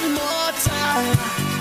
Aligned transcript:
one 0.00 0.12
more 0.12 0.52
time. 0.52 1.55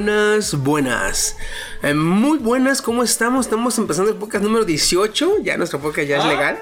Buenas, 0.00 0.54
buenas. 0.62 1.38
Eh, 1.82 1.94
muy 1.94 2.36
buenas, 2.36 2.82
¿cómo 2.82 3.02
estamos? 3.02 3.46
Estamos 3.46 3.78
empezando 3.78 4.10
el 4.12 4.18
podcast 4.18 4.44
número 4.44 4.66
18. 4.66 5.38
Ya 5.42 5.56
nuestro 5.56 5.80
podcast 5.80 6.06
ya 6.06 6.18
es 6.18 6.24
legal. 6.26 6.58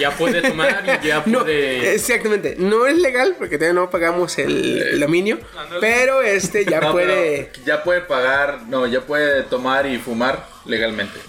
Ya 0.00 0.10
puede 0.16 0.40
tomar 0.40 0.82
y 1.02 1.06
ya 1.06 1.22
No, 1.26 1.40
puede. 1.40 1.92
exactamente. 1.94 2.56
No 2.58 2.86
es 2.86 2.96
legal 2.96 3.34
porque 3.36 3.58
todavía 3.58 3.78
no 3.78 3.90
pagamos 3.90 4.38
el, 4.38 4.78
el 4.90 5.00
dominio. 5.00 5.38
Pero 5.82 6.22
este 6.22 6.64
ya 6.64 6.80
No, 6.80 6.92
puede. 6.92 7.52
ya 7.66 7.84
puede 7.84 8.00
pagar, 8.00 8.62
no, 8.68 8.86
ya 8.86 9.02
puede 9.02 9.42
tomar 9.42 9.84
y 9.84 9.98
fumar 9.98 10.48
legalmente. 10.64 11.20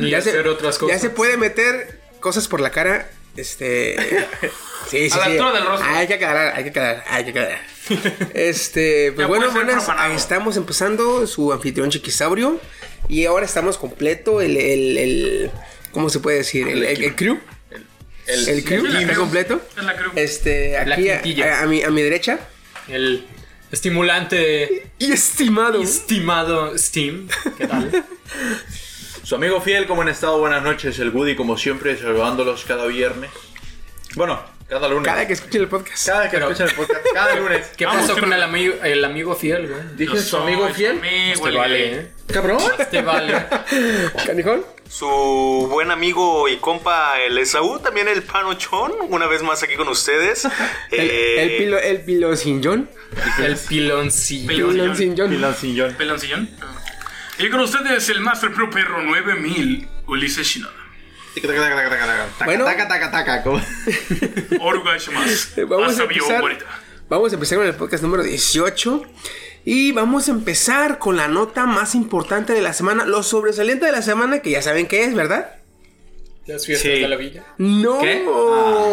y 0.00 0.10
ya 0.10 0.18
hacer 0.18 0.48
otras 0.48 0.76
cosas. 0.76 0.96
Ya 0.96 1.00
se 1.00 1.10
puede 1.10 1.36
meter 1.36 2.00
cosas 2.18 2.48
por 2.48 2.60
la 2.60 2.70
cara. 2.70 3.08
Este. 3.36 3.96
Sí, 4.90 5.08
sí, 5.08 5.14
A 5.14 5.18
la 5.18 5.24
sí. 5.26 5.30
altura 5.32 5.52
del 5.52 5.66
rostro. 5.66 5.88
Hay 5.90 6.06
que 6.08 6.14
aclarar, 6.14 6.56
hay 6.56 6.64
que 6.64 6.70
aclarar, 6.70 7.04
hay 7.06 7.24
que 7.24 7.30
aclarar. 7.30 7.60
Este, 8.34 9.12
pues 9.12 9.28
bueno, 9.28 9.50
buenas. 9.52 9.74
profanado. 9.84 10.14
estamos 10.14 10.56
empezando 10.56 11.26
su 11.26 11.52
anfitrión 11.52 11.90
Chiquisaurio. 11.90 12.58
Y 13.08 13.26
ahora 13.26 13.44
estamos 13.46 13.76
completo. 13.78 14.40
El, 14.40 14.56
el, 14.56 14.96
el- 14.98 15.50
¿Cómo 15.92 16.08
se 16.10 16.18
puede 16.18 16.38
decir? 16.38 16.66
El, 16.66 16.82
el- 16.84 17.04
el 17.04 17.14
crew. 17.14 17.38
El, 18.26 18.48
El 18.48 18.64
crew 18.64 18.84
la 18.84 19.00
está 19.00 19.12
crew. 19.12 19.20
completo. 19.22 19.60
Es 19.76 19.84
la 19.84 19.96
crew. 19.96 20.12
Este, 20.16 20.72
La 20.86 20.94
aquí 20.94 21.10
a, 21.10 21.20
quintilla. 21.22 21.58
a- 21.60 21.62
a 21.62 21.66
mi, 21.66 21.82
a 21.82 21.90
mi 21.90 22.02
derecha. 22.02 22.40
El 22.88 23.26
estimulante 23.70 24.90
Y 24.98 25.12
estimado. 25.12 25.82
estimado 25.82 26.76
Steam. 26.78 27.28
¿Qué 27.58 27.66
tal? 27.66 28.04
Su 29.30 29.36
amigo 29.36 29.60
fiel, 29.60 29.86
como 29.86 30.02
han 30.02 30.08
estado? 30.08 30.40
Buenas 30.40 30.60
noches, 30.64 30.98
el 30.98 31.10
Woody, 31.10 31.36
como 31.36 31.56
siempre, 31.56 31.96
saludándolos 31.96 32.64
cada 32.64 32.86
viernes. 32.86 33.30
Bueno, 34.16 34.42
cada 34.68 34.88
lunes. 34.88 35.04
Cada 35.06 35.24
que 35.24 35.34
escuchen 35.34 35.62
el 35.62 35.68
podcast. 35.68 36.04
Cada 36.04 36.24
que 36.28 36.30
Pero- 36.36 36.50
escuchan 36.50 36.68
el 36.68 36.74
podcast, 36.74 37.06
cada 37.14 37.36
lunes. 37.36 37.70
¿Qué 37.76 37.86
Vamos, 37.86 38.08
pasó 38.08 38.18
con 38.18 38.32
el 38.32 38.42
amigo, 38.42 38.74
el 38.82 39.04
amigo 39.04 39.36
fiel, 39.36 39.68
güey? 39.68 39.82
Dije 39.94 40.18
su 40.20 40.36
amigo 40.36 40.68
fiel. 40.70 40.98
amigo, 40.98 41.32
Este 41.34 41.48
el 41.48 41.56
vale. 41.56 41.94
¿eh? 41.94 42.10
Cabrón. 42.26 42.58
Este 42.76 43.02
vale. 43.02 43.46
Canijón. 44.26 44.66
Su 44.88 45.06
buen 45.70 45.92
amigo 45.92 46.48
y 46.48 46.56
compa 46.56 47.20
el 47.20 47.38
Esaú, 47.38 47.78
también 47.78 48.08
el 48.08 48.24
Panochón, 48.24 48.94
una 49.10 49.28
vez 49.28 49.44
más 49.44 49.62
aquí 49.62 49.76
con 49.76 49.86
ustedes. 49.86 50.44
El, 50.90 51.08
Eh, 51.08 51.42
el 51.44 51.56
pilo, 51.56 51.78
el 51.78 52.00
pilo 52.00 52.34
sin 52.36 52.60
John. 52.64 52.90
El 53.38 53.56
piloncillo. 53.56 54.48
Pilón. 54.48 54.70
Pilón 54.72 54.96
sin 54.96 55.16
John. 55.16 55.30
Piloncillón. 55.30 55.94
Peloncillón. 55.94 56.50
Y 57.42 57.48
con 57.48 57.60
ustedes 57.60 58.06
el 58.10 58.20
Master 58.20 58.52
Pro 58.52 58.68
Perro 58.68 59.02
9000, 59.02 59.88
Ulises 60.08 60.46
Shinoda. 60.46 60.74
Bueno. 62.44 62.66
Taca, 62.66 62.86
taca, 62.86 63.10
taca. 63.10 63.42
como-. 63.42 63.62
Vamos 65.68 65.98
a 65.98 66.02
empezar. 66.02 66.42
Vamos 67.08 67.32
a 67.32 67.34
empezar 67.34 67.58
con 67.58 67.66
el 67.66 67.74
podcast 67.74 68.02
número 68.02 68.22
18. 68.22 69.02
Y 69.64 69.92
vamos 69.92 70.28
a 70.28 70.32
empezar 70.32 70.98
con 70.98 71.16
la 71.16 71.28
nota 71.28 71.64
más 71.64 71.94
importante 71.94 72.52
de 72.52 72.60
la 72.60 72.74
semana. 72.74 73.06
Lo 73.06 73.22
sobresaliente 73.22 73.86
de 73.86 73.92
la 73.92 74.02
semana, 74.02 74.40
que 74.40 74.50
ya 74.50 74.60
saben 74.60 74.86
qué 74.86 75.04
es, 75.04 75.14
¿verdad? 75.14 75.59
Las 76.54 76.66
fiestas 76.66 76.92
Sí. 76.92 77.00
de 77.00 77.08
la 77.08 77.16
villa. 77.16 77.42
No. 77.58 77.98
¿Qué? 78.00 78.24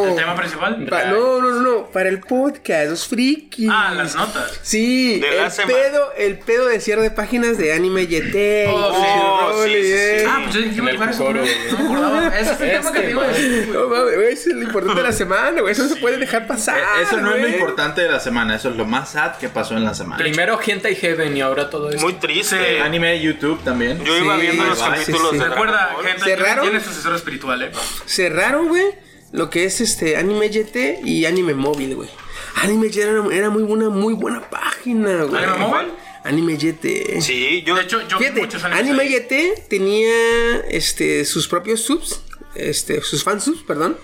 ¿El 0.09 0.15
tema 0.15 0.35
principal? 0.35 0.85
Pa- 0.89 1.05
no, 1.05 1.41
no, 1.41 1.49
no, 1.51 1.61
no. 1.61 1.85
Para 1.87 2.09
el 2.09 2.19
podcast, 2.19 2.89
los 2.89 3.07
frikis. 3.07 3.69
Ah, 3.71 3.93
las 3.95 4.15
notas. 4.15 4.59
Sí, 4.61 5.19
De 5.19 5.27
el 5.45 5.51
pedo, 5.67 6.13
el 6.17 6.39
pedo 6.39 6.67
de 6.67 6.79
cierre 6.79 7.01
de 7.01 7.11
páginas 7.11 7.57
de 7.57 7.73
Anime 7.73 8.05
YT. 8.07 8.67
Oh, 8.69 8.93
sí. 8.93 9.07
Oh, 9.19 9.63
sí, 9.63 9.83
sí. 9.83 10.25
Ah, 10.27 10.39
pues 10.43 10.55
yo 10.55 10.61
dije, 10.61 10.81
me 10.81 10.95
coro, 10.95 11.33
no 11.33 11.39
güey. 11.41 11.51
no 11.71 11.77
me 11.79 11.83
acordaba. 11.85 12.37
Ese 12.39 12.55
fue 12.55 12.65
el 12.75 12.79
tema 12.81 12.91
que 12.91 12.99
te 13.01 13.11
iba 13.11 13.23
a 13.23 13.27
decir, 13.27 13.65
güey. 13.67 13.77
No 13.77 13.87
mames, 13.89 14.13
eso 14.39 14.49
es 14.49 14.55
lo 14.55 14.63
importante 14.63 14.95
de 15.01 15.07
la 15.07 15.13
semana, 15.13 15.61
güey. 15.61 15.71
Eso 15.71 15.83
no 15.83 15.89
se 15.89 15.95
puede 15.95 16.17
dejar 16.17 16.47
pasar. 16.47 16.77
Eh, 16.79 17.01
Eso 17.03 17.17
no 17.17 17.33
es 17.33 17.41
lo 17.41 17.47
importante 17.47 18.01
de 18.01 18.09
la 18.09 18.19
semana, 18.19 18.55
eso 18.55 18.69
es 18.69 18.75
lo 18.75 18.85
más 18.85 19.11
sad 19.11 19.37
que 19.37 19.49
pasó 19.49 19.75
en 19.75 19.83
la 19.85 19.93
semana. 19.93 20.17
Primero 20.17 20.57
Gente 20.57 20.91
y 20.91 20.95
Heaven 20.95 21.35
y 21.37 21.41
ahora 21.41 21.69
todo 21.69 21.89
esto. 21.89 22.01
muy 22.01 22.13
triste. 22.13 22.81
Anime 22.81 23.19
YouTube 23.21 23.63
también. 23.63 24.03
Yo 24.03 24.15
iba 24.17 24.35
viendo 24.37 24.63
los 24.65 24.79
capítulos 24.79 25.31
de 25.33 25.47
Recuerda, 25.47 25.95
gente, 26.03 26.37
tiene 26.61 26.79
sucesor 26.79 27.15
espiritual, 27.15 27.46
eh. 27.53 27.71
cerraron, 28.05 28.67
güey, 28.67 28.85
lo 29.31 29.49
que 29.49 29.65
es 29.65 29.81
este 29.81 30.17
Anime 30.17 30.49
YT 30.49 31.03
y 31.03 31.25
Anime 31.25 31.53
Móvil, 31.53 31.95
güey. 31.95 32.09
Anime 32.55 32.87
YT 32.87 32.97
era, 32.97 33.23
era 33.31 33.49
muy 33.49 33.63
buena, 33.63 33.89
muy 33.89 34.13
buena 34.13 34.49
página, 34.49 35.23
güey. 35.23 35.43
¿Anime 35.43 35.57
Móvil? 35.57 35.87
Anime 36.23 36.57
YT. 36.57 37.21
Sí, 37.21 37.63
yo 37.65 37.75
De 37.75 37.83
hecho, 37.83 38.05
yo 38.07 38.17
vi 38.17 38.25
Fíjate, 38.25 38.41
muchos 38.41 38.63
animes 38.63 38.81
Anime 38.81 39.03
ahí. 39.03 39.15
YT 39.15 39.69
tenía 39.69 40.57
este 40.69 41.23
sus 41.23 41.47
propios 41.47 41.81
subs, 41.81 42.21
este 42.55 43.01
sus 43.01 43.23
fansubs, 43.23 43.61
perdón. 43.63 43.97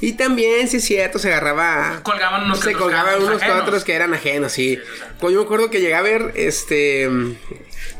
Y 0.00 0.14
también, 0.14 0.68
sí 0.68 0.78
es 0.78 0.84
cierto, 0.84 1.18
se 1.18 1.28
agarraba 1.28 2.00
Colgaban 2.02 2.44
unos 2.44 2.60
se 2.60 2.72
colgaban 2.72 3.22
unos 3.22 3.38
que 3.38 3.44
ajenos. 3.44 3.62
otros 3.62 3.84
que 3.84 3.94
eran 3.94 4.12
ajenos, 4.12 4.52
sí. 4.52 4.78
Pues 5.20 5.32
yo 5.32 5.40
me 5.40 5.44
acuerdo 5.44 5.70
que 5.70 5.80
llegué 5.80 5.94
a 5.94 6.02
ver 6.02 6.32
este 6.34 7.08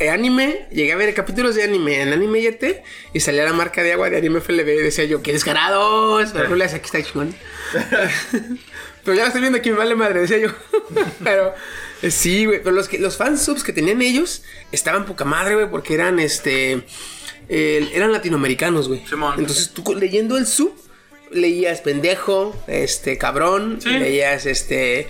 anime, 0.01 0.67
llegué 0.71 0.93
a 0.93 0.97
ver 0.97 1.13
capítulos 1.15 1.55
de 1.55 1.63
anime 1.65 2.01
en 2.03 2.13
Anime 2.13 2.41
YT 2.41 2.65
y 3.13 3.21
salía 3.21 3.45
la 3.45 3.53
marca 3.53 3.83
de 3.83 3.93
agua 3.93 4.11
de 4.11 4.17
Anime 4.17 4.41
FLB 4.41 4.69
y 4.69 4.83
decía 4.83 5.05
yo, 5.05 5.23
qué 5.23 5.33
descarados, 5.33 6.31
pero 6.33 6.49
no 6.49 6.57
le 6.57 6.65
aquí 6.65 6.85
está 6.85 7.03
chingón. 7.03 7.35
pero 9.05 9.17
ya 9.17 9.23
lo 9.23 9.27
estoy 9.27 9.41
viendo 9.41 9.59
aquí, 9.59 9.71
me 9.71 9.79
vale 9.79 9.95
madre, 9.95 10.21
decía 10.21 10.39
yo. 10.39 10.51
pero 11.25 11.55
eh, 12.03 12.11
sí, 12.11 12.47
güey, 12.47 12.63
pero 12.63 12.75
los 12.75 12.89
que 12.89 12.99
los 12.99 13.17
fansubs 13.17 13.65
que 13.65 13.73
tenían 13.73 14.01
ellos 14.03 14.43
estaban 14.73 15.05
poca 15.05 15.25
madre, 15.25 15.55
güey, 15.55 15.69
porque 15.71 15.95
eran 15.95 16.19
este 16.19 16.85
eran 17.49 18.13
latinoamericanos, 18.13 18.89
güey. 18.89 19.03
Entonces 19.39 19.71
tú 19.71 19.95
leyendo 19.95 20.37
el 20.37 20.47
sub 20.47 20.75
leías 21.31 21.81
pendejo, 21.81 22.57
este 22.67 23.19
cabrón, 23.19 23.81
Sí. 23.83 23.91
leías 23.91 24.47
este 24.47 25.09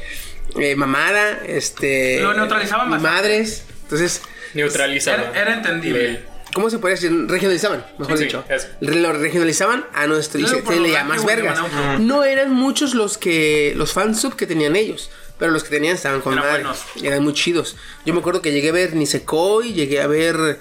eh, 0.58 0.74
mamada, 0.76 1.42
este 1.46 2.20
Lo 2.20 2.34
neutralizaban 2.34 2.90
bastante. 2.90 3.16
madres. 3.16 3.64
Entonces, 3.82 4.22
Neutralizado. 4.54 5.18
Era, 5.24 5.40
era 5.42 5.54
entendible. 5.54 6.20
¿cómo 6.54 6.70
se 6.70 6.78
puede 6.78 6.94
decir? 6.94 7.12
Regionalizaban, 7.28 7.84
mejor 7.98 8.16
Sí, 8.16 8.22
sí, 8.22 8.24
dicho. 8.24 8.44
eso. 8.48 8.68
Re- 8.80 8.96
Lo 8.96 9.12
regionalizaban 9.12 9.84
a 9.94 10.06
nuestro 10.06 10.40
y 10.40 10.46
se, 10.46 10.62
se 10.64 10.80
leía 10.80 11.04
más 11.04 11.24
vergas. 11.24 11.58
No 12.00 12.24
eran 12.24 12.50
muchos 12.52 12.94
los 12.94 13.18
que 13.18 13.74
los 13.76 13.92
fansub 13.92 14.34
que 14.34 14.46
tenían 14.46 14.74
ellos. 14.76 15.10
Pero 15.38 15.52
los 15.52 15.62
que 15.62 15.70
tenían 15.70 15.94
estaban 15.94 16.20
con 16.20 16.32
Eran 16.32 16.44
madre. 16.46 16.62
buenos. 16.64 16.82
Eran 17.00 17.22
muy 17.22 17.32
chidos. 17.32 17.76
Yo 18.04 18.12
me 18.12 18.18
acuerdo 18.20 18.42
que 18.42 18.50
llegué 18.50 18.70
a 18.70 18.72
ver 18.72 18.94
Nisekoi, 18.96 19.72
llegué 19.72 20.00
a 20.02 20.08
ver 20.08 20.58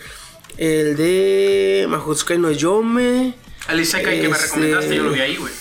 el 0.57 0.95
de 0.97 1.85
Mahotsukai 1.89 2.37
no 2.37 2.51
Yome. 2.51 3.33
El 3.69 3.79
Isekai 3.79 4.21
que 4.21 4.27
me 4.27 4.35
Este- 4.35 4.43
recomendaste, 4.45 4.95
yo 4.95 5.03
lo 5.03 5.11
vi 5.11 5.19
ahí, 5.21 5.35
güey. 5.37 5.51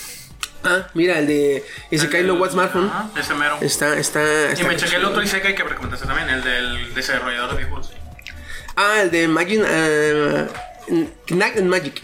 Ah, 0.65 0.89
mira, 0.95 1.19
el 1.19 1.27
de 1.29 1.65
Isekai 1.91 2.25
no 2.25 2.35
What 2.35 2.51
Smartphone. 2.51 2.87
Ajá, 2.89 3.09
ese 3.19 3.33
mero. 3.35 3.57
Está, 3.63 3.97
está, 3.99 4.21
Y 4.51 4.53
está 4.53 4.67
me 4.69 4.77
chequé 4.77 4.97
el 4.97 5.05
otro 5.07 5.23
Isekai 5.23 5.55
que 5.55 5.63
me 5.65 5.71
recomendaste 5.71 6.07
también, 6.07 6.29
el 6.29 6.43
del 6.43 6.95
desarrollador 6.95 7.51
de 7.53 7.57
videojuegos. 7.65 7.93
Ah, 8.77 9.01
el 9.03 9.11
de 9.11 9.27
Magic. 9.29 9.61
Uh, 9.61 11.05
Knack 11.27 11.57
and 11.57 11.67
Magic. 11.69 12.03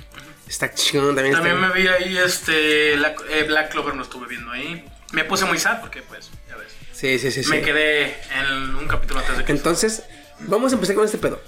Está 0.48 0.72
chingón 0.74 1.14
también. 1.14 1.34
También 1.34 1.56
está 1.56 1.68
me 1.68 1.74
vi 1.80 1.88
ahí 1.88 2.18
este 2.18 2.96
la- 2.96 3.14
eh, 3.30 3.44
Black 3.46 3.70
Clover, 3.70 3.94
lo 3.94 4.02
estuve 4.02 4.26
viendo 4.28 4.50
ahí. 4.50 4.84
Me 5.12 5.24
puse 5.24 5.44
muy 5.44 5.58
sad 5.58 5.80
porque, 5.80 6.02
pues, 6.02 6.30
ya 6.48 6.56
ves. 6.56 6.68
Sí, 6.92 7.18
sí, 7.18 7.30
sí. 7.30 7.44
sí. 7.44 7.50
Me 7.50 7.62
quedé 7.62 8.16
en 8.38 8.74
un 8.74 8.86
capítulo 8.88 9.20
antes 9.20 9.38
de 9.38 9.44
que. 9.44 9.52
Entonces, 9.52 10.02
vamos 10.40 10.72
a 10.72 10.74
empezar 10.74 10.96
con 10.96 11.04
este 11.04 11.18
pedo. 11.18 11.40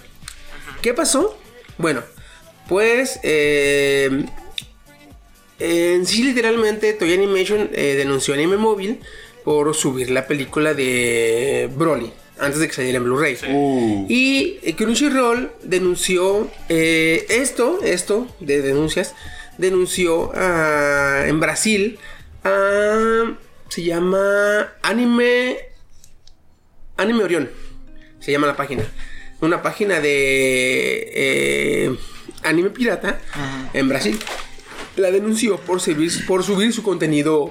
¿Qué 0.82 0.94
pasó? 0.94 1.38
Bueno, 1.79 2.03
pues. 2.69 3.21
Eh, 3.23 4.25
en 5.59 6.06
sí, 6.06 6.23
literalmente, 6.25 6.93
Toy 6.94 7.15
Animation 7.15 7.71
eh, 7.73 7.94
denunció 7.97 8.35
a 8.35 8.37
Anime 8.37 8.56
Móvil 8.56 9.00
por 9.44 9.75
subir 9.75 10.11
la 10.11 10.26
película 10.26 10.75
de 10.75 11.71
Broly 11.75 12.12
antes 12.39 12.59
de 12.61 12.67
que 12.69 12.75
saliera 12.75 12.99
en 12.99 13.05
Blu-ray. 13.05 13.37
Y 14.09 14.59
eh, 14.63 14.75
Crunchyroll 14.77 15.53
denunció 15.63 16.51
eh, 16.69 17.25
esto, 17.29 17.81
esto 17.85 18.27
de 18.41 18.61
denuncias, 18.63 19.15
denunció 19.59 20.33
a- 20.35 21.25
en 21.27 21.39
Brasil 21.41 21.99
a, 22.43 23.35
se 23.69 23.83
llama 23.83 24.73
Anime 24.83 25.57
Anime 26.97 27.25
Orión, 27.25 27.51
se 28.21 28.33
llama 28.33 28.47
la 28.47 28.57
página. 28.57 28.85
Una 29.41 29.63
página 29.63 30.01
de 30.01 31.11
eh, 31.15 31.97
anime 32.45 32.71
pirata 32.71 33.21
en 33.75 33.89
Brasil. 33.89 34.19
La 34.97 35.11
denunció 35.11 35.59
por, 35.59 35.81
servir- 35.81 36.25
por 36.27 36.45
subir 36.45 36.73
su 36.73 36.83
contenido 36.83 37.51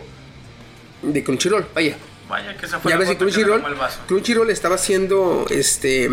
de 1.02 1.24
Crunchyroll. 1.24 1.68
Vaya. 1.76 1.98
Vaya 2.34 2.58
que 2.58 2.66
esa 2.66 2.80
fue 2.80 2.92
Ya 2.92 2.98
la 2.98 3.06
ves 3.06 3.16
Crunchyroll. 3.18 3.64
Crunchyroll 4.08 4.50
estaba 4.50 4.76
haciendo 4.76 5.46
este 5.52 6.10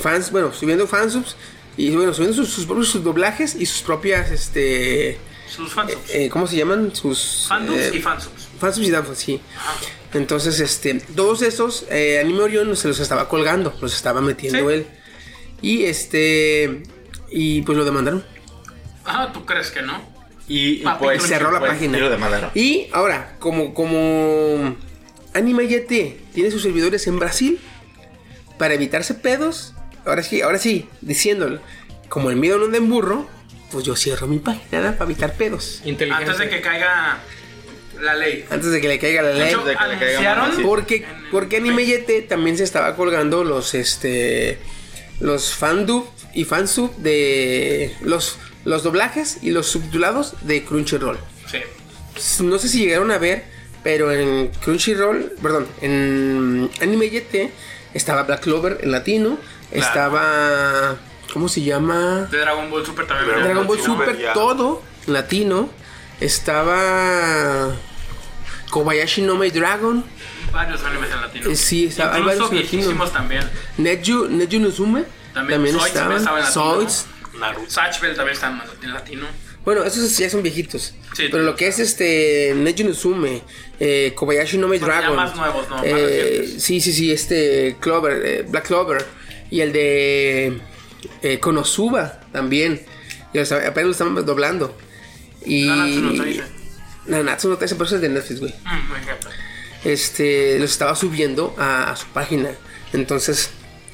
fans, 0.00 0.30
bueno, 0.32 0.52
subiendo 0.52 0.86
fansubs 0.88 1.36
y 1.76 1.90
bueno, 1.94 2.12
subiendo 2.12 2.36
sus, 2.36 2.48
sus 2.52 2.66
propios 2.66 2.88
sus 2.88 3.04
doblajes 3.04 3.54
y 3.54 3.66
sus 3.66 3.82
propias 3.82 4.30
este 4.32 5.18
Sus 5.48 5.72
fansubs. 5.72 6.10
eh, 6.12 6.28
¿cómo 6.30 6.46
se 6.48 6.56
llaman? 6.56 6.94
Sus 6.94 7.46
Fandubs 7.48 7.78
eh, 7.78 7.90
y 7.94 8.00
fansubs. 8.00 8.48
fansubs 8.58 8.86
y 8.88 8.90
danfans, 8.90 9.18
sí. 9.18 9.40
Entonces, 10.14 10.58
este, 10.60 10.94
todos 10.94 11.42
esos 11.42 11.86
eh, 11.90 12.18
Anime 12.20 12.40
Orion 12.42 12.76
se 12.76 12.88
los 12.88 12.98
estaba 13.00 13.28
colgando, 13.28 13.72
los 13.80 13.94
estaba 13.94 14.20
metiendo 14.20 14.68
Sí. 14.68 14.74
él. 14.74 14.86
Y 15.62 15.84
este 15.84 16.82
y 17.30 17.62
pues 17.62 17.78
lo 17.78 17.84
demandaron. 17.84 18.24
Ajá, 19.04 19.32
¿tú 19.32 19.44
crees 19.46 19.70
que 19.70 19.82
no? 19.82 20.12
Y, 20.46 20.82
y 20.82 20.84
pues 20.98 21.22
Cerró 21.22 21.50
la 21.50 21.58
pues, 21.58 21.72
página. 21.72 21.96
y 21.98 22.00
lo 22.00 22.10
demandaron. 22.10 22.50
Y 22.54 22.88
ahora, 22.92 23.36
como, 23.38 23.72
como 23.74 24.76
Anime 25.34 25.64
YT 25.64 26.32
tiene 26.32 26.50
sus 26.50 26.62
servidores 26.62 27.06
en 27.06 27.18
Brasil, 27.18 27.60
para 28.58 28.74
evitarse 28.74 29.14
pedos, 29.14 29.74
ahora 30.04 30.22
sí, 30.22 30.40
ahora 30.40 30.58
sí, 30.58 30.88
diciéndolo, 31.00 31.60
como 32.08 32.30
el 32.30 32.36
miedo 32.36 32.58
no 32.58 32.66
anda 32.66 32.78
en 32.78 32.88
burro, 32.88 33.28
pues 33.70 33.84
yo 33.84 33.96
cierro 33.96 34.26
mi 34.28 34.38
página 34.38 34.64
¿verdad? 34.70 34.96
para 34.96 35.10
evitar 35.10 35.34
pedos. 35.34 35.82
Inteligente. 35.84 36.30
Antes 36.30 36.38
de 36.38 36.48
que 36.48 36.60
caiga 36.60 37.18
la 38.00 38.14
ley. 38.14 38.44
Antes 38.50 38.70
de 38.70 38.80
que 38.80 38.88
le 38.88 38.98
caiga 38.98 39.22
la 39.22 39.30
De 39.30 39.38
ley. 39.40 39.48
hecho, 39.48 39.64
de 39.64 39.76
que 39.76 39.84
le 39.84 39.98
caiga 39.98 40.06
anunciaron 40.06 40.48
mal, 40.48 40.56
sí. 40.56 40.62
Porque, 40.62 41.04
porque 41.32 41.56
Anime 41.56 41.84
Facebook. 41.84 42.14
YT 42.22 42.28
también 42.28 42.56
se 42.56 42.64
estaba 42.64 42.94
colgando 42.94 43.42
los 43.42 43.74
este 43.74 44.58
los 45.20 45.54
fandub 45.54 46.06
y 46.34 46.44
fansub 46.44 46.94
de 46.96 47.94
los 48.02 48.38
los 48.64 48.82
doblajes 48.82 49.38
y 49.42 49.50
los 49.50 49.66
subtitulados 49.66 50.34
de 50.42 50.64
Crunchyroll. 50.64 51.18
Sí. 51.50 52.42
No 52.44 52.58
sé 52.58 52.68
si 52.68 52.78
llegaron 52.78 53.10
a 53.10 53.18
ver, 53.18 53.44
pero 53.84 54.10
en 54.10 54.48
Crunchyroll, 54.48 55.32
perdón, 55.40 55.68
en 55.82 56.70
Anime 56.80 57.06
YT 57.06 57.52
estaba 57.94 58.24
Black 58.24 58.40
Clover 58.40 58.78
en 58.82 58.90
latino, 58.90 59.38
Claro. 59.70 59.86
estaba 59.86 60.96
¿cómo 61.32 61.48
se 61.48 61.62
llama? 61.62 62.28
De 62.30 62.38
Dragon 62.38 62.70
Ball 62.70 62.84
Super 62.86 63.06
también. 63.06 63.28
Dragon 63.28 63.44
Dragon 63.44 63.66
Ball 63.66 63.80
Super, 63.80 64.10
Super, 64.16 64.32
todo 64.32 64.82
en 65.06 65.12
latino. 65.12 65.68
Estaba 66.20 67.72
Kobayashi 68.70 69.22
no 69.22 69.36
My 69.36 69.50
Dragon. 69.50 70.04
Varios 70.52 70.82
animes 70.84 71.10
en 71.12 71.20
latino. 71.20 71.50
Eh, 71.50 71.56
sí, 71.56 71.76
hay 71.76 71.86
Incluso 71.88 72.08
varios 72.08 72.28
en 72.28 72.40
latino. 72.40 72.50
viejísimos 72.50 73.12
también. 73.12 73.50
Neju, 73.78 74.28
Neju 74.28 74.60
Nozume 74.60 75.04
También 75.32 75.58
también, 75.58 75.76
estaba 75.76 76.14
en 76.14 76.24
latino. 76.24 76.46
Zoids. 76.52 77.06
Naruto. 77.38 77.74
También 77.74 78.28
está 78.30 78.60
en 78.82 78.92
latino. 78.94 79.26
Bueno, 79.64 79.82
esos 79.84 80.16
ya 80.18 80.28
son 80.28 80.42
viejitos. 80.42 80.94
Sí, 81.16 81.28
pero 81.30 81.42
lo 81.42 81.56
que 81.56 81.66
es 81.68 81.78
este 81.78 82.52
Neju 82.54 82.84
Nozume, 82.88 83.42
eh, 83.80 84.12
Kobayashi 84.14 84.58
no 84.58 84.72
ya 84.74 84.84
Dragon. 84.84 85.16
más 85.16 85.34
nuevos, 85.36 85.68
¿no? 85.70 85.80
Eh, 85.82 86.54
sí, 86.58 86.80
sí, 86.80 86.92
sí, 86.92 87.10
este 87.12 87.76
Clover, 87.80 88.22
eh, 88.26 88.42
Black 88.48 88.66
Clover. 88.66 89.04
Y 89.50 89.60
el 89.60 89.72
de 89.72 90.58
eh, 91.22 91.38
Konosuba 91.40 92.20
también. 92.32 92.82
Y 93.32 93.38
los- 93.38 93.52
apenas 93.52 93.84
lo 93.86 93.90
están 93.92 94.26
doblando. 94.26 94.76
Y. 95.46 95.66
Nanatsu 95.66 96.00
no 96.00 96.22
Taizai. 96.22 96.46
Nanatsu 97.06 97.48
no 97.48 97.56
Taizai, 97.56 97.78
pero 97.78 97.86
eso 97.86 97.96
es 97.96 98.02
de 98.02 98.08
Netflix, 98.08 98.40
güey. 98.40 98.52
Mm. 98.64 99.88
Este, 99.88 100.58
los 100.58 100.70
estaba 100.70 100.94
subiendo 100.96 101.54
a, 101.58 101.90
a 101.92 101.96
su 101.96 102.06
página. 102.08 102.50
Entonces, 102.92 103.50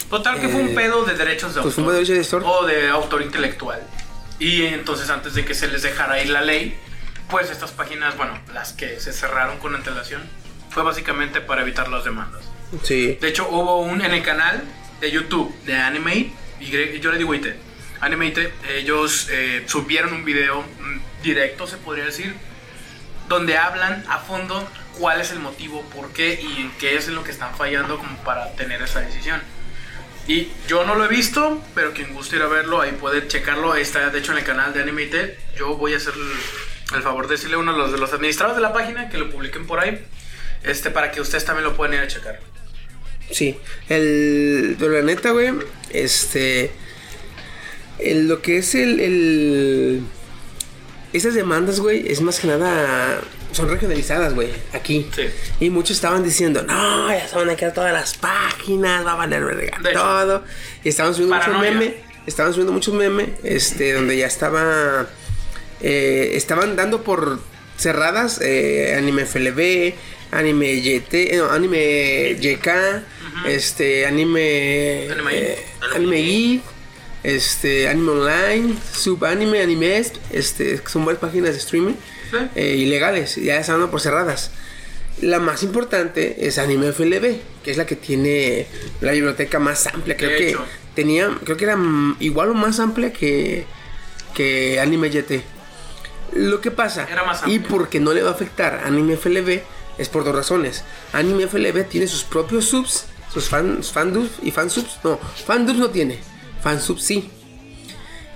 Total 0.08 0.40
que 0.40 0.48
fue 0.48 0.60
un 0.62 0.68
Eh, 0.70 0.74
pedo 0.74 1.04
de 1.04 1.14
derechos 1.14 1.54
de 1.54 1.62
pues 1.62 1.74
fue 1.74 1.84
un 1.84 1.92
derecho 1.92 2.12
de 2.12 2.18
autor. 2.20 2.42
O 2.44 2.66
de 2.66 2.88
autor 2.88 3.22
intelectual. 3.22 3.80
Y 4.40 4.64
entonces 4.64 5.10
antes 5.10 5.34
de 5.34 5.44
que 5.44 5.54
se 5.54 5.68
les 5.68 5.82
dejara 5.82 6.20
ir 6.20 6.30
la 6.30 6.40
ley, 6.40 6.76
pues 7.28 7.50
estas 7.50 7.70
páginas, 7.70 8.16
bueno, 8.16 8.36
las 8.52 8.72
que 8.72 8.98
se 8.98 9.12
cerraron 9.12 9.58
con 9.58 9.76
antelación, 9.76 10.22
fue 10.70 10.82
básicamente 10.82 11.40
para 11.40 11.62
evitar 11.62 11.88
las 11.88 12.04
demandas. 12.04 12.42
sí. 12.82 13.18
De 13.20 13.28
hecho, 13.28 13.48
hubo 13.48 13.82
un 13.82 14.02
en 14.02 14.12
el 14.12 14.22
canal 14.22 14.64
de 15.00 15.10
YouTube 15.10 15.54
de 15.64 15.76
Animate, 15.76 16.32
y 16.58 17.00
yo 17.00 17.12
le 17.12 17.18
digo 17.18 17.34
IT, 17.34 17.46
Animate, 18.00 18.52
ellos 18.76 19.28
eh, 19.30 19.64
subieron 19.66 20.12
un 20.14 20.24
video 20.24 20.64
directo, 21.22 21.66
se 21.66 21.76
podría 21.76 22.06
decir, 22.06 22.34
donde 23.28 23.58
hablan 23.58 24.04
a 24.08 24.18
fondo 24.18 24.66
cuál 24.98 25.20
es 25.20 25.30
el 25.32 25.38
motivo, 25.38 25.82
por 25.94 26.12
qué 26.12 26.40
y 26.42 26.62
en 26.62 26.70
qué 26.78 26.96
es 26.96 27.08
en 27.08 27.14
lo 27.14 27.24
que 27.24 27.30
están 27.30 27.54
fallando 27.54 27.98
como 27.98 28.16
para 28.24 28.52
tener 28.56 28.80
esa 28.80 29.00
decisión. 29.00 29.40
Y 30.30 30.48
yo 30.68 30.84
no 30.84 30.94
lo 30.94 31.06
he 31.06 31.08
visto, 31.08 31.60
pero 31.74 31.92
quien 31.92 32.14
guste 32.14 32.36
ir 32.36 32.42
a 32.42 32.46
verlo, 32.46 32.80
ahí 32.80 32.92
puede 32.92 33.26
checarlo. 33.26 33.72
Ahí 33.72 33.82
está, 33.82 34.10
de 34.10 34.18
hecho, 34.20 34.30
en 34.30 34.38
el 34.38 34.44
canal 34.44 34.72
de 34.72 34.80
Animated. 34.80 35.34
Yo 35.58 35.74
voy 35.76 35.92
a 35.94 35.96
hacer 35.96 36.14
el, 36.94 37.02
favor 37.02 37.26
de 37.26 37.34
decirle 37.34 37.56
a 37.56 37.58
uno 37.58 37.72
de 37.72 37.78
los, 37.78 37.90
de 37.90 37.98
los 37.98 38.12
administradores 38.12 38.54
de 38.54 38.62
la 38.62 38.72
página 38.72 39.08
que 39.08 39.18
lo 39.18 39.28
publiquen 39.28 39.66
por 39.66 39.80
ahí, 39.80 40.06
este, 40.62 40.92
para 40.92 41.10
que 41.10 41.20
ustedes 41.20 41.44
también 41.44 41.64
lo 41.64 41.76
puedan 41.76 41.94
ir 41.94 42.00
a 42.02 42.06
checar. 42.06 42.38
Sí, 43.32 43.58
el, 43.88 44.76
pero 44.78 45.02
neta, 45.02 45.32
güey, 45.32 45.50
este, 45.90 46.70
el- 47.98 48.28
lo 48.28 48.40
que 48.40 48.58
es 48.58 48.76
el, 48.76 50.02
esas 51.12 51.34
demandas, 51.34 51.80
güey, 51.80 52.10
es 52.10 52.20
más 52.20 52.38
que 52.40 52.46
nada, 52.46 53.20
son 53.52 53.68
regionalizadas, 53.68 54.34
güey, 54.34 54.50
aquí. 54.72 55.08
Sí. 55.14 55.22
Y 55.60 55.70
muchos 55.70 55.96
estaban 55.96 56.22
diciendo, 56.22 56.62
no, 56.62 57.08
ya 57.08 57.26
se 57.26 57.36
van 57.36 57.50
a 57.50 57.56
quedar 57.56 57.74
todas 57.74 57.92
las 57.92 58.16
páginas, 58.16 59.04
va 59.04 59.12
a 59.12 59.16
valer 59.16 59.44
verga 59.44 59.78
todo. 59.92 60.44
Y 60.84 60.88
estaban 60.88 61.14
subiendo 61.14 61.36
muchos 61.36 61.60
memes, 61.60 61.94
estaban 62.26 62.52
subiendo 62.52 62.72
muchos 62.72 62.94
memes, 62.94 63.28
este, 63.42 63.92
donde 63.92 64.16
ya 64.16 64.26
estaba, 64.26 65.08
eh, 65.80 66.32
estaban 66.34 66.76
dando 66.76 67.02
por 67.02 67.40
cerradas 67.76 68.40
eh, 68.42 68.94
anime 68.96 69.24
FLB, 69.24 69.94
anime 70.30 70.74
YT, 70.74 71.14
eh, 71.14 71.36
no, 71.38 71.50
anime 71.50 72.36
YK, 72.40 72.68
este, 73.46 74.06
anime, 74.06 75.08
Anime 75.10 75.30
eh, 75.32 75.66
anime 75.94 76.22
Geek, 76.22 76.62
este, 77.22 77.88
anime 77.88 78.10
online, 78.12 78.76
subanime, 78.92 79.62
anime, 79.62 80.02
este, 80.32 80.80
son 80.88 81.04
varias 81.04 81.20
páginas 81.20 81.52
de 81.52 81.58
streaming 81.58 81.94
Sí. 82.30 82.36
eh, 82.54 82.76
ilegales, 82.76 83.36
ya 83.36 83.58
están 83.58 83.90
por 83.90 84.00
cerradas. 84.00 84.52
La 85.20 85.38
más 85.40 85.62
importante 85.64 86.46
es 86.46 86.58
Anime 86.58 86.92
FLB, 86.92 87.40
que 87.62 87.70
es 87.72 87.76
la 87.76 87.84
que 87.86 87.96
tiene 87.96 88.66
la 89.00 89.12
biblioteca 89.12 89.58
más 89.58 89.86
amplia. 89.88 90.16
Creo 90.16 90.30
que 90.38 90.48
hecho. 90.50 90.64
tenía, 90.94 91.36
creo 91.44 91.56
que 91.58 91.64
era 91.64 91.76
igual 92.20 92.50
o 92.50 92.54
más 92.54 92.78
amplia 92.80 93.12
que, 93.12 93.66
que 94.34 94.80
Anime 94.80 95.10
YT. 95.10 95.42
Lo 96.34 96.60
que 96.60 96.70
pasa, 96.70 97.06
Era 97.10 97.24
más 97.24 97.42
y 97.46 97.58
porque 97.58 97.98
no 98.00 98.14
le 98.14 98.22
va 98.22 98.30
a 98.30 98.32
afectar 98.34 98.74
a 98.76 98.86
Anime 98.86 99.16
FLB, 99.16 99.60
es 99.98 100.08
por 100.08 100.24
dos 100.24 100.34
razones. 100.34 100.84
Anime 101.12 101.48
FLB 101.48 101.84
tiene 101.88 102.06
sus 102.06 102.22
propios 102.22 102.66
subs, 102.66 103.06
sus 103.34 103.48
fan, 103.48 103.82
fandubs 103.82 104.30
y 104.42 104.52
fansubs. 104.52 105.00
No, 105.02 105.18
fandubs 105.44 105.78
no 105.78 105.90
tiene, 105.90 106.18
fansubs 106.62 107.02
sí. 107.02 107.28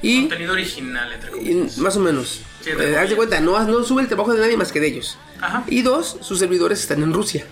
Y 0.03 0.21
Contenido 0.23 0.53
original, 0.53 1.13
entre 1.13 1.31
y 1.31 1.33
comillas. 1.33 1.79
más 1.79 1.97
o 1.97 2.01
menos. 2.01 2.41
Sí, 2.63 2.71
Eh, 2.79 2.97
haz 2.97 3.09
de 3.11 3.17
cuenta, 3.17 3.41
no, 3.41 3.59
no 3.65 3.85
sube 3.85 4.03
el 4.03 4.09
trabajo 4.09 4.33
de 4.35 4.41
nadie 4.41 4.57
más 4.57 4.71
que 4.73 4.81
de 4.81 4.89
ellos. 4.89 5.17
Ajá. 5.41 5.65
Y 5.67 5.83
dos, 5.83 6.19
sus 6.21 6.39
servidores 6.39 6.81
están 6.81 7.03
en 7.03 7.13
Rusia. 7.13 7.47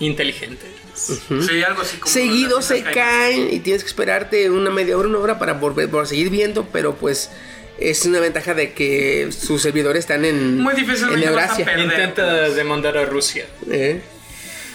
Inteligente. 0.00 0.66
Sí, 0.94 1.62
algo 1.62 1.82
así 1.82 1.96
como. 1.98 2.12
Seguido 2.12 2.60
se 2.62 2.82
caen 2.82 3.48
y 3.52 3.60
tienes 3.60 3.82
que 3.82 3.88
esperarte 3.88 4.50
una 4.50 4.70
media 4.70 4.96
hora, 4.98 5.08
una 5.08 5.18
hora 5.18 5.38
para 5.38 5.54
volver, 5.54 5.88
para 5.88 6.04
seguir 6.06 6.28
viendo, 6.30 6.66
pero 6.72 6.94
pues 6.96 7.30
es 7.78 8.04
una 8.04 8.20
ventaja 8.20 8.54
de 8.54 8.72
que 8.72 9.30
sus 9.32 9.62
servidores 9.62 10.00
están 10.00 10.24
en, 10.24 10.58
Muy 10.60 10.74
en 10.74 10.80
difícilmente 10.84 11.30
vas 11.30 11.50
a 11.50 11.60
Eurasia. 11.60 11.78
Intenta 11.82 12.50
demandar 12.50 12.96
a 12.98 13.04
Rusia. 13.06 13.46
¿Eh? 13.70 14.02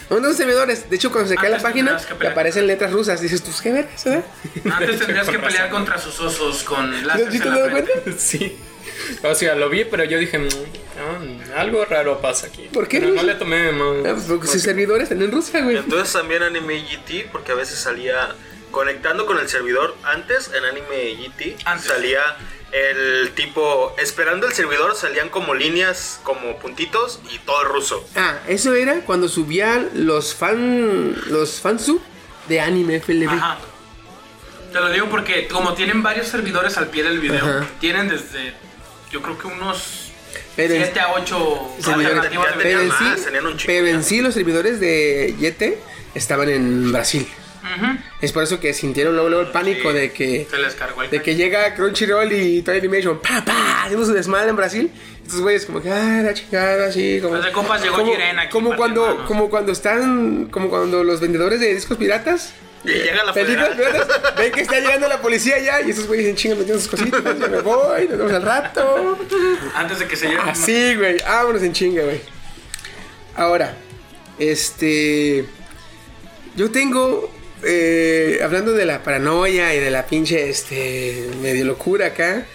Uno 0.09 0.21
de 0.21 0.27
los 0.29 0.37
servidores, 0.37 0.89
de 0.89 0.95
hecho, 0.95 1.11
cuando 1.11 1.29
se 1.29 1.35
cae 1.35 1.49
la 1.49 1.59
página, 1.59 1.97
te 1.97 2.27
aparecen 2.27 2.65
letras 2.67 2.91
rusas. 2.93 3.19
Dices, 3.21 3.41
pues 3.41 3.61
qué 3.61 3.71
vergas, 3.73 4.05
¿verdad? 4.05 4.23
Antes 4.73 4.99
tendrías 4.99 5.27
que 5.29 5.39
pelear 5.39 5.69
contra 5.69 5.97
sus 5.97 6.19
osos 6.19 6.63
con 6.63 6.93
¿Sí 6.97 7.03
láseres 7.05 7.33
te 7.33 7.39
frente. 7.39 7.69
cuenta? 7.71 7.91
Sí. 8.17 8.57
O 9.23 9.35
sea, 9.35 9.55
lo 9.55 9.69
vi, 9.69 9.83
pero 9.85 10.03
yo 10.05 10.17
dije, 10.17 10.39
"Mm, 10.39 10.49
algo 11.57 11.85
raro 11.85 12.19
pasa 12.21 12.47
aquí. 12.47 12.69
¿Por 12.73 12.87
qué 12.87 12.99
Pero 12.99 13.13
no 13.13 13.23
le 13.23 13.35
tomé 13.35 13.71
más. 13.71 13.97
Ah, 14.05 14.13
pues 14.13 14.25
porque 14.27 14.47
sus 14.47 14.61
servidores 14.61 15.03
están 15.03 15.21
en 15.21 15.31
Rusia, 15.31 15.61
güey. 15.61 15.77
Entonces 15.77 16.11
también 16.13 16.41
Anime 16.41 16.79
GT, 16.81 17.29
porque 17.31 17.51
a 17.51 17.55
veces 17.55 17.77
salía 17.77 18.35
conectando 18.71 19.25
con 19.25 19.37
el 19.39 19.47
servidor. 19.49 19.95
Antes 20.03 20.49
en 20.53 20.63
Anime 20.65 21.15
GT 21.15 21.57
Antes. 21.65 21.87
salía 21.87 22.21
el 22.71 23.31
tipo, 23.33 23.95
esperando 23.97 24.45
el 24.47 24.53
servidor 24.53 24.95
salían 24.95 25.29
como 25.29 25.53
líneas, 25.53 26.19
como 26.23 26.57
puntitos 26.59 27.19
y 27.31 27.39
todo 27.39 27.61
el 27.63 27.69
ruso. 27.69 28.07
Ah, 28.15 28.39
eso 28.47 28.73
era 28.73 29.01
cuando 29.01 29.27
subían 29.29 29.89
los 29.93 30.33
fan. 30.35 31.15
Los 31.27 31.61
fansub 31.61 32.01
de 32.47 32.59
anime 32.61 32.99
FLB. 32.99 33.29
Ajá. 33.29 33.57
Te 34.71 34.79
lo 34.79 34.89
digo 34.91 35.07
porque 35.09 35.47
como 35.47 35.73
tienen 35.73 36.03
varios 36.03 36.27
servidores 36.27 36.77
al 36.77 36.87
pie 36.87 37.03
del 37.03 37.19
video, 37.19 37.43
Ajá. 37.45 37.67
tienen 37.79 38.09
desde 38.09 38.53
yo 39.11 39.21
creo 39.21 39.37
que 39.39 39.47
unos 39.47 40.11
Pero 40.57 40.73
en- 40.73 40.83
7 40.83 40.99
a 40.99 41.13
8 41.13 41.71
servidores. 41.79 42.17
alternativas 42.19 42.47
de 42.47 42.51
Ya 42.51 42.63
Pero 42.63 42.81
en, 42.81 42.91
sí, 42.91 43.23
tenían 43.23 43.45
un 43.45 43.57
chingo 43.57 43.67
pero 43.73 43.87
en 43.87 44.03
sí 44.03 44.21
los 44.21 44.33
servidores 44.33 44.79
de 44.81 45.35
Yete 45.39 45.79
estaban 46.13 46.49
en 46.49 46.91
Brasil. 46.91 47.27
Es 48.21 48.31
por 48.31 48.43
eso 48.43 48.59
que 48.59 48.73
sintieron 48.73 49.13
luego, 49.13 49.29
luego 49.29 49.45
el 49.45 49.51
pánico 49.51 49.93
de 49.93 50.11
que 50.11 50.47
Se 50.49 50.57
les 50.57 50.75
cargó 50.75 51.03
el 51.03 51.09
de 51.09 51.21
que 51.21 51.35
llega 51.35 51.73
Crunchyroll 51.75 52.31
y 52.33 52.61
Toy 52.61 52.77
Animation, 52.77 53.19
pa, 53.19 53.43
pa, 53.45 53.83
hacemos 53.83 54.07
su 54.07 54.13
desmadre 54.13 54.49
en 54.49 54.55
Brasil. 54.55 54.91
Estos 55.23 55.41
güeyes 55.41 55.65
como 55.65 55.81
que, 55.81 55.91
ah, 55.91 56.21
la 56.23 56.33
chingada, 56.33 56.87
así, 56.87 57.19
como... 57.21 57.33
Pues 57.33 57.45
de 57.45 57.51
compas 57.51 57.81
llegó 57.81 57.97
como, 57.97 58.13
aquí, 58.13 58.49
como 58.49 58.75
cuando, 58.77 59.25
como 59.27 59.49
cuando 59.49 59.73
están, 59.73 60.45
como 60.45 60.69
cuando 60.69 61.03
los 61.03 61.19
vendedores 61.19 61.59
de 61.59 61.73
discos 61.73 61.97
piratas... 61.97 62.53
Y 62.85 62.91
llega 62.91 63.25
la 63.25 63.33
piratas, 63.33 63.77
ven 64.37 64.51
que 64.53 64.61
está 64.61 64.79
llegando 64.79 65.09
la 65.09 65.21
policía 65.21 65.59
ya 65.59 65.81
y 65.81 65.89
esos 65.89 66.07
güeyes 66.07 66.27
dicen, 66.27 66.37
chinga, 66.37 66.55
metiendo 66.55 66.79
sus 66.79 66.89
cositas, 66.89 67.21
ya 67.39 67.47
me 67.47 67.59
voy, 67.59 68.07
nos 68.07 68.17
vemos 68.17 68.33
al 68.33 68.41
rato. 68.43 69.17
Antes 69.75 69.99
de 69.99 70.07
que 70.07 70.15
se 70.15 70.29
lleven. 70.29 70.47
Así, 70.47 70.95
güey, 70.95 71.17
vámonos 71.17 71.61
en 71.63 71.73
chinga, 71.73 72.03
güey. 72.03 72.21
Ahora, 73.35 73.75
este... 74.39 75.45
Yo 76.55 76.71
tengo, 76.71 77.29
eh, 77.63 78.39
hablando 78.43 78.73
de 78.73 78.85
la 78.85 79.03
paranoia 79.03 79.73
y 79.75 79.79
de 79.79 79.91
la 79.91 80.05
pinche, 80.05 80.49
este, 80.49 81.29
medio 81.41 81.65
locura 81.65 82.07
acá, 82.07 82.45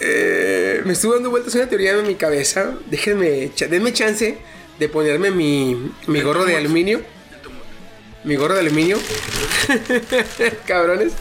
eh, 0.00 0.80
me 0.84 0.92
estuvo 0.94 1.14
dando 1.14 1.30
vueltas 1.30 1.54
una 1.54 1.68
teoría 1.68 1.92
en 1.92 2.06
mi 2.06 2.14
cabeza. 2.14 2.74
Déjenme, 2.86 3.50
denme 3.68 3.92
chance 3.92 4.38
de 4.78 4.88
ponerme 4.88 5.30
mi, 5.30 5.92
mi 6.06 6.20
gorro 6.20 6.44
de 6.44 6.56
aluminio. 6.56 7.02
Mi 8.24 8.36
gorro 8.36 8.54
de 8.54 8.60
aluminio. 8.60 8.98
Cabrones. 10.66 11.12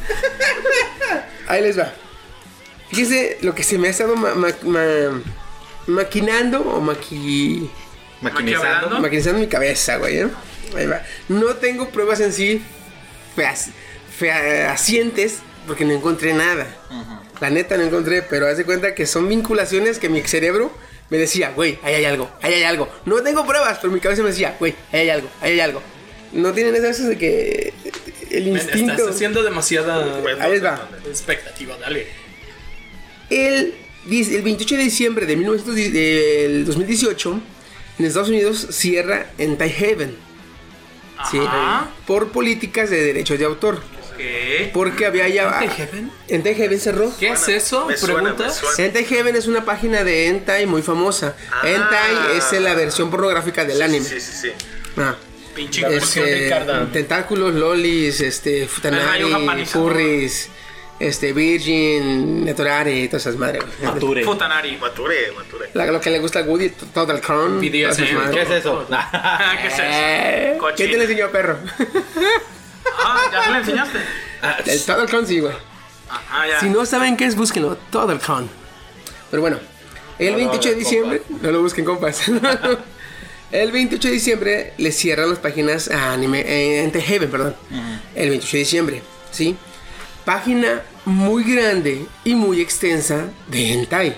Ahí 1.48 1.62
les 1.62 1.78
va. 1.80 1.94
Fíjense 2.90 3.38
lo 3.42 3.54
que 3.56 3.64
se 3.64 3.78
me 3.78 3.88
ha 3.88 3.92
estado 3.92 4.16
ma- 4.16 4.36
ma- 4.36 4.56
ma- 4.64 5.22
maquinando 5.88 6.60
o 6.62 6.82
maqui... 6.82 7.70
Maquinizando 9.00 9.38
en 9.38 9.42
mi 9.42 9.48
cabeza, 9.48 9.98
güey. 9.98 10.20
¿eh? 10.20 10.28
Ahí 10.76 10.88
va. 10.88 11.02
No 11.30 11.56
tengo 11.56 11.90
pruebas 11.90 12.20
en 12.20 12.34
sí 12.34 12.62
fehacientes 14.18 15.40
porque 15.68 15.86
no 15.86 15.94
encontré 15.94 16.34
nada. 16.34 16.68
La 17.40 17.50
neta 17.50 17.78
no 17.78 17.84
encontré, 17.84 18.22
pero 18.22 18.48
haz 18.48 18.58
de 18.58 18.66
cuenta 18.66 18.94
que 18.96 19.06
son 19.06 19.28
vinculaciones 19.30 19.98
que 20.00 20.10
mi 20.10 20.22
cerebro 20.22 20.72
me 21.10 21.18
decía, 21.18 21.52
güey, 21.56 21.80
ahí 21.84 21.96
hay 21.96 22.06
algo, 22.06 22.30
ahí 22.42 22.54
hay 22.54 22.64
algo. 22.64 22.90
No 23.06 23.22
tengo 23.22 23.46
pruebas, 23.46 23.80
pero 23.82 23.92
mi 23.94 24.00
cabeza 24.00 24.22
me 24.24 24.30
decía, 24.30 24.56
güey, 24.60 24.76
ahí 24.92 25.02
hay 25.02 25.10
algo, 25.10 25.30
ahí 25.42 25.52
hay 25.54 25.60
algo. 25.62 25.82
No 26.34 26.54
tienen 26.54 26.76
esas 26.76 27.08
de 27.08 27.18
que 27.18 27.74
el 28.30 28.48
instinto. 28.48 28.94
Estás 28.94 29.16
haciendo 29.16 29.42
demasiada 29.42 30.22
Ahí 30.40 30.52
les 30.52 30.64
va. 30.64 30.88
expectativa, 31.08 31.76
dale. 31.78 32.08
El, 33.30 33.74
el 34.10 34.42
28 34.42 34.76
de 34.78 34.84
diciembre 34.84 35.26
de 35.26 35.36
1910 35.36 35.94
del 35.94 36.66
2018, 36.66 37.42
en 38.00 38.06
Estados 38.06 38.30
Unidos 38.30 38.68
cierra 38.72 39.32
en 39.38 39.54
Haven. 39.62 40.16
¿Sí? 41.30 41.40
Ajá. 41.40 41.90
Por 42.06 42.32
políticas 42.32 42.90
de 42.90 43.02
derechos 43.04 43.40
de 43.40 43.46
autor. 43.46 43.82
¿Qué? 44.18 44.70
Porque 44.74 45.06
había 45.06 45.30
ya. 45.30 45.50
Heaven? 45.62 46.12
Heaven 46.28 46.80
cerró. 46.80 47.12
¿Qué 47.18 47.30
es 47.30 47.48
eso? 47.48 47.86
Me 47.86 47.96
suena, 47.96 48.16
me 48.16 48.22
¿Preguntas? 48.34 48.58
suena. 48.76 49.00
Heaven 49.04 49.36
es 49.36 49.48
una 49.48 49.64
página 49.64 50.04
de 50.04 50.28
Hentai 50.28 50.66
muy 50.66 50.82
famosa. 50.82 51.36
Ah. 51.52 51.62
Hentai 51.64 52.38
es 52.38 52.52
la 52.62 52.74
versión 52.76 53.10
pornográfica 53.10 53.64
del 53.64 53.82
anime. 53.82 54.06
Sí, 54.06 54.20
sí, 54.20 54.32
sí. 54.42 54.52
Ah. 54.98 55.16
Pinche 55.56 55.82
Este, 55.96 56.52
tentáculos, 56.94 57.54
lolis, 57.54 58.22
este, 58.22 58.68
futanari, 58.68 59.30
japanizado. 59.32 59.86
Este, 61.00 61.34
virgin, 61.34 62.44
netorare, 62.46 63.08
todas 63.08 63.22
esas 63.26 63.36
madres. 63.38 63.64
Mature. 63.82 64.24
Futanari. 64.24 64.78
Mature, 64.78 65.32
mature. 65.36 65.70
La- 65.74 65.86
lo 65.88 66.02
que 66.02 66.10
le 66.10 66.20
gusta 66.20 66.40
a 66.40 66.44
Woody, 66.44 66.70
Total 66.94 67.22
Crown. 67.22 67.62
¿Qué 67.62 67.84
es 67.86 68.00
eso? 68.00 68.06
¿Qué 68.32 68.42
es 68.42 68.50
eso? 68.50 68.86
Eh, 69.82 70.46
¿Quién 70.50 70.60
Cochino. 70.60 70.92
te 70.92 70.98
le 70.98 71.04
enseñó, 71.04 71.30
perro? 71.30 71.58
Ah, 73.06 73.22
¿ya 73.32 73.52
le 73.52 73.58
enseñaste? 73.60 74.00
El 74.66 74.80
Total 74.86 75.08
Crown 75.08 75.28
sí, 75.28 75.40
güey. 75.40 75.54
Ajá, 76.10 76.48
ya. 76.48 76.60
Si 76.60 76.70
no 76.70 76.86
saben 76.86 77.16
qué 77.18 77.26
es, 77.26 77.36
búsquenlo. 77.36 77.78
Total 77.92 78.20
Crown. 78.20 78.50
Pero 79.30 79.42
bueno, 79.42 79.60
el 80.18 80.36
28 80.36 80.70
de 80.70 80.76
diciembre, 80.76 81.22
no 81.42 81.52
lo 81.52 81.62
busquen, 81.62 81.86
compas. 81.86 82.24
el 83.52 83.72
28 83.72 84.08
de 84.08 84.14
diciembre 84.14 84.74
le 84.78 84.92
cierran 84.92 85.30
las 85.30 85.40
páginas 85.40 85.90
a 85.90 86.14
anime, 86.14 86.42
eh, 86.42 86.84
Ente 86.84 87.00
Heaven, 87.02 87.30
perdón. 87.30 87.56
El 88.16 88.30
28 88.30 88.52
de 88.52 88.60
diciembre, 88.60 89.02
¿sí? 89.32 89.56
Página 90.26 90.82
muy 91.06 91.44
grande 91.44 92.06
y 92.24 92.36
muy 92.36 92.62
extensa 92.62 93.30
de 93.48 93.74
hentai. 93.74 94.18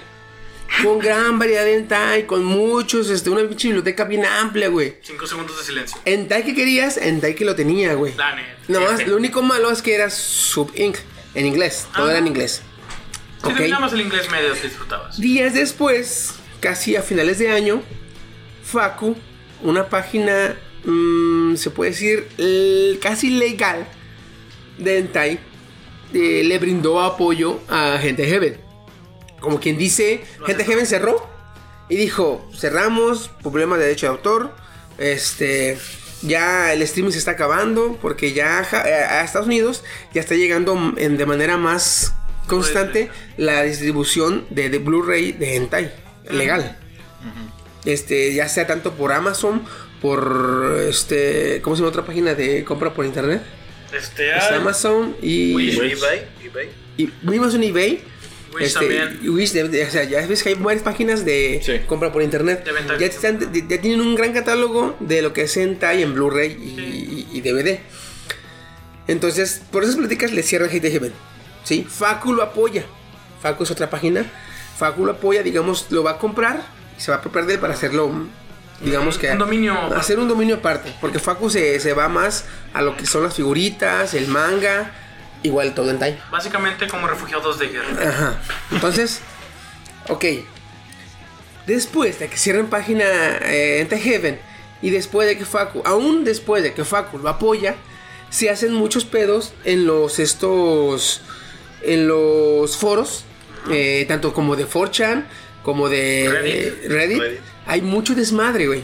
Con 0.84 1.00
gran 1.00 1.38
variedad 1.38 1.64
de 1.66 1.76
hentai, 1.76 2.26
con 2.26 2.44
muchos, 2.46 3.10
este, 3.10 3.30
una 3.30 3.48
pinche 3.48 3.68
biblioteca 3.68 4.06
bien 4.06 4.26
amplia, 4.26 4.70
güey. 4.70 4.96
Cinco 5.02 5.28
segundos 5.28 5.58
de 5.58 5.64
silencio. 5.66 5.98
Hentai 6.06 6.44
que 6.44 6.56
querías, 6.56 6.98
hentai 6.98 7.36
que 7.36 7.46
lo 7.46 7.56
tenía, 7.56 7.94
güey. 7.94 8.14
Nada 8.16 8.92
más, 8.92 9.06
lo 9.06 9.18
único 9.18 9.42
malo 9.42 9.70
es 9.70 9.82
que 9.82 9.94
era 9.94 10.10
sub 10.10 10.72
inc 10.76 10.98
en 11.36 11.46
inglés, 11.46 11.88
todo 11.96 12.08
Ah. 12.08 12.12
era 12.12 12.20
en 12.20 12.28
inglés. 12.28 12.62
Si 13.42 13.48
Ok. 13.48 13.58
dominabas 13.58 13.94
el 13.94 14.02
inglés 14.02 14.30
medio, 14.32 14.54
te 14.54 14.68
disfrutabas. 14.68 15.20
Días 15.20 15.54
después, 15.54 16.34
casi 16.62 16.96
a 16.96 17.02
finales 17.02 17.38
de 17.40 17.50
año, 17.52 17.82
Facu, 18.64 19.16
una 19.64 19.90
página, 19.90 20.56
mm, 20.86 21.56
se 21.56 21.70
puede 21.70 21.92
decir, 21.92 22.98
casi 23.02 23.30
legal 23.32 23.86
de 24.78 25.00
Hentai, 25.00 25.40
eh, 26.14 26.44
le 26.44 26.60
brindó 26.60 27.02
apoyo 27.02 27.60
a 27.70 27.98
Gente 28.02 28.26
Heaven. 28.26 28.58
Como 29.40 29.60
quien 29.60 29.78
dice, 29.78 30.22
Gente 30.46 30.64
Heaven 30.64 30.86
cerró 30.86 31.28
y 31.90 31.96
dijo, 31.96 32.48
cerramos, 32.56 33.30
problema 33.42 33.78
de 33.78 33.84
derecho 33.86 34.06
de 34.08 34.12
autor, 34.12 34.52
este... 34.98 35.78
Ya 36.24 36.72
el 36.72 36.84
streaming 36.84 37.12
se 37.14 37.18
está 37.18 37.32
acabando 37.32 37.98
porque 38.00 38.32
ya 38.32 38.62
eh, 38.62 38.94
a 38.94 39.24
Estados 39.24 39.48
Unidos 39.48 39.84
ya 40.14 40.22
está 40.22 40.36
llegando 40.36 40.94
en- 40.98 41.18
de 41.18 41.26
manera 41.26 41.58
más 41.58 42.14
constante 42.46 43.10
la 43.38 43.64
distribución 43.64 44.46
de, 44.52 44.70
de 44.70 44.78
Blu-ray 44.78 45.32
de 45.32 45.56
hentai 45.56 45.92
legal. 46.30 46.78
Este, 47.86 48.36
ya 48.36 48.48
sea 48.50 48.68
tanto 48.68 48.94
por 48.94 49.12
Amazon, 49.12 49.64
por 50.00 50.78
este, 50.88 51.60
¿cómo 51.64 51.76
se 51.76 51.80
llama 51.82 51.90
otra 51.90 52.06
página 52.06 52.36
de 52.36 52.64
compra 52.66 52.94
por 52.94 53.04
internet? 53.06 53.42
Este, 53.94 54.30
Es 54.38 54.44
ah, 54.44 54.56
Amazon 54.56 55.16
y, 55.22 55.54
Wish, 55.54 55.80
Wish. 55.80 55.92
eBay, 55.94 56.22
eBay. 56.46 56.70
y 56.98 57.10
Amazon 57.38 57.64
eBay. 57.64 58.02
Wish 58.54 58.64
este, 58.64 58.80
también. 58.80 59.20
Wish, 59.34 59.52
de- 59.54 59.68
de- 59.70 59.84
o 59.86 59.90
sea, 59.90 60.04
ya 60.04 60.26
ves 60.28 60.44
que 60.44 60.50
hay 60.50 60.56
varias 60.56 60.84
páginas 60.84 61.24
de 61.26 61.62
Sí. 61.64 61.80
compra 61.88 62.12
por 62.12 62.22
internet. 62.22 62.64
De 62.66 62.72
venta. 62.74 62.98
Ya, 62.98 63.06
están- 63.08 63.40
de- 63.52 63.66
ya 63.68 63.82
tienen 63.82 64.02
un 64.02 64.16
gran 64.16 64.34
catálogo 64.34 64.96
de 65.00 65.22
lo 65.22 65.32
que 65.34 65.44
es 65.44 65.56
hentai 65.58 66.04
en 66.04 66.14
Blu-ray 66.14 66.52
y, 66.52 67.28
y 67.38 67.42
DVD. 67.42 67.80
Entonces, 69.08 69.62
por 69.72 69.84
esas 69.84 69.96
políticas 69.96 70.32
le 70.32 70.44
cierran 70.44 70.70
Hate 70.70 70.90
Heaven. 70.92 71.14
¿Sí? 71.64 71.86
Facu 71.88 72.34
lo 72.34 72.44
apoya. 72.44 72.84
Facu 73.42 73.64
es 73.64 73.72
otra 73.72 73.90
página. 73.90 74.26
Facu 74.78 75.06
lo 75.06 75.12
apoya, 75.14 75.44
digamos, 75.44 75.88
lo 75.90 76.04
va 76.04 76.12
a 76.12 76.18
comprar 76.18 76.62
y 76.98 77.02
se 77.02 77.12
va 77.12 77.18
a 77.18 77.20
apropiar 77.20 77.46
de 77.46 77.54
él 77.56 77.60
para 77.60 77.74
hacerlo, 77.74 78.12
digamos 78.84 79.18
que... 79.18 79.32
Un 79.32 79.40
dominio 79.40 79.74
aparte. 79.74 79.96
Hacer 79.96 80.20
un 80.20 80.28
dominio 80.28 80.56
aparte. 80.56 80.94
Porque 81.00 81.20
Facu 81.20 81.50
se, 81.50 81.80
se 81.80 81.94
va 81.94 82.08
más 82.10 82.46
a 82.74 82.82
lo 82.82 82.98
que 82.98 83.06
son 83.06 83.24
las 83.24 83.36
figuritas, 83.36 84.14
el 84.14 84.28
manga, 84.28 84.92
igual 85.44 85.74
todo 85.74 85.90
hentai. 85.90 86.20
Básicamente 86.32 86.88
como 86.88 87.08
refugiados 87.08 87.60
de 87.60 87.68
guerra. 87.68 88.10
Ajá. 88.10 88.42
Entonces, 88.72 89.22
ok. 90.10 90.26
Después 91.68 92.20
de 92.20 92.28
que 92.28 92.38
cierren 92.38 92.68
página 92.68 93.06
eh, 93.06 93.82
Ente 93.82 94.00
Heaven 94.00 94.40
y 94.82 94.90
después 94.90 95.28
de 95.28 95.38
que 95.38 95.46
Facu, 95.46 95.82
aún 95.86 96.24
después 96.24 96.64
de 96.64 96.74
que 96.74 96.84
Facu 96.84 97.20
lo 97.20 97.30
apoya, 97.30 97.76
se 98.30 98.50
hacen 98.50 98.74
muchos 98.74 99.06
pedos 99.06 99.54
en 99.64 99.86
los 99.86 100.18
estos, 100.18 101.22
en 101.84 102.08
los 102.08 102.78
foros, 102.78 103.26
eh, 103.70 104.06
tanto 104.08 104.34
como 104.34 104.56
de 104.56 104.68
4chan 104.68 105.26
como 105.64 105.90
de 105.90 106.30
Reddit. 106.32 106.90
Reddit. 106.90 107.20
Reddit. 107.20 107.40
Hay 107.72 107.82
mucho 107.82 108.16
desmadre, 108.16 108.68
güey. 108.68 108.84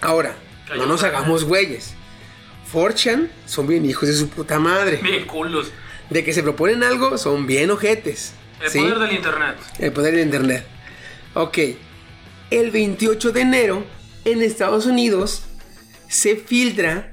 Ahora, 0.00 0.36
no 0.76 0.86
nos 0.86 1.02
hagamos 1.02 1.42
güeyes. 1.42 1.94
4chan 2.72 3.28
son 3.46 3.66
bien 3.66 3.84
hijos 3.84 4.08
de 4.08 4.14
su 4.14 4.28
puta 4.28 4.60
madre. 4.60 5.00
Bien 5.02 5.26
culos. 5.26 5.72
De 6.08 6.22
que 6.22 6.32
se 6.32 6.44
proponen 6.44 6.84
algo, 6.84 7.18
son 7.18 7.48
bien 7.48 7.68
ojetes. 7.68 8.34
El 8.62 8.70
¿sí? 8.70 8.78
poder 8.78 8.98
del 9.00 9.12
internet. 9.12 9.56
El 9.80 9.92
poder 9.92 10.14
de 10.14 10.22
internet. 10.22 10.66
Ok. 11.34 11.58
El 12.52 12.70
28 12.70 13.32
de 13.32 13.40
enero, 13.40 13.84
en 14.24 14.40
Estados 14.40 14.86
Unidos, 14.86 15.42
se 16.08 16.36
filtra 16.36 17.12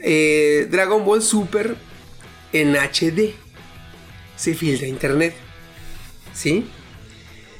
eh, 0.00 0.66
Dragon 0.68 1.04
Ball 1.04 1.22
Super 1.22 1.76
en 2.52 2.74
HD. 2.74 3.36
Se 4.34 4.54
filtra 4.54 4.88
internet. 4.88 5.36
¿Sí? 6.34 6.68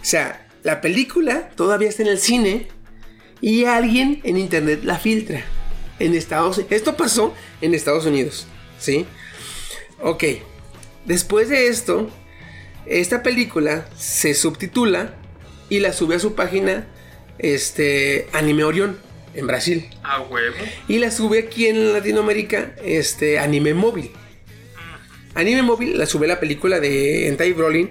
O 0.00 0.04
sea, 0.04 0.47
la 0.68 0.82
película 0.82 1.48
todavía 1.56 1.88
está 1.88 2.02
en 2.02 2.08
el 2.08 2.18
cine 2.18 2.66
y 3.40 3.64
alguien 3.64 4.20
en 4.22 4.36
internet 4.36 4.80
la 4.82 4.98
filtra. 4.98 5.42
En 5.98 6.14
Estados 6.14 6.60
Esto 6.68 6.94
pasó 6.94 7.34
en 7.62 7.72
Estados 7.72 8.04
Unidos. 8.04 8.46
¿Sí? 8.78 9.06
Ok. 10.02 10.24
Después 11.06 11.48
de 11.48 11.68
esto, 11.68 12.10
esta 12.84 13.22
película 13.22 13.88
se 13.96 14.34
subtitula 14.34 15.14
y 15.70 15.80
la 15.80 15.94
sube 15.94 16.16
a 16.16 16.18
su 16.18 16.34
página 16.34 16.86
este 17.38 18.28
Anime 18.34 18.64
Orión. 18.64 18.98
en 19.32 19.46
Brasil. 19.46 19.88
A 20.02 20.20
huevo. 20.20 20.56
Y 20.86 20.98
la 20.98 21.10
sube 21.10 21.38
aquí 21.38 21.66
en 21.66 21.94
Latinoamérica, 21.94 22.74
este, 22.84 23.38
Anime 23.38 23.72
Móvil. 23.72 24.10
Anime 25.34 25.62
Móvil 25.62 25.96
la 25.96 26.04
sube 26.04 26.26
la 26.26 26.38
película 26.38 26.78
de 26.78 27.28
Entai 27.28 27.54
Brolin, 27.54 27.90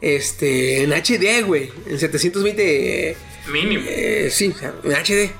este, 0.00 0.82
en 0.82 0.92
HD, 0.92 1.44
güey, 1.44 1.70
en 1.86 1.98
720 1.98 3.16
Mínimo. 3.52 3.84
eh, 3.88 4.28
sí, 4.30 4.52
en 4.84 4.92
HD. 4.92 5.30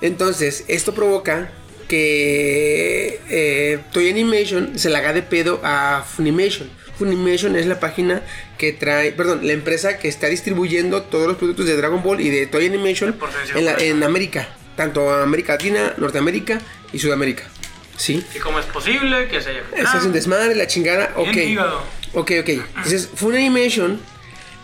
Entonces, 0.00 0.64
esto 0.68 0.94
provoca 0.94 1.50
que 1.88 3.20
eh, 3.30 3.78
Toy 3.92 4.10
Animation 4.10 4.78
se 4.78 4.90
la 4.90 4.98
haga 4.98 5.12
de 5.12 5.22
pedo 5.22 5.60
a 5.62 6.04
Funimation. 6.06 6.68
Funimation 6.98 7.56
es 7.56 7.66
la 7.66 7.78
página 7.78 8.22
que 8.58 8.72
trae, 8.72 9.12
perdón, 9.12 9.46
la 9.46 9.52
empresa 9.52 9.98
que 9.98 10.08
está 10.08 10.28
distribuyendo 10.28 11.02
todos 11.02 11.28
los 11.28 11.36
productos 11.36 11.66
de 11.66 11.76
Dragon 11.76 12.02
Ball 12.02 12.20
y 12.20 12.30
de 12.30 12.46
Toy 12.46 12.66
Animation 12.66 13.16
en, 13.54 14.00
la-. 14.00 14.06
América, 14.06 14.48
tanto 14.76 15.10
América 15.10 15.54
Latina, 15.54 15.94
Norteamérica 15.98 16.60
y 16.92 16.98
Sudamérica. 16.98 17.44
¿Sí? 17.96 18.24
¿Y 18.34 18.38
cómo 18.38 18.58
es 18.58 18.66
posible 18.66 19.28
que 19.28 19.40
se 19.40 19.50
haya 19.50 19.62
Eso 19.74 19.98
es 19.98 20.04
un 20.04 20.12
desmadre, 20.12 20.54
la 20.54 20.66
chingada. 20.66 21.12
Ok. 21.16 21.36
Ok, 22.14 22.32
ok. 22.40 22.48
Entonces, 22.48 23.08
Funimation, 23.14 24.00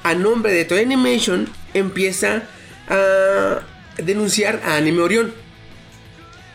a 0.03 0.15
nombre 0.15 0.53
de 0.53 0.65
Toy 0.65 0.81
Animation, 0.81 1.49
empieza 1.75 2.45
a 2.89 3.61
denunciar 3.99 4.63
a 4.65 4.77
Anime 4.77 5.01
Orion. 5.01 5.35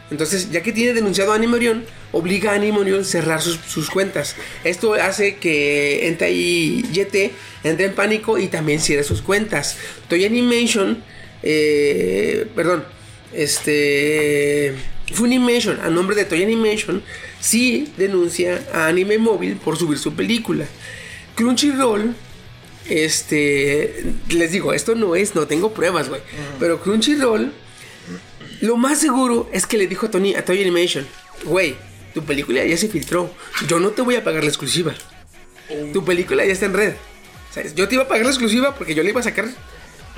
Entonces, 0.10 0.52
ya 0.52 0.64
que 0.64 0.72
tiene 0.72 0.94
denunciado 0.94 1.34
a 1.34 1.36
Anime 1.36 1.56
Orion, 1.56 1.86
obliga 2.12 2.52
a 2.52 2.56
Anime 2.56 2.80
Orion 2.80 3.02
a 3.02 3.04
cerrar 3.04 3.42
sus, 3.42 3.60
sus 3.68 3.90
cuentas. 3.90 4.36
Esto 4.64 4.94
hace 4.94 5.36
que 5.36 6.08
Entai 6.08 6.86
YT 6.92 7.32
entre 7.64 7.86
en 7.86 7.94
pánico 7.94 8.38
y 8.38 8.48
también 8.48 8.80
cierre 8.80 9.04
sus 9.04 9.22
cuentas. 9.22 9.78
Toy 10.08 10.26
Animation, 10.26 11.04
eh, 11.44 12.48
perdón, 12.56 12.86
este. 13.34 14.74
Funimation, 15.14 15.80
a 15.82 15.90
nombre 15.90 16.16
de 16.16 16.26
Toy 16.26 16.44
Animation, 16.44 17.02
sí 17.40 17.92
denuncia 17.98 18.66
a 18.74 18.88
Anime 18.88 19.18
Móvil 19.18 19.56
por 19.58 19.78
subir 19.78 19.98
su 19.98 20.14
película. 20.14 20.66
Crunchyroll, 21.36 22.14
este. 22.90 24.04
Les 24.30 24.52
digo, 24.52 24.74
esto 24.74 24.96
no 24.96 25.16
es, 25.16 25.36
no 25.36 25.48
tengo 25.48 25.74
pruebas, 25.74 26.10
güey. 26.10 26.22
Pero 26.60 26.82
Crunchyroll, 26.82 27.54
lo 28.62 28.78
más 28.78 29.00
seguro 29.00 29.50
es 29.54 29.66
que 29.66 29.78
le 29.78 29.88
dijo 29.88 30.08
a, 30.08 30.12
Tony, 30.12 30.36
a 30.36 30.44
Toy 30.44 30.62
Animation, 30.62 31.08
güey, 31.46 31.76
tu 32.14 32.24
película 32.24 32.66
ya 32.66 32.76
se 32.76 32.90
filtró. 32.90 33.32
Yo 33.68 33.80
no 33.80 33.92
te 33.92 34.02
voy 34.02 34.16
a 34.16 34.24
pagar 34.24 34.44
la 34.44 34.50
exclusiva. 34.50 34.94
Tu 35.94 36.04
película 36.04 36.46
ya 36.46 36.54
está 36.54 36.66
en 36.66 36.74
red. 36.74 36.94
O 37.50 37.54
sea, 37.54 37.64
yo 37.74 37.88
te 37.88 37.96
iba 37.96 38.04
a 38.04 38.08
pagar 38.08 38.26
la 38.26 38.32
exclusiva 38.32 38.76
porque 38.76 38.96
yo 38.96 39.04
la 39.04 39.10
iba 39.10 39.20
a 39.20 39.24
sacar 39.24 39.46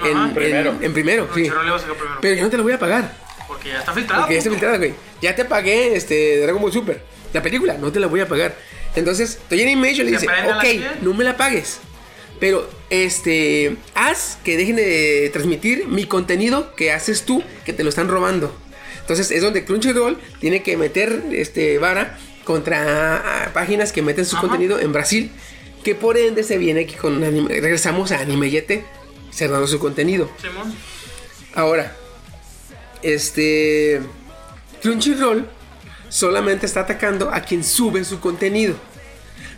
en, 0.04 0.18
Ajá. 0.18 0.34
Primero. 0.34 0.78
en 0.82 0.94
primero. 0.94 1.28
sí. 1.36 1.42
Crunchyroll 1.44 1.66
le 1.66 1.72
va 1.72 1.78
a 1.78 1.80
sacar 1.80 1.96
primero. 1.96 2.18
Pero 2.22 2.36
yo 2.36 2.44
no 2.44 2.50
te 2.50 2.58
la 2.58 2.64
voy 2.64 2.74
a 2.74 2.80
pagar. 2.80 3.29
Porque 3.50 3.70
ya 3.70 3.80
está 3.80 3.94
filtrado. 3.94 4.22
Porque 4.22 4.36
ya 4.36 4.38
está 4.38 4.52
filtrada, 4.52 4.78
güey. 4.78 4.94
Ya 5.24 5.36
te 5.36 5.44
pagué 5.44 5.96
este 5.96 6.40
Dragon 6.40 6.62
Ball 6.62 6.72
Super. 6.72 7.02
La 7.34 7.42
película, 7.42 7.78
no 7.80 7.92
te 7.92 8.00
la 8.00 8.06
voy 8.06 8.22
a 8.22 8.28
pagar. 8.28 8.56
Entonces, 8.96 9.40
Toy 9.50 9.62
Animation 9.64 10.06
le 10.06 10.20
¿Se 10.20 10.28
dice, 10.28 10.88
ok, 10.88 11.02
no 11.02 11.16
me 11.16 11.24
la 11.24 11.36
pagues. 11.36 11.80
Pero, 12.40 12.70
este, 12.92 13.76
haz 13.96 14.38
que 14.44 14.56
dejen 14.56 14.76
de 14.76 15.30
transmitir 15.34 15.88
mi 15.88 16.06
contenido 16.06 16.76
que 16.76 16.92
haces 16.92 17.24
tú, 17.24 17.44
que 17.66 17.74
te 17.74 17.84
lo 17.84 17.90
están 17.90 18.08
robando. 18.08 18.56
Entonces, 19.02 19.32
es 19.32 19.42
donde 19.42 19.66
Crunchyroll 19.66 20.20
tiene 20.40 20.62
que 20.62 20.78
meter, 20.78 21.24
este, 21.32 21.80
vara 21.80 22.20
contra 22.44 23.16
ah, 23.18 23.50
páginas 23.52 23.92
que 23.92 24.04
meten 24.04 24.26
su 24.26 24.38
Ajá. 24.38 24.48
contenido 24.48 24.80
en 24.80 24.94
Brasil. 24.94 25.32
Que 25.84 25.96
por 25.96 26.18
ende 26.18 26.44
se 26.44 26.60
viene 26.60 26.82
aquí 26.82 26.96
con 26.96 27.24
anime. 27.24 27.60
Regresamos 27.62 28.12
a 28.12 28.20
Anime 28.20 28.52
Yete, 28.52 28.86
cerrando 29.32 29.66
su 29.66 29.80
contenido. 29.80 30.30
Simón. 30.40 30.76
Ahora, 31.56 31.96
este. 33.04 34.02
Crunchyroll 34.82 35.48
solamente 36.10 36.66
está 36.66 36.82
atacando 36.82 37.30
a 37.32 37.42
quien 37.42 37.64
sube 37.64 38.04
su 38.04 38.20
contenido. 38.20 38.76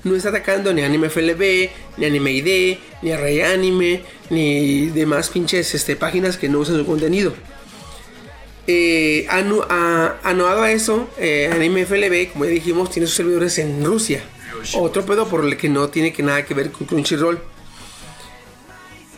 No 0.03 0.15
está 0.15 0.29
atacando 0.29 0.73
ni 0.73 0.81
a 0.81 0.87
Anime 0.87 1.09
FLB, 1.09 1.69
ni 1.97 2.05
Anime 2.05 2.31
ID, 2.31 2.77
ni 3.03 3.11
a 3.11 3.17
Rey 3.17 3.41
Anime, 3.41 4.01
ni 4.31 4.87
demás 4.87 5.29
pinches 5.29 5.75
este, 5.75 5.95
páginas 5.95 6.37
que 6.37 6.49
no 6.49 6.59
usan 6.59 6.77
su 6.77 6.85
contenido. 6.87 7.33
Eh, 8.67 9.27
anu- 9.29 9.63
a- 9.69 10.15
anuado 10.23 10.63
a 10.63 10.71
eso, 10.71 11.07
eh, 11.19 11.49
Anime 11.53 11.85
FLB, 11.85 12.31
como 12.31 12.45
ya 12.45 12.51
dijimos, 12.51 12.89
tiene 12.89 13.05
sus 13.07 13.15
servidores 13.15 13.57
en 13.59 13.83
Rusia. 13.85 14.23
Otro 14.75 15.05
pedo 15.05 15.27
por 15.27 15.45
el 15.45 15.55
que 15.57 15.69
no 15.69 15.89
tiene 15.89 16.13
que 16.13 16.23
nada 16.23 16.45
que 16.45 16.53
ver 16.55 16.71
con 16.71 16.87
Crunchyroll. 16.87 17.39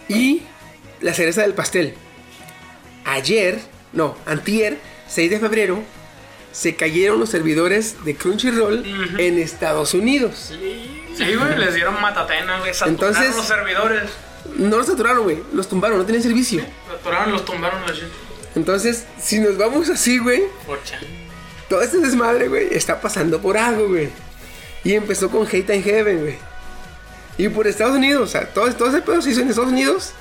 Y 0.10 0.42
la 1.02 1.14
cereza 1.14 1.42
del 1.42 1.54
pastel 1.54 1.94
ayer, 3.06 3.60
no, 3.94 4.18
antier, 4.26 4.78
6 5.08 5.30
de 5.32 5.40
febrero, 5.40 5.82
se 6.52 6.76
cayeron 6.76 7.20
los 7.20 7.30
servidores 7.30 8.04
de 8.06 8.16
Crunchyroll 8.16 8.84
en 9.18 9.40
Estados 9.40 9.94
Unidos. 9.94 10.52
Sí, 11.16 11.36
güey, 11.36 11.58
les 11.58 11.76
dieron 11.76 12.00
matatena, 12.02 12.60
güey. 12.60 12.74
Saturaron 12.74 13.16
Entonces- 13.16 13.36
los 13.36 13.46
servidores. 13.48 14.10
No 14.58 14.78
los 14.78 14.88
saturaron, 14.88 15.24
güey, 15.24 15.42
los 15.54 15.68
tumbaron, 15.70 15.98
no 15.98 16.06
tenían 16.06 16.22
servicio. 16.22 16.64
Saturaron, 16.88 17.32
los 17.32 17.46
tumbaron 17.46 17.82
la 17.88 17.94
shit. 17.94 18.04
Entonces, 18.56 19.06
si 19.22 19.40
nos 19.40 19.58
vamos 19.58 19.90
así, 19.90 20.20
güey, 20.20 20.44
todo 21.70 21.82
este 21.82 21.98
desmadre, 22.00 22.50
güey, 22.50 22.68
está 22.72 23.00
pasando 23.02 23.42
por 23.42 23.58
algo, 23.58 23.88
güey. 23.88 24.10
Y 24.84 24.94
empezó 24.94 25.30
con 25.32 25.48
Hate 25.48 25.70
in 25.76 25.84
Heaven, 25.84 26.22
güey. 26.22 26.36
Y 27.38 27.48
por 27.50 27.66
Estados 27.68 27.96
Unidos, 27.96 28.22
o 28.22 28.28
sea, 28.32 28.48
todo, 28.54 28.72
todo 28.76 28.90
ese 28.90 29.02
pedo 29.02 29.22
se 29.22 29.32
hizo 29.32 29.42
en 29.42 29.50
Estados 29.50 29.72
Unidos, 29.72 30.12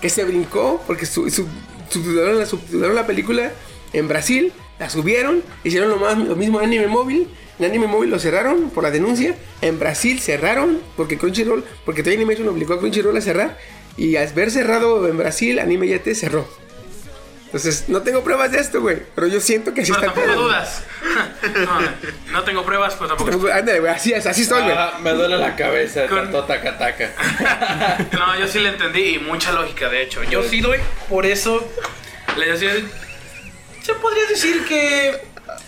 que 0.00 0.10
se 0.10 0.22
brincó 0.24 0.82
porque 0.86 1.06
su, 1.06 1.28
su- 1.30 1.48
subtitularon, 1.92 2.38
la, 2.38 2.46
subtitularon 2.46 2.96
la 2.96 3.06
película 3.06 3.52
en 3.92 4.08
Brasil, 4.08 4.52
la 4.78 4.88
subieron, 4.90 5.42
hicieron 5.64 5.90
lo, 5.90 5.96
más, 5.96 6.18
lo 6.18 6.36
mismo 6.36 6.60
en 6.60 6.66
Anime 6.66 6.86
Móvil. 6.86 7.28
En 7.58 7.66
Anime 7.66 7.86
Móvil 7.86 8.10
lo 8.10 8.18
cerraron 8.18 8.70
por 8.70 8.82
la 8.82 8.90
denuncia. 8.90 9.36
En 9.60 9.78
Brasil 9.78 10.18
cerraron 10.18 10.80
porque 10.96 11.18
Crunchyroll, 11.18 11.64
porque 11.84 12.02
Toy 12.02 12.14
Animation 12.14 12.48
obligó 12.48 12.74
a 12.74 12.78
Crunchyroll 12.78 13.16
a 13.16 13.20
cerrar. 13.20 13.58
Y 13.96 14.16
al 14.16 14.32
ver 14.32 14.50
cerrado 14.50 15.06
en 15.06 15.18
Brasil, 15.18 15.58
Anime 15.58 15.86
Yate 15.86 16.14
cerró. 16.14 16.48
Entonces, 17.52 17.84
no 17.88 18.00
tengo 18.00 18.24
pruebas 18.24 18.50
de 18.50 18.58
esto, 18.60 18.80
güey. 18.80 19.02
Pero 19.14 19.26
yo 19.26 19.38
siento 19.38 19.74
que 19.74 19.84
sí 19.84 19.92
Pero 19.92 20.06
está 20.06 20.14
tampoco 20.14 20.34
pedo. 20.34 20.42
dudas. 20.48 20.82
no, 21.66 22.32
no 22.32 22.44
tengo 22.44 22.64
pruebas, 22.64 22.94
pero 22.98 23.14
tampoco. 23.14 23.48
Ándale, 23.52 23.80
güey, 23.80 23.92
así, 23.92 24.10
es, 24.14 24.24
así 24.24 24.42
estoy, 24.42 24.62
güey. 24.62 24.74
Ah, 24.74 24.98
me 25.02 25.10
duele 25.12 25.36
la 25.36 25.54
cabeza 25.54 26.00
de 26.00 26.08
Con- 26.08 26.22
tanto 26.22 26.44
taca 26.44 26.78
taca. 26.78 27.10
No, 28.12 28.38
yo 28.38 28.46
sí 28.48 28.58
le 28.58 28.70
entendí 28.70 29.16
y 29.16 29.18
mucha 29.18 29.52
lógica, 29.52 29.90
de 29.90 30.02
hecho. 30.02 30.22
Yo 30.24 30.42
sí 30.42 30.62
doy, 30.62 30.78
por 31.10 31.26
eso 31.26 31.62
le 32.38 32.46
decía. 32.52 32.72
Se 33.82 33.92
podría 33.96 34.24
decir 34.28 34.64
que 34.64 35.20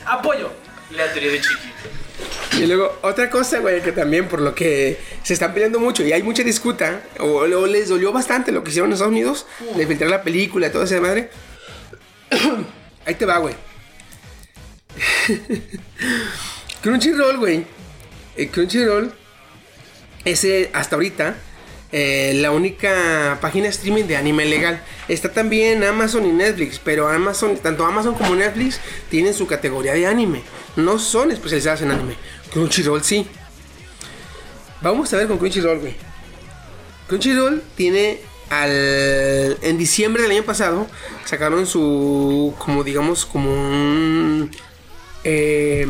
apoyo 0.07 0.51
la 0.91 1.13
teoría 1.13 1.33
de 1.33 1.41
chiquito. 1.43 1.61
Y 2.53 2.67
luego, 2.67 2.99
otra 3.03 3.29
cosa, 3.29 3.59
güey, 3.59 3.83
que 3.83 3.93
también 3.93 4.27
por 4.29 4.41
lo 4.41 4.55
que 4.55 4.99
se 5.23 5.35
están 5.35 5.53
peleando 5.53 5.81
mucho 5.81 6.03
y 6.05 6.13
hay 6.13 6.23
mucha 6.23 6.43
disputa, 6.45 7.01
o, 7.19 7.25
o 7.41 7.67
les 7.67 7.89
dolió 7.91 8.11
bastante 8.13 8.53
lo 8.53 8.63
que 8.65 8.71
hicieron 8.71 8.89
en 8.89 8.95
Estados 8.95 9.11
Unidos, 9.13 9.47
de 9.77 9.87
filtrar 9.87 10.09
la 10.09 10.23
película 10.23 10.69
y 10.69 10.71
toda 10.71 10.85
esa 10.85 10.99
madre. 11.01 11.29
Ahí 13.07 13.15
te 13.15 13.27
va, 13.27 13.39
güey. 13.39 13.55
Crunchyroll, 16.83 17.39
güey. 17.39 17.67
Eh, 18.37 18.49
Crunchyroll 18.49 19.13
es 20.25 20.45
eh, 20.45 20.71
hasta 20.73 20.97
ahorita 20.97 21.37
eh, 21.93 22.33
la 22.37 22.51
única 22.51 23.39
página 23.41 23.69
streaming 23.69 24.05
de 24.05 24.17
anime 24.17 24.45
legal. 24.45 24.83
Está 25.09 25.33
también 25.33 25.85
Amazon 25.85 26.27
y 26.27 26.33
Netflix, 26.33 26.81
pero 26.83 27.09
Amazon, 27.09 27.57
tanto 27.59 27.85
Amazon 27.87 28.15
como 28.15 28.35
Netflix 28.35 28.81
tienen 29.11 29.35
su 29.35 29.47
categoría 29.47 29.95
de 29.95 30.07
anime. 30.07 30.43
No 30.77 30.99
son 30.99 31.31
especializadas 31.31 31.83
en 31.83 31.93
anime. 31.93 32.17
Crunchyroll 32.53 33.03
sí. 33.05 33.27
Vamos 34.81 35.13
a 35.13 35.19
ver 35.19 35.29
con 35.29 35.39
Crunchyroll, 35.39 35.79
güey. 35.79 35.95
Crunchyroll 37.07 37.63
tiene 37.77 38.21
al 38.51 39.59
en 39.63 39.79
diciembre 39.79 40.23
del 40.23 40.33
año 40.33 40.45
pasado 40.45 40.87
sacaron 41.25 41.67
su 41.67 42.55
como 42.59 42.85
digamos 42.85 43.25
como 43.27 43.51
un 43.51 44.51
eh, 45.25 45.87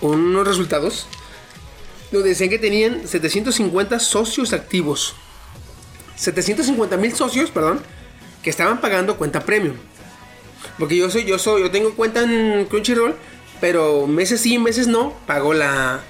unos 0.00 0.46
resultados 0.46 1.06
donde 2.14 2.30
decían 2.30 2.50
que 2.50 2.58
tenían 2.58 3.06
750 3.06 3.98
socios 3.98 4.52
activos. 4.52 5.14
750 6.16 6.96
mil 6.96 7.14
socios, 7.14 7.50
perdón, 7.50 7.80
que 8.42 8.50
estaban 8.50 8.80
pagando 8.80 9.16
cuenta 9.16 9.40
premium. 9.40 9.76
Porque 10.78 10.96
yo 10.96 11.10
soy, 11.10 11.24
yo 11.24 11.38
soy, 11.38 11.62
yo 11.62 11.70
tengo 11.70 11.94
cuenta 11.94 12.22
en 12.22 12.66
Crunchyroll, 12.66 13.16
pero 13.60 14.06
meses 14.06 14.40
sí, 14.40 14.58
meses 14.58 14.86
no, 14.86 15.12
pago 15.26 15.54
la, 15.54 16.02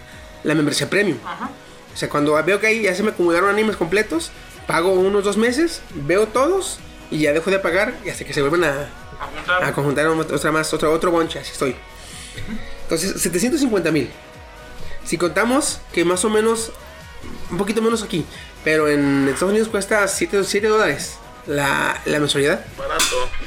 la 0.43 0.55
membresía 0.55 0.91
premium. 0.91 1.19
Ajá. 1.25 1.51
O 1.93 1.97
sea, 1.97 2.09
cuando 2.09 2.43
veo 2.45 2.61
que 2.61 2.67
ahí 2.67 2.83
ya 2.83 2.95
se 2.95 3.03
me 3.03 3.11
acumularon 3.11 3.51
animes 3.51 3.77
completos, 3.77 4.31
pago 4.67 4.93
unos 4.93 5.25
dos 5.25 5.37
meses, 5.37 5.83
veo 5.95 6.27
todos 6.29 6.79
y 7.11 7.19
ya 7.19 7.33
dejo 7.33 7.51
de 7.51 7.59
pagar 7.59 7.95
y 8.05 8.09
hasta 8.11 8.25
que 8.25 8.33
se 8.33 8.41
vuelven 8.41 8.65
a, 8.65 8.89
A 9.21 9.27
juntar. 9.35 9.65
a 9.65 9.73
conjuntar 9.73 10.07
otra 10.07 10.53
más, 10.53 10.73
otro, 10.73 10.93
otro 10.93 11.11
bonche, 11.11 11.39
así 11.39 11.53
estoy. 11.53 11.77
Entonces, 12.83 13.21
750 13.21 13.91
mil. 13.93 14.11
Si 15.05 15.19
contamos 15.19 15.81
que 15.93 16.05
más 16.05 16.25
o 16.25 16.31
menos, 16.31 16.73
un 17.51 17.59
poquito 17.59 17.83
menos 17.83 18.03
aquí, 18.03 18.25
pero 18.63 18.89
en 18.89 19.29
Estados 19.29 19.51
Unidos 19.51 19.69
cuesta 19.69 20.07
7, 20.09 20.45
7 20.45 20.67
dólares 20.67 21.17
la, 21.47 22.01
la 22.07 22.19
mensualidad. 22.21 22.65
Barato. 22.79 23.05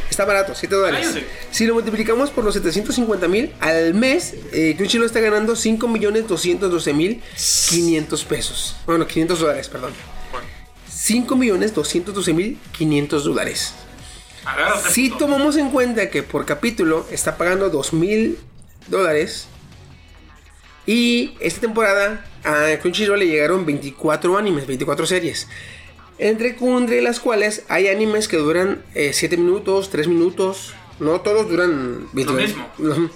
Está 0.09 0.25
barato, 0.25 0.53
7 0.55 0.75
dólares. 0.75 1.07
Si 1.51 1.65
lo 1.65 1.73
multiplicamos 1.73 2.29
por 2.29 2.43
los 2.43 2.53
750 2.53 3.27
mil 3.27 3.53
al 3.59 3.93
mes, 3.93 4.35
eh, 4.51 4.75
Crunchyroll 4.77 5.05
está 5.07 5.19
ganando 5.19 5.55
5 5.55 5.87
millones 5.87 6.27
212 6.27 6.93
mil 6.93 7.21
500 7.69 8.23
pesos. 8.25 8.75
Bueno, 8.85 9.05
500 9.07 9.39
dólares, 9.39 9.67
perdón. 9.67 9.93
5 11.07 11.37
millones 11.37 11.73
212 11.73 12.33
mil 12.33 12.57
500 12.77 13.23
dólares. 13.23 13.73
Si 14.89 15.09
tomamos 15.09 15.55
en 15.55 15.69
cuenta 15.69 16.09
que 16.09 16.21
por 16.21 16.45
capítulo 16.45 17.05
está 17.09 17.37
pagando 17.37 17.69
2 17.69 17.93
mil 17.93 18.37
dólares 18.87 19.47
y 20.85 21.35
esta 21.39 21.61
temporada 21.61 22.25
a 22.43 22.77
Crunchyroll 22.81 23.19
le 23.19 23.27
llegaron 23.27 23.65
24 23.65 24.37
animes, 24.37 24.67
24 24.67 25.05
series. 25.05 25.47
Entre, 26.17 26.57
entre 26.59 27.01
las 27.01 27.21
cuales 27.21 27.63
hay 27.69 27.87
animes 27.87 28.27
que 28.27 28.35
duran 28.35 28.83
7 28.93 29.37
minutos, 29.37 29.89
3 29.89 30.09
minutos. 30.09 30.73
No 30.99 31.21
todos 31.21 31.49
duran 31.49 32.09
20 32.11 32.33
mismo. 32.33 32.69
Ujú. 32.79 33.09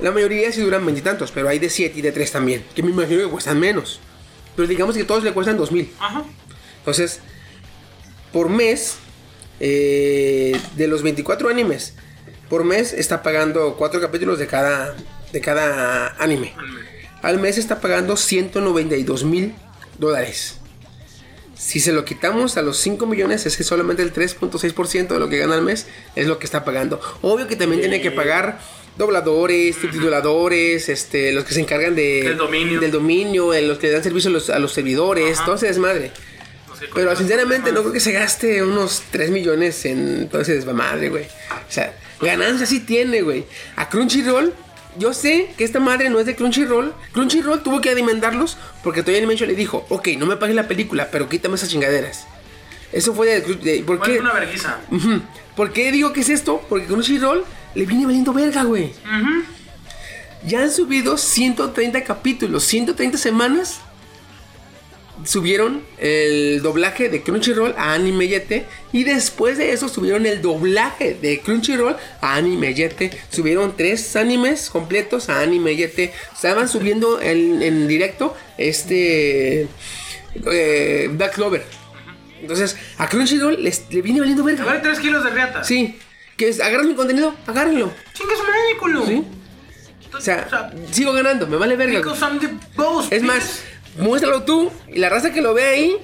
La 0.00 0.12
mayoría 0.12 0.50
sí 0.50 0.62
duran 0.62 0.86
veintitantos, 0.86 1.30
pero 1.30 1.50
hay 1.50 1.58
de 1.58 1.68
7 1.68 1.98
y 1.98 2.00
de 2.00 2.12
3 2.12 2.32
también. 2.32 2.64
Que 2.74 2.82
me 2.82 2.90
imagino 2.90 3.22
que 3.22 3.28
cuestan 3.28 3.60
menos. 3.60 4.00
Pero 4.56 4.66
digamos 4.66 4.96
que 4.96 5.04
todos 5.04 5.24
le 5.24 5.32
cuestan 5.32 5.58
2000. 5.58 5.92
Ajá. 5.98 6.24
Entonces, 6.82 7.20
por 8.32 8.48
mes, 8.48 8.96
eh, 9.60 10.58
de 10.76 10.88
los 10.88 11.02
24 11.02 11.48
animes, 11.48 11.94
por 12.48 12.64
mes 12.64 12.92
está 12.92 13.22
pagando 13.22 13.76
4 13.78 14.00
capítulos 14.00 14.38
de 14.40 14.48
cada, 14.48 14.96
de 15.32 15.40
cada 15.40 16.08
anime. 16.18 16.52
Al 17.22 17.38
mes 17.38 17.56
está 17.56 17.80
pagando 17.80 18.16
192 18.16 19.22
mil 19.24 19.54
dólares. 19.98 20.58
Si 21.54 21.78
se 21.78 21.92
lo 21.92 22.04
quitamos 22.04 22.56
a 22.56 22.62
los 22.62 22.78
5 22.78 23.06
millones, 23.06 23.46
es 23.46 23.56
que 23.56 23.62
solamente 23.62 24.02
el 24.02 24.12
3.6% 24.12 25.06
de 25.06 25.18
lo 25.20 25.28
que 25.28 25.38
gana 25.38 25.54
al 25.54 25.62
mes 25.62 25.86
es 26.16 26.26
lo 26.26 26.40
que 26.40 26.46
está 26.46 26.64
pagando. 26.64 27.00
Obvio 27.22 27.46
que 27.46 27.54
también 27.54 27.80
tiene 27.80 28.02
que 28.02 28.10
pagar 28.10 28.58
dobladores, 28.98 29.76
subtituladores, 29.76 30.88
este, 30.88 31.32
los 31.32 31.44
que 31.44 31.54
se 31.54 31.60
encargan 31.60 31.94
de, 31.94 32.24
Del 32.24 32.36
dominio. 32.36 32.80
del 32.80 32.90
dominio, 32.90 33.52
los 33.62 33.78
que 33.78 33.90
dan 33.92 34.02
servicio 34.02 34.28
a 34.30 34.32
los, 34.32 34.50
a 34.50 34.58
los 34.58 34.72
servidores, 34.72 35.36
Ajá. 35.38 35.44
todo 35.46 35.56
Pero 36.94 37.16
sinceramente 37.16 37.72
no 37.72 37.80
creo 37.80 37.92
que 37.92 38.00
se 38.00 38.12
gaste 38.12 38.62
unos 38.62 39.02
3 39.10 39.30
millones 39.30 39.84
en 39.84 40.28
todo 40.28 40.42
ese 40.42 40.54
desmadre, 40.54 41.08
güey. 41.08 41.24
O 41.24 41.70
sea, 41.72 41.94
ganancia 42.20 42.66
sí 42.66 42.80
tiene, 42.80 43.22
güey. 43.22 43.44
A 43.76 43.88
Crunchyroll, 43.88 44.52
yo 44.98 45.14
sé 45.14 45.52
que 45.56 45.64
esta 45.64 45.80
madre 45.80 46.10
no 46.10 46.20
es 46.20 46.26
de 46.26 46.34
Crunchyroll. 46.36 46.92
Crunchyroll 47.12 47.62
tuvo 47.62 47.80
que 47.80 47.90
alimentarlos 47.90 48.56
porque 48.82 49.02
Toy 49.02 49.16
Animation 49.16 49.48
le 49.48 49.54
dijo, 49.54 49.86
ok, 49.88 50.08
no 50.18 50.26
me 50.26 50.36
pagues 50.36 50.54
la 50.56 50.68
película, 50.68 51.08
pero 51.10 51.28
quítame 51.28 51.54
esas 51.54 51.68
chingaderas. 51.68 52.26
Eso 52.92 53.14
fue 53.14 53.26
de... 53.40 53.54
de- 53.56 53.82
¿Por 53.84 54.00
qué? 54.02 54.18
una 54.20 54.32
vergüenza. 54.34 54.78
¿Por 55.56 55.72
qué 55.72 55.90
digo 55.92 56.12
que 56.12 56.20
es 56.20 56.28
esto? 56.28 56.62
Porque 56.68 56.86
Crunchyroll 56.86 57.44
le 57.74 57.86
viene 57.86 58.04
valiendo 58.04 58.32
verga, 58.34 58.64
güey. 58.64 58.92
Ya 60.44 60.60
han 60.62 60.70
subido 60.72 61.16
130 61.16 62.02
capítulos, 62.04 62.64
130 62.64 63.16
semanas. 63.16 63.80
Subieron 65.24 65.82
el 65.98 66.62
doblaje 66.62 67.08
de 67.08 67.22
Crunchyroll 67.22 67.74
a 67.76 67.92
Anime 67.92 68.28
Yete. 68.28 68.66
Y 68.92 69.04
después 69.04 69.58
de 69.58 69.72
eso 69.72 69.88
subieron 69.88 70.26
el 70.26 70.42
doblaje 70.42 71.14
de 71.14 71.40
Crunchyroll 71.40 71.96
a 72.20 72.34
Anime 72.36 72.74
Yete. 72.74 73.10
Subieron 73.30 73.76
tres 73.76 74.16
animes 74.16 74.70
completos 74.70 75.28
a 75.28 75.40
Anime 75.40 75.76
Yete. 75.76 76.12
Estaban 76.34 76.68
subiendo 76.68 77.20
en, 77.20 77.62
en 77.62 77.86
directo 77.88 78.36
este 78.58 79.68
eh, 80.50 81.08
Black 81.12 81.34
Clover. 81.34 81.64
Entonces 82.40 82.76
a 82.98 83.08
Crunchyroll 83.08 83.62
les, 83.62 83.84
le 83.90 84.02
viene 84.02 84.20
valiendo 84.20 84.42
verga. 84.44 84.64
Vale 84.64 84.80
3 84.80 84.98
kilos 84.98 85.22
de 85.24 85.30
riata. 85.30 85.62
Sí. 85.62 85.98
Que 86.36 86.48
es, 86.48 86.60
agarran 86.60 86.88
mi 86.88 86.94
contenido, 86.94 87.34
agárrenlo. 87.46 87.92
Chingue 88.14 88.34
su 88.36 88.42
madre, 88.42 88.76
culo. 88.80 89.06
Sí. 89.06 89.24
O 90.14 90.20
sea, 90.20 90.70
sigo 90.90 91.12
ganando, 91.12 91.46
me 91.46 91.56
vale 91.56 91.76
verga. 91.76 91.98
because 92.00 92.20
I'm 92.22 92.38
the 92.38 92.48
boss, 92.76 93.10
Es 93.10 93.22
más. 93.22 93.62
Muéstralo 93.98 94.42
tú 94.44 94.70
y 94.88 94.98
la 94.98 95.08
raza 95.08 95.32
que 95.32 95.40
lo 95.42 95.54
ve 95.54 95.64
ahí, 95.64 95.96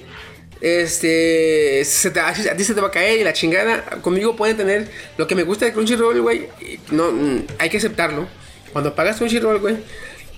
este, 0.61 1.83
se 1.85 2.11
te- 2.11 2.19
a 2.19 2.33
ti 2.33 2.63
se 2.63 2.73
te 2.73 2.81
va 2.81 2.87
a 2.87 2.91
caer 2.91 3.19
y 3.19 3.23
la 3.23 3.33
chingada. 3.33 3.83
Conmigo 4.01 4.35
pueden 4.35 4.57
tener 4.57 4.87
lo 5.17 5.27
que 5.27 5.35
me 5.35 5.43
gusta 5.43 5.65
de 5.65 5.73
Crunchyroll, 5.73 6.21
güey. 6.21 6.47
No, 6.91 7.11
mm, 7.11 7.43
hay 7.57 7.69
que 7.69 7.77
aceptarlo. 7.77 8.27
Cuando 8.73 8.93
pagas 8.95 9.17
Crunchyroll, 9.17 9.59
güey, 9.59 9.77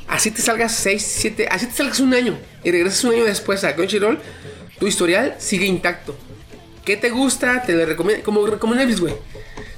así 0.07 0.31
te 0.31 0.41
salgas 0.41 0.73
6, 0.75 1.01
7, 1.05 1.47
así 1.49 1.67
te 1.67 1.73
salgas 1.73 1.99
un 1.99 2.13
año 2.13 2.37
y 2.63 2.71
regresas 2.71 3.03
un 3.03 3.13
año 3.13 3.25
después 3.25 3.63
a 3.63 3.75
Crunchyroll, 3.75 4.19
tu 4.79 4.87
historial 4.87 5.35
sigue 5.39 5.65
intacto. 5.65 6.17
¿Qué 6.85 6.97
te 6.97 7.09
gusta? 7.09 7.61
Te 7.63 7.73
lo 7.73 7.85
recomienda, 7.85 8.23
como, 8.23 8.47
Netflix, 8.75 8.99
güey. 8.99 9.13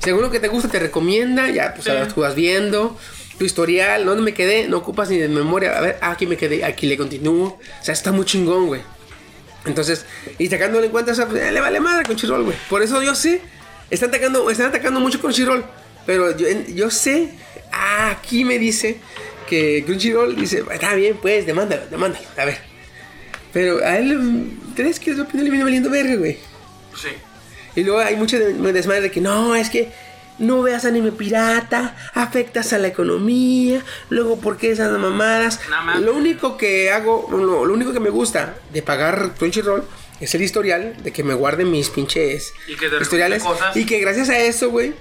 Según 0.03 0.21
lo 0.21 0.31
que 0.31 0.39
te 0.39 0.47
gusta, 0.49 0.69
te 0.69 0.79
recomienda, 0.79 1.49
ya, 1.49 1.73
pues 1.73 1.87
ahora 1.87 2.07
tú 2.07 2.21
vas 2.21 2.35
viendo. 2.35 2.97
Tu 3.37 3.45
historial, 3.45 4.05
¿dónde 4.05 4.21
me 4.23 4.33
quedé? 4.33 4.67
No 4.67 4.77
ocupas 4.77 5.09
ni 5.09 5.17
de 5.17 5.27
memoria. 5.27 5.77
A 5.77 5.81
ver, 5.81 5.97
aquí 6.01 6.27
me 6.27 6.37
quedé, 6.37 6.63
aquí 6.63 6.85
le 6.85 6.97
continúo. 6.97 7.47
O 7.47 7.83
sea, 7.83 7.93
está 7.93 8.11
muy 8.11 8.25
chingón, 8.25 8.67
güey. 8.67 8.81
Entonces, 9.65 10.05
y 10.37 10.47
sacándole 10.47 10.87
en 10.87 10.91
cuenta, 10.91 11.13
o 11.13 11.15
sea, 11.15 11.27
pues, 11.27 11.41
eh, 11.41 11.51
le 11.51 11.59
vale 11.61 11.79
madre 11.79 12.03
con 12.03 12.15
Crunchyroll, 12.15 12.43
güey. 12.43 12.57
Por 12.69 12.83
eso 12.83 13.01
yo 13.01 13.15
sé, 13.15 13.41
están 13.89 14.09
atacando, 14.09 14.49
están 14.49 14.67
atacando 14.67 14.99
mucho 14.99 15.19
con 15.21 15.31
Crunchyroll. 15.31 15.63
Pero 16.05 16.35
yo, 16.37 16.47
yo 16.75 16.89
sé, 16.91 17.29
ah, 17.71 18.11
aquí 18.11 18.43
me 18.43 18.59
dice 18.59 18.97
que 19.47 19.83
Crunchyroll 19.85 20.35
dice, 20.35 20.63
está 20.71 20.93
bien, 20.95 21.17
pues, 21.21 21.45
demándalo, 21.45 21.83
demándalo, 21.89 22.25
a 22.37 22.45
ver. 22.45 22.57
Pero 23.53 23.79
a 23.85 23.97
él, 23.97 24.51
¿crees 24.75 24.99
que 24.99 25.13
su 25.15 25.21
opinión 25.21 25.45
le 25.45 25.49
viene 25.51 25.63
valiendo 25.63 25.89
verga, 25.89 26.15
güey? 26.15 26.37
Sí. 27.01 27.09
Y 27.75 27.83
luego 27.83 27.99
hay 28.01 28.15
mucho 28.15 28.37
de- 28.37 28.73
desmadre 28.73 29.01
de 29.01 29.11
que 29.11 29.21
no, 29.21 29.55
es 29.55 29.69
que 29.69 29.91
no 30.39 30.61
veas 30.61 30.85
anime 30.85 31.11
pirata, 31.11 31.95
afectas 32.13 32.73
a 32.73 32.79
la 32.79 32.87
economía, 32.87 33.83
luego 34.09 34.39
¿por 34.39 34.57
qué 34.57 34.71
esas 34.71 34.91
mamadas? 34.97 35.59
No 35.69 35.99
lo 35.99 36.13
único 36.13 36.57
que 36.57 36.91
hago, 36.91 37.27
lo, 37.31 37.65
lo 37.65 37.73
único 37.73 37.93
que 37.93 37.99
me 37.99 38.09
gusta 38.09 38.55
de 38.71 38.81
pagar 38.81 39.33
Crunchyroll 39.37 39.83
es 40.19 40.33
el 40.35 40.41
historial, 40.41 40.95
de 41.03 41.11
que 41.11 41.23
me 41.23 41.33
guarden 41.33 41.69
mis 41.69 41.89
pinches 41.89 42.53
Y 42.67 42.75
que 42.75 42.89
te 42.89 42.97
historiales. 43.01 43.43
cosas. 43.43 43.75
Y 43.75 43.85
que 43.85 43.99
gracias 43.99 44.29
a 44.29 44.37
eso, 44.39 44.69
güey, 44.69 44.93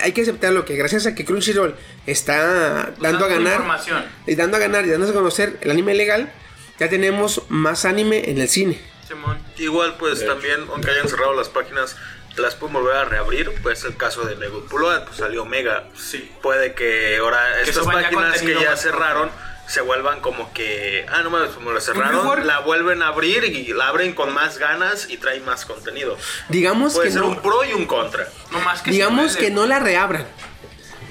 hay 0.00 0.12
que 0.12 0.22
aceptarlo, 0.22 0.64
que 0.64 0.76
gracias 0.76 1.06
a 1.06 1.14
que 1.14 1.24
Crunchyroll 1.24 1.74
está 2.06 2.92
dando 3.00 3.24
a 3.24 3.28
ganar 3.28 3.54
información. 3.54 4.04
y 4.26 4.34
dando 4.36 4.56
a 4.56 4.60
ganar 4.60 4.86
y 4.86 4.90
dándose 4.90 5.12
a 5.12 5.14
conocer 5.14 5.58
el 5.62 5.70
anime 5.70 5.94
legal, 5.94 6.32
ya 6.78 6.88
tenemos 6.88 7.42
más 7.48 7.84
anime 7.84 8.30
en 8.30 8.38
el 8.38 8.48
cine. 8.48 8.80
Simón. 9.06 9.38
Igual, 9.58 9.96
pues 9.98 10.24
también, 10.24 10.60
aunque 10.70 10.90
hayan 10.90 11.08
cerrado 11.08 11.34
las 11.34 11.48
páginas, 11.48 11.96
las 12.36 12.54
pueden 12.54 12.74
volver 12.74 12.96
a 12.96 13.04
reabrir. 13.04 13.52
Pues 13.62 13.84
el 13.84 13.96
caso 13.96 14.24
de 14.24 14.36
Negupuloa, 14.36 15.04
pues 15.04 15.18
salió 15.18 15.44
Mega. 15.44 15.84
Sí. 15.96 16.30
Puede 16.42 16.74
que 16.74 17.16
ahora 17.18 17.40
Que 17.64 17.70
estas 17.70 17.84
páginas 17.86 18.40
que 18.40 18.54
ya 18.60 18.76
cerraron 18.76 19.30
se 19.68 19.80
vuelvan 19.80 20.20
como 20.20 20.52
que, 20.52 21.06
ah, 21.08 21.22
no 21.22 21.30
mames, 21.30 21.50
como 21.50 21.72
la 21.72 21.80
cerraron, 21.80 22.16
mejor- 22.16 22.44
la 22.44 22.58
vuelven 22.60 23.00
a 23.02 23.08
abrir 23.08 23.44
y 23.44 23.68
la 23.72 23.88
abren 23.88 24.12
con 24.12 24.32
más 24.34 24.58
ganas 24.58 25.08
y 25.08 25.16
traen 25.16 25.44
más 25.46 25.64
contenido. 25.64 26.18
Digamos 26.48 26.92
Puede 26.94 27.06
que 27.08 27.12
ser 27.12 27.22
no, 27.22 27.28
un 27.28 27.40
pro 27.40 27.64
y 27.64 27.72
un 27.72 27.86
contra. 27.86 28.28
No 28.50 28.58
más 28.60 28.82
que 28.82 28.90
digamos 28.90 29.36
que 29.36 29.50
no 29.50 29.66
la 29.66 29.78
reabran, 29.78 30.26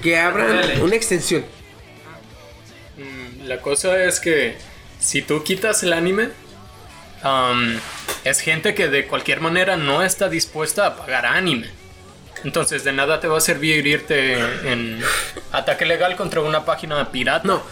que 0.02 0.18
abran 0.18 0.80
una 0.82 0.94
extensión. 0.94 1.44
Mm, 2.96 3.46
La 3.48 3.60
cosa 3.60 4.04
es 4.04 4.20
que 4.20 4.56
si 5.00 5.22
tú 5.22 5.42
quitas 5.42 5.82
el 5.82 5.92
anime, 5.92 6.28
um, 7.24 7.78
es 8.24 8.40
gente 8.40 8.74
que 8.74 8.88
de 8.88 9.06
cualquier 9.06 9.40
manera 9.40 9.76
no 9.76 10.02
está 10.02 10.28
dispuesta 10.28 10.86
a 10.86 10.96
pagar 10.96 11.26
anime. 11.26 11.70
Entonces 12.44 12.82
de 12.84 12.92
nada 12.92 13.20
te 13.20 13.28
va 13.28 13.38
a 13.38 13.40
servir 13.40 13.86
irte 13.86 14.34
en 14.70 15.00
ataque 15.52 15.84
legal 15.86 16.16
contra 16.16 16.40
una 16.40 16.64
página 16.64 17.10
pirata. 17.10 17.46
No, 17.46 17.62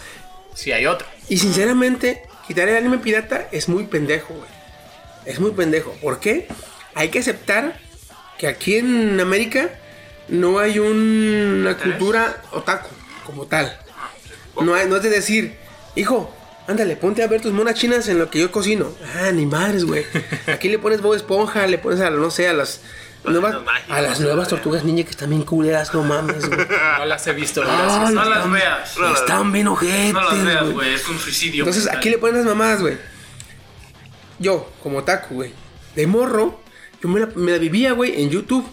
Si 0.53 0.71
hay 0.71 0.85
otra. 0.85 1.07
y 1.29 1.37
sinceramente, 1.37 2.23
quitar 2.47 2.69
el 2.69 2.77
anime 2.77 2.97
pirata 2.99 3.47
es 3.51 3.67
muy 3.69 3.85
pendejo, 3.85 4.33
güey. 4.33 4.49
Es 5.25 5.39
muy 5.39 5.51
pendejo. 5.51 5.91
¿Por 6.01 6.19
qué? 6.19 6.47
Hay 6.95 7.09
que 7.09 7.19
aceptar 7.19 7.77
que 8.37 8.47
aquí 8.47 8.77
en 8.77 9.19
América 9.19 9.69
no 10.27 10.59
hay 10.59 10.79
una 10.79 11.77
cultura 11.77 12.41
otaku 12.51 12.89
como 13.25 13.45
tal. 13.45 13.77
No, 14.59 14.73
hay, 14.73 14.87
no 14.87 14.97
es 14.97 15.03
de 15.03 15.09
decir, 15.09 15.55
hijo, 15.95 16.33
ándale, 16.67 16.95
ponte 16.95 17.23
a 17.23 17.27
ver 17.27 17.41
tus 17.41 17.51
monas 17.53 17.75
chinas 17.75 18.07
en 18.07 18.19
lo 18.19 18.29
que 18.29 18.39
yo 18.39 18.51
cocino. 18.51 18.91
Ah, 19.17 19.31
ni 19.31 19.45
madres, 19.45 19.85
güey. 19.85 20.05
Aquí 20.47 20.69
le 20.69 20.79
pones 20.79 21.01
Bob 21.01 21.13
Esponja, 21.15 21.67
le 21.67 21.77
pones 21.77 21.99
a, 22.01 22.09
no 22.09 22.31
sé, 22.31 22.47
a 22.47 22.53
las 22.53 22.81
nuevas, 23.23 23.55
a 23.89 24.01
las 24.01 24.19
nuevas 24.19 24.47
tortugas 24.47 24.83
ninja 24.83 25.03
que 25.03 25.11
están 25.11 25.29
bien 25.29 25.43
culeras, 25.43 25.93
no 25.93 26.03
mames, 26.03 26.47
güey. 26.47 26.59
No 26.99 27.05
las 27.05 27.25
he 27.27 27.33
visto. 27.33 27.61
Ay, 27.63 27.67
gracias. 27.77 28.11
No 28.13 28.23
las 28.25 28.37
están- 28.37 28.53
veas. 28.53 28.95
Están 29.19 29.51
bien 29.51 29.67
ojetes, 29.67 30.13
No 30.13 30.21
las 30.23 30.43
veas, 30.45 30.69
güey. 30.71 30.93
Es 30.93 31.07
un 31.07 31.19
suicidio. 31.19 31.63
Entonces 31.63 31.83
mental. 31.83 31.97
aquí 31.99 32.09
le 32.09 32.17
ponen 32.17 32.37
las 32.37 32.45
mamadas, 32.45 32.81
güey. 32.81 32.97
Yo, 34.39 34.71
como 34.81 35.03
taco, 35.03 35.35
güey. 35.35 35.53
De 35.95 36.07
morro, 36.07 36.59
yo 37.01 37.09
me 37.09 37.19
la, 37.19 37.27
me 37.35 37.51
la 37.51 37.57
vivía, 37.57 37.91
güey, 37.91 38.21
en 38.23 38.29
YouTube. 38.29 38.65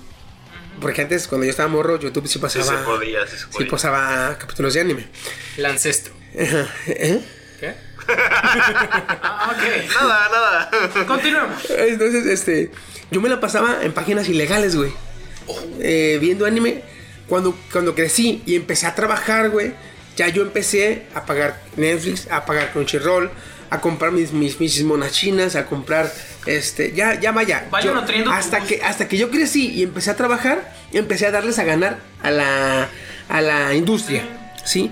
Porque 0.81 1.03
antes, 1.03 1.27
cuando 1.27 1.45
yo 1.45 1.51
estaba 1.51 1.69
morro, 1.69 1.99
YouTube 1.99 2.27
sí 2.27 2.35
Sí 2.35 2.39
pasaba. 2.39 2.65
se 2.79 2.85
podía, 2.85 3.27
sí 3.27 3.33
se 3.33 3.39
sí 3.39 3.47
podía. 3.53 3.69
pasaba 3.71 4.39
capítulos 4.39 4.75
de 4.75 4.81
anime. 4.81 5.09
El 5.57 5.67
ancestro. 5.67 6.15
¿Eh? 6.35 7.21
¿Qué? 7.61 7.75
Ah, 8.09 9.53
ok. 9.53 9.95
Nada, 10.01 10.29
nada. 10.31 11.07
Continuemos. 11.07 11.71
Entonces, 11.71 12.27
este, 12.27 12.71
yo 13.11 13.21
me 13.21 13.29
la 13.29 13.41
pasaba 13.41 13.79
en 13.83 13.93
páginas 13.93 14.29
ilegales, 14.29 14.77
güey. 14.77 14.93
Eh, 15.81 16.19
viendo 16.21 16.47
anime. 16.47 16.83
Cuando, 17.29 17.55
cuando 17.73 17.95
crecí 17.95 18.43
y 18.47 18.57
empecé 18.57 18.87
a 18.87 18.95
trabajar, 18.95 19.51
güey, 19.51 19.75
ya 20.17 20.29
yo 20.29 20.41
empecé 20.43 21.03
a 21.15 21.27
pagar 21.27 21.61
Netflix, 21.77 22.27
a 22.31 22.47
pagar 22.47 22.73
Crunchyroll, 22.73 23.31
a 23.69 23.81
comprar 23.83 24.13
mis, 24.13 24.33
mis, 24.33 24.59
mis 24.59 24.83
monas 24.83 25.13
chinas, 25.13 25.55
a 25.55 25.67
comprar, 25.67 26.11
este, 26.47 26.93
ya, 26.93 27.21
ya 27.21 27.33
vaya. 27.33 27.67
Vaya 27.71 27.89
Yo- 27.89 27.95
nutriendo 27.95 28.31
hasta 28.33 28.61
que, 28.61 28.83
hasta 28.83 29.09
que 29.09 29.19
yo 29.19 29.31
crecí 29.31 29.69
y 29.69 29.83
empecé 29.83 30.11
a 30.11 30.17
trabajar, 30.17 30.73
empecé 30.93 31.27
a 31.27 31.31
darles 31.33 31.59
a 31.59 31.65
ganar 31.65 31.99
a 32.23 32.31
la, 32.31 32.89
a 33.29 33.41
la 33.43 33.75
industria, 33.75 34.23
¿sí? 34.65 34.91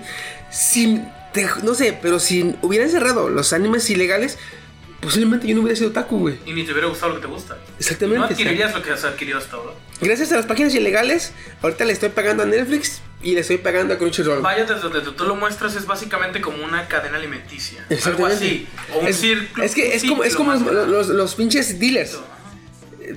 Si, 0.51 1.01
te- 1.37 1.63
no 1.63 1.73
sé, 1.75 1.97
pero 2.01 2.19
si 2.19 2.55
hubieran 2.61 2.89
cerrado 2.89 3.29
los 3.29 3.53
animes 3.53 3.89
ilegales, 3.89 4.37
posiblemente 4.99 5.47
yo 5.47 5.55
no 5.55 5.61
hubiera 5.61 5.77
sido 5.77 5.89
otaku, 5.91 6.19
güey. 6.19 6.39
Y 6.45 6.53
ni 6.53 6.63
te 6.63 6.71
hubiera 6.71 6.87
gustado 6.87 7.13
lo 7.13 7.15
que 7.19 7.27
te 7.27 7.31
gusta. 7.31 7.57
Exactamente, 7.79 8.19
No 8.19 8.25
adquirirías 8.25 8.73
lo 8.73 8.81
que 8.83 8.91
has 8.91 9.03
adquirido 9.05 9.37
hasta 9.37 9.55
ahora. 9.55 9.71
Gracias 10.01 10.31
a 10.31 10.35
las 10.35 10.45
páginas 10.45 10.73
ilegales, 10.75 11.31
ahorita 11.61 11.85
le 11.85 11.93
estoy 11.93 12.09
pagando 12.09 12.43
a 12.43 12.45
Netflix 12.45 13.01
y 13.23 13.33
le 13.33 13.41
estoy 13.41 13.57
pagando 13.57 13.93
a 13.93 13.97
Crunchyroll. 13.97 14.41
Vaya, 14.41 14.65
desde 14.65 14.81
donde 14.81 15.01
tú 15.01 15.23
lo 15.25 15.35
muestras 15.35 15.75
es 15.75 15.85
básicamente 15.85 16.41
como 16.41 16.63
una 16.63 16.87
cadena 16.87 17.17
alimenticia. 17.17 17.79
Algo 17.81 17.95
Exactamente. 17.95 18.35
así. 18.45 18.67
O 18.93 18.99
un 18.99 19.07
es, 19.07 19.15
círculo. 19.17 19.63
es 19.63 19.73
que 19.75 19.95
es 19.95 20.03
como, 20.03 20.23
es 20.23 20.35
como 20.35 20.53
los, 20.53 20.87
los- 20.87 21.07
los 21.09 21.35
pinches 21.35 21.79
dealers. 21.79 22.17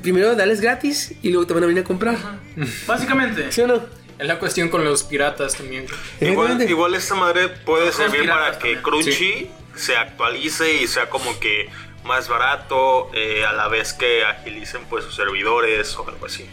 Primero 0.03 0.37
dales 0.37 0.61
gratis 0.61 1.13
y 1.21 1.31
luego 1.31 1.47
te 1.49 1.55
van 1.55 1.65
a 1.65 1.67
venir 1.67 1.83
a 1.83 1.85
comprar. 1.87 2.17
Básicamente. 2.87 3.51
¿Sí 3.51 3.61
o 3.63 3.67
no? 3.67 3.83
Es 4.21 4.27
la 4.27 4.39
cuestión 4.39 4.69
con 4.69 4.85
los 4.85 5.03
piratas 5.05 5.55
también. 5.57 5.85
Igual, 6.21 6.29
Exactamente. 6.49 6.71
igual 6.71 6.95
esta 6.95 7.15
madre 7.15 7.49
puede 7.49 7.87
Los 7.87 7.95
servir 7.97 8.29
para 8.29 8.53
que 8.53 8.77
también. 8.77 8.83
Crunchy 8.83 9.51
se 9.75 9.97
actualice 9.97 10.75
y 10.83 10.87
sea 10.87 11.09
como 11.09 11.39
que 11.41 11.69
más 12.05 12.29
barato, 12.29 13.11
eh, 13.15 13.45
a 13.47 13.53
la 13.53 13.69
vez 13.69 13.93
que 13.95 14.25
agilicen 14.25 14.83
pues 14.91 15.05
sus 15.05 15.15
servidores 15.15 15.95
o 15.97 16.07
algo 16.07 16.27
así. 16.27 16.45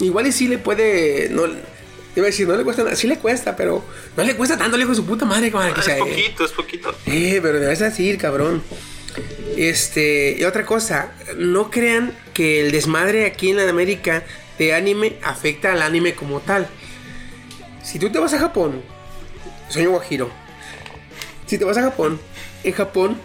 Igual 0.00 0.26
y 0.26 0.32
sí 0.32 0.48
le 0.48 0.56
puede. 0.58 1.28
No, 1.30 1.44
iba 1.46 2.26
a 2.26 2.30
decir, 2.30 2.48
no 2.48 2.56
le 2.56 2.64
cuesta 2.64 2.82
nada. 2.82 2.96
Sí 2.96 3.06
le 3.06 3.18
cuesta, 3.18 3.56
pero 3.56 3.84
no 4.16 4.22
le 4.24 4.34
cuesta 4.34 4.56
tanto, 4.56 4.76
le 4.76 4.86
de 4.86 4.94
su 4.94 5.04
puta 5.04 5.24
madre. 5.26 5.50
Como 5.50 5.64
que 5.72 5.80
Es 5.80 5.84
sea, 5.84 5.96
eh. 5.96 6.00
poquito, 6.00 6.44
es 6.44 6.52
poquito. 6.52 6.94
Eh, 7.06 7.40
pero 7.42 7.60
debes 7.60 7.78
decir, 7.80 8.16
cabrón. 8.16 8.62
Este, 9.56 10.36
y 10.38 10.44
otra 10.44 10.64
cosa, 10.64 11.12
no 11.36 11.70
crean 11.70 12.16
que 12.32 12.60
el 12.64 12.72
desmadre 12.72 13.26
aquí 13.26 13.50
en 13.50 13.56
la 13.58 13.68
América 13.68 14.24
de 14.58 14.74
anime 14.74 15.16
afecta 15.22 15.72
al 15.72 15.82
anime 15.82 16.14
como 16.14 16.40
tal. 16.40 16.68
Si 17.82 17.98
tú 17.98 18.10
te 18.10 18.18
vas 18.18 18.32
a 18.34 18.38
Japón, 18.38 18.82
sueño 19.68 19.90
guajiro. 19.90 20.30
Si 21.46 21.58
te 21.58 21.64
vas 21.64 21.76
a 21.76 21.82
Japón, 21.82 22.20
en 22.64 22.72
Japón 22.72 23.16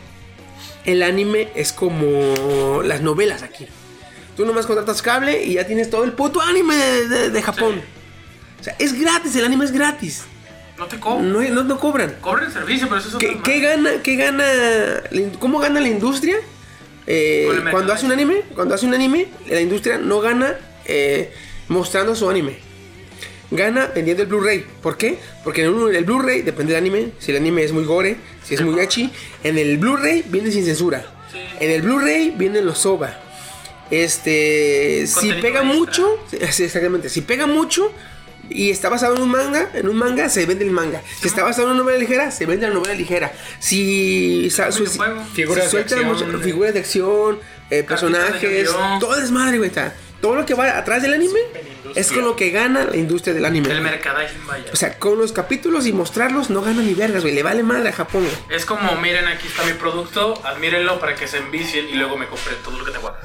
el 0.85 1.03
anime 1.03 1.49
es 1.55 1.73
como 1.73 2.81
las 2.83 3.01
novelas 3.01 3.43
aquí. 3.43 3.67
Tú 4.35 4.45
nomás 4.45 4.65
contratas 4.65 5.01
cable 5.01 5.43
y 5.43 5.53
ya 5.53 5.65
tienes 5.65 5.89
todo 5.89 6.03
el 6.03 6.13
puto 6.13 6.41
anime 6.41 6.75
de, 6.75 7.07
de- 7.07 7.29
de 7.31 7.41
Japón. 7.41 7.81
O 8.59 8.63
sea, 8.63 8.75
es 8.79 8.99
gratis, 8.99 9.35
el 9.35 9.45
anime 9.45 9.65
es 9.65 9.71
gratis. 9.71 10.23
No 10.77 10.85
te 10.85 10.99
cobro. 10.99 11.23
No, 11.23 11.41
no, 11.41 11.63
no 11.63 11.79
cobran. 11.79 12.15
Cobran 12.21 12.45
el 12.45 12.51
servicio, 12.53 12.87
pero 12.87 12.99
eso 13.01 13.09
es 13.09 13.15
¿Qué, 13.17 13.39
qué 13.43 13.59
gana, 13.59 13.91
qué 14.03 14.15
gana, 14.15 14.43
cómo 15.39 15.57
gana 15.59 15.79
la 15.79 15.87
industria? 15.87 16.37
Eh, 17.07 17.63
cuando 17.71 17.93
hace 17.93 18.05
un 18.05 18.11
anime, 18.11 18.41
cuando 18.53 18.75
hace 18.75 18.85
un 18.85 18.93
anime, 18.93 19.27
la 19.47 19.59
industria 19.61 19.97
no 19.97 20.19
gana 20.19 20.55
eh, 20.85 21.33
mostrando 21.67 22.15
su 22.15 22.29
anime. 22.29 22.59
Gana 23.51 23.91
vendiendo 23.95 24.23
el 24.23 24.29
Blu-ray. 24.29 24.65
¿Por 24.81 24.97
qué? 24.97 25.17
Porque 25.43 25.63
en 25.63 25.67
el 25.95 26.03
Blu-ray 26.03 26.41
depende 26.41 26.73
del 26.73 26.81
anime. 26.81 27.12
Si 27.19 27.31
el 27.31 27.38
anime 27.38 27.63
es 27.63 27.71
muy 27.71 27.86
gore, 27.86 28.17
si 28.43 28.55
es 28.55 28.62
muy 28.62 28.75
gachi. 28.75 29.10
En 29.43 29.57
el 29.57 29.77
Blu-ray 29.77 30.23
viene 30.27 30.51
sin 30.51 30.65
censura. 30.65 31.05
Sí. 31.31 31.39
En 31.60 31.71
el 31.71 31.81
Blu-ray 31.81 32.33
vienen 32.38 32.65
los 32.65 32.79
soba. 32.79 33.17
Este, 33.89 35.05
si 35.07 35.27
pega 35.33 35.60
extra. 35.60 35.63
mucho, 35.63 36.19
sí, 36.29 36.63
exactamente, 36.63 37.07
si 37.10 37.21
pega 37.21 37.47
mucho 37.47 37.91
y 38.49 38.69
está 38.69 38.89
basado 38.89 39.15
en 39.15 39.21
un 39.21 39.29
manga, 39.29 39.69
en 39.73 39.88
un 39.88 39.95
manga 39.95 40.27
se 40.29 40.45
vende 40.45 40.65
el 40.65 40.71
manga. 40.71 41.01
Si 41.21 41.27
está 41.29 41.43
basado 41.43 41.67
en 41.67 41.73
una 41.73 41.83
novela 41.83 41.97
ligera, 41.97 42.31
se 42.31 42.45
vende 42.45 42.67
la 42.67 42.73
novela 42.73 42.93
ligera. 42.93 43.31
Si, 43.60 44.49
sa- 44.49 44.71
su- 44.71 44.86
si-. 44.88 44.99
Figuras 45.33 45.69
si 45.69 45.77
de 45.77 45.81
acción. 45.83 46.05
mucho- 46.05 46.39
figuras 46.39 46.73
de 46.73 46.79
acción, 46.81 47.39
eh, 47.69 47.83
personajes, 47.83 48.69
todo 48.99 49.17
es 49.21 49.31
madre, 49.31 49.57
güey. 49.57 49.69
está. 49.69 49.93
Todo 50.21 50.36
lo 50.36 50.45
que 50.45 50.53
va 50.56 50.77
atrás 50.77 51.01
del 51.03 51.13
anime 51.13 51.39
es 51.95 52.12
con 52.12 52.23
lo 52.23 52.36
que 52.36 52.49
gana 52.49 52.86
la 52.86 52.95
industria 52.97 53.34
del 53.34 53.45
anime. 53.45 53.71
El 53.71 53.82
mercadising, 53.82 54.45
vaya. 54.47 54.65
O 54.73 54.75
sea, 54.75 54.97
con 54.97 55.17
los 55.17 55.32
capítulos 55.32 55.86
y 55.86 55.93
mostrarlos 55.93 56.49
no 56.49 56.62
gana 56.62 56.82
ni 56.82 56.93
vergas, 56.93 57.21
güey. 57.21 57.34
Le 57.36 57.43
vale 57.43 57.62
madre 57.63 57.89
a 57.89 57.93
Japón, 57.93 58.23
güey. 58.23 58.58
es 58.58 58.65
como, 58.65 58.95
miren, 58.95 59.27
aquí 59.27 59.47
está 59.47 59.63
mi 59.63 59.73
producto, 59.73 60.41
admírenlo 60.45 60.99
para 60.99 61.15
que 61.15 61.27
se 61.27 61.38
envicien 61.38 61.88
y 61.89 61.93
luego 61.93 62.17
me 62.17 62.25
compren 62.27 62.56
todo 62.63 62.77
lo 62.80 62.86
que 62.86 62.91
te 62.91 62.97
guardas. 62.97 63.23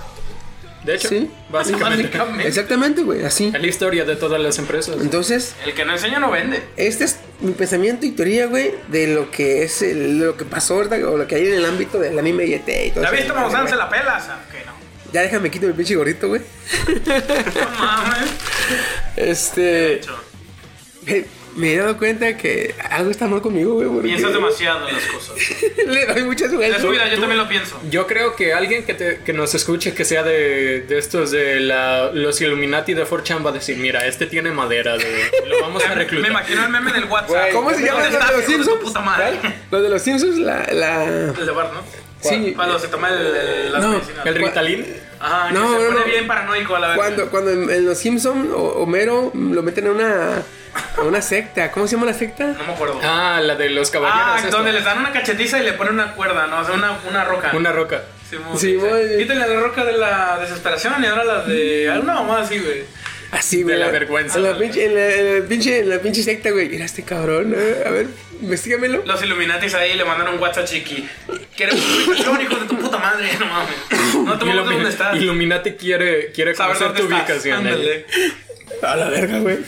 De 0.85 0.97
hecho, 0.97 1.09
Sí. 1.09 1.31
básicamente. 1.49 2.03
Básicamente. 2.09 2.49
Exactamente, 2.49 3.03
güey, 3.05 3.25
así. 3.25 3.53
Es 3.55 3.61
la 3.61 3.67
historia 3.69 4.05
de 4.05 4.17
todas 4.17 4.41
las 4.41 4.59
empresas. 4.59 4.97
Entonces, 5.01 5.55
El 5.65 5.75
que 5.75 5.85
no 5.85 5.93
enseña 5.93 6.19
no 6.19 6.31
vende. 6.33 6.61
Este 6.77 7.05
es 7.05 7.19
mi 7.41 7.53
pensamiento 7.53 8.05
y 8.05 8.11
teoría, 8.11 8.47
güey, 8.47 8.75
de 8.89 9.07
lo 9.15 9.31
que 9.31 9.63
es 9.63 9.81
el, 9.83 10.19
de 10.19 10.27
lo 10.27 10.37
que 10.37 10.45
pasó 10.45 10.75
ahorita 10.75 10.97
o 11.09 11.17
lo 11.17 11.27
que 11.29 11.37
hay 11.37 11.47
en 11.47 11.55
el 11.55 11.65
ámbito 11.67 12.01
del 12.01 12.19
anime 12.19 12.47
y 12.47 12.55
ET 12.55 12.69
y 12.87 12.91
todo 12.91 13.03
¿La 13.05 13.11
eso. 13.11 13.17
viste, 13.17 13.33
Maussan? 13.33 13.69
Se 13.69 13.77
la 13.77 13.89
pelas. 13.89 14.29
Aunque 14.29 14.65
no. 14.67 14.72
Ya 15.13 15.23
déjame 15.23 15.51
quito 15.51 15.67
mi 15.67 15.73
pinche 15.75 15.95
gorrito, 15.95 16.29
güey. 16.29 16.41
No 16.89 17.71
mames. 17.79 18.31
Este. 19.17 20.01
Me 21.55 21.75
he 21.75 21.77
dado 21.77 21.99
cuenta 21.99 22.35
que 22.39 22.75
algo 22.89 23.11
está 23.11 23.27
mal 23.27 23.43
conmigo, 23.43 23.75
güey. 23.75 23.87
porque 23.89 24.09
Piensas 24.09 24.33
demasiado 24.33 24.89
en 24.89 24.95
las 24.95 25.05
cosas. 25.05 25.35
Le 25.87 26.07
doy 26.07 26.25
muchas 26.25 26.51
vueltas. 26.55 26.81
su 26.81 26.89
vida, 26.89 27.07
yo 27.11 27.19
también 27.21 27.37
lo 27.37 27.47
pienso. 27.47 27.79
Yo 27.91 28.07
creo 28.07 28.35
que 28.37 28.55
alguien 28.55 28.85
que, 28.87 28.95
te- 28.95 29.19
que 29.23 29.35
nos 29.35 29.55
escuche 29.55 29.93
que 29.93 30.07
sea 30.07 30.23
de, 30.23 30.81
de 30.81 30.99
estos 30.99 31.31
de 31.31 31.61
la, 31.61 32.11
los 32.15 32.41
Illuminati 32.41 32.95
de 32.95 33.05
4chan 33.07 33.45
va 33.45 33.51
a 33.51 33.53
decir, 33.53 33.77
mira, 33.77 34.07
este 34.07 34.25
tiene 34.27 34.51
madera, 34.51 34.97
de, 34.97 35.31
lo 35.47 35.61
vamos 35.61 35.85
a 35.85 35.89
Me 35.91 35.95
reclutar. 35.97 36.31
imagino 36.31 36.65
el 36.65 36.71
meme 36.71 36.91
del 36.91 37.05
WhatsApp. 37.05 37.53
¿Cómo 37.53 37.71
se 37.75 37.83
llama 37.85 38.01
¿Dónde 38.01 38.07
el 38.07 38.13
de 38.13 38.19
estás, 38.19 38.31
los 38.33 38.41
de 38.41 38.45
tu 38.47 38.51
Simpsons? 38.53 38.81
puta 38.83 39.01
madre? 39.01 39.39
Los 39.71 39.83
de 39.83 39.89
los 39.91 40.01
Simpsons, 40.03 40.39
la. 40.39 40.67
la... 40.73 41.05
El 41.05 41.35
de 41.47 41.53
Bart, 41.53 41.75
¿no? 41.75 42.02
Sí. 42.23 42.53
Cuando 42.55 42.79
se 42.79 42.89
toma 42.89 43.09
el, 43.09 43.27
el, 43.37 43.73
las 43.73 43.83
No, 43.83 43.89
medicinas. 43.93 44.27
¿El 44.27 44.35
Ritalin? 44.37 44.87
Ajá, 45.21 45.49
que 45.49 45.55
No, 45.55 45.61
se 45.61 45.79
no, 45.83 45.89
pone 45.89 46.01
no. 46.01 46.07
bien 46.07 46.27
paranoico 46.27 46.77
a 46.77 46.79
la 46.81 46.89
vez. 46.89 46.97
Cuando, 46.97 47.31
cuando 47.31 47.51
en, 47.51 47.71
en 47.71 47.85
los 47.85 47.99
Simpsons, 47.99 48.49
Homero 48.55 49.31
lo 49.35 49.63
meten 49.63 49.87
a 49.89 49.91
una. 49.91 50.43
a 50.97 51.01
una 51.03 51.21
secta. 51.23 51.71
¿Cómo 51.73 51.87
se 51.87 51.97
llama 51.97 52.07
la 52.07 52.15
secta? 52.15 52.47
No 52.47 52.65
me 52.65 52.73
acuerdo. 52.73 53.01
Ah, 53.03 53.41
la 53.43 53.55
de 53.57 53.71
los 53.71 53.91
caballeros. 53.91 54.23
Ah, 54.25 54.37
esto. 54.39 54.57
donde 54.57 54.73
les 54.73 54.85
dan 54.85 54.99
una 54.99 55.13
cachetiza 55.13 55.59
y 55.61 55.65
le 55.65 55.73
ponen 55.75 55.95
una 55.95 56.13
cuerda, 56.15 56.47
¿no? 56.47 56.61
O 56.61 56.65
sea, 56.65 56.75
una, 56.75 56.99
una 57.09 57.25
roca. 57.25 57.51
Una 57.55 57.73
roca. 57.73 58.03
Sí, 58.31 58.39
dice, 58.53 58.77
güey. 58.77 59.19
Quítenle 59.19 59.47
la 59.47 59.61
roca 59.61 59.85
de 59.85 59.93
la 59.99 60.39
desesperación 60.41 61.03
y 61.03 61.07
ahora 61.07 61.25
la 61.25 61.43
de. 61.43 61.91
Alguna 61.91 62.15
mamá 62.15 62.41
así, 62.41 62.59
güey. 62.59 62.85
Así, 63.33 63.63
güey. 63.63 63.75
De 63.75 63.81
la 63.81 63.91
vergüenza. 63.91 64.39
a 64.39 64.41
la 64.43 64.57
pinche, 64.59 64.85
en, 64.85 64.95
la, 64.95 65.11
en 65.11 65.41
la 65.43 65.49
pinche, 65.49 65.79
en 65.81 65.89
la 65.91 65.99
pinche 65.99 66.23
secta, 66.23 66.51
güey. 66.51 66.69
Mira 66.69 66.85
este 66.85 67.03
cabrón. 67.03 67.55
A 67.55 67.91
ver, 67.91 68.07
investígamelo. 68.41 69.03
Los 69.05 69.23
Illuminatis 69.25 69.75
ahí 69.75 69.95
le 69.97 70.05
mandan 70.05 70.35
un 70.35 70.41
WhatsApp 70.41 70.67
chiqui. 70.67 71.09
Queremos 71.57 71.83
un 72.29 72.41
hijo 72.41 72.57
de 72.57 72.67
tu 72.67 72.77
puta 72.79 72.99
madre, 72.99 73.29
no 73.41 73.47
mames. 73.47 74.15
No 74.25 74.39
te 74.39 74.45
muevas 74.45 74.69
de 74.69 74.75
dónde 74.75 74.91
estás. 74.91 75.17
Illuminati 75.17 75.73
quiere, 75.73 76.31
quiere 76.33 76.55
Saber 76.55 76.77
conocer 76.77 76.89
dónde 77.03 77.03
tu 77.03 77.21
estás. 77.21 77.29
ubicación. 77.31 77.59
Ándale. 77.67 78.07
A 78.83 78.97
la 78.97 79.09
verga, 79.11 79.39
güey. 79.39 79.59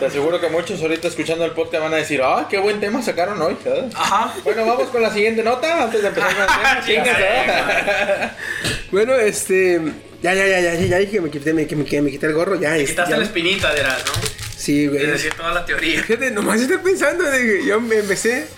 Te 0.00 0.06
aseguro 0.06 0.40
que 0.40 0.48
muchos 0.48 0.80
ahorita 0.82 1.08
escuchando 1.08 1.44
el 1.44 1.52
podcast 1.52 1.82
van 1.84 1.94
a 1.94 1.96
decir, 1.96 2.20
ah, 2.24 2.46
qué 2.50 2.58
buen 2.58 2.80
tema 2.80 3.02
sacaron 3.02 3.40
hoy. 3.40 3.56
¿sabes? 3.62 3.94
Ajá. 3.94 4.34
Bueno, 4.44 4.66
vamos 4.66 4.88
con 4.88 5.00
la 5.02 5.12
siguiente 5.12 5.42
nota 5.42 5.84
antes 5.84 6.02
de 6.02 6.08
empezar 6.08 6.32
con 6.34 6.42
el 6.42 6.48
tema. 6.48 6.82
Chingas. 6.86 8.32
Bueno, 8.90 9.14
este. 9.14 9.80
Ya, 10.26 10.34
ya, 10.34 10.44
ya, 10.48 10.60
ya, 10.60 10.74
ya, 10.74 10.98
ya 10.98 11.08
que 11.08 11.20
me 11.20 11.30
quité, 11.30 11.54
me, 11.54 11.68
que 11.68 11.76
me, 11.76 11.84
que 11.84 12.02
me 12.02 12.10
quité 12.10 12.26
el 12.26 12.32
gorro. 12.32 12.58
Ya, 12.58 12.76
este, 12.76 12.90
Quitaste 12.90 13.12
ya. 13.12 13.18
la 13.18 13.22
espinita 13.24 13.72
las, 13.84 14.04
¿no? 14.06 14.12
Sí, 14.56 14.88
güey. 14.88 15.04
Es 15.04 15.12
decir, 15.12 15.32
toda 15.34 15.52
la 15.52 15.64
teoría. 15.64 16.02
Fíjate, 16.02 16.32
nomás 16.32 16.60
estoy 16.60 16.78
pensando 16.78 17.22
de 17.30 17.64
yo 17.64 17.80
me 17.80 17.98
empecé. 17.98 18.48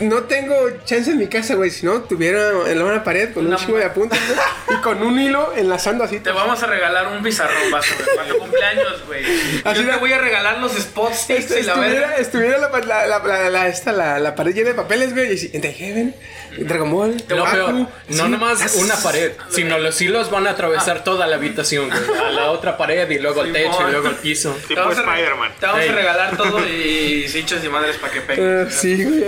No 0.00 0.24
tengo 0.24 0.54
chance 0.84 1.10
en 1.10 1.16
mi 1.18 1.26
casa, 1.26 1.54
güey. 1.54 1.70
Si 1.70 1.86
no, 1.86 2.02
tuviera 2.02 2.50
en 2.70 2.82
una 2.82 3.02
pared 3.02 3.32
con 3.32 3.46
un 3.46 3.56
chingo 3.56 3.78
de 3.78 3.84
apuntes 3.84 4.20
güey, 4.26 4.78
y 4.78 4.82
con 4.82 5.02
un 5.02 5.18
hilo 5.18 5.54
enlazando 5.56 6.04
así. 6.04 6.20
Te 6.20 6.30
vamos 6.32 6.62
a 6.62 6.66
regalar 6.66 7.08
un 7.08 7.22
pizarrón, 7.22 7.70
vas 7.70 7.86
a 7.90 8.14
para 8.16 8.28
tu 8.28 8.38
cumpleaños, 8.38 9.06
güey. 9.06 9.24
Así 9.64 9.82
Yo 9.82 9.90
te 9.90 9.96
voy 9.96 10.12
a 10.12 10.18
regalar 10.18 10.58
los 10.58 10.76
spot 10.76 11.14
sticks 11.14 11.40
Este, 11.50 11.60
y 11.60 11.62
la 11.62 11.72
estuviera, 11.72 12.00
verga. 12.08 12.16
estuviera 12.16 12.58
la, 12.58 12.68
la, 12.68 13.06
la, 13.06 13.18
la, 13.26 13.50
la- 13.50 13.68
esta, 13.68 13.92
la, 13.92 14.18
la 14.18 14.34
pared 14.34 14.54
llena 14.54 14.68
de 14.68 14.74
papeles, 14.74 15.14
güey. 15.14 15.30
Y 15.32 15.34
así, 15.36 15.50
en 15.54 15.62
The 15.62 15.72
Heaven, 15.72 16.14
en 16.58 16.66
Dragon 16.68 16.90
Ball, 16.90 17.24
Lo 17.28 17.42
Baku, 17.44 17.54
peor, 17.56 17.72
no 17.72 17.88
sí, 18.08 18.28
nomás 18.28 18.74
una 18.76 18.96
pared, 18.96 19.32
sino 19.48 19.78
los 19.78 19.98
hilos 20.02 20.30
van 20.30 20.46
a 20.46 20.50
atravesar 20.50 21.04
toda 21.04 21.26
la 21.26 21.36
habitación, 21.36 21.88
güey, 21.88 22.18
a 22.18 22.30
la 22.30 22.50
otra 22.50 22.76
pared 22.76 23.08
y 23.08 23.18
luego 23.18 23.42
el 23.42 23.52
techo 23.54 23.88
y 23.88 23.92
luego 23.92 24.08
el 24.08 24.16
piso. 24.16 24.54
Te 24.60 24.68
Tipo 24.68 24.80
vamos 24.82 24.98
a 24.98 25.02
re- 25.02 25.08
Spider-Man. 25.12 25.52
Te 25.58 25.66
vamos 25.66 25.88
a 25.88 25.92
regalar 25.92 26.36
todo 26.36 26.60
y 26.68 27.24
hinchas 27.34 27.64
y 27.64 27.68
madres 27.70 27.96
para 27.96 28.12
que 28.12 28.20
peguen. 28.20 28.66
Ah, 28.66 28.70
sí, 28.70 29.04
güey. 29.04 29.24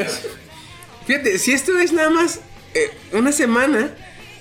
Fíjate, 1.06 1.38
si 1.38 1.52
esto 1.52 1.78
es 1.78 1.92
nada 1.92 2.10
más 2.10 2.40
eh, 2.74 2.90
una 3.12 3.32
semana 3.32 3.90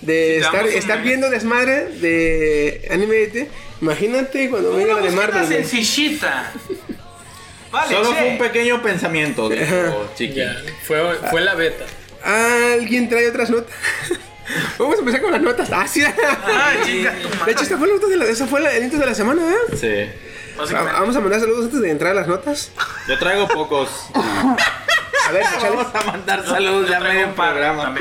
de 0.02 0.39
estar, 0.39 1.02
viendo 1.04 1.30
desmadre 1.30 1.89
de 1.89 2.88
anime, 2.91 3.50
imagínate 3.82 4.50
cuando 4.50 4.74
venga 4.76 4.95
la 4.95 5.02
de 5.02 5.10
Una 5.10 5.17
Marvel. 5.17 5.47
sencillita. 5.47 6.52
Vale, 7.71 7.95
Solo 7.95 8.10
che. 8.10 8.15
fue 8.17 8.28
un 8.30 8.38
pequeño 8.38 8.82
pensamiento, 8.82 9.47
dijo 9.47 10.12
Chiqui. 10.15 10.36
Ya, 10.36 10.62
fue, 10.84 11.15
fue 11.30 11.41
la 11.41 11.56
beta. 11.56 11.86
¿Alguien 12.24 13.08
trae 13.10 13.28
otras 13.30 13.50
notas? 13.50 13.74
Vamos 14.78 14.97
a 14.97 15.00
empezar 15.00 15.21
con 15.21 15.32
las 15.32 15.41
notas. 15.41 15.69
Ah, 15.71 15.88
sí. 15.88 16.04
Ah. 16.04 16.74
De 17.45 17.52
hecho, 17.52 17.63
esta 17.63 17.78
fue 17.78 17.88
la 17.88 17.93
nota 17.93 18.08
de 18.08 18.17
la, 18.17 18.26
esa 18.26 18.47
fue 18.47 18.60
la, 18.60 18.76
el 18.76 18.84
intro 18.84 19.00
de 19.00 19.06
la 19.06 19.15
semana, 19.15 19.43
¿verdad? 19.45 19.80
Sí. 19.80 20.12
Básicamente. 20.58 21.00
Vamos 21.00 21.15
a 21.15 21.19
mandar 21.21 21.39
saludos 21.39 21.65
antes 21.65 21.82
de 21.82 21.89
entrar 21.89 22.12
a 22.12 22.15
las 22.15 22.28
notas. 22.28 22.71
Yo 23.08 23.17
traigo 23.17 23.47
pocos. 23.47 23.89
A 25.32 25.34
ver. 25.34 25.46
Vamos 25.63 25.88
a 25.96 26.04
mandar 26.12 26.46
saludos 26.46 26.89
ya 26.89 27.00
medio 27.00 27.34
programa. 27.34 27.96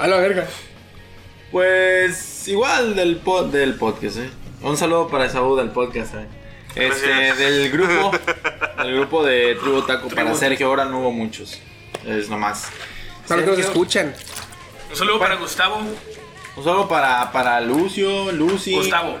A 0.00 0.06
la 0.06 0.16
verga. 0.18 0.46
Pues 1.50 2.46
igual 2.48 2.94
del, 2.94 3.22
pod- 3.22 3.50
del 3.50 3.74
podcast, 3.74 4.18
¿eh? 4.18 4.30
Un 4.60 4.76
saludo 4.76 5.08
para 5.08 5.28
Saúl 5.30 5.56
del 5.58 5.70
podcast, 5.70 6.14
¿eh? 6.14 6.26
Este, 6.74 7.08
del 7.08 7.70
grupo, 7.70 8.10
del 8.78 8.94
grupo 8.96 9.24
de 9.24 9.54
Tribu 9.54 9.82
Taco 9.82 10.08
para. 10.08 10.34
Sergio, 10.34 10.66
ahora 10.66 10.84
no 10.84 11.00
hubo 11.00 11.10
muchos. 11.10 11.58
Es 12.06 12.28
nomás. 12.28 12.68
Para 13.26 13.40
los 13.40 13.44
que 13.44 13.46
nos 13.50 13.56
Sergio, 13.56 13.64
escuchan. 13.72 14.14
Un 14.90 14.96
saludo 14.96 15.18
para 15.18 15.36
Gustavo. 15.36 15.76
Un 16.56 16.64
saludo 16.64 16.86
para, 16.88 17.32
para 17.32 17.60
Lucio, 17.62 18.30
Lucy. 18.32 18.74
Gustavo. 18.74 19.18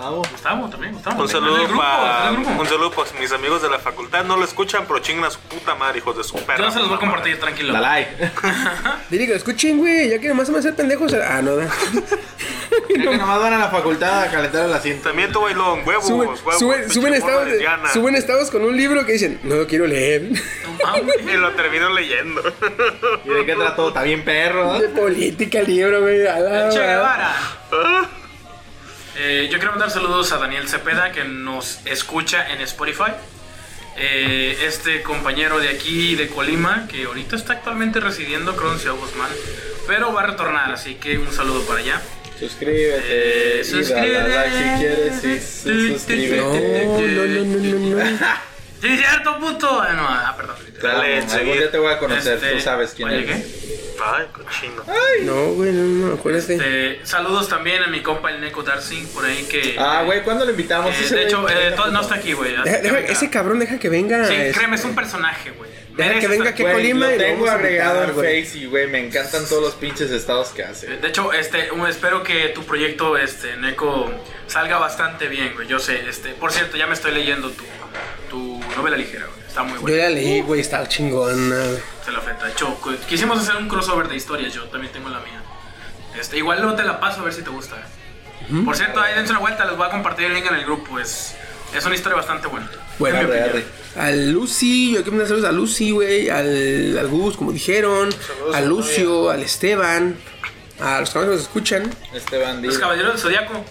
Gustavo. 0.00 0.22
Gustavo 0.32 0.68
también, 0.70 0.92
Gustavo. 0.94 1.22
Un 1.22 1.28
saludo 1.28 1.68
para 1.76 2.30
un 2.32 2.66
saludo 2.66 2.90
para 2.90 3.10
mis 3.20 3.32
amigos 3.32 3.60
de 3.62 3.68
la 3.68 3.78
facultad. 3.78 4.24
No 4.24 4.36
lo 4.36 4.44
escuchan, 4.44 4.84
pero 4.86 4.98
chingan 5.00 5.24
a 5.26 5.30
su 5.30 5.38
puta 5.40 5.74
madre, 5.74 5.98
hijos 5.98 6.16
de 6.16 6.24
su 6.24 6.36
perra. 6.38 6.58
Yo 6.58 6.64
no 6.64 6.70
se 6.72 6.78
los 6.78 6.88
voy 6.88 6.96
a 6.96 7.00
compartir, 7.00 7.38
tranquilo. 7.38 7.72
La 7.74 7.80
like. 7.82 8.30
Dile 9.10 9.24
que 9.26 9.32
lo 9.32 9.36
escuchen, 9.36 9.78
güey. 9.78 10.08
Ya 10.10 10.18
que 10.18 10.28
nomás 10.28 10.46
se 10.46 10.52
me 10.52 10.58
hacer 10.58 10.74
pendejos. 10.74 11.12
Ah, 11.14 11.42
no, 11.42 11.56
da. 11.56 11.68
Creo 12.88 13.10
que 13.12 13.18
nomás 13.18 13.40
van 13.40 13.52
a 13.52 13.58
la 13.58 13.68
facultad 13.68 14.22
a 14.22 14.30
calentar 14.30 14.64
el 14.66 14.72
asiento. 14.72 15.08
También 15.08 15.30
tu 15.32 15.40
bailón, 15.40 15.80
huevos, 15.86 16.06
Suben, 16.06 16.28
huevos. 16.28 16.58
suben, 16.58 16.90
suben, 16.90 17.14
estados 17.14 17.46
de- 17.46 17.66
suben 17.92 18.14
estados 18.14 18.50
con 18.50 18.62
un 18.62 18.76
libro 18.76 19.04
que 19.04 19.12
dicen, 19.12 19.40
no 19.42 19.56
lo 19.56 19.66
quiero 19.66 19.86
leer. 19.86 20.22
No. 20.30 21.30
Y 21.32 21.36
lo 21.36 21.50
termino 21.52 21.90
leyendo. 21.90 22.42
¿Y 23.24 23.28
de 23.28 23.44
qué 23.46 23.54
trató? 23.54 23.88
Está 23.88 24.02
bien 24.02 24.24
perro. 24.24 24.78
De 24.78 24.88
política 24.88 25.60
el 25.60 25.66
libro, 25.66 26.00
güey. 26.00 26.18
Che. 26.72 26.78
Guevara. 26.78 27.34
Eh, 29.22 29.48
yo 29.52 29.58
quiero 29.58 29.72
mandar 29.72 29.90
saludos 29.90 30.32
a 30.32 30.38
Daniel 30.38 30.66
Cepeda 30.66 31.12
que 31.12 31.24
nos 31.24 31.80
escucha 31.84 32.50
en 32.54 32.62
Spotify. 32.62 33.12
Eh, 33.98 34.56
este 34.64 35.02
compañero 35.02 35.58
de 35.60 35.68
aquí 35.68 36.14
de 36.16 36.28
Colima 36.28 36.88
que 36.90 37.04
ahorita 37.04 37.36
está 37.36 37.52
actualmente 37.52 38.00
residiendo 38.00 38.56
creo 38.56 38.72
en 38.72 38.78
Ciudad 38.78 38.96
Guzmán, 38.96 39.28
pero 39.86 40.10
va 40.14 40.22
a 40.22 40.26
retornar, 40.28 40.72
así 40.72 40.94
que 40.94 41.18
un 41.18 41.30
saludo 41.34 41.62
para 41.66 41.80
allá. 41.80 42.00
Suscríbete. 42.38 43.02
Eh, 43.08 43.62
y 43.62 43.82
dale 43.92 44.28
like 44.34 44.56
si 44.56 44.80
quieres. 44.80 45.20
Sí, 45.20 45.38
sí, 45.38 45.68
No, 45.68 45.92
suscríbete. 45.98 46.86
no, 46.86 46.98
no, 46.98 47.44
no, 47.44 47.96
no, 47.96 47.96
no. 48.00 48.18
Sí, 48.80 48.96
cierto, 48.96 49.38
puto. 49.38 49.80
Ah, 49.80 49.92
no, 49.92 50.06
ah, 50.08 50.34
perdón. 50.36 50.56
Dale, 50.82 51.16
Algún 51.16 51.30
seguir. 51.30 51.58
día 51.58 51.70
te 51.70 51.78
voy 51.78 51.92
a 51.92 51.98
conocer, 51.98 52.34
Este, 52.36 52.52
tú 52.52 52.60
sabes 52.60 52.92
quién 52.96 53.08
oye, 53.08 53.18
eres. 53.24 53.44
¿qué? 53.44 53.70
Ay, 54.02 54.26
cochino. 54.32 54.82
No, 55.24 55.52
güey, 55.52 55.72
no, 55.72 56.06
no, 56.08 56.14
acuérdate. 56.14 56.54
Este, 56.54 57.00
saludos 57.06 57.48
también 57.50 57.82
a 57.82 57.88
mi 57.88 58.00
compa 58.02 58.30
el 58.30 58.40
Neko 58.40 58.62
Darsing 58.62 59.06
por 59.08 59.26
ahí 59.26 59.44
que. 59.44 59.76
Ah, 59.78 60.02
güey, 60.06 60.22
¿cuándo 60.22 60.46
lo 60.46 60.50
invitamos? 60.52 60.94
que, 60.96 61.14
de 61.14 61.24
hecho, 61.24 61.46
eh, 61.50 61.72
todo- 61.76 61.90
no 61.90 62.00
está 62.00 62.14
aquí, 62.14 62.32
güey. 62.32 62.52
Deja- 62.52 62.64
que 62.64 62.82
deja- 62.82 62.94
venga. 62.96 63.12
ese 63.12 63.28
cabrón 63.30 63.58
deja 63.58 63.78
que 63.78 63.88
venga. 63.90 64.24
Sí, 64.26 64.34
es- 64.34 64.56
créeme, 64.56 64.76
es 64.76 64.84
un 64.84 64.94
personaje, 64.94 65.50
güey. 65.50 65.68
Deja 65.90 66.18
que 66.20 66.28
venga 66.28 66.52
Güey, 66.52 66.72
Colima 66.72 67.06
lo 67.08 67.14
y 67.14 67.18
tengo 67.18 67.44
vamos 67.44 67.50
agregado 67.60 68.04
en 68.04 68.12
güey. 68.12 68.42
Face 68.44 68.58
y, 68.58 68.64
güey, 68.66 68.86
me 68.86 69.00
encantan 69.06 69.46
todos 69.46 69.62
los 69.62 69.74
pinches 69.74 70.10
estados 70.10 70.48
que 70.48 70.64
hace. 70.64 70.86
De 70.96 71.08
hecho, 71.08 71.30
este, 71.34 71.68
espero 71.90 72.22
que 72.22 72.48
tu 72.54 72.64
proyecto, 72.64 73.18
este, 73.18 73.56
Neko, 73.58 74.10
salga 74.46 74.78
bastante 74.78 75.26
bien, 75.28 75.52
güey. 75.54 75.68
Yo 75.68 75.78
sé, 75.78 76.08
este, 76.08 76.30
por 76.30 76.52
cierto, 76.52 76.78
ya 76.78 76.86
me 76.86 76.94
estoy 76.94 77.12
leyendo 77.12 77.50
tu, 77.50 77.64
tu 78.28 78.60
novela 78.76 78.96
ligera, 78.96 79.26
güey. 79.26 79.40
Está 79.46 79.62
muy 79.62 79.74
Yo 79.74 79.80
buena. 79.80 79.96
ya 79.98 80.08
leí, 80.10 80.40
güey, 80.42 80.60
está 80.60 80.86
chingona. 80.88 81.56
güey. 81.56 81.78
Se 82.04 82.12
la 82.12 82.20
feta. 82.20 82.46
De 82.46 82.52
hecho, 82.52 82.78
quisimos 83.08 83.38
hacer 83.40 83.56
un 83.56 83.68
crossover 83.68 84.08
de 84.08 84.16
historias, 84.16 84.52
yo 84.54 84.64
también 84.64 84.92
tengo 84.92 85.08
la 85.08 85.20
mía. 85.20 85.42
Este, 86.18 86.38
igual 86.38 86.60
luego 86.60 86.76
te 86.76 86.84
la 86.84 87.00
paso 87.00 87.20
a 87.20 87.24
ver 87.24 87.32
si 87.32 87.42
te 87.42 87.50
gusta. 87.50 87.76
Por 88.64 88.76
cierto, 88.76 89.00
ahí 89.00 89.14
dense 89.14 89.30
una 89.32 89.40
vuelta, 89.40 89.64
les 89.64 89.76
voy 89.76 89.86
a 89.86 89.90
compartir 89.90 90.26
el 90.26 90.34
link 90.34 90.46
en 90.46 90.54
el 90.56 90.64
grupo. 90.64 90.98
Es, 90.98 91.34
es 91.74 91.84
una 91.84 91.94
historia 91.94 92.16
bastante 92.16 92.48
buena. 92.48 92.68
Bueno, 92.98 93.18
arre. 93.18 93.64
Al 93.96 94.32
Lucy, 94.32 94.92
yo 94.92 95.02
quiero 95.02 95.12
mandar 95.12 95.28
saludos 95.28 95.48
a 95.48 95.52
Lucy, 95.52 95.90
güey, 95.92 96.28
al, 96.30 96.96
al 96.98 97.08
Gus, 97.08 97.36
como 97.36 97.52
dijeron, 97.52 98.08
a 98.54 98.60
Lucio, 98.60 99.30
al 99.30 99.42
Esteban, 99.42 100.16
a 100.80 101.00
los 101.00 101.10
que 101.10 101.18
más 101.18 101.28
nos 101.28 101.40
escuchan. 101.40 101.90
Esteban 102.12 102.60
Los 102.64 102.78
caballeros 102.78 103.12
del 103.12 103.20
Zodíaco. 103.20 103.64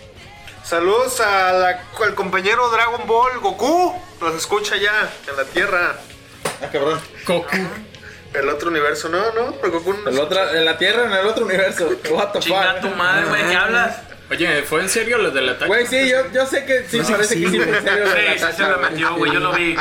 Saludos 0.70 1.20
a 1.22 1.52
la- 1.54 1.84
al 2.06 2.14
compañero 2.14 2.70
Dragon 2.70 3.08
Ball, 3.08 3.40
Goku. 3.40 4.00
Nos 4.22 4.36
escucha 4.36 4.76
ya 4.78 5.10
en 5.28 5.36
la 5.36 5.44
Tierra. 5.46 5.96
Ah, 6.62 6.68
cabrón. 6.72 7.02
Goku. 7.26 7.58
El 8.36 8.48
otro 8.50 8.70
universo, 8.70 9.10
no, 9.10 9.32
no, 9.34 9.54
pero 9.60 9.74
Goku 9.74 9.94
no. 9.94 10.10
El 10.12 10.20
otro, 10.20 10.48
en 10.54 10.64
la 10.66 10.78
Tierra, 10.78 11.06
en 11.06 11.14
el 11.14 11.26
otro 11.26 11.46
universo. 11.46 11.90
What 12.12 12.28
the 12.34 12.40
Chinga 12.40 12.80
tu 12.82 12.88
fuck. 12.90 12.98
madre, 12.98 13.26
güey, 13.28 13.48
¿qué 13.50 13.56
hablas? 13.56 13.98
Oye, 14.30 14.62
¿fue 14.62 14.82
en 14.82 14.90
serio 14.90 15.18
lo 15.18 15.32
del 15.32 15.50
ataque? 15.50 15.66
Güey, 15.66 15.88
sí, 15.88 16.08
yo, 16.08 16.32
yo 16.32 16.46
sé 16.46 16.64
que 16.64 16.84
sí, 16.88 17.00
No 17.00 17.08
parece 17.08 17.34
que 17.34 17.46
sí, 17.48 17.52
sí, 17.52 17.60
fue 17.60 17.78
en 17.78 17.84
serio. 17.84 18.06
lo 18.06 18.12
Sí, 18.12 18.22
sí 18.38 18.46
se 18.56 18.64
güey. 18.64 18.78
metió, 18.92 19.16
güey, 19.16 19.32
yo 19.34 19.40
lo 19.40 19.54
vi. 19.54 19.76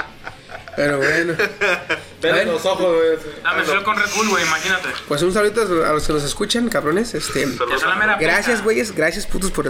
Pero 0.79 0.99
bueno, 0.99 1.35
Ven 2.23 2.47
los 2.49 2.65
ojos, 2.65 2.95
güey. 2.97 3.33
La 3.43 3.53
mezcló 3.55 3.83
con 3.83 3.97
Red 3.97 4.11
Bull, 4.17 4.29
güey, 4.29 4.45
imagínate. 4.45 4.89
pues 5.09 5.23
un 5.23 5.33
saludo 5.35 5.85
a 5.85 5.93
los 5.93 6.07
que 6.07 6.13
nos 6.13 6.23
escuchan, 6.23 6.69
cabrones. 6.69 7.15
Este, 7.15 7.49
gracias, 8.21 8.63
güeyes, 8.63 8.95
gracias, 8.95 9.27
putos, 9.27 9.51
por 9.51 9.65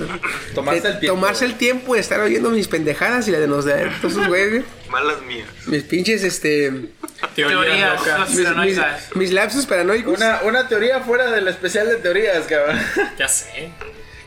Tomarse 0.54 0.82
de- 0.82 0.88
el 0.88 1.00
tiempo. 1.00 1.14
tomarse 1.16 1.44
el 1.46 1.56
tiempo 1.56 1.94
de 1.94 2.00
estar 2.00 2.20
oyendo 2.20 2.50
mis 2.50 2.68
pendejadas 2.68 3.26
y 3.26 3.30
la 3.30 3.38
de 3.40 3.46
los 3.46 3.64
de 3.64 3.90
todos 4.02 4.26
güeyes, 4.28 4.50
güey. 4.50 4.64
Malas 4.90 5.22
mías. 5.22 5.48
Mis 5.66 5.82
pinches, 5.84 6.22
este, 6.24 6.90
Teorías 7.34 8.00
mis, 8.28 8.36
mis, 8.36 8.44
Paranoicas. 8.46 9.16
mis 9.16 9.32
lapsus 9.32 9.64
paranoicos. 9.66 10.16
Una, 10.16 10.40
una 10.42 10.68
teoría 10.68 11.00
fuera 11.00 11.30
del 11.30 11.48
especial 11.48 11.88
de 11.88 11.96
teorías, 11.96 12.46
cabrón. 12.46 12.78
Ya 13.18 13.28
sé. 13.28 13.70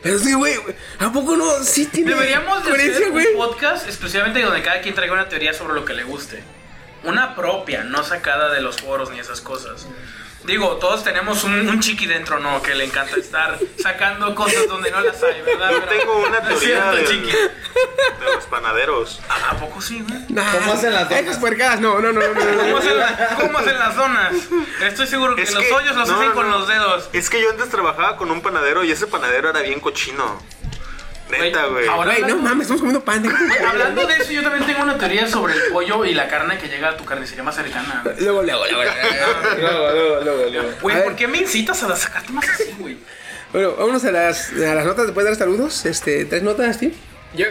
Pero 0.02 0.18
sí, 0.18 0.32
güey, 0.34 0.54
¿a 0.98 1.12
poco 1.12 1.36
no? 1.36 1.62
Sí 1.62 1.86
tiene 1.86 2.10
Deberíamos 2.10 2.64
de 2.64 2.72
hacer 2.72 3.08
un 3.12 3.24
podcast 3.36 3.88
especialmente 3.88 4.42
donde 4.42 4.60
cada 4.62 4.80
quien 4.80 4.96
traiga 4.96 5.14
una 5.14 5.28
teoría 5.28 5.52
sobre 5.54 5.74
lo 5.74 5.84
que 5.84 5.94
le 5.94 6.02
guste. 6.02 6.42
Una 7.04 7.34
propia, 7.34 7.84
no 7.84 8.02
sacada 8.04 8.50
de 8.50 8.60
los 8.60 8.76
foros 8.80 9.10
ni 9.10 9.18
esas 9.18 9.40
cosas. 9.40 9.86
Digo, 10.44 10.70
todos 10.78 11.04
tenemos 11.04 11.44
un, 11.44 11.68
un 11.68 11.78
chiqui 11.80 12.06
dentro, 12.06 12.40
¿no? 12.40 12.60
Que 12.62 12.74
le 12.74 12.84
encanta 12.84 13.14
estar 13.16 13.58
sacando 13.80 14.34
cosas 14.34 14.66
donde 14.68 14.90
no 14.90 15.00
las 15.00 15.22
hay, 15.22 15.40
¿verdad? 15.42 15.70
Yo 15.70 15.84
Pero- 15.86 15.98
tengo 16.00 16.16
una 16.18 16.40
teoría 16.40 16.90
del- 16.90 17.06
chiqui. 17.06 17.30
de 17.30 18.34
los 18.34 18.44
panaderos. 18.46 19.20
¿A, 19.28 19.50
a 19.50 19.56
poco 19.60 19.80
sí, 19.80 20.00
güey? 20.02 20.18
Nah, 20.30 20.50
¿Cómo 20.52 20.72
hacen 20.72 20.92
las 20.94 21.08
donas? 21.08 21.38
Puercadas, 21.38 21.80
no, 21.80 22.00
no, 22.00 22.12
no, 22.12 22.20
no, 22.20 22.44
no, 22.44 22.58
¿Cómo 22.62 22.78
hacen, 22.78 22.98
la- 22.98 23.36
cómo 23.40 23.58
hacen 23.58 23.78
las 23.78 23.94
donas? 23.96 24.34
Estoy 24.82 25.06
seguro 25.06 25.36
que 25.36 25.42
Es 25.42 25.52
los 25.54 25.62
que- 25.62 25.72
hoyos 25.72 25.94
los 25.94 26.08
no, 26.08 26.16
hacen 26.20 26.32
con 26.32 26.50
no. 26.50 26.58
los 26.58 26.66
dedos. 26.66 27.08
Es 27.12 27.30
que 27.30 27.40
yo 27.40 27.48
antes 27.50 27.68
trabajaba 27.68 28.16
con 28.16 28.30
un 28.32 28.42
panadero 28.42 28.82
y 28.82 28.90
ese 28.90 29.06
panadero 29.06 29.48
era 29.50 29.60
bien 29.60 29.78
cochino. 29.78 30.42
Neta, 31.40 31.66
güey. 31.66 31.86
ahora- 31.86 32.18
no 32.26 32.36
mames, 32.38 32.62
estamos 32.62 32.80
comiendo 32.80 33.04
pan. 33.04 33.24
Hablando 33.68 34.06
de 34.06 34.14
eso, 34.16 34.32
yo 34.32 34.42
también 34.42 34.64
tengo 34.66 34.82
una 34.82 34.98
teoría 34.98 35.26
sobre 35.28 35.54
el 35.54 35.60
pollo 35.72 36.04
y 36.04 36.14
la 36.14 36.28
carne 36.28 36.58
que 36.58 36.68
llega 36.68 36.90
a 36.90 36.96
tu 36.96 37.04
carnicería 37.04 37.42
más 37.44 37.54
cercana. 37.56 38.02
güey. 38.04 38.16
Luego, 38.20 38.42
luego, 38.42 38.64
luego. 38.70 38.82
Luego, 39.58 39.90
luego, 40.24 40.50
luego, 40.50 40.68
Güey. 40.80 41.04
¿por 41.04 41.16
qué 41.16 41.28
me 41.28 41.38
incitas 41.38 41.82
a 41.82 41.94
sacarte 41.96 42.32
más 42.32 42.48
así, 42.48 42.74
güey? 42.78 42.96
Bueno, 43.52 43.74
vámonos 43.76 44.04
a 44.04 44.10
las, 44.12 44.52
a 44.52 44.74
las 44.74 44.84
notas. 44.86 45.10
¿Puedes 45.10 45.30
dar 45.30 45.36
saludos? 45.38 45.84
Este, 45.86 46.24
¿Tres 46.24 46.42
notas, 46.42 46.76
Steve? 46.76 46.94
Ya. 47.34 47.46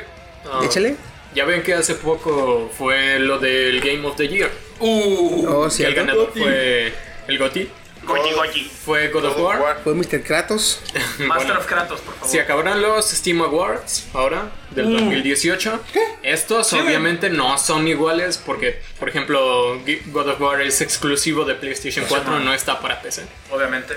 Ah, 0.52 0.62
Échale. 0.64 0.96
Ya 1.36 1.46
ven 1.46 1.62
que 1.64 1.74
hace 1.74 1.96
poco 1.96 2.70
fue 2.78 3.20
lo 3.20 3.38
del 3.40 3.80
Game 3.82 4.06
of 4.08 4.16
the 4.18 4.28
Year. 4.28 4.50
Uh, 4.80 5.46
Oh, 5.48 5.60
Que 5.62 5.66
el 5.66 5.72
cierto. 5.72 5.96
ganador 5.96 6.32
fue 6.36 6.92
el 7.28 7.38
GOTY. 7.38 7.70
Goji 8.12 8.34
Goji. 8.34 8.64
Fue 8.86 9.08
God 9.10 9.26
of 9.26 9.38
War. 9.40 9.80
Fue 9.84 9.94
Mr. 9.94 10.24
Kratos. 10.24 10.82
Master 11.20 11.28
Bueno, 11.28 11.60
of 11.60 11.66
Kratos, 11.66 12.02
por 12.02 12.14
favor. 12.16 12.30
Se 12.30 12.40
acabaron 12.42 12.82
los 12.82 13.10
Steam 13.10 13.42
Awards 13.42 14.08
ahora, 14.14 14.52
del 14.72 14.92
2018. 14.92 15.80
Estos 16.24 16.74
obviamente 16.74 17.30
no 17.30 17.58
son 17.58 17.88
iguales 17.88 18.38
porque, 18.38 18.82
por 19.00 19.10
ejemplo, 19.10 19.80
God 20.08 20.28
of 20.30 20.42
War 20.42 20.62
es 20.62 20.82
exclusivo 20.82 21.46
de 21.46 21.56
PlayStation 21.56 22.06
4, 22.08 22.40
no 22.40 22.54
está 22.54 22.80
para 22.80 23.02
PC. 23.02 23.24
Obviamente. 23.52 23.96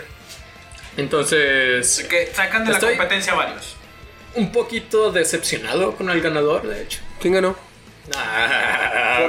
Entonces, 0.96 2.06
Que 2.08 2.26
sacan 2.32 2.64
de 2.64 2.72
la 2.72 2.80
competencia 2.80 3.34
varios. 3.34 3.76
un 4.34 4.52
poquito 4.52 5.10
decepcionado 5.12 5.96
con 5.96 6.08
el 6.10 6.20
ganador, 6.20 6.62
de 6.66 6.82
hecho. 6.82 7.00
¿Quién 7.20 7.34
ganó? 7.34 7.56
Ah. 8.14 9.28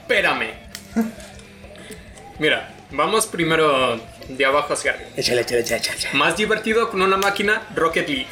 Espérame. 0.00 0.50
Mira, 2.38 2.73
vamos 2.94 3.26
primero 3.26 4.00
de 4.28 4.44
abajo 4.44 4.72
hacia 4.72 4.92
arriba. 4.92 5.10
Échale, 5.16 5.42
échale, 5.42 5.60
échale, 5.60 5.80
échale. 5.80 6.14
Más 6.14 6.36
divertido 6.36 6.90
con 6.90 7.02
una 7.02 7.16
máquina, 7.16 7.62
Rocket 7.74 8.08
League. 8.08 8.26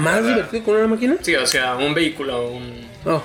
¿Más 0.00 0.24
divertido 0.26 0.64
con 0.64 0.76
una 0.76 0.86
máquina? 0.86 1.16
Sí, 1.22 1.34
o 1.34 1.46
sea, 1.46 1.76
un 1.76 1.94
vehículo, 1.94 2.46
un... 2.48 2.88
Oh, 3.04 3.22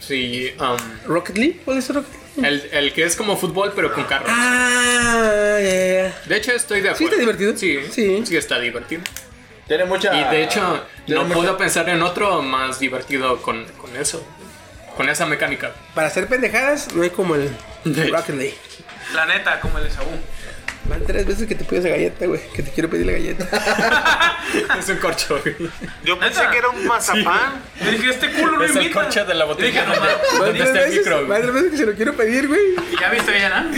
Sí, 0.00 0.52
um, 0.58 0.76
¿Rocket 1.10 1.36
League? 1.36 1.60
¿Cuál 1.64 1.78
es 1.78 1.88
Rocket 1.94 2.10
League? 2.36 2.48
el, 2.48 2.68
el 2.72 2.92
que 2.92 3.02
es 3.04 3.16
como 3.16 3.36
fútbol 3.36 3.72
pero 3.74 3.92
con 3.92 4.04
carros. 4.04 4.28
Ah, 4.32 5.58
ya, 5.60 5.60
ya, 5.60 6.02
ya. 6.08 6.18
De 6.26 6.36
hecho, 6.36 6.52
estoy 6.52 6.80
de 6.80 6.88
¿Sí 6.94 7.04
acuerdo. 7.04 7.10
está 7.12 7.20
divertido? 7.20 7.56
Sí, 7.56 7.78
Sí. 7.92 8.22
sí, 8.26 8.36
está 8.36 8.58
divertido. 8.58 9.02
Tiene 9.66 9.84
mucha. 9.84 10.14
Y 10.14 10.24
de 10.34 10.44
hecho, 10.44 10.84
no 11.08 11.24
mucha- 11.24 11.34
puedo 11.34 11.56
pensar 11.58 11.88
en 11.90 12.00
otro 12.02 12.40
más 12.42 12.78
divertido 12.78 13.42
con, 13.42 13.66
con 13.72 13.94
eso. 13.96 14.24
Con 14.96 15.08
esa 15.10 15.26
mecánica. 15.26 15.72
Para 15.94 16.06
hacer 16.08 16.26
pendejadas, 16.26 16.94
no 16.94 17.02
hay 17.02 17.10
como 17.10 17.34
el. 17.34 17.50
Rocket 17.84 18.36
League. 18.36 18.54
La 19.14 19.26
neta, 19.26 19.60
como 19.60 19.78
el 19.78 19.86
Esaú. 19.86 20.06
Van 20.84 21.04
tres 21.04 21.26
veces 21.26 21.46
que 21.46 21.54
te 21.54 21.64
pido 21.64 21.80
esa 21.80 21.90
galleta, 21.90 22.24
güey. 22.26 22.40
Que 22.54 22.62
te 22.62 22.70
quiero 22.70 22.88
pedir 22.88 23.06
la 23.06 23.12
galleta. 23.12 23.46
Es 24.78 24.88
un 24.88 24.96
corcho, 24.96 25.38
güey. 25.42 25.54
Yo 26.04 26.18
pensé 26.18 26.38
¿Neta? 26.40 26.50
que 26.50 26.58
era 26.58 26.68
un 26.70 26.86
mazapán. 26.86 27.62
Yo 27.84 27.90
dije, 27.90 28.08
este 28.08 28.30
culo 28.32 28.52
no 28.56 28.64
Es 28.64 28.74
el 28.74 28.90
corcho 28.90 29.24
de 29.26 29.34
la 29.34 29.44
botella 29.44 29.84
Dije, 29.84 29.84
no, 29.86 30.38
donde 30.38 30.52
tres 30.58 30.68
está 30.68 30.78
el 30.80 30.84
veces, 30.86 30.98
micro. 30.98 31.16
van 31.16 31.26
güey. 31.26 31.42
tres 31.42 31.54
veces 31.54 31.70
que 31.72 31.76
se 31.76 31.86
lo 31.86 31.92
quiero 31.94 32.14
pedir, 32.16 32.48
güey. 32.48 32.60
Y 32.90 32.98
ya 32.98 33.10
viste 33.10 33.32
bien, 33.32 33.52
¿ah? 33.52 33.70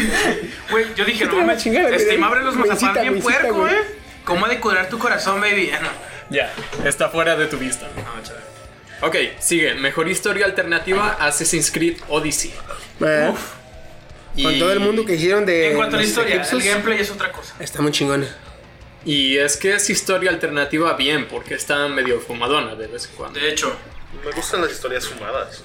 Güey, 0.71 0.95
yo 0.95 1.05
dije, 1.05 1.25
no 1.27 1.33
la 1.33 1.39
mames, 1.41 1.63
chingada, 1.63 1.89
güey. 1.89 2.01
Steam 2.01 2.23
abre 2.23 2.43
los 2.45 2.55
Me 2.55 2.67
mazapanes 2.67 3.03
bien 3.03 3.15
me 3.15 3.21
puerco, 3.21 3.55
güey. 3.55 3.75
¿eh? 3.75 3.79
¿Cómo 4.25 4.47
ha 4.47 4.49
de 4.49 4.61
curar 4.61 4.89
tu 4.89 4.99
corazón, 5.01 5.41
baby? 5.41 5.73
No. 5.83 5.89
Ya, 6.31 6.53
está 6.85 7.09
fuera 7.09 7.35
de 7.35 7.47
tu 7.47 7.57
vista. 7.59 7.89
No, 7.97 8.23
chaval. 8.23 8.43
Ok, 9.03 9.17
sigue. 9.41 9.75
Mejor 9.75 10.09
historia 10.09 10.47
alternativa 10.47 11.17
Assassin's 11.19 11.73
Creed 11.73 11.97
Odyssey. 12.09 12.55
Ah, 13.03 13.33
Y, 14.37 14.45
Con 14.45 14.59
todo 14.59 14.73
el 14.73 14.81
mundo 14.81 15.05
que 15.05 15.15
hicieron 15.15 15.45
de. 15.45 15.71
En 15.71 15.77
cuanto 15.77 15.97
a 15.97 16.01
la 16.01 16.05
historia, 16.07 16.43
el 16.43 16.63
gameplay 16.63 17.01
es 17.01 17.11
otra 17.11 17.33
cosa. 17.33 17.55
Está 17.59 17.83
muy 17.83 17.93
chingona. 17.93 18.27
Y 19.05 19.39
es 19.39 19.57
que 19.57 19.75
es 19.75 19.89
historia 19.91 20.31
alternativa 20.31 20.93
bien, 20.95 21.27
porque 21.27 21.55
está 21.55 21.89
medio 21.89 22.21
fumadona 22.21 22.75
de 22.75 22.87
vez 22.87 23.07
en 23.07 23.17
cuando. 23.17 23.41
De 23.41 23.49
hecho, 23.49 23.75
Me 24.25 24.31
gustan 24.33 24.61
las 24.61 24.73
historias 24.73 25.09
fumadas. 25.09 25.63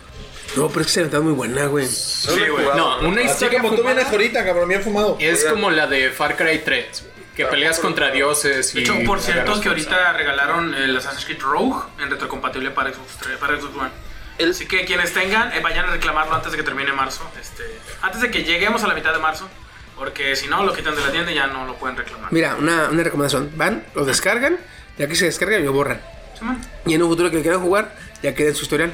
No, 0.56 0.70
pero 0.70 0.82
es 0.82 0.88
que 0.88 0.94
se 0.94 1.04
notaba 1.04 1.24
muy 1.24 1.34
buena, 1.34 1.66
güey. 1.66 1.86
sí, 1.88 2.30
güey. 2.50 2.66
No, 2.78 3.00
una 3.00 3.22
Así 3.22 3.32
historia 3.32 3.60
como 3.60 3.72
tú 3.72 3.78
fumada 3.78 3.96
vienes 3.96 4.12
ahorita, 4.14 4.46
cabrón, 4.46 4.70
bien 4.70 4.82
fumado. 4.82 5.18
es 5.20 5.44
como 5.46 5.70
la 5.70 5.88
de 5.88 6.12
Far 6.12 6.38
Cry 6.38 6.62
3, 6.64 7.02
güey, 7.02 7.14
que 7.36 7.46
peleas 7.46 7.80
contra 7.80 8.12
dioses 8.12 8.74
y 8.74 8.78
De 8.78 8.82
hecho, 8.84 8.96
por 9.06 9.20
cierto, 9.20 9.60
que 9.60 9.68
ahorita 9.68 10.14
regalaron 10.14 10.74
el 10.74 10.96
Assassin's 10.96 11.26
Creed 11.26 11.42
Rogue 11.42 11.76
en 12.00 12.10
retrocompatible 12.10 12.72
para 12.72 12.94
Xbox 12.94 13.18
3, 13.22 13.38
para 13.38 13.60
Xbox 13.60 13.76
One. 13.76 13.92
Así 14.40 14.68
que 14.68 14.86
quienes 14.86 15.14
tengan, 15.14 15.52
eh, 15.54 15.62
vayan 15.62 15.86
a 15.86 15.92
reclamarlo 15.92 16.36
antes 16.36 16.52
de 16.52 16.58
que 16.58 16.64
termine 16.64 16.92
marzo. 16.92 17.30
Este, 17.40 17.64
antes 18.02 18.22
de 18.22 18.32
que 18.32 18.44
lleguemos 18.44 18.84
a 18.84 18.88
la 18.88 18.94
mitad 18.94 19.14
de 19.14 19.20
marzo. 19.20 19.50
Porque 19.96 20.36
si 20.36 20.48
no, 20.48 20.64
lo 20.64 20.74
quitan 20.74 20.94
de 20.94 21.02
la 21.02 21.10
tienda 21.10 21.32
y 21.32 21.36
ya 21.36 21.48
no 21.48 21.66
lo 21.66 21.76
pueden 21.76 21.96
reclamar. 21.96 22.32
Mira, 22.34 22.56
una, 22.56 22.90
una 22.90 23.02
recomendación. 23.02 23.52
Van, 23.56 23.86
lo 23.96 24.04
descargan, 24.04 24.58
ya 24.98 25.08
que 25.08 25.16
se 25.16 25.26
descargan, 25.26 25.64
lo 25.64 25.72
borran. 25.72 26.02
¿Sí? 26.38 26.46
Y 26.88 26.94
en 26.96 27.04
un 27.04 27.10
futuro 27.10 27.32
que 27.32 27.42
quieran 27.42 27.62
jugar, 27.62 27.96
ya 28.22 28.36
queda 28.36 28.50
en 28.50 28.56
su 28.56 28.64
historial. 28.64 28.94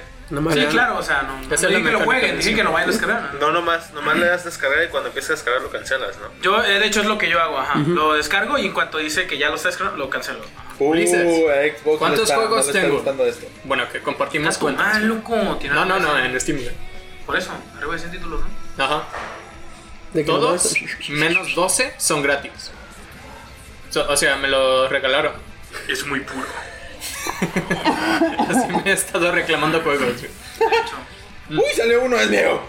Sí, 0.54 0.66
claro, 0.68 0.98
o 0.98 1.04
sea, 1.04 1.24
no, 1.24 1.42
no 1.42 1.50
que 1.84 1.92
lo 1.92 2.00
jueguen, 2.02 2.38
dije 2.38 2.56
que 2.56 2.64
no 2.64 2.72
vayan 2.72 2.88
a 2.88 2.92
descargar. 2.94 3.34
No, 3.40 3.52
nomás, 3.52 3.92
nomás 3.94 4.18
le 4.18 4.28
das 4.28 4.46
descargar 4.46 4.82
y 4.84 4.88
cuando 4.88 5.10
empieces 5.10 5.32
a 5.32 5.34
descargar 5.34 5.62
lo 5.62 5.70
cancelas, 5.70 6.18
¿no? 6.20 6.28
Yo, 6.42 6.64
eh, 6.64 6.80
de 6.80 6.86
hecho, 6.86 7.02
es 7.02 7.08
lo 7.08 7.18
que 7.18 7.30
yo 7.30 7.42
hago, 7.42 7.60
ajá. 7.60 7.80
Lo 7.80 8.14
descargo 8.14 8.58
y 8.58 8.66
en 8.68 8.72
cuanto 8.74 8.98
dice 8.98 9.28
que 9.28 9.38
ya 9.38 9.50
lo 9.50 9.56
está 9.56 9.68
descargando, 9.70 10.04
lo 10.04 10.10
cancelo. 10.10 10.40
Uh, 10.80 10.94
Xbox 10.96 12.00
¿cuántos 12.00 12.22
está- 12.24 12.36
juegos 12.36 12.66
no 12.66 12.72
le 12.74 12.80
está 12.80 13.12
tengo? 13.12 13.26
esto. 13.26 13.46
Bueno, 13.66 13.84
que 13.92 14.02
compartimos 14.02 14.56
Ah, 14.56 14.60
cuentas. 14.60 15.02
loco. 15.02 15.58
tiene 15.60 15.76
No, 15.76 15.86
no, 15.86 16.00
no, 16.00 16.18
en 16.18 16.40
Steam. 16.40 16.60
Por 17.26 17.38
eso, 17.38 17.52
arriba 17.78 17.94
de 17.94 18.00
100 18.00 18.12
títulos, 18.12 18.42
¿no? 18.78 18.84
Ajá. 18.84 19.04
de 20.14 20.24
Todos 20.24 20.74
no- 21.10 21.16
menos 21.16 21.56
12 21.56 21.94
son 21.98 22.22
gratis. 22.24 22.72
So- 23.90 24.10
o 24.10 24.18
sea, 24.18 24.36
me 24.38 24.48
lo 24.48 24.88
regalaron. 24.88 25.34
Es 25.88 26.06
muy 26.06 26.22
puro. 26.22 26.48
Así 28.50 28.68
me 28.84 28.92
he 28.92 28.94
estado 28.94 29.32
reclamando 29.32 29.82
juegos. 29.82 30.06
güey. 30.06 30.16
De 30.22 30.78
hecho. 30.78 30.96
Uy, 31.50 31.76
salió 31.76 32.04
uno, 32.04 32.18
es 32.18 32.30
mío. 32.30 32.62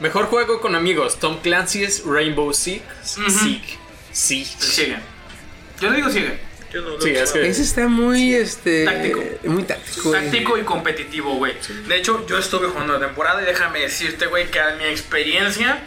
Mejor 0.00 0.26
juego 0.26 0.60
con 0.60 0.74
amigos: 0.74 1.18
Tom 1.18 1.38
Clancy's 1.42 2.04
Rainbow 2.04 2.52
Six. 2.52 2.82
Siege. 3.02 3.78
Siege. 4.12 4.56
Sigue. 4.58 4.96
Yo 5.80 5.90
le 5.90 5.96
digo 5.96 6.10
sigue. 6.10 6.38
Yo 6.72 6.82
no 6.82 6.90
lo 6.90 7.00
Sí, 7.00 7.10
es 7.10 7.32
que. 7.32 7.48
Ese 7.48 7.62
está 7.62 7.88
muy, 7.88 8.34
este... 8.34 8.84
Táctico. 8.84 9.22
Muy 9.44 9.62
táctico. 9.64 10.10
Táctico 10.12 10.58
y 10.58 10.62
competitivo, 10.62 11.34
güey. 11.34 11.54
De 11.88 11.96
hecho, 11.96 12.24
yo 12.26 12.38
estuve 12.38 12.68
jugando 12.68 12.92
la 12.92 13.06
temporada 13.06 13.42
y 13.42 13.46
déjame 13.46 13.80
decirte, 13.80 14.26
güey, 14.26 14.50
que 14.50 14.60
a 14.60 14.76
mi 14.76 14.84
experiencia, 14.84 15.82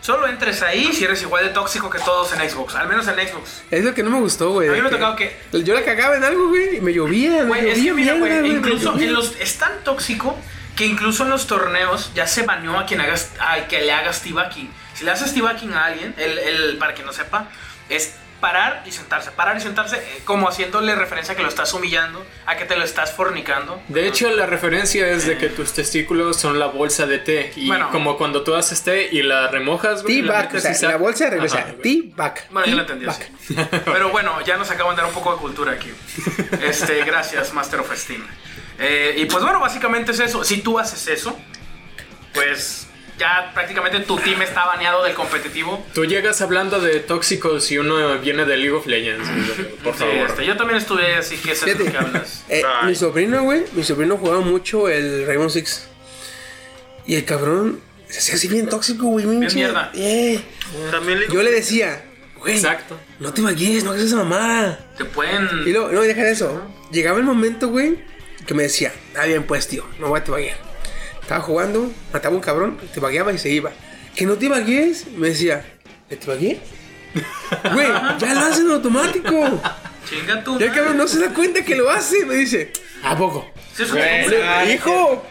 solo 0.00 0.26
entres 0.28 0.62
ahí 0.62 0.92
si 0.92 1.04
eres 1.04 1.20
igual 1.22 1.44
de 1.44 1.50
tóxico 1.50 1.90
que 1.90 1.98
todos 1.98 2.32
en 2.32 2.48
Xbox. 2.48 2.74
Al 2.74 2.88
menos 2.88 3.06
en 3.08 3.14
Xbox. 3.14 3.62
Es 3.70 3.84
lo 3.84 3.94
que 3.94 4.02
no 4.02 4.10
me 4.10 4.20
gustó, 4.20 4.50
güey. 4.50 4.68
A 4.68 4.72
mí 4.72 4.80
me 4.80 4.86
ha 4.86 4.90
que- 4.90 4.96
tocado 4.96 5.16
que 5.16 5.36
Yo 5.64 5.74
la 5.74 5.84
cagaba 5.84 6.16
en 6.16 6.24
algo, 6.24 6.48
güey, 6.48 6.76
y 6.76 6.80
me 6.80 6.92
llovía. 6.92 7.44
Güey, 7.44 7.68
es 7.68 7.74
que 7.78 7.84
llovía 7.84 8.14
mira, 8.14 8.40
güey, 8.40 8.50
incluso 8.56 8.98
en 8.98 9.12
los 9.12 9.34
es 9.40 9.58
tan 9.58 9.72
tóxico 9.84 10.36
que 10.76 10.86
incluso 10.86 11.24
en 11.24 11.30
los 11.30 11.46
torneos 11.48 12.12
ya 12.14 12.26
se 12.28 12.42
baneó 12.42 12.78
a 12.78 12.86
quien 12.86 13.00
hagas 13.00 13.32
a 13.40 13.66
que 13.66 13.80
le 13.80 13.92
hagas 13.92 14.22
T-backing. 14.22 14.70
Si 14.94 15.04
le 15.04 15.10
haces 15.10 15.34
T-backing 15.34 15.72
a 15.74 15.86
alguien, 15.86 16.14
el, 16.16 16.38
el- 16.38 16.78
para 16.78 16.94
quien 16.94 17.06
no 17.06 17.12
sepa, 17.12 17.48
es 17.88 18.14
parar 18.40 18.82
y 18.86 18.92
sentarse, 18.92 19.30
parar 19.32 19.56
y 19.56 19.60
sentarse, 19.60 19.96
eh, 19.96 20.22
como 20.24 20.48
haciéndole 20.48 20.94
referencia 20.94 21.34
a 21.34 21.36
que 21.36 21.42
lo 21.42 21.48
estás 21.48 21.72
humillando, 21.74 22.24
a 22.46 22.56
que 22.56 22.64
te 22.64 22.76
lo 22.76 22.84
estás 22.84 23.12
fornicando. 23.12 23.82
De 23.88 24.06
hecho, 24.06 24.30
la 24.30 24.46
referencia 24.46 25.08
es 25.08 25.26
de 25.26 25.36
que 25.38 25.48
tus 25.48 25.72
testículos 25.72 26.36
son 26.36 26.58
la 26.58 26.66
bolsa 26.66 27.06
de 27.06 27.18
té. 27.18 27.52
Y 27.56 27.66
Bueno. 27.66 27.90
como 27.90 28.16
cuando 28.16 28.42
tú 28.42 28.54
haces 28.54 28.82
té 28.82 29.08
y 29.10 29.22
la 29.22 29.48
remojas, 29.48 30.02
güey. 30.02 30.22
la 30.22 30.48
T-back, 30.48 30.54
o 30.54 30.74
sea, 30.74 30.88
la 30.90 30.96
bolsa 30.96 31.30
regresa. 31.30 31.58
Ajá, 31.58 31.72
güey. 31.72 32.10
T-back. 32.10 32.50
Bueno, 32.50 32.68
yo 32.68 32.74
lo 32.76 32.80
entendí 32.82 33.06
así. 33.06 33.22
Pero 33.84 34.10
bueno, 34.10 34.40
ya 34.44 34.56
nos 34.56 34.70
acaban 34.70 34.94
de 34.96 35.02
dar 35.02 35.08
un 35.08 35.14
poco 35.14 35.32
de 35.32 35.38
cultura 35.38 35.72
aquí. 35.72 35.90
Este, 36.62 37.02
gracias, 37.04 37.52
Master 37.52 37.80
of 37.80 37.92
Steam. 37.96 38.26
Eh, 38.78 39.14
y 39.18 39.24
pues 39.26 39.42
bueno, 39.42 39.58
básicamente 39.60 40.12
es 40.12 40.20
eso. 40.20 40.44
Si 40.44 40.58
tú 40.62 40.78
haces 40.78 41.06
eso, 41.08 41.36
pues 42.34 42.87
ya 43.18 43.50
prácticamente 43.54 44.00
tu 44.00 44.16
team 44.16 44.40
está 44.42 44.64
baneado 44.66 45.02
del 45.04 45.14
competitivo. 45.14 45.84
Tú 45.94 46.04
llegas 46.04 46.40
hablando 46.40 46.80
de 46.80 47.00
tóxicos 47.00 47.70
y 47.72 47.78
uno 47.78 48.18
viene 48.20 48.44
de 48.44 48.56
League 48.56 48.72
of 48.76 48.86
Legends. 48.86 49.28
Por 49.82 49.94
Sí, 49.94 50.00
favor. 50.00 50.14
este, 50.28 50.46
yo 50.46 50.56
también 50.56 50.78
estudié, 50.78 51.16
así 51.16 51.36
que 51.36 51.54
sé 51.54 51.74
de 51.74 51.90
que 51.90 51.96
hablas. 51.98 52.44
eh, 52.48 52.62
mi 52.84 52.94
sobrino, 52.94 53.42
güey, 53.42 53.64
mi 53.72 53.82
sobrino 53.82 54.16
jugaba 54.16 54.40
mucho 54.40 54.88
el 54.88 55.26
Rainbow 55.26 55.50
Six. 55.50 55.88
Y 57.06 57.16
el 57.16 57.24
cabrón 57.24 57.80
se 58.08 58.18
hacía 58.18 58.34
así 58.34 58.48
bien 58.48 58.68
tóxico, 58.68 59.06
güey. 59.06 59.26
Bien, 59.26 59.48
mierda. 59.54 59.90
Eh, 59.94 60.40
También 60.90 61.20
le 61.20 61.28
Yo 61.28 61.42
le 61.42 61.50
decía, 61.50 62.04
güey, 62.38 62.54
Exacto. 62.56 62.98
no 63.18 63.32
te 63.32 63.40
maquilles, 63.42 63.82
no 63.84 63.90
hagas 63.90 64.04
esa 64.04 64.16
mamada. 64.16 64.78
Te 64.96 65.04
pueden. 65.06 65.48
Y 65.66 65.72
luego, 65.72 65.88
no, 65.90 66.02
deja 66.02 66.22
de 66.22 66.32
eso. 66.32 66.62
Llegaba 66.92 67.18
el 67.18 67.24
momento, 67.24 67.68
güey, 67.68 67.98
que 68.46 68.54
me 68.54 68.62
decía, 68.64 68.92
ah, 69.18 69.24
bien, 69.26 69.42
pues, 69.44 69.68
tío, 69.68 69.84
no 69.98 70.08
voy 70.08 70.20
a 70.20 70.24
te 70.24 70.30
vaguear. 70.30 70.67
Estaba 71.28 71.42
jugando, 71.42 71.92
mataba 72.10 72.34
un 72.34 72.40
cabrón, 72.40 72.78
te 72.94 73.00
vagueaba 73.00 73.30
y 73.34 73.36
se 73.36 73.50
iba. 73.50 73.70
Que 74.16 74.24
no 74.24 74.36
te 74.38 74.48
vaguees, 74.48 75.08
me 75.08 75.28
decía, 75.28 75.62
¿te 76.08 76.16
vagué? 76.26 76.58
Güey, 77.74 77.86
ya 78.18 78.32
lo 78.32 78.40
hacen 78.40 78.70
automático. 78.70 79.60
Chinga 80.08 80.42
tú. 80.42 80.58
Ya 80.58 80.64
el 80.68 80.72
cabrón 80.72 80.96
no 80.96 81.06
se 81.06 81.20
da 81.20 81.34
cuenta 81.34 81.62
que 81.62 81.76
lo 81.76 81.90
hace. 81.90 82.24
Me 82.24 82.34
dice, 82.34 82.72
¿a 83.04 83.14
poco? 83.14 83.46
Sí, 83.76 83.82
es, 83.82 83.92
Güey, 83.92 84.22
costumbre. 84.22 84.48
Ay, 84.48 84.72
Hijo. 84.72 85.26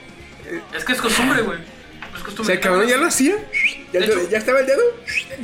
es 0.78 0.86
que 0.86 0.94
es 0.94 1.02
costumbre, 1.02 1.42
güey. 1.42 1.58
Es 1.58 2.22
O 2.22 2.26
costumbre. 2.26 2.46
sea, 2.46 2.54
el 2.54 2.60
cabrón 2.62 2.88
ya 2.88 2.98
lo 2.98 3.08
hacía. 3.08 3.36
Ya, 3.92 4.00
De 4.02 4.06
hecho- 4.06 4.30
ya 4.30 4.38
estaba 4.38 4.60
el 4.60 4.68
dedo. 4.68 4.84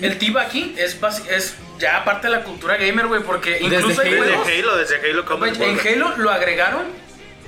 El 0.03 0.19
tib 0.19 0.37
aquí 0.37 0.75
es, 0.77 1.01
basi- 1.01 1.27
es 1.31 1.55
ya 1.79 2.05
parte 2.05 2.27
de 2.27 2.33
la 2.33 2.43
cultura 2.43 2.77
gamer, 2.77 3.07
güey, 3.07 3.23
porque 3.23 3.53
Desde 3.59 3.75
incluso 3.77 4.01
hay 4.01 4.09
Halo. 4.13 4.21
Desde 4.21 4.35
juegos. 4.37 4.47
Halo, 4.59 4.77
desde 4.77 4.95
Halo 5.09 5.37
Güey, 5.39 5.53
en 5.63 5.79
Halo 5.79 6.17
lo 6.17 6.29
agregaron 6.29 7.02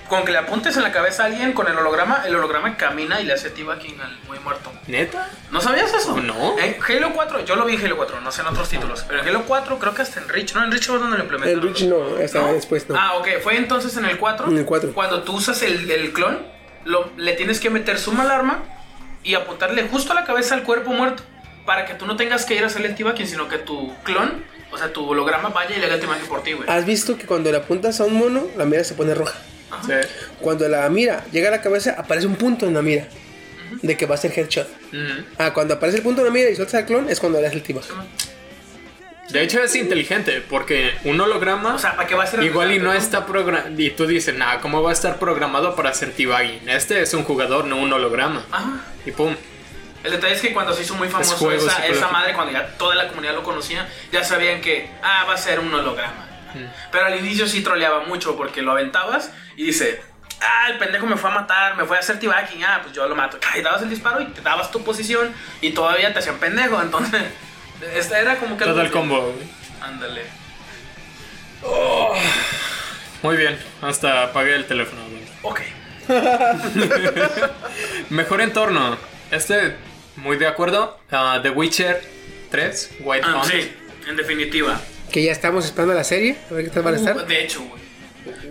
con 0.09 0.23
que 0.23 0.31
le 0.31 0.37
apuntes 0.37 0.77
en 0.77 0.83
la 0.83 0.91
cabeza 0.91 1.23
a 1.23 1.25
alguien 1.27 1.53
con 1.53 1.67
el 1.67 1.77
holograma, 1.77 2.23
el 2.27 2.35
holograma 2.35 2.77
camina 2.77 3.21
y 3.21 3.25
le 3.25 3.33
hace 3.33 3.49
T-backing 3.49 3.99
al 3.99 4.17
muy 4.27 4.37
muerto. 4.39 4.71
¿Neta? 4.87 5.29
¿No 5.51 5.61
sabías 5.61 5.93
eso? 5.93 6.15
No. 6.21 6.57
En 6.59 6.75
Halo 6.87 7.11
4, 7.13 7.45
yo 7.45 7.55
lo 7.55 7.65
vi 7.65 7.75
en 7.75 7.85
Halo 7.85 7.97
4, 7.97 8.21
no 8.21 8.31
sé 8.31 8.41
en 8.41 8.47
otros 8.47 8.69
títulos, 8.69 9.03
pero 9.07 9.21
en 9.21 9.27
Halo 9.27 9.43
4 9.47 9.79
creo 9.79 9.95
que 9.95 10.03
hasta 10.03 10.19
en 10.19 10.29
Reach, 10.29 10.53
¿no? 10.53 10.63
En 10.63 10.71
Reach 10.71 10.85
fue 10.87 10.99
donde 10.99 11.17
lo 11.17 11.23
implementaron. 11.23 11.63
El 11.63 11.73
Rich 11.73 11.85
no, 11.87 12.23
hasta 12.23 12.53
después 12.53 12.87
no. 12.87 12.95
Ah, 12.97 13.15
ok, 13.17 13.27
fue 13.41 13.57
entonces 13.57 13.97
en 13.97 14.05
el 14.05 14.17
4. 14.19 14.47
En 14.49 14.57
el 14.57 14.65
4. 14.65 14.93
Cuando 14.93 15.23
tú 15.23 15.33
usas 15.33 15.61
el, 15.63 15.89
el 15.89 16.13
clon, 16.13 16.39
lo, 16.83 17.09
le 17.17 17.33
tienes 17.33 17.59
que 17.59 17.69
meter 17.69 17.97
suma 17.97 18.23
alarma 18.23 18.63
y 19.23 19.33
apuntarle 19.33 19.87
justo 19.87 20.11
a 20.11 20.15
la 20.15 20.23
cabeza 20.23 20.53
al 20.53 20.63
cuerpo 20.63 20.91
muerto 20.91 21.23
para 21.65 21.85
que 21.85 21.95
tú 21.95 22.05
no 22.05 22.15
tengas 22.15 22.45
que 22.45 22.53
ir 22.53 22.63
a 22.63 22.67
hacer 22.67 22.85
el 22.85 22.93
T-backing, 22.93 23.25
sino 23.27 23.47
que 23.49 23.57
tu 23.57 23.91
clon, 24.03 24.43
o 24.71 24.77
sea, 24.77 24.93
tu 24.93 25.09
holograma 25.09 25.49
vaya 25.49 25.75
y 25.75 25.79
le 25.79 25.87
haga 25.87 25.95
el 25.95 26.01
T-backing 26.01 26.27
por 26.27 26.43
ti, 26.43 26.53
güey. 26.53 26.69
¿Has 26.69 26.85
visto 26.85 27.17
que 27.17 27.25
cuando 27.25 27.51
le 27.51 27.57
apuntas 27.57 27.99
a 27.99 28.03
un 28.03 28.13
mono, 28.13 28.43
la 28.55 28.65
mira 28.65 28.83
se 28.83 28.93
pone 28.93 29.15
roja? 29.15 29.33
Sí. 29.85 29.93
Cuando 30.39 30.67
la 30.67 30.87
mira 30.89 31.25
llega 31.31 31.49
a 31.49 31.51
la 31.51 31.61
cabeza, 31.61 31.95
aparece 31.97 32.27
un 32.27 32.35
punto 32.35 32.67
en 32.67 32.73
la 32.73 32.81
mira. 32.81 33.07
De 33.81 33.97
que 33.97 34.05
va 34.05 34.15
a 34.15 34.17
ser 34.17 34.31
headshot. 34.37 34.67
Ah, 35.37 35.53
cuando 35.53 35.73
aparece 35.73 35.97
el 35.97 36.03
punto 36.03 36.21
en 36.21 36.27
la 36.27 36.33
mira 36.33 36.49
y 36.49 36.55
sueltas 36.55 36.75
al 36.75 36.85
clon, 36.85 37.09
es 37.09 37.19
cuando 37.19 37.39
le 37.39 37.45
das 37.45 37.53
el 37.53 37.61
tibak. 37.61 37.85
De 39.29 39.41
hecho, 39.41 39.61
es 39.61 39.75
inteligente 39.75 40.43
porque 40.47 40.93
un 41.03 41.19
holograma. 41.19 41.75
O 41.75 41.79
sea, 41.79 41.95
¿para 41.95 42.07
qué 42.07 42.15
va 42.15 42.23
a 42.23 42.27
ser 42.27 42.43
Igual 42.43 42.73
y 42.73 42.79
no 42.79 42.93
está 42.93 43.25
programado. 43.25 43.69
Y 43.81 43.89
tú 43.89 44.05
dices, 44.05 44.35
nah, 44.35 44.59
¿cómo 44.59 44.83
va 44.83 44.91
a 44.91 44.93
estar 44.93 45.17
programado 45.17 45.75
para 45.75 45.89
hacer 45.89 46.11
T-Bagging? 46.11 46.69
Este 46.69 47.01
es 47.01 47.13
un 47.13 47.23
jugador, 47.23 47.65
no 47.65 47.77
un 47.77 47.91
holograma. 47.91 48.45
Ajá. 48.51 48.81
Y 49.05 49.11
pum. 49.11 49.35
El 50.03 50.11
detalle 50.11 50.35
es 50.35 50.41
que 50.41 50.53
cuando 50.53 50.71
se 50.73 50.83
hizo 50.83 50.93
muy 50.93 51.07
famoso 51.07 51.51
esa, 51.51 51.87
esa 51.87 52.09
madre, 52.09 52.33
cuando 52.33 52.53
ya 52.53 52.67
toda 52.77 52.93
la 52.93 53.07
comunidad 53.07 53.33
lo 53.33 53.41
conocía, 53.41 53.89
ya 54.11 54.23
sabían 54.23 54.61
que, 54.61 54.87
ah, 55.01 55.25
va 55.27 55.33
a 55.33 55.37
ser 55.37 55.59
un 55.59 55.73
holograma. 55.73 56.29
Pero 56.91 57.05
al 57.05 57.19
inicio 57.19 57.47
sí 57.47 57.61
troleaba 57.61 58.03
mucho 58.03 58.35
porque 58.35 58.61
lo 58.61 58.71
aventabas 58.71 59.31
y 59.55 59.65
dice, 59.65 60.01
ah, 60.41 60.69
el 60.69 60.77
pendejo 60.77 61.05
me 61.05 61.17
fue 61.17 61.29
a 61.29 61.33
matar, 61.33 61.77
me 61.77 61.85
fue 61.85 61.97
a 61.97 61.99
hacer 61.99 62.19
T-backing, 62.19 62.63
ah, 62.63 62.79
pues 62.83 62.95
yo 62.95 63.07
lo 63.07 63.15
mato. 63.15 63.37
Y 63.55 63.61
dabas 63.61 63.81
el 63.81 63.89
disparo 63.89 64.21
y 64.21 64.25
te 64.25 64.41
dabas 64.41 64.71
tu 64.71 64.83
posición 64.83 65.33
y 65.61 65.71
todavía 65.71 66.13
te 66.13 66.19
hacían 66.19 66.37
pendejo. 66.37 66.81
Entonces, 66.81 67.23
esta 67.95 68.19
era 68.19 68.37
como 68.37 68.57
que... 68.57 68.65
Todo 68.65 68.81
el 68.81 68.91
combo. 68.91 69.33
Ándale. 69.81 70.23
Muy 73.21 73.37
bien. 73.37 73.57
Hasta 73.81 74.23
apagué 74.23 74.55
el 74.55 74.65
teléfono. 74.65 75.01
Ok. 75.41 75.61
Mejor 78.09 78.41
entorno. 78.41 78.97
Este 79.31 79.75
muy 80.17 80.37
de 80.37 80.47
acuerdo. 80.47 80.97
Ah, 81.11 81.39
The 81.41 81.49
Witcher 81.49 82.01
3, 82.51 82.97
White 83.01 83.25
Ah, 83.27 83.41
sí, 83.43 83.71
en 84.07 84.15
definitiva. 84.15 84.79
Que 85.15 85.23
ya 85.23 85.31
estamos 85.31 85.63
esperando 85.63 85.93
la 85.93 86.03
serie. 86.03 86.35
A 86.51 86.53
ver 86.55 86.65
qué 86.65 86.71
tal 86.71 86.83
van 86.83 86.95
a 86.95 86.97
estar. 86.97 87.25
De 87.25 87.41
hecho, 87.41 87.63
güey. 87.63 87.81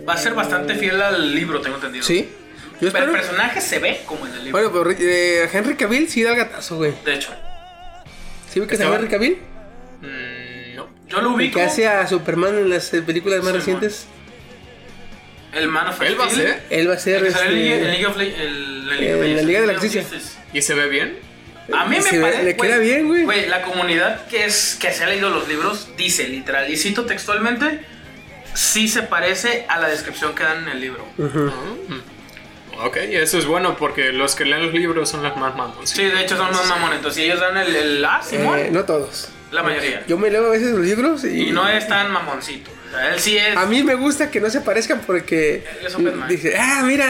Va 0.03 0.13
a 0.13 0.17
ser 0.17 0.33
bastante 0.33 0.73
fiel 0.73 0.99
al 0.99 1.35
libro, 1.35 1.61
tengo 1.61 1.75
entendido. 1.75 2.03
Sí. 2.03 2.27
Yo 2.81 2.91
Pero 2.91 3.05
el 3.05 3.11
personaje 3.11 3.61
se 3.61 3.77
ve 3.77 4.01
como 4.07 4.25
en 4.25 4.33
el 4.33 4.45
libro. 4.45 4.51
Bueno, 4.71 4.71
pero 4.73 4.89
eh, 4.99 5.47
Henry 5.53 5.75
Cavill 5.75 6.09
sí 6.09 6.23
da 6.23 6.31
el 6.31 6.37
gatazo, 6.37 6.77
güey. 6.77 6.91
De 7.05 7.13
hecho, 7.13 7.29
¿Sí 8.51 8.59
vi 8.59 8.65
que 8.65 8.73
está 8.73 8.85
Estaba- 8.85 8.95
Henry 8.95 9.09
Cavill? 9.11 9.37
Mm, 10.01 10.75
no. 10.75 10.89
yo 11.07 11.21
lo 11.21 11.29
El 11.29 11.35
ubico. 11.35 11.59
que 11.59 11.65
hace 11.65 11.87
a 11.87 12.07
Superman 12.07 12.57
en 12.57 12.71
las 12.71 12.89
películas 12.89 13.43
más 13.43 13.51
Sí, 13.51 13.57
recientes. 13.59 14.07
El 15.53 15.67
Man 15.67 15.87
of 15.89 16.01
Él 16.01 16.19
va 16.19 16.25
a 16.25 16.29
ser. 16.31 16.63
Él 16.71 16.89
va 16.89 16.95
a 16.95 16.97
ser. 16.97 17.17
El 17.17 17.25
en 17.27 17.31
este, 17.31 17.51
League- 17.51 17.75
en 17.75 17.87
League 17.91 18.05
of 18.07 18.17
Le- 18.17 18.43
el- 18.43 18.89
la 18.89 18.95
Liga 18.95 19.11
en 19.11 19.15
of 19.21 19.35
la 19.37 19.41
Liga 19.43 19.61
de 19.61 19.67
la. 19.67 19.73
Justicia. 19.73 20.03
¿Y 20.51 20.61
se 20.63 20.73
ve 20.73 20.89
bien? 20.89 21.19
A 21.73 21.85
mí 21.85 21.97
me 21.97 22.19
parece. 22.19 22.43
le 22.43 22.55
queda 22.55 22.77
bien, 22.77 23.07
güey. 23.07 23.23
Güey, 23.23 23.47
la 23.47 23.61
comunidad 23.63 24.25
que, 24.27 24.45
es, 24.45 24.77
que 24.79 24.91
se 24.91 25.03
ha 25.03 25.07
leído 25.07 25.29
los 25.29 25.47
libros 25.47 25.89
dice, 25.97 26.27
literal, 26.27 26.69
y 26.69 26.77
cito 26.77 27.05
textualmente, 27.05 27.79
sí 28.53 28.87
se 28.87 29.03
parece 29.03 29.65
a 29.67 29.79
la 29.79 29.87
descripción 29.87 30.35
que 30.35 30.43
dan 30.43 30.63
en 30.63 30.69
el 30.69 30.81
libro. 30.81 31.05
Ok, 32.83 32.97
eso 32.97 33.37
es 33.37 33.45
bueno 33.45 33.77
porque 33.77 34.11
los 34.11 34.35
que 34.35 34.45
leen 34.45 34.63
los 34.63 34.73
libros 34.73 35.09
son 35.09 35.23
las 35.23 35.35
más 35.37 35.55
mamones. 35.55 35.89
Sí, 35.89 36.03
de 36.03 36.21
hecho 36.21 36.35
son 36.37 36.51
más 36.51 36.67
mamones. 36.67 36.97
Entonces, 36.97 37.23
ellos 37.23 37.39
dan 37.39 37.57
el, 37.57 37.75
el 37.75 38.05
ah, 38.05 38.21
Simón, 38.21 38.59
eh, 38.59 38.69
no 38.71 38.83
todos. 38.83 39.29
la 39.51 39.63
mayoría. 39.63 40.03
Yo 40.07 40.17
me 40.17 40.29
leo 40.29 40.47
a 40.47 40.49
veces 40.49 40.71
los 40.71 40.81
libros 40.85 41.23
y. 41.23 41.49
Y 41.49 41.51
no 41.51 41.67
es 41.67 41.87
tan 41.87 42.11
mamoncito. 42.11 42.71
Sea, 42.95 43.13
él 43.13 43.19
sí 43.19 43.37
es. 43.37 43.55
A 43.57 43.65
mí 43.65 43.83
me 43.83 43.95
gusta 43.95 44.31
que 44.31 44.39
no 44.41 44.49
se 44.49 44.61
parezcan 44.61 45.01
porque 45.05 45.63
Es 45.85 45.93
Open 45.95 46.15
Mind. 46.17 46.27
dice, 46.27 46.55
ah, 46.57 46.81
mira, 46.85 47.05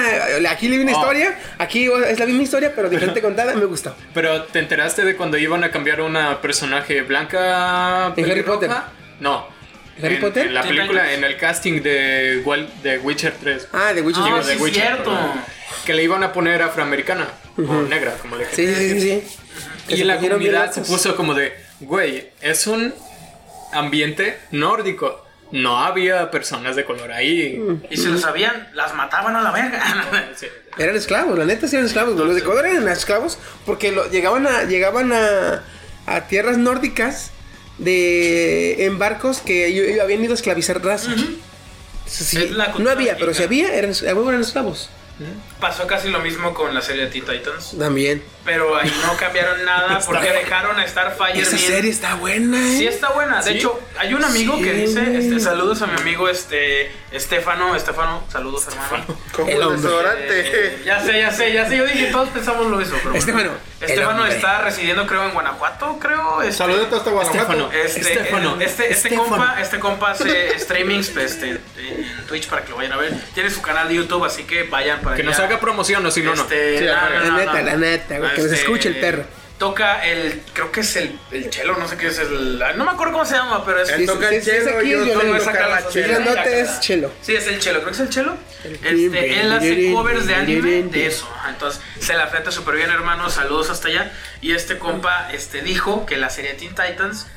aquí 0.50 0.68
le 0.68 0.78
vi 0.78 0.84
una 0.84 0.94
Oh. 0.96 1.00
historia, 1.02 1.38
aquí 1.58 1.90
es 2.08 2.20
la 2.20 2.26
misma 2.26 2.44
historia, 2.44 2.74
pero 2.76 2.90
diferente 2.90 3.22
contada, 3.22 3.54
me 3.56 3.66
gustó. 3.66 3.96
Pero 4.14 4.44
¿te 4.44 4.60
enteraste 4.60 5.04
de 5.06 5.16
cuando 5.16 5.38
iban 5.38 5.64
a 5.64 5.72
cambiar 5.72 6.02
una 6.02 6.42
personaje 6.42 7.02
blanca? 7.04 8.14
¿En 8.16 8.32
Harry? 8.32 8.44
Potter? 8.44 8.70
No. 9.20 9.48
¿Harry 10.04 10.16
en, 10.16 10.22
Potter? 10.22 10.48
En 10.48 10.54
la 10.54 10.62
película, 10.64 11.14
en 11.14 11.24
el 11.24 11.38
casting 11.38 11.82
de, 11.82 12.44
de 12.84 12.98
Witcher 13.00 13.34
3. 13.40 13.68
Ah, 13.72 13.94
de 13.94 14.02
Witcher. 14.02 14.24
Ah, 14.26 14.28
Digo, 14.28 14.44
sí, 14.44 14.58
Witcher, 14.62 14.84
cierto. 14.84 15.34
Que 15.86 15.94
le 15.94 16.04
iban 16.04 16.24
a 16.24 16.34
poner 16.34 16.62
afroamericana 16.62 17.28
o 17.58 17.82
negra, 17.84 18.14
como 18.22 18.36
le 18.36 18.46
Sí, 18.48 18.68
sí, 18.68 19.00
sí, 19.00 19.02
sí. 19.02 19.24
Y 19.88 20.04
la 20.04 20.18
comunidad 20.18 20.72
se 20.72 20.82
puso 20.82 21.16
como 21.16 21.34
de, 21.34 21.54
güey, 21.80 22.32
es 22.42 22.68
un 22.68 22.94
ambiente 23.72 24.38
nórdico. 24.52 25.25
No 25.62 25.80
había 25.80 26.30
personas 26.32 26.76
de 26.76 26.86
color 26.86 27.12
ahí. 27.12 27.62
Y 27.90 27.98
si 27.98 28.08
lo 28.08 28.18
sabían, 28.18 28.70
las 28.74 28.94
mataban 28.96 29.36
a 29.36 29.42
la 29.42 29.52
verga. 29.52 29.82
Sí. 30.36 30.48
Eran 30.78 30.96
esclavos, 30.96 31.38
la 31.38 31.46
neta 31.46 31.68
sí 31.68 31.76
eran 31.76 31.86
esclavos. 31.88 32.16
Los 32.16 32.34
de 32.36 32.42
Ecuador 32.42 32.66
eran 32.66 32.88
esclavos 32.90 33.38
porque 33.66 33.92
lo- 33.92 34.10
llegaban 34.10 34.46
a 34.48 34.64
llegaban 34.64 35.14
a, 35.14 35.64
a 36.06 36.22
tierras 36.28 36.58
nórdicas 36.58 37.32
de 37.78 38.86
en 38.86 38.98
barcos 39.00 39.40
que 39.42 40.00
habían 40.02 40.24
ido 40.24 40.32
a 40.34 40.36
esclavizar 40.36 40.84
razas. 40.84 41.16
Sí, 42.06 42.38
Es 42.38 42.52
la 42.52 42.74
no 42.78 42.90
había, 42.90 43.18
pero 43.18 43.34
si 43.34 43.44
había, 43.44 43.74
eran, 43.74 43.94
eran 44.04 44.42
esclavos. 44.42 44.90
Pasó 45.66 45.88
casi 45.88 46.10
lo 46.10 46.20
mismo 46.20 46.54
con 46.54 46.76
la 46.76 46.82
serie 46.84 47.06
de 47.06 47.08
Teen 47.10 47.26
Titans. 47.26 47.76
También. 47.80 48.24
Pero 48.44 48.78
ahí 48.78 48.94
no 49.04 49.18
cambiaron 49.18 49.66
nada 49.66 50.00
porque 50.06 50.32
dejaron 50.32 50.80
a 50.80 50.88
Starfire 50.88 51.42
Esa 51.42 51.56
bien. 51.56 51.68
serie 51.72 51.90
está 51.90 52.14
buena, 52.14 52.58
¿eh? 52.60 52.78
Sí 52.78 52.86
está 52.86 53.10
buena. 53.10 53.42
De 53.42 53.52
¿Sí? 53.52 53.58
hecho, 53.58 53.80
hay 53.98 54.14
un 54.14 54.24
amigo 54.24 54.58
que 54.62 54.72
dice, 54.74 55.18
este, 55.18 55.40
saludos 55.40 55.82
a 55.82 55.88
mi 55.88 56.00
amigo 56.00 56.30
este 56.30 56.92
Estefano, 57.12 57.76
Estefano, 57.76 58.24
saludos 58.32 58.68
hermano. 58.68 59.06
Como 59.32 59.50
El 59.50 59.82
desodorante. 59.82 60.28
Eh, 60.30 60.82
ya 60.86 61.00
sé, 61.04 61.20
ya 61.20 61.32
sé, 61.32 61.52
ya 61.52 61.68
sé. 61.68 61.78
Yo 61.78 61.86
dije, 61.86 62.06
todos 62.12 62.30
pensamos 62.30 62.68
lo 62.68 62.78
mismo. 62.78 62.98
Pero 63.02 63.16
Estefano, 63.16 63.52
Estefano 63.82 64.26
está 64.28 64.62
residiendo, 64.62 65.08
creo, 65.08 65.24
en 65.26 65.32
Guanajuato, 65.32 65.98
creo. 66.00 66.44
Este, 66.44 66.54
Saludos 66.54 66.94
hasta 66.94 67.10
Guanajuato. 67.10 67.72
Estefano. 67.72 67.72
Este, 67.74 68.00
Estefano. 68.02 68.62
este, 68.62 68.92
este 68.92 69.08
Estefano. 69.08 69.24
compa, 69.30 69.62
este 69.62 69.80
compa 69.80 70.12
hace 70.12 70.60
streamings 70.60 71.10
pues, 71.10 71.32
este, 71.32 71.50
en 71.50 72.26
Twitch 72.28 72.48
para 72.48 72.64
que 72.64 72.70
lo 72.70 72.78
vayan 72.78 72.94
a 72.94 72.98
ver. 72.98 73.14
Tiene 73.34 73.50
su 73.50 73.64
canal 73.64 73.88
de 73.88 73.96
YouTube, 73.96 74.24
así 74.26 74.44
que 74.44 74.64
vayan 74.64 75.02
para 75.02 75.16
Que 75.16 75.24
nos 75.24 75.40
allá. 75.40 75.55
Haga 75.56 75.62
promoción, 75.62 76.06
o 76.06 76.12
si 76.12 76.22
no, 76.22 76.36
no. 76.36 76.44
Este, 76.44 76.80
Sí, 76.80 76.84
la 76.86 77.10
no, 77.10 77.10
La 77.10 77.26
no, 77.26 77.38
neta, 77.38 77.54
no. 77.54 77.62
la 77.66 77.76
neta, 77.78 78.18
güey, 78.20 78.32
que 78.34 78.42
nos 78.42 78.52
Este, 78.52 78.62
escuche 78.64 78.90
el 78.90 79.00
perro. 79.00 79.24
Toca 79.58 80.06
el, 80.06 80.42
creo 80.52 80.70
que 80.70 80.82
es 80.82 80.98
el, 80.98 81.18
el 81.32 81.50
chelo, 81.50 81.78
no 81.78 81.88
sé 81.88 81.96
qué 81.96 82.08
es 82.08 82.20
el, 82.20 82.60
no 82.76 82.84
me 82.84 82.92
acuerdo 82.92 83.14
cómo 83.14 83.24
se 83.26 83.36
llama, 83.36 83.64
pero 83.66 83.82
es... 83.82 83.88
Él 83.90 84.06
toca 84.06 84.28
sí, 84.28 84.36
el 84.36 84.44
sí, 84.44 84.50
es 84.52 84.66
chelo 84.66 84.78
aquí, 84.80 84.88
y 84.88 84.92
yo 84.92 85.06
yo 85.06 85.14
toco 85.14 85.34
le- 85.34 85.40
sacar 85.40 85.70
la 85.70 85.78
saca 85.78 85.88
Si 85.92 85.94
chela. 85.94 86.06
es 86.08 86.12
chela. 86.18 86.26
grandote 86.34 86.60
es 86.60 86.80
chelo. 86.82 87.12
Sí, 87.22 87.36
es 87.38 87.48
el 87.48 87.60
chelo, 87.60 87.80
creo 87.80 87.88
que 87.88 87.94
es 87.96 88.00
el 88.02 88.10
chelo. 88.10 88.38
Este, 88.66 89.40
él 89.40 89.54
hace 89.54 89.94
covers 89.94 90.28
de 90.28 90.36
anime 90.36 90.84
de 90.84 91.08
eso. 91.08 91.26
ajá, 91.38 91.52
Entonces, 91.52 91.82
se 92.02 92.16
la 92.16 92.28
frente 92.28 92.52
súper 92.52 92.76
bien, 92.76 92.90
hermano. 92.90 93.30
Saludos 93.30 93.70
hasta 93.70 93.88
allá. 93.88 94.12
Y 94.42 94.54
este 94.54 94.78
compa 94.78 95.30
este, 95.32 95.62
dijo 95.62 96.06
que 96.06 96.18
la 96.18 96.30
serie 96.30 96.54
Teen 96.56 96.76
Titans 96.76 97.28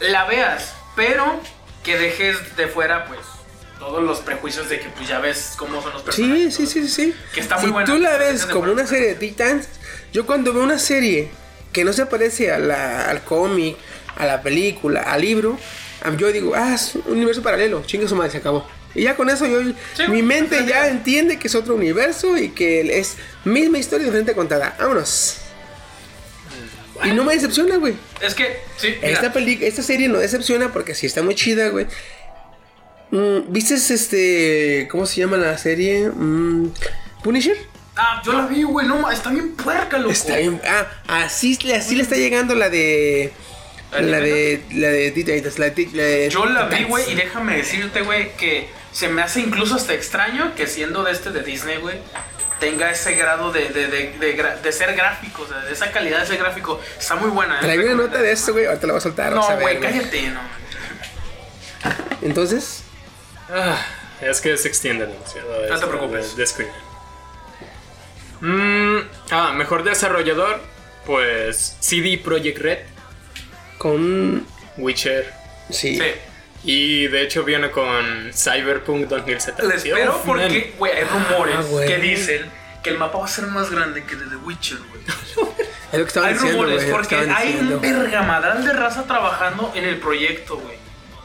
la 0.00 0.24
veas, 0.24 0.74
pero 0.96 1.40
que 1.84 1.96
dejes 1.96 2.56
de 2.56 2.66
fuera, 2.66 3.04
pues, 3.04 3.20
todos 3.78 4.02
los 4.02 4.18
prejuicios 4.20 4.68
de 4.68 4.80
que, 4.80 4.88
pues, 4.90 5.08
ya 5.08 5.18
ves 5.20 5.54
cómo 5.56 5.82
son 5.82 5.92
los 5.92 6.02
personajes. 6.02 6.54
Sí, 6.54 6.66
sí, 6.66 6.86
sí, 6.86 6.88
sí. 6.88 7.14
Que 7.32 7.40
está 7.40 7.56
muy 7.56 7.66
si 7.66 7.72
buena. 7.72 7.86
tú 7.86 7.98
la 7.98 8.16
ves 8.16 8.46
como 8.46 8.72
una 8.72 8.86
serie 8.86 9.08
de 9.08 9.14
Titans, 9.14 9.68
yo 10.12 10.26
cuando 10.26 10.52
veo 10.52 10.62
una 10.62 10.78
serie 10.78 11.28
que 11.72 11.84
no 11.84 11.92
se 11.92 12.06
parece 12.06 12.52
a 12.52 12.58
la, 12.58 13.08
al 13.08 13.22
cómic, 13.22 13.76
a 14.16 14.26
la 14.26 14.42
película, 14.42 15.02
al 15.02 15.20
libro, 15.20 15.58
yo 16.16 16.32
digo, 16.32 16.54
ah, 16.54 16.74
es 16.74 16.94
un 16.94 17.16
universo 17.16 17.42
paralelo, 17.42 17.82
chingue 17.84 18.08
su 18.08 18.16
madre, 18.16 18.32
se 18.32 18.38
acabó. 18.38 18.66
Y 18.94 19.02
ya 19.02 19.16
con 19.16 19.28
eso 19.28 19.46
yo, 19.46 19.60
mi 20.08 20.22
mente 20.22 20.64
ya 20.66 20.88
entiende 20.88 21.38
que 21.38 21.48
es 21.48 21.54
otro 21.54 21.74
universo 21.74 22.36
y 22.36 22.50
que 22.50 22.98
es 22.98 23.16
misma 23.44 23.78
historia 23.78 24.06
diferente 24.06 24.34
contada. 24.34 24.76
Vámonos. 24.78 25.38
Y 27.04 27.12
no 27.12 27.22
me 27.22 27.34
decepciona, 27.34 27.76
güey. 27.76 27.94
Es 28.20 28.34
que, 28.34 28.60
sí, 28.76 28.96
Esta, 29.02 29.32
peli 29.32 29.58
esta 29.62 29.82
serie 29.82 30.08
no 30.08 30.18
decepciona 30.18 30.72
porque 30.72 30.94
sí 30.94 31.06
está 31.06 31.22
muy 31.22 31.34
chida, 31.34 31.68
güey. 31.68 31.86
Mm, 33.10 33.50
¿Viste 33.52 33.74
este. 33.74 34.86
¿Cómo 34.90 35.06
se 35.06 35.20
llama 35.20 35.36
la 35.36 35.56
serie? 35.58 36.08
Mm, 36.08 36.70
¿Punisher? 37.22 37.56
Ah, 37.96 38.22
yo 38.24 38.32
la 38.32 38.46
vi, 38.46 38.62
güey, 38.62 38.86
no, 38.86 39.10
está 39.10 39.30
bien 39.30 39.56
puerca, 39.56 39.98
loco. 39.98 40.12
Está 40.12 40.36
bien. 40.36 40.60
Ah, 40.64 40.86
así, 41.24 41.58
le- 41.64 41.74
así 41.74 41.96
le 41.96 42.02
está 42.02 42.16
llegando 42.16 42.54
la 42.54 42.68
de. 42.68 43.32
La 43.92 44.20
de. 44.20 44.62
La 44.72 44.88
de 44.88 45.10
Teen 45.10 45.26
Titans, 45.26 45.58
La 45.58 45.64
de, 45.66 45.74
Teen- 45.74 45.92
la 45.94 46.02
de 46.04 46.30
Yo 46.30 46.44
la 46.46 46.66
vi, 46.66 46.84
güey, 46.84 47.10
y 47.10 47.14
déjame 47.14 47.56
decirte, 47.56 48.02
güey, 48.02 48.36
que 48.36 48.68
se 48.92 49.08
me 49.08 49.22
hace 49.22 49.40
incluso 49.40 49.74
hasta 49.76 49.94
extraño 49.94 50.54
que 50.54 50.66
siendo 50.66 51.02
de 51.02 51.12
este 51.12 51.30
de 51.30 51.42
Disney, 51.42 51.78
güey, 51.78 51.96
tenga 52.60 52.90
ese 52.90 53.14
grado 53.14 53.50
de, 53.50 53.68
de, 53.70 53.86
de, 53.88 54.58
de, 54.62 54.72
ser 54.72 54.94
gráfico, 54.94 55.42
o 55.42 55.48
sea, 55.48 55.58
de 55.60 55.72
esa 55.72 55.90
calidad 55.90 56.18
de 56.18 56.24
ese 56.24 56.36
gráfico. 56.36 56.80
Está 57.00 57.16
muy 57.16 57.30
buena, 57.30 57.56
¿eh? 57.56 57.62
Trae 57.62 57.78
una 57.78 57.94
nota 57.94 58.20
de 58.20 58.30
esto, 58.32 58.52
güey. 58.52 58.66
Ahorita 58.66 58.86
la 58.86 58.92
voy 58.92 58.98
a 58.98 59.02
soltar. 59.02 59.32
No, 59.32 59.58
güey, 59.60 59.80
cállate, 59.80 60.28
no. 60.28 60.40
Entonces. 62.22 62.82
Ah, 63.50 63.84
es 64.20 64.40
que 64.40 64.56
se 64.56 64.68
extiende 64.68 65.06
demasiado. 65.06 65.48
No 65.68 65.78
te 65.80 65.86
preocupes. 65.86 66.36
de-. 66.36 66.68
Mm, 68.40 68.98
ah, 69.30 69.52
mejor 69.54 69.82
desarrollador. 69.84 70.60
Pues 71.06 71.76
CD 71.80 72.18
Projekt 72.22 72.58
Red, 72.58 72.78
Con. 73.78 74.46
Witcher. 74.76 75.32
Sí. 75.70 75.96
Sí. 75.96 76.02
Y 76.64 77.06
de 77.06 77.22
hecho 77.22 77.44
viene 77.44 77.70
con 77.70 78.30
Cyberpunk 78.34 79.06
2070. 79.08 79.62
Le 79.64 79.74
espero 79.76 80.20
porque, 80.26 80.74
güey, 80.76 80.92
hay 80.92 81.04
rumores 81.04 81.56
Ah, 81.58 81.62
güey. 81.62 81.88
que 81.88 81.96
dicen 81.98 82.50
que 82.82 82.90
el 82.90 82.98
mapa 82.98 83.18
va 83.18 83.24
a 83.24 83.28
ser 83.28 83.46
más 83.46 83.70
grande 83.70 84.04
que 84.04 84.14
el 84.14 84.20
de 84.20 84.26
The 84.26 84.36
Witcher, 84.36 84.78
güey. 84.78 85.02
Es 85.90 85.98
lo 85.98 86.04
que 86.04 86.08
estaban 86.08 86.28
Hay 86.28 86.34
diciendo, 86.34 86.62
rumores 86.64 86.84
porque 86.90 87.14
hay 87.16 87.46
diciendo. 87.52 87.76
un 87.76 87.80
vergamadral 87.80 88.62
de 88.62 88.72
raza 88.74 89.04
trabajando 89.04 89.72
en 89.74 89.84
el 89.84 89.96
proyecto, 89.96 90.58
güey. 90.58 90.76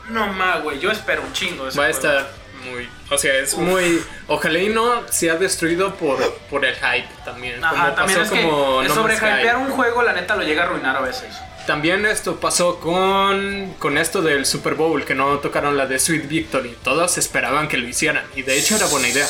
No 0.10 0.28
más, 0.34 0.62
güey, 0.64 0.80
yo 0.80 0.92
espero 0.92 1.22
un 1.22 1.34
chingo 1.34 1.68
ese 1.68 1.80
Va 1.80 1.86
a 1.88 1.94
juego. 1.94 2.08
estar 2.08 2.30
muy. 2.66 2.90
O 3.10 3.18
sea, 3.18 3.34
es 3.36 3.56
muy. 3.56 4.02
Ojalá 4.28 4.60
y 4.60 4.70
no 4.70 5.08
sea 5.10 5.36
destruido 5.36 5.96
por, 5.96 6.18
por 6.50 6.66
el 6.66 6.76
hype 6.76 7.08
también. 7.26 7.64
Ajá, 7.64 7.74
como 7.76 7.94
también 7.96 8.20
pasó 8.20 8.34
es 8.36 8.40
que 8.42 8.48
como 8.50 8.82
el 8.82 8.88
No 8.88 8.96
sobrehypear 8.96 9.56
un 9.58 9.70
juego, 9.72 10.02
la 10.04 10.14
neta, 10.14 10.36
lo 10.36 10.44
llega 10.44 10.64
a 10.64 10.66
arruinar 10.68 10.96
a 10.98 11.02
veces. 11.02 11.34
También 11.68 12.06
esto 12.06 12.42
pasó 12.42 12.80
con, 12.82 13.74
con 13.80 13.98
esto 13.98 14.22
del 14.22 14.46
Super 14.46 14.74
Bowl, 14.74 15.06
que 15.06 15.16
no 15.16 15.40
tocaron 15.40 15.78
la 15.78 15.86
de 15.86 15.98
Sweet 15.98 16.28
Victory. 16.28 16.78
Todos 16.84 17.18
esperaban 17.18 17.70
que 17.70 17.78
lo 17.78 17.88
hicieran. 17.88 18.26
Y 18.36 18.42
de 18.42 18.58
hecho 18.58 18.76
era 18.76 18.86
buena 18.88 19.08
idea. 19.08 19.26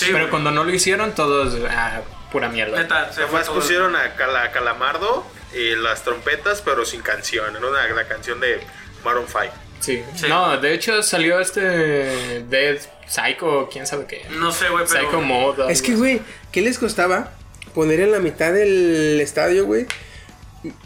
Pero 0.00 0.18
güey. 0.18 0.30
cuando 0.30 0.50
no 0.50 0.64
lo 0.64 0.72
hicieron, 0.72 1.14
todos. 1.14 1.54
Ah, 1.70 2.00
pura 2.32 2.48
mierda. 2.48 2.78
Neta, 2.78 3.08
se 3.08 3.14
fue 3.16 3.24
Además 3.24 3.46
todo. 3.46 3.56
pusieron 3.56 3.94
a 3.96 4.14
Cala- 4.14 4.50
Calamardo 4.50 5.26
y 5.54 5.76
las 5.76 6.02
trompetas, 6.02 6.62
pero 6.62 6.86
sin 6.86 7.02
canción. 7.02 7.54
Era 7.54 7.66
una, 7.66 7.86
la 7.86 8.08
canción 8.08 8.40
de 8.40 8.66
Maroon 9.04 9.26
5. 9.28 9.44
Sí. 9.84 10.02
Sí. 10.14 10.26
No, 10.28 10.56
de 10.58 10.72
hecho 10.74 11.02
salió 11.02 11.40
este. 11.40 11.60
Dead 12.48 12.78
Psycho, 13.06 13.68
quién 13.70 13.86
sabe 13.86 14.06
qué. 14.06 14.22
No 14.30 14.50
sé, 14.52 14.68
güey, 14.70 14.84
pero... 14.90 15.00
Psycho 15.04 15.20
Mode. 15.20 15.70
Es 15.72 15.82
que, 15.82 15.94
güey, 15.94 16.20
¿qué 16.52 16.62
les 16.62 16.78
costaba 16.78 17.32
poner 17.74 18.00
en 18.00 18.12
la 18.12 18.18
mitad 18.20 18.52
del 18.52 19.20
estadio, 19.20 19.66
güey? 19.66 19.86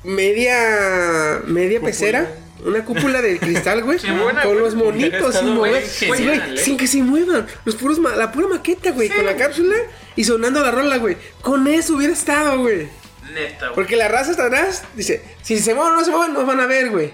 Media. 0.04 1.40
media 1.46 1.80
pecera. 1.80 2.28
Una 2.64 2.84
cúpula 2.84 3.22
de 3.22 3.38
cristal, 3.38 3.84
güey. 3.84 3.98
Sí, 4.00 4.08
con 4.42 4.58
los 4.58 4.74
monitos 4.74 5.34
sin 5.36 5.50
mover. 5.54 5.84
güey, 6.08 6.28
¿eh? 6.28 6.56
sin 6.56 6.76
que 6.76 6.88
se 6.88 7.02
muevan. 7.02 7.46
Los 7.64 7.76
puros 7.76 8.00
ma- 8.00 8.16
la 8.16 8.32
pura 8.32 8.48
maqueta, 8.48 8.90
güey. 8.90 9.08
Con 9.08 9.24
la 9.24 9.36
cápsula 9.36 9.76
y 10.16 10.24
sonando 10.24 10.60
la 10.60 10.72
rola, 10.72 10.96
güey. 10.98 11.16
Con 11.40 11.68
eso 11.68 11.94
hubiera 11.94 12.12
estado, 12.12 12.58
güey. 12.58 12.88
Neta, 13.32 13.66
güey. 13.66 13.74
Porque 13.74 13.94
la 13.96 14.08
raza 14.08 14.32
está 14.32 14.46
atrás, 14.46 14.82
dice, 14.94 15.22
si 15.42 15.58
se 15.60 15.74
mueven 15.74 15.92
o 15.92 15.96
no 15.96 16.04
se 16.04 16.10
mueven, 16.10 16.32
nos 16.32 16.46
van 16.46 16.58
a 16.60 16.66
ver, 16.66 16.90
güey. 16.90 17.12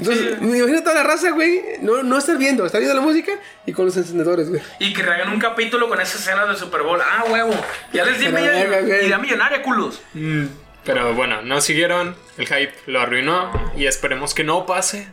Entonces, 0.00 0.40
me 0.40 0.58
imagino 0.58 0.82
toda 0.82 0.94
la 0.94 1.02
raza, 1.02 1.30
güey, 1.30 1.62
no, 1.80 2.02
no 2.02 2.16
estar 2.18 2.36
viendo, 2.38 2.64
estar 2.64 2.80
viendo 2.80 2.98
la 2.98 3.06
música 3.06 3.32
y 3.66 3.72
con 3.72 3.84
los 3.84 3.96
encendedores, 3.96 4.48
güey. 4.48 4.62
Y 4.78 4.92
que 4.94 5.02
hagan 5.02 5.28
un 5.30 5.38
capítulo 5.38 5.88
con 5.88 6.00
esa 6.00 6.16
escena 6.18 6.46
del 6.46 6.56
Super 6.56 6.82
Bowl. 6.82 7.00
Ah, 7.02 7.24
huevo. 7.28 7.52
Ya 7.92 8.04
les 8.04 8.18
di 8.18 8.26
verga, 8.28 8.40
millonaria, 8.40 8.80
güey. 8.80 9.06
idea 9.06 9.18
millonaria, 9.18 9.62
culos. 9.62 10.00
Mm, 10.14 10.46
Pero 10.84 11.14
bueno, 11.14 11.42
no 11.42 11.60
siguieron. 11.60 12.16
El 12.38 12.46
hype 12.46 12.72
lo 12.86 13.00
arruinó. 13.00 13.72
Y 13.76 13.86
esperemos 13.86 14.32
que 14.32 14.42
no 14.44 14.64
pase. 14.66 15.08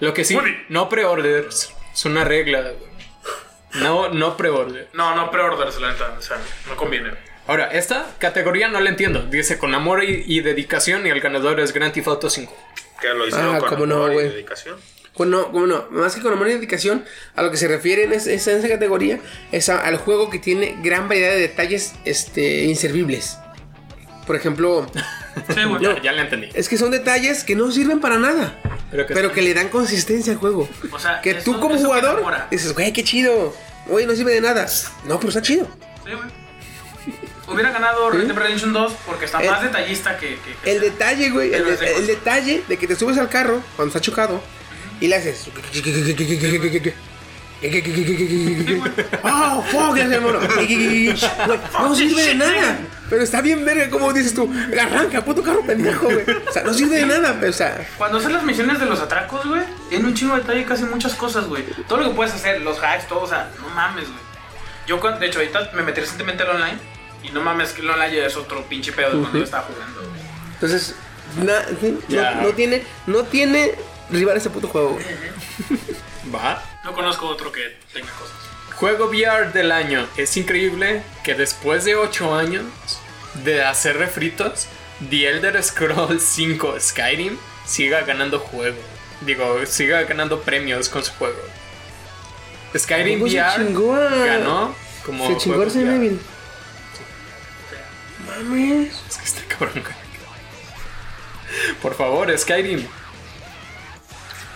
Lo 0.00 0.14
que 0.14 0.24
sí, 0.24 0.38
no 0.68 0.88
pre-orders. 0.88 1.72
Es 1.92 2.04
una 2.04 2.24
regla. 2.24 2.60
güey. 2.60 2.94
No, 3.82 4.08
no 4.10 4.36
pre-order. 4.36 4.88
No, 4.92 5.16
no 5.16 5.30
pre-orders, 5.32 5.80
la 5.80 5.90
neta. 5.92 6.14
O 6.16 6.22
sea, 6.22 6.36
no 6.68 6.76
conviene. 6.76 7.10
Ahora, 7.46 7.66
esta 7.72 8.06
categoría 8.18 8.68
no 8.68 8.80
la 8.80 8.88
entiendo. 8.90 9.22
Dice 9.26 9.58
con 9.58 9.74
amor 9.74 10.04
y, 10.04 10.24
y 10.26 10.40
dedicación 10.40 11.06
y 11.06 11.10
el 11.10 11.20
ganador 11.20 11.58
es 11.60 11.72
Grand 11.72 11.92
Theft 11.92 12.08
Auto 12.08 12.30
5. 12.30 12.56
Que 13.12 13.14
lo 13.18 13.26
hicieron 13.28 13.54
Ah, 13.56 13.58
con 13.58 13.68
cómo 13.70 13.86
no, 13.86 13.94
amor 13.96 14.10
y 14.10 14.14
güey. 14.14 14.28
dedicación. 14.30 14.76
Bueno, 15.16 15.52
como 15.52 15.66
no, 15.66 15.86
más 15.90 16.14
que 16.16 16.22
con 16.22 16.32
amor 16.32 16.48
y 16.48 16.54
dedicación, 16.54 17.04
a 17.36 17.42
lo 17.42 17.50
que 17.50 17.56
se 17.56 17.68
refieren 17.68 18.12
es, 18.12 18.26
es 18.26 18.46
en 18.48 18.58
esa 18.58 18.68
categoría, 18.68 19.20
es 19.52 19.68
a- 19.68 19.80
al 19.84 19.96
juego 19.98 20.28
que 20.30 20.38
tiene 20.40 20.76
gran 20.82 21.08
variedad 21.08 21.30
de 21.32 21.38
detalles 21.40 21.92
este, 22.04 22.64
inservibles. 22.64 23.38
Por 24.26 24.34
ejemplo, 24.36 24.86
Sí, 25.54 25.62
güey. 25.68 25.82
Ya, 25.82 26.00
ya 26.02 26.12
la 26.12 26.22
entendí. 26.22 26.48
es 26.54 26.68
que 26.68 26.76
son 26.78 26.90
detalles 26.90 27.44
que 27.44 27.54
no 27.54 27.70
sirven 27.70 28.00
para 28.00 28.18
nada, 28.18 28.58
Pero 28.90 29.06
que- 29.06 29.14
pero 29.14 29.32
que 29.32 29.42
le 29.42 29.52
dan 29.54 29.68
consistencia 29.68 30.32
al 30.32 30.38
juego. 30.38 30.68
O 30.90 30.98
sea, 30.98 31.20
que 31.20 31.34
tú 31.34 31.60
como 31.60 31.76
jugador 31.78 32.24
dices, 32.50 32.72
güey, 32.74 32.92
qué 32.92 33.04
chido, 33.04 33.54
güey, 33.86 34.06
no 34.06 34.14
sirve 34.16 34.32
de 34.32 34.40
nada. 34.40 34.66
No, 35.04 35.16
pero 35.18 35.28
está 35.28 35.42
chido. 35.42 35.68
Sí, 36.04 36.10
güey. 36.12 37.24
Hubiera 37.46 37.70
ganado 37.72 38.10
Red 38.10 38.26
Dead 38.26 38.36
Redemption 38.36 38.72
2 38.72 38.92
porque 39.06 39.26
está 39.26 39.42
El- 39.42 39.50
más 39.50 39.62
detallista 39.62 40.16
que. 40.16 40.36
que- 40.38 40.54
que- 40.62 40.72
El 40.72 40.80
detalle, 40.80 41.30
güey, 41.30 41.52
el, 41.54 41.66
el 41.66 42.06
detalle 42.06 42.62
de 42.68 42.76
que 42.78 42.86
te 42.86 42.96
subes 42.96 43.18
al 43.18 43.28
carro 43.28 43.60
cuando 43.76 43.88
está 43.94 44.00
chocado 44.00 44.40
y 45.00 45.08
le 45.08 45.16
haces. 45.16 45.46
¡Oh, 49.22 49.62
fuck! 49.70 49.94
Le 49.96 50.02
hace 50.02 50.14
el 50.16 50.20
mono. 50.20 50.38
No 50.40 51.94
sirve 51.94 52.22
de 52.22 52.34
nada. 52.34 52.78
Pero 53.08 53.22
está 53.22 53.40
bien 53.40 53.64
verga, 53.64 53.88
como 53.90 54.12
dices 54.12 54.34
tú. 54.34 54.52
Arranca, 54.80 55.24
puto 55.24 55.42
carro 55.42 55.62
pendejo, 55.64 56.04
güey. 56.06 56.24
O 56.48 56.52
sea, 56.52 56.62
no 56.62 56.72
sirve 56.74 56.96
de 56.96 57.06
nada, 57.06 57.36
pero, 57.38 57.50
o 57.50 57.54
sea. 57.54 57.86
Cuando 57.98 58.18
haces 58.18 58.32
las 58.32 58.42
misiones 58.42 58.78
de 58.80 58.86
los 58.86 59.00
atracos, 59.00 59.46
güey, 59.46 59.62
tiene 59.88 60.04
un 60.06 60.14
chingo 60.14 60.34
de 60.34 60.40
detalle 60.42 60.64
casi 60.64 60.84
muchas 60.84 61.14
cosas, 61.14 61.46
güey. 61.46 61.64
Todo 61.88 61.98
lo 62.00 62.08
que 62.10 62.14
puedes 62.16 62.34
hacer, 62.34 62.60
los 62.60 62.78
hacks, 62.82 63.06
todo, 63.08 63.20
o 63.22 63.28
sea, 63.28 63.50
no 63.60 63.68
mames, 63.74 64.04
güey. 64.04 64.20
Yo, 64.86 65.00
cuando- 65.00 65.20
de 65.20 65.26
hecho, 65.26 65.38
ahorita 65.38 65.70
me 65.74 65.82
metí 65.82 66.00
recientemente 66.00 66.42
al 66.42 66.50
online 66.50 66.78
y 67.24 67.30
no 67.30 67.40
mames 67.40 67.72
que 67.72 67.82
online 67.82 68.14
ya 68.16 68.26
es 68.26 68.36
otro 68.36 68.62
pinche 68.64 68.92
pedo 68.92 69.12
de 69.12 69.18
cuando 69.20 69.38
yo 69.38 69.44
estaba 69.44 69.64
jugando, 69.64 70.00
güey. 70.00 70.20
Entonces, 70.54 70.94
na- 71.42 71.64
sí, 71.80 71.98
Ya. 72.08 72.34
no, 72.36 72.42
no 72.42 72.48
tiene, 72.52 72.84
no 73.06 73.22
tiene 73.24 73.74
rival 74.10 74.36
ese 74.36 74.50
puto 74.50 74.68
juego, 74.68 74.90
güey. 74.90 75.04
Va. 76.34 76.62
No 76.84 76.92
conozco 76.94 77.26
otro 77.26 77.50
que 77.52 77.76
tenga 77.92 78.10
cosas. 78.12 78.34
Juego 78.76 79.06
VR 79.06 79.52
del 79.52 79.72
año. 79.72 80.06
Es 80.16 80.36
increíble 80.36 81.02
que 81.22 81.34
después 81.34 81.84
de 81.84 81.94
8 81.96 82.34
años 82.34 82.64
de 83.44 83.64
hacer 83.64 83.96
refritos, 83.98 84.66
The 85.10 85.28
Elder 85.28 85.62
Scrolls 85.62 86.22
5 86.34 86.76
Skyrim 86.80 87.36
siga 87.66 88.02
ganando 88.02 88.38
juego. 88.40 88.76
Digo, 89.22 89.64
siga 89.66 90.02
ganando 90.02 90.40
premios 90.42 90.88
con 90.88 91.02
su 91.04 91.12
juego. 91.12 91.38
Skyrim 92.76 93.20
se 93.28 93.36
VR 93.40 93.64
chingó 93.66 93.92
ganó 93.94 94.74
como 95.06 95.26
Se 95.28 95.36
chingó 95.36 95.56
juego 95.56 95.64
Resident 95.64 95.88
VR. 95.90 95.96
Evil. 96.06 96.20
Mames. 98.26 98.92
Es 99.08 99.16
que 99.18 99.24
está 99.24 99.42
cabrón. 99.48 99.82
güey. 99.82 100.04
Por 101.82 101.94
favor, 101.96 102.36
Skyrim. 102.38 102.86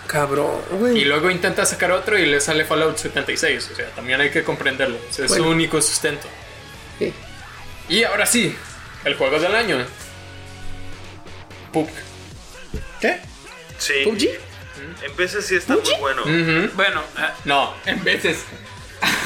Cabrón, 0.07 0.59
Y 0.71 0.75
güey. 0.77 1.05
luego 1.05 1.29
intenta 1.29 1.65
sacar 1.65 1.91
otro 1.91 2.17
y 2.17 2.25
le 2.25 2.41
sale 2.41 2.65
Fallout 2.65 2.97
76. 2.97 3.69
O 3.71 3.75
sea, 3.75 3.89
también 3.91 4.19
hay 4.19 4.31
que 4.31 4.43
comprenderlo. 4.43 4.97
Es 5.09 5.17
Bueno. 5.27 5.35
su 5.35 5.49
único 5.49 5.81
sustento. 5.81 6.27
Sí. 6.97 7.13
Y 7.89 8.03
ahora 8.03 8.25
sí, 8.25 8.55
el 9.05 9.15
juego 9.15 9.39
del 9.39 9.55
año. 9.55 9.85
PUBG. 11.71 11.89
¿Qué? 12.99 13.19
Sí. 13.77 13.93
¿PUBG? 14.03 14.29
En 15.03 15.13
PC 15.15 15.41
sí 15.43 15.55
está 15.55 15.75
muy 15.75 15.83
bueno. 15.99 16.23
Bueno, 16.73 17.01
eh, 17.17 17.21
No, 17.45 17.73
en 17.85 18.03
veces. 18.03 18.39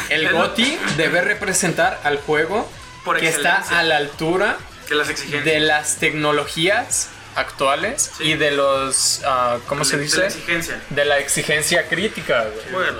El 0.10 0.26
El- 0.28 0.34
GOTI 0.34 0.78
debe 0.98 1.22
representar 1.22 2.02
al 2.04 2.18
juego 2.18 2.70
Por 3.04 3.20
que 3.20 3.28
está 3.28 3.64
a 3.70 3.84
la 3.84 3.98
altura 3.98 4.58
que 4.88 4.96
las 4.96 5.10
exigencias. 5.10 5.46
de 5.46 5.60
las 5.60 5.98
tecnologías 5.98 7.10
actuales 7.36 8.12
Sí. 8.18 8.24
y 8.32 8.34
de 8.36 8.52
los. 8.52 9.22
ah, 9.26 9.58
¿Cómo 9.68 9.84
se 9.86 9.98
de 9.98 10.04
dice? 10.04 10.18
la 10.20 10.26
exigencia. 10.28 10.82
De 10.90 11.06
la 11.06 11.18
exigencia 11.20 11.88
crítica, 11.88 12.44
güey. 12.54 12.72
Bueno, 12.72 13.00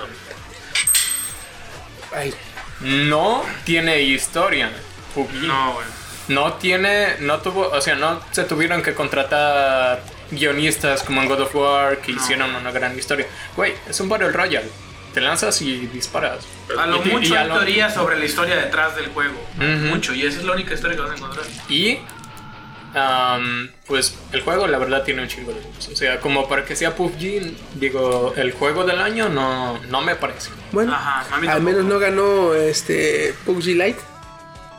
Ay. 2.12 2.34
No 2.80 3.44
tiene 3.64 4.00
historia. 4.02 4.70
No, 5.16 5.72
güey. 5.74 5.86
No 6.28 6.54
tiene, 6.54 7.16
no 7.20 7.40
tuvo, 7.40 7.68
o 7.68 7.80
sea, 7.80 7.94
no 7.96 8.20
se 8.32 8.44
tuvieron 8.44 8.82
que 8.82 8.94
contratar 8.94 10.02
guionistas 10.30 11.02
como 11.02 11.22
en 11.22 11.28
God 11.28 11.40
of 11.42 11.54
War 11.54 11.98
que 11.98 12.12
hicieron 12.12 12.54
una 12.54 12.70
gran 12.72 12.98
historia. 12.98 13.26
Güey, 13.56 13.74
es 13.88 14.00
un 14.00 14.08
Battle 14.08 14.30
Royale. 14.30 14.68
Te 15.14 15.20
lanzas 15.20 15.62
y 15.62 15.86
disparas. 15.86 16.44
A 16.76 16.86
lo 16.86 16.96
Y 17.04 17.08
mucho 17.08 17.32
y 17.32 17.36
a 17.36 17.42
hay 17.42 17.48
lo- 17.48 17.54
teoría 17.54 17.88
sobre 17.88 18.18
la 18.18 18.24
historia 18.24 18.56
detrás 18.56 18.96
del 18.96 19.06
juego. 19.08 19.40
Mucho. 19.56 20.12
Y 20.12 20.26
esa 20.26 20.40
es 20.40 20.44
la 20.44 20.52
única 20.52 20.74
historia 20.74 20.96
que 20.96 21.02
vas 21.02 21.12
a 21.12 21.14
encontrar. 21.14 21.46
Y, 21.68 21.98
am, 22.94 23.70
pues, 23.86 24.16
el 24.32 24.42
juego 24.42 24.66
la 24.66 24.78
verdad 24.78 25.02
tiene 25.04 25.22
un 25.22 25.28
chingo 25.28 25.52
de 25.52 25.60
cosas. 25.60 25.92
O 25.92 25.96
sea, 25.96 26.20
como 26.20 26.48
para 26.48 26.64
que 26.64 26.76
sea 26.76 26.94
PUBG, 26.94 27.54
digo, 27.74 28.34
el 28.36 28.52
juego 28.52 28.84
del 28.84 29.00
año 29.00 29.28
no, 29.28 29.78
no 29.88 30.00
me 30.02 30.14
parece. 30.16 30.50
Bueno, 30.72 30.92
Ajá, 30.94 31.24
a 31.34 31.38
mí 31.40 31.46
al 31.48 31.62
menos 31.62 31.84
no 31.84 31.98
ganó 31.98 32.54
este 32.54 33.34
PUBG 33.44 33.66
Lite. 33.76 34.00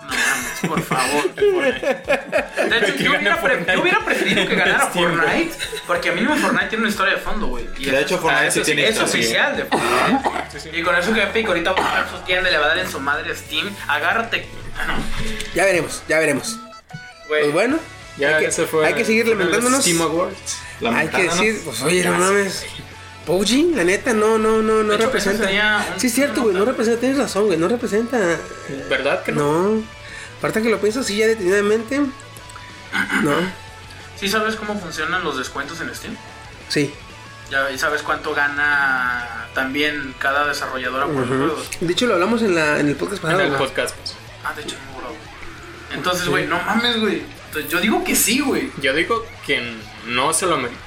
No 0.06 0.16
mames, 0.16 0.60
por 0.68 0.82
favor. 0.84 1.36
De 1.36 2.78
hecho, 2.80 2.96
yo 2.96 3.12
hubiera, 3.12 3.40
pre- 3.42 3.50
Fortnite. 3.56 3.74
yo 3.74 3.82
hubiera 3.82 4.00
preferido 4.06 4.48
que 4.48 4.56
ganara. 4.56 4.88
Fortnite. 4.94 5.52
Porque 5.88 6.10
a 6.10 6.14
mí 6.14 6.22
no 6.22 6.36
Fortnite 6.38 6.68
tiene 6.68 6.82
una 6.84 6.90
historia 6.90 7.14
de 7.16 7.20
fondo, 7.22 7.48
güey. 7.48 7.66
Y 7.78 7.86
De 7.86 8.02
hecho, 8.02 8.16
es- 8.16 8.22
Fortnite 8.22 8.52
sí 8.52 8.60
eso 8.60 8.66
tiene 8.66 8.84
Es 8.84 8.90
historia. 8.92 9.14
oficial 9.14 9.58
de 9.58 9.66
Fortnite. 9.66 10.70
Y 10.80 10.82
con 10.84 10.96
eso 10.96 11.14
que 11.14 11.22
Epic 11.24 11.48
ahorita 11.48 11.72
va 11.74 11.80
a 11.80 12.00
estar 12.02 12.10
su 12.18 12.26
tienda 12.26 12.50
y 12.50 12.54
le 12.54 12.58
va 12.60 12.66
a 12.66 12.70
dar 12.70 12.78
en 12.80 12.90
su 12.90 13.00
madre 13.00 13.32
a 13.32 13.36
Steam. 13.36 13.70
Agárrate. 13.88 14.48
Ah, 14.78 14.88
no. 14.88 14.94
Ya 15.54 15.66
veremos, 15.66 16.02
ya 16.08 16.20
veremos. 16.20 16.58
Güey. 17.28 17.42
Pues 17.44 17.54
bueno, 17.54 17.80
Ya 18.18 18.38
hay, 18.38 18.44
que, 18.44 18.50
ese 18.50 18.66
fue 18.66 18.86
hay 18.88 18.94
que 18.94 19.04
seguir 19.06 19.28
los 19.28 19.38
lamentándonos. 19.38 19.82
Steam 19.82 20.02
Awards. 20.02 20.36
Hay 20.38 20.80
que 20.80 20.86
Lamentándonos. 20.86 21.40
decir, 21.40 21.62
pues 21.66 21.82
oye, 21.82 22.04
no 22.06 22.12
mames. 22.18 22.66
PUBG, 23.26 23.76
la 23.76 23.84
neta, 23.84 24.14
no, 24.14 24.38
no, 24.38 24.62
no, 24.62 24.84
no 24.84 24.94
hecho, 24.94 25.06
representa. 25.06 25.38
eso 25.38 25.46
sería 25.46 25.86
un- 25.94 26.00
Sí, 26.00 26.08
es 26.08 26.14
cierto, 26.14 26.44
güey, 26.44 26.54
no 26.56 26.64
representa, 26.64 27.00
tienes 27.00 27.18
razón, 27.18 27.48
güey, 27.48 27.58
no 27.58 27.68
representa. 27.68 28.18
¿Verdad 28.90 29.24
que 29.24 29.32
no? 29.32 29.64
No. 29.76 29.84
Aparte 30.46 30.62
que 30.62 30.70
lo 30.70 30.80
pienso 30.80 31.00
así 31.00 31.18
ya 31.18 31.26
detenidamente. 31.28 32.00
No, 32.00 33.34
¿Sí 34.20 34.30
sabes 34.30 34.56
cómo 34.56 34.80
funcionan 34.80 35.24
los 35.24 35.38
descuentos 35.38 35.82
en 35.82 35.94
Steam? 35.96 36.16
sí. 36.70 36.94
Ya 37.50 37.70
y 37.70 37.78
sabes 37.78 38.02
cuánto 38.02 38.34
gana 38.34 39.48
también 39.54 40.16
cada 40.18 40.48
desarrolladora 40.48 41.06
por 41.06 41.16
los 41.18 41.30
Ujú. 41.30 41.38
juegos. 41.38 41.70
De 41.80 41.94
hecho, 41.94 42.08
lo 42.08 42.16
hablamos 42.16 42.42
en, 42.42 42.56
la, 42.56 42.80
en 42.80 42.88
el 42.90 42.96
podcast 42.96 43.18
En 43.24 43.30
pasado. 43.30 43.42
el 43.44 43.52
¿no? 43.52 43.58
podcast. 43.60 43.96
pues. 43.98 44.16
Ah, 44.44 44.54
de 44.56 44.64
hecho, 44.64 44.76
no, 44.92 44.98
bro. 45.00 45.16
Entonces, 45.94 46.28
güey, 46.28 46.48
no 46.48 46.60
mames, 46.64 47.00
güey. 47.00 47.22
Entonces, 47.48 47.72
Yo 47.72 47.80
digo 47.82 48.04
que 48.04 48.16
sí, 48.16 48.40
güey. 48.40 48.72
Yo 48.82 48.94
digo 48.96 49.24
que 49.46 49.76
no 50.08 50.34
se 50.34 50.48
lo 50.48 50.58
merece. 50.58 50.80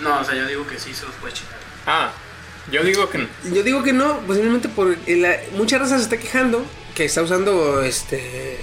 No, 0.00 0.20
o 0.20 0.24
sea, 0.24 0.34
yo 0.34 0.46
digo 0.46 0.66
que 0.66 0.78
sí 0.78 0.92
se 0.92 1.06
los 1.06 1.14
puede 1.14 1.32
chingar. 1.32 1.56
Ah, 1.86 2.10
yo 2.70 2.82
digo 2.82 3.08
que 3.08 3.18
no. 3.18 3.28
Yo 3.54 3.62
digo 3.62 3.82
que 3.82 3.94
no, 3.94 4.18
posiblemente 4.20 4.68
por 4.68 4.94
la, 5.08 5.36
mucha 5.56 5.78
raza 5.78 5.96
se 5.96 6.04
está 6.04 6.18
quejando 6.18 6.66
que 6.94 7.04
está 7.04 7.22
usando 7.22 7.82
este 7.82 8.58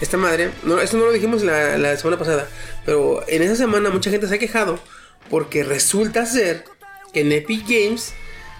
esta 0.00 0.16
madre. 0.16 0.50
No, 0.62 0.80
esto 0.80 0.96
no 0.96 1.06
lo 1.06 1.12
dijimos 1.12 1.42
la, 1.42 1.78
la 1.78 1.96
semana 1.96 2.18
pasada, 2.18 2.48
pero 2.84 3.22
en 3.28 3.42
esa 3.42 3.56
semana 3.56 3.90
mucha 3.90 4.10
gente 4.10 4.28
se 4.28 4.34
ha 4.34 4.38
quejado 4.38 4.78
porque 5.30 5.64
resulta 5.64 6.26
ser 6.26 6.64
que 7.12 7.20
en 7.20 7.32
Epic 7.32 7.62
Games, 7.66 8.12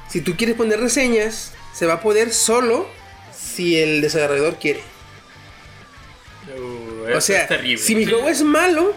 si 0.08 0.20
tú 0.20 0.36
quieres 0.36 0.56
poner 0.56 0.80
reseñas, 0.80 1.52
se 1.74 1.86
va 1.86 1.94
a 1.94 2.00
poder 2.00 2.32
solo 2.32 2.88
si 3.36 3.76
el 3.76 4.00
desarrollador 4.00 4.56
quiere. 4.56 4.80
Uh, 6.56 7.16
O 7.16 7.20
sea, 7.20 7.42
es 7.42 7.48
terrible. 7.48 7.78
si 7.82 7.94
mi 7.94 8.06
juego 8.06 8.28
es 8.28 8.42
malo, 8.42 8.94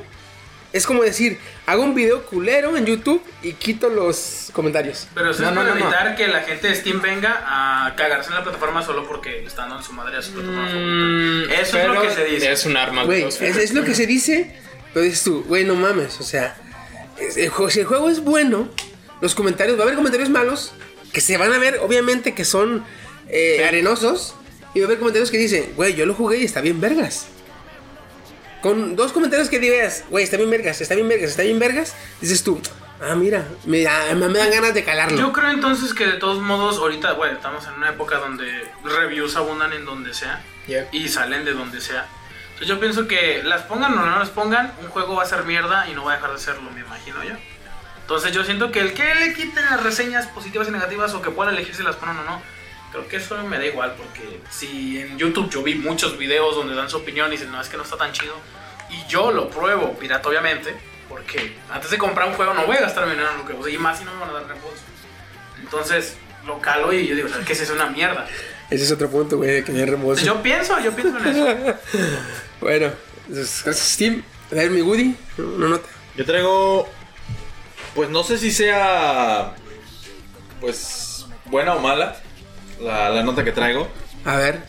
es 0.72 0.86
como 0.86 1.02
decir, 1.04 1.40
hago 1.66 1.84
un 1.84 1.96
video 1.96 2.24
culero 2.26 2.78
en 2.78 2.86
YouTube 2.86 3.24
y 3.42 3.54
quito 3.54 3.90
los 3.90 4.50
comentarios. 4.54 5.08
Pero 5.16 5.32
eso 5.32 5.42
No, 5.42 5.50
es 5.50 5.56
no, 5.56 5.62
para 5.62 5.74
no, 5.74 5.80
no. 5.80 5.86
evitar 5.86 6.16
que 6.16 6.28
la 6.28 6.42
gente 6.42 6.68
de 6.68 6.76
Steam 6.76 7.02
venga 7.02 7.44
a 7.46 7.96
cagarse 7.96 8.30
en 8.30 8.36
la 8.36 8.44
plataforma 8.44 8.84
solo 8.84 9.08
porque 9.08 9.44
están 9.46 9.70
dando 9.70 9.78
en 9.78 9.84
su 9.84 9.94
madre 9.94 10.18
a 10.18 10.22
su 10.22 10.32
plataforma 10.34 10.66
Mm, 10.66 10.68
favorita. 10.68 11.62
Eso 11.62 11.78
es 11.80 11.88
lo 11.88 12.02
que 12.02 12.10
se 12.12 12.26
dice. 12.26 12.52
Es 12.52 12.66
un 12.66 12.78
arma. 12.78 13.04
Güey, 13.04 13.24
es, 13.24 13.42
es 13.42 13.74
lo 13.74 13.84
que 13.84 13.96
se 13.96 14.06
dice, 14.06 14.56
pero 14.94 15.04
dices 15.06 15.24
tú, 15.24 15.44
güey, 15.48 15.64
no 15.66 15.76
mames, 15.76 16.20
o 16.20 16.24
sea, 16.24 16.56
es- 17.20 17.38
el 17.38 17.50
juego- 17.50 17.70
si 17.72 17.80
el 17.80 17.86
juego 17.86 18.10
es 18.10 18.20
bueno, 18.24 18.70
los 19.22 19.34
comentarios, 19.36 19.76
va 19.78 19.82
a 19.82 19.84
haber 19.84 19.96
comentarios 19.96 20.30
malos, 20.30 20.74
que 21.14 21.22
se 21.22 21.38
van 21.38 21.52
a 21.52 21.58
ver, 21.58 21.80
obviamente, 21.82 22.34
que 22.36 22.46
son 22.46 22.86
eh, 23.32 23.66
arenosos, 23.68 24.36
y 24.74 24.80
va 24.80 24.86
a 24.86 24.88
haber 24.88 25.00
comentarios 25.00 25.30
que 25.32 25.38
dicen, 25.38 25.74
güey, 25.76 25.94
yo 25.96 26.06
lo 26.06 26.14
jugué 26.14 26.38
y 26.38 26.46
está 26.46 26.62
bien 26.62 26.80
vergas. 26.80 27.28
Con 28.62 28.96
dos 28.96 29.12
comentarios 29.14 29.50
que 29.50 29.60
digas, 29.60 30.04
güey, 30.10 30.24
está 30.24 30.38
bien 30.38 30.50
vergas, 30.50 30.82
está 30.82 30.96
bien 30.96 31.08
vergas, 31.08 31.30
está 31.32 31.44
bien 31.44 31.60
vergas, 31.60 31.96
dices 32.22 32.44
tú, 32.44 32.62
ah, 33.02 33.16
mira, 33.16 33.46
me, 33.66 33.82
da- 33.84 34.14
me 34.16 34.28
dan 34.38 34.52
ganas 34.52 34.74
de 34.74 34.84
calarlo. 34.84 35.18
Yo 35.18 35.32
creo 35.32 35.50
entonces 35.52 35.94
que 35.94 36.06
de 36.06 36.14
todos 36.14 36.40
modos, 36.42 36.78
ahorita, 36.78 37.14
bueno, 37.14 37.36
estamos 37.36 37.66
en 37.68 37.74
una 37.74 37.90
época 37.90 38.18
donde 38.18 38.70
reviews 38.84 39.36
abundan 39.36 39.74
en 39.74 39.86
donde 39.86 40.14
sea 40.14 40.44
Yeah. 40.68 40.88
y 40.92 41.08
salen 41.08 41.46
de 41.46 41.54
donde 41.54 41.82
sea. 41.82 42.06
Entonces 42.50 42.68
yo 42.68 42.80
pienso 42.80 43.08
que 43.08 43.42
las 43.44 43.62
pongan 43.64 43.98
o 43.98 44.06
no 44.06 44.20
las 44.20 44.30
pongan, 44.30 44.72
un 44.84 44.90
juego 44.90 45.16
va 45.16 45.24
a 45.24 45.26
ser 45.26 45.44
mierda 45.46 45.88
y 45.90 45.94
no 45.96 46.04
va 46.04 46.14
a 46.14 46.16
dejar 46.18 46.34
de 46.34 46.40
serlo, 46.40 46.70
me 46.70 46.82
imagino 46.82 47.24
yo. 47.24 47.34
Entonces 48.02 48.32
yo 48.34 48.44
siento 48.44 48.72
que 48.72 48.80
el 48.82 48.94
que 48.94 49.16
le 49.16 49.34
quiten 49.34 49.66
las 49.66 49.82
reseñas 49.82 50.28
positivas 50.28 50.68
y 50.68 50.72
negativas 50.72 51.14
o 51.14 51.22
que 51.22 51.32
pueda 51.32 51.52
elegir 51.52 51.74
si 51.76 51.82
las 51.84 51.96
ponen 51.96 52.18
o 52.18 52.24
no, 52.24 52.42
creo 52.92 53.08
que 53.08 53.18
eso 53.18 53.38
me 53.44 53.58
da 53.58 53.66
igual 53.66 53.96
porque 53.98 54.40
si 54.50 55.00
en 55.00 55.18
YouTube 55.18 55.50
yo 55.50 55.64
vi 55.64 55.76
muchos 55.76 56.18
videos 56.18 56.56
donde 56.56 56.76
dan 56.76 56.90
su 56.90 56.98
opinión 56.98 57.30
y 57.30 57.32
dicen, 57.32 57.52
no, 57.52 57.62
es 57.62 57.70
que 57.70 57.78
no 57.78 57.84
está 57.84 57.98
tan 57.98 58.12
chido, 58.12 58.36
y 58.90 59.10
yo 59.10 59.32
lo 59.32 59.50
pruebo 59.50 59.98
pirata 59.98 60.30
obviamente, 60.30 60.76
porque 61.08 61.56
antes 61.70 61.92
de 61.92 61.98
comprar 61.98 62.28
un 62.28 62.36
juego 62.36 62.54
no 62.54 62.66
voy 62.66 62.78
a 62.78 62.82
gastar 62.82 63.06
mi 63.06 63.12
dinero 63.12 63.32
en 63.32 63.38
lo 63.40 63.46
que 63.46 63.54
uso, 63.54 63.70
y 63.70 63.78
más 63.78 64.00
si 64.00 64.06
no 64.06 64.14
me 64.14 64.20
van 64.22 64.30
a 64.30 64.34
dar 64.34 64.48
reembolso. 64.48 64.82
Entonces 65.62 66.18
lo 66.46 66.60
calo 66.60 66.94
y 66.94 67.08
yo 67.08 67.16
digo, 67.16 67.30
¿sabes 67.30 67.46
qué? 67.46 67.54
Es 67.54 67.70
una 67.70 67.88
mierda. 67.88 68.28
Ese 68.70 68.84
es 68.84 68.92
otro 68.92 69.10
punto, 69.10 69.38
güey, 69.38 69.64
que 69.64 69.72
remozo. 69.72 70.20
Entonces, 70.20 70.26
yo 70.26 70.42
pienso, 70.44 70.80
yo 70.80 70.96
pienso 70.96 71.18
en 71.18 71.28
eso. 71.28 71.80
Bueno, 72.62 72.92
entonces, 73.28 73.62
gracias 73.64 73.88
Steam. 73.88 74.22
A 74.52 74.56
ver 74.56 74.70
mi 74.70 74.82
Woody, 74.82 75.16
una 75.38 75.70
nota. 75.70 75.88
Yo 76.18 76.26
traigo. 76.26 76.90
Pues 77.96 78.10
no 78.10 78.24
sé 78.24 78.38
si 78.38 78.52
sea. 78.52 79.56
Pues. 80.60 81.26
Buena 81.46 81.76
o 81.76 81.80
mala. 81.80 82.18
La, 82.82 83.10
la 83.10 83.24
nota 83.24 83.44
que 83.44 83.52
traigo. 83.52 83.88
A 84.26 84.36
ver, 84.36 84.60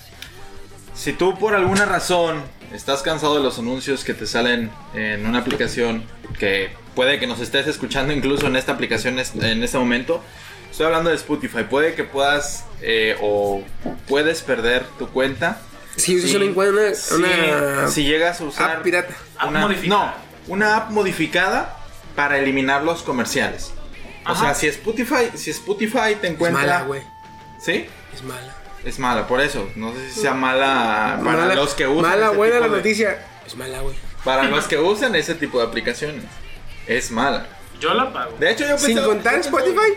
Si 0.94 1.12
tú 1.12 1.38
por 1.38 1.54
alguna 1.54 1.84
razón 1.86 2.42
estás 2.72 3.02
cansado 3.02 3.36
de 3.36 3.42
los 3.42 3.58
anuncios 3.58 4.04
que 4.04 4.14
te 4.14 4.26
salen 4.26 4.70
en 4.94 5.26
una 5.26 5.38
aplicación 5.40 6.04
que 6.38 6.70
puede 6.94 7.18
que 7.18 7.26
nos 7.26 7.40
estés 7.40 7.66
escuchando 7.66 8.12
incluso 8.12 8.46
en 8.46 8.56
esta 8.56 8.72
aplicación 8.72 9.18
en 9.18 9.62
este 9.64 9.78
momento, 9.78 10.22
estoy 10.70 10.86
hablando 10.86 11.11
de 11.11 11.16
Spotify, 11.16 11.64
puede 11.68 11.94
que 11.94 12.04
puedas 12.04 12.64
eh, 12.82 13.16
o 13.22 13.62
puedes 14.08 14.42
perder 14.42 14.84
tu 14.98 15.08
cuenta. 15.08 15.61
si 15.96 16.16
usas 16.18 16.30
Sí, 16.30 16.36
una, 16.36 16.46
una, 16.46 16.94
si, 16.94 17.14
una 17.14 17.88
si 17.88 18.04
llegas 18.04 18.40
a 18.40 18.44
usar 18.44 18.70
app 18.76 18.82
pirata. 18.82 19.14
App 19.38 19.50
una, 19.50 19.61
modificada. 19.61 20.14
no, 20.46 20.54
una 20.54 20.76
app 20.76 20.90
modificada 20.90 21.76
para 22.14 22.38
eliminar 22.38 22.82
los 22.84 23.02
comerciales. 23.02 23.72
O 24.26 24.34
sea, 24.36 24.54
si 24.54 24.66
Spotify, 24.68 25.30
si 25.34 25.50
Spotify 25.50 26.14
te 26.20 26.26
Es 26.28 26.34
encuentra, 26.34 26.61
mala, 26.62 26.82
güey. 26.82 27.02
¿Sí? 27.61 27.86
Es 28.14 28.22
mala. 28.22 28.56
Es 28.84 28.98
mala, 28.98 29.26
por 29.26 29.40
eso. 29.40 29.68
No 29.76 29.92
sé 29.92 30.11
si 30.11 30.20
sea 30.22 30.32
mala 30.34 31.20
para 31.24 31.38
Mala- 31.42 31.54
los 31.54 31.74
que 31.74 31.86
usan. 31.86 32.11
Mala, 32.11 32.26
ese 32.28 32.36
buena 32.36 32.54
tipo 32.54 32.66
la 32.66 32.70
de- 32.72 32.76
noticia. 32.78 33.26
Es 33.46 33.56
mala, 33.56 33.80
güey. 33.80 33.94
Para 34.24 34.44
los 34.44 34.66
que 34.66 34.78
usan 34.78 35.14
ese 35.14 35.34
tipo 35.34 35.58
de 35.58 35.66
aplicaciones. 35.66 36.24
Es 36.86 37.11
mala. 37.11 37.46
Yo 37.78 37.94
la 37.94 38.12
pago. 38.12 38.36
De 38.38 38.50
hecho, 38.50 38.66
yo 38.66 38.76
Sin 38.78 38.88
pensaba- 38.96 39.06
contar 39.06 39.34
Spotify, 39.36 39.94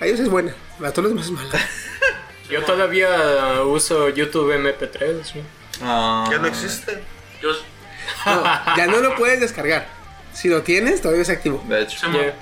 a 0.00 0.06
ellos 0.06 0.20
es 0.20 0.28
buena. 0.28 0.54
A 0.78 0.90
todos 0.90 1.10
los 1.10 1.12
demás 1.12 1.26
es 1.26 1.32
mala. 1.32 1.50
Yo 2.50 2.62
todavía 2.64 3.62
uso 3.64 4.08
YouTube 4.10 4.52
MP3. 4.52 5.32
güey. 5.32 5.44
Ah, 5.80 6.28
Ya 6.30 6.38
no 6.38 6.46
existe. 6.48 7.02
Yo, 7.40 7.50
No, 8.26 8.76
ya 8.76 8.86
no 8.88 8.98
lo 9.00 9.14
puedes 9.16 9.40
descargar. 9.40 9.86
Si 10.34 10.48
lo 10.48 10.62
tienes, 10.62 11.00
todavía 11.00 11.22
es 11.22 11.30
activo. 11.30 11.64
De 11.66 11.82
hecho. 11.82 12.10
Yeah. 12.10 12.34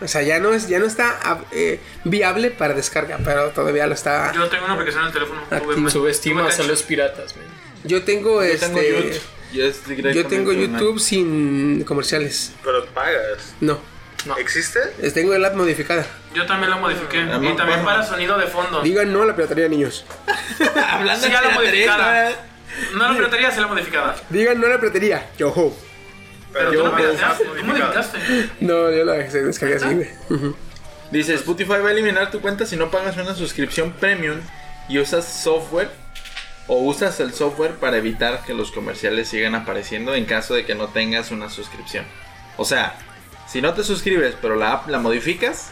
O 0.00 0.06
sea, 0.08 0.22
ya 0.22 0.38
no 0.38 0.52
es, 0.54 0.68
ya 0.68 0.78
no 0.78 0.86
está 0.86 1.18
eh, 1.50 1.80
viable 2.04 2.50
para 2.50 2.74
descarga, 2.74 3.18
pero 3.24 3.50
todavía 3.50 3.86
lo 3.86 3.94
está. 3.94 4.32
yo 4.32 4.48
tengo 4.48 4.64
una 4.64 4.74
aplicación 4.74 5.02
en 5.02 5.08
el 5.08 5.12
teléfono. 5.12 5.90
Subestimas 5.90 6.58
a 6.60 6.62
los 6.64 6.82
piratas, 6.82 7.36
man. 7.36 7.46
Yo 7.84 8.02
tengo 8.04 8.42
Yo 8.42 8.48
este. 8.52 8.66
tengo 8.66 8.80
YouTube. 8.80 10.12
Yo, 10.14 10.26
tengo. 10.26 10.52
YouTube 10.52 11.00
sin 11.00 11.82
comerciales. 11.84 12.52
Pero 12.62 12.84
pagas. 12.86 13.54
No, 13.60 13.80
¿Existe? 14.38 14.78
es- 15.00 15.14
tengo 15.14 15.32
el 15.34 15.44
app 15.44 15.54
modificada. 15.54 16.04
Yo 16.34 16.44
también 16.46 16.70
la 16.70 16.76
modifiqué. 16.76 17.18
Ah, 17.20 17.38
y 17.40 17.46
no, 17.48 17.56
también 17.56 17.82
bueno. 17.82 17.84
para 17.84 18.02
sonido 18.06 18.36
de 18.38 18.46
fondo. 18.46 18.82
Digan 18.82 19.12
no 19.12 19.22
a 19.22 19.26
la 19.26 19.34
piratería, 19.36 19.68
niños. 19.68 20.04
Hablando 20.90 21.20
Sí, 21.24 21.28
de 21.28 21.32
ya 21.32 21.40
la 21.42 21.48
piratería, 21.50 21.86
modificada. 21.92 22.30
No 22.94 23.08
la 23.08 23.14
piratería, 23.16 23.50
sí 23.50 23.60
la 23.60 23.66
modificada. 23.68 24.16
Digan 24.28 24.60
no 24.60 24.66
a 24.66 24.70
la 24.70 24.78
piratería. 24.80 25.30
Yo 25.38 25.48
ho. 25.48 25.76
Pero 26.58 26.72
yo 26.72 26.82
tú 26.84 26.96
la 26.96 27.36
modificaste. 27.64 28.18
No, 28.60 28.90
yo 28.90 29.04
la 29.04 29.14
descargué 29.14 29.76
así, 29.76 29.94
güey. 29.94 30.08
Dice, 31.10 31.34
Spotify 31.34 31.78
va 31.82 31.88
a 31.88 31.92
eliminar 31.92 32.30
tu 32.30 32.40
cuenta 32.40 32.66
si 32.66 32.76
no 32.76 32.90
pagas 32.90 33.16
una 33.16 33.34
suscripción 33.34 33.92
premium 33.92 34.38
y 34.88 34.98
usas 34.98 35.26
software 35.26 35.90
o 36.66 36.76
usas 36.82 37.18
el 37.20 37.32
software 37.32 37.74
para 37.76 37.96
evitar 37.96 38.44
que 38.44 38.52
los 38.52 38.72
comerciales 38.72 39.28
sigan 39.28 39.54
apareciendo 39.54 40.14
en 40.14 40.26
caso 40.26 40.54
de 40.54 40.66
que 40.66 40.74
no 40.74 40.88
tengas 40.88 41.30
una 41.30 41.48
suscripción. 41.48 42.04
O 42.58 42.64
sea, 42.66 42.98
si 43.46 43.62
no 43.62 43.72
te 43.72 43.84
suscribes 43.84 44.34
pero 44.42 44.56
la 44.56 44.72
app 44.72 44.88
la 44.88 44.98
modificas, 44.98 45.70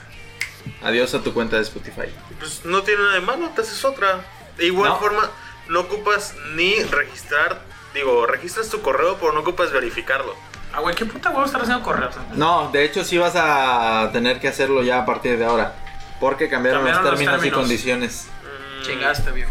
adiós 0.82 1.14
a 1.14 1.22
tu 1.22 1.34
cuenta 1.34 1.56
de 1.56 1.62
Spotify. 1.62 2.08
Pues 2.38 2.64
no 2.64 2.82
tiene 2.82 3.02
nada 3.02 3.14
de 3.14 3.20
malo, 3.20 3.50
te 3.54 3.60
haces 3.60 3.84
otra. 3.84 4.24
De 4.56 4.64
igual 4.66 4.88
No. 4.92 4.98
forma, 4.98 5.30
no 5.68 5.80
ocupas 5.80 6.34
ni 6.54 6.82
registrar. 6.84 7.60
Digo, 7.92 8.26
registras 8.26 8.70
tu 8.70 8.80
correo, 8.80 9.18
pero 9.20 9.32
no 9.32 9.40
ocupas 9.40 9.70
verificarlo. 9.72 10.34
Ah, 10.76 10.80
güey, 10.80 10.94
¿qué 10.94 11.06
puta 11.06 11.30
huevo 11.30 11.44
estar 11.46 11.62
haciendo 11.62 11.82
correos? 11.82 12.14
No, 12.34 12.70
de 12.70 12.84
hecho 12.84 13.02
sí 13.02 13.16
vas 13.16 13.32
a 13.34 14.10
tener 14.12 14.38
que 14.40 14.48
hacerlo 14.48 14.82
ya 14.82 14.98
a 15.00 15.06
partir 15.06 15.38
de 15.38 15.44
ahora. 15.46 15.74
Porque 16.20 16.48
cambiaron, 16.48 16.80
Cambiaron 16.82 17.02
los 17.04 17.10
los 17.12 17.18
términos 17.20 17.34
y 17.34 17.42
términos. 17.44 17.58
condiciones. 17.60 18.26
Mm, 18.42 18.82
Chingaste, 18.84 19.30
viejo. 19.32 19.50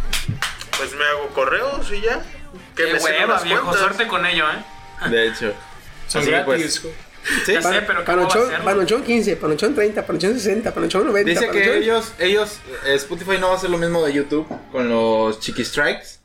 Pues 0.77 0.93
me 0.95 1.03
hago 1.05 1.27
correos 1.29 1.91
y 1.91 2.01
ya. 2.01 2.21
Que 2.75 2.85
Qué 2.85 2.93
me 2.93 2.99
sirvan 2.99 3.13
hueva, 3.21 3.33
las 3.33 3.43
viejo. 3.43 3.61
cuentas. 3.63 3.81
Suerte 3.81 4.07
con 4.07 4.25
ello, 4.25 4.45
¿eh? 4.49 5.09
De 5.09 5.27
hecho. 5.27 5.53
Son 6.07 6.21
Así 6.21 6.29
que, 6.29 6.35
gratis, 6.43 6.79
pues, 6.83 7.43
sí, 7.45 7.53
Ya 7.53 7.61
sé, 7.61 7.81
pero 7.81 7.85
¿cómo 7.87 7.95
va 7.95 8.01
a 8.01 8.05
Panochón, 8.05 8.41
hacerlo? 8.47 8.65
Panochón 8.65 9.03
15, 9.03 9.35
Panochón 9.37 9.75
30, 9.75 10.05
Panochón 10.05 10.33
60, 10.35 10.73
Panochón 10.73 11.05
90. 11.07 11.29
Dice 11.31 11.49
que 11.49 11.65
Panochón- 11.65 11.77
ellos, 11.81 12.13
ellos, 12.19 12.59
eh, 12.85 12.93
Spotify 12.95 13.37
no 13.39 13.47
va 13.47 13.53
a 13.53 13.57
hacer 13.57 13.69
lo 13.71 13.77
mismo 13.79 14.03
de 14.05 14.13
YouTube 14.13 14.47
con 14.71 14.89
los 14.89 15.39
Chiqui 15.39 15.65
Strikes. 15.65 16.19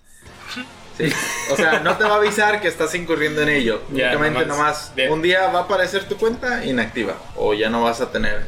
Sí. 1.08 1.14
O 1.52 1.56
sea, 1.56 1.80
no 1.80 1.96
te 1.96 2.04
va 2.04 2.14
a 2.14 2.16
avisar 2.16 2.60
que 2.60 2.68
estás 2.68 2.94
incurriendo 2.94 3.42
en 3.42 3.48
ello. 3.48 3.82
Ya, 3.92 4.06
Únicamente 4.10 4.46
nomás 4.46 4.58
nomás, 4.58 4.96
de- 4.96 5.10
un 5.10 5.22
día 5.22 5.48
va 5.48 5.60
a 5.60 5.62
aparecer 5.62 6.04
tu 6.04 6.16
cuenta 6.16 6.64
inactiva. 6.64 7.14
O 7.36 7.54
ya 7.54 7.70
no 7.70 7.82
vas 7.82 8.00
a 8.00 8.10
tener 8.12 8.42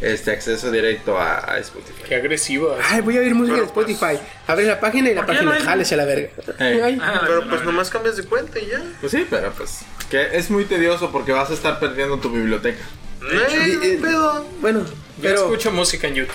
este 0.00 0.30
acceso 0.32 0.70
directo 0.70 1.18
a, 1.18 1.38
a 1.52 1.58
Spotify. 1.58 2.02
Qué 2.08 2.14
agresivo. 2.14 2.74
Ay, 2.88 3.02
voy 3.02 3.18
a 3.18 3.20
oír 3.20 3.34
música 3.34 3.56
de 3.56 3.62
Pero, 3.64 3.74
pues, 3.74 3.88
Spotify. 3.90 4.18
Abre 4.46 4.64
la 4.66 4.80
página 4.80 5.10
y 5.10 5.14
la 5.14 5.20
¿por 5.20 5.26
qué 5.30 5.32
página, 5.44 5.58
no 5.58 5.70
a 5.70 5.96
la 5.96 6.04
verga. 6.06 6.28
Ay. 6.58 6.98
Ah, 7.02 7.20
Pero 7.26 7.48
pues 7.48 7.62
nomás 7.64 7.90
cambias 7.90 8.16
de 8.16 8.24
cuenta 8.24 8.58
y 8.58 8.66
ya. 8.68 8.82
Pues 9.00 9.12
sí, 9.12 9.26
pero 9.28 9.52
pues 9.52 9.80
que 10.08 10.36
es 10.38 10.50
muy 10.50 10.64
tedioso 10.64 11.10
porque 11.12 11.32
vas 11.32 11.50
a 11.50 11.54
estar 11.54 11.78
perdiendo 11.78 12.18
tu 12.18 12.30
biblioteca. 12.30 12.82
Eh, 13.30 13.78
Eh, 13.82 13.98
pedo. 14.00 14.46
Bueno, 14.62 14.80
Yo 14.80 14.86
pero. 15.20 15.36
escucho 15.44 15.70
música 15.70 16.08
en 16.08 16.14
YouTube. 16.14 16.34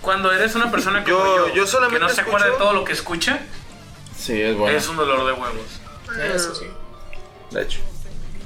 Cuando 0.00 0.32
eres 0.32 0.54
una 0.56 0.68
persona 0.72 1.04
como 1.04 1.14
Yo- 1.16 1.48
yo, 1.48 1.54
yo 1.54 1.66
solamente 1.68 2.00
que 2.00 2.04
no 2.06 2.08
se 2.12 2.20
acuerda 2.22 2.46
de 2.46 2.52
escucho- 2.52 2.64
todo 2.64 2.72
lo 2.74 2.84
que 2.84 2.92
escucha, 2.92 3.38
Sí, 4.22 4.40
es 4.40 4.56
bueno. 4.56 4.76
es 4.78 4.88
un 4.88 4.96
dolor 4.96 5.26
de 5.26 5.32
huevos. 5.32 5.80
Eso 6.34 6.54
sí. 6.54 6.66
De 7.50 7.62
hecho. 7.62 7.80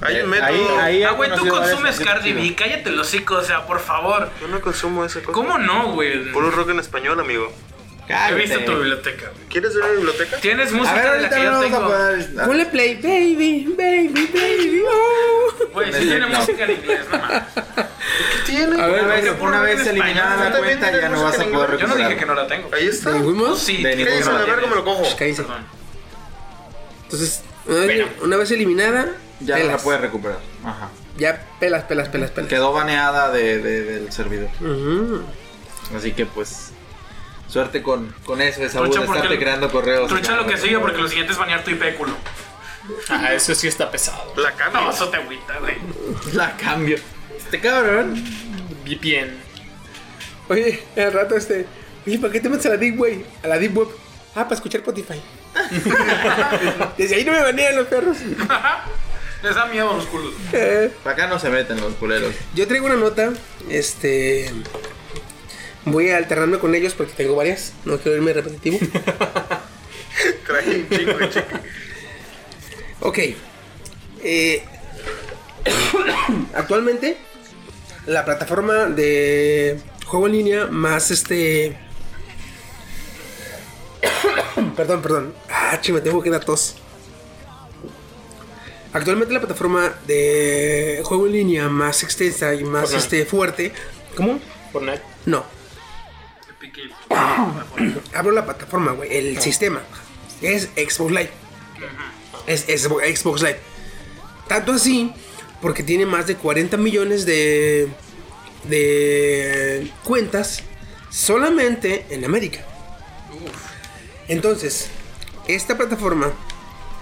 Hay 0.01 0.17
un 0.17 0.21
Eh, 0.21 0.27
método. 0.27 0.47
ahí- 0.47 0.97
ahí- 0.97 1.03
Ah, 1.05 1.11
güey, 1.13 1.31
tú 1.35 1.47
consumes 1.49 2.01
Cardi 2.01 2.33
B, 2.33 2.55
cállate 2.55 2.91
el 2.91 2.99
hocico, 3.01 3.37
o 3.37 3.43
sea, 3.43 3.67
por 3.67 3.81
favor. 3.81 4.31
Yo 4.41 4.49
no 4.49 4.61
consumo 4.61 5.03
cosa. 5.03 5.33
¿Cómo 5.33 5.59
no, 5.59 5.93
güey? 5.93 6.33
Puro 6.33 6.51
rock 6.51 6.71
en 6.71 6.81
español, 6.81 7.19
amigo. 7.21 7.53
He 8.09 8.35
visto 8.35 8.59
tu 8.61 8.73
biblioteca. 8.77 9.31
güey. 9.35 9.47
¿Quieres 9.49 9.75
ver 9.75 9.85
mi 9.91 9.97
biblioteca? 9.97 10.37
Tienes 10.39 10.73
A 10.73 10.77
música 10.77 10.95
ver, 10.95 11.03
de 11.03 11.09
la 11.09 11.15
ahorita 11.17 11.37
que 11.37 11.45
no 11.75 11.89
vamos 11.91 12.27
a. 12.39 12.47
Ponle 12.47 12.67
play, 12.67 12.95
baby, 12.97 13.75
baby, 13.77 14.31
baby. 14.33 14.83
Oh. 14.89 15.67
Güey, 15.73 15.87
sí 15.93 15.99
Desde 15.99 16.07
tiene 16.11 16.27
música 16.27 16.65
en 16.65 16.71
inglés, 16.71 17.01
no 17.11 17.19
mames. 17.19 17.43
tiene? 18.47 18.81
A 18.83 18.87
ver, 18.87 19.03
Una 19.05 19.15
vez, 19.15 19.33
una 19.41 19.61
vez 19.63 19.87
eliminada 19.87 20.51
la 20.51 20.59
cuenta 20.59 20.91
ya 21.01 21.09
no 21.09 21.23
vas 21.25 21.39
a 21.39 21.45
poder 21.45 21.51
en 21.51 21.53
Yo 21.53 21.59
no 21.61 21.67
recuperar. 21.67 21.97
dije 22.09 22.17
que 22.21 22.27
no 22.27 22.35
la 22.35 22.47
tengo. 22.47 22.69
Ahí 22.73 22.87
está. 22.87 23.11
Tú 23.13 23.57
sí, 23.57 23.83
De 23.83 23.97
ningún 23.97 24.13
Cállese 24.13 24.31
a 24.31 24.33
la 24.35 24.45
verga, 24.45 24.67
me 24.69 24.75
lo 24.77 24.85
Pues 24.85 24.99
cojo. 24.99 25.17
Perdón. 25.19 25.67
Entonces, 27.05 27.43
una 27.67 27.81
vez, 27.81 28.07
una 28.23 28.37
vez 28.37 28.51
eliminada, 28.51 29.07
Ya 29.41 29.59
la 29.59 29.77
puedes 29.79 30.01
recuperar. 30.01 30.39
Ajá. 30.65 30.89
Ya 31.19 31.43
pelas, 31.61 31.85
pelas, 31.85 32.09
pelas, 32.09 32.31
pelas. 32.31 32.49
Quedó 32.51 32.73
baneada 32.73 33.31
de, 33.33 33.59
de- 33.61 33.83
del 33.85 34.13
servidor. 34.13 34.49
Ujú. 34.61 35.23
Así 35.97 36.13
que 36.13 36.27
pues. 36.27 36.71
Suerte 37.49 37.83
con, 37.83 38.13
con 38.25 38.41
eso, 38.41 38.63
esa 38.63 38.79
Trucha, 38.81 39.01
de 39.01 39.07
porque 39.07 39.19
estarte 39.21 39.35
el- 39.35 39.41
creando 39.41 39.71
correos. 39.71 40.09
Trucha 40.09 40.37
lo 40.37 40.47
que 40.47 40.57
sigue 40.57 40.79
porque 40.79 40.99
lo 41.01 41.09
siguiente 41.09 41.33
es 41.33 41.39
banear 41.39 41.63
tu 41.65 41.71
IP, 41.71 41.97
culo. 41.97 42.13
Ah, 43.09 43.33
eso 43.35 43.55
sí 43.55 43.67
está 43.69 43.91
pesado. 43.91 44.33
La 44.37 44.51
No, 44.51 44.57
cambio. 44.57 44.91
eso 44.91 45.09
te 45.09 45.17
agüita, 45.17 45.59
güey. 45.59 45.77
La 46.35 46.57
cambio. 46.57 46.99
Este 47.37 47.61
cabrón. 47.61 48.15
VPN. 48.85 49.37
Oye, 50.49 50.83
al 50.97 51.13
rato 51.13 51.37
este. 51.37 51.67
Oye, 52.07 52.19
¿para 52.19 52.33
qué 52.33 52.41
te 52.41 52.49
metes 52.49 52.67
a 52.67 52.71
la 52.71 52.77
Deep 52.77 52.99
Web? 53.01 53.25
A 53.43 53.49
la 53.49 53.59
Deep 53.59 53.77
Web. 53.77 53.89
Ah, 54.37 54.45
para 54.45 54.55
escuchar 54.55 54.81
Spotify. 54.81 55.21
Desde 56.99 57.17
ahí 57.17 57.25
no 57.25 57.33
me 57.33 57.41
banean 57.43 57.77
los 57.77 57.87
perros. 57.87 58.19
Les 59.43 59.55
da 59.55 59.67
miedo 59.67 59.91
a 59.91 59.97
los 59.97 60.07
culos. 60.07 60.33
Eh, 60.53 60.91
Para 61.05 61.15
acá 61.15 61.27
no 61.27 61.39
se 61.39 61.51
meten 61.51 61.81
los 61.81 61.95
culeros. 61.95 62.35
yo 62.55 62.67
traigo 62.67 62.87
una 62.87 62.97
nota. 62.97 63.33
Este. 63.69 64.53
Voy 65.87 66.11
a 66.11 66.17
alternarme 66.17 66.59
con 66.59 66.75
ellos 66.75 66.95
porque 66.95 67.13
tengo 67.13 67.37
varias. 67.37 67.73
No 67.85 67.99
quiero 67.99 68.17
irme 68.17 68.33
repetitivo. 68.33 68.79
Traje 70.47 70.71
un 70.71 70.89
de 70.89 71.29
chico. 71.31 71.47
Ok. 73.01 73.19
eh, 74.23 74.65
actualmente 76.55 77.17
la 78.07 78.25
plataforma 78.25 78.87
de 78.87 79.81
juego 80.07 80.27
en 80.27 80.33
línea 80.33 80.67
más 80.67 81.13
este. 81.13 81.77
perdón, 84.77 85.03
perdón. 85.03 85.35
Ah, 85.49 85.81
me 85.93 86.01
tengo 86.01 86.21
que 86.21 86.31
dar 86.31 86.45
tos. 86.45 86.77
Actualmente 88.93 89.33
la 89.35 89.41
plataforma 89.41 89.95
de 90.07 91.01
juego 91.05 91.27
en 91.27 91.33
línea 91.33 91.69
más 91.69 92.03
extensa 92.03 92.55
y 92.55 92.65
más 92.65 92.91
Fortnite. 92.91 93.21
este, 93.21 93.27
fuerte. 93.27 93.73
¿Cómo? 94.17 94.41
Fortnite. 94.73 95.03
No. 95.27 95.56
Pique. 97.77 98.01
Hablo 98.15 98.33
la 98.33 98.45
plataforma, 98.45 98.93
güey. 98.93 99.17
El 99.17 99.41
sistema. 99.41 99.83
Es 100.43 100.69
Xbox 100.77 101.11
Live. 101.11 101.31
Es, 102.47 102.69
es 102.69 102.83
Xbox 102.83 103.43
Live. 103.43 103.61
Tanto 104.49 104.73
así, 104.73 105.13
porque 105.61 105.83
tiene 105.83 106.07
más 106.07 106.27
de 106.27 106.37
40 106.37 106.77
millones 106.77 107.27
de, 107.27 107.89
de 108.65 109.91
cuentas 110.05 110.63
solamente 111.11 112.07
en 112.11 112.25
América. 112.25 112.65
Entonces, 114.29 114.89
esta 115.49 115.77
plataforma 115.77 116.33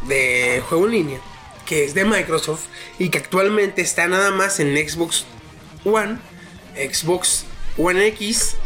de 0.07 0.63
juego 0.69 0.87
en 0.87 0.93
línea, 0.93 1.21
que 1.67 1.85
es 1.85 1.95
de 1.95 2.05
Microsoft 2.05 2.67
y 2.99 3.09
que 3.09 3.19
actualmente 3.19 3.83
está 3.83 4.07
nada 4.07 4.31
más 4.31 4.61
en 4.61 4.77
Xbox 4.77 5.25
One, 5.85 6.19
Xbox 6.75 7.45
One 7.77 8.07
X, 8.09 8.57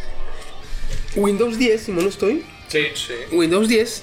Windows 1.17 1.59
10, 1.59 1.81
si 1.83 1.93
no 1.93 2.03
lo 2.03 2.09
estoy, 2.09 2.45
Sí, 2.69 2.81
sí. 2.95 3.15
Windows 3.35 3.69
10 3.69 4.03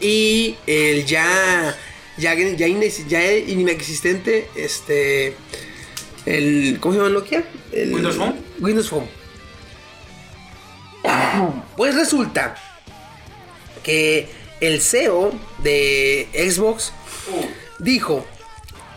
y 0.00 0.56
el 0.66 1.04
ya 1.06 1.76
ya 2.18 2.34
ya, 2.34 2.66
inexistente 2.68 4.48
este 4.54 5.34
el 6.26 6.78
¿cómo 6.80 6.94
se 6.94 7.00
llama 7.00 7.10
Nokia? 7.12 7.44
El- 7.72 7.92
¿Windows 7.94 8.16
Phone? 8.16 8.36
Windows 8.60 8.88
Phone. 8.88 9.08
Pues 11.76 11.94
resulta 11.94 12.56
que 13.82 14.28
el 14.60 14.80
CEO 14.80 15.32
de 15.62 16.28
Xbox 16.32 16.92
dijo 17.78 18.26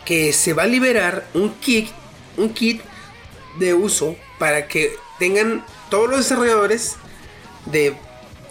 que 0.04 0.32
se 0.32 0.52
va 0.52 0.64
a 0.64 0.66
liberar 0.66 1.28
un 1.34 1.54
kit, 1.56 1.88
un 2.36 2.52
kit 2.52 2.80
de 3.58 3.74
uso 3.74 4.16
para 4.38 4.66
que 4.66 4.92
tengan 5.18 5.64
todos 5.90 6.08
los 6.08 6.18
desarrolladores 6.20 6.96
de 7.66 7.94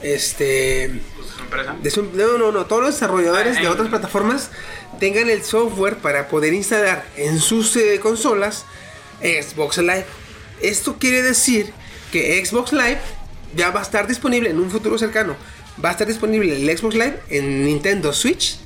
este 0.02 1.02
de 1.82 1.90
su- 1.92 2.04
no, 2.14 2.38
no, 2.38 2.52
no, 2.52 2.66
todos 2.66 2.84
los 2.84 2.94
desarrolladores 2.94 3.60
de 3.60 3.68
otras 3.68 3.90
plataformas 3.90 4.50
tengan 5.00 5.30
el 5.30 5.44
software 5.44 5.98
para 5.98 6.28
poder 6.28 6.54
instalar 6.54 7.06
en 7.18 7.40
sus 7.40 7.76
eh, 7.76 8.00
consolas 8.02 8.66
Xbox 9.22 9.78
Live. 9.80 10.06
Esto 10.62 10.98
quiere 11.00 11.22
decir 11.22 11.74
que 12.12 12.44
Xbox 12.46 12.72
Live 12.74 13.00
ya 13.56 13.72
va 13.72 13.80
a 13.80 13.84
estar 13.84 14.08
disponible 14.08 14.50
en 14.50 14.60
un 14.60 14.70
futuro 14.70 14.98
cercano. 14.98 15.36
Va 15.84 15.90
a 15.90 15.92
estar 15.94 16.08
disponible 16.08 16.56
el 16.56 16.78
Xbox 16.78 16.96
Live 16.96 17.20
en 17.30 17.66
Nintendo 17.66 18.14
Switch, 18.14 18.58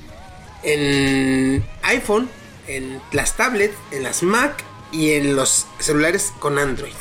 en 0.62 1.64
iPhone, 1.82 2.28
en 2.66 3.00
las 3.12 3.36
tablets, 3.36 3.74
en 3.92 4.02
las 4.02 4.22
Mac 4.22 4.64
y 4.92 5.12
en 5.12 5.36
los 5.36 5.66
celulares 5.78 6.32
con 6.38 6.58
Android. 6.58 6.92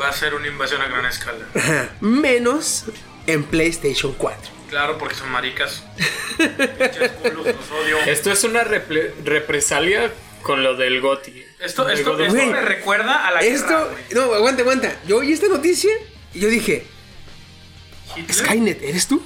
Va 0.00 0.08
a 0.08 0.12
ser 0.12 0.34
una 0.34 0.46
invasión 0.46 0.80
a 0.80 0.88
gran 0.88 1.06
escala. 1.06 1.46
Menos 2.00 2.84
en 3.26 3.44
PlayStation 3.44 4.12
4. 4.12 4.52
Claro, 4.70 4.98
porque 4.98 5.14
son 5.14 5.30
maricas. 5.30 5.82
Pinches 6.36 7.10
culos, 7.12 7.46
los 7.46 7.70
odio. 7.70 7.98
Esto 8.06 8.30
es 8.30 8.44
una 8.44 8.64
represalia 8.64 10.12
con 10.42 10.62
lo 10.62 10.76
del 10.76 11.00
GOTI. 11.00 11.44
Esto, 11.60 11.88
esto, 11.88 12.18
esto 12.18 12.46
me 12.46 12.62
recuerda 12.62 13.26
a 13.26 13.32
la 13.32 13.40
Esto, 13.40 13.66
guerra, 13.66 13.90
no, 14.12 14.34
aguanta, 14.34 14.62
aguanta. 14.62 14.96
Yo 15.06 15.18
oí 15.18 15.32
esta 15.32 15.48
noticia 15.48 15.90
y 16.32 16.40
yo 16.40 16.48
dije, 16.48 16.86
Hitler. 18.14 18.34
Skynet, 18.36 18.82
¿eres 18.82 19.08
tú? 19.08 19.22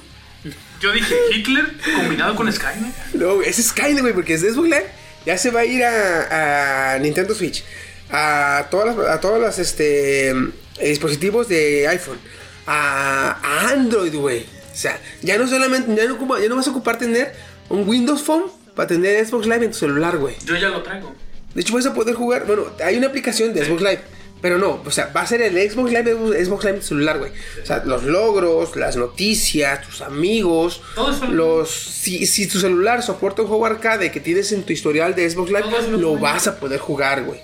Yo 0.79 0.91
dije 0.91 1.15
Hitler 1.31 1.71
combinado 1.95 2.35
con 2.35 2.51
Skynet. 2.51 3.13
No, 3.13 3.41
es 3.41 3.57
Skynet, 3.57 4.01
güey, 4.01 4.13
porque 4.13 4.33
es 4.33 4.41
Xbox 4.41 4.69
Live 4.69 5.03
ya 5.25 5.37
se 5.37 5.51
va 5.51 5.61
a 5.61 5.65
ir 5.65 5.83
a, 5.83 6.93
a 6.93 6.99
Nintendo 6.99 7.33
Switch, 7.33 7.63
a 8.11 8.67
todas 8.69 8.95
las, 8.95 9.07
a 9.07 9.19
todas 9.19 9.41
las 9.41 9.59
este, 9.59 10.33
dispositivos 10.79 11.47
de 11.49 11.87
iPhone, 11.87 12.17
a, 12.65 13.31
a 13.41 13.69
Android, 13.69 14.13
güey. 14.15 14.41
O 14.41 14.75
sea, 14.75 14.99
ya 15.21 15.37
no 15.37 15.47
solamente, 15.47 15.93
ya 15.95 16.07
no, 16.07 16.15
ocupa- 16.15 16.41
ya 16.41 16.49
no 16.49 16.55
vas 16.55 16.67
a 16.67 16.71
ocupar 16.71 16.97
tener 16.97 17.33
un 17.69 17.87
Windows 17.87 18.23
Phone 18.23 18.45
para 18.75 18.87
tener 18.87 19.23
Xbox 19.25 19.45
Live 19.45 19.65
en 19.65 19.71
tu 19.71 19.77
celular, 19.77 20.17
güey. 20.17 20.35
Yo 20.45 20.55
ya 20.55 20.69
lo 20.69 20.81
traigo. 20.81 21.13
De 21.53 21.61
hecho, 21.61 21.73
vas 21.75 21.85
a 21.85 21.93
poder 21.93 22.15
jugar. 22.15 22.45
Bueno, 22.47 22.65
hay 22.83 22.97
una 22.97 23.07
aplicación 23.07 23.53
de 23.53 23.63
Xbox 23.65 23.81
Live. 23.81 24.01
Pero 24.41 24.57
no, 24.57 24.81
o 24.85 24.91
sea, 24.91 25.09
va 25.15 25.21
a 25.21 25.27
ser 25.27 25.41
el 25.41 25.53
Xbox 25.71 25.89
Live, 25.93 26.43
Xbox 26.43 26.63
Live 26.65 26.75
en 26.75 26.79
tu 26.81 26.87
celular, 26.87 27.17
güey. 27.17 27.31
O 27.61 27.65
sea, 27.65 27.81
los 27.85 28.03
logros, 28.03 28.75
las 28.75 28.97
noticias, 28.97 29.81
tus 29.87 30.01
amigos, 30.01 30.81
Todo 30.95 31.11
eso. 31.13 31.27
los. 31.27 31.69
Si, 31.71 32.25
si 32.25 32.47
tu 32.47 32.59
celular 32.59 33.03
soporta 33.03 33.41
un 33.43 33.47
juego 33.47 33.65
arcade 33.67 34.11
que 34.11 34.19
tienes 34.19 34.51
en 34.51 34.63
tu 34.63 34.73
historial 34.73 35.15
de 35.15 35.29
Xbox 35.29 35.49
Live, 35.49 35.63
lo 35.91 35.97
lo 35.97 36.17
vas 36.17 36.47
a 36.47 36.59
poder 36.59 36.79
jugar, 36.79 37.23
güey. 37.23 37.39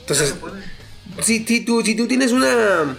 Entonces. 0.00 0.34
Si, 1.22 1.44
si 1.44 1.60
tú, 1.60 1.82
si 1.82 1.94
tú 1.94 2.06
tienes 2.06 2.32
una. 2.32 2.96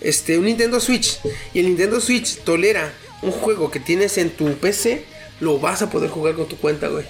Este, 0.00 0.38
un 0.38 0.44
Nintendo 0.44 0.78
Switch 0.78 1.18
y 1.52 1.58
el 1.58 1.66
Nintendo 1.66 2.00
Switch 2.00 2.38
tolera 2.44 2.92
un 3.20 3.32
juego 3.32 3.68
que 3.70 3.80
tienes 3.80 4.16
en 4.18 4.30
tu 4.30 4.54
PC, 4.54 5.04
lo 5.40 5.58
vas 5.58 5.82
a 5.82 5.90
poder 5.90 6.08
jugar 6.08 6.34
con 6.34 6.46
tu 6.48 6.56
cuenta, 6.56 6.86
güey. 6.86 7.04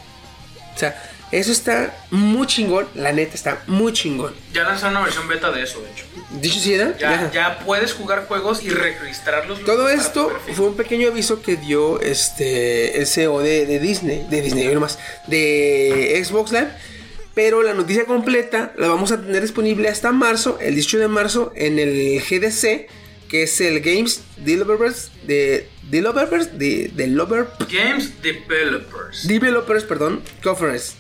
O 0.75 0.79
sea, 0.79 0.97
eso 1.31 1.53
está 1.53 1.95
muy 2.11 2.47
chingón. 2.47 2.89
La 2.95 3.13
neta 3.13 3.35
está 3.35 3.63
muy 3.67 3.93
chingón. 3.93 4.35
Ya 4.55 4.63
lanzaron 4.63 4.97
una 4.97 5.05
versión 5.05 5.29
beta 5.29 5.51
de 5.51 5.63
eso, 5.63 5.81
de 5.83 5.91
hecho. 5.91 6.05
Dicho 6.41 6.59
si 6.59 6.73
era, 6.73 6.97
Ya, 6.97 7.31
ya 7.31 7.59
puedes 7.59 7.93
jugar 7.93 8.27
juegos 8.27 8.63
y 8.63 8.71
registrarlos. 8.71 9.63
Todo 9.65 9.89
esto 9.91 10.33
fue 10.55 10.67
un 10.67 10.77
pequeño 10.77 11.09
aviso 11.09 11.43
que 11.43 11.57
dio 11.57 12.01
este 12.01 12.99
el 12.99 13.07
CEO 13.07 13.41
de, 13.41 13.67
de 13.67 13.79
Disney, 13.79 14.27
de 14.31 14.41
Disney, 14.41 14.73
no 14.73 14.81
más, 14.81 14.99
de 15.27 16.23
Xbox 16.25 16.53
Live. 16.53 16.71
Pero 17.39 17.63
la 17.63 17.73
noticia 17.73 18.05
completa 18.05 18.73
la 18.77 18.89
vamos 18.89 19.13
a 19.13 19.23
tener 19.23 19.43
disponible 19.43 19.89
hasta 19.89 20.11
marzo, 20.11 20.59
el 20.61 20.75
18 20.75 20.99
de 20.99 21.07
marzo, 21.07 21.53
en 21.55 21.79
el 21.79 22.21
GDC, 22.21 22.89
que 23.29 23.45
es 23.45 23.61
el 23.61 23.79
Games 23.79 24.23
Developers 24.39 25.13
de 25.23 25.69
Developers 25.85 26.59
de 26.59 26.91
Developer, 26.93 27.47
Games 27.71 28.21
Developers. 28.23 29.29
Developers, 29.29 29.85
perdón, 29.85 30.21
Conference, 30.43 30.95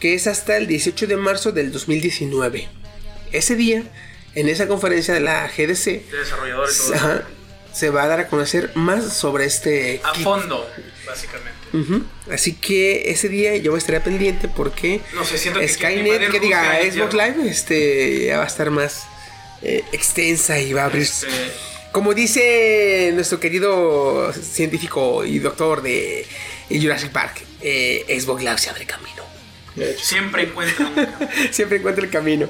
que 0.00 0.14
es 0.14 0.26
hasta 0.26 0.56
el 0.56 0.68
18 0.68 1.06
de 1.06 1.18
marzo 1.18 1.52
del 1.52 1.70
2019. 1.70 2.66
Ese 3.32 3.54
día, 3.54 3.82
en 4.34 4.48
esa 4.48 4.66
conferencia 4.66 5.12
de 5.12 5.20
la 5.20 5.46
GDC, 5.48 5.84
de 5.84 6.18
desarrolladores 6.18 6.80
eso. 6.80 6.94
Ajá. 6.94 7.24
Se 7.74 7.90
va 7.90 8.04
a 8.04 8.08
dar 8.08 8.20
a 8.20 8.28
conocer 8.28 8.70
más 8.74 9.12
sobre 9.12 9.44
este 9.44 10.00
A 10.02 10.12
kit. 10.12 10.24
fondo, 10.24 10.66
básicamente. 11.06 11.63
Así 12.30 12.54
que 12.54 13.10
ese 13.10 13.28
día 13.28 13.56
yo 13.56 13.76
estaré 13.76 14.00
pendiente 14.00 14.48
porque 14.48 15.00
No 15.14 15.24
sé, 15.24 15.38
siento 15.38 15.58
que 15.60 15.68
Skynet, 15.68 16.30
que 16.30 16.38
diga 16.40 16.78
Xbox 16.82 17.14
ya. 17.14 17.26
Live, 17.28 17.50
este 17.50 18.26
ya 18.26 18.38
va 18.38 18.44
a 18.44 18.46
estar 18.46 18.70
más 18.70 19.02
eh, 19.62 19.82
extensa 19.92 20.60
y 20.60 20.72
va 20.72 20.82
a 20.82 20.84
abrir. 20.86 21.02
Este, 21.02 21.26
Como 21.90 22.14
dice 22.14 23.10
nuestro 23.14 23.40
querido 23.40 24.32
científico 24.32 25.24
y 25.24 25.38
doctor 25.40 25.82
de 25.82 26.26
Jurassic 26.70 27.10
Park, 27.10 27.42
eh, 27.60 28.04
Xbox 28.20 28.42
Live 28.44 28.58
se 28.58 28.70
abre 28.70 28.86
camino. 28.86 29.22
siempre 30.00 30.44
encuentra 30.44 30.86
un 30.86 30.94
camino. 30.94 31.28
Siempre 31.50 31.78
encuentra 31.78 32.04
el 32.04 32.10
camino. 32.10 32.48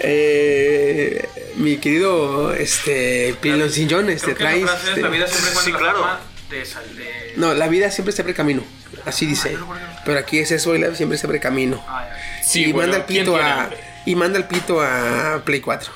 Eh, 0.00 1.26
mi 1.56 1.78
querido 1.78 2.52
este 2.52 3.34
Pilon 3.40 3.70
Sin 3.70 3.88
John, 3.90 4.10
este 4.10 4.32
la 4.32 4.36
trae. 4.36 4.62
es, 4.62 4.70
este- 4.88 5.00
la 5.00 5.08
vida 5.08 5.26
siempre 5.26 5.50
encuentra 5.50 5.62
Sí, 5.64 5.72
la 5.72 5.78
claro. 5.78 5.98
forma 5.98 6.20
de 6.50 6.64
sal- 6.64 6.96
de- 6.96 7.34
No, 7.36 7.54
la 7.54 7.68
vida 7.68 7.90
siempre 7.90 8.12
se 8.12 8.22
abre 8.22 8.34
camino. 8.34 8.62
Así 9.04 9.26
dice. 9.26 9.56
pero 10.04 10.18
aquí 10.18 10.38
es 10.38 10.50
eso, 10.50 10.72
la 10.74 10.86
vida 10.86 10.94
siempre 10.96 11.18
se 11.18 11.26
abre 11.26 11.40
camino. 11.40 11.84
Ah, 11.88 12.08
ya. 12.08 12.42
Sí, 12.44 12.66
y 12.66 12.72
bueno, 12.72 12.92
manda 12.92 12.98
el 12.98 13.04
¿quién 13.06 13.24
pito 13.24 13.36
a. 13.36 13.70
Y 14.06 14.14
manda 14.14 14.38
el 14.38 14.44
pito 14.44 14.80
a 14.80 15.42
Play 15.44 15.60
4. 15.60 15.90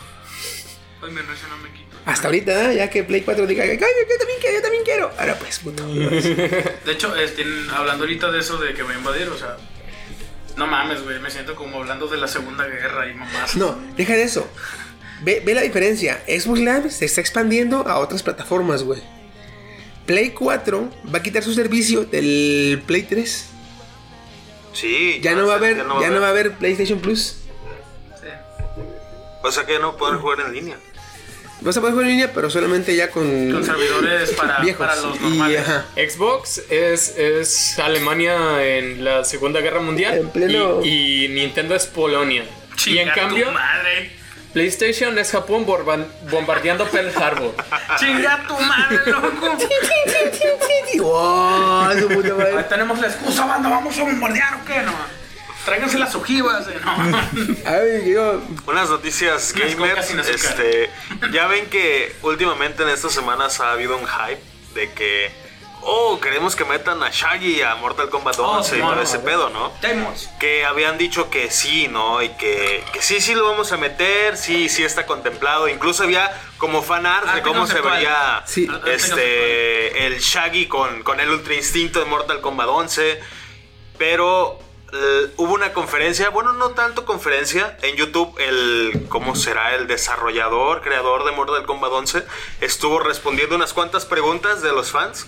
Ay, 1.03 1.11
me 1.13 1.23
no 1.23 1.29
me 1.63 1.71
quito. 1.73 1.97
Hasta 2.05 2.29
ahorita, 2.29 2.73
¿eh? 2.73 2.77
ya 2.77 2.91
que 2.91 3.05
Play 3.05 3.23
4 3.23 3.47
diga, 3.47 3.63
"Ay, 3.65 3.79
yo, 3.79 3.87
yo 3.87 4.19
también 4.19 4.39
quiero, 4.41 4.57
yo 4.57 4.63
también 4.63 4.85
quiero. 4.85 5.13
Ahora 5.19 5.35
pues, 5.39 5.59
puto. 5.61 5.87
De 5.95 6.93
hecho, 6.93 7.15
este, 7.17 7.45
hablando 7.75 8.05
ahorita 8.05 8.31
de 8.33 8.41
eso 8.41 8.59
de 8.59 8.75
que 8.75 8.83
voy 8.83 8.95
a 8.95 8.99
invadir, 8.99 9.29
o 9.29 9.39
sea, 9.39 9.57
no 10.57 10.67
mames, 10.67 11.03
güey, 11.05 11.21
me 11.21 11.31
siento 11.31 11.55
como 11.55 11.79
hablando 11.79 12.09
de 12.09 12.17
la 12.19 12.27
Segunda 12.27 12.67
Guerra 12.67 13.09
y 13.09 13.15
mamás. 13.15 13.57
No, 13.57 13.79
deja 13.97 14.15
de 14.15 14.25
eso. 14.25 14.51
Ve, 15.23 15.43
ve 15.45 15.55
la 15.55 15.61
diferencia. 15.61 16.23
Xbox 16.27 16.59
Live 16.59 16.91
se 16.91 17.05
está 17.05 17.21
expandiendo 17.21 17.87
a 17.87 17.99
otras 17.99 18.23
plataformas, 18.23 18.83
güey. 18.83 19.01
Play 20.11 20.31
4 20.31 20.91
va 21.15 21.19
a 21.19 21.23
quitar 21.23 21.41
su 21.45 21.55
servicio 21.55 22.05
del 22.05 22.83
Play 22.85 23.03
3. 23.05 23.47
Sí. 24.73 25.21
Ya 25.23 25.37
no 25.37 25.47
va 25.47 25.53
a 25.53 25.57
haber, 25.57 25.77
ya 25.77 25.85
ya 26.01 26.11
no 26.11 26.21
va 26.21 26.27
a 26.27 26.31
haber 26.31 26.55
PlayStation 26.55 26.99
Plus. 26.99 27.37
Sí. 28.21 28.27
O 29.45 29.53
sea 29.53 29.65
que 29.67 29.79
no 29.79 29.97
poder 29.97 30.19
jugar 30.19 30.41
en 30.41 30.53
línea. 30.53 30.77
vas 31.61 31.77
a 31.77 31.81
poder 31.81 31.93
jugar 31.95 32.07
en 32.09 32.13
línea, 32.17 32.33
pero 32.35 32.51
solamente 32.51 32.97
ya 32.97 33.11
con, 33.13 33.53
Con 33.53 33.65
servidores 33.65 34.31
para, 34.33 34.59
viejos. 34.61 34.85
para 34.85 35.01
los 35.01 35.21
normales. 35.21 35.65
Xbox 35.95 36.63
es, 36.71 37.17
es 37.17 37.79
Alemania 37.79 38.65
en 38.67 39.05
la 39.05 39.25
Segunda 39.25 39.61
Guerra 39.61 39.81
Mundial 39.81 40.19
En 40.19 40.31
pleno- 40.31 40.81
y, 40.85 41.27
y 41.27 41.29
Nintendo 41.29 41.77
es 41.77 41.87
Polonia. 41.87 42.45
y 42.85 42.99
en 42.99 43.09
tu 43.11 43.15
cambio, 43.15 43.53
madre. 43.53 44.11
PlayStation 44.53 45.17
es 45.19 45.31
Japón 45.31 45.65
bombardeando 45.65 46.87
Pearl 46.87 47.13
Harbor. 47.17 47.55
Chinga 47.99 48.45
tu 48.47 48.59
madre, 48.59 48.99
loco. 49.07 49.57
¡Oh, 51.03 51.89
su 51.99 52.09
puta 52.09 52.35
madre! 52.35 52.59
Ahí 52.59 52.67
tenemos 52.69 52.99
la 53.01 53.07
excusa, 53.07 53.47
banda, 53.47 53.69
vamos 53.69 53.97
a 53.99 54.03
bombardear 54.03 54.55
o 54.55 54.65
qué, 54.65 54.83
no. 54.83 54.93
Tráiganse 55.65 55.99
las 55.99 56.15
ojivas, 56.15 56.67
eh, 56.69 56.81
no. 56.85 57.19
Ay, 57.71 58.13
yo, 58.13 58.43
Unas 58.67 58.89
noticias 58.89 59.53
gamers. 59.53 60.11
Este, 60.11 60.91
ya 61.33 61.47
ven 61.47 61.67
que 61.67 62.17
últimamente 62.23 62.83
en 62.83 62.89
estas 62.89 63.13
semanas 63.13 63.61
ha 63.61 63.73
habido 63.73 63.97
un 63.97 64.07
hype 64.07 64.43
de 64.75 64.91
que, 64.93 65.31
oh, 65.83 66.19
queremos 66.21 66.57
que 66.57 66.65
metan 66.65 67.03
a 67.03 67.11
Shaggy 67.11 67.63
a 67.63 67.75
Mortal 67.77 68.09
Kombat 68.11 68.39
Oh, 68.39 68.59
11 68.59 68.75
y 68.75 68.79
Simón. 68.79 68.93
todo 68.95 69.03
ese 69.03 69.19
pedo, 69.21 69.51
¿no? 69.51 69.73
Demos. 69.81 70.29
Que 70.39 70.65
habían 70.65 70.99
dicho 70.99 71.31
que 71.31 71.51
sí, 71.51 71.89
¿no? 71.89 72.23
Y 72.23 72.31
que, 72.31 72.85
que 72.93 73.03
sí, 73.03 73.21
sí 73.21 73.35
lo 73.35 73.45
vamos 73.45 73.73
a 73.73 73.77
meter, 73.77 74.37
sí, 74.37 74.69
sí 74.69 74.85
está 74.85 75.07
contemplado. 75.07 75.69
Incluso 75.69 76.05
había 76.05 76.31
como 76.59 76.83
fan 76.83 77.07
art 77.07 77.25
de 77.25 77.31
Arte 77.31 77.43
cómo 77.43 77.67
se 77.67 77.81
vería 77.81 78.43
Sí. 78.47 78.69
Arte 78.71 78.95
este 78.95 80.07
el 80.07 80.19
Shaggy 80.21 80.67
con, 80.67 81.03
con 81.03 81.21
el 81.21 81.29
Ultra 81.31 81.55
Instinto 81.55 81.99
de 81.99 82.05
Mortal 82.07 82.41
Kombat 82.41 82.69
11. 82.69 83.21
Pero 83.99 84.59
eh, 84.93 85.31
hubo 85.37 85.55
una 85.55 85.73
conferencia, 85.73 86.31
bueno, 86.31 86.53
no 86.53 86.71
tanto 86.71 87.05
conferencia, 87.05 87.77
en 87.83 87.97
YouTube 87.97 88.35
el, 88.39 89.07
¿cómo 89.09 89.37
será? 89.37 89.75
El 89.75 89.87
desarrollador, 89.87 90.81
creador 90.83 91.25
de 91.25 91.33
Mortal 91.33 91.65
Kombat 91.67 91.93
11, 91.93 92.27
estuvo 92.61 92.99
respondiendo 92.99 93.55
unas 93.57 93.73
cuantas 93.73 94.05
preguntas 94.07 94.63
de 94.63 94.73
los 94.73 94.91
fans. 94.91 95.27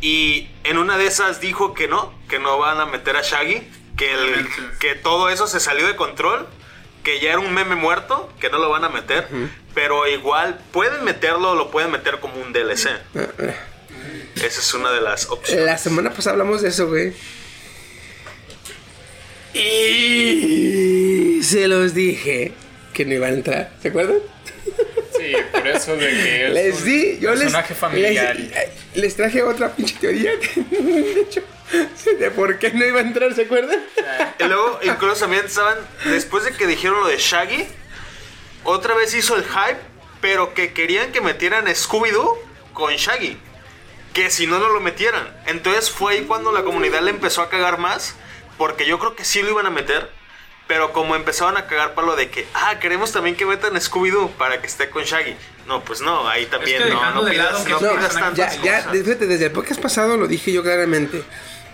Y 0.00 0.48
en 0.64 0.78
una 0.78 0.96
de 0.96 1.06
esas 1.06 1.40
dijo 1.40 1.74
que 1.74 1.88
no, 1.88 2.12
que 2.28 2.38
no 2.38 2.58
van 2.58 2.80
a 2.80 2.86
meter 2.86 3.16
a 3.16 3.22
Shaggy, 3.22 3.62
que, 3.96 4.12
el, 4.12 4.48
que 4.78 4.94
todo 4.94 5.28
eso 5.28 5.46
se 5.46 5.60
salió 5.60 5.86
de 5.86 5.96
control, 5.96 6.46
que 7.02 7.20
ya 7.20 7.30
era 7.30 7.38
un 7.38 7.52
meme 7.52 7.74
muerto, 7.74 8.32
que 8.40 8.48
no 8.50 8.58
lo 8.58 8.70
van 8.70 8.84
a 8.84 8.88
meter, 8.88 9.28
pero 9.74 10.06
igual 10.08 10.58
pueden 10.72 11.04
meterlo, 11.04 11.54
lo 11.54 11.70
pueden 11.70 11.90
meter 11.90 12.18
como 12.20 12.40
un 12.40 12.52
DLC. 12.52 12.88
Esa 14.36 14.60
es 14.60 14.74
una 14.74 14.90
de 14.90 15.00
las 15.00 15.28
opciones. 15.28 15.64
la 15.66 15.76
semana 15.76 16.10
pasada 16.10 16.32
hablamos 16.32 16.62
de 16.62 16.68
eso, 16.68 16.88
güey. 16.88 17.12
Y 19.52 21.42
se 21.42 21.68
los 21.68 21.92
dije 21.92 22.52
que 22.94 23.04
no 23.04 23.14
iban 23.14 23.32
a 23.32 23.34
entrar, 23.34 23.72
¿se 23.82 23.88
acuerdan? 23.88 24.18
Sí, 25.20 25.32
por 25.52 25.66
eso 25.68 25.96
de 25.96 26.08
que 26.08 26.46
es 26.46 26.52
Les 26.52 26.76
un 26.78 26.84
di, 26.84 27.18
yo 27.20 27.30
les, 27.32 27.40
personaje 27.42 27.74
familiar. 27.74 28.36
les, 28.36 28.50
les 28.94 29.16
traje 29.16 29.42
otra 29.42 29.74
pinche 29.74 29.96
teoría, 30.00 30.32
de 30.70 31.20
hecho, 31.20 31.42
de 32.18 32.30
por 32.30 32.58
qué 32.58 32.70
no 32.72 32.84
iba 32.84 32.98
a 33.00 33.02
entrar, 33.02 33.34
¿se 33.34 33.42
acuerdan? 33.42 33.80
Y 34.38 34.44
luego, 34.44 34.80
incluso 34.82 35.20
también 35.20 35.44
estaban, 35.44 35.78
después 36.06 36.44
de 36.44 36.52
que 36.52 36.66
dijeron 36.66 37.00
lo 37.00 37.08
de 37.08 37.18
Shaggy, 37.18 37.66
otra 38.64 38.94
vez 38.94 39.14
hizo 39.14 39.36
el 39.36 39.44
hype, 39.44 39.80
pero 40.20 40.54
que 40.54 40.72
querían 40.72 41.12
que 41.12 41.20
metieran 41.20 41.66
Scooby-Doo 41.66 42.38
con 42.72 42.94
Shaggy. 42.94 43.36
Que 44.12 44.28
si 44.28 44.46
no, 44.46 44.58
no 44.58 44.68
lo 44.70 44.80
metieran. 44.80 45.34
Entonces 45.46 45.90
fue 45.90 46.14
ahí 46.14 46.20
cuando 46.22 46.50
la 46.52 46.62
comunidad 46.64 47.00
le 47.02 47.10
empezó 47.10 47.42
a 47.42 47.48
cagar 47.48 47.78
más, 47.78 48.16
porque 48.58 48.84
yo 48.84 48.98
creo 48.98 49.14
que 49.14 49.24
sí 49.24 49.40
lo 49.42 49.50
iban 49.50 49.66
a 49.66 49.70
meter. 49.70 50.10
Pero 50.70 50.92
como 50.92 51.16
empezaban 51.16 51.56
a 51.56 51.66
cagar 51.66 51.94
para 51.94 52.06
lo 52.06 52.14
de 52.14 52.30
que, 52.30 52.46
ah, 52.54 52.78
queremos 52.78 53.10
también 53.10 53.34
que 53.34 53.44
metan 53.44 53.74
Scooby-Doo 53.74 54.28
para 54.38 54.60
que 54.60 54.68
esté 54.68 54.88
con 54.88 55.02
Shaggy. 55.02 55.34
No, 55.66 55.82
pues 55.82 56.00
no, 56.00 56.28
ahí 56.28 56.46
también 56.46 56.80
que 56.84 56.90
no, 56.90 57.10
no 57.12 57.28
pidas, 57.28 57.66
no 57.66 57.80
No, 57.80 57.90
pidas 57.96 58.14
tantas 58.14 58.62
ya, 58.62 58.84
ya, 58.84 58.90
fíjate, 58.92 59.26
desde 59.26 59.46
el 59.46 59.50
podcast 59.50 59.80
pasado 59.80 60.16
lo 60.16 60.28
dije 60.28 60.52
yo 60.52 60.62
claramente. 60.62 61.24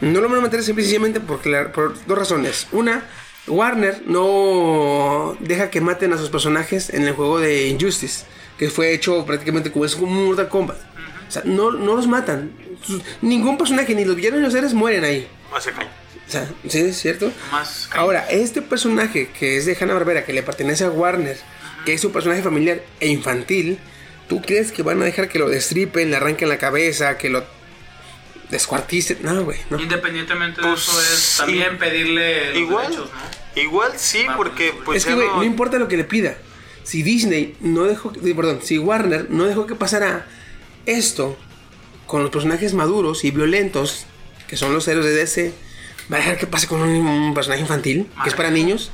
No 0.01 0.23
lo 0.23 0.31
van 0.31 0.39
a 0.39 0.41
meter 0.41 0.63
simple 0.63 0.81
y 0.83 0.87
sencillamente 0.87 1.21
porque 1.21 1.51
la- 1.51 1.73
por 1.73 1.95
dos 2.07 2.17
razones. 2.19 2.69
Una, 2.73 3.05
Warner 3.47 4.01
no 4.07 5.37
deja 5.41 5.69
que 5.69 5.83
maten 5.83 6.15
a 6.15 6.17
sus 6.17 6.31
personajes 6.31 6.89
en 6.89 7.07
el 7.07 7.13
juego 7.13 7.39
de 7.39 7.67
Injustice, 7.67 8.25
que 8.59 8.71
fue 8.71 8.95
hecho 8.95 9.27
prácticamente 9.27 9.71
como 9.71 9.85
es 9.85 9.95
como 9.95 10.11
un 10.11 10.25
Mortal 10.29 10.49
Kombat. 10.49 10.79
O 11.29 11.31
sea, 11.31 11.43
no, 11.45 11.71
no 11.71 11.97
los 11.97 12.07
matan. 12.07 12.51
Ningún 13.21 13.59
personaje, 13.59 13.95
ni 13.95 14.07
los 14.07 14.17
villanos 14.17 14.39
ni 14.39 14.45
los 14.45 14.55
seres 14.55 14.73
mueren 14.73 15.05
ahí. 15.05 15.29
Hace 15.55 15.73
caña. 15.73 15.91
O 16.27 16.31
sea, 16.31 16.49
sí, 16.69 16.79
es 16.81 16.97
cierto. 17.01 17.31
Más 17.53 17.89
Ahora, 17.93 18.27
este 18.31 18.61
personaje 18.63 19.29
que 19.39 19.57
es 19.57 19.67
de 19.67 19.77
Hanna-Barbera, 19.81 20.25
que 20.25 20.33
le 20.33 20.43
pertenece 20.43 20.85
a 20.85 20.91
Warner, 20.91 21.39
que 21.85 21.93
es 21.95 22.05
un 22.05 22.13
personaje 22.13 22.43
familiar 22.43 22.83
e 23.01 23.07
infantil, 23.09 23.79
¿tú 24.29 24.43
crees 24.43 24.73
que 24.73 24.83
van 24.83 25.01
a 25.03 25.05
dejar 25.05 25.29
que 25.29 25.39
lo 25.39 25.49
destripen, 25.49 26.11
le 26.11 26.17
arranquen 26.17 26.49
la 26.49 26.59
cabeza, 26.59 27.17
que 27.17 27.29
lo 27.31 27.45
descuarticen? 28.51 29.19
No, 29.23 29.45
güey, 29.45 29.59
no. 29.71 29.81
Independientemente 29.81 30.61
de 30.61 30.67
Pues, 30.69 30.83
eso, 30.83 31.01
es 31.01 31.35
también 31.39 31.79
pedirle 31.79 32.49
los 32.51 32.59
Igual, 32.59 32.85
derechos, 32.91 33.11
¿no? 33.55 33.63
igual 33.63 33.93
sí, 33.97 34.27
porque 34.37 34.73
pues, 34.73 34.85
pues 34.85 34.97
es 34.99 35.07
que, 35.07 35.15
güey, 35.15 35.29
no- 35.29 35.37
no 35.39 35.45
importa 35.45 35.79
lo 35.79 35.89
que 35.89 35.97
le 35.97 36.05
pida. 36.05 36.37
Si 36.83 37.03
Disney 37.03 37.57
no 37.61 37.85
dejó, 37.85 38.13
perdón, 38.13 38.61
si 38.63 38.79
Warner 38.79 39.29
no 39.31 39.45
dejó 39.45 39.67
que 39.67 39.75
pasara 39.75 40.27
esto 40.87 41.37
con 42.07 42.23
los 42.23 42.31
personajes 42.31 42.75
maduros 42.75 43.25
y 43.25 43.33
violentos, 43.33 44.07
que 44.47 44.57
son 44.57 44.73
los 44.73 44.87
héroes 44.87 45.07
de 45.07 45.15
DC, 45.15 45.53
¿va 46.13 46.17
a 46.17 46.21
dejar 46.21 46.39
que 46.39 46.47
pase 46.47 46.67
con 46.67 46.81
un, 46.83 47.07
un 47.07 47.35
personaje 47.35 47.63
infantil, 47.63 48.11
que 48.23 48.29
es 48.29 48.35
para 48.35 48.51
niños? 48.51 48.91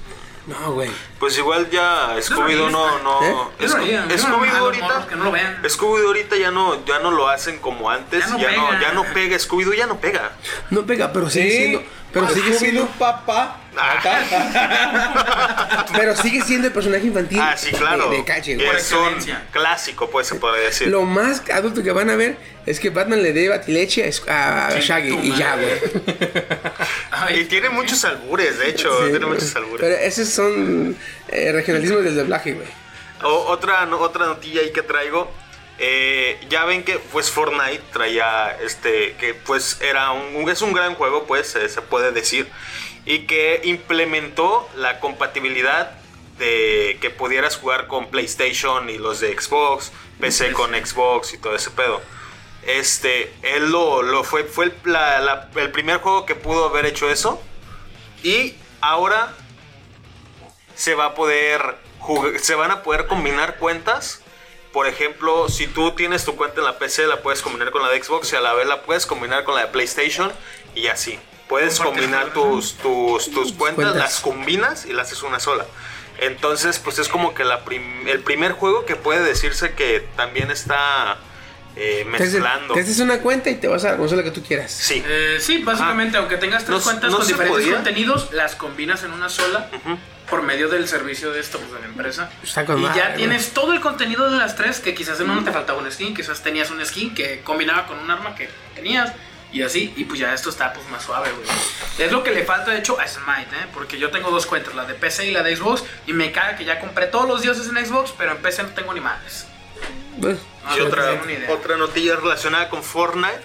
No, 0.46 0.72
güey. 0.72 0.90
Pues 1.20 1.38
igual 1.38 1.70
ya 1.70 2.16
Scooby-Doo 2.18 2.68
no, 2.68 2.98
no. 2.98 3.22
¿Eh? 3.22 3.34
Scooby-Doo 3.68 4.48
los 4.48 4.54
ahorita. 4.54 5.06
no 5.16 5.24
lo 5.24 5.30
vean. 5.30 5.62
Scooby-Doo 5.62 6.06
ahorita 6.08 6.36
ya 6.36 6.50
no, 6.50 6.84
ya 6.84 6.98
no 6.98 7.12
lo 7.12 7.28
hacen 7.28 7.58
como 7.60 7.88
antes. 7.90 8.24
Ya 8.26 8.36
Ya 8.38 8.50
no 8.56 8.62
no, 8.62 8.68
pega. 8.70 8.80
ya 8.80 8.92
no 8.92 9.04
pega. 9.04 9.36
Scooby-Doo 9.38 9.74
ya 9.74 9.86
no 9.86 9.98
pega. 10.00 10.32
No 10.70 10.84
pega, 10.84 11.12
pero 11.12 11.30
sigue 11.30 11.50
siendo. 11.56 11.82
Pero 12.12 12.28
sigue 12.28 12.52
siendo. 12.54 12.86
papá. 12.98 13.58
Pero 15.96 16.16
sigue 16.16 16.42
siendo 16.42 16.66
el 16.66 16.72
personaje 16.72 17.06
infantil. 17.06 17.38
Ah, 17.40 17.56
sí, 17.56 17.70
claro. 17.72 18.10
De, 18.10 18.22
de 18.22 18.76
es 18.76 18.92
un 18.92 19.14
clásico, 19.50 20.10
pues 20.10 20.26
se 20.26 20.34
puede 20.34 20.64
decir. 20.64 20.88
Lo 20.88 21.02
más 21.02 21.42
adulto 21.50 21.82
que 21.82 21.90
van 21.92 22.10
a 22.10 22.16
ver 22.16 22.36
es 22.66 22.80
que 22.80 22.90
Batman 22.90 23.22
le 23.22 23.32
dé 23.32 23.48
batileche 23.48 24.10
a, 24.28 24.70
Shaggy 24.78 25.14
y 25.22 25.36
ya, 25.36 25.56
güey. 25.56 25.72
Ay, 27.10 27.36
Y 27.40 27.44
tiene 27.46 27.70
muchos 27.70 28.04
albures, 28.04 28.58
de 28.58 28.68
hecho. 28.70 28.90
Sí, 29.04 29.10
tiene 29.10 29.26
muchos 29.26 29.54
albures. 29.56 29.80
Pero 29.80 29.96
esos 29.96 30.28
son 30.28 30.96
eh, 31.28 31.50
regionalismos 31.52 32.04
del 32.04 32.16
doblaje, 32.16 32.52
güey. 32.52 32.68
O- 33.22 33.46
otra, 33.48 33.86
no- 33.86 33.98
otra 34.00 34.26
notilla 34.26 34.60
ahí 34.60 34.72
que 34.72 34.82
traigo. 34.82 35.32
Eh, 35.84 36.38
ya 36.48 36.64
ven 36.64 36.84
que 36.84 36.98
pues 37.00 37.30
Fortnite 37.32 37.82
traía 37.92 38.56
este 38.62 39.14
que 39.16 39.34
pues 39.34 39.80
era 39.80 40.12
un, 40.12 40.48
es 40.48 40.62
un 40.62 40.72
gran 40.72 40.94
juego 40.94 41.24
pues 41.24 41.56
eh, 41.56 41.68
se 41.68 41.82
puede 41.82 42.12
decir 42.12 42.48
y 43.04 43.26
que 43.26 43.60
implementó 43.64 44.68
la 44.76 45.00
compatibilidad 45.00 45.90
de 46.38 46.98
que 47.00 47.10
pudieras 47.10 47.56
jugar 47.56 47.88
con 47.88 48.06
PlayStation 48.10 48.88
y 48.90 48.96
los 48.98 49.18
de 49.20 49.36
Xbox, 49.38 49.90
PC 50.20 50.52
con 50.52 50.70
Xbox 50.72 51.34
y 51.34 51.38
todo 51.38 51.54
ese 51.56 51.70
pedo. 51.72 52.00
Este, 52.64 53.32
él 53.42 53.70
lo, 53.72 54.02
lo 54.02 54.22
fue, 54.22 54.44
fue 54.44 54.66
el, 54.66 54.74
la- 54.84 55.20
la- 55.20 55.50
el 55.56 55.72
primer 55.72 55.98
juego 55.98 56.24
que 56.26 56.34
pudo 56.36 56.66
haber 56.68 56.86
hecho 56.86 57.10
eso. 57.10 57.42
Y 58.22 58.54
ahora 58.80 59.34
se 60.76 60.94
va 60.94 61.06
a 61.06 61.14
poder 61.14 61.76
se 62.40 62.54
van 62.54 62.70
a 62.70 62.82
poder 62.82 63.06
combinar 63.08 63.56
cuentas. 63.58 64.21
Por 64.72 64.86
ejemplo, 64.86 65.48
si 65.48 65.66
tú 65.66 65.92
tienes 65.92 66.24
tu 66.24 66.34
cuenta 66.36 66.60
en 66.60 66.64
la 66.66 66.78
PC, 66.78 67.06
la 67.06 67.20
puedes 67.20 67.42
combinar 67.42 67.70
con 67.70 67.82
la 67.82 67.88
de 67.90 68.02
Xbox 68.02 68.32
y 68.32 68.36
a 68.36 68.40
la 68.40 68.54
vez 68.54 68.66
la 68.66 68.82
puedes 68.82 69.04
combinar 69.06 69.44
con 69.44 69.54
la 69.54 69.62
de 69.62 69.66
PlayStation 69.68 70.32
y 70.74 70.86
así. 70.86 71.18
Puedes 71.48 71.78
combinar 71.78 72.32
tus, 72.32 72.74
tus, 72.76 73.30
tus 73.30 73.52
cuentas, 73.52 73.84
Cuentas. 73.84 73.96
las 73.96 74.20
combinas 74.20 74.86
y 74.86 74.92
las 74.94 75.08
haces 75.08 75.22
una 75.22 75.38
sola. 75.40 75.66
Entonces, 76.18 76.78
pues 76.78 76.98
es 76.98 77.08
como 77.08 77.34
que 77.34 77.44
la 77.44 77.64
prim- 77.64 78.06
el 78.08 78.20
primer 78.20 78.52
juego 78.52 78.86
que 78.86 78.96
puede 78.96 79.22
decirse 79.22 79.74
que 79.74 80.06
también 80.16 80.50
está 80.50 81.18
eh, 81.76 82.04
mezclando. 82.06 82.72
Te 82.74 82.80
haces 82.80 83.00
una 83.00 83.18
cuenta 83.20 83.50
y 83.50 83.56
te 83.56 83.66
vas 83.66 83.84
a 83.84 83.92
la 83.92 83.96
consola 83.98 84.22
que 84.22 84.30
tú 84.30 84.42
quieras. 84.42 84.70
Sí. 84.72 85.02
Eh, 85.06 85.38
sí, 85.40 85.58
básicamente, 85.58 86.16
aunque 86.16 86.36
tengas 86.38 86.64
tres 86.64 86.78
No- 86.78 86.84
cuentas 86.84 87.10
no 87.10 87.18
con 87.18 87.26
diferentes 87.26 87.56
podía. 87.64 87.74
contenidos, 87.74 88.32
las 88.32 88.54
combinas 88.54 89.02
en 89.04 89.12
una 89.12 89.28
sola 89.28 89.68
por 90.32 90.40
medio 90.40 90.70
del 90.70 90.88
servicio 90.88 91.30
de 91.30 91.40
esto, 91.40 91.58
pues, 91.58 91.74
de 91.74 91.80
la 91.80 91.84
empresa. 91.84 92.30
Está 92.42 92.64
con 92.64 92.78
y 92.78 92.82
madre, 92.84 92.96
ya 92.98 93.04
güey. 93.08 93.16
tienes 93.18 93.50
todo 93.52 93.74
el 93.74 93.82
contenido 93.82 94.30
de 94.30 94.38
las 94.38 94.56
tres, 94.56 94.80
que 94.80 94.94
quizás 94.94 95.20
en 95.20 95.28
uno 95.28 95.44
te 95.44 95.52
faltaba 95.52 95.78
un 95.78 95.92
skin, 95.92 96.14
quizás 96.14 96.42
tenías 96.42 96.70
un 96.70 96.82
skin 96.86 97.14
que 97.14 97.42
combinaba 97.42 97.86
con 97.86 97.98
un 97.98 98.10
arma 98.10 98.34
que 98.34 98.48
tenías. 98.74 99.12
Y 99.52 99.60
así, 99.60 99.92
y 99.94 100.04
pues 100.04 100.18
ya 100.18 100.32
esto 100.32 100.48
está 100.48 100.72
pues 100.72 100.88
más 100.88 101.02
suave, 101.02 101.30
güey. 101.32 101.46
Es 101.98 102.10
lo 102.10 102.24
que 102.24 102.30
le 102.30 102.46
falta, 102.46 102.70
de 102.70 102.78
hecho, 102.78 102.98
a 102.98 103.06
Smite, 103.06 103.54
¿eh? 103.54 103.66
Porque 103.74 103.98
yo 103.98 104.08
tengo 104.10 104.30
dos 104.30 104.46
cuentas, 104.46 104.74
la 104.74 104.86
de 104.86 104.94
PC 104.94 105.26
y 105.26 105.32
la 105.32 105.42
de 105.42 105.54
Xbox, 105.54 105.84
y 106.06 106.14
me 106.14 106.32
caga 106.32 106.56
que 106.56 106.64
ya 106.64 106.80
compré 106.80 107.08
todos 107.08 107.28
los 107.28 107.42
dioses 107.42 107.68
en 107.68 107.84
Xbox, 107.84 108.14
pero 108.16 108.32
en 108.32 108.38
PC 108.38 108.62
no 108.62 108.70
tengo 108.70 108.94
ni 108.94 109.00
madres. 109.02 109.46
Pues, 110.18 110.38
No, 110.64 110.74
Y 110.74 110.80
no 110.80 110.86
otra, 110.86 111.22
otra 111.50 111.76
notilla 111.76 112.16
relacionada 112.16 112.70
con 112.70 112.82
Fortnite, 112.82 113.42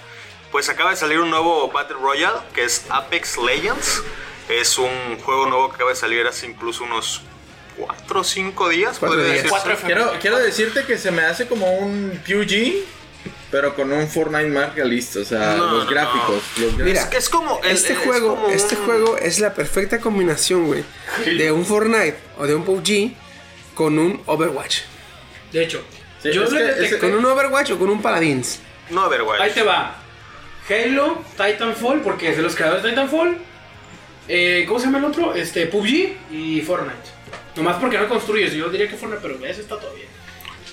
pues 0.54 0.70
acaba 0.70 0.92
de 0.92 0.96
salir 0.96 1.20
un 1.20 1.32
nuevo 1.32 1.70
Battle 1.70 1.98
Royale 2.02 2.40
que 2.54 2.64
es 2.64 2.86
Apex 2.90 3.38
Legends. 3.40 4.04
Es 4.50 4.78
un 4.78 5.20
juego 5.24 5.48
nuevo 5.48 5.70
que 5.70 5.76
acaba 5.76 5.90
de 5.92 5.96
salir 5.96 6.26
hace 6.26 6.46
incluso 6.46 6.84
unos 6.84 7.22
cuatro 7.78 8.22
o 8.22 8.24
cinco 8.24 8.70
días. 8.70 8.98
Cuatro. 9.00 9.20
4. 9.50 9.78
Quiero, 9.86 10.12
quiero 10.22 10.38
decirte 10.40 10.86
que 10.86 10.98
se 10.98 11.12
me 11.12 11.24
hace 11.24 11.48
como 11.48 11.70
un 11.80 12.20
PUG, 12.26 12.86
pero 13.52 13.76
con 13.76 13.92
un 13.92 14.08
Fortnite 14.08 14.48
más 14.48 14.74
realista. 14.74 15.20
O 15.20 15.26
sea, 15.26 15.56
No, 15.56 15.72
los 15.74 15.84
no, 15.86 15.90
gráficos. 15.90 16.42
Los 16.58 16.74
Mira, 16.76 17.02
Es 17.02 17.06
que 17.08 17.18
es 17.18 17.30
como. 17.30 17.60
el- 17.64 17.72
este 17.72 17.94
es 17.94 18.00
juego, 18.00 18.36
como 18.36 18.50
este 18.50 18.76
un- 18.76 18.86
juego 18.86 19.18
es 19.18 19.40
la 19.40 19.54
perfecta 19.54 20.00
combinación, 20.00 20.68
güey, 20.68 20.84
de 21.26 21.52
un 21.52 21.66
Fortnite 21.66 22.18
o 22.38 22.48
de 22.48 22.56
un 22.56 22.64
PUBG 22.64 23.14
con 23.76 24.00
un 24.00 24.22
Overwatch. 24.26 24.80
De 25.52 25.64
hecho, 25.64 25.84
Sí, 26.24 26.32
yo 26.32 26.44
es 26.46 26.50
que- 26.54 26.86
es 26.86 26.96
Con 26.98 27.14
un 27.14 27.26
Overwatch 27.26 27.72
o 27.72 27.78
con 27.80 27.90
un 27.90 28.02
Paladins. 28.02 28.60
No, 28.90 29.08
güey. 29.10 29.42
Ahí 29.42 29.52
te 29.52 29.62
va. 29.62 29.96
Halo, 30.70 31.22
Titanfall, 31.38 32.02
porque 32.02 32.30
es 32.32 32.38
de 32.38 32.44
los 32.44 32.56
creadores 32.56 32.84
de 32.84 32.90
Titanfall. 32.90 33.38
Eh, 34.28 34.66
¿Cómo 34.68 34.80
se 34.80 34.86
llama 34.86 34.98
el 35.00 35.06
otro? 35.06 35.34
Este, 35.36 35.68
PUBG 35.68 36.18
y 36.32 36.62
Fortnite. 36.62 36.96
Nomás 37.56 37.78
porque 37.78 37.98
no 37.98 38.08
construyes. 38.10 38.54
Yo 38.54 38.70
diría 38.70 38.88
que 38.88 38.96
Fortnite, 38.98 39.22
pero 39.22 39.46
ese 39.46 39.62
está 39.62 39.80
todo 39.80 39.94
bien. 39.94 40.08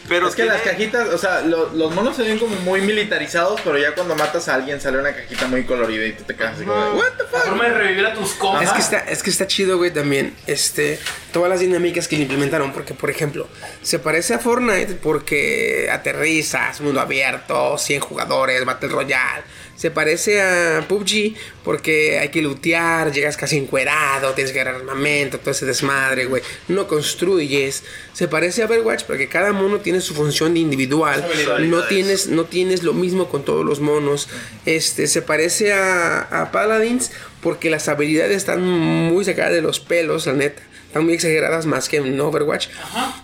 Pero 0.07 0.28
es 0.28 0.34
que 0.34 0.42
tiene- 0.42 0.59
las 0.59 0.62
cajitas, 0.66 1.09
o 1.09 1.16
sea, 1.16 1.40
lo- 1.40 1.72
los 1.72 1.94
monos 1.94 2.14
se 2.14 2.22
ven 2.24 2.38
como 2.38 2.55
muy 2.57 2.82
militarizados, 2.82 3.59
pero 3.62 3.78
ya 3.78 3.94
cuando 3.94 4.14
matas 4.14 4.48
a 4.48 4.55
alguien 4.57 4.78
sale 4.78 4.98
una 4.98 5.14
cajita 5.14 5.46
muy 5.46 5.64
colorida 5.64 6.05
y 6.05 6.12
tú 6.12 6.24
te 6.24 6.34
quedas 6.36 6.57
así 6.57 6.64
como, 6.66 6.78
de, 6.84 6.90
¿What 6.90 7.12
the 7.16 7.22
La 7.22 7.28
fuck? 7.30 7.44
forma 7.48 7.64
de 7.64 7.70
revivir 7.74 8.05
a 8.07 8.12
tus 8.12 8.32
compas. 8.34 8.64
Es 8.64 8.70
que 8.72 8.80
está, 8.80 8.98
es 8.98 9.22
que 9.22 9.30
está 9.30 9.46
chido, 9.46 9.78
güey, 9.78 9.90
también. 9.92 10.34
Este, 10.46 10.98
todas 11.35 11.51
las 11.51 11.61
dinámicas 11.61 12.09
que 12.09 12.16
le 12.16 12.22
implementaron. 12.22 12.72
Porque, 12.72 12.95
por 12.95 13.11
ejemplo, 13.11 13.47
se 13.82 13.99
parece 13.99 14.32
a 14.32 14.39
Fortnite 14.39 14.95
porque 14.95 15.89
aterrizas, 15.93 16.80
mundo 16.80 17.01
abierto, 17.01 17.76
100 17.76 18.01
jugadores, 18.01 18.64
Battle 18.64 18.89
Royale. 18.89 19.43
Se 19.76 19.91
parece 19.91 20.41
a 20.41 20.85
PUBG 20.89 21.35
porque 21.64 22.20
hay 22.20 22.28
que 22.28 22.41
lootear, 22.41 23.11
llegas 23.11 23.37
casi 23.37 23.59
encuerado, 23.59 24.32
tienes 24.32 24.53
que 24.53 24.61
agarrar 24.61 24.80
armamento, 24.80 25.41
todo 25.41 25.51
ese 25.51 25.66
desmadre, 25.66 26.26
güey. 26.26 26.43
No 26.68 26.87
construyes. 26.87 27.82
Se 28.12 28.28
parece 28.28 28.62
a 28.62 28.66
Overwatch 28.66 29.03
porque 29.03 29.28
cada 29.28 29.53
mono 29.53 29.80
tiene 29.80 30.01
su 30.01 30.14
función 30.14 30.57
individual. 30.57 31.26
No 31.68 31.82
tienes, 31.89 32.28
no 32.28 32.45
tienes 32.45 32.85
lo 32.85 32.95
mismo 32.95 33.28
con 33.28 33.45
todos 33.45 33.66
los 33.66 33.80
monos. 33.80 34.28
Este, 34.64 35.09
se 35.09 35.22
parece 35.22 35.72
a, 35.72 36.20
a 36.20 36.53
Paladins 36.53 37.11
porque 37.43 37.68
las 37.68 37.89
habilidades 37.89 38.37
están 38.37 38.62
muy 38.62 39.24
sacadas 39.24 39.53
de 39.53 39.61
los 39.61 39.80
pelos, 39.80 40.26
la 40.26 40.35
neta. 40.35 40.62
Están 40.95 41.07
muy 41.07 41.14
exageradas 41.14 41.66
más 41.66 41.88
que 41.88 41.97
en 41.97 42.20
Overwatch. 42.20 42.68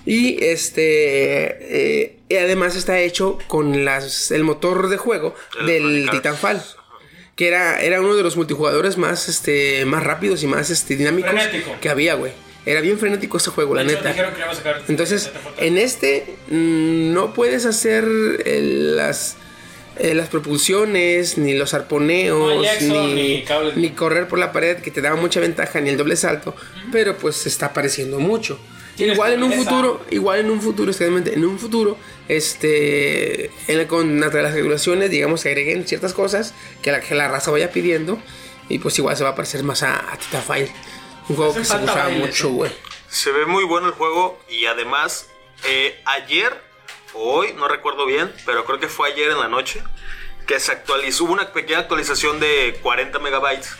Y 0.05 0.43
este. 0.45 2.03
eh, 2.03 2.17
y 2.29 2.35
además 2.35 2.75
está 2.75 2.99
hecho 2.99 3.39
con 3.47 3.85
las, 3.85 4.33
el 4.33 4.43
motor 4.43 4.89
de 4.89 4.97
juego 4.97 5.37
del 5.65 5.69
Electronic 5.85 6.09
Arts. 6.09 6.17
Titanfall. 6.41 6.63
Que 7.37 7.47
era, 7.47 7.81
era 7.81 8.01
uno 8.01 8.17
de 8.17 8.25
los 8.25 8.37
multijugadores 8.37 8.97
más, 8.99 9.29
este, 9.29 9.85
más 9.85 10.03
rápidos 10.03 10.43
y 10.43 10.49
más 10.49 10.69
este, 10.71 10.97
dinámicos 10.97 11.31
Frenético. 11.31 11.77
que 11.81 11.89
había, 11.89 12.15
güey. 12.15 12.33
Era 12.67 12.81
bien 12.81 12.99
frenético 12.99 13.37
ese 13.37 13.51
juego, 13.51 13.77
la 13.77 13.85
neta. 13.85 14.13
que 14.15 14.21
a 14.21 14.53
sacar 14.55 14.83
Entonces, 14.89 15.31
en 15.59 15.79
este 15.79 16.27
mm, 16.49 17.13
no 17.15 17.35
puedes 17.35 17.67
hacer 17.67 18.03
el- 18.45 18.97
las, 18.97 19.37
eh, 20.01 20.15
las 20.15 20.29
propulsiones, 20.29 21.39
ni 21.39 21.55
los 21.55 21.75
arponeos, 21.75 22.39
No 22.55 22.61
hay 22.61 22.67
exo, 22.67 23.07
ni, 23.07 23.45
ni 23.77 23.91
correr 23.91 24.29
por 24.29 24.39
la 24.39 24.53
pared, 24.53 24.79
que 24.79 24.91
te 24.91 25.01
daba 25.01 25.17
mucha 25.17 25.41
ventaja, 25.41 25.81
ni 25.81 25.91
el 25.91 25.97
doble 25.97 26.17
salto, 26.17 26.55
pero 26.91 27.17
pues 27.17 27.37
se 27.37 27.49
está 27.49 27.73
pareciendo 27.73 28.19
mucho. 28.19 28.59
Igual 28.99 29.33
en 29.35 29.43
un 29.45 29.53
futuro, 29.53 30.05
igual 30.11 30.41
en 30.41 30.51
un 30.51 30.61
futuro, 30.61 30.91
exactamente, 30.91 31.33
en 31.35 31.45
un 31.45 31.59
futuro, 31.59 31.97
este, 32.29 33.47
en 33.69 33.79
la- 33.79 33.87
con 33.89 34.23
entre 34.23 34.43
las 34.43 34.53
regulaciones, 34.53 35.11
digamos 35.11 35.43
que 35.43 35.49
agreguen 35.51 35.87
ciertas 35.87 36.13
cosas 36.13 36.55
que 36.83 36.93
la, 36.93 37.01
que 37.01 37.15
la 37.15 37.29
raza 37.29 37.51
vaya 37.51 37.71
pidiendo, 37.71 38.19
y 38.69 38.79
pues 38.79 38.99
igual 38.99 39.17
se 39.17 39.25
va 39.25 39.31
a 39.31 39.35
parecer 39.35 39.63
más 39.65 39.83
a, 39.83 40.13
a 40.13 40.17
Titanfall. 40.19 40.69
Un 41.29 41.37
juego 41.37 41.51
Hacen 41.53 41.63
que 41.63 41.69
se 41.69 41.85
usaba 41.85 42.09
mucho, 42.11 42.49
¿eh? 42.49 42.53
güey. 42.53 42.73
Se 43.09 43.33
ve 43.33 43.47
muy 43.47 43.65
bueno 43.65 43.87
el 43.89 43.93
juego 43.95 44.39
y 44.49 44.67
además 44.67 45.29
eh, 45.69 46.01
ayer 46.05 46.53
hoy, 47.15 47.53
no 47.55 47.69
recuerdo 47.69 48.07
bien, 48.07 48.33
pero 48.47 48.65
creo 48.65 48.79
que 48.81 48.89
fue 48.89 49.09
ayer 49.11 49.31
en 49.31 49.39
la 49.39 49.49
noche 49.49 49.83
que 50.47 50.59
se 50.59 50.73
actualizó, 50.73 51.25
hubo 51.25 51.33
una 51.33 51.53
pequeña 51.53 51.79
actualización 51.81 52.41
de 52.41 52.79
40 52.83 53.19
megabytes. 53.21 53.77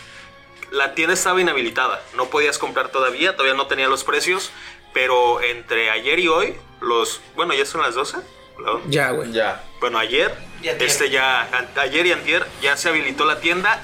La 0.71 0.95
tienda 0.95 1.13
estaba 1.13 1.41
inhabilitada, 1.41 2.01
no 2.15 2.29
podías 2.29 2.57
comprar 2.57 2.89
todavía, 2.89 3.33
todavía 3.35 3.55
no 3.57 3.67
tenía 3.67 3.89
los 3.89 4.05
precios, 4.05 4.51
pero 4.93 5.41
entre 5.41 5.89
ayer 5.89 6.19
y 6.19 6.29
hoy, 6.29 6.55
los, 6.79 7.19
bueno, 7.35 7.53
ya 7.53 7.65
son 7.65 7.81
las 7.81 7.95
12. 7.95 8.17
¿no? 8.59 8.81
Ya, 8.87 9.09
güey. 9.11 9.31
Ya. 9.31 9.63
Bueno, 9.81 9.97
ayer, 9.99 10.33
Y 10.61 10.69
antier. 10.69 10.89
este 10.89 11.09
ya, 11.09 11.49
ayer 11.77 12.05
y 12.05 12.11
antier 12.11 12.45
ya 12.61 12.77
se 12.77 12.89
habilitó 12.89 13.25
la 13.25 13.39
tienda. 13.41 13.81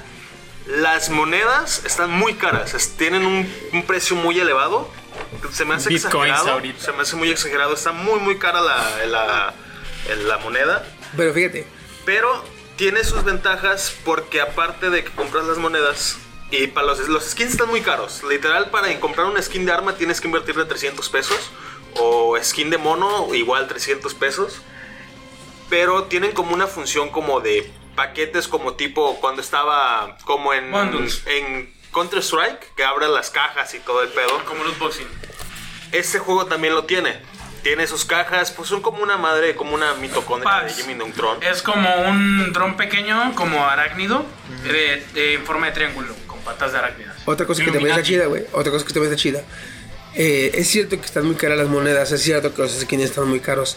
Las 0.68 1.10
monedas 1.10 1.84
están 1.86 2.12
muy 2.12 2.36
caras, 2.36 2.94
tienen 2.98 3.26
un, 3.26 3.54
un 3.74 3.84
precio 3.84 4.16
muy 4.16 4.40
elevado. 4.40 4.90
Se 5.52 5.66
me 5.66 5.76
hace 5.76 5.90
Bitcoins 5.90 6.30
exagerado. 6.32 6.52
ahorita. 6.52 6.84
Se 6.84 6.92
me 6.92 7.02
hace 7.02 7.16
muy 7.16 7.30
exagerado. 7.30 7.74
Está 7.74 7.92
muy, 7.92 8.20
muy 8.20 8.38
cara 8.38 8.62
la, 8.62 9.06
la, 9.06 9.54
la 10.16 10.38
moneda. 10.40 10.86
Pero 11.16 11.34
fíjate, 11.34 11.66
Pero 12.06 12.44
tiene 12.76 13.04
sus 13.04 13.24
ventajas 13.24 13.96
porque 14.06 14.42
aparte 14.42 14.90
de 14.90 15.04
que 15.04 15.12
compras 15.12 15.46
las 15.46 15.58
monedas 15.58 16.18
y 16.52 16.68
para 16.68 16.88
los, 16.88 17.00
los 17.10 17.26
skins 17.26 17.52
están 17.52 17.68
muy 17.68 17.82
caros. 17.82 18.24
Literal, 18.24 18.70
para 18.70 18.98
comprar 19.00 19.28
un 19.28 19.42
skin 19.42 19.66
de 19.66 19.72
arma 19.72 19.96
tienes 19.96 20.22
que 20.22 20.28
invertirle 20.28 20.66
300 20.66 21.10
pesos. 21.10 21.52
O 22.00 22.38
skin 22.42 22.70
de 22.70 22.78
mono, 22.78 23.34
igual 23.34 23.68
300 23.68 24.14
pesos. 24.14 24.62
Pero 25.70 26.04
tienen 26.06 26.32
como 26.32 26.54
una 26.54 26.68
función 26.68 27.10
como 27.10 27.42
de 27.42 27.70
paquetes 27.96 28.48
como 28.48 28.76
tipo 28.76 29.20
cuando 29.20 29.42
estaba 29.42 30.18
como 30.24 30.54
en, 30.54 30.72
en 31.26 31.74
Counter 31.92 32.20
Strike, 32.20 32.76
que 32.76 32.84
abra 32.84 33.08
las 33.08 33.32
cajas 33.32 33.74
y 33.74 33.80
todo 33.80 34.04
el 34.04 34.10
pedo. 34.10 34.46
Como 34.46 34.64
los 34.64 34.78
boxing. 34.80 35.08
Este 35.92 36.20
juego 36.20 36.46
también 36.46 36.74
lo 36.76 36.86
tiene. 36.86 37.16
Tiene 37.64 37.88
sus 37.88 38.06
cajas, 38.06 38.52
pues 38.52 38.70
son 38.70 38.82
como 38.82 39.02
una 39.04 39.18
madre, 39.18 39.56
como 39.56 39.74
una 39.74 39.94
mitocondria 39.96 40.60
de 40.62 40.68
Paz. 40.68 40.76
Jimmy 40.78 40.94
Neutron. 40.94 41.42
Es 41.44 41.62
como 41.62 41.90
un 42.08 42.54
dron 42.54 42.78
pequeño, 42.78 43.34
como 43.36 43.66
arácnido, 43.66 44.26
de- 44.64 45.04
de- 45.14 45.34
en 45.34 45.44
forma 45.46 45.66
de 45.68 45.72
triángulo, 45.74 46.14
con 46.28 46.40
patas 46.42 46.72
de 46.72 46.78
arácnidas. 46.78 47.16
Otra 47.26 47.46
cosa 47.46 47.62
que 47.64 47.70
está 47.70 47.80
Illuminati. 47.80 48.08
chida, 48.08 48.26
güey. 48.28 48.44
Otra 48.54 48.72
cosa 48.72 48.86
que 48.86 48.94
también 48.94 49.12
está 49.12 49.22
chida. 49.22 49.42
Eh, 50.16 50.52
es 50.54 50.68
cierto 50.70 50.98
que 51.00 51.06
están 51.06 51.26
muy 51.26 51.36
caras 51.36 51.58
las 51.58 51.68
monedas, 51.68 52.12
es 52.12 52.22
cierto 52.22 52.54
que 52.54 52.62
los 52.62 52.72
skins 52.72 53.04
están 53.04 53.28
muy 53.28 53.40
caros. 53.42 53.76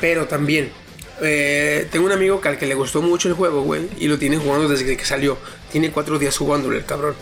Pero 0.00 0.26
también, 0.26 0.72
eh, 1.20 1.86
tengo 1.92 2.06
un 2.06 2.12
amigo 2.12 2.40
que 2.40 2.48
al 2.48 2.58
que 2.58 2.66
le 2.66 2.74
gustó 2.74 3.02
mucho 3.02 3.28
el 3.28 3.34
juego, 3.34 3.62
güey. 3.62 3.88
Y 3.98 4.08
lo 4.08 4.18
tiene 4.18 4.38
jugando 4.38 4.66
desde 4.68 4.96
que 4.96 5.04
salió. 5.04 5.36
Tiene 5.70 5.90
cuatro 5.90 6.18
días 6.18 6.38
jugándolo, 6.38 6.76
el 6.76 6.86
cabrón. 6.86 7.14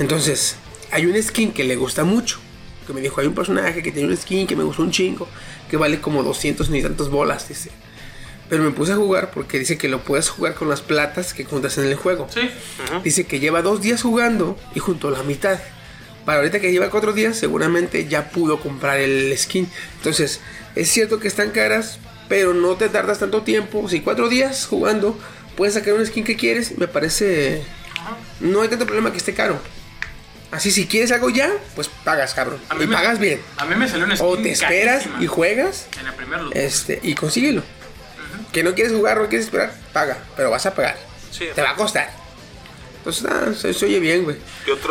Entonces, 0.00 0.56
hay 0.90 1.06
un 1.06 1.22
skin 1.22 1.52
que 1.52 1.62
le 1.64 1.76
gusta 1.76 2.02
mucho. 2.04 2.40
Que 2.88 2.94
me 2.94 3.02
dijo, 3.02 3.20
hay 3.20 3.26
un 3.26 3.34
personaje 3.34 3.82
que 3.82 3.92
tiene 3.92 4.08
un 4.08 4.16
skin 4.16 4.46
que 4.46 4.56
me 4.56 4.64
gustó 4.64 4.82
un 4.82 4.90
chingo. 4.90 5.28
Que 5.70 5.76
vale 5.76 6.00
como 6.00 6.22
200 6.22 6.70
ni 6.70 6.82
tantas 6.82 7.10
bolas, 7.10 7.46
dice. 7.48 7.70
Pero 8.48 8.62
me 8.62 8.70
puse 8.70 8.92
a 8.92 8.96
jugar 8.96 9.30
porque 9.30 9.58
dice 9.58 9.76
que 9.76 9.88
lo 9.88 10.02
puedes 10.02 10.30
jugar 10.30 10.54
con 10.54 10.70
las 10.70 10.80
platas 10.80 11.34
que 11.34 11.44
juntas 11.44 11.76
en 11.76 11.84
el 11.84 11.96
juego. 11.96 12.28
Sí. 12.32 12.50
Dice 13.04 13.26
que 13.26 13.40
lleva 13.40 13.60
dos 13.60 13.82
días 13.82 14.00
jugando 14.00 14.58
y 14.74 14.80
junto 14.80 15.08
a 15.08 15.10
la 15.10 15.22
mitad. 15.22 15.58
Para 16.24 16.38
ahorita 16.38 16.60
que 16.60 16.72
lleva 16.72 16.88
cuatro 16.88 17.12
días, 17.12 17.36
seguramente 17.36 18.08
ya 18.08 18.30
pudo 18.30 18.58
comprar 18.58 18.98
el 19.00 19.36
skin. 19.36 19.68
Entonces, 19.96 20.40
es 20.74 20.88
cierto 20.88 21.20
que 21.20 21.28
están 21.28 21.50
caras, 21.50 21.98
pero 22.28 22.54
no 22.54 22.76
te 22.76 22.88
tardas 22.88 23.18
tanto 23.18 23.42
tiempo. 23.42 23.86
Si 23.88 24.00
cuatro 24.00 24.30
días 24.30 24.66
jugando, 24.66 25.18
puedes 25.56 25.74
sacar 25.74 25.94
un 25.94 26.06
skin 26.06 26.24
que 26.24 26.36
quieres. 26.36 26.78
Me 26.78 26.88
parece. 26.88 27.62
No 28.40 28.62
hay 28.62 28.68
tanto 28.68 28.86
problema 28.86 29.10
que 29.10 29.18
esté 29.18 29.34
caro. 29.34 29.60
Así, 30.50 30.70
si 30.70 30.86
quieres 30.86 31.12
algo 31.12 31.28
ya, 31.28 31.50
pues 31.74 31.88
pagas, 32.04 32.32
cabrón. 32.32 32.58
A 32.70 32.74
mí 32.74 32.84
Y 32.84 32.86
me- 32.86 32.96
pagas 32.96 33.18
bien. 33.18 33.40
A 33.58 33.66
mí 33.66 33.74
me 33.74 33.86
salió 33.88 34.06
un 34.06 34.12
skin 34.16 34.26
O 34.26 34.36
te 34.38 34.50
esperas 34.52 35.02
carísima 35.02 35.22
y 35.22 35.26
juegas 35.26 35.86
En 36.00 36.06
el 36.06 36.14
primer 36.14 36.40
loot. 36.40 36.56
este, 36.56 36.98
y 37.02 37.14
consíguelo. 37.14 37.62
Que 38.52 38.62
no 38.62 38.74
quieres 38.74 38.94
jugar, 38.94 39.18
no 39.20 39.28
quieres 39.28 39.46
esperar, 39.46 39.74
paga. 39.92 40.16
Pero 40.36 40.50
vas 40.50 40.64
a 40.64 40.74
pagar. 40.74 40.96
Sí. 41.30 41.48
Te 41.54 41.60
va 41.60 41.70
a 41.70 41.74
costar. 41.74 42.10
Entonces, 42.98 43.26
ah, 43.30 43.52
se, 43.54 43.74
se 43.74 43.84
oye 43.86 44.00
bien, 44.00 44.24
güey. 44.24 44.36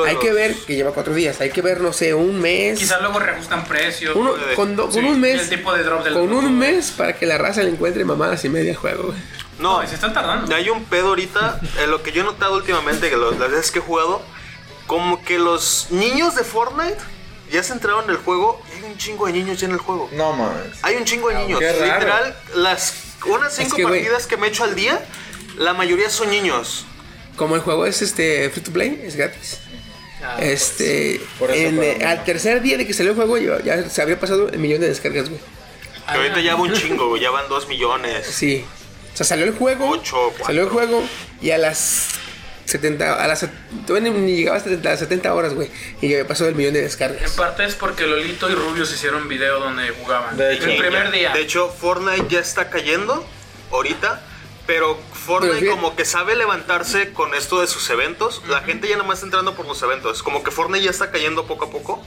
Hay 0.08 0.16
que 0.18 0.28
los- 0.28 0.36
ver 0.36 0.56
que 0.66 0.76
lleva 0.76 0.92
cuatro 0.92 1.14
días. 1.14 1.42
Hay 1.42 1.50
que 1.50 1.62
ver, 1.64 1.82
no 1.82 1.92
sé, 1.92 2.14
un 2.14 2.40
mes. 2.40 2.78
Quizás 2.78 3.02
luego 3.02 3.18
reajustan 3.20 3.66
precios. 3.66 4.16
Uno- 4.16 4.34
con, 4.56 4.76
do- 4.76 4.90
Sí, 4.92 4.98
con 5.02 5.06
un 5.06 5.20
mes. 5.20 5.42
el 5.42 5.50
tipo 5.50 5.74
de 5.74 5.84
drop 5.84 6.04
del 6.04 6.14
con 6.14 6.32
un 6.34 6.58
mes 6.58 6.92
para 6.92 7.14
que 7.16 7.26
la 7.26 7.38
raza 7.40 7.64
le 7.64 7.70
encuentre 7.72 8.06
mamadas 8.06 8.46
y 8.46 8.50
media 8.50 8.76
juego, 8.76 9.08
güey. 9.08 9.18
No, 9.60 9.82
No, 9.82 9.88
se 9.88 9.96
están 9.96 10.14
tardando. 10.14 10.56
hay 10.56 10.70
un 10.70 10.86
pedo 10.86 11.08
ahorita. 11.10 11.60
eh, 11.80 11.88
lo 11.88 12.04
que 12.04 12.12
yo 12.12 12.22
he 12.22 12.26
notado 12.26 12.56
últimamente, 12.56 13.10
que 13.10 13.18
los- 13.18 13.38
las 13.40 13.50
veces 13.52 13.72
que 13.72 13.80
he 13.80 13.82
jugado, 13.82 14.22
como 14.88 15.24
que 15.24 15.38
los 15.38 15.88
niños 15.92 16.36
de 16.36 16.44
Fortnite 16.44 16.98
ya 17.52 17.62
se 17.64 17.74
entraron 17.74 18.06
en 18.06 18.12
el 18.12 18.18
juego 18.18 18.62
y 18.70 18.78
hay 18.78 18.92
un 18.92 18.98
chingo 18.98 19.28
de 19.28 19.34
niños 19.34 19.60
ya 19.60 19.68
en 19.68 19.74
el 19.74 19.80
juego. 19.80 20.10
No 20.14 20.34
mames. 20.34 20.80
Hay 20.82 20.96
un 20.96 21.06
chingo 21.06 21.30
de 21.30 21.36
niños. 21.36 21.60
qué 21.60 21.72
raro. 21.74 22.00
Literal, 22.00 22.38
las 22.56 22.94
unas 23.26 23.54
cinco 23.54 23.76
que, 23.76 23.84
partidas 23.84 24.28
que 24.28 24.38
me 24.38 24.48
echo 24.48 24.64
al 24.64 24.76
día, 24.76 25.06
la 25.58 25.74
mayoría 25.74 26.10
son 26.10 26.30
niños. 26.30 26.86
Como 27.36 27.56
el 27.56 27.62
juego 27.62 27.86
es 27.86 28.02
este 28.02 28.50
free 28.50 28.64
to 28.64 28.72
play, 28.72 29.02
es 29.04 29.16
gratis. 29.16 29.60
Ah, 30.24 30.38
este, 30.42 31.22
Por 31.38 31.52
eso 31.52 31.68
en, 31.68 31.84
eh, 31.84 32.04
al 32.04 32.24
tercer 32.24 32.62
día 32.62 32.78
de 32.78 32.88
que 32.88 32.94
salió 32.94 33.12
el 33.12 33.16
juego, 33.16 33.38
ya, 33.38 33.62
ya 33.62 33.88
se 33.90 34.02
había 34.02 34.20
pasado 34.20 34.50
el 34.50 34.58
millón 34.58 34.82
de 34.82 34.88
descargas, 34.88 35.30
güey. 35.30 35.40
Que 36.12 36.18
ahorita 36.18 36.40
ya 36.40 36.56
va 36.56 36.62
un 36.62 36.74
chingo, 36.74 37.10
güey, 37.10 37.22
ya 37.22 37.30
van 37.30 37.48
dos 37.50 37.68
millones. 37.68 38.26
Sí. 38.26 38.66
O 39.14 39.18
sea, 39.18 39.26
salió 39.26 39.46
el 39.46 39.54
juego. 39.54 39.90
Ocho, 39.90 40.34
salió 40.46 40.64
el 40.64 40.70
juego 40.70 41.04
y 41.42 41.52
a 41.52 41.58
las 41.58 42.10
70, 42.68 43.24
a 43.24 43.28
las, 43.28 43.48
todavía 43.86 44.12
ni, 44.12 44.36
llegaba 44.36 44.58
a 44.58 44.60
70, 44.60 44.90
a 44.90 44.92
las 44.92 45.00
70 45.00 45.34
horas, 45.34 45.54
güey. 45.54 45.72
Y 46.02 46.10
ya 46.10 46.18
me 46.18 46.26
pasó 46.26 46.48
el 46.48 46.56
millón 46.56 46.74
de 46.74 46.80
En 46.80 46.86
descargas. 46.86 47.32
parte 47.32 47.64
es 47.64 47.76
porque 47.76 48.06
Lolito 48.06 48.50
y 48.50 48.56
Rubius 48.56 48.94
hicieron 48.94 49.24
un 49.24 49.28
video 49.30 49.60
donde 49.60 49.90
jugaban. 49.90 50.36
De 50.36 50.54
hecho. 50.54 50.70
el 50.70 50.78
primer 50.78 51.06
ya. 51.06 51.12
día. 51.12 51.34
De 51.34 51.42
hecho, 51.42 51.70
Fortnite 51.70 52.28
ya 52.30 52.40
está 52.40 52.70
cayendo 52.70 53.26
ahorita. 53.72 54.22
Pero 54.66 55.00
Fortnite 55.14 55.60
Pero 55.62 55.72
como 55.72 55.96
que 55.96 56.04
sabe 56.04 56.36
levantarse 56.36 57.14
con 57.14 57.34
esto 57.34 57.62
de 57.62 57.68
sus 57.68 57.90
eventos. 57.90 58.42
La 58.50 58.60
gente 58.62 58.90
ya 58.90 58.98
nada 58.98 59.08
más 59.08 59.20
está 59.20 59.28
entrando 59.28 59.56
por 59.56 59.66
los 59.66 59.82
eventos. 59.82 60.22
Como 60.24 60.44
que 60.44 60.52
Fortnite 60.52 60.84
ya 60.84 60.92
está 60.92 61.10
cayendo 61.10 61.48
poco 61.48 61.66
a 61.66 61.70
poco. 61.72 62.06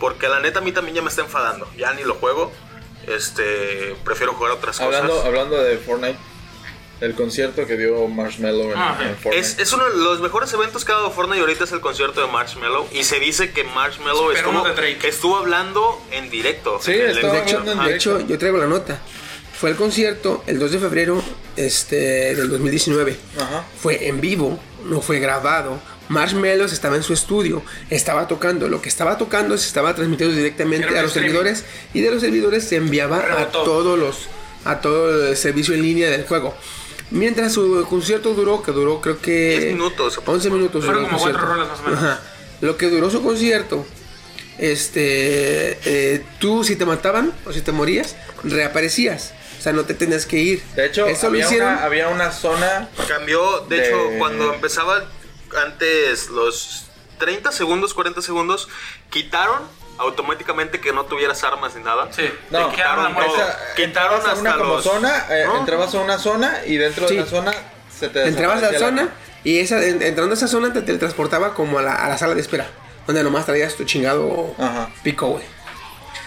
Porque 0.00 0.26
la 0.28 0.40
neta 0.40 0.58
a 0.58 0.62
mí 0.62 0.72
también 0.72 0.96
ya 0.96 1.02
me 1.02 1.10
está 1.10 1.20
enfadando. 1.22 1.70
Ya 1.78 1.92
ni 1.92 2.02
lo 2.02 2.14
juego. 2.14 2.50
Este, 3.06 3.94
prefiero 4.04 4.32
jugar 4.32 4.52
otras 4.52 4.80
Hablando, 4.80 5.10
cosas. 5.12 5.26
hablando 5.26 5.62
de 5.62 5.76
Fortnite, 5.78 6.18
el 7.02 7.14
concierto 7.14 7.66
que 7.66 7.76
dio 7.76 8.06
Marshmallow 8.08 8.70
en, 8.72 8.78
Ah, 8.78 8.98
en. 9.02 9.16
Fortnite. 9.16 9.38
Es, 9.38 9.58
es 9.58 9.72
uno 9.72 9.84
de 9.90 9.96
los 9.98 10.20
mejores 10.20 10.52
eventos 10.52 10.84
que 10.84 10.92
ha 10.92 10.94
dado 10.94 11.10
Fortnite 11.10 11.40
ahorita 11.40 11.64
es 11.64 11.72
el 11.72 11.80
concierto 11.80 12.20
de 12.20 12.28
Marshmallow. 12.28 12.88
Y 12.92 13.04
se 13.04 13.18
dice 13.18 13.50
que 13.50 13.64
Marshmallow 13.64 14.30
estuvo, 14.30 14.62
de 14.64 14.98
estuvo 15.08 15.36
hablando 15.36 16.00
en 16.12 16.30
directo. 16.30 16.78
Sí, 16.80 16.92
En 16.92 17.00
el 17.00 17.18
estaba 17.18 17.38
hablando 17.40 17.72
en 17.72 17.78
Ajá. 17.78 17.88
De 17.88 17.96
hecho, 17.96 18.20
yo 18.20 18.38
traigo 18.38 18.58
la 18.58 18.66
nota. 18.66 19.00
Fue 19.58 19.70
el 19.70 19.76
concierto 19.76 20.42
el 20.46 20.58
2 20.58 20.72
de 20.72 20.78
febrero 20.78 21.22
este, 21.56 22.34
del 22.34 22.48
2019. 22.48 23.16
Ajá. 23.36 23.64
Fue 23.80 24.08
en 24.08 24.20
vivo, 24.20 24.58
no 24.84 25.00
fue 25.00 25.18
grabado. 25.20 25.78
Marshmallows 26.08 26.72
estaba 26.72 26.96
en 26.96 27.02
su 27.02 27.12
estudio, 27.12 27.62
estaba 27.88 28.28
tocando. 28.28 28.68
Lo 28.68 28.82
que 28.82 28.88
estaba 28.88 29.18
tocando 29.18 29.56
se 29.56 29.66
estaba 29.66 29.94
transmitiendo 29.94 30.34
directamente 30.36 30.86
a 30.98 31.02
los 31.02 31.10
streaming. 31.10 31.30
servidores 31.32 31.64
y 31.94 32.00
de 32.00 32.10
los 32.10 32.20
servidores 32.20 32.64
se 32.64 32.76
enviaba 32.76 33.18
a 33.18 33.22
Rebotó. 33.22 33.62
todos 33.62 33.98
los 33.98 34.28
a 34.64 34.80
todo 34.80 35.28
el 35.28 35.36
servicio 35.36 35.74
en 35.74 35.82
línea 35.82 36.10
del 36.10 36.24
juego. 36.24 36.54
Mientras 37.10 37.52
su 37.52 37.86
concierto 37.88 38.32
duró, 38.34 38.62
que 38.62 38.72
duró 38.72 39.00
creo 39.00 39.20
que 39.20 39.58
10 39.58 39.64
minutos. 39.74 40.20
11 40.24 40.50
minutos. 40.50 40.84
Fueron 40.84 41.04
como 41.06 41.18
cuatro 41.18 41.38
concierto. 41.38 41.54
rolas 41.54 41.68
más 41.68 41.80
o 41.80 41.82
menos. 41.84 41.98
Ajá. 42.02 42.20
Lo 42.60 42.76
que 42.76 42.88
duró 42.88 43.10
su 43.10 43.22
concierto, 43.22 43.84
este, 44.58 45.78
eh, 45.84 46.24
tú 46.38 46.64
si 46.64 46.76
te 46.76 46.86
mataban 46.86 47.32
o 47.44 47.52
si 47.52 47.60
te 47.60 47.72
morías, 47.72 48.16
reaparecías. 48.44 49.34
O 49.58 49.62
sea, 49.62 49.72
no 49.72 49.84
te 49.84 49.94
tenías 49.94 50.26
que 50.26 50.38
ir. 50.38 50.62
De 50.74 50.86
hecho, 50.86 51.06
Eso 51.06 51.22
lo 51.26 51.28
había, 51.34 51.44
hicieron. 51.46 51.68
una, 51.72 51.84
había 51.84 52.08
una 52.08 52.32
zona. 52.32 52.88
Cambió, 53.06 53.60
de, 53.68 53.76
De- 53.76 53.86
hecho, 53.88 53.96
cuando 54.18 54.54
empezaba 54.54 55.04
antes 55.64 56.30
los 56.30 56.84
30 57.18 57.52
segundos, 57.52 57.94
40 57.94 58.22
segundos, 58.22 58.68
quitaron 59.10 59.60
automáticamente 60.02 60.80
que 60.80 60.92
no 60.92 61.04
tuvieras 61.06 61.42
armas 61.44 61.74
ni 61.74 61.82
nada. 61.82 62.08
Sí, 62.12 62.22
No, 62.50 62.70
quitaron 62.70 63.14
todo. 63.14 63.24
esa- 63.36 63.58
Quitaron 63.74 64.18
entrabas 64.18 64.24
a 64.26 64.34
una 64.40 64.50
hasta 64.50 64.62
como 64.62 64.74
los- 64.74 64.84
zona, 64.84 65.26
eh, 65.30 65.44
¿no? 65.46 65.58
entrabas 65.58 65.94
a 65.94 66.00
una 66.00 66.18
zona 66.18 66.60
y 66.66 66.76
dentro 66.76 67.08
Sí. 67.08 67.14
de 67.16 67.20
la 67.22 67.26
zona 67.26 67.52
se 67.98 68.08
te 68.08 68.26
Entrabas 68.26 68.62
a 68.62 68.72
la 68.72 68.78
zona 68.78 69.08
y 69.44 69.58
esa, 69.60 69.82
en- 69.84 70.02
entrando 70.02 70.32
a 70.32 70.36
esa 70.36 70.48
zona 70.48 70.72
te 70.72 70.82
teletransportaba 70.82 71.54
como 71.54 71.78
a 71.78 71.82
la, 71.82 71.94
a 71.94 72.08
la 72.08 72.18
sala 72.18 72.34
de 72.34 72.40
espera. 72.40 72.66
Donde 73.06 73.22
nomás 73.24 73.46
traías 73.46 73.74
tu 73.74 73.84
chingado 73.84 74.54
Ajá. 74.58 74.90
pico, 75.02 75.26
güey. 75.28 75.44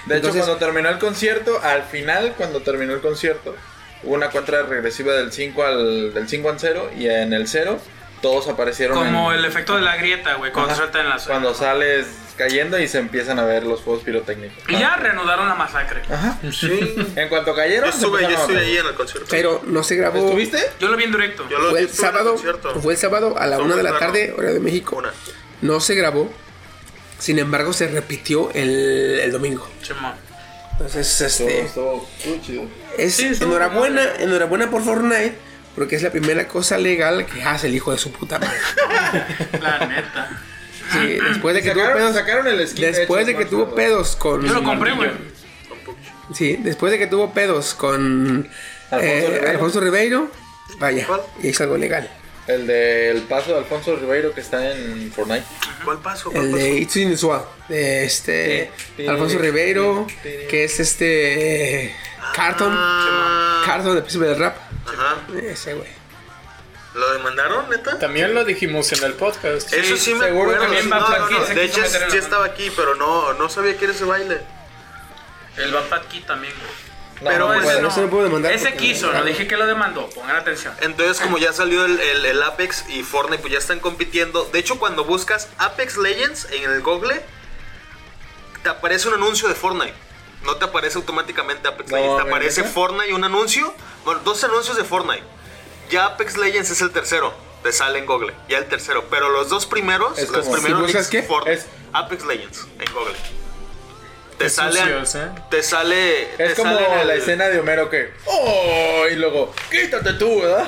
De 0.07 0.17
hecho, 0.17 0.29
cuando 0.31 0.57
terminó 0.57 0.89
el 0.89 0.99
concierto, 0.99 1.59
al 1.63 1.83
final, 1.83 2.33
cuando 2.37 2.61
terminó 2.61 2.93
el 2.93 3.01
concierto, 3.01 3.55
hubo 4.03 4.13
una 4.13 4.29
cuenta 4.29 4.61
regresiva 4.63 5.13
del 5.13 5.31
5 5.31 5.63
al, 5.63 6.13
del 6.13 6.27
5 6.29 6.49
al 6.49 6.59
0 6.59 6.91
y 6.95 7.07
en 7.07 7.33
el 7.33 7.47
0 7.47 7.79
todos 8.21 8.47
aparecieron 8.47 8.97
Como 8.97 9.31
en- 9.31 9.39
el 9.39 9.45
efecto 9.45 9.75
de 9.75 9.81
la 9.81 9.95
grieta, 9.97 10.35
güey, 10.35 10.51
cuando 10.51 10.71
Ajá. 10.71 10.81
sueltan 10.81 11.09
las... 11.09 11.25
Cuando 11.27 11.53
sales 11.53 12.07
cayendo 12.37 12.77
y 12.79 12.87
se 12.89 12.97
empiezan 12.97 13.39
a 13.39 13.45
ver 13.45 13.63
los 13.63 13.81
fuegos 13.81 14.03
pirotécnicos. 14.03 14.57
Y 14.67 14.77
ya 14.77 14.97
reanudaron 14.97 15.47
la 15.47 15.55
masacre. 15.55 16.01
Ajá. 16.11 16.37
Sí. 16.51 16.95
En 17.15 17.29
cuanto 17.29 17.55
cayeron, 17.55 17.85
Yo 17.85 17.91
se 17.97 17.97
estuve, 18.05 18.21
yo 18.23 18.29
estuve 18.29 18.59
ahí 18.59 18.77
en 18.77 18.85
el 18.87 18.93
concierto. 18.95 19.27
Pero 19.29 19.61
no 19.65 19.83
se 19.83 19.95
grabó. 19.95 20.17
¿Estuviste? 20.25 20.59
Yo 20.79 20.89
lo 20.89 20.97
vi 20.97 21.05
en 21.05 21.11
directo. 21.13 21.47
Yo 21.49 21.59
lo 21.59 21.69
Fue 21.69 21.79
el 21.79 21.89
sábado. 21.89 22.31
concierto. 22.33 22.81
Fue 22.81 22.93
el 22.93 22.99
sábado 22.99 23.35
a 23.37 23.47
la 23.47 23.55
Fue 23.57 23.65
una 23.65 23.75
de 23.77 23.83
la 23.83 23.91
raro. 23.91 24.05
tarde, 24.05 24.33
hora 24.37 24.51
de 24.51 24.59
México. 24.59 24.97
Una. 24.97 25.11
No 25.61 25.79
se 25.79 25.95
grabó. 25.95 26.29
Sin 27.19 27.39
embargo, 27.39 27.71
se 27.71 27.87
repitió 27.87 28.51
el, 28.53 29.19
el 29.23 29.31
domingo. 29.31 29.65
Simón. 29.81 30.13
Entonces, 30.73 31.21
este. 31.21 31.61
estuvo 31.61 32.05
muy 32.25 32.41
chido. 32.41 32.63
Es 32.97 33.15
Sí, 33.15 33.31
enhorabuena, 33.39 34.03
enhorabuena 34.19 34.69
por 34.69 34.83
Fortnite. 34.83 35.37
Porque 35.75 35.95
es 35.97 36.01
la 36.03 36.09
primera 36.11 36.47
cosa 36.47 36.77
legal 36.77 37.25
que 37.25 37.43
hace 37.43 37.67
el 37.67 37.75
hijo 37.75 37.91
de 37.91 37.97
su 37.97 38.11
puta 38.11 38.39
madre. 38.39 38.57
La 39.61 39.85
neta. 39.85 40.41
Sí, 40.93 41.17
después 41.29 41.53
de 41.55 41.61
que 41.61 41.71
tuvo 41.71 41.93
pedos. 41.93 42.15
sacaron 42.15 42.47
el 42.47 42.67
skin. 42.67 42.85
Después 42.85 43.25
de 43.27 43.35
que 43.35 43.45
tuvo 43.45 43.75
pedos 43.75 44.15
con. 44.15 44.45
Yo 44.45 44.53
lo 44.53 44.63
compré, 44.63 44.91
güey. 44.93 45.09
Sí, 46.33 46.57
después 46.61 46.91
de 46.91 46.97
que 46.97 47.07
tuvo 47.07 47.33
pedos 47.33 47.73
con 47.73 48.49
Alfonso 48.91 49.05
eh, 49.05 49.27
Ribeiro. 49.29 49.49
Alfonso 49.49 49.79
Ribeiro, 49.81 50.31
vaya, 50.79 51.05
¿Cuál? 51.05 51.21
y 51.43 51.49
es 51.49 51.61
algo 51.61 51.77
legal. 51.77 52.09
El 52.47 52.67
del 52.67 53.21
paso 53.23 53.51
de 53.51 53.57
Alfonso 53.57 53.95
Ribeiro 53.95 54.31
que 54.33 54.41
está 54.41 54.71
en 54.71 55.11
Fortnite. 55.11 55.43
¿Cuál 55.83 55.97
paso? 55.99 56.31
¿Cuál 56.31 56.45
El 56.45 56.51
paso? 56.51 56.63
de 56.63 56.77
It's 56.77 56.95
Inusual, 56.95 57.41
de 57.69 58.05
este 58.05 58.71
Sí. 58.95 59.07
Alfonso 59.07 59.37
Ribeiro, 59.39 60.07
que 60.49 60.63
es 60.63 60.79
este 60.79 61.95
Carton, 62.35 62.71
Ah, 62.71 63.63
Carton 63.65 63.95
de 63.95 64.01
Príncipe 64.01 64.25
del 64.25 64.37
Rap. 64.39 64.57
Ajá. 64.87 65.15
Ese 65.43 65.73
güey. 65.73 65.89
¿Lo 66.93 67.11
demandaron, 67.13 67.69
neta? 67.69 67.99
También 67.99 68.33
lo 68.33 68.45
dijimos 68.45 68.91
en 68.93 69.03
el 69.03 69.13
podcast. 69.13 69.73
Eso 69.73 69.97
sí 69.97 70.13
me 70.13 70.25
seguro 70.27 70.51
acuerdo. 70.51 70.63
también 70.63 70.89
Bad 70.89 70.99
No, 71.01 71.07
Bunny 71.07 71.33
no, 71.33 71.39
no. 71.41 71.45
se 71.47 71.53
De 71.55 71.61
quiso 71.67 71.79
hecho, 71.79 71.81
meter 71.91 72.03
en 72.03 72.11
sí 72.11 72.17
la 72.17 72.23
estaba 72.23 72.45
aquí, 72.45 72.71
pero 72.75 72.95
no, 72.95 73.33
no 73.33 73.49
sabía 73.49 73.77
que 73.77 73.83
era 73.85 73.93
ese 73.93 74.05
baile. 74.05 74.41
El 75.57 75.73
Bad 75.73 75.89
Bad 75.89 76.03
Kid 76.07 76.23
también, 76.25 76.53
güey. 76.57 76.85
No, 77.21 77.29
Pero 77.31 77.47
no 77.47 77.53
ese 77.53 77.63
puede. 77.63 77.81
no 77.81 77.91
se 77.91 78.01
lo 78.01 78.09
puedo 78.09 78.23
demandar 78.25 78.51
Ese 78.51 78.65
porque- 78.71 78.77
quiso, 78.77 79.11
no 79.11 79.23
dije 79.23 79.47
que 79.47 79.55
lo 79.55 79.65
demandó. 79.65 80.09
Pongan 80.09 80.35
atención. 80.35 80.73
Entonces, 80.81 81.21
como 81.21 81.37
ya 81.37 81.53
salió 81.53 81.85
el, 81.85 81.97
el- 81.99 82.25
el 82.25 82.43
Apex 82.43 82.85
y 82.89 83.03
Fortnite, 83.03 83.41
pues 83.41 83.53
ya 83.53 83.59
están 83.59 83.79
compitiendo. 83.79 84.45
De 84.51 84.59
hecho, 84.59 84.77
cuando 84.79 85.05
buscas 85.05 85.47
Apex 85.57 85.95
Legends 85.97 86.47
en 86.51 86.69
el 86.69 86.81
Google, 86.81 87.21
te 88.63 88.69
aparece 88.69 89.07
un 89.07 89.13
anuncio 89.15 89.47
de 89.47 89.55
Fortnite. 89.55 89.93
No 90.45 90.55
te 90.57 90.65
aparece 90.65 90.97
automáticamente 90.97 91.67
Apex 91.67 91.89
No, 91.91 91.97
Legends. 91.97 92.17
Te 92.17 92.23
¿me 92.23 92.29
aparece 92.29 92.61
neta? 92.61 92.73
Fortnite 92.73 93.09
y 93.09 93.13
un 93.13 93.23
anuncio. 93.23 93.73
Bueno, 94.03 94.21
dos 94.23 94.43
anuncios 94.43 94.77
de 94.77 94.83
Fortnite. 94.83 95.23
Ya 95.89 96.05
Apex 96.05 96.37
Legends 96.37 96.69
es 96.71 96.81
el 96.81 96.91
tercero. 96.91 97.33
Te 97.63 97.71
sale 97.71 97.99
en 97.99 98.05
Google. 98.05 98.33
Ya 98.47 98.59
el 98.59 98.65
tercero. 98.65 99.05
Pero 99.09 99.29
los 99.29 99.49
dos 99.49 99.65
primeros. 99.65 100.17
Es 100.19 100.29
los 100.29 100.41
como- 100.45 100.53
primeros 100.53 100.79
¿Si 100.79 100.85
buscas 100.85 101.07
qué? 101.07 101.23
Fortnite. 101.23 101.59
Es- 101.59 101.65
Apex 101.93 102.25
Legends 102.25 102.67
en 102.79 102.93
Google. 102.93 103.15
Te 104.37 104.43
Qué 104.45 104.49
sale. 104.49 104.79
sucios, 104.81 105.15
¿eh? 105.15 105.29
Te 105.49 105.63
sale. 105.63 106.23
Es 106.33 106.37
te 106.37 106.55
como 106.55 106.73
sale 106.75 106.87
en 106.93 106.99
el- 106.99 107.07
la 107.07 107.15
escena 107.15 107.45
de 107.47 107.57
Homero 107.59 107.89
que. 107.89 108.11
¡Oh! 108.25 109.05
Y 109.09 109.15
luego, 109.15 109.53
quítate 109.71 110.11
tú, 110.13 110.41
¿verdad? 110.41 110.67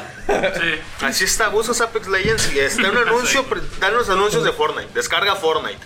Sí. 0.55 1.05
Así 1.05 1.23
está, 1.25 1.49
buscas 1.49 1.81
Apex 1.81 2.07
Legends 2.07 2.53
y 2.53 2.59
está 2.59 2.89
un 2.89 2.97
anuncio, 3.07 3.45
dan 3.79 3.93
los 3.93 4.09
anuncios 4.09 4.43
de 4.45 4.53
Fortnite, 4.53 4.89
descarga 4.93 5.35
Fortnite. 5.35 5.79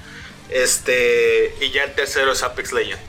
Este, 0.49 1.55
y 1.59 1.71
ya 1.71 1.83
el 1.85 1.93
tercero 1.95 2.33
es 2.33 2.43
Apex 2.43 2.71
Legends. 2.71 3.01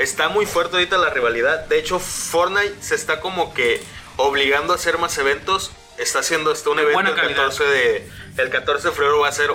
Está 0.00 0.28
muy 0.28 0.46
fuerte 0.46 0.76
ahorita 0.76 0.96
la 0.98 1.10
rivalidad. 1.10 1.66
De 1.66 1.78
hecho, 1.78 1.98
Fortnite 1.98 2.74
se 2.80 2.94
está 2.94 3.20
como 3.20 3.52
que 3.54 3.82
obligando 4.16 4.72
a 4.72 4.76
hacer 4.76 4.98
más 4.98 5.16
eventos. 5.18 5.72
Está 5.98 6.20
haciendo 6.20 6.52
este 6.52 6.68
un 6.70 6.76
De 6.76 6.82
evento 6.84 6.94
buena 6.96 7.10
el 7.10 7.16
calidad. 7.16 7.36
14 7.48 7.64
de 7.64 8.08
el 8.38 8.50
14 8.50 8.88
de 8.88 8.94
febrero 8.94 9.20
va 9.20 9.28
a 9.28 9.32
ser 9.32 9.50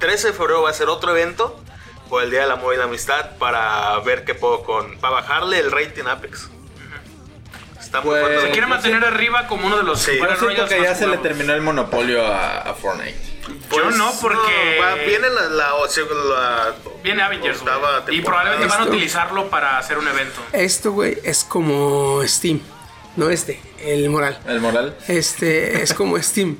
13 0.00 0.28
de 0.28 0.32
febrero 0.32 0.62
va 0.62 0.70
a 0.70 0.74
ser 0.74 0.88
otro 0.88 1.10
evento 1.10 1.60
por 2.08 2.22
el 2.22 2.30
Día 2.30 2.40
del 2.42 2.50
Amor 2.52 2.72
y 2.74 2.78
la 2.78 2.84
Amistad 2.84 3.36
para 3.38 3.98
ver 4.00 4.24
qué 4.24 4.34
puedo 4.34 4.62
con 4.62 4.98
para 4.98 5.14
bajarle 5.16 5.58
el 5.58 5.70
rating 5.70 6.04
Apex. 6.06 6.48
Está 7.78 8.00
muy 8.00 8.10
Pues- 8.10 8.22
fuerte. 8.22 8.42
Se 8.46 8.50
quiere 8.52 8.66
mantener 8.66 9.04
arriba 9.04 9.46
como 9.46 9.66
uno 9.66 9.76
de 9.76 9.82
los 9.82 10.00
Sí. 10.00 10.18
Yo 10.18 10.36
siento 10.36 10.66
que 10.66 10.80
ya 10.82 10.94
se 10.94 11.06
le 11.06 11.18
terminó 11.18 11.52
el 11.52 11.60
monopolio 11.60 12.26
a, 12.26 12.60
a 12.60 12.74
Fortnite. 12.74 13.27
Yo 13.70 13.90
no, 13.90 14.12
porque- 14.20 14.78
va- 14.80 14.94
viene 14.94 15.28
la, 15.28 15.48
la, 15.48 15.74
o 15.74 15.88
sea, 15.88 16.04
la- 16.04 16.74
Viene 17.02 17.22
Avengers, 17.22 17.60
Y 18.10 18.20
probablemente 18.20 18.66
van 18.66 18.78
a 18.80 18.82
Esto- 18.84 18.90
utilizarlo 18.94 19.48
para 19.50 19.78
hacer 19.78 19.98
un 19.98 20.08
evento. 20.08 20.40
Esto, 20.52 20.92
güey, 20.92 21.18
es 21.24 21.44
como 21.44 22.22
Steam. 22.26 22.60
No 23.16 23.30
este, 23.30 23.60
el 23.80 24.08
moral. 24.10 24.38
El 24.46 24.60
moral. 24.60 24.96
Este 25.08 25.82
es 25.82 25.92
como 25.94 26.18
Steam. 26.22 26.58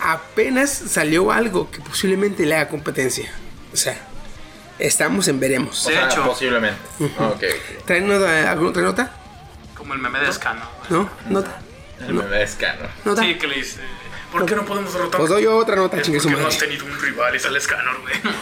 Apenas 0.00 0.70
salió 0.70 1.32
algo 1.32 1.70
que 1.70 1.80
posiblemente 1.80 2.44
le 2.44 2.54
haga 2.54 2.68
competencia. 2.68 3.32
O 3.72 3.76
sea, 3.76 3.96
estamos 4.78 5.26
en 5.28 5.40
veremos. 5.40 5.86
O 5.86 5.88
De 5.88 5.94
sea, 5.96 6.06
hecho. 6.06 6.24
Posiblemente. 6.24 6.78
Ok, 7.00 7.34
ok. 7.34 7.84
¿Traen 7.86 8.06
nota, 8.08 8.50
alguna 8.50 8.70
otra 8.70 8.82
nota? 8.82 9.10
Como 9.76 9.94
el 9.94 10.00
meme 10.00 10.20
de 10.20 10.32
Scano. 10.32 10.68
¿No? 10.90 11.08
¿Nota? 11.28 11.60
El 12.00 12.12
meme 12.14 12.42
es 12.42 12.54
cano. 12.56 12.86
¿Nota? 13.06 13.22
Sí, 13.22 13.36
que 13.36 13.46
le 13.46 13.54
dice. 13.56 13.80
¿Por 14.38 14.46
qué 14.48 14.54
no 14.56 14.64
podemos 14.66 14.92
derrotar? 14.92 15.18
Pues 15.18 15.30
doy 15.30 15.42
yo 15.44 15.56
otra 15.56 15.76
nota, 15.76 16.00
chingue 16.02 16.20
su 16.20 16.24
porque 16.28 16.36
no 16.40 16.42
madre. 16.44 16.54
has 16.56 16.62
tenido 16.62 16.84
un 16.84 17.00
rival 17.00 17.34
y 17.34 17.38
sale 17.38 17.60
Scanner, 17.60 17.94
güey. 18.02 18.34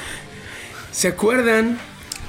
¿Se 0.92 1.08
acuerdan 1.08 1.78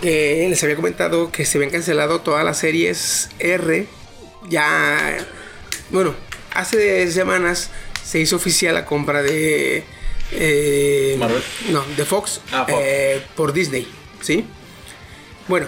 que 0.02 0.48
les 0.50 0.64
había 0.64 0.76
comentado 0.76 1.32
que 1.32 1.46
se 1.46 1.58
habían 1.58 1.72
cancelado 1.72 2.22
todas 2.22 2.44
las 2.46 2.58
series 2.60 3.30
R? 3.40 3.88
Ya, 4.50 5.18
bueno, 5.90 6.14
hace 6.54 7.12
semanas 7.12 7.70
se 8.04 8.20
hizo 8.20 8.36
oficial 8.36 8.74
la 8.76 8.86
compra 8.86 9.22
de... 9.24 9.84
eh, 10.32 11.16
Marvel. 11.20 11.44
No, 11.70 11.84
de 11.98 12.06
Fox, 12.06 12.42
Ah, 12.52 12.66
Fox. 12.68 12.80
eh, 12.84 13.22
por 13.36 13.54
Disney, 13.54 13.88
¿sí? 14.22 14.46
Bueno, 15.48 15.68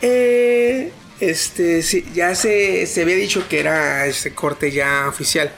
eh, 0.00 0.92
este, 1.20 1.82
sí, 1.82 2.06
ya 2.14 2.34
se, 2.34 2.86
se 2.86 3.02
había 3.02 3.16
dicho 3.16 3.46
que 3.48 3.60
era 3.60 4.06
este 4.06 4.34
corte 4.34 4.70
ya 4.70 5.06
oficial. 5.08 5.50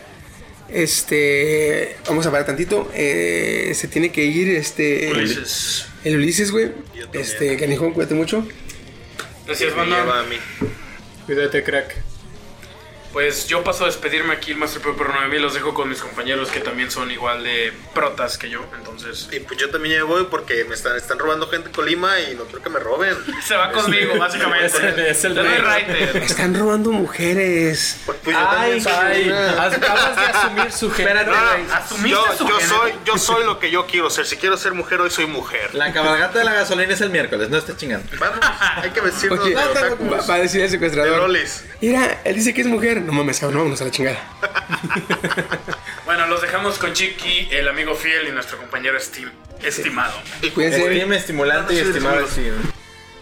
Este. 0.69 1.97
Vamos 2.09 2.27
a 2.27 2.31
parar 2.31 2.47
tantito. 2.47 2.91
eh, 2.95 3.73
se 3.75 3.89
tiene 3.89 4.13
que 4.13 4.25
ir 4.25 4.49
este. 4.51 5.11
Ulises. 5.13 5.87
El 6.05 6.17
Ulises, 6.17 6.51
güey. 6.51 6.73
Este, 7.13 7.57
Canijón, 7.57 7.93
cuídate 7.93 8.15
mucho. 8.15 8.47
Gracias, 9.47 9.75
mí. 10.25 10.37
Cuídate, 11.27 11.63
crack. 11.63 12.08
Pues 13.13 13.47
yo 13.49 13.65
paso 13.65 13.85
a 13.85 13.87
despedirme 13.87 14.35
aquí, 14.35 14.51
el 14.53 14.59
Master 14.59 14.83
Pepper 14.83 15.09
9000. 15.09 15.43
Los 15.43 15.55
dejo 15.55 15.73
con 15.75 15.89
mis 15.89 16.01
compañeros 16.01 16.51
que 16.51 16.61
también 16.61 16.91
son 16.91 17.11
igual 17.11 17.43
de 17.43 17.73
protas 17.95 18.37
que 18.39 18.51
yo. 18.51 18.65
Entonces, 18.77 19.29
Y 19.33 19.41
pues 19.41 19.59
yo 19.59 19.71
también 19.71 19.95
ya 19.97 20.01
me 20.01 20.05
voy 20.13 20.27
porque 20.31 20.65
me 20.65 20.75
están, 20.75 20.97
están 20.97 21.19
robando 21.19 21.49
gente 21.49 21.69
en 21.69 21.75
Colima 21.75 22.21
y 22.21 22.35
no 22.35 22.45
quiero 22.45 22.63
que 22.63 22.69
me 22.71 22.79
roben. 22.79 23.17
se 23.47 23.57
va 23.57 23.73
conmigo, 23.73 24.17
básicamente. 24.19 24.67
Es 24.69 24.75
el- 24.79 24.99
es 24.99 25.25
el 25.25 25.37
raite. 25.65 26.19
Están 26.25 26.55
robando 26.55 26.93
mujeres. 26.93 27.99
Pues 28.05 28.19
yo 28.25 28.33
Ay, 28.39 28.81
también 28.81 28.83
soy 28.83 28.93
ay, 28.95 29.31
acabas 29.31 30.17
de 30.17 30.23
asumir 30.27 30.73
su 30.73 30.91
género. 30.91 31.21
Espérate, 31.33 31.63
No, 32.03 32.07
yo, 32.09 32.25
su 32.37 32.47
yo 32.49 32.59
género. 32.59 32.77
soy, 32.79 32.93
yo 33.07 33.19
soy 33.19 33.45
lo 33.47 33.59
que 33.59 33.71
yo 33.71 33.87
quiero 33.87 34.11
ser. 34.11 34.27
Si 34.27 34.37
quiero 34.37 34.57
ser 34.57 34.75
mujer, 34.75 35.01
hoy 35.01 35.11
soy 35.11 35.27
mujer. 35.27 35.75
La 35.75 35.93
cabalgata 35.93 36.39
de 36.39 36.45
la 36.45 36.53
gasolina 36.53 36.93
es 36.93 37.01
el 37.01 37.11
miércoles, 37.11 37.49
no 37.49 37.57
esté 37.59 37.75
chingando. 37.77 38.07
Vamos, 38.19 38.39
hay 38.77 38.91
que 38.91 39.01
vestirnos 39.01 39.41
Oye, 39.41 39.51
de 39.51 39.55
va, 40.11 40.21
va 40.27 40.35
a 40.35 40.39
decir 40.39 40.61
el 40.61 40.67
De 40.67 40.73
secuestrador. 40.77 41.19
lolis. 41.21 41.65
Mira, 41.81 42.21
él 42.25 42.35
dice 42.35 42.53
que 42.53 42.61
es 42.61 42.67
mujer. 42.67 42.98
No 43.01 43.13
mames, 43.13 43.39
cabrón, 43.41 43.59
vámonos 43.61 43.81
a 43.81 43.85
la 43.85 43.91
chingada. 43.91 44.19
Bueno, 46.05 46.27
los 46.27 46.41
dejamos 46.41 46.79
con 46.79 46.93
Chiqui, 46.95 47.49
el 47.51 47.69
amigo 47.69 47.95
fiel 47.95 48.29
y 48.29 48.33
nuestro 48.33 48.57
compañero 48.59 48.97
estim- 48.99 49.31
estimado. 49.63 50.15
Cuídense. 50.55 51.15
Estimulante 51.15 51.75
y 51.75 51.79
estimado. 51.79 52.27
sí. 52.27 52.49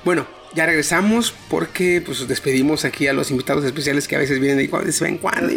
Bueno, 0.04 0.26
ya 0.54 0.66
regresamos 0.66 1.34
porque 1.50 2.00
pues 2.04 2.28
despedimos 2.28 2.84
aquí 2.84 3.08
a 3.08 3.12
los 3.12 3.32
invitados 3.32 3.64
especiales 3.64 4.06
que 4.06 4.14
a 4.14 4.20
veces 4.20 4.38
vienen 4.38 4.58
de 4.58 4.70
cuando 4.70 4.92
se 4.92 5.02
ven 5.04 5.18
cuando. 5.18 5.52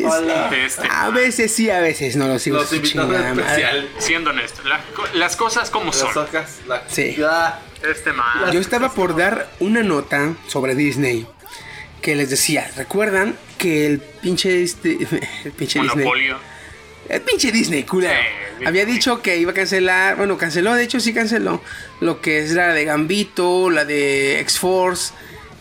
Este, 0.51 0.87
A 0.89 1.11
veces 1.11 1.53
sí, 1.53 1.69
a 1.69 1.79
veces 1.81 2.15
no 2.15 2.27
los 2.27 2.41
sigo. 2.41 2.57
Los 2.57 2.73
invitados 2.73 3.13
especiales. 3.37 3.85
siendo 3.99 4.31
honesto, 4.31 4.63
la- 4.63 4.81
las 5.13 5.35
cosas 5.35 5.69
como 5.69 5.87
Las 5.91 5.97
son. 5.97 6.27
la 6.67 6.83
Sí. 6.87 7.15
Este 7.83 8.11
man. 8.11 8.51
Yo 8.51 8.59
estaba 8.59 8.91
por 8.93 9.15
dar 9.15 9.49
una 9.59 9.83
nota 9.83 10.33
sobre 10.47 10.73
Disney 10.75 11.27
que 12.01 12.15
les 12.15 12.29
decía, 12.29 12.69
¿recuerdan 12.75 13.35
que 13.57 13.85
el 13.85 13.99
pinche 13.99 14.63
este, 14.63 14.91
el 15.45 15.51
pinche 15.51 15.79
Disney, 15.79 16.05
Monopolio. 16.05 16.37
el 17.09 17.21
pinche 17.21 17.51
Disney, 17.51 17.83
culero, 17.83 18.13
Sí, 18.59 18.65
había 18.65 18.85
dicho 18.85 19.21
que 19.21 19.37
iba 19.37 19.51
a 19.51 19.53
cancelar, 19.53 20.17
bueno, 20.17 20.37
canceló, 20.37 20.73
de 20.73 20.83
hecho 20.83 20.99
sí 20.99 21.13
canceló 21.13 21.61
lo 22.01 22.21
que 22.21 22.39
es 22.39 22.51
la 22.51 22.73
de 22.73 22.83
Gambito, 22.83 23.69
la 23.69 23.85
de 23.85 24.39
X-Force 24.41 25.13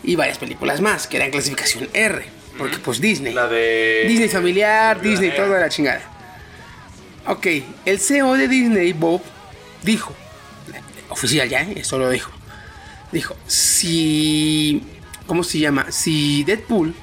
y 0.03 0.15
varias 0.15 0.37
películas 0.37 0.81
más 0.81 1.07
que 1.07 1.17
eran 1.17 1.31
clasificación 1.31 1.89
R, 1.93 2.25
porque 2.57 2.77
pues 2.77 2.99
Disney. 2.99 3.33
La 3.33 3.47
de. 3.47 4.05
Disney 4.07 4.29
familiar, 4.29 5.01
Disney, 5.01 5.33
toda 5.35 5.59
la 5.59 5.69
chingada. 5.69 6.01
Ok, 7.25 7.47
el 7.85 7.99
CEO 7.99 8.33
de 8.33 8.47
Disney, 8.47 8.93
Bob, 8.93 9.21
dijo, 9.83 10.13
oficial 11.09 11.47
ya, 11.47 11.61
esto 11.61 11.97
lo 11.97 12.09
dijo, 12.09 12.31
dijo, 13.11 13.35
si, 13.47 14.81
¿cómo 15.29 15.43
se 15.43 15.59
llama? 15.59 15.91
Si 15.91 16.43
Deadpool 16.43 16.95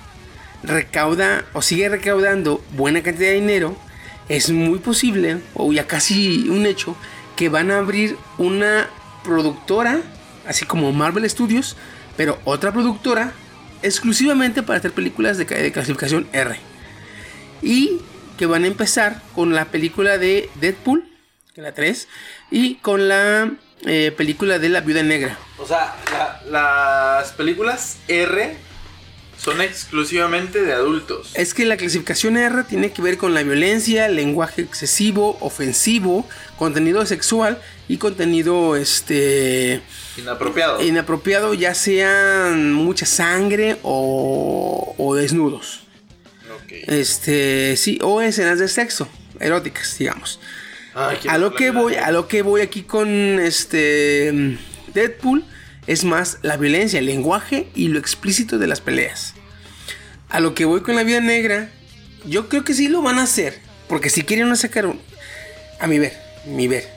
recauda 0.64 1.44
o 1.52 1.62
sigue 1.62 1.88
recaudando 1.88 2.60
buena 2.72 3.00
cantidad 3.00 3.28
de 3.28 3.36
dinero, 3.36 3.76
es 4.28 4.50
muy 4.50 4.80
posible, 4.80 5.38
o 5.54 5.72
ya 5.72 5.86
casi 5.86 6.48
un 6.48 6.66
hecho, 6.66 6.96
que 7.36 7.48
van 7.48 7.70
a 7.70 7.78
abrir 7.78 8.16
una 8.36 8.90
productora, 9.22 10.00
así 10.44 10.66
como 10.66 10.90
Marvel 10.90 11.30
Studios, 11.30 11.76
pero 12.16 12.40
otra 12.44 12.72
productora 12.72 13.32
exclusivamente 13.82 14.64
para 14.64 14.80
hacer 14.80 14.90
películas 14.90 15.38
de, 15.38 15.44
de 15.44 15.70
clasificación 15.70 16.26
R. 16.32 16.56
Y 17.62 18.00
que 18.36 18.46
van 18.46 18.64
a 18.64 18.66
empezar 18.66 19.22
con 19.36 19.54
la 19.54 19.66
película 19.66 20.18
de 20.18 20.50
Deadpool, 20.56 21.08
que 21.54 21.62
la 21.62 21.74
3, 21.74 22.08
y 22.50 22.74
con 22.76 23.06
la 23.06 23.52
eh, 23.84 24.12
película 24.16 24.58
de 24.58 24.68
la 24.68 24.80
Viuda 24.80 25.02
Negra. 25.02 25.38
O 25.58 25.66
sea, 25.66 25.96
la- 26.10 26.42
las 27.20 27.32
películas 27.32 27.98
R 28.08 28.56
son 29.38 29.60
exclusivamente 29.60 30.62
de 30.62 30.72
adultos. 30.72 31.30
Es 31.34 31.52
que 31.54 31.66
la 31.66 31.76
clasificación 31.76 32.36
R 32.38 32.64
tiene 32.64 32.90
que 32.92 33.02
ver 33.02 33.18
con 33.18 33.34
la 33.34 33.42
violencia, 33.42 34.08
lenguaje 34.08 34.62
excesivo, 34.62 35.36
ofensivo, 35.40 36.26
contenido 36.58 37.04
sexual 37.04 37.60
y 37.86 37.98
contenido 37.98 38.76
este 38.76 39.82
Inapropiado. 40.16 40.82
inapropiado, 40.82 41.52
ya 41.54 41.74
sean 41.74 42.72
mucha 42.72 43.04
sangre 43.06 43.76
o, 43.82 44.94
o 44.96 45.14
desnudos. 45.14 45.82
Ok. 46.64 46.72
Este, 46.88 47.76
sí, 47.76 47.98
o 48.02 48.22
escenas 48.22 48.58
de 48.58 48.68
sexo, 48.68 49.06
eróticas, 49.38 49.98
digamos. 49.98 50.40
Ay, 50.98 51.18
A 51.28 51.36
lo 51.36 51.54
que 51.54 51.72
voy, 51.72 51.96
a 51.96 52.10
lo 52.10 52.26
que 52.26 52.40
voy 52.40 52.62
aquí 52.62 52.82
con 52.82 53.38
este 53.38 54.56
Deadpool 54.94 55.44
es 55.86 56.04
más 56.04 56.38
la 56.40 56.56
violencia, 56.56 56.98
el 56.98 57.04
lenguaje 57.04 57.68
y 57.74 57.88
lo 57.88 57.98
explícito 57.98 58.56
de 58.56 58.66
las 58.66 58.80
peleas. 58.80 59.34
A 60.30 60.40
lo 60.40 60.54
que 60.54 60.64
voy 60.64 60.80
con 60.80 60.96
la 60.96 61.02
vida 61.02 61.20
negra, 61.20 61.70
yo 62.24 62.48
creo 62.48 62.64
que 62.64 62.72
sí 62.72 62.88
lo 62.88 63.02
van 63.02 63.18
a 63.18 63.24
hacer, 63.24 63.60
porque 63.88 64.08
si 64.08 64.22
quieren 64.22 64.56
sacar 64.56 64.86
un, 64.86 64.98
a 65.80 65.86
mi 65.86 65.98
ver, 65.98 66.18
mi 66.46 66.66
ver, 66.66 66.88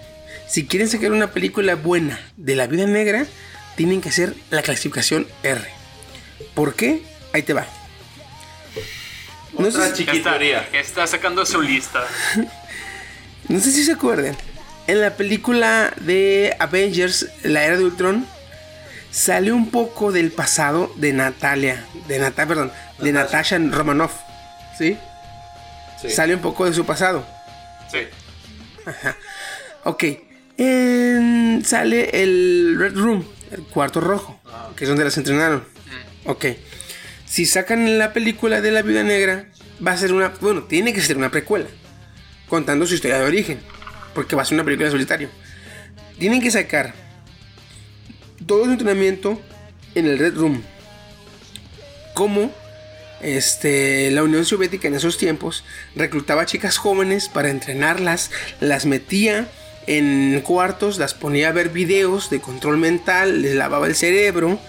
si 0.48 0.66
quieren 0.66 0.88
sacar 0.88 1.12
una 1.12 1.32
película 1.34 1.76
buena 1.76 2.22
de 2.38 2.56
la 2.56 2.68
vida 2.68 2.88
negra, 2.88 3.26
tienen 3.76 4.00
que 4.00 4.08
hacer 4.08 4.34
la 4.50 4.62
clasificación 4.62 5.28
R. 5.44 5.62
¿Por 6.54 6.74
qué? 6.74 7.04
Ahí 7.34 7.44
te 7.44 7.52
va. 7.52 7.68
No 9.58 9.70
sé, 9.70 9.78
Otra 9.78 9.94
si-. 9.94 10.04
Está, 10.04 10.38
está 10.72 11.06
sacando 11.06 11.46
su 11.46 11.62
lista. 11.62 12.08
no 13.50 13.60
sé 13.60 13.72
si 13.72 13.84
se 13.84 13.92
acuerdan. 13.94 14.36
En 14.88 15.02
la 15.02 15.16
película 15.16 15.94
de 16.02 16.56
Avengers, 16.60 17.28
la 17.44 17.64
era 17.64 17.78
de 17.78 17.84
Ultron, 17.84 18.26
sale 19.12 19.52
un 19.52 19.70
poco 19.70 20.12
del 20.12 20.32
pasado 20.32 20.92
de 20.96 21.14
Natalia, 21.14 21.86
de 22.08 22.20
Nata, 22.20 22.48
perdón, 22.48 22.72
de 23.00 23.12
Natasha 23.12 23.58
Romanoff, 23.60 24.14
¿sí? 24.78 24.98
Sí. 26.02 26.10
Sale 26.10 26.34
un 26.34 26.42
poco 26.42 26.66
de 26.66 26.74
su 26.74 26.86
pasado. 26.86 27.26
Sí. 27.92 28.00
Ok. 29.84 30.04
En- 30.58 31.64
sale 31.66 32.22
el 32.24 32.76
Red 32.80 32.96
Room, 32.96 33.26
el 33.52 33.64
cuarto 33.64 34.00
rojo, 34.02 34.40
que 34.76 34.86
es 34.86 34.90
donde 34.90 35.04
las 35.04 35.18
entrenaron. 35.18 35.64
Ok. 36.26 36.46
Si 37.26 37.46
sacan 37.46 37.98
la 38.00 38.12
película 38.14 38.60
de 38.62 38.72
la 38.72 38.82
Viuda 38.82 39.04
Negra, 39.04 39.46
va 39.86 39.92
a 39.92 39.98
ser 39.98 40.14
una. 40.14 40.30
Bueno, 40.42 40.64
tiene 40.64 40.94
que 40.94 41.02
ser 41.02 41.16
una 41.18 41.30
precuela. 41.32 41.68
Contando 42.50 42.86
su 42.86 42.96
historia 42.96 43.20
de 43.20 43.26
origen. 43.26 43.60
Porque 44.14 44.36
va 44.36 44.42
a 44.42 44.46
ser 44.46 44.56
una 44.56 44.66
película 44.66 44.88
en 44.88 44.92
solitario. 44.92 45.30
Tienen 46.18 46.42
que 46.42 46.52
sacar 46.52 46.94
todo 48.46 48.66
su 48.66 48.72
entrenamiento 48.72 49.42
en 49.96 50.06
el 50.08 50.20
Red 50.20 50.36
Room. 50.36 50.62
Como 52.14 52.52
este, 53.22 54.12
la 54.12 54.24
Unión 54.24 54.46
Soviética 54.46 54.88
en 54.88 54.96
esos 54.96 55.18
tiempos 55.18 55.64
reclutaba 55.96 56.46
chicas 56.46 56.78
jóvenes 56.78 57.30
para 57.30 57.50
entrenarlas, 57.50 58.32
las 58.60 58.86
metía 58.86 59.48
en 59.88 60.42
cuartos, 60.42 61.00
las 61.00 61.14
ponía 61.14 61.50
a 61.50 61.52
ver 61.52 61.70
videos 61.70 62.30
de 62.30 62.40
control 62.40 62.78
mental, 62.78 63.42
les 63.42 63.56
lavaba 63.56 63.88
el 63.88 63.96
cerebro, 63.96 64.60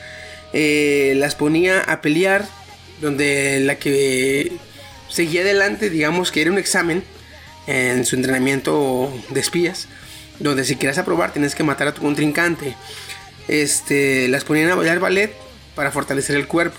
eh, 0.53 1.15
las 1.17 1.35
ponía 1.35 1.81
a 1.81 2.01
pelear, 2.01 2.47
donde 3.01 3.61
la 3.61 3.77
que 3.77 4.53
seguía 5.09 5.43
adelante, 5.43 5.91
digamos 5.91 6.33
que 6.33 6.43
era 6.43 6.51
un 6.51 6.59
examen 6.59 7.05
en 7.71 8.05
su 8.05 8.17
entrenamiento 8.17 9.13
de 9.31 9.41
espías, 9.41 9.89
donde 10.39 10.65
si 10.65 10.77
querías 10.77 10.99
aprobar 10.99 11.33
tienes 11.33 11.55
que 11.55 11.63
matar 11.63 11.89
a 11.89 11.95
tu 11.95 12.03
contrincante. 12.03 12.77
Este, 13.49 14.29
las 14.29 14.45
ponían 14.45 14.71
a 14.71 14.75
bailar 14.75 15.01
ballet 15.01 15.35
para 15.75 15.91
fortalecer 15.91 16.37
el 16.37 16.47
cuerpo 16.47 16.77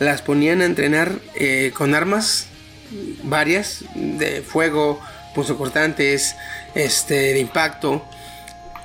las 0.00 0.22
ponían 0.22 0.62
a 0.62 0.64
entrenar 0.64 1.12
eh, 1.34 1.72
con 1.74 1.94
armas 1.94 2.46
varias 3.22 3.84
de 3.94 4.42
fuego, 4.42 5.00
punzocortantes, 5.34 6.34
este, 6.74 7.14
de 7.14 7.38
impacto. 7.38 8.04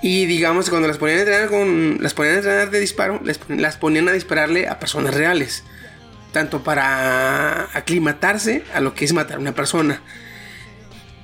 Y 0.02 0.26
digamos 0.26 0.66
que 0.66 0.72
cuando 0.72 0.90
las 0.90 0.98
ponían 0.98 1.20
a 1.20 1.22
entrenar 1.22 1.50
con. 1.50 1.98
Las 2.02 2.14
ponían 2.14 2.36
a 2.36 2.38
entrenar 2.40 2.70
de 2.70 2.80
disparo, 2.80 3.22
las 3.24 3.78
ponían 3.78 4.10
a 4.10 4.12
dispararle 4.12 4.68
a 4.68 4.78
personas 4.78 5.16
reales. 5.16 5.64
Tanto 6.34 6.64
para 6.64 7.70
aclimatarse 7.74 8.64
a 8.74 8.82
lo 8.82 8.94
que 8.94 9.06
es 9.06 9.14
matar 9.14 9.38
a 9.38 9.40
una 9.40 9.56
persona. 9.56 10.02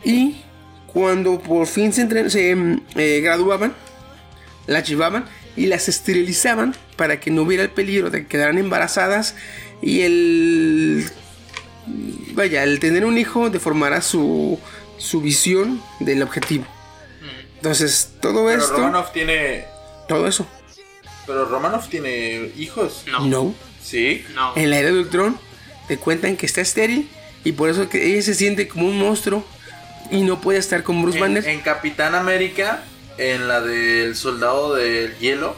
Y 0.04 0.42
cuando 0.88 1.40
por 1.40 1.68
fin 1.68 1.94
se, 1.94 2.08
entren- 2.08 2.30
se 2.30 2.56
mm, 2.56 2.82
eh, 2.96 3.22
graduaban, 3.22 3.74
las 4.68 4.88
llevaban 4.88 5.26
y 5.56 5.66
las 5.68 5.88
esterilizaban 5.90 6.76
para 6.96 7.20
que 7.20 7.32
no 7.32 7.42
hubiera 7.44 7.64
el 7.64 7.70
peligro 7.70 8.10
de 8.10 8.22
que 8.24 8.28
quedaran 8.28 8.58
embarazadas 8.58 9.36
y 9.82 10.02
el 10.02 11.06
vaya 12.34 12.64
el 12.64 12.80
tener 12.80 13.06
un 13.06 13.18
hijo 13.18 13.50
deformará 13.50 14.02
su 14.02 14.60
su 14.98 15.20
visión 15.22 15.82
del 16.00 16.22
objetivo 16.22 16.66
entonces 17.56 18.12
todo 18.22 18.46
Pero 18.46 18.62
esto 18.62 18.78
Romanoff 18.78 19.12
tiene. 19.14 19.66
todo 20.08 20.28
eso 20.28 20.48
Pero 21.28 21.46
Romanoff 21.46 21.90
tiene 21.90 22.52
hijos. 22.58 23.04
No. 23.12 23.26
no 23.26 23.56
Sí. 23.84 24.24
No. 24.36 24.54
en 24.56 24.70
la 24.70 24.78
era 24.80 24.92
de 24.92 25.00
Ultron 25.00 25.38
te 25.88 25.98
cuentan 25.98 26.38
que 26.38 26.46
está 26.46 26.62
estéril 26.62 27.10
y 27.44 27.52
por 27.54 27.70
eso 27.70 27.90
que 27.90 28.06
ella 28.14 28.22
se 28.22 28.36
siente 28.36 28.68
como 28.68 28.88
un 28.88 28.98
monstruo 28.98 29.44
y 30.12 30.22
no 30.24 30.40
puede 30.42 30.60
estar 30.60 30.84
con 30.84 31.02
Bruce 31.02 31.18
En, 31.18 31.22
Banner. 31.24 31.48
en 31.48 31.62
Capitán 31.62 32.14
América, 32.16 32.84
en 33.18 33.48
la 33.48 33.62
del 33.62 34.16
soldado 34.16 34.76
del 34.76 35.18
hielo, 35.18 35.56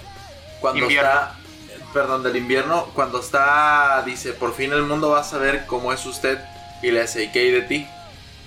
cuando 0.62 0.84
Invierno. 0.84 1.10
está, 1.10 1.36
perdón, 1.94 2.24
del 2.24 2.38
invierno, 2.38 2.86
cuando 2.94 3.20
está, 3.20 4.02
dice, 4.06 4.32
por 4.34 4.56
fin 4.56 4.72
el 4.72 4.84
mundo 4.84 5.10
va 5.10 5.20
a 5.20 5.24
saber 5.24 5.66
cómo 5.68 5.92
es 5.92 6.06
usted 6.06 6.40
y 6.82 6.92
le 6.92 7.02
hace, 7.02 7.24
¿y 7.26 7.32
qué 7.32 7.40
hay 7.40 7.52
de 7.52 7.62
ti? 7.64 7.88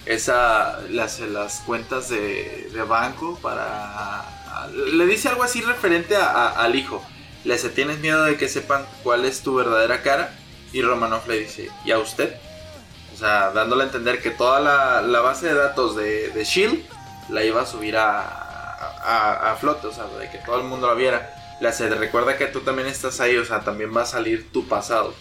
Esa, 0.07 0.81
le 0.89 1.03
hace 1.03 1.27
las 1.27 1.61
cuentas 1.61 2.09
de, 2.09 2.71
de 2.73 2.83
banco 2.83 3.39
para... 3.43 4.25
Le 4.75 5.05
dice 5.07 5.29
algo 5.29 5.43
así 5.43 5.61
referente 5.61 6.17
a- 6.17 6.31
a- 6.31 6.63
al 6.65 6.75
hijo. 6.77 7.05
Le 7.45 7.55
dice, 7.55 7.69
¿tienes 7.69 7.99
miedo 7.99 8.25
de 8.25 8.37
que 8.37 8.49
sepan 8.49 8.85
cuál 9.03 9.25
es 9.25 9.43
tu 9.43 9.55
verdadera 9.55 10.03
cara? 10.03 10.33
Y 10.73 10.83
Romanoff 10.83 11.27
le 11.29 11.39
dice, 11.41 11.71
¿y 11.85 11.91
a 11.93 11.99
usted? 11.99 12.35
O 13.17 13.19
sea, 13.19 13.51
dándole 13.51 13.85
a 13.85 13.87
entender 13.87 14.21
que 14.21 14.29
toda 14.31 14.61
la, 14.61 15.01
la 15.01 15.21
base 15.21 15.47
de 15.47 15.55
datos 15.55 15.97
de, 15.97 16.29
de 16.29 16.45
Shield 16.45 16.85
la 17.31 17.43
iba 17.43 17.63
a 17.63 17.67
subir 17.67 17.97
a, 17.97 18.21
a, 18.21 19.53
a 19.53 19.57
flote, 19.57 19.87
o 19.87 19.93
sea, 19.93 20.05
de 20.21 20.29
que 20.31 20.37
todo 20.37 20.59
el 20.59 20.65
mundo 20.65 20.87
la 20.87 20.93
viera. 20.93 21.35
Le 21.63 21.69
hace, 21.69 21.89
recuerda 21.89 22.37
que 22.37 22.45
tú 22.45 22.61
también 22.61 22.87
estás 22.89 23.19
ahí, 23.21 23.35
o 23.39 23.45
sea, 23.47 23.61
también 23.61 23.97
va 23.97 24.03
a 24.03 24.07
salir 24.07 24.53
tu 24.53 24.69
pasado. 24.69 25.15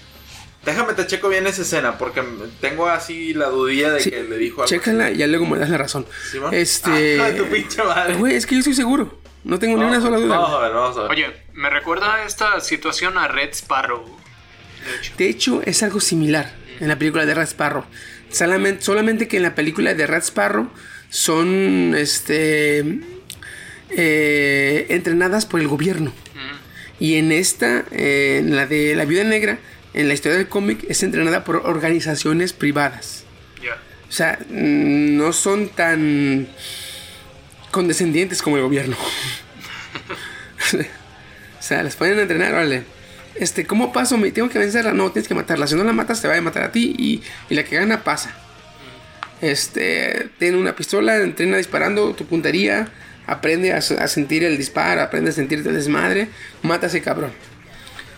Déjame 0.65 0.93
te 0.93 1.07
checo 1.07 1.29
bien 1.29 1.47
esa 1.47 1.61
escena, 1.61 1.97
porque 1.97 2.21
tengo 2.59 2.89
así 2.89 3.33
la 3.33 3.47
dudilla 3.47 3.93
de 3.93 4.01
Sí, 4.01 4.09
que 4.09 4.23
le 4.23 4.37
dijo 4.39 4.61
algo. 4.61 4.67
Chécala 4.67 5.11
y 5.11 5.17
ya 5.17 5.27
luego 5.27 5.45
me 5.45 5.57
das 5.57 5.69
la 5.69 5.77
razón. 5.77 6.05
¿Sí? 6.29 6.37
Este. 6.51 7.21
Ah, 7.21 7.31
tu 7.33 7.45
pinche 7.45 7.81
madre. 7.81 8.15
Güey, 8.15 8.35
es 8.35 8.45
que 8.45 8.55
yo 8.55 8.59
estoy 8.59 8.73
seguro. 8.73 9.19
No 9.45 9.57
tengo 9.57 9.77
ni 9.77 9.85
una 9.85 10.01
sola 10.01 10.17
duda. 10.17 10.37
Vamos 10.37 10.53
a 10.53 10.59
ver, 10.59 10.73
vamos 10.73 10.97
a 10.97 11.01
ver. 11.03 11.11
Oye, 11.11 11.43
me 11.53 11.69
recuerda 11.69 12.25
esta 12.25 12.59
situación 12.59 13.17
a 13.17 13.29
Red 13.29 13.51
Sparrow. 13.53 14.03
De 14.83 14.95
hecho. 14.97 15.13
De 15.17 15.29
hecho, 15.29 15.61
es 15.63 15.81
algo 15.81 16.01
similar 16.01 16.64
en 16.79 16.87
la 16.87 16.97
película 16.97 17.25
de 17.25 17.33
Red 17.33 17.47
Sparrow. 17.47 17.85
Solamente, 18.29 18.81
solamente 18.81 19.27
que 19.27 19.37
en 19.37 19.43
la 19.43 19.55
película 19.55 19.93
de 19.93 20.07
Red 20.07 20.23
Sparrow 20.23 20.69
son 21.09 21.95
este 21.95 22.83
eh, 23.89 24.85
entrenadas 24.89 25.45
por 25.45 25.59
el 25.61 25.67
gobierno. 25.67 26.11
Y 26.99 27.15
en 27.15 27.31
esta, 27.31 27.83
eh, 27.91 28.37
en 28.39 28.55
la 28.55 28.67
de 28.67 28.95
la 28.95 29.05
Viuda 29.05 29.23
Negra, 29.23 29.59
en 29.93 30.07
la 30.07 30.13
historia 30.13 30.37
del 30.37 30.47
cómic, 30.47 30.85
es 30.89 31.03
entrenada 31.03 31.43
por 31.43 31.57
organizaciones 31.57 32.53
privadas. 32.53 33.23
O 34.07 34.11
sea, 34.11 34.39
no 34.49 35.33
son 35.33 35.69
tan 35.69 36.47
condescendientes 37.71 38.41
como 38.41 38.55
el 38.55 38.63
gobierno. 38.63 38.95
o 41.59 41.61
sea, 41.61 41.83
les 41.83 41.95
pueden 41.95 42.19
entrenar, 42.19 42.53
vale. 42.53 42.83
Este, 43.35 43.65
¿cómo 43.65 43.91
paso? 43.91 44.17
¿Me 44.17 44.31
tengo 44.31 44.49
que 44.49 44.59
vencerla? 44.59 44.93
No, 44.93 45.11
tienes 45.11 45.27
que 45.27 45.35
matarla. 45.35 45.67
Si 45.67 45.75
no 45.75 45.83
la 45.83 45.93
matas, 45.93 46.21
te 46.21 46.27
va 46.27 46.37
a 46.37 46.41
matar 46.41 46.63
a 46.63 46.71
ti 46.71 46.95
y, 46.97 47.53
la 47.53 47.63
que 47.63 47.75
gana 47.75 48.03
pasa. 48.03 48.33
Este, 49.41 50.29
tiene 50.39 50.57
una 50.57 50.75
pistola, 50.75 51.17
entrena 51.17 51.57
disparando 51.57 52.13
tu 52.13 52.25
puntería, 52.25 52.87
aprende 53.27 53.73
a, 53.73 53.81
sentir 53.81 54.43
el 54.43 54.57
disparo, 54.57 55.01
aprende 55.01 55.31
a 55.31 55.33
sentir 55.33 55.63
desmadre, 55.63 56.29
mata 56.61 56.85
a 56.85 56.89
ese 56.89 57.01
cabrón. 57.01 57.31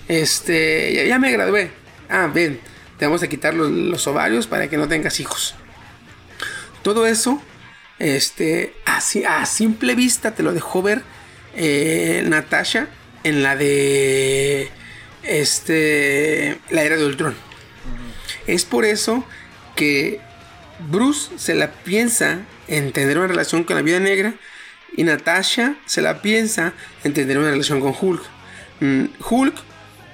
Este, 0.07 1.07
ya, 1.07 1.17
me 1.17 1.31
gradué. 1.31 1.71
Ah, 2.09 2.29
ven, 2.33 2.59
te 2.99 3.05
vamos 3.05 3.23
a 3.23 3.27
quitar 3.27 3.53
los, 3.53 3.71
los 3.71 4.05
ovarios 4.07 4.45
para 4.47 4.69
que 4.69 4.77
no 4.77 4.87
tengas 4.87 5.19
hijos. 5.19 5.55
Todo 6.83 7.07
eso, 7.07 7.41
este, 7.99 8.73
así, 8.85 9.23
a 9.25 9.45
simple 9.47 9.95
vista 9.95 10.35
te 10.35 10.43
lo 10.43 10.53
dejó 10.53 10.83
ver 10.83 11.01
eh, 11.55 12.23
Natasha 12.27 12.87
en 13.23 13.41
la 13.41 13.55
de, 13.55 14.69
este, 15.27 16.57
la 16.69 16.83
era 16.83 16.95
de 16.97 17.05
Ultron. 17.05 17.35
Es 18.47 18.65
por 18.65 18.85
eso 18.85 19.25
que 19.75 20.19
Bruce 20.89 21.31
se 21.37 21.53
la 21.55 21.71
piensa 21.71 22.39
en 22.67 22.91
tener 22.91 23.17
una 23.17 23.27
relación 23.27 23.63
con 23.63 23.75
la 23.75 23.81
vida 23.81 23.99
negra 23.99 24.33
y 24.95 25.03
Natasha 25.03 25.75
se 25.85 26.01
la 26.01 26.21
piensa 26.21 26.73
en 27.03 27.13
tener 27.13 27.37
una 27.37 27.49
relación 27.51 27.79
con 27.81 27.93
Hulk. 27.99 28.21
Mm, 28.79 29.05
Hulk, 29.29 29.55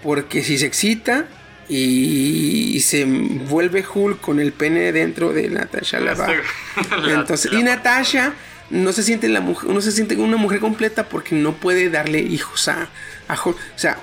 porque 0.02 0.44
si 0.44 0.58
se 0.58 0.66
excita 0.66 1.26
y 1.70 2.80
se 2.82 3.06
vuelve 3.06 3.86
Hulk 3.94 4.20
con 4.20 4.40
el 4.40 4.52
pene 4.52 4.92
dentro 4.92 5.32
de 5.32 5.50
Natasha, 5.50 6.00
la 6.00 6.14
va. 6.14 6.28
La- 7.02 7.14
Entonces, 7.14 7.52
y 7.54 7.64
Natasha 7.64 8.34
no 8.70 8.92
se 8.94 9.04
siente 9.04 9.28
la 9.30 9.42
mujer, 9.42 9.70
no 9.70 9.82
se 9.82 9.92
siente 9.92 10.16
una 10.16 10.38
mujer 10.38 10.60
completa 10.60 11.10
porque 11.10 11.36
no 11.36 11.54
puede 11.54 11.90
darle 11.90 12.20
hijos 12.20 12.68
a, 12.68 12.90
a 13.28 13.34
Hulk. 13.34 13.58
O 13.58 13.80
sea, 13.80 14.00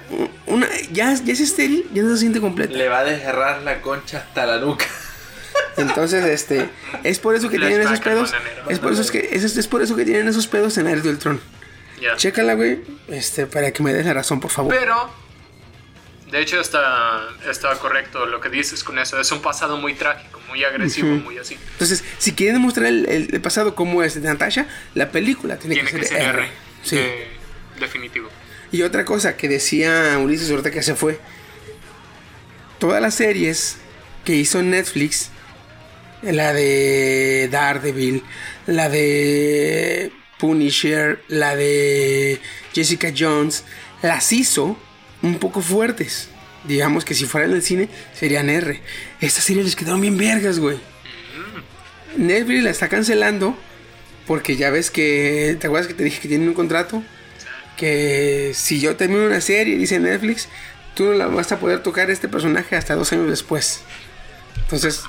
una, 0.47 0.67
ya, 0.93 1.15
ya 1.15 1.33
es 1.33 1.41
estéril, 1.41 1.87
ya 1.93 2.03
no 2.03 2.13
se 2.15 2.19
siente 2.21 2.41
completa. 2.41 2.73
Le 2.75 2.89
va 2.89 3.01
a 3.01 3.05
desgarrar 3.05 3.63
la 3.63 3.81
concha 3.81 4.19
hasta 4.19 4.47
la 4.47 4.59
nuca. 4.59 4.87
Entonces, 5.77 6.25
este, 6.25 6.69
es 7.05 7.19
por 7.19 7.35
eso 7.35 7.49
que 7.49 7.59
tienen 7.59 7.81
esos 7.81 8.01
pedos. 8.01 8.33
Es 8.69 8.79
por 8.79 8.93
eso 8.93 9.03
es 9.03 9.11
que 9.11 9.31
es, 9.33 9.45
es 9.57 9.67
por 9.67 9.83
eso 9.83 9.97
que 9.97 10.05
tienen 10.05 10.29
esos 10.29 10.47
pedos 10.47 10.77
en 10.79 10.87
Air 10.87 11.03
del 11.03 11.19
Tron. 11.19 11.41
Ya. 12.01 12.17
Chécala, 12.17 12.55
güey, 12.55 12.81
este, 13.09 13.47
para 13.47 13.73
que 13.73 13.83
me 13.83 13.93
des 13.93 14.07
la 14.07 14.15
razón, 14.15 14.41
por 14.41 14.51
favor. 14.51 14.75
Pero, 14.75 15.11
de 16.31 16.41
hecho, 16.41 16.61
está, 16.61 17.29
está 17.51 17.75
correcto 17.79 18.27
lo 18.27 18.41
que 18.41 18.49
dices 18.49 18.85
con 18.85 18.99
eso. 18.99 19.21
Es 19.21 19.31
un 19.33 19.43
pasado 19.43 19.77
muy 19.77 19.95
trágico, 19.95 20.41
muy 20.49 20.63
agresivo, 20.65 21.09
muy 21.09 21.39
así. 21.39 21.57
Entonces, 21.73 22.05
si 22.19 22.33
quieren 22.33 22.57
demostrar 22.57 22.87
el, 22.87 23.07
el- 23.09 23.41
pasado 23.41 23.75
como 23.75 24.03
es 24.03 24.15
de 24.15 24.21
Natasha, 24.21 24.67
la 24.95 25.11
película 25.11 25.57
tiene, 25.59 25.75
Tiene 25.77 25.91
que 25.91 26.05
ser 26.05 26.21
R. 26.23 26.49
Sí. 26.83 26.97
Eh, 26.99 27.29
definitivo. 27.79 28.29
Y 28.73 28.83
otra 28.83 29.05
cosa 29.05 29.37
que 29.37 29.49
decía 29.49 30.17
Ulises 30.19 30.51
ahorita 30.51 30.71
que 30.71 30.83
se 30.83 30.95
fue. 30.95 31.19
Todas 32.79 33.03
las 33.03 33.15
series 33.15 33.77
que 34.25 34.35
hizo 34.37 34.63
Netflix, 34.63 35.31
la 36.23 36.53
de 36.53 37.49
Daredevil, 37.51 38.23
la 38.67 38.89
de 38.89 40.13
Punisher, 40.39 41.23
la 41.29 41.57
de 41.57 42.41
Jessica 42.73 43.13
Jones, 43.17 43.65
las 44.03 44.33
hizo 44.33 44.79
un 45.23 45.39
poco 45.39 45.61
fuertes. 45.61 46.29
Digamos 46.65 47.05
que 47.05 47.15
si 47.15 47.25
fueran 47.25 47.51
en 47.51 47.57
el 47.57 47.63
cine 47.63 47.89
serían 48.15 48.51
R. 48.51 48.81
Estas 49.21 49.45
series 49.45 49.65
les 49.65 49.77
quedaron 49.77 50.01
bien 50.01 50.17
vergas, 50.17 50.59
güey. 50.59 50.79
Netflix 52.17 52.63
la 52.63 52.71
está 52.71 52.89
cancelando 52.89 53.57
porque 54.27 54.57
ya 54.57 54.71
ves 54.71 54.91
que, 54.91 55.57
¿te 55.59 55.67
acuerdas 55.67 55.89
que 55.89 55.95
te 55.95 56.05
dije 56.05 56.21
que 56.21 56.29
tienen 56.29 56.49
un 56.49 56.55
contrato? 56.55 57.03
que 57.81 58.53
si 58.55 58.79
yo 58.79 58.95
termino 58.97 59.25
una 59.25 59.41
serie, 59.41 59.79
dice 59.79 59.99
Netflix, 59.99 60.49
tú 60.95 61.05
no 61.05 61.13
la 61.15 61.29
vas 61.29 61.51
a 61.51 61.59
poder 61.59 61.83
tocar 61.83 62.11
a 62.11 62.13
este 62.13 62.29
personaje 62.29 62.77
hasta 62.77 62.95
dos 62.95 63.11
años 63.15 63.31
después. 63.31 63.81
Entonces, 64.61 65.03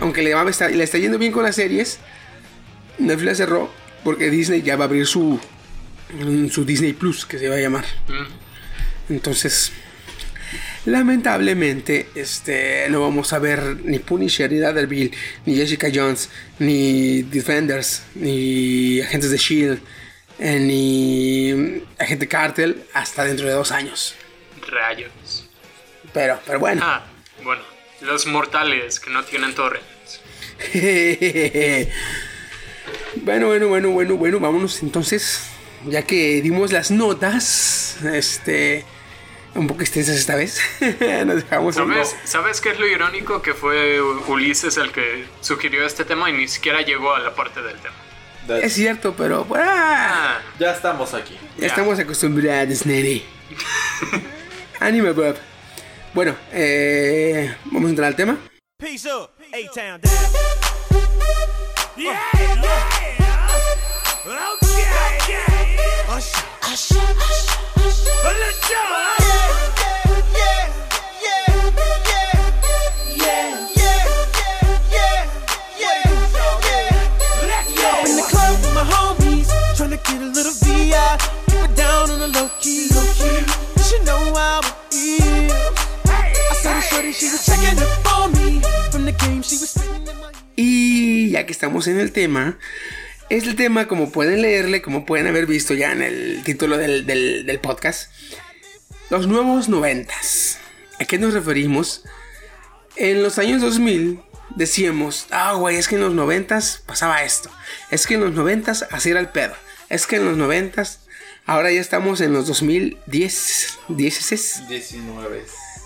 aunque 0.00 0.22
le, 0.22 0.32
va 0.32 0.40
a 0.40 0.48
estar, 0.48 0.72
le 0.72 0.82
está 0.82 0.96
yendo 0.96 1.18
bien 1.18 1.32
con 1.32 1.42
las 1.42 1.56
series, 1.56 1.98
Netflix 2.98 3.26
la 3.26 3.34
cerró 3.34 3.70
porque 4.04 4.30
Disney 4.30 4.62
ya 4.62 4.76
va 4.76 4.84
a 4.84 4.86
abrir 4.86 5.06
su, 5.06 5.38
mm, 6.14 6.48
su 6.48 6.64
Disney 6.64 6.94
Plus, 6.94 7.26
que 7.26 7.38
se 7.38 7.50
va 7.50 7.56
a 7.56 7.60
llamar. 7.60 7.84
Entonces, 9.08 9.72
lamentablemente, 10.86 12.08
este, 12.14 12.86
no 12.88 13.00
vamos 13.00 13.32
a 13.32 13.38
ver 13.38 13.76
ni 13.84 13.98
Punisher, 13.98 14.50
ni 14.50 14.58
Daredevil, 14.58 15.14
ni 15.46 15.56
Jessica 15.56 15.88
Jones, 15.92 16.30
ni 16.58 17.22
Defenders, 17.22 18.04
ni 18.14 19.00
Agentes 19.00 19.30
de 19.30 19.36
Shield, 19.36 19.80
eh, 20.38 20.58
ni 20.58 21.82
Agente 21.98 22.28
Cartel 22.28 22.84
hasta 22.92 23.24
dentro 23.24 23.46
de 23.46 23.52
dos 23.52 23.72
años. 23.72 24.14
Rayos. 24.68 25.48
Pero, 26.12 26.40
pero 26.46 26.58
bueno. 26.58 26.82
Ah, 26.84 27.04
bueno. 27.42 27.62
Los 28.00 28.26
mortales 28.26 29.00
que 29.00 29.10
no 29.10 29.24
tienen 29.24 29.54
torres. 29.54 29.82
bueno, 33.16 33.46
bueno, 33.46 33.68
bueno, 33.68 33.90
bueno, 33.90 34.16
bueno, 34.16 34.40
vámonos 34.40 34.82
entonces. 34.82 35.50
Ya 35.86 36.02
que 36.02 36.40
dimos 36.42 36.72
las 36.72 36.90
notas, 36.90 37.98
este, 38.04 38.84
un 39.54 39.66
poco 39.66 39.82
extensas 39.82 40.16
esta 40.16 40.34
vez, 40.34 40.58
nos 41.26 41.36
dejamos 41.36 41.76
un 41.76 41.88
¿Sabes, 41.92 42.08
poco- 42.10 42.20
¿Sabes 42.26 42.60
qué 42.60 42.70
es 42.70 42.78
lo 42.78 42.86
irónico? 42.86 43.40
Que 43.42 43.54
fue 43.54 44.00
Ulises 44.00 44.76
el 44.76 44.90
que 44.92 45.26
sugirió 45.40 45.84
este 45.86 46.04
tema 46.04 46.28
y 46.30 46.32
ni 46.32 46.48
siquiera 46.48 46.80
llegó 46.82 47.14
a 47.14 47.20
la 47.20 47.34
parte 47.34 47.62
del 47.62 47.76
tema. 47.78 47.94
Es 48.62 48.74
cierto, 48.74 49.14
pero 49.16 49.46
ah, 49.54 50.36
Ah, 50.36 50.42
Ya 50.58 50.72
estamos 50.72 51.14
aquí. 51.14 51.38
ya 51.56 51.66
estamos 51.68 51.98
acostumbrados, 51.98 52.84
nene. 52.84 53.22
Anime 54.80 55.12
Bob. 55.12 55.36
Bueno, 56.12 56.36
eh, 56.52 57.54
vamos 57.66 57.86
a 57.86 57.90
entrar 57.90 58.08
al 58.08 58.16
tema. 58.16 58.36
Peace 58.78 59.08
up, 59.08 59.30
A-Town 59.52 60.00
down. 60.00 60.14
Yeah, 61.96 62.20
yeah. 62.34 62.62
Okay, 64.26 65.18
yeah. 65.28 66.53
Y 90.56 91.30
ya 91.30 91.46
que 91.46 91.52
estamos 91.52 91.86
en 91.86 91.98
el 91.98 92.12
tema, 92.12 92.58
es 93.30 93.44
el 93.44 93.56
tema, 93.56 93.88
como 93.88 94.10
pueden 94.12 94.42
leerle, 94.42 94.82
como 94.82 95.06
pueden 95.06 95.26
haber 95.26 95.46
visto 95.46 95.74
ya 95.74 95.92
en 95.92 96.02
el 96.02 96.42
título 96.44 96.76
del, 96.76 97.06
del- 97.06 97.46
del 97.46 97.58
podcast, 97.60 98.10
los 99.10 99.26
nuevos 99.26 99.68
noventas. 99.68 100.58
¿A 101.00 101.04
qué 101.04 101.18
nos 101.18 101.34
referimos? 101.34 102.04
En 102.96 103.22
los 103.22 103.38
años 103.38 103.60
2000 103.62 104.20
decíamos, 104.56 105.26
ah, 105.30 105.54
güey, 105.54 105.76
es 105.76 105.88
que 105.88 105.96
en 105.96 106.02
los 106.02 106.14
noventas 106.14 106.82
pasaba 106.86 107.22
esto. 107.24 107.50
Es 107.90 108.06
que 108.06 108.14
en 108.14 108.20
los 108.20 108.32
noventas 108.34 108.86
así 108.90 109.10
era 109.10 109.20
el 109.20 109.28
pedo. 109.28 109.54
Es 109.88 110.06
que 110.06 110.16
en 110.16 110.24
los 110.24 110.36
noventas, 110.36 111.00
ahora 111.46 111.72
ya 111.72 111.80
estamos 111.80 112.20
en 112.20 112.32
los 112.32 112.46
2010, 112.46 113.78
16. 113.88 114.68
19. 114.68 115.44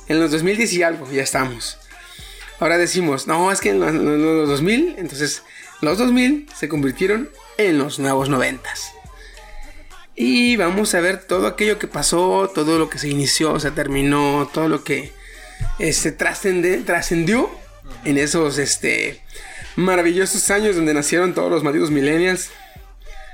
En 0.08 0.20
los 0.20 0.30
2010 0.30 0.72
y 0.74 0.82
algo, 0.82 1.10
ya 1.10 1.22
estamos. 1.22 1.78
Ahora 2.60 2.76
decimos, 2.76 3.26
no, 3.26 3.50
es 3.52 3.60
que 3.60 3.70
en 3.70 3.80
los, 3.80 3.88
en 3.90 4.22
los 4.38 4.48
2000, 4.48 4.96
entonces 4.98 5.42
los 5.80 5.98
2000 5.98 6.48
se 6.54 6.68
convirtieron 6.68 7.30
en 7.56 7.78
los 7.78 7.98
nuevos 7.98 8.28
90. 8.28 8.68
Y 10.14 10.56
vamos 10.56 10.94
a 10.94 11.00
ver 11.00 11.24
todo 11.24 11.46
aquello 11.46 11.78
que 11.78 11.86
pasó, 11.86 12.50
todo 12.52 12.78
lo 12.78 12.90
que 12.90 12.98
se 12.98 13.08
inició, 13.08 13.60
se 13.60 13.70
terminó, 13.70 14.50
todo 14.52 14.68
lo 14.68 14.82
que 14.82 15.12
este, 15.78 16.10
trascendió 16.12 17.50
en 18.04 18.18
esos 18.18 18.58
este, 18.58 19.22
maravillosos 19.76 20.50
años 20.50 20.74
donde 20.74 20.92
nacieron 20.94 21.34
todos 21.34 21.50
los 21.50 21.62
malditos 21.62 21.90
millennials. 21.90 22.50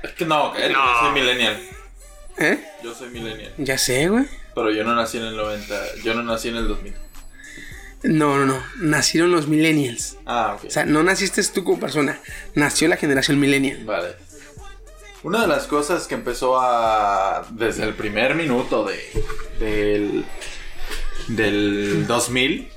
Es 0.03 0.11
que 0.11 0.25
no, 0.25 0.53
No. 0.53 0.59
yo 0.59 0.99
soy 1.01 1.11
millennial. 1.13 1.59
¿Eh? 2.37 2.63
Yo 2.83 2.93
soy 2.93 3.09
millennial. 3.09 3.53
Ya 3.57 3.77
sé, 3.79 4.07
güey. 4.07 4.25
Pero 4.53 4.71
yo 4.71 4.83
no 4.83 4.93
nací 4.93 5.17
en 5.17 5.23
el 5.25 5.35
90. 5.35 5.95
Yo 6.03 6.13
no 6.13 6.21
nací 6.21 6.49
en 6.49 6.57
el 6.57 6.67
2000. 6.67 6.93
No, 8.05 8.37
no, 8.37 8.45
no. 8.45 8.63
Nacieron 8.77 9.31
los 9.31 9.47
millennials. 9.47 10.17
Ah, 10.25 10.55
ok. 10.57 10.65
O 10.65 10.69
sea, 10.69 10.85
no 10.85 11.03
naciste 11.03 11.43
tú 11.43 11.63
como 11.63 11.79
persona, 11.79 12.19
nació 12.53 12.87
la 12.87 12.97
generación 12.97 13.39
millennial. 13.39 13.83
Vale. 13.85 14.15
Una 15.23 15.41
de 15.41 15.47
las 15.47 15.65
cosas 15.65 16.05
que 16.07 16.13
empezó 16.13 16.59
a. 16.59 17.47
desde 17.51 17.83
el 17.83 17.95
primer 17.95 18.35
minuto 18.35 18.85
de. 18.85 18.99
del. 19.59 20.25
del 21.27 22.05
2000. 22.05 22.69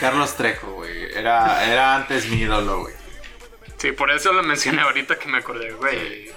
Carlos 0.00 0.36
Trejo, 0.36 0.72
güey. 0.74 1.12
Era, 1.14 1.64
era 1.64 1.96
antes 1.96 2.26
mi 2.28 2.38
ídolo, 2.42 2.80
güey. 2.82 2.94
Sí, 3.78 3.92
por 3.92 4.10
eso 4.10 4.32
lo 4.32 4.42
mencioné 4.42 4.82
ahorita 4.82 5.18
que 5.18 5.28
me 5.28 5.38
acordé, 5.38 5.72
güey. 5.72 6.30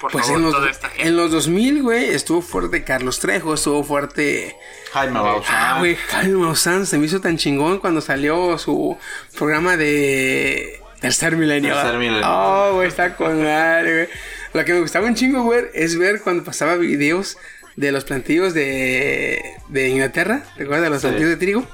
Por 0.00 0.12
Pues 0.12 0.24
favor, 0.26 0.38
en 0.38 0.44
los, 0.44 0.54
toda 0.54 0.70
esta 0.70 0.88
gente. 0.90 1.08
en 1.08 1.16
los 1.16 1.30
2000, 1.30 1.82
güey, 1.82 2.10
estuvo 2.10 2.42
fuerte 2.42 2.84
Carlos 2.84 3.18
Trejo, 3.20 3.54
estuvo 3.54 3.82
fuerte... 3.84 4.56
Jaime 4.92 5.18
Bauzán. 5.18 5.54
Ah, 5.56 5.76
güey, 5.78 5.96
Jaime 5.96 6.34
Maussan 6.38 6.86
se 6.86 6.98
me 6.98 7.06
hizo 7.06 7.20
tan 7.20 7.36
chingón 7.38 7.78
cuando 7.78 8.00
salió 8.00 8.56
su 8.58 8.96
programa 9.36 9.76
de 9.76 10.80
Tercer 11.00 11.36
Milenio. 11.36 11.74
Tercer 11.74 11.98
Milenio. 11.98 12.22
Oh, 12.26 12.74
güey, 12.74 12.88
está 12.88 13.14
con 13.16 13.42
madre, 13.42 13.92
güey. 14.06 14.08
Lo 14.54 14.64
que 14.64 14.72
me 14.74 14.80
gustaba 14.80 15.06
un 15.06 15.14
chingo, 15.14 15.42
güey, 15.42 15.64
es 15.74 15.98
ver 15.98 16.20
cuando 16.22 16.44
pasaba 16.44 16.76
videos 16.76 17.36
de 17.76 17.92
los 17.92 18.04
plantillos 18.04 18.54
de, 18.54 19.42
de 19.68 19.88
Inglaterra. 19.88 20.44
¿Recuerdas 20.56 20.88
los 20.90 21.00
Sí. 21.02 21.08
plantillos 21.08 21.30
de 21.30 21.36
trigo? 21.36 21.66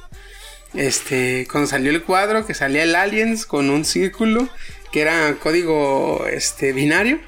Este, 0.75 1.47
cuando 1.51 1.69
salió 1.69 1.91
el 1.91 2.03
cuadro, 2.03 2.47
que 2.47 2.55
salía 2.55 2.83
el 2.83 2.95
Aliens 2.95 3.47
con 3.47 3.69
un 3.71 3.85
círculo, 3.85 4.49
que 4.91 5.03
era 5.03 5.35
código 5.35 6.27
este, 6.31 6.73
binario. 6.73 7.21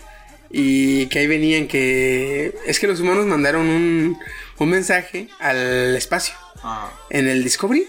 Y 0.57 1.07
que 1.09 1.19
ahí 1.19 1.27
venían 1.27 1.67
que... 1.67 2.55
Es 2.65 2.79
que 2.79 2.87
los 2.87 3.01
humanos 3.01 3.27
mandaron 3.27 3.67
un, 3.67 4.17
un 4.59 4.71
mensaje 4.71 5.29
al 5.41 5.97
espacio. 5.97 6.37
Ah. 6.63 6.93
En 7.11 7.27
el 7.27 7.43
Discovery. 7.43 7.89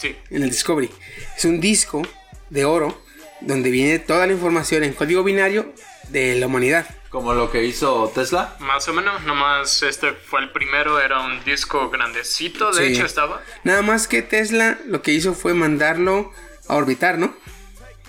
Sí. 0.00 0.14
En 0.30 0.44
el 0.44 0.50
Discovery. 0.50 0.88
Es 1.36 1.44
un 1.44 1.60
disco 1.60 2.02
de 2.48 2.64
oro 2.64 3.02
donde 3.40 3.70
viene 3.72 3.98
toda 3.98 4.24
la 4.28 4.32
información 4.34 4.84
en 4.84 4.92
código 4.92 5.24
binario 5.24 5.74
de 6.10 6.36
la 6.36 6.46
humanidad. 6.46 6.86
Como 7.10 7.34
lo 7.34 7.50
que 7.50 7.64
hizo 7.64 8.08
Tesla. 8.14 8.54
Más 8.60 8.86
o 8.86 8.92
menos, 8.92 9.24
nomás 9.24 9.82
este 9.82 10.12
fue 10.12 10.42
el 10.42 10.52
primero, 10.52 11.00
era 11.00 11.20
un 11.22 11.42
disco 11.42 11.90
grandecito, 11.90 12.70
de 12.72 12.86
Sí. 12.86 12.92
hecho 12.92 13.04
estaba. 13.04 13.42
Nada 13.64 13.82
más 13.82 14.06
que 14.06 14.22
Tesla 14.22 14.78
lo 14.86 15.02
que 15.02 15.10
hizo 15.10 15.34
fue 15.34 15.54
mandarlo 15.54 16.32
a 16.68 16.76
orbitar, 16.76 17.18
¿no? 17.18 17.34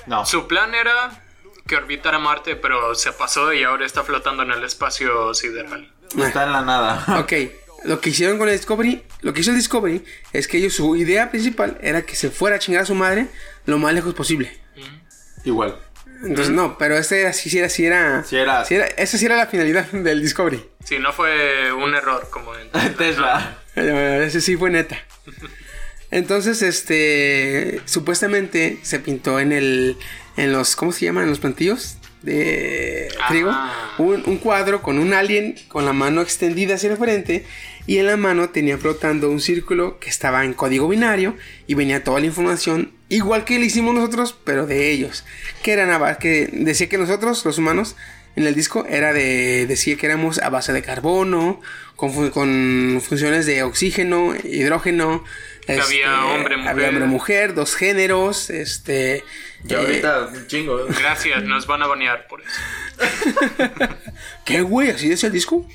No. 0.06 0.24
Su 0.26 0.48
plan 0.48 0.76
era 0.76 1.25
que 1.68 1.76
orbitara 1.76 2.20
Marte, 2.20 2.56
pero 2.56 2.94
se 2.96 3.12
pasó 3.12 3.54
y 3.54 3.64
ahora 3.64 3.86
está 3.86 4.04
flotando 4.04 4.44
en 4.44 4.52
el 4.52 4.64
espacio 4.64 5.34
sideral. 5.34 5.92
Está 6.18 6.44
en 6.44 6.52
la 6.52 6.62
nada. 6.62 7.04
Ok, 7.20 7.34
lo 7.86 8.00
que 8.02 8.10
hicieron 8.12 8.38
con 8.38 8.50
el 8.50 8.56
Discovery, 8.58 9.04
lo 9.22 9.34
que 9.34 9.42
hizo 9.42 9.52
el 9.52 9.58
Discovery 9.58 10.04
es 10.34 10.48
que 10.48 10.58
ellos, 10.58 10.74
su 10.74 10.96
idea 10.96 11.30
principal 11.32 11.78
era 11.82 12.04
que 12.04 12.16
se 12.16 12.30
fuera 12.32 12.56
a 12.56 12.60
chingar 12.60 12.84
a 12.84 12.86
su 12.86 12.96
madre 12.96 13.28
lo 13.66 13.78
más 13.78 13.94
lejos 13.94 14.14
posible. 14.14 14.56
Igual. 15.44 15.76
Entonces, 16.24 16.50
no, 16.54 16.78
pero 16.78 16.98
este 16.98 17.22
era, 17.22 17.34
sí, 17.34 17.50
sí 17.50 17.60
era, 17.60 17.70
sí 17.70 17.86
era, 17.86 18.24
Sí 18.24 18.36
era- 18.38 18.66
sí 18.66 18.76
era- 18.76 18.86
esa 18.88 19.18
sí 19.18 19.26
era 19.26 19.36
la 19.36 19.48
finalidad 19.48 19.86
del 19.92 20.22
Discovery. 20.22 20.64
Sí, 20.84 20.98
no 21.00 21.14
fue 21.14 21.72
un 21.74 21.94
error 21.94 22.28
como 22.32 22.56
en 22.56 22.70
Tesla. 22.98 23.58
Ese 23.76 24.40
sí 24.42 24.56
fue 24.56 24.70
neta. 24.70 24.98
Entonces, 26.12 26.62
este, 26.62 27.82
supuestamente 27.86 28.80
se 28.84 29.00
pintó 29.00 29.40
en 29.40 29.52
el, 29.52 29.98
en 30.38 30.52
los, 30.52 30.76
¿cómo 30.76 30.92
se 30.92 31.06
llaman? 31.06 31.24
En 31.24 31.30
los 31.30 31.40
plantillos 31.40 31.98
de 32.22 33.08
Ah. 33.20 33.28
trigo, 33.30 33.52
un, 34.00 34.24
un 34.26 34.38
cuadro 34.38 34.82
con 34.82 34.98
un 34.98 35.14
alien 35.14 35.56
con 35.68 35.86
la 35.86 35.94
mano 35.94 36.22
extendida 36.22 36.76
hacia 36.76 36.92
el 36.92 36.98
frente 36.98 37.46
y 37.86 37.98
en 37.98 38.08
la 38.08 38.18
mano 38.18 38.50
tenía 38.50 38.78
flotando 38.78 39.30
un 39.30 39.40
círculo 39.40 40.00
que 40.00 40.10
estaba 40.10 40.44
en 40.44 40.54
código 40.54 40.88
binario 40.88 41.36
y 41.68 41.76
venía 41.76 42.04
toda 42.04 42.20
la 42.20 42.26
información 42.26 42.92
igual 43.10 43.46
que 43.46 43.60
le 43.60 43.66
hicimos 43.66 43.94
nosotros, 43.94 44.36
pero 44.44 44.66
de 44.66 44.92
ellos, 44.92 45.24
que 45.62 45.72
eran 45.72 45.92
a 45.92 46.16
que 46.18 46.50
decía 46.52 46.90
que 46.90 46.98
nosotros, 46.98 47.46
los 47.46 47.58
humanos, 47.58 47.96
en 48.36 48.46
el 48.46 48.56
disco 48.56 48.86
era 48.90 49.14
de 49.14 49.66
decía 49.68 49.96
que 49.96 50.08
éramos 50.08 50.40
a 50.40 50.50
base 50.50 50.74
de 50.74 50.82
carbono, 50.82 51.62
con, 51.96 52.30
con 52.32 53.02
funciones 53.02 53.46
de 53.46 53.64
oxígeno, 53.64 54.34
hidrógeno. 54.44 55.24
Había 55.68 56.26
hombre, 56.26 56.58
mujer. 56.58 56.72
había 56.72 56.90
hombre, 56.90 57.06
mujer, 57.06 57.54
dos 57.54 57.76
géneros, 57.76 58.50
este. 58.50 59.24
Y 59.68 59.74
eh, 59.74 59.78
ahorita 59.78 60.30
un 60.34 60.48
chingo. 60.48 60.86
Gracias, 61.00 61.44
nos 61.44 61.66
van 61.68 61.82
a 61.82 61.88
banear 61.88 62.28
por 62.28 62.42
eso. 62.42 62.50
¿Qué 64.46 64.62
güey? 64.62 64.90
¿Así 64.92 65.10
decía 65.10 65.28
el 65.28 65.34
disco? 65.34 65.68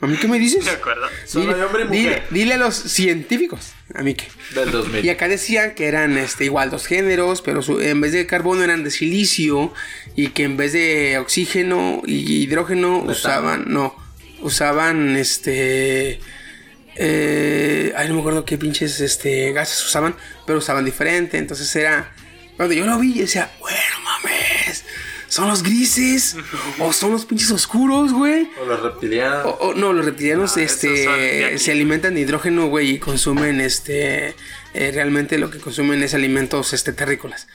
¿A 0.00 0.06
mí 0.06 0.16
qué 0.16 0.28
me 0.28 0.38
dices? 0.38 0.64
¿De 0.64 0.70
acuerdo? 0.72 1.06
Solo 1.26 1.54
hay 1.54 1.60
hombre 1.62 1.84
y 1.84 1.88
dile, 1.88 2.08
mujer. 2.10 2.22
dile 2.30 2.54
a 2.54 2.58
los 2.58 2.74
científicos, 2.76 3.72
a 3.94 4.02
mí 4.02 4.14
que. 4.14 4.26
Del 4.54 4.70
2000. 4.70 5.04
Y 5.04 5.08
acá 5.08 5.28
decían 5.28 5.74
que 5.74 5.86
eran 5.86 6.18
este, 6.18 6.44
igual 6.44 6.70
dos 6.70 6.86
géneros, 6.86 7.42
pero 7.42 7.62
su- 7.62 7.80
en 7.80 8.00
vez 8.00 8.12
de 8.12 8.26
carbono 8.26 8.62
eran 8.62 8.84
de 8.84 8.90
silicio 8.90 9.72
y 10.14 10.28
que 10.28 10.44
en 10.44 10.56
vez 10.56 10.72
de 10.72 11.18
oxígeno 11.18 12.02
y 12.06 12.42
hidrógeno 12.42 12.98
usaban, 12.98 13.64
no, 13.68 13.94
usaban 14.40 15.16
este... 15.16 16.20
eh, 16.96 17.92
ay, 17.96 18.08
no 18.08 18.14
me 18.14 18.20
acuerdo 18.20 18.44
qué 18.44 18.58
pinches 18.58 19.00
este, 19.00 19.52
gases 19.52 19.82
usaban, 19.84 20.14
pero 20.46 20.58
usaban 20.58 20.84
diferente. 20.84 21.38
Entonces 21.38 21.74
era... 21.76 22.12
Cuando 22.56 22.74
yo 22.74 22.86
lo 22.86 22.98
vi, 22.98 23.14
yo 23.14 23.20
decía, 23.22 23.50
bueno, 23.60 23.78
mames, 24.04 24.84
¿son 25.28 25.48
los 25.48 25.62
grises? 25.62 26.36
¿O 26.78 26.92
son 26.92 27.12
los 27.12 27.26
pinches 27.26 27.50
oscuros, 27.50 28.12
güey? 28.12 28.48
O 28.62 28.64
los 28.66 28.80
reptilianos. 28.82 29.44
O- 29.44 29.58
o- 29.68 29.74
no, 29.74 29.92
los 29.92 30.04
reptilianos 30.04 30.56
Ah, 30.56 30.62
este, 30.62 31.58
se 31.58 31.70
alimentan 31.72 32.14
de 32.14 32.20
hidrógeno, 32.20 32.66
güey, 32.68 32.92
y 32.92 32.98
consumen 32.98 33.60
este. 33.60 34.34
eh, 34.74 34.90
realmente 34.92 35.38
lo 35.38 35.50
que 35.50 35.58
consumen 35.58 36.02
es 36.02 36.14
alimentos 36.14 36.72
este, 36.72 36.92
terrícolas. 36.92 37.46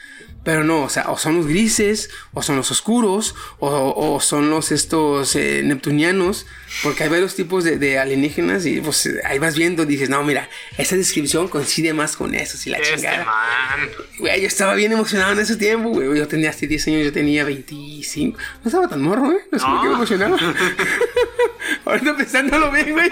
Pero 0.44 0.64
no, 0.64 0.82
o 0.82 0.88
sea, 0.88 1.08
o 1.10 1.18
son 1.18 1.36
los 1.36 1.46
grises, 1.46 2.10
o 2.32 2.42
son 2.42 2.56
los 2.56 2.70
oscuros, 2.72 3.34
o, 3.60 3.94
o 3.96 4.20
son 4.20 4.50
los 4.50 4.72
estos 4.72 5.36
eh, 5.36 5.62
neptunianos, 5.64 6.46
porque 6.82 7.04
hay 7.04 7.10
varios 7.10 7.36
tipos 7.36 7.62
de, 7.62 7.78
de 7.78 7.98
alienígenas 8.00 8.66
y 8.66 8.80
pues 8.80 9.08
ahí 9.24 9.38
vas 9.38 9.56
viendo, 9.56 9.86
dices, 9.86 10.08
no, 10.08 10.22
mira, 10.24 10.48
esa 10.78 10.96
descripción 10.96 11.46
coincide 11.46 11.92
más 11.94 12.16
con 12.16 12.34
eso, 12.34 12.58
si 12.58 12.70
la 12.70 12.78
Este 12.78 12.96
chingada. 12.96 13.24
man. 13.24 13.88
Güey, 14.18 14.40
yo 14.40 14.48
estaba 14.48 14.74
bien 14.74 14.90
emocionado 14.90 15.32
en 15.32 15.38
ese 15.38 15.54
tiempo, 15.56 15.90
güey. 15.90 16.18
Yo 16.18 16.26
tenía 16.26 16.50
hasta 16.50 16.66
10 16.66 16.88
años, 16.88 17.04
yo 17.04 17.12
tenía 17.12 17.44
25. 17.44 18.36
No 18.64 18.68
estaba 18.68 18.88
tan 18.88 19.00
morro, 19.00 19.30
¿eh? 19.30 19.44
No 19.52 19.58
sé 19.60 19.64
por 19.64 19.80
qué 19.82 19.88
me 19.88 19.94
emocionaba. 19.94 20.36
Ahorita 21.84 22.16
pensándolo 22.16 22.70
bien, 22.72 22.92
güey. 22.92 23.10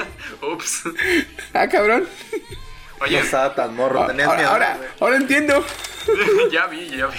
Ups. 0.53 0.83
Ah, 1.55 1.69
cabrón. 1.69 2.09
No 3.01 3.07
Oye, 3.07 3.19
estaba 3.21 3.55
tan 3.55 3.75
morro, 3.75 4.07
tenías 4.07 4.29
Ahora, 4.29 4.39
miedo. 4.39 4.51
ahora, 4.51 4.79
ahora 5.01 5.17
entiendo. 5.17 5.65
ya 6.53 6.67
vi, 6.67 6.87
ya 6.91 7.07
vi. 7.07 7.19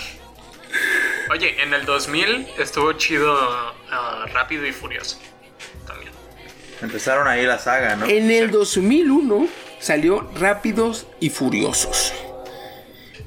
Oye, 1.32 1.62
en 1.64 1.74
el 1.74 1.86
2000 1.86 2.48
estuvo 2.60 2.94
chido 2.94 3.36
ah, 3.90 4.26
Rápido 4.32 4.66
y 4.68 4.72
Furioso. 4.74 5.20
También. 5.88 6.12
Empezaron 6.82 7.28
ahí 7.28 7.45
la 7.45 7.58
saga, 7.58 7.95
¿no? 7.95 8.06
En 8.06 8.30
el 8.30 8.52
2001 8.52 9.48
salió 9.80 10.30
Rápidos 10.40 11.08
y 11.20 11.32
Furiosos. 11.32 12.14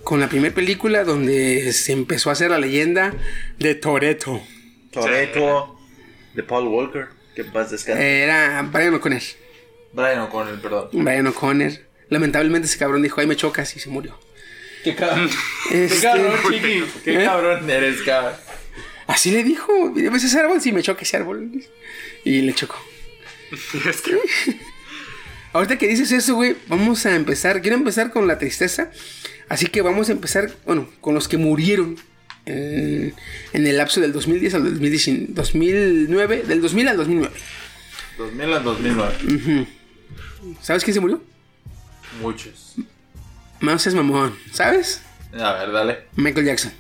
Con 0.05 0.21
la 0.21 0.29
primera 0.29 0.55
película 0.55 1.03
donde 1.03 1.73
se 1.73 1.93
empezó 1.93 2.31
a 2.31 2.35
hacer 2.35 2.51
la 2.51 2.59
leyenda 2.59 3.15
de 3.59 3.75
Toreto. 3.75 4.41
Toretto, 4.93 5.77
de 6.35 6.43
Paul 6.45 6.69
Walker, 6.69 7.09
que 7.35 7.43
paz 7.43 7.71
descanse. 7.73 8.23
Era 8.23 8.63
Brian 8.71 8.95
O'Connor. 8.95 9.23
Brian 9.93 10.21
O'Connor, 10.21 10.61
perdón. 10.61 10.89
Brian 10.93 11.27
O'Connor. 11.27 11.73
Lamentablemente 12.11 12.67
ese 12.69 12.79
cabrón 12.79 13.03
dijo, 13.03 13.21
ay 13.21 13.27
me 13.27 13.37
chocas 13.37 13.75
y 13.77 13.81
se 13.81 13.89
murió. 13.89 14.19
Qué 14.83 14.95
cabrón. 14.95 15.31
Qué 15.71 15.85
Este, 15.87 16.01
cabrón, 16.01 16.35
chiqui. 16.51 16.85
Qué 17.05 17.23
¿Eh? 17.23 17.25
cabrón 17.25 17.69
eres, 17.71 18.03
cabrón. 18.03 18.35
Así 19.07 19.31
le 19.31 19.43
dijo, 19.45 19.93
¿ves 19.95 20.25
ese 20.25 20.39
árbol? 20.39 20.61
Sí, 20.61 20.73
me 20.73 20.83
choca 20.83 21.03
ese 21.03 21.17
árbol. 21.17 21.51
Y 22.25 22.41
le 22.43 22.55
chocó. 22.55 22.77
Es 23.89 24.01
que- 24.01 24.19
Ahorita 25.53 25.79
que 25.79 25.87
dices 25.87 26.11
eso, 26.11 26.35
güey, 26.35 26.57
vamos 26.67 27.07
a 27.07 27.15
empezar. 27.15 27.63
Quiero 27.63 27.77
empezar 27.77 28.11
con 28.11 28.27
la 28.27 28.39
tristeza. 28.39 28.91
Así 29.49 29.67
que 29.67 29.83
vamos 29.83 30.09
a 30.09 30.13
empezar, 30.13 30.51
bueno, 30.67 30.89
con 31.01 31.15
los 31.15 31.29
que 31.29 31.37
murieron 31.37 31.97
en, 32.45 33.15
en 33.53 33.67
el 33.67 33.77
lapso 33.77 34.01
del 34.01 34.13
2010 34.13 34.55
al 34.55 34.65
2019, 34.65 35.27
2009, 35.33 36.43
del 36.49 36.61
2000 36.61 36.89
al 36.89 36.97
2009. 36.97 37.35
2000 38.19 38.53
al 38.53 38.65
2009. 38.65 39.67
¿Sabes 40.61 40.83
quién 40.83 40.95
se 40.95 41.01
murió? 41.01 41.23
Muchos. 42.21 42.75
No 43.61 43.79
seas 43.79 43.95
mamón, 43.95 44.37
¿sabes? 44.53 45.03
A 45.39 45.53
ver, 45.55 45.73
dale. 45.73 45.99
Michael 46.17 46.47
Jackson. 46.47 46.73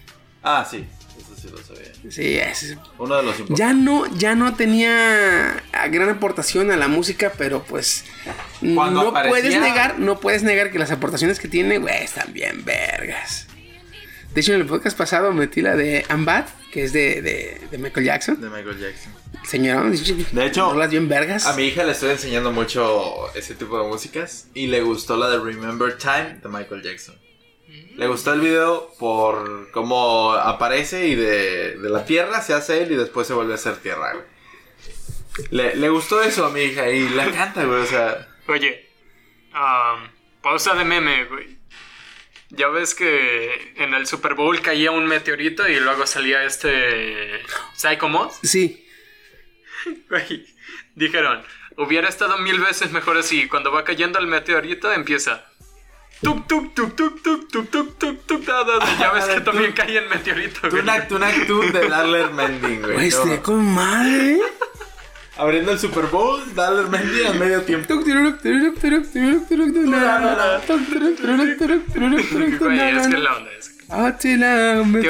Ah, 0.42 0.66
sí. 0.68 0.84
Eso 1.18 1.34
sí 1.36 1.48
lo 1.50 1.58
sabía. 1.62 1.92
Sí, 2.10 2.36
ese- 2.38 2.78
Uno 2.98 3.16
de 3.16 3.22
los 3.22 3.38
importantes. 3.40 3.58
ya 3.58 3.72
no, 3.72 4.06
ya 4.16 4.34
no 4.34 4.54
tenía 4.54 5.62
gran 5.90 6.08
aportación 6.10 6.70
a 6.70 6.76
la 6.76 6.86
música, 6.88 7.32
pero 7.38 7.62
pues 7.62 8.04
Cuando 8.60 9.02
no 9.04 9.08
aparecía- 9.10 9.30
puedes 9.30 9.60
negar, 9.60 9.98
no 9.98 10.20
puedes 10.20 10.42
negar 10.42 10.70
que 10.70 10.78
las 10.78 10.90
aportaciones 10.90 11.38
que 11.40 11.48
tiene, 11.48 11.78
güey, 11.78 12.02
están 12.04 12.32
bien 12.32 12.64
vergas. 12.64 13.46
De 14.34 14.40
hecho, 14.40 14.52
en 14.52 14.60
el 14.60 14.66
podcast 14.66 14.98
pasado 14.98 15.32
metí 15.32 15.62
la 15.62 15.76
de 15.76 16.04
Ambat, 16.08 16.48
que 16.72 16.84
es 16.84 16.92
de, 16.92 17.22
de, 17.22 17.60
de 17.70 17.78
Michael 17.78 18.04
Jackson. 18.06 18.40
De 18.40 18.50
Michael 18.50 18.78
Jackson. 18.78 19.12
Señorón, 19.44 19.92
De 20.32 20.46
hecho, 20.46 20.72
rolas 20.72 20.90
bien 20.90 21.08
vergas. 21.08 21.46
A 21.46 21.54
mi 21.54 21.64
hija 21.64 21.84
le 21.84 21.92
estoy 21.92 22.10
enseñando 22.10 22.50
mucho 22.52 23.32
ese 23.34 23.54
tipo 23.54 23.80
de 23.80 23.86
músicas 23.88 24.48
y 24.54 24.66
le 24.68 24.80
gustó 24.82 25.16
la 25.16 25.28
de 25.28 25.38
Remember 25.38 25.96
Time 25.98 26.40
de 26.42 26.48
Michael 26.48 26.82
Jackson. 26.82 27.16
Le 27.96 28.06
gustó 28.06 28.32
el 28.32 28.40
video 28.40 28.92
por 28.98 29.70
cómo 29.70 30.32
aparece 30.32 31.06
y 31.08 31.14
de, 31.14 31.76
de 31.78 31.90
la 31.90 32.04
tierra 32.04 32.40
se 32.40 32.54
hace 32.54 32.82
él 32.82 32.92
y 32.92 32.96
después 32.96 33.26
se 33.26 33.34
vuelve 33.34 33.52
a 33.52 33.56
hacer 33.56 33.76
tierra, 33.76 34.12
güey. 34.14 34.24
Le, 35.50 35.76
le 35.76 35.88
gustó 35.88 36.22
eso 36.22 36.44
a 36.46 36.50
mi 36.50 36.62
hija 36.62 36.88
y 36.90 37.08
la 37.10 37.30
canta, 37.30 37.64
güey, 37.64 37.82
o 37.82 37.86
sea... 37.86 38.28
Oye, 38.48 38.88
am, 39.52 40.10
pausa 40.42 40.74
de 40.74 40.84
meme, 40.84 41.24
güey. 41.26 41.58
Ya 42.50 42.68
ves 42.68 42.94
que 42.94 43.74
en 43.76 43.94
el 43.94 44.06
Super 44.06 44.34
Bowl 44.34 44.60
caía 44.60 44.92
un 44.92 45.06
meteorito 45.06 45.68
y 45.68 45.80
luego 45.80 46.06
salía 46.06 46.44
este 46.44 47.40
Psycho 47.74 48.08
Moss. 48.08 48.38
Sí, 48.42 48.83
Güey, 50.08 50.46
dijeron, 50.94 51.42
hubiera 51.76 52.08
estado 52.08 52.38
mil 52.38 52.60
veces 52.60 52.90
mejor 52.92 53.16
así. 53.18 53.48
Cuando 53.48 53.70
va 53.72 53.84
cayendo 53.84 54.18
el 54.18 54.26
meteorito 54.26 54.92
empieza. 54.92 55.44
Tuk 56.22 56.46
tuk 56.46 56.74
tuk 56.74 56.94
tuk 56.96 57.22
tuk 57.22 57.50
tuk 57.50 57.70
tuk 57.70 57.98
tuk 57.98 58.26
tuk. 58.26 58.44
Ya 58.98 59.10
ves 59.12 59.24
que 59.26 59.40
también 59.40 59.72
caen 59.72 60.08
meteoritos. 60.08 60.70
güey. 60.70 60.82
Tunak, 60.82 61.08
tunak, 61.08 61.46
tun 61.46 61.72
de 61.72 61.88
Darler 61.88 62.30
Mending, 62.30 62.80
güey. 62.82 62.94
güey, 62.94 63.08
este 63.08 63.40
con 63.42 63.62
madre. 63.64 64.38
Abriendo 65.36 65.72
el 65.72 65.78
Super 65.80 66.06
Bowl, 66.06 66.40
Darler 66.54 66.86
Mending 66.86 67.26
al 67.26 67.38
medio 67.38 67.62
tiempo. 67.62 67.88
Güey, 72.58 72.78
es 72.96 73.08
que 73.08 73.18
la 73.18 73.36
onda 73.36 73.50
es. 73.52 73.73
Ah, 73.90 74.16
te 74.18 74.34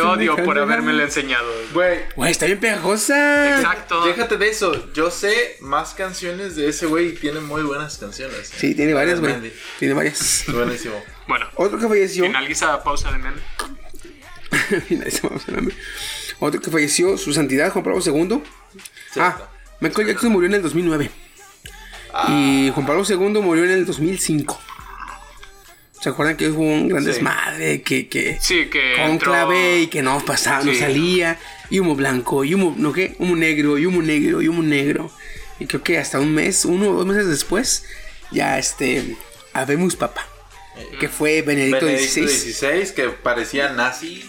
odio 0.01 0.37
por 0.45 0.59
habérmelo 0.59 0.99
la- 0.99 1.05
enseñado. 1.05 1.51
Güey, 1.73 2.01
Güey, 2.17 2.31
está 2.31 2.47
bien 2.47 2.59
pegajosa. 2.61 3.57
Exacto. 3.57 4.05
Déjate 4.05 4.37
de 4.37 4.49
eso, 4.49 4.93
yo 4.93 5.11
sé 5.11 5.57
más 5.61 5.95
canciones 5.95 6.57
de 6.57 6.69
ese 6.69 6.87
güey 6.87 7.09
y 7.09 7.13
tiene 7.15 7.41
muy 7.41 7.63
buenas 7.63 7.99
canciones. 7.99 8.53
Sí, 8.57 8.75
tiene 8.75 8.93
varias, 8.95 9.21
güey. 9.21 9.53
Tiene 9.79 9.95
varias. 9.95 10.45
Buenísimo. 10.49 11.03
Bueno, 11.29 11.47
Otro 11.55 11.79
que 11.79 11.89
falleció. 11.89 12.25
finaliza 12.25 12.83
pausa 12.83 13.11
de 13.13 13.19
meme. 13.19 13.41
Finalizamos 14.89 15.43
hablando. 15.49 15.73
Otro 16.41 16.61
que 16.61 16.71
falleció, 16.71 17.17
su 17.17 17.33
santidad, 17.33 17.71
Juan 17.73 17.85
Pablo 17.85 18.01
II. 18.05 18.43
Ah, 19.17 19.39
Michael 19.81 20.09
Jackson 20.09 20.33
murió 20.33 20.49
en 20.49 20.55
el 20.55 20.63
2009. 20.63 21.11
Y 22.29 22.71
Juan 22.75 22.87
Pablo 22.87 23.03
II 23.09 23.41
murió 23.41 23.65
en 23.65 23.71
el 23.71 23.87
2005. 23.87 24.61
¿Se 26.05 26.11
acuerdan 26.11 26.37
que 26.37 26.51
hubo 26.51 26.61
un 26.61 26.87
gran 26.89 27.01
Sí. 27.03 27.07
desmadre? 27.13 27.81
Que, 27.81 28.09
que 28.09 28.37
Sí, 28.39 28.67
que 28.67 28.93
conclave 29.07 29.57
entró- 29.77 29.83
y 29.85 29.87
que 29.87 30.03
no 30.03 30.23
pasaba, 30.23 30.63
no 30.63 30.75
salía. 30.75 31.39
Y 31.71 31.79
humo 31.81 31.95
blanco, 31.97 32.45
y 32.45 32.53
humo, 32.53 32.75
¿no 32.77 32.93
qué? 32.93 33.17
Humo 33.19 33.35
negro, 33.37 33.79
y 33.79 33.87
humo 33.87 34.03
negro, 34.03 34.43
y 34.43 34.49
humo 34.49 34.63
negro. 34.63 35.11
Y 35.59 35.65
creo 35.65 35.83
que 35.83 35.97
hasta 35.97 36.21
un 36.21 36.35
mes, 36.35 36.67
uno 36.67 36.91
o 36.91 36.93
dos 36.93 37.07
meses 37.07 37.27
después, 37.27 37.87
ya 38.31 38.59
este, 38.59 39.17
habemos 39.55 39.97
papá. 39.97 40.27
Que 41.01 41.09
fue 41.09 41.41
Benedicto, 41.41 41.87
Benedicto 41.87 42.21
XVI. 42.29 42.53
XVI, 42.53 42.95
que 42.95 43.09
parecía 43.09 43.71
nazi. 43.71 44.29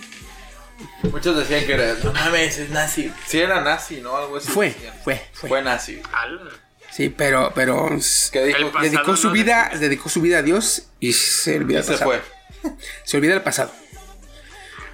Muchos 1.03 1.35
decían 1.37 1.65
que 1.65 1.73
era, 1.73 1.95
no 2.05 2.13
mames, 2.13 2.57
es 2.57 2.69
nazi. 2.69 3.11
Sí 3.27 3.39
era 3.39 3.59
nazi, 3.59 3.99
¿no? 3.99 4.15
Algo 4.15 4.37
así. 4.37 4.47
Fue, 4.49 4.73
fue, 5.03 5.21
fue. 5.33 5.49
Fue 5.49 5.61
nazi. 5.61 6.01
Al- 6.13 6.51
Sí, 6.95 7.09
pero, 7.09 7.51
pero 7.53 7.89
dijo 7.91 8.71
dedicó 8.81 9.15
su 9.17 9.27
no 9.27 9.33
vida, 9.33 9.69
dedicó 9.79 10.07
su 10.09 10.21
vida 10.21 10.37
a 10.39 10.41
Dios 10.43 10.87
y 10.99 11.11
se 11.13 11.57
olvidó 11.57 11.83
se 11.83 11.91
pasado. 11.93 12.11
fue. 12.11 12.71
Se 13.03 13.17
olvida 13.17 13.33
el 13.35 13.41
pasado. 13.41 13.71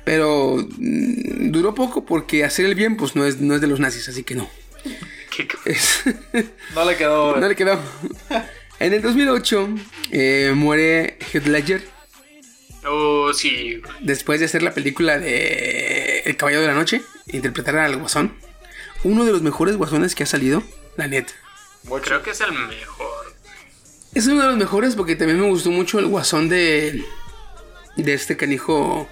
Pero 0.03 0.57
mm, 0.57 1.51
duró 1.51 1.75
poco 1.75 2.05
porque 2.05 2.43
hacer 2.43 2.65
el 2.65 2.75
bien, 2.75 2.97
pues 2.97 3.15
no 3.15 3.25
es, 3.25 3.39
no 3.39 3.55
es 3.55 3.61
de 3.61 3.67
los 3.67 3.79
nazis, 3.79 4.09
así 4.09 4.23
que 4.23 4.35
no. 4.35 4.49
¿Qué- 5.35 5.47
Es- 5.65 6.01
No 6.75 6.85
le 6.85 6.97
quedó. 6.97 7.37
no 7.37 7.47
le 7.47 7.55
quedó. 7.55 7.79
En 8.79 8.93
el 8.93 9.01
2008 9.01 9.69
eh, 10.11 10.53
muere 10.55 11.17
Heath 11.31 11.45
Ledger 11.45 11.83
Oh, 12.83 13.31
sí. 13.31 13.79
después 13.99 14.39
de 14.39 14.47
hacer 14.47 14.63
la 14.63 14.73
película 14.73 15.19
de 15.19 16.21
El 16.25 16.35
Caballero 16.35 16.61
de 16.63 16.67
la 16.67 16.73
Noche, 16.73 17.03
interpretar 17.27 17.77
al 17.77 17.97
Guasón. 17.97 18.35
Uno 19.03 19.23
de 19.23 19.31
los 19.31 19.43
mejores 19.43 19.77
guasones 19.77 20.15
que 20.15 20.23
ha 20.23 20.25
salido, 20.25 20.63
la 20.97 21.07
neta. 21.07 21.31
Creo 22.03 22.21
que 22.23 22.31
es 22.31 22.41
el 22.41 22.51
mejor. 22.53 23.33
Es 24.13 24.27
uno 24.27 24.41
de 24.41 24.47
los 24.47 24.57
mejores 24.57 24.95
porque 24.95 25.15
también 25.15 25.39
me 25.39 25.47
gustó 25.47 25.71
mucho 25.71 25.99
el 25.99 26.07
guasón 26.07 26.49
de. 26.49 27.03
De 27.97 28.13
este 28.13 28.37
canijo. 28.37 29.09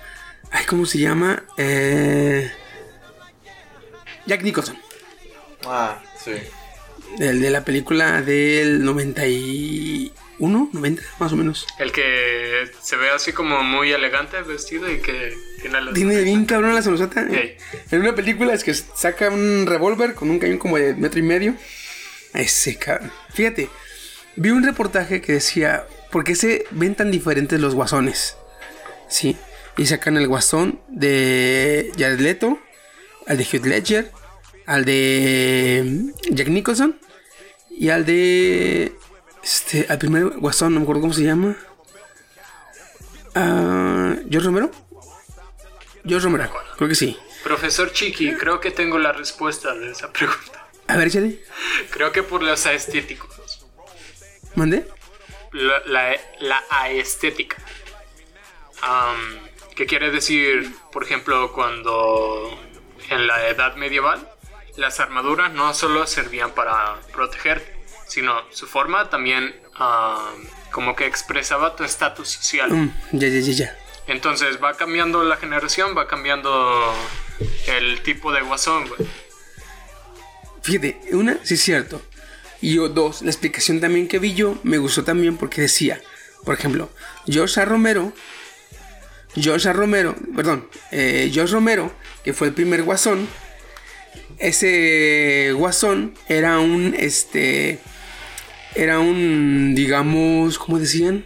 Ay, 0.51 0.65
¿cómo 0.65 0.85
se 0.85 0.99
llama? 0.99 1.43
Eh, 1.57 2.51
Jack 4.25 4.43
Nicholson. 4.43 4.77
Ah, 5.65 6.01
sí. 6.23 6.31
El 7.19 7.41
de 7.41 7.49
la 7.49 7.65
película 7.65 8.21
del 8.21 8.83
91, 8.85 10.69
90, 10.71 11.03
más 11.19 11.33
o 11.33 11.35
menos. 11.35 11.67
El 11.79 11.91
que 11.91 12.71
se 12.81 12.95
ve 12.95 13.09
así 13.09 13.33
como 13.33 13.61
muy 13.63 13.91
elegante 13.91 14.41
vestido 14.43 14.89
y 14.89 14.99
que 14.99 15.33
tiene 15.61 15.81
los... 15.81 15.93
Tiene 15.93 16.21
bien 16.21 16.45
cabrón 16.45 16.75
la 16.75 16.81
sonrisota. 16.81 17.27
Ey. 17.29 17.57
En 17.91 18.01
una 18.01 18.15
película 18.15 18.53
es 18.53 18.63
que 18.63 18.73
saca 18.73 19.29
un 19.29 19.65
revólver 19.65 20.13
con 20.13 20.29
un 20.29 20.39
cañón 20.39 20.59
como 20.59 20.77
de 20.77 20.93
metro 20.93 21.19
y 21.19 21.23
medio. 21.23 21.55
Ese 22.33 22.77
cabrón. 22.77 23.11
Fíjate, 23.33 23.69
vi 24.35 24.51
un 24.51 24.63
reportaje 24.63 25.21
que 25.21 25.33
decía, 25.33 25.85
¿por 26.11 26.23
qué 26.23 26.35
se 26.35 26.65
ven 26.71 26.95
tan 26.95 27.11
diferentes 27.11 27.59
los 27.59 27.75
guasones? 27.75 28.37
Sí, 29.07 29.37
y 29.77 29.85
sacan 29.85 30.17
el 30.17 30.27
guasón 30.27 30.79
de 30.87 31.91
Jared 31.97 32.19
Leto, 32.19 32.59
al 33.27 33.37
de 33.37 33.43
Heath 33.43 33.65
Ledger, 33.65 34.11
al 34.65 34.85
de 34.85 36.13
Jack 36.29 36.47
Nicholson 36.47 36.99
y 37.69 37.89
al 37.89 38.05
de... 38.05 38.93
Este, 39.41 39.85
al 39.87 39.97
primer 39.97 40.25
guasón, 40.37 40.73
no 40.73 40.81
me 40.81 40.83
acuerdo 40.83 41.01
cómo 41.01 41.13
se 41.13 41.23
llama. 41.23 41.55
Ah, 43.35 44.15
George 44.29 44.47
Romero. 44.47 44.71
George 46.05 46.25
Romero, 46.25 46.51
creo 46.77 46.89
que 46.89 46.95
sí. 46.95 47.17
Profesor 47.43 47.91
Chiqui, 47.93 48.33
creo 48.33 48.59
que 48.59 48.71
tengo 48.71 48.99
la 48.99 49.13
respuesta 49.13 49.73
de 49.73 49.91
esa 49.91 50.11
pregunta. 50.11 50.58
A 50.89 50.97
ver, 50.97 51.07
échale. 51.07 51.39
Creo 51.91 52.11
que 52.11 52.23
por 52.23 52.41
los 52.41 52.65
aestéticos. 52.65 53.29
¿Mande? 54.55 54.87
La, 55.51 55.79
la, 55.85 56.17
la 56.39 56.63
aestética. 56.69 57.57
¿Qué 59.75 59.85
quiere 59.85 60.09
decir, 60.09 60.73
por 60.91 61.03
ejemplo, 61.03 61.53
cuando 61.53 62.59
en 63.09 63.27
la 63.27 63.47
edad 63.47 63.75
medieval 63.75 64.27
las 64.77 64.99
armaduras 64.99 65.51
no 65.53 65.73
solo 65.75 66.07
servían 66.07 66.51
para 66.51 66.95
protegerte, 67.13 67.71
sino 68.07 68.41
su 68.49 68.65
forma 68.65 69.09
también 69.09 69.55
am, 69.75 70.47
como 70.71 70.95
que 70.95 71.05
expresaba 71.05 71.75
tu 71.75 71.83
estatus 71.83 72.29
social. 72.29 72.71
Mm, 72.71 72.93
ya, 73.11 73.27
ya, 73.27 73.39
ya, 73.39 73.51
ya. 73.51 73.77
Entonces 74.07 74.61
va 74.61 74.73
cambiando 74.73 75.23
la 75.23 75.37
generación, 75.37 75.95
va 75.95 76.07
cambiando 76.07 76.93
el 77.67 78.01
tipo 78.01 78.31
de 78.31 78.41
guasón, 78.41 78.87
güey. 78.87 79.07
Fíjate, 80.61 80.99
una, 81.11 81.37
sí 81.43 81.55
es 81.55 81.61
cierto. 81.61 82.01
Y 82.61 82.75
yo, 82.75 82.89
dos, 82.89 83.21
la 83.21 83.29
explicación 83.29 83.79
también 83.79 84.07
que 84.07 84.19
vi 84.19 84.33
yo 84.33 84.59
me 84.63 84.77
gustó 84.77 85.03
también 85.03 85.37
porque 85.37 85.61
decía, 85.61 86.01
por 86.43 86.55
ejemplo, 86.55 86.89
George 87.25 87.61
A. 87.61 87.65
Romero, 87.65 88.13
George. 89.35 89.71
Romero, 89.71 90.15
perdón, 90.35 90.67
eh, 90.91 91.29
George 91.31 91.53
Romero, 91.53 91.93
que 92.23 92.33
fue 92.33 92.47
el 92.47 92.53
primer 92.53 92.83
guasón, 92.83 93.27
ese 94.37 95.51
guasón 95.53 96.15
era 96.27 96.59
un, 96.59 96.95
este, 96.97 97.79
era 98.75 98.99
un, 98.99 99.73
digamos, 99.75 100.57
¿cómo 100.57 100.79
decían? 100.79 101.25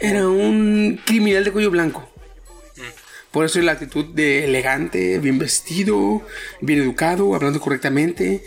Era 0.00 0.28
un 0.28 1.00
criminal 1.04 1.44
de 1.44 1.52
cuello 1.52 1.70
blanco. 1.70 2.07
Por 3.30 3.44
eso 3.44 3.60
la 3.60 3.72
actitud 3.72 4.06
de 4.06 4.44
elegante, 4.44 5.18
bien 5.18 5.38
vestido, 5.38 6.22
bien 6.60 6.80
educado, 6.80 7.34
hablando 7.34 7.60
correctamente. 7.60 8.42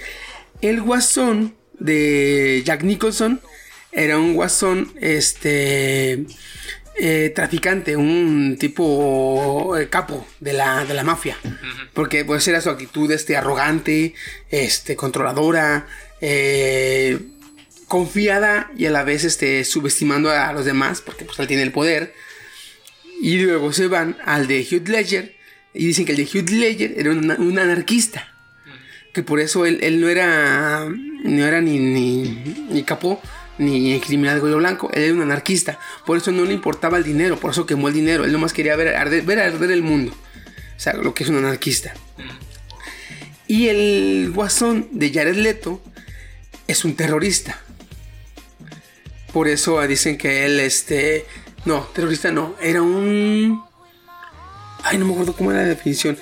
El 0.61 0.81
guasón 0.81 1.55
de 1.79 2.61
Jack 2.65 2.83
Nicholson 2.83 3.41
era 3.91 4.17
un 4.17 4.33
guasón, 4.33 4.91
este, 4.99 6.25
eh, 6.95 7.31
traficante, 7.33 7.95
un 7.95 8.57
tipo 8.59 9.77
eh, 9.77 9.89
capo 9.89 10.25
de 10.39 10.53
la, 10.53 10.85
de 10.85 10.93
la 10.93 11.03
mafia. 11.03 11.37
Porque 11.93 12.25
pues 12.25 12.47
era 12.47 12.61
su 12.61 12.69
actitud, 12.69 13.11
este, 13.11 13.37
arrogante, 13.37 14.13
este, 14.49 14.95
controladora, 14.95 15.87
eh, 16.21 17.19
confiada 17.87 18.71
y 18.77 18.85
a 18.85 18.91
la 18.91 19.03
vez, 19.03 19.23
este, 19.23 19.63
subestimando 19.63 20.31
a 20.31 20.53
los 20.53 20.65
demás, 20.65 21.01
porque 21.01 21.25
pues 21.25 21.39
él 21.39 21.47
tiene 21.47 21.63
el 21.63 21.71
poder. 21.71 22.13
Y 23.22 23.38
luego 23.38 23.72
se 23.72 23.88
van 23.88 24.18
al 24.26 24.48
de 24.48 24.61
Hugh 24.61 24.89
Ledger 24.89 25.35
y 25.76 25.85
dicen 25.85 26.06
que 26.06 26.14
el 26.14 26.18
de 26.18 26.23
Hugh 26.23 26.49
Ledger 26.49 26.95
era 26.98 27.11
un, 27.11 27.30
un 27.30 27.60
anarquista. 27.60 28.34
Que 29.14 29.22
por 29.22 29.39
eso 29.39 29.65
él, 29.65 29.80
él 29.84 30.02
no 30.02 30.10
era 30.10 30.89
no 31.23 31.45
era 31.45 31.61
ni, 31.61 31.77
ni, 31.77 32.23
ni 32.69 32.84
capó 32.84 33.22
ni 33.60 33.99
criminal 33.99 34.35
de 34.35 34.41
cuello 34.41 34.57
blanco. 34.57 34.89
Él 34.91 35.03
era 35.03 35.14
un 35.14 35.22
anarquista. 35.22 35.77
Por 36.06 36.18
eso 36.18 36.31
no 36.31 36.45
le 36.45 36.53
importaba 36.53 36.98
el 36.98 37.03
dinero. 37.03 37.39
Por 37.39 37.52
eso 37.52 37.68
quemó 37.68 37.89
el 37.89 37.93
dinero. 37.93 38.26
Él 38.26 38.31
nomás 38.31 38.53
quería 38.53 38.76
ver 38.76 38.95
arder, 38.95 39.22
ver 39.22 39.39
arder 39.39 39.69
el 39.69 39.84
mundo. 39.84 40.14
O 40.76 40.80
sea, 40.80 40.93
lo 40.93 41.14
que 41.14 41.23
es 41.23 41.30
un 41.30 41.38
anarquista. 41.38 41.93
Y 43.48 43.68
el 43.68 44.31
guasón 44.34 44.88
de 44.91 45.14
Jared 45.14 45.35
Leto 45.35 45.80
es 46.68 46.85
un 46.85 46.95
terrorista. 46.95 47.60
Por 49.31 49.48
eso 49.48 49.80
dicen 49.88 50.18
que 50.18 50.45
él, 50.45 50.60
este... 50.60 51.26
No, 51.65 51.81
terrorista 51.93 52.31
no. 52.31 52.55
Era 52.61 52.81
un... 52.81 53.63
Ay, 54.83 54.97
no 54.97 55.05
me 55.05 55.13
acuerdo 55.13 55.33
cómo 55.33 55.51
era 55.51 55.61
la 55.61 55.67
definición. 55.67 56.17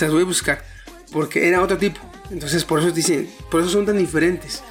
Las 0.00 0.10
voy 0.10 0.22
a 0.22 0.26
buscar. 0.26 0.64
Porque 1.12 1.48
era 1.48 1.62
otro 1.62 1.78
tipo. 1.78 2.00
Entonces, 2.30 2.64
por 2.64 2.80
eso 2.80 2.90
dicen... 2.90 3.28
Por 3.50 3.60
eso 3.60 3.70
son 3.70 3.86
tan 3.86 3.98
diferentes. 3.98 4.62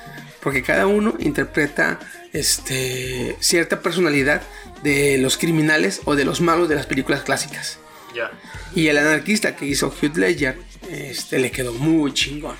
Porque 0.42 0.64
cada 0.64 0.88
uno 0.88 1.16
interpreta 1.20 2.00
este, 2.34 3.36
cierta 3.40 3.82
personalidad 3.82 4.42
de 4.82 5.18
los 5.18 5.38
criminales 5.38 6.02
o 6.06 6.16
de 6.16 6.26
los 6.26 6.42
malos 6.42 6.68
de 6.68 6.76
las 6.76 6.86
películas 6.86 7.24
clásicas. 7.24 7.80
Ya. 8.14 8.32
Y 8.76 8.88
el 8.88 8.98
anarquista 8.98 9.56
que 9.56 9.66
hizo 9.66 9.88
Hugh 9.88 10.18
Ledger, 10.18 10.58
este, 10.90 11.40
le 11.40 11.52
quedó 11.52 11.74
muy 11.74 12.14
chingón. 12.14 12.56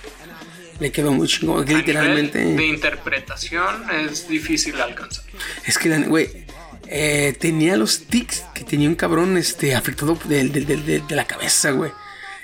Le 0.80 0.92
quedó 0.92 1.12
muy 1.12 1.28
chingón. 1.28 1.68
A 1.68 1.72
literalmente. 1.72 2.40
nivel 2.40 2.58
de 2.58 2.66
interpretación 2.68 3.90
es 3.92 4.28
difícil 4.28 4.80
alcanzar. 4.80 5.26
Es 5.66 5.78
que, 5.78 5.90
güey, 6.04 6.46
eh, 6.88 7.36
tenía 7.40 7.78
los 7.78 8.08
tics 8.08 8.44
que 8.54 8.64
tenía 8.64 8.90
un 8.90 8.96
cabrón 8.96 9.38
este, 9.38 9.76
afectado 9.76 10.18
de, 10.26 11.04
la 11.10 11.26
cabeza, 11.26 11.72
güey. 11.72 11.92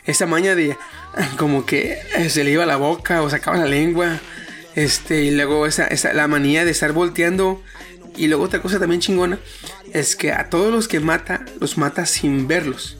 Esa 0.05 0.25
maña 0.25 0.55
de 0.55 0.77
como 1.37 1.65
que 1.65 1.99
eh, 2.15 2.29
se 2.29 2.43
le 2.43 2.51
iba 2.51 2.65
la 2.65 2.77
boca 2.77 3.21
o 3.21 3.29
sacaba 3.29 3.57
la 3.57 3.65
lengua. 3.65 4.19
Este, 4.75 5.23
y 5.23 5.31
luego 5.31 5.65
esa, 5.65 5.87
esa, 5.87 6.13
la 6.13 6.27
manía 6.27 6.65
de 6.65 6.71
estar 6.71 6.93
volteando. 6.93 7.61
Y 8.15 8.27
luego 8.27 8.43
otra 8.43 8.61
cosa 8.61 8.79
también 8.79 9.01
chingona 9.01 9.39
es 9.93 10.15
que 10.15 10.31
a 10.31 10.49
todos 10.49 10.73
los 10.73 10.87
que 10.87 10.99
mata, 10.99 11.45
los 11.59 11.77
mata 11.77 12.05
sin 12.05 12.47
verlos. 12.47 12.97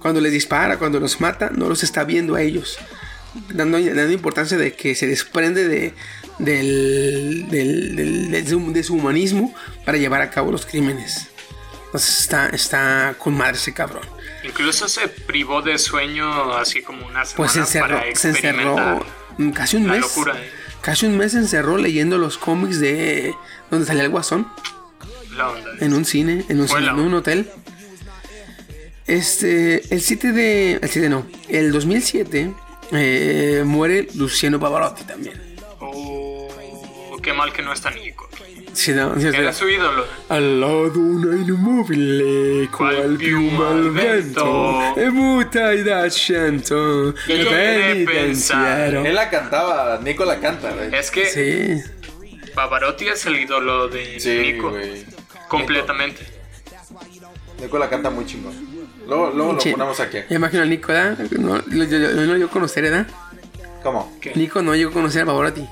Cuando 0.00 0.20
les 0.20 0.32
dispara, 0.32 0.78
cuando 0.78 1.00
los 1.00 1.20
mata, 1.20 1.50
no 1.54 1.68
los 1.68 1.82
está 1.82 2.04
viendo 2.04 2.34
a 2.34 2.42
ellos. 2.42 2.78
Dando, 3.54 3.78
dando 3.78 4.12
importancia 4.12 4.56
de 4.56 4.72
que 4.72 4.94
se 4.94 5.06
desprende 5.06 5.68
de, 5.68 5.94
del, 6.44 7.46
del- 7.50 7.96
del- 7.96 8.30
de 8.30 8.46
su, 8.48 8.72
de 8.72 8.82
su 8.82 8.94
humanismo 8.94 9.54
para 9.84 9.98
llevar 9.98 10.22
a 10.22 10.30
cabo 10.30 10.50
los 10.52 10.66
crímenes. 10.66 11.28
Entonces 11.86 12.20
está, 12.20 12.48
está 12.50 13.14
con 13.18 13.36
madre 13.36 13.56
ese 13.56 13.74
cabrón. 13.74 14.02
Incluso 14.44 14.88
se 14.88 15.08
privó 15.08 15.60
de 15.60 15.76
sueño 15.78 16.54
así 16.54 16.82
como 16.82 17.06
una 17.06 17.24
semana 17.24 17.36
Pues 17.36 17.56
encerró, 17.56 17.88
para 17.98 18.14
se 18.16 18.28
encerró 18.28 19.04
casi 19.54 19.76
un 19.76 19.86
mes. 19.86 20.00
locura. 20.00 20.34
¿eh? 20.38 20.50
Casi 20.80 21.06
un 21.06 21.16
mes 21.18 21.32
se 21.32 21.38
encerró 21.38 21.76
leyendo 21.76 22.16
los 22.16 22.38
cómics 22.38 22.80
de 22.80 23.34
donde 23.70 23.86
salía 23.86 24.02
el 24.04 24.08
guasón. 24.10 24.48
La 25.36 25.50
onda. 25.50 25.70
En 25.80 25.92
un 25.92 26.04
cine, 26.04 26.44
en 26.48 26.60
un, 26.60 26.68
cine, 26.68 26.86
en 26.88 26.98
un 27.00 27.14
hotel. 27.14 27.50
Este, 29.06 29.92
el 29.92 30.00
7 30.00 30.32
de. 30.32 30.72
El 30.82 30.88
7 30.88 31.08
no. 31.08 31.26
El 31.48 31.72
2007 31.72 32.52
eh, 32.92 33.62
muere 33.66 34.06
Luciano 34.14 34.60
Pavarotti 34.60 35.04
también. 35.04 35.40
Oh, 35.80 36.19
qué 37.22 37.32
mal 37.32 37.52
que 37.52 37.62
no 37.62 37.72
está 37.72 37.90
Nico. 37.90 38.28
Sí, 38.72 38.92
no, 38.92 39.18
sí, 39.20 39.26
Era 39.26 39.52
su 39.52 39.68
ídolo. 39.68 40.04
Al 40.28 40.60
lado 40.60 40.92
una 41.00 41.36
Qual 41.44 42.68
qual 42.70 43.16
piuma 43.16 43.70
al 43.70 43.90
vento, 43.90 44.96
e 44.96 45.10
muta 45.10 45.74
i 45.74 45.82
da 45.82 46.08
cento, 46.10 47.12
Io 47.26 47.34
e 47.56 47.94
ne 47.94 48.04
pensiero. 48.06 49.04
Él 49.04 49.14
la 49.14 49.28
cantaba, 49.28 49.98
Nico 50.02 50.24
la 50.24 50.38
canta, 50.38 50.70
güey. 50.72 50.94
Es 50.94 51.10
que 51.10 51.26
Sí, 51.26 51.82
Pavarotti 52.54 53.08
es 53.08 53.26
el 53.26 53.36
ídolo 53.40 53.88
de 53.88 54.20
Sí, 54.20 54.38
Nico. 54.38 54.70
güey. 54.70 55.04
Completamente. 55.48 56.24
Nico 57.60 57.78
la 57.78 57.88
canta 57.90 58.08
muy 58.10 58.24
chingón. 58.26 58.54
Luego, 59.06 59.30
luego 59.34 59.52
lo 59.54 59.58
ponemos 59.58 59.98
aquí. 60.00 60.18
Ya 60.28 60.36
imagino 60.36 60.62
a 60.62 60.66
Nico, 60.66 60.88
¿verdad? 60.92 61.18
No, 61.32 61.58
yo, 61.66 61.84
yo- 61.84 61.98
yo 61.98 62.26
no 62.26 62.36
yo 62.36 62.48
conocer, 62.48 62.84
¿verdad? 62.84 63.06
¿Cómo? 63.82 64.16
¿Qué? 64.20 64.32
Nico 64.36 64.62
no 64.62 64.74
yo 64.76 64.92
conocer 64.92 65.22
a 65.22 65.26
Pavarotti. 65.26 65.66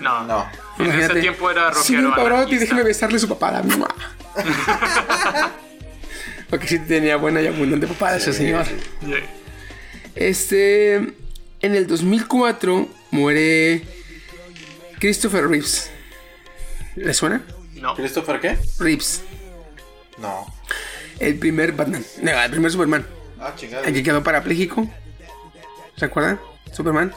No. 0.00 0.24
No. 0.24 0.46
En 0.78 0.86
ese 0.86 0.94
Imagínate. 0.96 1.20
tiempo 1.20 1.50
era 1.50 1.70
rockero. 1.70 2.10
Pavarotti, 2.10 2.34
anarquista. 2.34 2.60
déjeme 2.64 2.82
besarle 2.84 3.18
su 3.18 3.28
papada. 3.28 3.62
Porque 6.50 6.66
sí 6.68 6.78
tenía 6.78 7.16
buena 7.16 7.42
y 7.42 7.46
abundante 7.46 7.86
papada 7.86 8.16
ese 8.16 8.32
señor. 8.32 8.64
Sí. 8.66 9.14
Este. 10.14 10.94
En 11.60 11.74
el 11.74 11.86
2004 11.86 12.88
muere 13.10 13.82
Christopher 15.00 15.48
Reeves. 15.48 15.90
¿Le 16.96 17.12
suena? 17.14 17.42
No. 17.74 17.94
¿Christopher 17.94 18.40
qué? 18.40 18.56
Reeves. 18.78 19.22
No. 20.18 20.46
El 21.18 21.38
primer 21.38 21.72
Batman. 21.72 22.04
No, 22.22 22.30
el 22.30 22.50
primer 22.50 22.70
Superman. 22.70 23.06
Ah, 23.40 23.52
chingada. 23.56 23.86
El 23.86 23.94
que 23.94 24.02
quedó 24.02 24.22
parapléjico. 24.22 24.88
¿Se 25.96 26.04
acuerdan? 26.04 26.40
Superman. 26.72 27.12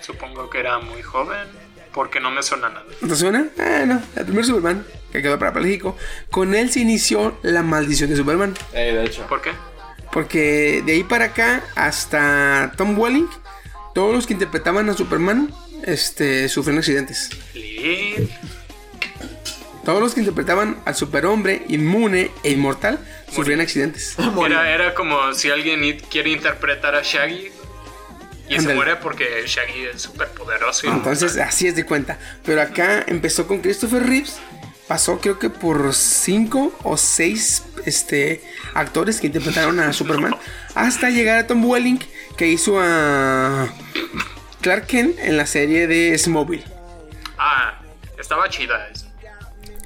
Supongo 0.00 0.48
que 0.48 0.60
era 0.60 0.78
muy 0.78 1.02
joven. 1.02 1.48
Porque 1.92 2.20
no 2.20 2.30
me 2.30 2.42
suena 2.42 2.68
nada. 2.68 2.84
¿No 3.00 3.08
te 3.08 3.16
suena? 3.16 3.48
Ah, 3.58 3.84
no. 3.86 4.02
El 4.16 4.24
primer 4.24 4.44
Superman 4.44 4.84
que 5.10 5.22
quedó 5.22 5.38
parapléjico. 5.38 5.96
Con 6.30 6.54
él 6.54 6.70
se 6.70 6.80
inició 6.80 7.38
la 7.42 7.62
maldición 7.62 8.10
de 8.10 8.16
Superman. 8.16 8.54
Eh, 8.72 8.94
de 8.94 9.04
hecho. 9.04 9.26
¿Por 9.26 9.42
qué? 9.42 9.50
Porque 10.12 10.82
de 10.84 10.92
ahí 10.92 11.04
para 11.04 11.26
acá 11.26 11.62
hasta 11.76 12.72
Tom 12.76 12.98
Welling, 12.98 13.28
todos 13.94 14.14
los 14.14 14.26
que 14.26 14.32
interpretaban 14.32 14.88
a 14.88 14.94
Superman 14.94 15.52
este, 15.84 16.48
sufrieron 16.48 16.78
accidentes. 16.78 17.30
Lee. 17.54 18.28
Todos 19.84 20.00
los 20.00 20.14
que 20.14 20.20
interpretaban 20.20 20.80
al 20.84 20.94
superhombre 20.94 21.64
inmune 21.68 22.30
e 22.42 22.50
inmortal 22.50 22.98
sufrían 23.32 23.60
accidentes. 23.60 24.16
Era, 24.46 24.70
era 24.70 24.94
como 24.94 25.32
si 25.32 25.50
alguien 25.50 25.98
quiere 26.10 26.30
interpretar 26.30 26.94
a 26.94 27.02
Shaggy. 27.02 27.50
Y 28.50 28.60
se 28.60 28.74
muere 28.74 28.96
porque 28.96 29.44
Shaggy 29.46 29.84
es 29.94 30.02
súper 30.02 30.28
poderoso. 30.28 30.86
y 30.86 30.90
Entonces 30.90 31.36
así 31.38 31.68
es 31.68 31.76
de 31.76 31.86
cuenta. 31.86 32.18
Pero 32.44 32.60
acá 32.60 33.04
empezó 33.06 33.46
con 33.46 33.60
Christopher 33.60 34.02
Reeves. 34.02 34.38
Pasó 34.88 35.20
creo 35.20 35.38
que 35.38 35.50
por 35.50 35.94
cinco 35.94 36.76
o 36.82 36.96
seis 36.96 37.62
este, 37.84 38.42
actores 38.74 39.20
que 39.20 39.28
interpretaron 39.28 39.78
a 39.78 39.92
Superman. 39.92 40.34
Hasta 40.74 41.10
llegar 41.10 41.38
a 41.38 41.46
Tom 41.46 41.64
Welling, 41.64 42.00
que 42.36 42.48
hizo 42.48 42.80
a 42.80 43.68
Clark 44.60 44.86
Kent 44.86 45.18
en 45.20 45.36
la 45.36 45.46
serie 45.46 45.86
de 45.86 46.18
Smallville. 46.18 46.64
Ah, 47.38 47.80
estaba 48.18 48.48
chida 48.48 48.88
esa. 48.88 49.06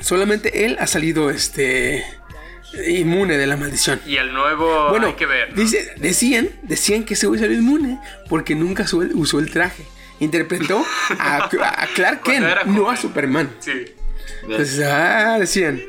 Solamente 0.01 0.65
él 0.65 0.77
ha 0.81 0.87
salido 0.87 1.31
este 1.31 2.05
inmune 2.89 3.37
de 3.39 3.47
la 3.47 3.57
maldición. 3.57 4.01
Y 4.07 4.17
el 4.17 4.33
nuevo 4.33 4.89
Bueno, 4.91 5.09
hay 5.09 5.13
que 5.15 5.27
ver. 5.27 5.51
¿no? 5.51 5.57
dice, 5.57 5.93
decían, 5.97 6.51
decían 6.63 7.05
que 7.05 7.15
ese 7.15 7.27
güey 7.27 7.41
salió 7.41 7.57
inmune 7.57 7.99
porque 8.29 8.55
nunca 8.55 8.83
usó 8.85 9.03
el, 9.03 9.13
usó 9.15 9.39
el 9.39 9.51
traje. 9.51 9.85
Interpretó 10.21 10.85
a, 11.19 11.45
a 11.45 11.87
Clark 11.95 12.23
Kent, 12.23 12.47
no 12.67 12.89
a. 12.89 12.97
Superman. 12.97 13.51
Sí. 13.61 13.85
Ah, 14.85 15.37
decían. 15.41 15.83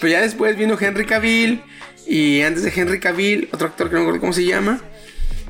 Pero 0.00 0.08
ya 0.08 0.20
después 0.20 0.56
vino 0.56 0.76
Henry 0.80 1.06
Cavill. 1.06 1.62
Y 2.06 2.42
antes 2.42 2.62
de 2.62 2.72
Henry 2.74 3.00
Cavill, 3.00 3.48
otro 3.52 3.66
actor 3.68 3.88
que 3.88 3.94
no 3.94 4.00
me 4.00 4.04
acuerdo 4.06 4.20
cómo 4.20 4.32
se 4.32 4.44
llama. 4.44 4.80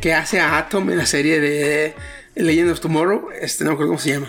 Que 0.01 0.15
hace 0.15 0.41
a 0.41 0.57
Atom 0.59 0.91
en 0.91 0.99
la 0.99 1.07
serie 1.07 1.41
de 1.41 1.95
Legend 2.37 2.71
of 2.71 2.81
Tomorrow. 2.81 3.29
Este 3.41 3.65
no 3.65 3.71
me 3.71 3.75
acuerdo 3.75 3.91
cómo 3.93 4.01
se 4.01 4.11
llama. 4.11 4.29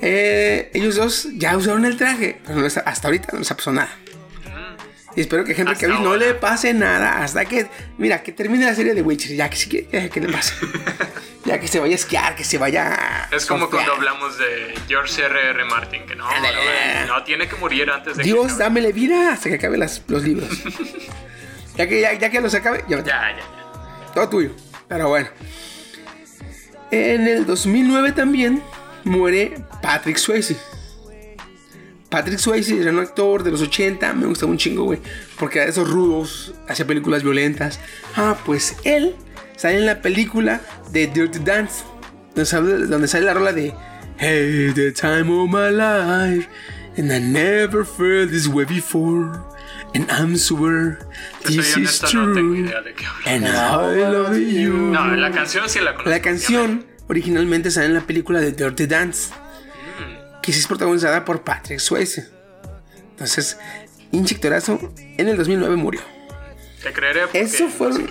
Eh, 0.00 0.70
ellos 0.74 0.96
dos 0.96 1.28
ya 1.32 1.56
usaron 1.56 1.84
el 1.84 1.96
traje. 1.96 2.40
Pero 2.44 2.56
no 2.58 2.62
les- 2.62 2.76
hasta 2.76 3.08
ahorita 3.08 3.28
no 3.32 3.38
les 3.40 3.50
ha 3.50 3.56
pasado 3.56 3.74
nada. 3.76 3.96
Y 5.16 5.20
espero 5.20 5.44
que 5.44 5.52
Henry 5.52 5.76
Cavill 5.76 6.02
no 6.02 6.16
le 6.16 6.34
pase 6.34 6.74
nada 6.74 7.22
hasta 7.22 7.44
que, 7.44 7.68
mira, 7.98 8.22
que 8.22 8.32
termine 8.32 8.64
la 8.66 8.74
serie 8.74 8.94
de 8.94 9.02
Witcher. 9.02 9.36
Ya 9.36 9.48
que 9.48 9.56
sí 9.56 9.68
que, 9.68 9.88
ya 9.92 10.08
que 10.08 10.20
le 10.20 10.32
pase. 10.32 10.54
ya 11.44 11.60
que 11.60 11.68
se 11.68 11.78
vaya 11.78 11.92
a 11.92 11.94
esquiar, 11.94 12.34
que 12.34 12.42
se 12.42 12.58
vaya. 12.58 13.28
Es 13.30 13.46
como 13.46 13.70
cuando 13.70 13.92
hablamos 13.92 14.36
de 14.38 14.74
George 14.88 15.22
R. 15.24 15.50
R. 15.50 15.64
Martin, 15.66 16.04
que 16.06 16.16
no, 16.16 16.26
no, 16.28 17.06
no, 17.06 17.22
tiene 17.24 17.46
que 17.46 17.54
morir 17.56 17.88
antes 17.90 18.16
de 18.16 18.24
Dios, 18.24 18.58
dámele 18.58 18.92
vida 18.92 19.32
hasta 19.32 19.48
que 19.50 19.54
acabe 19.56 19.78
las- 19.78 20.02
los 20.08 20.22
libros. 20.24 20.48
ya, 21.76 21.86
que, 21.88 22.00
ya, 22.00 22.12
ya 22.14 22.30
que 22.30 22.40
los 22.40 22.54
acabe, 22.54 22.84
Ya, 22.88 22.98
ya, 22.98 23.04
ya. 23.36 24.12
todo 24.14 24.28
tuyo. 24.28 24.50
Pero 24.88 25.08
bueno. 25.08 25.28
En 26.90 27.26
el 27.26 27.46
2009 27.46 28.12
también 28.12 28.62
muere 29.04 29.54
Patrick 29.82 30.16
Swayze. 30.16 30.56
Patrick 32.14 32.38
Swayze 32.38 32.80
era 32.80 32.92
un 32.92 33.00
actor 33.00 33.42
de 33.42 33.50
los 33.50 33.60
80, 33.60 34.12
me 34.12 34.26
gustaba 34.26 34.52
un 34.52 34.56
chingo, 34.56 34.84
güey. 34.84 35.00
Porque 35.36 35.58
era 35.58 35.64
de 35.64 35.72
esos 35.72 35.90
rudos, 35.90 36.54
hacía 36.68 36.86
películas 36.86 37.24
violentas. 37.24 37.80
Ah, 38.14 38.38
pues 38.46 38.76
él 38.84 39.16
sale 39.56 39.78
en 39.78 39.86
la 39.86 40.00
película 40.00 40.60
de 40.92 41.08
Dirty 41.08 41.40
Dance. 41.40 41.82
Donde 42.36 42.46
sale, 42.46 42.86
donde 42.86 43.08
sale 43.08 43.24
la 43.24 43.34
rola 43.34 43.52
de 43.52 43.74
Hey, 44.18 44.70
the 44.76 44.92
time 44.92 45.28
of 45.28 45.48
my 45.50 45.70
life. 45.72 46.48
And 46.96 47.12
I 47.12 47.18
never 47.18 47.84
felt 47.84 48.30
this 48.30 48.46
way 48.46 48.64
before. 48.64 49.32
And 49.92 50.08
I'm 50.08 50.36
sure 50.38 51.00
this 51.44 51.56
is 51.56 51.76
honesto, 51.76 52.12
no 52.12 52.32
tengo 52.32 52.54
true. 52.54 52.60
idea 52.60 52.80
de 52.80 52.94
qué. 52.94 53.06
And 53.26 53.44
I 53.44 54.08
love 54.08 54.38
you. 54.38 54.72
No, 54.72 55.16
la 55.16 55.32
canción 55.32 55.68
sí 55.68 55.80
la 55.80 55.94
conozco. 55.94 56.10
La 56.10 56.22
canción 56.22 56.86
originalmente 57.08 57.72
sale 57.72 57.86
en 57.86 57.94
la 57.94 58.02
película 58.02 58.40
de 58.40 58.52
Dirty 58.52 58.86
Dance, 58.86 59.32
que 60.44 60.52
sí 60.52 60.58
es 60.60 60.66
protagonizada 60.66 61.24
por 61.24 61.42
Patrick 61.42 61.78
Swayze. 61.80 62.28
Entonces, 63.12 63.56
Inchectorazo 64.12 64.78
en 65.16 65.28
el 65.28 65.36
2009 65.38 65.76
murió. 65.76 66.00
Te 66.82 66.92
creeré 66.92 67.22
porque 67.22 67.40
Eso 67.40 67.68
fue- 67.68 67.88
no 67.88 67.96
sé. 67.96 68.02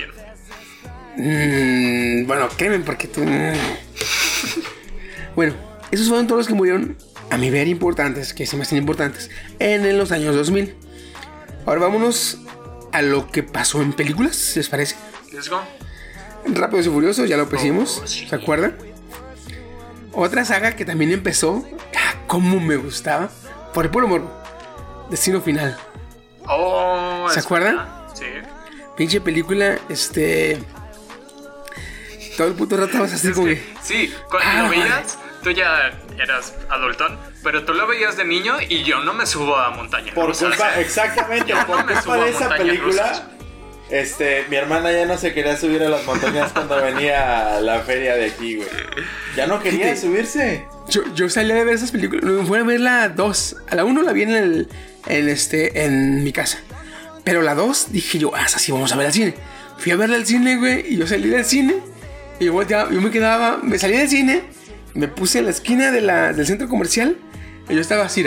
Mm, 1.16 2.26
bueno, 2.26 2.50
créeme, 2.58 2.80
porque 2.80 3.08
tú. 3.08 3.22
bueno, 5.36 5.54
esos 5.92 6.08
fueron 6.08 6.26
todos 6.28 6.40
los 6.40 6.48
que 6.48 6.54
murieron, 6.56 6.98
a 7.30 7.38
mi 7.38 7.50
ver, 7.52 7.68
importantes, 7.68 8.34
que 8.34 8.46
se 8.46 8.58
me 8.58 8.64
hacen 8.64 8.78
importantes, 8.80 9.30
en 9.60 9.98
los 9.98 10.12
años 10.12 10.36
2000. 10.36 10.76
Ahora 11.66 11.82
vámonos 11.82 12.40
a 12.92 13.02
lo 13.02 13.30
que 13.32 13.44
pasó 13.44 13.82
en 13.82 13.94
películas, 13.94 14.54
¿les 14.56 14.70
parece? 14.70 14.96
Let's 15.32 15.50
go. 15.50 15.62
Rápidos 16.46 16.88
y 16.88 16.90
Furiosos, 16.90 17.30
ya 17.30 17.38
lo 17.38 17.48
pusimos, 17.48 18.02
Oh, 18.04 18.08
sí. 18.08 18.28
¿se 18.28 18.36
acuerdan? 18.36 18.76
Otra 20.14 20.46
saga 20.46 20.76
que 20.76 20.86
también 20.86 21.12
empezó, 21.12 21.66
ah, 21.98 22.16
cómo 22.28 22.60
me 22.60 22.76
gustaba, 22.78 23.30
por 23.74 23.86
el 23.86 23.92
puro 23.92 24.08
morbo. 24.08 24.32
Destino 25.10 25.42
Final. 25.42 25.78
Oh, 26.48 27.28
¿Se 27.30 27.40
acuerdan? 27.40 27.88
Sí. 28.14 28.26
Pinche 28.96 29.22
película, 29.22 29.78
este. 29.90 30.62
Todo 32.38 32.48
el 32.48 32.54
puto 32.54 32.78
rato 32.78 33.00
vas 33.00 33.14
así 33.14 33.32
como 33.32 33.48
que, 33.48 33.64
sí, 33.82 34.14
cuando 34.30 34.50
Ah, 34.50 34.64
lo 34.64 34.70
veías, 34.70 35.18
tú 35.44 35.52
ya 35.52 35.92
eras 36.18 36.56
adultón, 36.70 37.18
pero 37.44 37.64
tú 37.64 37.74
lo 37.74 37.86
veías 37.88 38.18
de 38.18 38.26
niño 38.26 38.56
y 38.68 38.84
yo 38.84 39.00
no 39.04 39.14
me 39.14 39.26
subo 39.26 39.56
a 39.58 39.70
montaña. 39.72 40.14
Por 40.14 40.28
rusas. 40.28 40.50
culpa, 40.50 40.76
exactamente, 40.80 41.54
por 41.68 41.86
me 41.86 41.94
subo 42.02 42.04
culpa 42.04 42.22
a 42.22 42.26
de 42.26 42.30
esa 42.32 42.50
película. 42.50 43.30
Este, 43.90 44.46
mi 44.50 44.56
hermana 44.56 44.92
ya 44.92 45.06
no 45.06 45.18
se 45.18 45.34
quería 45.34 45.56
subir 45.58 45.84
a 45.84 45.90
las 45.90 46.06
montañas 46.06 46.52
cuando 46.52 46.82
venía 46.82 47.58
a 47.58 47.62
la 47.62 47.80
feria 47.82 48.16
de 48.16 48.26
aquí, 48.26 48.56
güey. 48.58 48.68
Ya 49.36 49.48
no 49.48 49.62
quería 49.62 49.86
Fíjate. 49.94 50.02
subirse. 50.02 50.66
Yo, 50.90 51.02
yo 51.16 51.30
salí 51.30 51.52
a 51.52 51.64
ver 51.64 51.76
esas 51.76 51.92
películas. 51.92 52.24
Fui 52.48 52.58
a 52.60 52.64
ver 52.64 52.80
la 52.80 53.10
2. 53.10 53.56
A 53.70 53.76
la 53.76 53.86
1 53.86 54.02
la 54.02 54.12
vi 54.14 54.24
en, 54.24 54.32
el, 54.32 54.68
en, 55.08 55.30
este, 55.30 55.84
en 55.86 56.24
mi 56.24 56.32
casa. 56.34 56.60
Pero 57.24 57.42
la 57.42 57.56
2 57.56 57.88
dije 57.92 58.18
yo, 58.20 58.32
ah, 58.36 58.48
sí, 58.48 58.72
vamos 58.72 58.92
a 58.92 58.96
ver 58.98 59.08
al 59.08 59.14
cine. 59.14 59.34
Fui 59.78 59.92
a 59.92 59.96
verla 59.96 60.16
al 60.18 60.26
cine, 60.26 60.58
güey. 60.58 60.94
Y 60.94 60.98
yo 60.98 61.08
salí 61.08 61.30
del 61.30 61.46
cine. 61.46 61.76
Y 62.40 62.46
yo, 62.46 62.54
volteaba- 62.54 62.92
yo 62.92 63.00
me 63.02 63.12
quedaba, 63.12 63.60
me 63.64 63.78
salí 63.80 63.98
del 63.98 64.10
cine. 64.10 64.44
Me 64.94 65.08
puse 65.08 65.40
en 65.40 65.46
la 65.46 65.52
esquina 65.52 65.92
de 65.92 66.02
la, 66.02 66.34
del 66.34 66.46
centro 66.46 66.68
comercial. 66.68 67.16
Y 67.70 67.76
yo 67.76 67.82
estaba 67.82 68.06
así. 68.06 68.26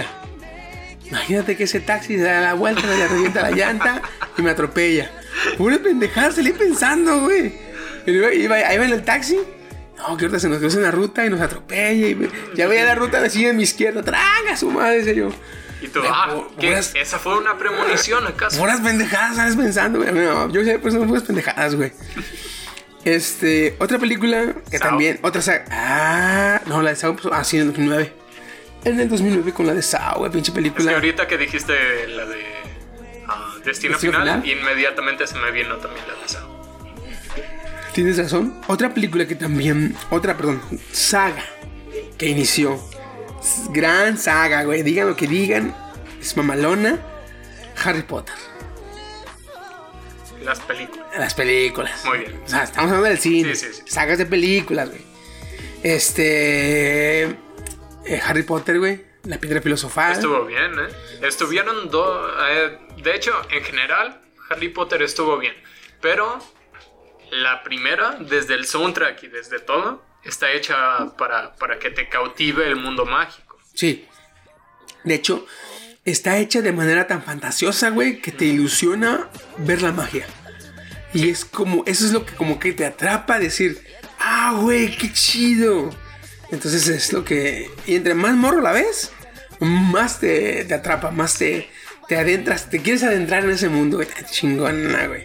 Imagínate 1.09 1.57
que 1.57 1.65
ese 1.65 1.81
taxi 1.81 2.17
se 2.17 2.23
da 2.23 2.41
la 2.41 2.55
vuelta, 2.55 2.83
le 2.87 3.07
revienta 3.07 3.43
la 3.43 3.51
llanta 3.53 4.03
y 4.37 4.43
me 4.43 4.51
atropella. 4.51 5.11
Pura 5.57 5.79
pendejada, 5.79 6.33
salí 6.33 6.53
pensando, 6.53 7.21
güey. 7.21 7.53
Ahí 8.07 8.47
va 8.79 8.85
en 8.85 8.93
el 8.93 9.03
taxi. 9.05 9.39
No, 9.99 10.17
que 10.17 10.27
ahorita 10.27 10.39
se 10.39 10.49
nos 10.49 10.59
cruza 10.59 10.79
una 10.79 10.91
ruta 10.91 11.25
y 11.25 11.31
nos 11.31 11.41
atropella. 11.41 12.07
Y 12.09 12.29
ya 12.55 12.67
veía 12.69 12.85
la 12.85 12.95
ruta 12.95 13.19
así 13.19 13.47
en 13.47 13.57
mi 13.57 13.63
izquierda. 13.63 14.03
Traga 14.03 14.57
su 14.57 14.71
madre, 14.71 14.99
decía 14.99 15.15
yo. 15.15 15.31
Y 15.81 15.89
tú, 15.89 16.01
ah, 16.07 16.43
¿qué? 16.61 16.69
puras- 16.69 16.95
¿Esa 16.95 17.19
fue 17.19 17.37
una 17.39 17.57
premonición 17.59 18.27
acaso? 18.27 18.59
Puras 18.59 18.81
pendejadas, 18.81 19.37
¿sabes? 19.37 19.57
Pensando, 19.57 19.99
güey. 20.01 20.13
No, 20.13 20.51
yo 20.51 20.65
sé, 20.65 20.79
pues 20.79 20.95
no 20.95 21.07
puras 21.07 21.23
pendejadas, 21.25 21.75
güey. 21.75 21.93
Este, 23.05 23.77
otra 23.79 23.99
película 23.99 24.55
que 24.71 24.79
también, 24.79 25.19
otra 25.23 25.41
saga. 25.41 25.65
Ah, 25.71 26.61
no, 26.67 26.83
la 26.83 26.91
de 26.91 26.97
Saw, 26.97 27.15
pues, 27.17 27.33
ah, 27.33 27.45
sí, 27.45 27.57
en 27.57 27.63
el 27.63 27.69
2009. 27.69 28.13
En 28.85 29.01
el 29.01 29.09
2009 29.09 29.53
con 29.53 29.67
la 29.67 29.75
de 29.75 29.83
Saw, 29.83 30.19
güey, 30.19 30.31
pinche 30.33 30.51
Es 30.51 30.55
que 30.55 30.61
película. 30.63 30.93
ahorita 30.93 31.27
que 31.29 31.39
dijiste 31.39 31.73
la 32.09 32.25
de 32.27 32.43
Destino, 33.67 33.93
¿Destino 33.95 34.21
Final, 34.21 34.43
Final? 34.43 34.59
inmediatamente 34.59 35.27
se 35.27 35.37
me 35.37 35.51
vino 35.51 35.77
también 35.77 36.05
la 36.09 36.15
de 36.23 36.29
Saw. 36.29 36.57
Tienes 37.93 38.19
razón. 38.19 38.61
Otra 38.67 38.93
película 38.95 39.27
que 39.27 39.35
también, 39.35 39.95
otra, 40.11 40.37
perdón, 40.37 40.61
saga 40.93 41.43
que 42.19 42.27
inició. 42.27 42.81
Gran 43.71 44.19
saga, 44.19 44.65
güey. 44.65 44.83
Digan 44.83 45.09
lo 45.09 45.17
que 45.17 45.27
digan. 45.27 45.75
Es 46.21 46.37
mamalona. 46.37 46.99
Harry 47.85 48.03
Potter. 48.03 48.35
Las 50.43 50.61
películas. 50.61 51.07
Las 51.19 51.35
películas. 51.35 52.05
Muy 52.05 52.19
bien. 52.19 52.41
O 52.45 52.49
sea, 52.49 52.65
estamos 52.65 52.89
hablando 52.91 53.09
del 53.09 53.19
cine. 53.19 53.55
Sí, 53.55 53.67
sí, 53.67 53.75
sí. 53.75 53.83
Sagas 53.87 54.19
de 54.19 54.27
películas, 54.27 54.89
güey. 54.89 55.01
Este. 55.83 57.23
eh, 57.25 58.21
Harry 58.25 58.43
Potter, 58.43 58.79
güey. 58.79 59.05
La 59.25 59.39
piedra 59.39 59.61
filosofal. 59.61 60.13
Estuvo 60.13 60.45
bien, 60.45 60.73
¿eh? 60.79 60.89
Estuvieron 61.27 61.91
dos... 61.91 62.33
de 63.03 63.15
hecho, 63.15 63.33
en 63.51 63.65
general, 63.65 64.21
Harry 64.51 64.69
Potter 64.69 65.03
estuvo 65.03 65.39
bien. 65.39 65.55
Pero 66.01 66.39
la 67.31 67.63
primera, 67.63 68.17
desde 68.21 68.55
el 68.55 68.67
soundtrack 68.67 69.23
y 69.25 69.29
desde 69.29 69.59
todo, 69.59 70.05
está 70.25 70.53
hecha 70.53 71.17
para, 71.17 71.55
para 71.57 71.79
que 71.79 71.91
te 71.91 72.09
cautive 72.09 72.67
el 72.67 72.77
mundo 72.77 73.05
mágico. 73.05 73.59
Sí. 73.75 74.07
De 75.05 75.15
hecho, 75.15 75.47
está 76.05 76.39
hecha 76.39 76.63
de 76.63 76.73
manera 76.73 77.07
tan 77.07 77.23
fantasiosa, 77.23 77.91
güey, 77.91 78.21
que 78.21 78.33
te 78.33 78.45
ilusiona 78.45 79.29
ver 79.59 79.83
la 79.83 79.93
magia. 79.93 80.27
Y 81.13 81.31
es 81.31 81.45
como, 81.45 81.85
eso 81.87 82.05
es 82.07 82.13
lo 82.13 82.27
que 82.27 82.35
como 82.35 82.59
que 82.59 82.73
te 82.73 82.85
atrapa 82.85 83.37
a 83.37 83.39
decir, 83.39 83.83
ah, 84.19 84.57
güey, 84.61 84.97
qué 84.97 85.13
chido. 85.13 85.91
Entonces 86.51 86.89
es 86.89 87.13
lo 87.13 87.25
que, 87.25 87.71
y 87.87 87.97
entre 87.97 88.15
más 88.15 88.35
morro 88.35 88.61
la 88.61 88.73
ves, 88.73 89.13
más 89.61 90.21
te, 90.21 90.65
te 90.65 90.75
atrapa, 90.75 91.11
más 91.11 91.39
te, 91.39 91.69
te 92.09 92.17
adentras, 92.17 92.71
te 92.71 92.81
quieres 92.83 93.03
adentrar 93.03 93.45
en 93.45 93.51
ese 93.51 93.69
mundo, 93.69 93.97
güey, 93.99 94.09
chingona, 94.31 95.07
güey. 95.07 95.25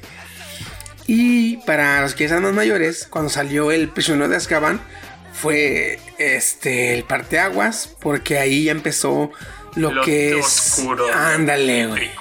Y 1.08 1.58
para 1.66 2.02
los 2.02 2.16
que 2.16 2.26
están 2.26 2.44
más 2.44 2.54
mayores, 2.54 3.08
cuando 3.10 3.30
salió 3.30 3.72
el 3.72 3.90
prisionero 3.90 4.30
de 4.30 4.38
Azkaban, 4.38 4.82
fue 5.34 6.00
este 6.18 6.94
el 6.94 7.04
parteaguas, 7.04 7.96
porque 8.00 8.38
ahí 8.38 8.66
ya 8.66 8.72
empezó 8.72 9.32
lo, 9.76 9.92
Lo 9.92 10.04
que 10.04 10.38
es. 10.40 10.46
oscuro. 10.46 11.12
Ándale, 11.14 11.88
güey. 11.88 12.12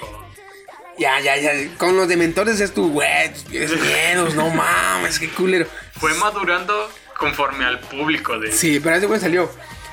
Ya, 0.97 1.19
ya, 1.19 1.37
ya. 1.37 1.51
Con 1.77 1.95
los 1.97 2.07
dementores 2.07 2.59
es 2.59 2.73
tu, 2.73 2.91
güey, 2.91 3.33
tienes 3.49 3.71
miedos, 3.81 4.35
no 4.35 4.49
mames, 4.49 5.19
qué 5.19 5.29
culero. 5.29 5.67
Fue 5.99 6.13
madurando 6.15 6.89
conforme 7.17 7.65
al 7.65 7.79
público 7.79 8.39
de... 8.39 8.51
Sí, 8.51 8.79
pero 8.79 8.95
ese 8.95 9.05
güey 9.05 9.19
salió. 9.19 9.51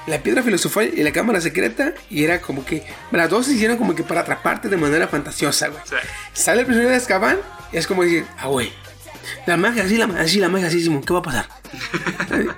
La 0.09 0.22
piedra 0.22 0.43
filosofal 0.43 0.90
y 0.94 1.02
la 1.02 1.12
cámara 1.12 1.40
secreta. 1.40 1.94
Y 2.10 2.24
era 2.24 2.40
como 2.40 2.64
que 2.64 2.85
las 3.10 3.30
dos 3.30 3.47
se 3.47 3.55
hicieron 3.55 3.76
como 3.76 3.94
que 3.94 4.02
para 4.02 4.22
atraparte 4.22 4.68
de 4.68 4.76
manera 4.76 5.09
fantasiosa, 5.09 5.68
güey. 5.68 5.80
Sí. 5.85 5.97
Sale 6.32 6.60
el 6.60 6.66
prisionero 6.66 6.90
de 6.90 6.97
Azkaban 6.97 7.39
y 7.72 7.76
es 7.76 7.86
como 7.86 8.02
decir, 8.02 8.26
ah, 8.39 8.48
güey. 8.48 8.72
La 9.47 9.56
magia, 9.56 9.86
sí, 9.86 9.97
la 9.97 10.06
magia, 10.06 10.26
sí, 10.26 10.40
la 10.40 10.48
magia, 10.48 10.70
sí, 10.70 10.82
Simón, 10.82 11.02
¿qué 11.02 11.12
va 11.12 11.18
a 11.20 11.22
pasar? 11.22 11.48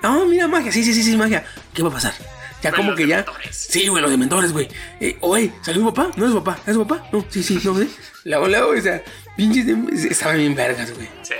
Ah, 0.02 0.24
mira, 0.28 0.46
magia, 0.48 0.70
sí, 0.72 0.84
sí, 0.84 0.94
sí, 0.94 1.02
sí, 1.02 1.16
magia. 1.16 1.44
¿Qué 1.74 1.82
va 1.82 1.88
a 1.88 1.92
pasar? 1.92 2.14
Ya 2.62 2.72
como 2.72 2.94
que 2.94 3.06
ya. 3.06 3.22
dementores. 3.22 3.56
Sí, 3.56 3.88
güey, 3.88 4.02
los 4.02 4.10
dementores, 4.10 4.52
güey. 4.52 4.68
Eh, 5.00 5.16
oye, 5.20 5.52
¿salió 5.62 5.82
su 5.82 5.94
papá? 5.94 6.10
¿No 6.16 6.26
es 6.26 6.34
papá? 6.34 6.58
¿Es 6.66 6.76
papá? 6.76 7.08
No, 7.12 7.24
sí, 7.28 7.42
sí, 7.42 7.60
no, 7.64 7.78
¿sí? 7.78 7.90
Luego, 8.24 8.48
luego, 8.48 8.72
o 8.72 8.80
sea, 8.80 9.02
pinches. 9.36 9.66
Estaban 10.04 10.36
bien 10.36 10.54
vergas, 10.54 10.92
güey. 10.94 11.08
Sí. 11.22 11.34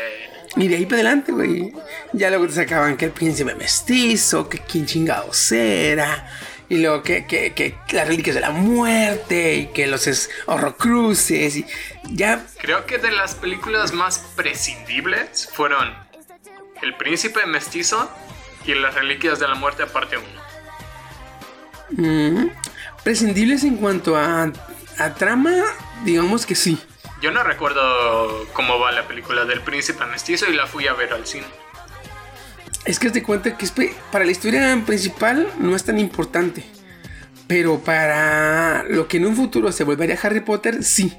Y 0.56 0.68
de 0.68 0.76
ahí 0.76 0.84
para 0.84 0.96
adelante, 0.96 1.32
güey. 1.32 1.72
Ya 2.12 2.28
luego 2.30 2.46
te 2.46 2.54
sacaban 2.54 2.96
que 2.96 3.04
el 3.06 3.12
príncipe 3.12 3.54
mestizo, 3.54 4.48
que 4.48 4.58
quién 4.58 4.86
chingados 4.86 5.52
era. 5.52 6.28
Y 6.68 6.78
luego 6.78 7.02
que, 7.02 7.26
que, 7.26 7.52
que 7.54 7.74
las 7.92 8.06
reliquias 8.08 8.34
de 8.34 8.40
la 8.42 8.50
muerte. 8.50 9.54
Y 9.56 9.66
que 9.68 9.86
los 9.86 10.06
es- 10.06 10.28
horrocruces. 10.46 11.56
Y 11.56 11.66
ya. 12.10 12.44
Creo 12.60 12.84
que 12.86 12.98
de 12.98 13.12
las 13.12 13.34
películas 13.36 13.92
más 13.92 14.18
prescindibles 14.36 15.48
fueron 15.52 15.94
El 16.82 16.96
Príncipe 16.96 17.46
Mestizo 17.46 18.10
y 18.66 18.74
Las 18.74 18.94
Reliquias 18.94 19.38
de 19.38 19.48
la 19.48 19.54
Muerte, 19.54 19.86
parte 19.86 20.16
1. 20.18 20.26
mm, 21.90 22.50
prescindibles 23.04 23.64
en 23.64 23.76
cuanto 23.76 24.16
a, 24.16 24.52
a 24.98 25.14
trama, 25.14 25.54
digamos 26.04 26.44
que 26.46 26.54
sí. 26.54 26.78
Yo 27.20 27.30
no 27.30 27.42
recuerdo 27.42 28.46
cómo 28.54 28.78
va 28.78 28.92
la 28.92 29.06
película 29.06 29.44
del 29.44 29.60
Príncipe 29.60 30.06
Mestizo 30.06 30.48
y 30.50 30.54
la 30.54 30.66
fui 30.66 30.86
a 30.86 30.94
ver 30.94 31.12
al 31.12 31.26
cine. 31.26 31.44
Es 32.86 32.98
que 32.98 33.10
te 33.10 33.22
cuenta 33.22 33.58
que 33.58 33.66
es 33.66 33.74
para 34.10 34.24
la 34.24 34.30
historia 34.30 34.82
principal 34.86 35.46
no 35.58 35.76
es 35.76 35.84
tan 35.84 35.98
importante. 35.98 36.64
Pero 37.46 37.80
para 37.80 38.84
lo 38.84 39.06
que 39.06 39.18
en 39.18 39.26
un 39.26 39.36
futuro 39.36 39.70
se 39.70 39.84
volvería 39.84 40.18
Harry 40.22 40.40
Potter, 40.40 40.82
sí. 40.82 41.12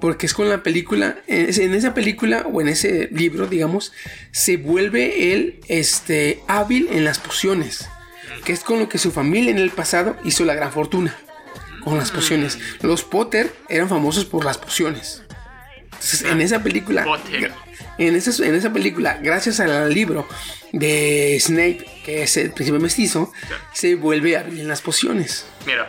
Porque 0.00 0.26
es 0.26 0.34
con 0.34 0.48
la 0.48 0.62
película, 0.62 1.16
en 1.26 1.74
esa 1.74 1.94
película 1.94 2.46
o 2.52 2.60
en 2.60 2.68
ese 2.68 3.08
libro, 3.12 3.46
digamos, 3.46 3.92
se 4.32 4.56
vuelve 4.56 5.32
él 5.32 5.60
este, 5.68 6.42
hábil 6.48 6.88
en 6.90 7.04
las 7.04 7.18
pociones. 7.18 7.88
Que 8.44 8.52
es 8.52 8.64
con 8.64 8.80
lo 8.80 8.88
que 8.88 8.98
su 8.98 9.12
familia 9.12 9.52
en 9.52 9.58
el 9.58 9.70
pasado 9.70 10.16
hizo 10.24 10.44
la 10.44 10.54
gran 10.54 10.72
fortuna. 10.72 11.16
Con 11.84 11.98
las 11.98 12.10
pociones. 12.10 12.58
Los 12.82 13.04
Potter 13.04 13.54
eran 13.68 13.88
famosos 13.88 14.24
por 14.24 14.44
las 14.44 14.58
pociones. 14.58 15.22
Entonces, 15.96 16.22
en 16.22 16.40
esa 16.40 16.62
película, 16.62 17.04
en 17.98 18.14
esa, 18.14 18.44
en 18.44 18.54
esa 18.54 18.72
película, 18.72 19.18
gracias 19.22 19.60
al 19.60 19.92
libro 19.92 20.28
de 20.72 21.38
Snape, 21.40 21.86
que 22.04 22.22
es 22.22 22.36
el 22.36 22.52
príncipe 22.52 22.78
mestizo, 22.78 23.32
se 23.72 23.94
vuelve 23.94 24.36
hábil 24.36 24.60
en 24.60 24.68
las 24.68 24.82
pociones. 24.82 25.46
Mira, 25.66 25.88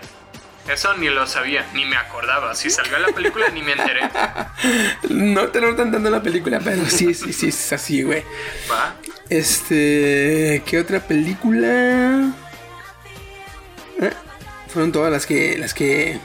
eso 0.72 0.94
ni 0.96 1.10
lo 1.10 1.26
sabía, 1.28 1.66
ni 1.74 1.86
me 1.86 1.96
acordaba. 1.96 2.54
Si 2.56 2.70
salió 2.70 2.98
la 3.00 3.10
película, 3.10 3.50
ni 3.50 3.62
me 3.62 3.74
enteré. 3.74 4.02
No 5.10 5.50
te 5.50 5.62
lo 5.62 5.72
están 5.72 5.92
dando 5.92 6.10
la 6.10 6.22
película, 6.22 6.60
pero 6.64 6.86
sí, 6.86 7.14
sí, 7.14 7.32
sí, 7.32 7.50
es 7.50 7.74
así, 7.74 8.04
güey. 8.04 8.24
¿Va? 8.70 8.96
Este, 9.30 10.64
¿qué 10.66 10.80
otra 10.80 11.00
película? 11.00 12.34
Ah, 14.02 14.14
fueron 14.68 14.92
todas 14.92 15.12
las 15.12 15.26
que, 15.26 15.58
las 15.58 15.74
que 15.74 16.20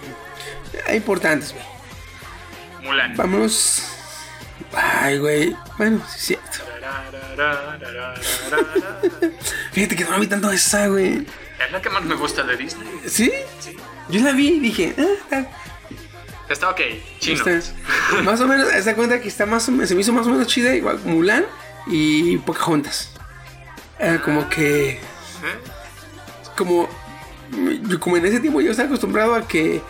eh, 0.89 0.97
importantes, 0.97 1.53
güey. 1.53 1.72
Mulan. 2.83 3.17
Vámonos. 3.17 3.83
Ay, 4.75 5.19
güey. 5.19 5.57
Bueno, 5.79 6.03
sí, 6.09 6.17
es 6.17 6.23
cierto. 6.51 6.73
Fíjate 9.73 9.97
que 9.97 10.05
no 10.05 10.19
vi 10.21 10.27
tanto 10.27 10.51
esa, 10.51 10.87
güey. 10.89 11.27
Es 11.65 11.73
la 11.73 11.81
que 11.81 11.91
más 11.91 12.03
me 12.05 12.15
gusta 12.15 12.43
de 12.43 12.57
Disney. 12.57 12.89
¿Sí? 13.07 13.33
Yo 14.09 14.21
la 14.21 14.33
vi 14.33 14.49
y 14.55 14.61
dije, 14.61 14.95
ah, 15.31 15.45
está- 16.49 16.71
ok, 16.71 16.81
chino. 17.21 17.45
está- 17.47 17.73
más 18.25 18.41
o 18.41 18.47
menos, 18.47 18.73
esa 18.73 18.95
cuenta 18.95 19.21
que 19.21 19.29
está 19.29 19.47
más 19.47 19.69
o 19.69 19.73
menos, 19.73 19.89
se 19.89 19.95
me 19.95 20.01
hizo 20.03 20.13
más 20.13 20.27
o 20.27 20.31
menos 20.31 20.47
chida, 20.49 20.75
igual 20.75 20.99
Mulan 21.05 21.45
y 21.87 22.37
Pocahontas. 22.39 23.11
Era 23.99 24.21
como 24.21 24.49
que, 24.49 24.91
¿Eh? 24.91 24.99
como, 26.57 26.89
como 28.01 28.17
en 28.17 28.27
ese 28.27 28.41
tiempo 28.41 28.61
yo 28.61 28.73
estaba 28.73 28.89
acostumbrado 28.89 29.35
a 29.35 29.47
que 29.47 29.81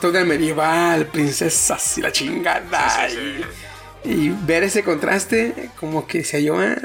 todo 0.00 0.16
era 0.16 0.24
medieval, 0.24 1.06
princesas 1.06 1.98
y 1.98 2.02
la 2.02 2.12
chingada. 2.12 3.08
Sí, 3.08 3.16
sí, 4.04 4.10
Y, 4.10 4.10
y 4.12 4.36
ver 4.44 4.62
ese 4.64 4.82
contraste, 4.82 5.70
como 5.78 6.06
que 6.06 6.24
se 6.24 6.42
yo, 6.42 6.58
ah, 6.58 6.76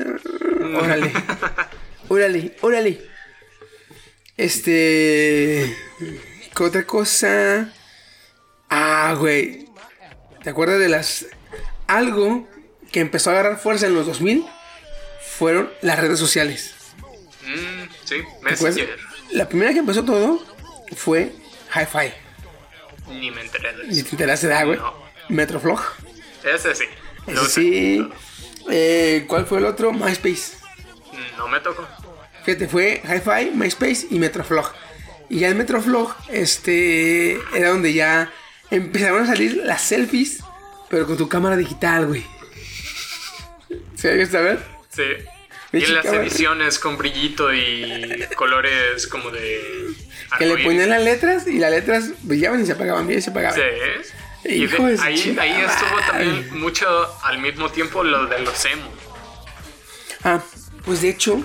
órale, 0.75 1.11
órale, 2.07 2.55
órale. 2.61 3.01
Este, 4.37 5.75
¿qué 6.55 6.63
otra 6.63 6.85
cosa? 6.85 7.71
Ah, 8.69 9.15
güey. 9.19 9.67
¿Te 10.43 10.49
acuerdas 10.49 10.79
de 10.79 10.89
las... 10.89 11.27
Algo 11.85 12.47
que 12.91 13.01
empezó 13.01 13.29
a 13.29 13.33
agarrar 13.33 13.59
fuerza 13.59 13.85
en 13.85 13.93
los 13.93 14.07
2000 14.07 14.45
fueron 15.37 15.69
las 15.81 15.99
redes 15.99 16.17
sociales. 16.17 16.73
Mm, 17.45 17.83
sí. 18.05 18.15
Messenger. 18.41 18.97
La 19.31 19.47
primera 19.47 19.73
que 19.73 19.79
empezó 19.79 20.03
todo 20.03 20.43
fue 20.95 21.33
Hi-Fi. 21.75 22.13
Ni 23.11 23.31
me 23.31 23.41
enteré 23.41 23.73
de 23.73 23.89
eso. 23.89 24.03
te 24.05 24.09
enteraste 24.11 24.47
de 24.47 24.65
güey. 24.65 24.77
No. 24.77 24.93
Metroflog. 25.29 25.81
Ese 26.43 26.75
sí. 26.75 26.85
Ese 27.27 27.45
sí. 27.49 28.09
Eh, 28.69 29.25
¿Cuál 29.27 29.45
fue 29.45 29.59
el 29.59 29.65
otro? 29.65 29.91
MySpace. 29.91 30.57
No 31.37 31.47
me 31.47 31.59
tocó. 31.59 31.87
Fíjate, 32.43 32.67
fue 32.67 33.01
Hi-Fi, 33.03 33.51
MySpace 33.55 34.07
y 34.09 34.19
Metroflog. 34.19 34.71
Y 35.29 35.39
ya 35.39 35.49
en 35.49 35.57
Metroflog, 35.57 36.15
este, 36.29 37.33
era 37.55 37.69
donde 37.69 37.93
ya 37.93 38.31
empezaron 38.69 39.23
a 39.23 39.27
salir 39.27 39.61
las 39.63 39.81
selfies, 39.81 40.43
pero 40.89 41.05
con 41.05 41.17
tu 41.17 41.29
cámara 41.29 41.55
digital, 41.55 42.07
güey. 42.07 42.25
¿Sí 43.95 44.07
hay 44.07 44.17
que 44.17 44.25
saber? 44.25 44.59
Sí. 44.89 45.03
Me 45.71 45.79
Y 45.79 45.85
las 45.85 46.03
chicaba. 46.03 46.21
ediciones 46.23 46.79
con 46.79 46.97
brillito 46.97 47.53
y 47.53 48.25
colores 48.35 49.07
como 49.07 49.29
de. 49.29 49.93
Que 50.37 50.45
le 50.45 50.63
ponían 50.63 50.89
las 50.89 51.03
letras 51.03 51.47
y 51.47 51.57
las 51.59 51.71
letras 51.71 52.11
brillaban 52.23 52.61
y 52.61 52.65
se 52.65 52.71
apagaban, 52.71 53.05
bien 53.07 53.19
y 53.19 53.21
se 53.21 53.29
apagaban. 53.31 53.55
Sí. 53.55 54.11
Y 54.43 54.65
de- 54.65 54.99
ahí, 55.01 55.19
estuvo 55.19 55.99
también 56.09 56.59
mucho 56.59 56.87
al 57.23 57.39
mismo 57.39 57.69
tiempo 57.69 58.03
lo 58.03 58.25
de 58.25 58.39
los 58.39 58.65
emo. 58.65 58.89
Ah, 60.23 60.41
pues 60.85 61.01
de 61.01 61.09
hecho, 61.09 61.43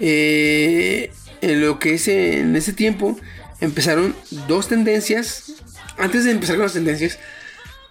eh, 0.00 1.12
en 1.40 1.60
lo 1.60 1.78
que 1.78 1.94
es 1.94 2.08
en 2.08 2.56
ese 2.56 2.72
tiempo 2.72 3.18
empezaron 3.60 4.14
dos 4.48 4.68
tendencias. 4.68 5.52
Antes 5.98 6.24
de 6.24 6.32
empezar 6.32 6.56
con 6.56 6.64
las 6.64 6.72
tendencias, 6.72 7.18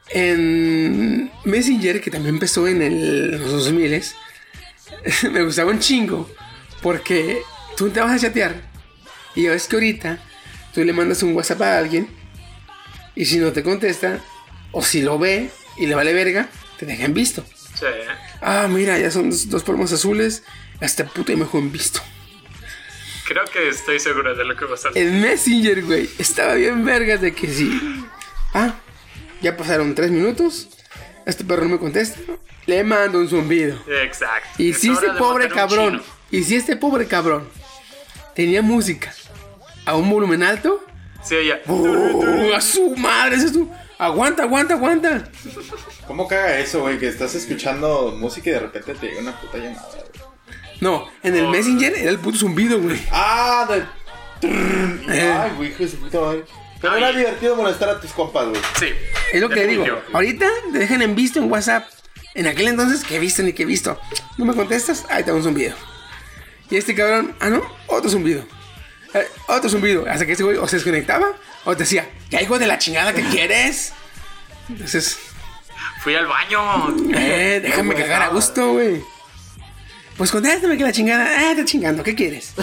en 0.09 1.31
Messenger, 1.43 2.01
que 2.01 2.11
también 2.11 2.35
empezó 2.35 2.67
en 2.67 2.81
el, 2.81 3.31
los 3.31 3.51
2000 3.51 4.03
me 5.31 5.43
gustaba 5.43 5.71
un 5.71 5.79
chingo. 5.79 6.29
Porque 6.81 7.41
tú 7.77 7.89
te 7.89 7.99
vas 7.99 8.11
a 8.11 8.19
chatear 8.19 8.53
y 9.35 9.47
ves 9.47 9.67
que 9.67 9.75
ahorita 9.75 10.19
tú 10.73 10.83
le 10.83 10.93
mandas 10.93 11.23
un 11.23 11.35
WhatsApp 11.35 11.61
a 11.61 11.77
alguien 11.77 12.07
y 13.15 13.25
si 13.25 13.37
no 13.37 13.51
te 13.53 13.63
contesta, 13.63 14.19
o 14.71 14.81
si 14.81 15.01
lo 15.01 15.17
ve 15.17 15.49
y 15.77 15.85
le 15.85 15.95
vale 15.95 16.13
verga, 16.13 16.49
te 16.77 16.85
dejan 16.85 17.13
visto. 17.13 17.45
Sí. 17.75 17.85
Ah, 18.41 18.67
mira, 18.69 18.97
ya 18.99 19.09
son 19.09 19.29
dos, 19.29 19.49
dos 19.49 19.63
palmas 19.63 19.91
azules. 19.93 20.43
Hasta 20.81 21.05
puta 21.05 21.31
y 21.31 21.37
mejor 21.37 21.63
visto. 21.71 22.01
Creo 23.25 23.45
que 23.45 23.69
estoy 23.69 23.99
seguro 23.99 24.35
de 24.35 24.43
lo 24.43 24.55
que 24.57 24.65
decir. 24.65 24.91
El 24.93 25.13
Messenger, 25.13 25.83
güey, 25.83 26.09
estaba 26.19 26.55
bien 26.55 26.83
vergas 26.83 27.21
de 27.21 27.33
que 27.33 27.47
sí. 27.47 27.81
Ah, 28.53 28.75
ya 29.41 29.55
pasaron 29.55 29.95
tres 29.95 30.11
minutos. 30.11 30.67
Este 31.25 31.43
perro 31.45 31.63
no 31.63 31.69
me 31.69 31.79
contesta. 31.79 32.19
Le 32.65 32.83
mando 32.83 33.19
un 33.19 33.29
zumbido. 33.29 33.81
Exacto. 33.87 34.61
Y 34.61 34.71
Es 34.71 34.79
si 34.79 34.91
este 34.91 35.11
pobre 35.13 35.47
cabrón, 35.47 36.03
y 36.29 36.43
si 36.43 36.55
este 36.55 36.75
pobre 36.75 37.07
cabrón 37.07 37.47
tenía 38.35 38.61
música 38.61 39.13
a 39.85 39.95
un 39.95 40.09
volumen 40.09 40.43
alto, 40.43 40.83
Sí, 41.23 41.35
ya. 41.47 41.59
¡uh, 41.71 42.53
a 42.53 42.61
su 42.61 42.95
madre, 42.95 43.37
ese 43.37 43.47
es 43.47 43.53
tu. 43.53 43.71
Aguanta, 43.97 44.43
aguanta, 44.43 44.75
aguanta. 44.75 45.29
¿Cómo 46.05 46.27
caga 46.27 46.59
eso, 46.59 46.81
güey? 46.81 46.99
Que 46.99 47.07
estás 47.07 47.33
escuchando 47.33 48.13
música 48.19 48.49
y 48.49 48.53
de 48.53 48.59
repente 48.59 48.93
te 48.93 49.07
llega 49.07 49.21
una 49.21 49.39
puta 49.39 49.57
llamada, 49.57 49.87
güey. 49.89 50.25
No, 50.81 51.07
en 51.23 51.35
el 51.35 51.45
Oh. 51.45 51.49
Messenger 51.49 51.93
era 51.95 52.11
el 52.11 52.19
puto 52.19 52.37
zumbido, 52.37 52.79
güey. 52.79 53.01
Ah, 53.11 53.65
de... 53.69 54.47
Eh. 55.07 55.33
Ay, 55.33 55.51
güey, 55.55 55.69
hijo 55.69 55.83
de 55.83 55.89
su 55.89 55.97
puta 55.97 56.19
madre. 56.19 56.43
Pero 56.81 56.95
era 56.97 57.11
divertido 57.11 57.55
molestar 57.55 57.89
a 57.89 57.99
tus 57.99 58.11
compas, 58.11 58.49
güey. 58.49 58.61
Sí. 58.77 58.87
Es 59.33 59.41
lo 59.41 59.49
que 59.49 59.65
digo. 59.65 59.83
Definitivo. 59.83 60.15
Ahorita 60.15 60.47
te 60.73 60.77
dejan 60.77 61.01
en 61.01 61.15
visto 61.15 61.39
en 61.39 61.49
WhatsApp. 61.51 61.85
En 62.35 62.47
aquel 62.47 62.67
entonces, 62.67 63.03
que 63.05 63.15
he 63.15 63.19
visto 63.19 63.41
ni 63.41 63.53
que 63.53 63.63
he 63.63 63.65
visto. 63.65 63.99
No 64.37 64.45
me 64.45 64.53
contestas, 64.53 65.05
ahí 65.09 65.23
te 65.23 65.31
va 65.31 65.37
un 65.37 65.43
zumbido. 65.43 65.73
Y 66.69 66.75
este 66.75 66.93
cabrón, 66.93 67.33
ah, 67.39 67.49
no, 67.49 67.63
otro 67.87 68.09
zumbido. 68.09 68.43
Eh, 69.15 69.27
otro 69.47 69.69
zumbido. 69.69 70.05
Hasta 70.09 70.25
que 70.25 70.33
este 70.33 70.43
güey 70.43 70.57
o 70.57 70.67
se 70.67 70.75
desconectaba 70.75 71.27
o 71.63 71.73
te 71.75 71.83
decía, 71.83 72.07
ya 72.29 72.41
hijo 72.41 72.59
de 72.59 72.67
la 72.67 72.77
chingada 72.77 73.13
que 73.13 73.23
quieres. 73.23 73.93
Entonces, 74.69 75.17
Fui 76.01 76.15
al 76.15 76.27
baño. 76.27 76.95
eh, 77.15 77.59
déjame 77.63 77.95
cagar 77.95 78.21
a 78.21 78.27
gusto, 78.27 78.73
güey. 78.73 79.01
Pues 80.17 80.31
contéstame 80.31 80.77
que 80.77 80.83
la 80.83 80.91
chingada, 80.91 81.41
eh, 81.43 81.51
está 81.51 81.65
chingando, 81.65 82.03
¿qué 82.03 82.13
quieres? 82.15 82.53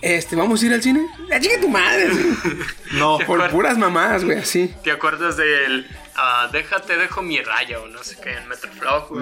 Este, 0.00 0.36
¿vamos 0.36 0.62
a 0.62 0.66
ir 0.66 0.72
al 0.72 0.82
cine? 0.82 1.06
¡La 1.28 1.40
chica 1.40 1.60
tu 1.60 1.68
madre! 1.68 2.08
güey. 2.08 2.26
No, 2.92 3.18
Por 3.26 3.50
puras 3.50 3.76
mamás, 3.76 4.24
güey, 4.24 4.38
así. 4.38 4.72
¿Te 4.84 4.92
acuerdas 4.92 5.36
del 5.36 5.86
ah, 6.16 6.48
déjate 6.52 6.96
dejo 6.96 7.20
mi 7.22 7.40
raya 7.40 7.80
o 7.80 7.88
no 7.88 8.02
sé 8.04 8.16
qué 8.22 8.32
en 8.32 8.48
Metroflow? 8.48 9.08
güey? 9.08 9.20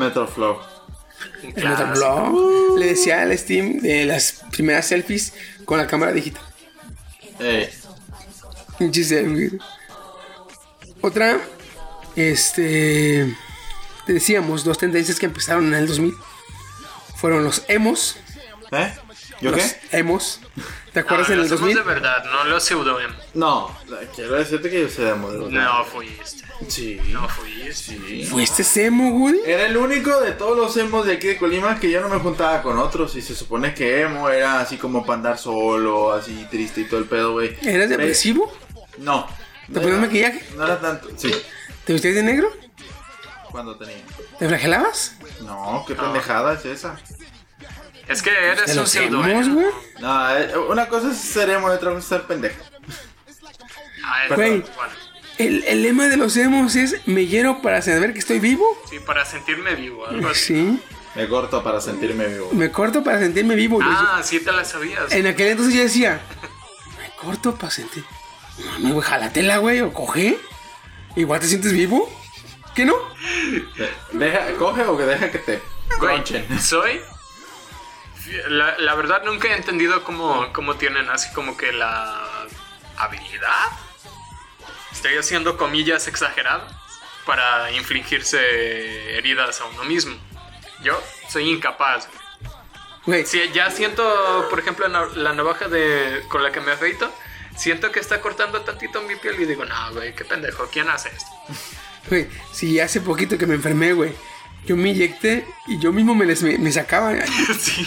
Clásico. 1.55 1.90
blog 1.94 2.78
le 2.78 2.86
decía 2.86 3.22
al 3.22 3.36
Steam 3.38 3.78
de 3.78 4.05
las 4.05 4.44
primeras 4.52 4.86
selfies 4.86 5.32
con 5.64 5.78
la 5.78 5.86
cámara 5.86 6.12
digital. 6.12 6.43
Eh. 7.40 7.72
Otra, 11.00 11.38
este. 12.14 13.36
Te 14.06 14.12
decíamos, 14.12 14.64
dos 14.64 14.78
tendencias 14.78 15.18
que 15.18 15.26
empezaron 15.26 15.66
en 15.68 15.74
el 15.74 15.86
2000 15.88 16.14
fueron 17.16 17.44
los 17.44 17.62
emos. 17.68 18.16
¿Eh? 18.70 18.94
¿Yo 19.40 19.50
los 19.50 19.60
qué? 19.60 19.98
emos. 19.98 20.40
¿Te 20.92 21.00
acuerdas 21.00 21.28
Ah, 21.28 21.32
en 21.34 21.40
el 21.40 21.48
los 21.48 21.50
emos 21.52 21.60
2000? 21.60 21.76
de 21.76 21.82
verdad, 21.82 22.24
no 22.24 22.44
los 22.44 22.64
pseudo 22.64 23.00
emo. 23.00 23.14
No, 23.34 23.76
quiero 24.14 24.34
decirte 24.34 24.70
que 24.70 24.82
yo 24.82 24.88
soy 24.88 25.04
de 25.06 25.14
modelo. 25.14 25.50
No 25.50 25.84
fuiste. 25.84 26.44
Sí. 26.68 27.00
No 27.08 27.28
fuiste. 27.28 27.72
Sí. 27.72 28.24
¿Fuiste 28.30 28.86
emo, 28.86 29.10
Woody? 29.10 29.40
Era 29.44 29.66
el 29.66 29.76
único 29.76 30.20
de 30.20 30.32
todos 30.32 30.56
los 30.56 30.76
emos 30.76 31.06
de 31.06 31.14
aquí 31.14 31.26
de 31.28 31.36
Colima 31.36 31.78
que 31.78 31.90
yo 31.90 32.00
no 32.00 32.08
me 32.08 32.18
juntaba 32.18 32.62
con 32.62 32.78
otros. 32.78 33.14
Y 33.16 33.22
se 33.22 33.34
supone 33.34 33.74
que 33.74 34.02
emo 34.02 34.28
era 34.30 34.60
así 34.60 34.76
como 34.76 35.04
para 35.04 35.16
andar 35.18 35.38
solo, 35.38 36.12
así 36.12 36.46
triste 36.50 36.82
y 36.82 36.84
todo 36.84 37.00
el 37.00 37.06
pedo, 37.06 37.32
güey. 37.32 37.56
¿Eras 37.62 37.88
depresivo? 37.90 38.52
No. 38.98 39.26
¿Te 39.72 39.80
ponías 39.80 40.00
maquillaje? 40.00 40.44
No 40.56 40.64
era 40.64 40.80
tanto. 40.80 41.08
Sí. 41.16 41.30
¿Te 41.84 41.92
vestías 41.92 42.14
de 42.14 42.22
negro? 42.22 42.50
Cuando 43.50 43.76
tenía. 43.76 43.96
¿Te 44.38 44.48
flagelabas? 44.48 45.14
No, 45.42 45.84
qué 45.86 45.94
pendejada 45.94 46.54
es 46.54 46.64
esa. 46.64 46.98
Es 48.08 48.22
que 48.22 48.30
eres 48.30 48.72
¿De 48.74 48.80
un 48.80 48.86
pseudo 48.86 49.18
güey? 49.20 49.66
No, 50.00 50.36
eh, 50.36 50.56
una 50.70 50.86
cosa 50.88 51.10
es 51.10 51.18
ser 51.18 51.50
emo 51.50 51.68
y 51.68 51.72
otra 51.72 51.88
cosa 51.90 51.98
es 52.00 52.04
ser 52.06 52.22
pendejo. 52.22 52.62
Ah, 54.04 54.26
es- 54.28 54.36
Güey. 54.36 54.60
bueno, 54.60 54.92
El, 55.38 55.64
el 55.64 55.82
lema 55.82 56.08
de 56.08 56.16
los 56.16 56.36
emos 56.36 56.76
es 56.76 57.06
me 57.06 57.26
hiero 57.26 57.60
para 57.62 57.82
saber 57.82 58.12
que 58.12 58.18
estoy 58.20 58.40
vivo. 58.40 58.64
sí, 58.88 58.98
para 59.00 59.24
sentirme 59.24 59.74
vivo, 59.74 60.06
algo 60.06 60.28
así. 60.28 60.54
Sí. 60.54 60.80
Me 61.14 61.28
corto 61.28 61.62
para 61.62 61.80
sentirme 61.80 62.26
vivo. 62.26 62.50
Me 62.52 62.70
corto 62.70 63.02
para 63.02 63.18
sentirme 63.18 63.54
vivo. 63.54 63.80
Yo 63.80 63.86
Ah, 63.88 64.20
sí 64.22 64.40
te 64.40 64.52
la 64.52 64.64
sabías. 64.64 65.10
en 65.12 65.26
aquel 65.26 65.48
entonces 65.48 65.74
yo 65.74 65.82
decía, 65.82 66.20
me 66.98 67.10
corto 67.16 67.54
para 67.54 67.70
sentir. 67.70 68.04
Mami, 68.64 68.90
güey, 68.92 69.06
jalatela, 69.06 69.58
güey, 69.58 69.80
o 69.80 69.92
coge. 69.92 70.38
Igual 71.16 71.40
te 71.40 71.46
sientes 71.46 71.72
vivo. 71.72 72.10
¿Qué 72.74 72.84
no? 72.84 72.94
De- 73.76 73.90
Deja, 74.12 74.52
coge 74.58 74.82
o 74.84 74.96
que 74.98 75.04
deja 75.04 75.30
que 75.30 75.38
te 75.38 75.62
conchen. 75.98 76.46
soy. 76.60 77.00
La, 78.48 78.76
la 78.78 78.94
verdad 78.94 79.22
nunca 79.24 79.48
he 79.48 79.56
entendido 79.56 80.02
cómo, 80.02 80.52
cómo 80.52 80.74
tienen 80.76 81.08
así 81.08 81.32
como 81.32 81.56
que 81.56 81.72
la 81.72 82.22
habilidad. 82.96 83.68
Estoy 84.97 85.18
haciendo 85.18 85.59
comillas 85.59 86.09
exageradas 86.09 86.73
para 87.27 87.70
infligirse 87.73 88.39
heridas 89.18 89.60
a 89.60 89.66
uno 89.66 89.85
mismo. 89.85 90.16
Yo 90.82 90.98
soy 91.28 91.51
incapaz. 91.51 92.09
Güey, 93.05 93.27
Si 93.27 93.39
ya 93.52 93.70
siento, 93.70 94.47
por 94.48 94.59
ejemplo, 94.59 94.89
la, 94.89 95.35
navaja 95.35 95.68
de, 95.68 96.23
con 96.28 96.43
la 96.43 96.51
que 96.51 96.62
me 96.62 96.73
afeito, 96.73 97.12
siento 97.56 97.93
que 97.93 98.01
está 98.01 98.23
cortando 98.23 98.62
tantito 98.62 99.02
mi 99.02 99.16
piel 99.16 99.39
y 99.39 99.44
digo, 99.44 99.66
no, 99.66 99.93
güey, 99.93 100.14
qué 100.14 100.24
pendejo, 100.24 100.66
¿quién 100.73 100.89
hace 100.89 101.10
esto? 101.10 101.31
güey, 102.09 102.27
si 102.52 102.81
hace 102.81 103.02
poquito 103.02 103.36
que 103.36 103.47
me 103.47 103.55
enfermé, 103.55 103.93
güey. 103.93 104.14
Yo 104.64 104.77
me 104.77 104.89
inyecté 104.89 105.47
y 105.68 105.78
yo 105.78 105.93
mismo 105.93 106.14
me, 106.14 106.24
les, 106.24 106.43
me, 106.43 106.56
me 106.56 106.73
sacaba. 106.73 107.14
sí. 107.60 107.86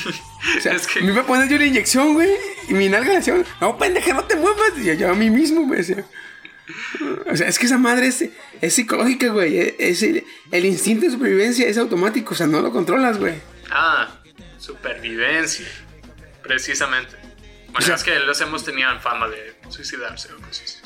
O 0.58 0.62
sea, 0.62 0.74
es 0.74 0.86
que. 0.86 1.02
me 1.02 1.12
iba 1.12 1.24
a 1.24 1.26
poner 1.26 1.50
yo 1.50 1.58
la 1.58 1.66
inyección, 1.66 2.14
güey. 2.14 2.30
Y 2.70 2.74
mi 2.74 2.88
nalga 2.88 3.16
decía, 3.16 3.36
no, 3.60 3.78
pendeja, 3.80 4.14
no 4.14 4.24
te 4.26 4.36
muevas. 4.36 4.78
Y 4.78 4.86
yo, 4.86 4.94
yo 4.94 5.10
a 5.10 5.16
mí 5.16 5.32
mismo 5.32 5.66
me 5.66 5.78
decía. 5.78 6.06
O 7.32 7.36
sea, 7.36 7.48
es 7.48 7.58
que 7.60 7.66
esa 7.66 7.78
madre 7.78 8.08
es, 8.08 8.26
es 8.62 8.74
psicológica, 8.74 9.28
güey. 9.30 9.76
Es, 9.80 10.04
el, 10.04 10.24
el 10.52 10.66
instinto 10.66 11.06
de 11.06 11.12
supervivencia 11.12 11.68
es 11.68 11.78
automático. 11.78 12.34
O 12.34 12.38
sea, 12.38 12.48
no 12.48 12.62
lo 12.62 12.72
controlas, 12.72 13.18
güey. 13.18 13.36
Ah, 13.72 14.20
supervivencia. 14.58 15.68
Precisamente. 16.44 17.16
Bueno, 17.68 17.78
O 17.78 17.82
sea- 17.82 17.96
es 17.96 18.04
que 18.04 18.20
los 18.20 18.40
hemos 18.42 18.64
tenían 18.64 19.00
fama 19.02 19.28
de 19.28 19.54
suicidarse 19.70 20.30
o 20.34 20.38
cosas. 20.42 20.82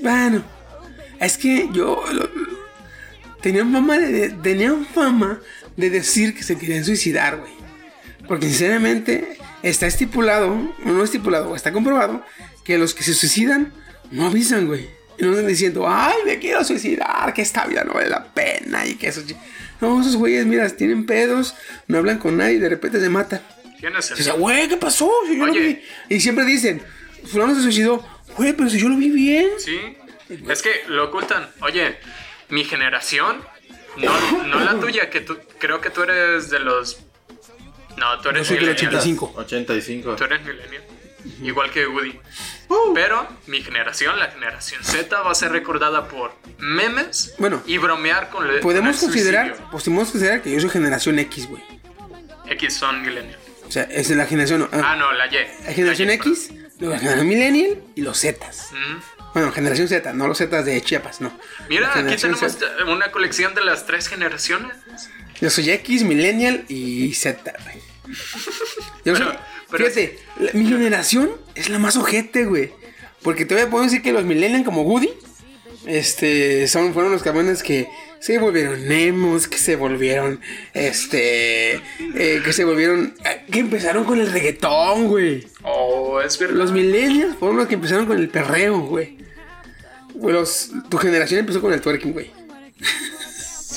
Bueno, 0.00 0.42
es 1.20 1.36
que 1.38 1.68
yo. 1.72 2.04
lo- 2.12 2.30
tenían 3.42 3.72
fama 3.72 3.98
de, 3.98 4.30
tenían 4.30 4.84
fama 4.86 5.40
de 5.76 5.90
decir 5.90 6.34
que 6.34 6.42
se 6.42 6.58
querían 6.58 6.84
suicidar, 6.84 7.38
güey. 7.38 7.52
Porque 8.28 8.46
sinceramente 8.46 9.38
está 9.62 9.86
estipulado, 9.86 10.50
o 10.52 10.88
no 10.88 11.02
estipulado, 11.04 11.54
está 11.56 11.72
comprobado 11.72 12.24
que 12.64 12.78
los 12.78 12.94
que 12.94 13.02
se 13.02 13.14
suicidan 13.14 13.72
no 14.10 14.26
avisan, 14.26 14.66
güey. 14.66 14.88
Y 15.18 15.22
no 15.24 15.30
andan 15.30 15.46
diciendo, 15.46 15.86
ay, 15.88 16.16
me 16.24 16.38
quiero 16.38 16.64
suicidar, 16.64 17.32
que 17.34 17.42
esta 17.42 17.66
vida 17.66 17.84
no 17.84 17.92
vale 17.94 18.08
la 18.08 18.24
pena 18.24 18.86
y 18.86 18.94
que 18.94 19.08
eso. 19.08 19.22
chi-". 19.26 19.36
No, 19.80 20.00
esos 20.00 20.16
güeyes, 20.16 20.46
mira, 20.46 20.68
tienen 20.70 21.04
pedos, 21.06 21.54
no 21.88 21.98
hablan 21.98 22.18
con 22.18 22.36
nadie 22.36 22.54
y 22.54 22.58
de 22.58 22.68
repente 22.68 23.00
se 23.00 23.08
matan. 23.10 23.40
Y 23.82 23.86
dice, 23.86 24.02
sentido. 24.02 24.36
güey, 24.36 24.68
¿qué 24.68 24.76
pasó? 24.76 25.10
Si 25.26 25.36
yo 25.38 25.46
lo 25.46 25.52
Oye. 25.52 25.60
vi". 26.08 26.14
Y 26.16 26.20
siempre 26.20 26.44
dicen, 26.44 26.82
fulano 27.26 27.54
se 27.54 27.62
suicidó. 27.62 28.06
Güey, 28.36 28.52
pero 28.54 28.68
si 28.70 28.78
yo 28.78 28.88
lo 28.88 28.96
vi 28.96 29.10
bien. 29.10 29.48
Sí. 29.58 29.78
Es 30.48 30.62
que 30.62 30.70
lo 30.88 31.04
ocultan. 31.06 31.48
Oye, 31.62 31.96
mi 32.50 32.64
generación, 32.64 33.42
no, 33.96 34.44
no 34.44 34.60
la 34.60 34.74
tuya, 34.80 35.10
que 35.10 35.20
tú, 35.20 35.36
creo 35.58 35.80
que 35.80 35.90
tú 35.90 36.02
eres 36.02 36.48
de 36.50 36.60
los. 36.60 37.00
No, 37.96 38.16
tú 38.18 38.24
Yo 38.24 38.30
eres 38.30 38.46
soy 38.46 38.56
del 38.58 38.66
millennial. 38.68 38.94
85. 38.96 39.32
85. 39.36 40.16
Tú 40.16 40.24
eres 40.24 40.40
millennial. 40.44 40.82
Igual 41.42 41.70
que 41.70 41.86
Woody. 41.86 42.18
Pero 42.94 43.26
mi 43.46 43.62
generación, 43.62 44.18
la 44.18 44.28
generación 44.30 44.82
Z, 44.84 45.20
va 45.22 45.32
a 45.32 45.34
ser 45.34 45.52
recordada 45.52 46.08
por 46.08 46.32
memes 46.58 47.34
Bueno, 47.38 47.62
y 47.66 47.78
bromear 47.78 48.30
con 48.30 48.48
el. 48.48 48.60
Podemos 48.60 48.96
con 48.96 49.08
el 49.08 49.12
considerar, 49.12 49.56
pues, 49.70 49.84
podemos 49.84 50.10
considerar 50.10 50.42
que 50.42 50.52
yo 50.52 50.60
soy 50.60 50.70
generación 50.70 51.18
X, 51.18 51.48
güey. 51.48 51.62
X 52.48 52.74
son 52.74 53.02
millennial. 53.02 53.38
O 53.66 53.72
sea, 53.72 53.84
es 53.84 54.10
la 54.10 54.26
generación. 54.26 54.68
Ah, 54.72 54.80
ah, 54.84 54.96
no, 54.96 55.12
la 55.12 55.26
Y. 55.26 55.30
la 55.64 55.72
generación 55.72 56.08
La 56.08 56.14
Y, 56.14 56.18
perdón. 56.18 56.32
X, 56.34 56.50
la 56.80 56.98
generación 56.98 57.28
Millennial 57.28 57.82
y 57.94 58.02
los 58.02 58.20
Zetas. 58.20 58.70
Bueno, 59.32 59.52
generación 59.52 59.86
Z, 59.86 60.12
no 60.12 60.26
los 60.26 60.38
Zetas 60.38 60.64
de 60.64 60.80
Chiapas, 60.82 61.20
no. 61.20 61.32
Mira, 61.68 61.92
aquí 61.94 62.16
tenemos 62.16 62.40
Z. 62.40 62.66
una 62.88 63.12
colección 63.12 63.54
de 63.54 63.64
las 63.64 63.86
tres 63.86 64.08
generaciones. 64.08 64.76
Yo 65.40 65.50
soy 65.50 65.70
X, 65.70 66.02
Millennial 66.02 66.64
y 66.68 67.14
Z, 67.14 67.52
güey. 67.62 67.80
Yo 69.04 69.16
soy. 69.16 69.28
Pero- 69.70 69.84
fíjate, 69.86 70.18
la- 70.38 70.52
mi 70.52 70.66
generación 70.66 71.30
es 71.54 71.68
la 71.68 71.78
más 71.78 71.96
ojete, 71.96 72.44
güey. 72.44 72.70
Porque 73.22 73.44
todavía 73.44 73.70
puedo 73.70 73.84
decir 73.84 74.02
que 74.02 74.12
los 74.12 74.24
Millennial 74.24 74.64
como 74.64 74.82
Woody. 74.82 75.10
Este, 75.86 76.68
son, 76.68 76.92
fueron 76.92 77.10
los 77.12 77.22
cabrones 77.22 77.62
que 77.62 77.88
se 78.20 78.38
volvieron 78.38 78.86
Nemos, 78.86 79.48
que 79.48 79.56
se 79.56 79.76
volvieron, 79.76 80.40
este, 80.74 81.76
eh, 81.76 82.42
que 82.44 82.52
se 82.52 82.64
volvieron, 82.66 83.14
eh, 83.24 83.44
que 83.50 83.60
empezaron 83.60 84.04
con 84.04 84.20
el 84.20 84.30
reggaetón, 84.30 85.08
güey. 85.08 85.46
Oh, 85.62 86.20
es 86.20 86.38
verdad. 86.38 86.54
Los 86.56 86.72
millennials 86.72 87.36
fueron 87.38 87.56
los 87.56 87.66
que 87.66 87.74
empezaron 87.76 88.04
con 88.06 88.18
el 88.18 88.28
perreo, 88.28 88.80
güey. 88.80 89.16
Güey, 90.14 90.34
los- 90.34 90.70
tu 90.90 90.98
generación 90.98 91.40
empezó 91.40 91.62
con 91.62 91.72
el 91.72 91.80
twerking, 91.80 92.12
güey. 92.12 92.30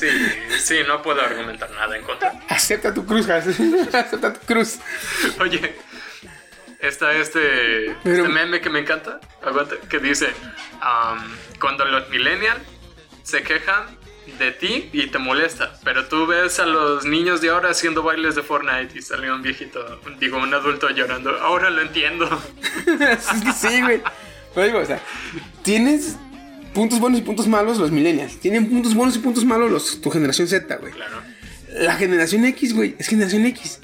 Sí, 0.03 0.59
sí, 0.59 0.75
no 0.87 1.01
puedo 1.01 1.21
argumentar 1.21 1.71
nada 1.71 1.95
en 1.97 2.03
contra. 2.03 2.33
Acepta 2.49 2.93
tu 2.93 3.05
cruz, 3.05 3.29
acepta 3.93 4.33
tu 4.33 4.39
cruz. 4.45 4.79
Oye, 5.39 5.75
está 6.79 7.13
este, 7.13 7.95
Pero- 8.03 8.23
este 8.25 8.29
meme 8.33 8.59
que 8.59 8.69
me 8.69 8.79
encanta, 8.79 9.19
aguanta, 9.41 9.75
que 9.89 9.99
dice, 9.99 10.27
cuando 11.59 11.85
los 11.85 12.09
millennials 12.09 12.59
se 13.23 13.43
quejan 13.43 13.97
de 14.37 14.51
ti 14.51 14.89
y 14.93 15.07
te 15.07 15.19
molesta, 15.19 15.77
pero 15.83 16.05
tú 16.07 16.25
ves 16.27 16.59
a 16.59 16.65
los 16.65 17.05
niños 17.05 17.39
de 17.41 17.49
ahora 17.49 17.69
haciendo 17.69 18.03
bailes 18.03 18.35
de 18.35 18.43
Fortnite 18.43 18.97
y 18.97 19.01
sale 19.01 19.31
un 19.31 19.41
viejito, 19.41 20.01
digo, 20.19 20.37
un 20.37 20.53
adulto 20.53 20.89
llorando, 20.89 21.37
ahora 21.41 21.69
lo 21.69 21.81
entiendo. 21.81 22.27
sí, 23.55 23.81
güey. 23.81 24.01
Pero 24.53 24.67
digo, 24.67 24.79
o 24.79 24.85
sea, 24.85 24.99
tienes 25.63 26.17
puntos 26.73 26.99
buenos 26.99 27.19
y 27.19 27.23
puntos 27.23 27.47
malos 27.47 27.77
los 27.77 27.91
millennials. 27.91 28.39
Tienen 28.39 28.69
puntos 28.69 28.93
buenos 28.93 29.15
y 29.15 29.19
puntos 29.19 29.45
malos 29.45 29.71
los, 29.71 30.01
tu 30.01 30.09
generación 30.09 30.47
Z, 30.47 30.75
güey. 30.77 30.91
Claro. 30.91 31.21
La 31.73 31.95
generación 31.95 32.45
X, 32.45 32.73
güey, 32.73 32.95
es 32.99 33.07
generación 33.07 33.45
X. 33.45 33.79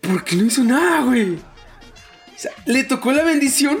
Porque 0.00 0.36
no 0.36 0.46
hizo 0.46 0.64
nada, 0.64 1.02
güey. 1.02 1.34
O 1.34 2.40
sea, 2.40 2.52
le 2.66 2.84
tocó 2.84 3.12
la 3.12 3.24
bendición 3.24 3.78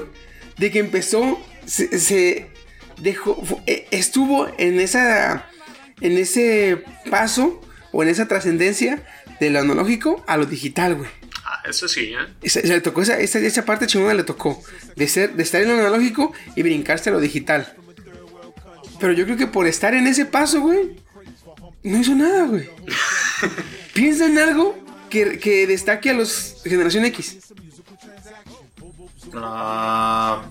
de 0.58 0.70
que 0.70 0.80
empezó, 0.80 1.40
se, 1.64 1.98
se 1.98 2.50
dejó, 3.00 3.42
eh, 3.66 3.86
estuvo 3.90 4.48
en 4.58 4.80
esa, 4.80 5.46
en 6.00 6.18
ese 6.18 6.82
paso 7.10 7.60
o 7.92 8.02
en 8.02 8.08
esa 8.08 8.26
trascendencia 8.28 9.02
de 9.40 9.50
lo 9.50 9.60
analógico 9.60 10.24
a 10.26 10.36
lo 10.36 10.46
digital, 10.46 10.96
güey. 10.96 11.10
Ah, 11.44 11.62
eso 11.68 11.88
sí, 11.88 12.12
¿eh? 12.12 12.26
Esa, 12.42 12.60
le 12.60 12.80
tocó 12.80 13.02
esa, 13.02 13.18
esa, 13.18 13.38
esa 13.38 13.64
parte 13.64 13.86
chingona 13.86 14.12
le 14.14 14.24
tocó. 14.24 14.62
De 14.96 15.08
ser, 15.08 15.34
de 15.34 15.42
estar 15.42 15.62
en 15.62 15.68
lo 15.68 15.74
analógico 15.74 16.32
y 16.56 16.62
brincarse 16.62 17.10
a 17.10 17.12
lo 17.12 17.20
digital. 17.20 17.74
Pero 19.00 19.12
yo 19.12 19.24
creo 19.24 19.36
que 19.36 19.46
por 19.46 19.66
estar 19.66 19.94
en 19.94 20.06
ese 20.06 20.26
paso, 20.26 20.60
güey, 20.60 20.96
no 21.82 21.98
hizo 21.98 22.14
nada, 22.14 22.44
güey. 22.46 22.68
Piensa 23.94 24.26
en 24.26 24.38
algo 24.38 24.76
que, 25.10 25.38
que 25.38 25.66
destaque 25.66 26.10
a 26.10 26.14
los 26.14 26.56
generación 26.64 27.04
X. 27.06 27.38
Ah, 29.34 30.42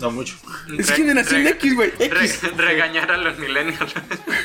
no 0.00 0.10
mucho. 0.10 0.36
Es 0.78 0.88
Re- 0.90 0.96
generación 0.96 1.44
re- 1.44 1.50
X, 1.50 1.74
güey. 1.74 1.90
re- 1.98 2.06
X. 2.06 2.40
regañar 2.56 3.10
a 3.10 3.16
los 3.16 3.38
millennials. 3.38 3.94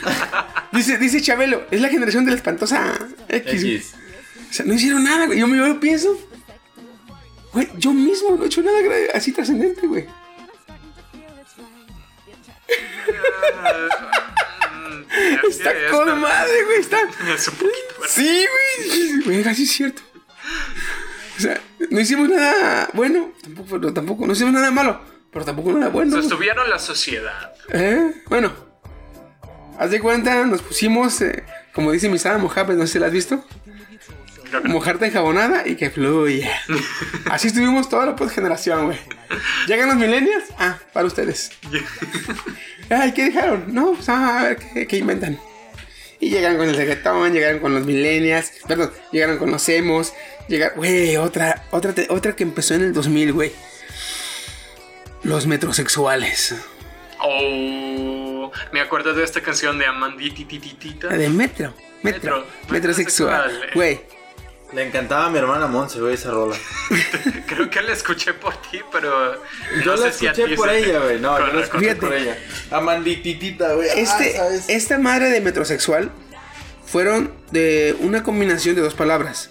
Dice, 0.72 0.98
dice 1.00 1.20
Chabelo, 1.22 1.66
es 1.72 1.82
la 1.82 1.90
generación 1.90 2.26
de 2.26 2.32
la 2.32 2.38
espantosa 2.38 2.94
X. 3.28 3.94
O 4.50 4.54
sea, 4.54 4.66
no 4.66 4.74
hicieron 4.76 5.04
nada, 5.04 5.26
güey. 5.26 5.40
Yo 5.40 5.48
me 5.48 5.58
yo 5.58 5.80
pienso. 5.80 6.16
Güey, 7.54 7.68
yo 7.78 7.92
mismo 7.92 8.36
no 8.38 8.44
he 8.44 8.46
hecho 8.48 8.62
nada 8.62 8.78
así 9.16 9.32
trascendente, 9.32 9.88
güey. 9.88 10.06
Está 15.50 15.72
con 15.92 16.20
madre, 16.20 16.64
güey. 16.66 16.80
Está. 16.80 17.00
Es 17.34 17.48
un 17.48 17.56
poquito. 17.56 17.94
¿verdad? 18.00 18.14
Sí, 18.14 18.46
güey. 18.48 19.22
Güey, 19.24 19.48
así 19.48 19.64
es 19.64 19.72
cierto. 19.72 20.02
O 21.38 21.42
sea, 21.42 21.62
no 21.90 22.00
hicimos 22.02 22.28
nada 22.28 22.90
bueno, 22.94 23.32
tampoco, 23.42 23.80
pero 23.80 23.94
tampoco, 23.94 24.28
no 24.28 24.34
hicimos 24.34 24.52
nada 24.52 24.72
malo, 24.72 25.00
pero 25.32 25.46
tampoco 25.46 25.72
nada 25.72 25.88
bueno. 25.90 26.18
Sostuvieron 26.18 26.70
la 26.70 26.80
sociedad. 26.80 27.54
¿Eh? 27.70 28.12
Bueno, 28.28 28.52
haz 29.78 29.90
de 29.90 30.02
cuenta, 30.02 30.46
nos 30.46 30.62
pusimos, 30.62 31.22
eh, 31.22 31.46
como 31.74 31.94
dice 31.94 32.10
mi 32.10 32.20
Sara 32.20 32.38
Mojaves, 32.40 32.76
no 32.76 32.86
sé 32.86 32.94
si 32.94 33.00
la 33.00 33.06
has 33.08 33.14
visto. 33.14 33.46
No. 34.52 34.62
Mojarte 34.64 35.06
enjabonada 35.06 35.66
y 35.66 35.76
que 35.78 35.90
fluya. 35.90 36.60
Así 37.30 37.48
estuvimos 37.48 37.88
toda 37.88 38.08
la 38.08 38.30
generación, 38.30 38.88
güey. 38.88 39.00
¿Llegan 39.68 39.88
los 39.88 39.98
millennials? 39.98 40.46
Ah, 40.58 40.78
para 40.92 41.06
ustedes. 41.06 41.52
Ay, 42.90 43.12
¿qué 43.14 43.26
dejaron? 43.26 43.74
No, 43.74 43.94
pues 43.94 44.10
ah, 44.10 44.40
a 44.40 44.44
ver 44.44 44.58
qué, 44.58 44.88
qué 44.88 44.98
inventan. 44.98 45.40
Y 46.20 46.30
llegan 46.30 46.58
con 46.58 46.68
el 46.68 46.76
reggaetón, 46.76 47.32
llegaron 47.32 47.60
con 47.60 47.74
los 47.74 47.86
millennials, 47.86 48.52
perdón, 48.68 48.92
llegaron 49.12 49.38
con 49.38 49.52
los 49.52 49.70
emos, 49.70 50.14
llegaron, 50.48 50.78
güey, 50.78 51.16
otra, 51.18 51.64
otra, 51.72 51.94
otra 52.10 52.36
que 52.36 52.44
empezó 52.44 52.74
en 52.74 52.82
el 52.82 52.94
2000, 52.94 53.32
güey. 53.34 53.52
Los 55.24 55.48
metrosexuales. 55.48 56.56
Oh, 57.22 58.52
me 58.72 58.82
acuerdo 58.82 59.14
de 59.14 59.24
esta 59.24 59.42
canción 59.42 59.78
de 59.78 59.86
Amanditititita. 59.86 61.08
La 61.08 61.18
de 61.18 61.30
metro, 61.30 61.74
metro, 62.02 62.40
Metro, 62.40 62.48
metrosexual. 62.70 63.70
Güey, 63.74 64.02
Le 64.72 64.86
encantaba 64.88 65.26
a 65.26 65.30
mi 65.32 65.40
hermana 65.40 65.66
Monse, 65.68 66.00
güey, 66.00 66.14
esa 66.14 66.30
rola. 66.30 66.56
Creo 67.48 67.70
que 67.72 67.82
la 67.82 67.94
escuché 67.94 68.34
por 68.36 68.56
ti, 68.62 68.80
pero. 68.92 69.42
Yo 69.84 69.96
no 69.96 70.04
la 70.06 70.12
sé 70.12 70.28
escuché 70.28 70.56
por 70.56 70.70
se 70.70 70.78
ella, 70.78 71.00
güey. 71.00 71.20
No, 71.20 71.40
yo 71.40 71.54
la 71.54 71.62
escuché 71.64 71.86
Fíjate. 71.86 72.00
por 72.00 72.14
ella. 72.14 72.38
Amandititita, 72.70 73.74
güey. 73.74 73.88
este, 73.96 74.36
Ah, 74.38 74.44
¿sabes? 74.44 74.70
esta 74.70 75.00
madre 75.00 75.30
de 75.30 75.42
metrosexual 75.42 76.12
fueron 76.86 77.32
de 77.52 77.96
una 78.02 78.22
combinación 78.22 78.76
de 78.76 78.82
dos 78.82 78.94
palabras. 78.94 79.50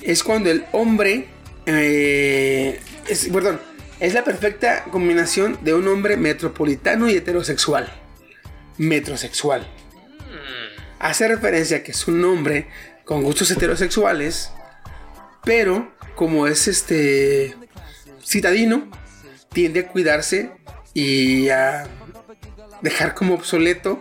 Es 0.00 0.22
cuando 0.22 0.48
el 0.50 0.64
hombre, 0.72 1.26
eh, 1.66 2.80
es, 3.08 3.28
perdón, 3.32 3.60
es 3.98 4.14
la 4.14 4.22
perfecta 4.22 4.84
combinación 4.84 5.58
de 5.62 5.74
un 5.74 5.88
hombre 5.88 6.16
metropolitano 6.16 7.08
y 7.10 7.16
heterosexual. 7.16 7.92
Metrosexual. 8.78 9.66
Hace 11.00 11.28
referencia 11.28 11.78
a 11.78 11.82
que 11.82 11.92
es 11.92 12.06
un 12.08 12.22
hombre 12.24 12.68
con 13.10 13.24
gustos 13.24 13.50
heterosexuales, 13.50 14.52
pero 15.42 15.92
como 16.14 16.46
es 16.46 16.68
este 16.68 17.56
citadino, 18.24 18.88
tiende 19.52 19.80
a 19.80 19.88
cuidarse 19.88 20.52
y 20.94 21.48
a 21.48 21.88
dejar 22.82 23.16
como 23.16 23.34
obsoleto 23.34 24.00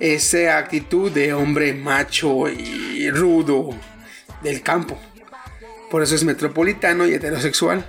esa 0.00 0.56
actitud 0.56 1.12
de 1.12 1.34
hombre 1.34 1.74
macho 1.74 2.48
y 2.48 3.10
rudo 3.10 3.78
del 4.42 4.62
campo. 4.62 4.98
Por 5.90 6.02
eso 6.02 6.14
es 6.14 6.24
metropolitano 6.24 7.06
y 7.06 7.12
heterosexual. 7.12 7.84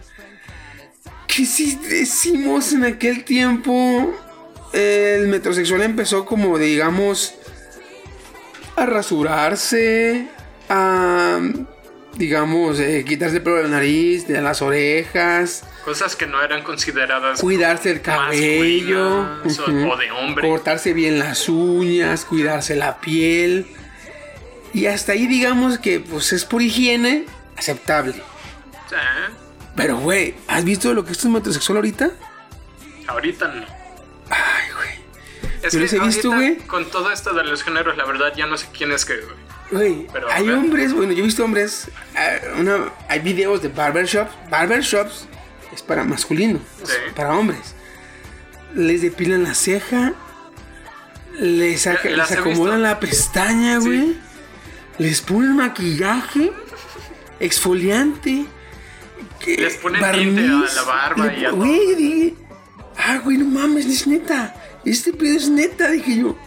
¿Qué 1.27 1.45
si 1.45 1.77
decimos 1.77 2.73
en 2.73 2.83
aquel 2.83 3.23
tiempo? 3.23 4.13
El 4.73 5.29
metrosexual 5.29 5.83
empezó 5.83 6.25
como, 6.25 6.57
digamos, 6.57 7.35
a 8.75 8.85
rasurarse, 8.85 10.27
a, 10.69 11.39
digamos, 12.15 12.79
eh, 12.79 13.03
quitarse 13.07 13.37
el 13.37 13.43
pelo 13.43 13.57
de 13.57 13.63
la 13.63 13.69
nariz, 13.69 14.27
de 14.27 14.41
las 14.41 14.61
orejas, 14.61 15.63
Cosas 15.85 16.15
que 16.15 16.25
no 16.27 16.41
eran 16.41 16.63
consideradas. 16.63 17.39
cuidarse 17.39 17.91
el 17.91 18.01
cabello, 18.01 19.21
o- 19.43 19.97
de 19.97 20.11
hombre. 20.11 20.47
cortarse 20.47 20.93
bien 20.93 21.19
las 21.19 21.47
uñas, 21.49 22.25
cuidarse 22.25 22.75
la 22.75 22.99
piel. 22.99 23.67
Y 24.73 24.87
hasta 24.87 25.13
ahí 25.13 25.27
digamos 25.27 25.79
que 25.79 25.99
pues 26.01 26.33
es 26.33 26.43
por 26.45 26.61
higiene 26.61 27.25
aceptable. 27.55 28.13
Sí, 28.13 28.95
Pero 29.75 29.97
güey, 29.99 30.35
¿has 30.47 30.63
visto 30.65 30.93
lo 30.93 31.05
que 31.05 31.13
es 31.13 31.23
un 31.23 31.33
metrosexual 31.33 31.77
ahorita? 31.77 32.11
ahorita 33.07 33.47
no. 33.47 33.65
Ay, 34.29 34.71
güey. 34.75 34.89
Es 35.63 35.71
Yo 35.73 35.79
que 35.79 35.83
los 35.85 35.93
he 35.93 35.99
visto, 35.99 36.29
güey. 36.31 36.57
Con 36.57 36.89
todo 36.91 37.11
esto 37.11 37.33
de 37.33 37.43
los 37.45 37.63
géneros, 37.63 37.95
la 37.95 38.05
verdad 38.05 38.33
ya 38.35 38.45
no 38.45 38.57
sé 38.57 38.67
quién 38.77 38.91
es 38.91 39.05
que. 39.05 39.15
güey. 39.15 39.46
Güey, 39.71 40.07
hay 40.31 40.47
ver. 40.47 40.55
hombres, 40.55 40.93
bueno, 40.93 41.11
yo 41.11 41.19
he 41.19 41.25
visto 41.25 41.43
hombres, 41.43 41.89
eh, 42.15 42.41
una- 42.59 42.89
hay 43.09 43.19
videos 43.19 43.61
de 43.61 43.67
barbershops. 43.67 44.31
Barbershops 44.49 45.27
es 45.73 45.81
para 45.81 46.03
masculino, 46.05 46.59
es 46.83 47.13
para 47.13 47.35
hombres. 47.35 47.75
Les 48.73 49.01
depilan 49.01 49.43
la 49.43 49.53
ceja, 49.55 50.13
les, 51.39 51.83
Ya, 51.83 51.93
acomodan 52.39 52.81
la 52.81 52.99
pestaña, 52.99 53.79
güey. 53.79 54.15
Les 54.99 55.21
ponen 55.21 55.55
maquillaje, 55.57 56.51
exfoliante. 57.39 58.45
que- 59.39 59.55
Les 59.57 59.75
ponen 59.77 60.01
tinte 60.13 60.41
a 60.41 60.73
la 60.75 60.81
barba 60.83 61.33
y 61.33 61.45
a 61.45 61.49
todo. 61.51 61.57
Güey, 61.57 61.95
dije, 61.95 62.33
ah, 62.97 63.19
güey, 63.23 63.37
no 63.37 63.45
mames, 63.45 63.85
es 63.85 64.07
neta. 64.07 64.55
Este 64.83 65.13
pedo 65.13 65.37
es 65.37 65.47
neta, 65.49 65.89
dije 65.91 66.17
yo. 66.17 66.37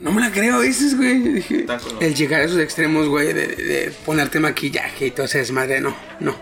No 0.00 0.12
me 0.12 0.20
la 0.20 0.30
creo 0.30 0.56
a 0.56 0.58
veces, 0.58 0.96
güey. 0.96 1.18
Dije, 1.18 1.66
el 2.00 2.14
llegar 2.14 2.40
a 2.40 2.44
esos 2.44 2.58
extremos, 2.60 3.08
güey, 3.08 3.32
de, 3.32 3.46
de 3.48 3.92
ponerte 4.06 4.38
maquillaje 4.38 5.06
y 5.06 5.10
todo 5.10 5.26
ese 5.26 5.38
desmadre, 5.38 5.80
no, 5.80 5.94
no. 6.20 6.36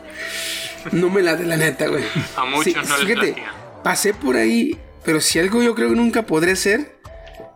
No 0.93 1.09
me 1.11 1.23
la 1.23 1.37
de 1.37 1.47
la 1.47 1.57
neta, 1.57 1.89
güey. 1.89 2.05
A 2.37 2.45
muchos 2.45 2.89
no 2.89 2.97
les 2.99 3.07
fíjate, 3.07 3.43
pasé 3.83 4.13
por 4.15 4.37
ahí, 4.37 4.79
pero 5.05 5.21
si 5.21 5.39
algo 5.39 5.63
yo 5.63 5.75
creo 5.75 5.89
que 5.89 5.97
nunca 5.97 6.27
podré 6.27 6.55
ser, 6.55 6.97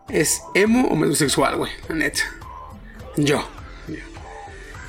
es 0.09 0.41
emo 0.55 0.87
o 0.87 0.95
metrosexual, 0.95 1.55
güey, 1.57 1.71
la 1.87 1.95
neta. 1.95 2.23
Yo. 3.17 3.47
yo. 3.87 3.95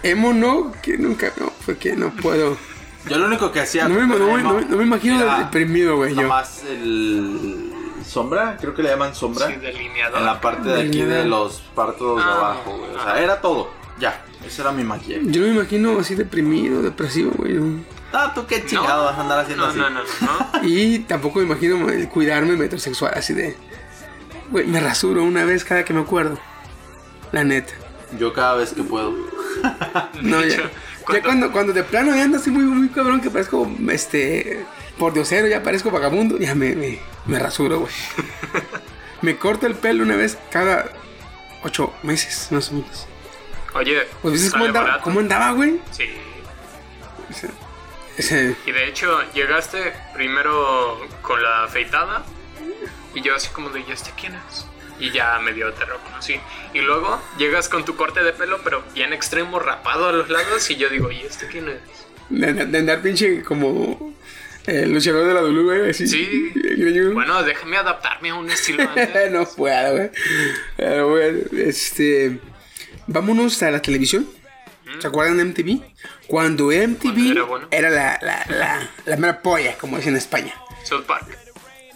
Emo 0.03 0.33
no, 0.33 0.73
que 0.83 0.97
nunca, 0.99 1.31
no, 1.39 1.53
porque 1.67 1.95
no 1.95 2.11
puedo. 2.17 2.57
Yo 3.09 3.19
lo 3.19 3.27
único 3.27 3.53
que 3.53 3.61
hacía. 3.61 3.87
No 3.89 3.95
me- 3.97 4.07
no 4.07 4.19
no 4.19 4.55
me- 4.55 4.65
no 4.65 4.77
me 4.77 4.85
imagino 4.85 5.21
era 5.21 5.39
deprimido, 5.41 5.97
güey, 5.97 6.15
yo. 6.15 6.29
El. 6.69 7.72
Sombra, 8.05 8.57
creo 8.61 8.75
que 8.75 8.83
le 8.83 8.91
llaman 8.91 9.15
sombra. 9.15 9.47
Sí, 9.49 9.55
delineador. 9.57 10.19
en 10.21 10.27
la 10.27 10.41
parte 10.41 10.69
de 10.69 10.83
aquí 10.83 11.03
de 11.03 11.25
los 11.25 11.61
partos 11.75 12.17
de 12.19 12.23
Ah, 12.23 12.37
abajo, 12.37 12.77
güey. 12.79 12.91
O 12.91 13.03
sea, 13.03 13.15
ah. 13.15 13.21
era 13.21 13.41
todo. 13.41 13.71
Ya, 13.99 14.25
ese 14.45 14.63
era 14.63 14.73
mi 14.73 14.85
maquillaje. 14.85 15.23
Yo 15.27 15.43
me 15.43 15.49
imagino 15.49 15.99
así 15.99 16.15
deprimido, 16.15 16.83
depresivo, 16.83 17.33
güey. 17.37 17.59
Ah, 18.13 18.33
tú 18.35 18.47
qué 18.47 18.65
chingado 18.67 18.99
No, 18.99 19.05
vas 19.05 19.19
a 19.19 19.21
andar 19.23 19.39
haciendo 19.41 19.65
no, 19.65 19.71
así. 19.71 19.79
no, 19.79 19.91
no, 19.91 20.01
no. 20.01 20.61
Y 20.69 21.01
tampoco 21.01 21.39
me 21.39 21.47
imagino 21.47 21.89
el 21.89 22.09
cuidarme 22.09 22.57
metrosexual, 22.57 23.13
así 23.15 23.33
de. 23.35 23.57
Güey, 24.51 24.67
me 24.67 24.81
rasuro 24.81 25.23
una 25.25 25.45
vez 25.45 25.65
cada 25.65 25.85
que 25.85 25.93
me 25.95 26.01
acuerdo. 26.03 26.39
La 27.33 27.45
neta. 27.45 27.73
Yo 28.19 28.33
cada 28.35 28.55
vez 28.57 28.73
que 28.75 28.83
puedo. 28.83 29.15
No, 30.23 30.41
ya. 30.41 30.47
hecho, 30.47 30.63
Ya 30.63 30.69
cuando- 31.07 31.23
cuando, 31.23 31.53
cuando 31.53 31.73
de 31.73 31.83
plano 31.85 32.15
ya 32.15 32.25
ando 32.25 32.37
así 32.39 32.51
muy, 32.51 32.65
muy 32.65 32.89
cabrón 32.89 33.21
que 33.21 33.31
parezco, 33.31 33.71
este, 33.91 34.65
por 34.99 35.13
diosero, 35.13 35.47
ya 35.49 35.63
parezco 35.63 35.91
vagabundo, 35.91 36.39
ya 36.39 36.55
me, 36.55 36.75
me, 36.75 36.99
me 37.27 37.39
rasuro, 37.39 37.81
güey. 37.81 37.93
me 39.23 39.37
corto 39.39 39.67
el 39.67 39.75
pelo 39.75 40.03
una 40.05 40.17
vez 40.17 40.39
cada 40.51 40.91
ocho 41.65 41.93
meses, 42.03 42.49
más 42.51 42.71
o 42.71 42.75
menos. 42.75 43.07
Oye, 43.75 44.07
Pues 44.21 44.51
cómo 44.51 44.65
andaba, 44.67 44.87
barato. 44.87 45.05
cómo 45.05 45.21
andaba, 45.21 45.53
güey. 45.53 45.81
Sí. 45.93 46.05
Ese- 48.17 48.55
Y 48.67 48.73
de 48.73 48.89
hecho, 48.89 49.21
llegaste 49.33 49.93
primero 50.15 51.01
con 51.23 51.43
la 51.43 51.65
afeitada. 51.65 52.25
Y 53.15 53.23
yo 53.23 53.35
así 53.35 53.49
como 53.49 53.71
de, 53.71 53.81
¿y 53.81 53.91
este 53.91 54.11
quién 54.19 54.35
es? 54.35 54.67
Y 54.99 55.11
ya 55.11 55.39
medio 55.41 55.73
te 55.73 55.85
reconocí. 55.85 56.39
Y 56.75 56.81
luego 56.81 57.21
llegas 57.39 57.69
con 57.69 57.85
tu 57.85 57.97
corte 57.97 58.23
de 58.23 58.33
pelo, 58.33 58.61
pero 58.63 58.83
bien 58.95 59.13
extremo, 59.13 59.59
rapado 59.59 60.09
a 60.09 60.13
los 60.13 60.29
lados. 60.29 60.71
Y 60.71 60.77
yo 60.77 60.89
digo, 60.89 61.11
¿y 61.11 61.23
este 61.23 61.47
quién 61.49 61.69
es? 61.69 61.79
de, 62.29 62.53
de 62.67 62.79
andar 62.79 63.03
pinche 63.03 63.43
como 63.43 64.15
el 64.67 64.93
luchador 64.93 65.27
de 65.27 65.35
la 65.35 65.41
W, 65.41 65.63
güey, 65.65 65.91
así. 65.91 66.07
Sí. 66.07 66.53
greñudo. 66.55 67.15
Bueno, 67.15 67.43
déjame 67.43 67.77
adaptarme 67.77 68.31
a 68.31 68.35
un 68.35 68.51
estilo 68.51 68.83
antes. 68.89 69.31
no 69.33 69.45
puedo, 69.47 69.93
güey. 69.97 70.11
Pero 70.77 71.09
bueno, 71.11 71.39
este. 71.59 72.39
Vámonos 73.07 73.63
a 73.63 73.71
la 73.71 73.83
televisión. 73.83 74.29
¿Se 75.01 75.07
acuerdan 75.09 75.39
de 75.39 75.45
MTV? 75.47 75.83
Cuando 76.29 76.67
MTV 76.67 77.01
Cuando 77.03 77.31
era 77.33 77.43
bueno. 77.45 77.69
era 77.71 77.91
la, 77.91 78.19
la, 78.23 78.45
la, 78.49 78.91
la 79.07 79.17
mera 79.17 79.41
polla, 79.43 79.77
como 79.79 79.97
dicen 79.97 80.13
en 80.13 80.19
España. 80.19 80.55
South 80.85 81.05
Park. 81.07 81.27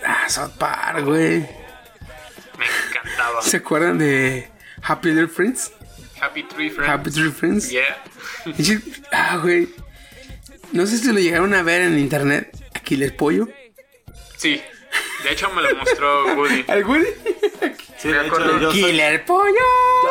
Ah, 0.04 0.28
South 0.28 0.52
Park, 0.58 1.04
güey. 1.04 1.40
Me 2.58 2.64
encantaba. 2.90 3.42
¿Se 3.42 3.58
acuerdan 3.58 3.98
de 3.98 4.48
Happy 4.82 5.10
Little 5.10 5.28
Friends? 5.28 5.72
Happy 6.20 6.42
Tree 6.44 6.70
Friends. 6.70 6.88
Happy 6.90 7.10
Tree 7.10 7.30
Friends. 7.30 7.70
Yeah. 7.70 8.02
Sí, 8.56 8.78
Ah, 9.12 9.38
güey. 9.42 9.68
No 10.72 10.86
sé 10.86 10.98
si 10.98 11.12
lo 11.12 11.18
llegaron 11.18 11.54
a 11.54 11.62
ver 11.62 11.82
en 11.82 11.98
internet. 11.98 12.56
Aquiles 12.74 13.12
Pollo. 13.12 13.48
Sí. 14.36 14.60
De 15.24 15.32
hecho, 15.32 15.50
me 15.50 15.62
lo 15.62 15.74
mostró 15.76 16.34
Woody. 16.36 16.64
¿Al 16.68 16.84
Woody? 16.84 17.06
Sí, 17.98 18.08
Me 18.08 18.26
hecho, 18.26 18.36
soy- 18.36 18.72
Killer 18.72 19.24
Pollo. 19.24 19.54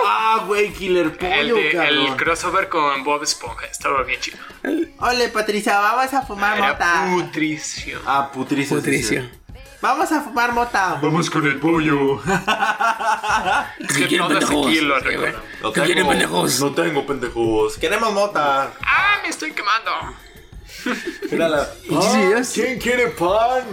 Ah, 0.06 0.44
güey, 0.48 0.74
Killer 0.74 1.06
El, 1.06 1.12
Pollo, 1.12 1.56
de- 1.56 1.88
el 1.88 2.16
crossover 2.18 2.68
con 2.68 3.04
Bob 3.04 3.24
Esponja. 3.24 3.66
Estaba 3.68 4.04
bien 4.04 4.20
chido. 4.20 4.38
Ole, 5.00 5.30
Patricia, 5.30 5.80
vamos 5.80 6.14
a 6.14 6.22
fumar 6.24 6.58
Era 6.58 6.78
putricio. 7.12 8.02
Ah, 8.06 8.32
putricio. 8.34 8.78
Putricio. 8.78 9.22
sí. 9.22 9.30
Vamos 9.82 10.12
a 10.12 10.22
fumar 10.22 10.52
mota. 10.52 10.98
Vamos 11.02 11.30
con 11.30 11.46
el 11.46 11.60
pollo. 11.60 12.20
Es 13.80 13.98
que 13.98 14.18
todos 14.18 14.44
aquí 14.44 14.80
lo. 14.82 15.00
No 15.62 15.72
¿Qué 15.74 15.82
quieren, 15.84 16.08
pendejos? 16.08 16.60
No 16.60 16.72
tengo 16.74 17.06
pendejos. 17.06 17.78
Queremos 17.78 18.12
mota. 18.14 18.74
¡Ah, 18.82 19.20
me 19.22 19.30
estoy 19.30 19.52
quemando! 19.52 19.92
Mírala. 21.32 21.70
Pinches 21.88 22.50
Ah. 22.50 22.52
¿Quién 22.54 22.80
quiere 22.80 23.08
pan? 23.08 23.64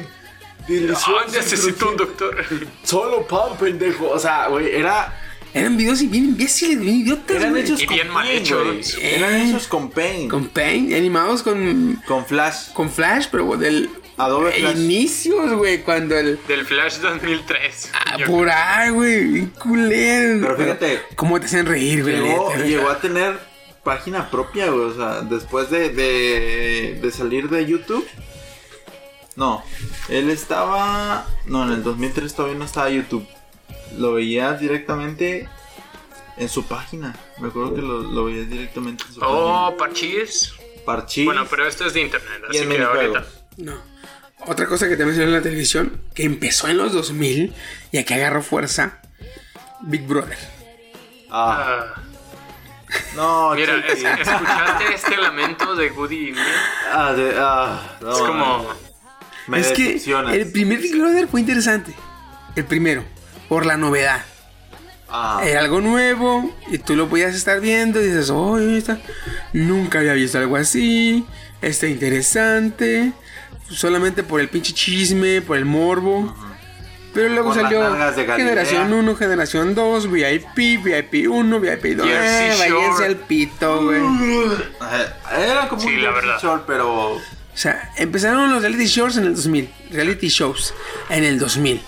Delicioso. 0.69 1.19
¡Ah, 1.19 1.27
necesito 1.33 1.91
un 1.91 1.97
doctor! 1.97 2.45
Solo 2.85 3.27
pan, 3.27 3.57
pendejo. 3.59 4.11
O 4.11 4.19
sea, 4.19 4.49
güey, 4.49 4.75
era. 4.75 5.19
Eran 5.55 5.77
videos 5.77 6.01
bien 6.09 6.25
imbéciles, 6.25 6.81
bien 6.81 7.01
idiotas, 7.01 7.37
Eran 7.37 7.55
hechos 7.59 7.83
Y 7.83 7.85
con 7.87 7.97
bien 7.97 8.09
mal 8.09 8.27
hechos. 8.27 8.97
Eran 8.99 9.35
hechos 9.35 9.67
con 9.69 9.91
Paint. 9.91 10.31
Con 10.31 10.47
Paint, 10.49 10.95
animados 10.95 11.43
con, 11.43 12.01
Con 12.07 12.25
Flash. 12.25 12.73
con 12.73 12.91
Flash, 12.91 13.27
pero 13.31 13.57
del... 13.59 13.91
Adobe 14.17 14.53
Flash. 14.53 14.77
Inicios, 14.79 15.53
güey, 15.53 15.83
cuando 15.83 16.17
el... 16.19 16.39
Del 16.49 16.65
Flash 16.65 16.99
2003. 17.01 17.91
Ah, 17.93 18.17
por 18.27 18.49
ahí, 18.49 18.91
güey, 18.91 19.25
bien 19.25 19.47
culero. 19.59 20.41
Pero 20.41 20.57
fíjate, 20.57 21.03
¿Cómo 21.17 21.39
te 21.39 21.45
hacen 21.47 21.67
reír, 21.67 22.03
güey? 22.03 22.17
Llegó, 22.21 22.55
llegó 22.57 22.89
a 22.89 22.99
tener 22.99 23.39
página 23.85 24.31
propia, 24.31 24.71
güey. 24.71 24.87
O 24.87 24.95
sea, 24.95 25.23
después 25.23 25.71
de, 25.71 25.91
de, 25.91 26.99
de 27.03 27.11
salir 27.11 27.49
de 27.49 27.67
YouTube. 27.67 28.07
No, 29.37 29.65
él 30.09 30.31
estaba. 30.31 31.27
No, 31.47 31.65
en 31.65 31.73
el 31.73 31.83
2003 31.83 32.35
todavía 32.35 32.59
no 32.59 32.65
estaba 32.65 32.91
YouTube. 32.91 33.27
Lo 33.97 34.15
veías 34.15 34.61
directamente 34.61 35.49
en 36.37 36.49
su 36.49 36.65
página. 36.67 37.15
Me 37.41 37.49
acuerdo 37.49 37.75
que 37.75 37.83
lo, 37.83 38.01
lo 38.03 38.25
veías 38.27 38.49
directamente 38.49 39.05
en 39.09 39.15
su 39.15 39.21
Oh, 39.23 39.75
parchís. 39.79 40.51
página. 40.57 40.85
Parchís. 40.85 41.25
Bueno, 41.25 41.47
pero 41.49 41.67
esto 41.67 41.87
es 41.87 41.95
de 41.95 42.01
internet, 42.03 42.43
así 42.51 42.67
que 42.67 42.83
ahorita. 42.83 43.25
No. 43.59 43.75
Otra 44.47 44.67
cosa 44.67 44.89
que 44.89 44.97
también 44.97 45.15
salió 45.15 45.29
en 45.29 45.35
la 45.35 45.43
televisión, 45.43 46.01
que 46.15 46.25
empezó 46.25 46.67
en 46.67 46.77
los 46.79 46.93
2000 46.93 47.55
y 47.93 47.99
aquí 47.99 48.13
agarró 48.15 48.43
fuerza, 48.43 49.01
Big 49.83 50.05
Brother. 50.07 50.37
Ah, 51.31 51.95
Ah, 51.97 52.03
no, 53.17 53.55
mira, 53.55 53.77
es- 53.87 54.03
¿escuchaste 54.03 54.95
este 54.95 55.17
lamento 55.17 55.75
de 55.77 55.91
Woody 55.91 56.29
y 56.29 56.33
Mia? 56.33 56.43
Ah, 56.93 57.13
de- 57.13 57.35
ah, 57.39 57.97
no, 58.01 58.11
Es 58.13 58.19
como. 58.19 58.69
me 59.47 59.61
es 59.61 59.73
que 59.73 59.97
el 60.33 60.51
primer 60.53 60.79
Big 60.81 60.97
Brother 60.99 61.29
fue 61.29 61.41
interesante. 61.41 61.95
El 62.57 62.65
primero, 62.65 63.05
por 63.49 63.65
la 63.67 63.77
novedad. 63.77 64.25
Ah, 65.15 65.43
Era 65.45 65.61
algo 65.61 65.81
nuevo 65.83 66.55
y 66.71 66.79
tú 66.79 66.97
lo 66.97 67.09
podías 67.09 67.35
estar 67.35 67.61
viendo 67.61 68.01
y 68.01 68.05
dices, 68.07 68.31
oh, 68.31 68.59
está. 68.59 68.99
nunca 69.53 69.99
había 69.99 70.15
visto 70.15 70.39
algo 70.39 70.57
así, 70.57 71.27
está 71.61 71.87
interesante, 71.87 73.13
solamente 73.69 74.23
por 74.23 74.41
el 74.41 74.49
pinche 74.49 74.73
chisme, 74.73 75.43
por 75.43 75.59
el 75.59 75.67
morbo. 75.67 76.35
Pero 77.15 77.29
luego 77.29 77.55
salió 77.55 77.95
generación 78.37 78.93
1, 78.93 79.17
generación 79.17 79.75
2, 79.75 80.11
VIP, 80.11 80.83
VIP 80.83 81.31
1, 81.31 81.61
VIP 81.61 81.85
2. 81.97 82.07
Jersey 82.07 82.51
Eh, 82.51 82.55
váyanse 82.59 83.05
al 83.05 83.17
pito, 83.17 83.85
güey. 83.85 84.01
O 84.01 84.53
eh, 84.55 85.47
era 85.51 85.69
como 85.69 85.83
Sí, 85.83 85.89
un 85.89 86.03
la 86.03 86.11
verdad. 86.11 86.39
Shore, 86.41 86.63
pero 86.67 87.21
sea, 87.55 87.93
empezaron 87.97 88.51
los 88.51 88.63
reality 88.63 88.87
shows 88.87 89.17
en 89.17 89.27
el 89.27 89.35
2000, 89.35 89.71
reality 89.91 90.29
shows 90.29 90.75
en 91.11 91.25
el 91.25 91.39
2000. 91.39 91.81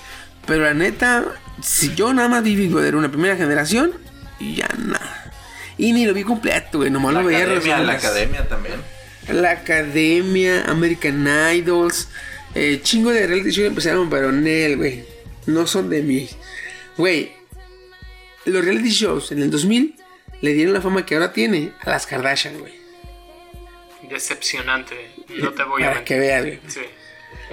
Pero 0.47 0.65
la 0.65 0.75
neta, 0.75 1.25
si 1.63 1.95
yo 1.95 2.13
nada 2.13 2.29
más 2.29 2.43
vi 2.43 2.55
Big 2.55 2.71
Brother 2.71 2.97
una 2.97 3.11
primera 3.11 3.37
generación, 3.37 3.93
y 4.39 4.57
ya 4.57 4.69
nada. 4.79 5.33
Y 5.79 5.93
ni 5.93 6.07
lo 6.07 6.13
vi 6.15 6.23
completo, 6.23 6.79
güey, 6.79 6.91
nomás 6.91 7.15
la 7.15 7.23
lo 7.23 7.29
veía 7.29 7.45
academia, 7.45 7.79
la 7.79 7.93
academia 7.95 8.49
también. 8.49 8.75
La 9.29 9.53
Academia, 9.53 10.65
American 10.69 11.27
Idols, 11.55 12.09
eh, 12.55 12.81
chingo 12.83 13.11
de 13.11 13.27
reality 13.27 13.51
shows 13.51 13.69
empezaron, 13.69 14.11
pero 14.11 14.31
Nel, 14.31 14.77
güey, 14.77 15.05
no 15.47 15.67
son 15.67 15.91
de 15.91 16.03
mí. 16.03 16.29
Güey, 16.97 17.33
los 18.45 18.65
reality 18.65 18.91
shows 18.91 19.33
en 19.33 19.43
el 19.43 19.51
2000 19.51 19.97
le 20.41 20.53
dieron 20.53 20.75
la 20.75 20.81
fama 20.81 21.07
que 21.07 21.15
ahora 21.15 21.33
tiene 21.33 21.73
a 21.81 21.91
las 21.91 22.07
Kardashian, 22.07 22.59
güey. 22.59 22.75
Decepcionante. 24.09 25.15
No 25.29 25.53
te 25.53 25.63
voy 25.65 25.83
a 25.83 25.93
Para 25.93 26.05
que 26.05 26.19
veas, 26.19 26.45
güey. 26.45 26.61
Sí. 26.69 26.81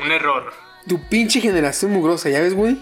Un 0.04 0.12
error. 0.12 0.54
Tu 0.88 1.02
pinche 1.08 1.40
generación 1.40 1.92
mugrosa, 1.92 2.30
¿ya 2.30 2.42
ves, 2.42 2.54
güey? 2.54 2.78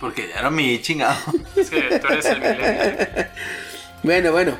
Porque 0.00 0.28
ya 0.28 0.40
era 0.40 0.50
mi 0.50 0.80
chingado. 0.80 1.16
Sí, 1.56 1.76
tú 2.00 2.06
eres 2.12 2.26
el. 2.26 2.42
Bueno, 4.04 4.30
bueno, 4.30 4.56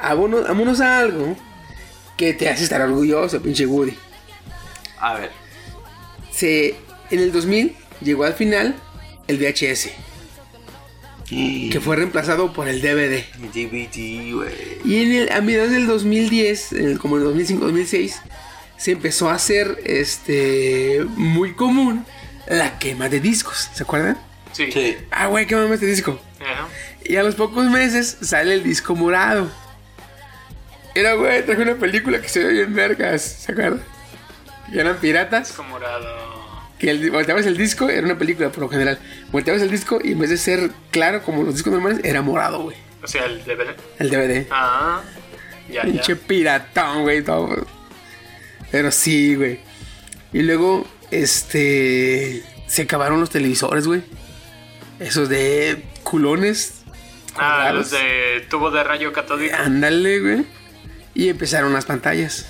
vámonos, 0.00 0.46
vámonos 0.46 0.80
a 0.80 1.00
algo 1.00 1.36
que 2.16 2.32
te 2.32 2.48
hace 2.48 2.62
estar 2.62 2.80
orgulloso, 2.80 3.42
pinche 3.42 3.66
Woody. 3.66 3.96
A 5.00 5.14
ver. 5.14 5.30
Se, 6.30 6.76
en 7.10 7.18
el 7.18 7.32
2000 7.32 7.76
llegó 8.00 8.24
al 8.24 8.34
final 8.34 8.74
el 9.26 9.38
VHS, 9.38 9.90
que 11.28 11.80
fue 11.82 11.96
reemplazado 11.96 12.52
por 12.52 12.68
el 12.68 12.80
DVD. 12.80 13.22
DVD, 13.52 14.32
güey. 14.34 14.78
Y 14.84 15.02
en 15.02 15.12
el, 15.12 15.32
a 15.32 15.40
mediados 15.40 15.70
del 15.70 15.86
2010, 15.86 16.72
en 16.72 16.88
el- 16.88 16.98
como 16.98 17.16
en 17.18 17.22
el 17.22 17.28
2005-2006, 17.34 18.14
se 18.78 18.92
empezó 18.92 19.28
a 19.28 19.34
hacer 19.34 19.78
este 19.84 21.04
muy 21.16 21.52
común 21.54 22.04
la 22.46 22.78
quema 22.78 23.08
de 23.08 23.20
discos, 23.20 23.68
¿se 23.74 23.82
acuerdan? 23.82 24.16
Sí. 24.52 24.70
Sí. 24.72 24.96
Ah, 25.10 25.26
güey, 25.26 25.46
quemame 25.46 25.74
este 25.74 25.86
disco. 25.86 26.18
Ajá. 26.40 26.68
Y 27.04 27.16
a 27.16 27.22
los 27.22 27.34
pocos 27.34 27.68
meses 27.70 28.16
sale 28.22 28.54
el 28.54 28.62
disco 28.62 28.94
morado. 28.94 29.50
Era, 30.94 31.12
güey, 31.14 31.44
traje 31.44 31.62
una 31.62 31.74
película 31.76 32.20
que 32.20 32.28
se 32.28 32.42
ve 32.42 32.52
bien 32.54 32.74
vergas, 32.74 33.22
¿se 33.22 33.52
acuerdan? 33.52 33.82
Que 34.72 34.80
eran 34.80 34.96
piratas. 34.98 35.52
Como 35.52 35.70
morado. 35.70 36.37
Que 36.78 36.90
el, 36.90 37.10
volteabas 37.10 37.46
el 37.46 37.56
disco, 37.56 37.88
era 37.88 38.04
una 38.04 38.18
película 38.18 38.50
por 38.50 38.60
lo 38.60 38.68
general. 38.68 38.98
Volteabas 39.32 39.62
el 39.62 39.70
disco 39.70 39.98
y 40.02 40.12
en 40.12 40.18
vez 40.20 40.30
de 40.30 40.36
ser 40.36 40.70
claro 40.90 41.22
como 41.22 41.42
los 41.42 41.54
discos 41.54 41.72
normales, 41.72 42.00
era 42.04 42.22
morado, 42.22 42.62
güey. 42.62 42.76
O 43.02 43.06
sea, 43.06 43.24
el 43.26 43.42
DVD. 43.44 43.74
El 43.98 44.10
DVD. 44.10 44.46
Ah. 44.50 45.02
Ya, 45.68 45.82
Pinche 45.82 46.14
ya. 46.14 46.20
piratón, 46.26 47.02
güey, 47.02 47.22
todo. 47.22 47.66
Pero 48.70 48.90
sí, 48.90 49.34
güey. 49.34 49.60
Y 50.32 50.42
luego, 50.42 50.86
este. 51.10 52.42
Se 52.66 52.82
acabaron 52.82 53.18
los 53.20 53.30
televisores, 53.30 53.86
güey. 53.86 54.02
Esos 55.00 55.28
de 55.28 55.84
culones. 56.02 56.82
Ah, 57.36 57.64
raros. 57.64 57.74
los 57.78 57.90
de 57.90 58.46
tubo 58.50 58.70
de 58.70 58.82
rayo 58.84 59.12
catódico. 59.12 59.54
Ándale, 59.56 60.20
güey. 60.20 60.46
Y 61.14 61.28
empezaron 61.28 61.72
las 61.72 61.86
pantallas. 61.86 62.46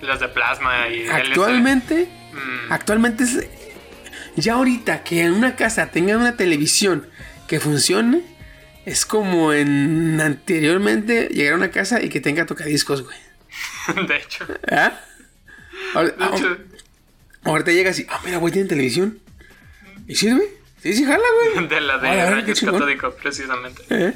Los 0.00 0.20
de 0.20 0.28
plasma 0.28 0.88
y. 0.88 1.06
Actualmente, 1.08 2.08
Mm. 2.32 2.72
actualmente 2.72 3.24
es. 3.24 3.46
Ya 4.36 4.54
ahorita 4.54 5.02
que 5.02 5.22
en 5.22 5.32
una 5.32 5.56
casa 5.56 5.86
tengan 5.90 6.18
una 6.18 6.36
televisión 6.36 7.08
que 7.48 7.58
funcione, 7.60 8.22
es 8.86 9.04
como 9.04 9.52
en 9.52 10.20
anteriormente 10.20 11.28
llegar 11.28 11.54
a 11.54 11.56
una 11.56 11.70
casa 11.70 12.00
y 12.02 12.08
que 12.08 12.20
tenga 12.20 12.46
tocadiscos, 12.46 13.02
güey. 13.02 13.16
de 14.06 14.16
hecho. 14.16 14.46
¿Ah? 14.70 14.98
Ahora- 15.94 16.10
De 16.10 16.36
hecho. 16.36 16.56
Ahorita 17.42 17.72
llegas 17.72 17.98
y, 17.98 18.06
ah, 18.10 18.20
mira, 18.24 18.36
güey, 18.36 18.52
tiene 18.52 18.68
televisión. 18.68 19.18
¿Y 20.06 20.14
sirve? 20.14 20.42
Sí, 20.82 20.94
sí, 20.94 21.04
jala, 21.04 21.24
güey. 21.54 21.68
De 21.68 21.80
la 21.80 21.98
de 21.98 22.08
Ah, 22.08 22.14
la 22.14 22.30
rayos 22.30 22.60
catódicos, 22.60 23.14
precisamente. 23.20 23.82
¿Eh? 23.90 24.14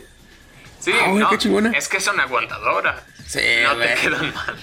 Sí, 0.80 0.92
Ah, 0.94 1.08
güey, 1.08 1.20
no, 1.20 1.30
qué 1.30 1.38
chingona. 1.38 1.70
es 1.72 1.88
que 1.88 2.00
son 2.00 2.20
aguantadoras. 2.20 3.02
Sí, 3.26 3.40
no 3.64 3.74
güey. 3.76 3.88
te 3.94 4.00
quedan 4.02 4.34
mal. 4.34 4.56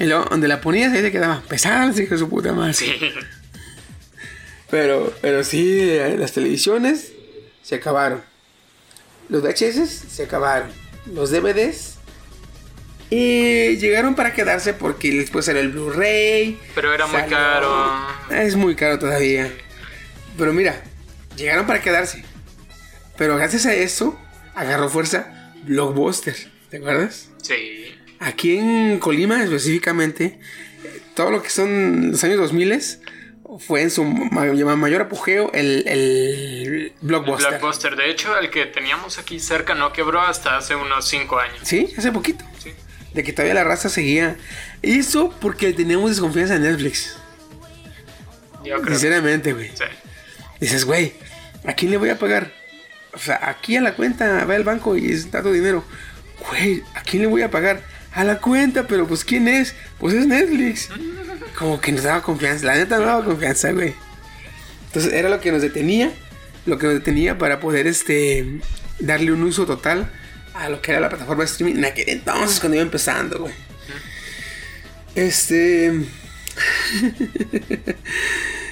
Y 0.00 0.06
luego, 0.06 0.24
donde 0.24 0.48
la 0.48 0.62
ponías, 0.62 0.92
ahí 0.94 1.02
te 1.02 1.12
quedaba 1.12 1.42
pesada, 1.42 1.88
hijo 1.90 2.14
de 2.14 2.18
su 2.18 2.28
puta 2.28 2.54
madre. 2.54 2.72
Sí. 2.72 2.92
Pero, 4.70 5.12
pero 5.20 5.44
sí, 5.44 5.78
eh, 5.80 6.16
las 6.18 6.32
televisiones 6.32 7.12
se 7.62 7.74
acabaron. 7.74 8.22
Los 9.28 9.42
VHS 9.42 9.88
se 10.08 10.22
acabaron. 10.24 10.70
Los 11.12 11.30
DVDs. 11.30 11.96
Y 13.10 13.76
llegaron 13.76 14.14
para 14.14 14.32
quedarse 14.32 14.72
porque 14.72 15.10
después 15.10 15.44
salió 15.44 15.60
el 15.60 15.70
Blu-ray. 15.70 16.58
Pero 16.74 16.94
era 16.94 17.06
muy 17.06 17.22
caro. 17.22 18.06
Es 18.30 18.56
muy 18.56 18.76
caro 18.76 18.98
todavía. 18.98 19.52
Pero 20.38 20.52
mira, 20.52 20.80
llegaron 21.36 21.66
para 21.66 21.82
quedarse. 21.82 22.24
Pero 23.18 23.36
gracias 23.36 23.66
a 23.66 23.74
eso, 23.74 24.18
agarró 24.54 24.88
fuerza 24.88 25.52
Blockbuster. 25.64 26.36
¿Te 26.70 26.78
acuerdas? 26.78 27.28
Sí. 27.42 27.98
Aquí 28.20 28.56
en 28.58 28.98
Colima 28.98 29.42
específicamente, 29.42 30.38
todo 31.14 31.30
lo 31.30 31.42
que 31.42 31.50
son 31.50 32.12
los 32.12 32.22
años 32.22 32.36
2000 32.38 32.80
fue 33.58 33.82
en 33.82 33.90
su 33.90 34.04
ma- 34.04 34.44
mayor 34.76 35.00
apogeo 35.02 35.50
el, 35.52 35.82
el 35.88 36.92
Blockbuster. 37.00 37.50
Blockbuster. 37.58 37.96
De 37.96 38.10
hecho, 38.10 38.38
el 38.38 38.50
que 38.50 38.66
teníamos 38.66 39.18
aquí 39.18 39.40
cerca 39.40 39.74
no 39.74 39.92
quebró 39.92 40.20
hasta 40.20 40.56
hace 40.56 40.76
unos 40.76 41.08
5 41.08 41.38
años. 41.40 41.58
Sí, 41.62 41.92
hace 41.98 42.12
poquito. 42.12 42.44
Sí. 42.62 42.72
de 43.14 43.24
que 43.24 43.32
todavía 43.32 43.54
la 43.54 43.64
raza 43.64 43.88
seguía. 43.88 44.36
Eso 44.82 45.34
porque 45.40 45.72
teníamos 45.72 46.10
desconfianza 46.10 46.54
en 46.56 46.62
Netflix. 46.62 47.16
Yo 48.64 48.76
creo. 48.82 48.98
Sinceramente, 48.98 49.52
güey. 49.52 49.68
Sí. 49.70 49.84
Dices, 50.60 50.84
güey, 50.84 51.14
¿a 51.64 51.72
quién 51.72 51.90
le 51.90 51.96
voy 51.96 52.10
a 52.10 52.18
pagar? 52.18 52.52
O 53.14 53.18
sea, 53.18 53.40
aquí 53.48 53.76
a 53.76 53.80
la 53.80 53.94
cuenta 53.94 54.44
va 54.44 54.54
el 54.56 54.62
banco 54.64 54.96
y 54.96 55.10
está 55.10 55.42
tu 55.42 55.52
dinero. 55.52 55.84
Güey, 56.50 56.82
¿a 56.94 57.02
quién 57.02 57.22
le 57.22 57.28
voy 57.28 57.42
a 57.42 57.50
pagar? 57.50 57.82
A 58.12 58.24
la 58.24 58.38
cuenta, 58.38 58.86
pero 58.86 59.06
pues 59.06 59.24
¿quién 59.24 59.46
es? 59.46 59.74
Pues 59.98 60.14
es 60.14 60.26
Netflix. 60.26 60.88
Como 61.56 61.80
que 61.80 61.92
nos 61.92 62.02
daba 62.02 62.22
confianza. 62.22 62.66
La 62.66 62.74
neta 62.74 62.98
no 62.98 63.06
daba 63.06 63.24
confianza, 63.24 63.70
güey. 63.72 63.94
Entonces 64.86 65.12
era 65.12 65.28
lo 65.28 65.40
que 65.40 65.52
nos 65.52 65.62
detenía. 65.62 66.12
Lo 66.66 66.78
que 66.78 66.86
nos 66.86 66.94
detenía 66.94 67.38
para 67.38 67.60
poder 67.60 67.86
este 67.86 68.60
darle 68.98 69.32
un 69.32 69.42
uso 69.42 69.64
total 69.64 70.10
a 70.54 70.68
lo 70.68 70.82
que 70.82 70.90
era 70.90 71.00
la 71.00 71.08
plataforma 71.08 71.44
de 71.44 71.50
streaming 71.50 71.76
en 71.76 71.84
aquel 71.86 72.08
entonces 72.08 72.60
cuando 72.60 72.76
iba 72.76 72.82
empezando, 72.82 73.38
güey. 73.38 73.54
Este. 75.14 75.92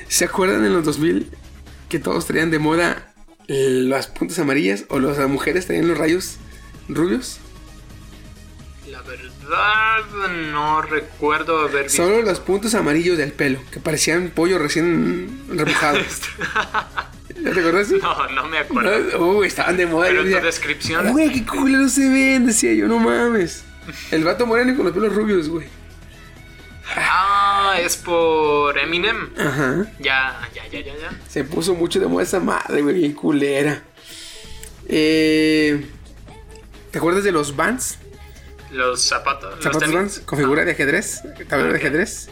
¿Se 0.08 0.24
acuerdan 0.24 0.64
en 0.64 0.72
los 0.72 0.84
2000 0.84 1.30
que 1.88 1.98
todos 1.98 2.26
traían 2.26 2.50
de 2.50 2.58
moda 2.58 3.12
las 3.46 4.08
puntas 4.08 4.38
amarillas 4.38 4.84
o 4.88 4.98
las 4.98 5.18
mujeres 5.28 5.66
traían 5.66 5.88
los 5.88 5.98
rayos 5.98 6.36
rubios? 6.88 7.40
La 8.98 9.04
verdad, 9.04 10.28
no 10.52 10.82
recuerdo 10.82 11.60
haber 11.60 11.84
visto. 11.84 12.04
Solo 12.04 12.22
los 12.22 12.40
puntos 12.40 12.74
amarillos 12.74 13.16
del 13.16 13.32
pelo, 13.32 13.60
que 13.70 13.78
parecían 13.78 14.30
pollo 14.30 14.58
recién 14.58 15.44
remojado. 15.48 15.98
¿Ya 16.00 17.52
te 17.52 17.60
acuerdas? 17.60 17.90
No, 17.90 18.28
no 18.30 18.48
me 18.48 18.58
acuerdo. 18.58 19.24
Uy, 19.24 19.46
estaban 19.46 19.76
de 19.76 19.86
moda. 19.86 20.08
Pero 20.08 20.24
yo 20.24 20.38
tu 20.38 20.44
descripción. 20.44 21.12
Güey, 21.12 21.32
qué 21.32 21.46
culero 21.46 21.88
se 21.88 22.08
ven, 22.08 22.46
decía 22.46 22.72
yo, 22.72 22.88
no 22.88 22.98
mames. 22.98 23.64
El 24.10 24.24
vato 24.24 24.46
moreno 24.46 24.74
con 24.76 24.86
los 24.86 24.94
pelos 24.94 25.14
rubios, 25.14 25.48
güey. 25.48 25.68
Ah, 26.96 27.76
es 27.80 27.96
por 27.96 28.76
Eminem. 28.78 29.30
Ajá. 29.38 29.86
Ya, 30.00 30.40
ya, 30.54 30.66
ya, 30.66 30.80
ya, 30.80 30.96
ya. 30.96 31.10
Se 31.28 31.44
puso 31.44 31.74
mucho 31.74 32.00
de 32.00 32.08
moda 32.08 32.24
esa 32.24 32.40
madre, 32.40 32.82
güey, 32.82 32.96
bien 32.96 33.12
culera. 33.12 33.84
Eh, 34.88 35.86
¿Te 36.90 36.98
acuerdas 36.98 37.22
de 37.22 37.30
los 37.30 37.54
Vans? 37.54 37.98
Los 38.70 39.02
zapatos. 39.02 39.54
los 39.56 39.64
Zapatos 39.64 39.80
tenis. 39.82 39.94
Vans 39.96 40.20
con 40.24 40.38
figura 40.38 40.64
de 40.64 40.72
ajedrez, 40.72 41.22
tablero 41.48 41.72
de 41.72 41.78
ajedrez. 41.78 42.28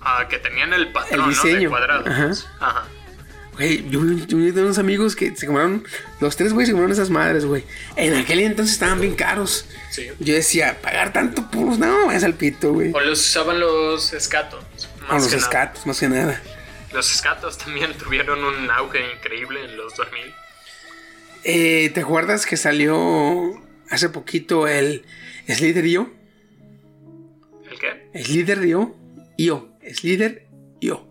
Ah, 0.00 0.26
que 0.28 0.38
tenían 0.38 0.72
el 0.72 0.92
patrón, 0.92 1.12
El 1.14 1.20
¿no? 1.20 1.28
diseño. 1.28 1.60
De 1.60 1.68
cuadrados. 1.68 2.46
Ajá. 2.60 2.84
Güey, 3.54 3.88
yo, 3.88 4.00
yo 4.26 4.36
vi 4.36 4.50
de 4.50 4.62
unos 4.62 4.78
amigos 4.78 5.14
que 5.14 5.34
se 5.36 5.46
compraron, 5.46 5.84
los 6.20 6.36
tres 6.36 6.52
güey 6.52 6.66
se 6.66 6.72
compraron 6.72 6.90
esas 6.92 7.08
madres, 7.08 7.44
güey. 7.44 7.64
En 7.94 8.14
aquel 8.14 8.40
entonces 8.40 8.74
estaban 8.74 9.00
bien 9.00 9.14
caros. 9.14 9.66
Sí. 9.90 10.08
Yo 10.18 10.34
decía, 10.34 10.80
pagar 10.82 11.12
tanto, 11.12 11.48
pues 11.52 11.78
no, 11.78 12.06
vayas 12.06 12.24
al 12.24 12.34
pito, 12.34 12.72
güey. 12.72 12.90
O 12.92 13.00
los 13.00 13.20
usaban 13.20 13.60
los 13.60 14.12
escatos. 14.12 14.64
Más 15.08 15.22
los 15.22 15.26
que 15.26 15.36
nada. 15.36 15.48
escatos, 15.48 15.86
más 15.86 16.00
que 16.00 16.08
nada. 16.08 16.42
Los 16.92 17.14
escatos 17.14 17.56
también 17.56 17.92
tuvieron 17.98 18.42
un 18.42 18.68
auge 18.72 19.00
increíble 19.16 19.64
en 19.64 19.76
los 19.76 19.94
2000. 19.94 20.34
Eh, 21.44 21.90
¿Te 21.94 22.00
acuerdas 22.00 22.46
que 22.46 22.56
salió 22.56 23.62
hace 23.88 24.08
poquito 24.08 24.66
el 24.66 25.04
Slither 25.48 25.84
IO? 25.86 26.10
¿El 27.70 27.78
qué? 27.78 28.22
Slither 28.24 28.64
IO. 28.64 28.94
IO. 29.36 29.68
Slither 29.94 30.46
IO. 30.80 31.06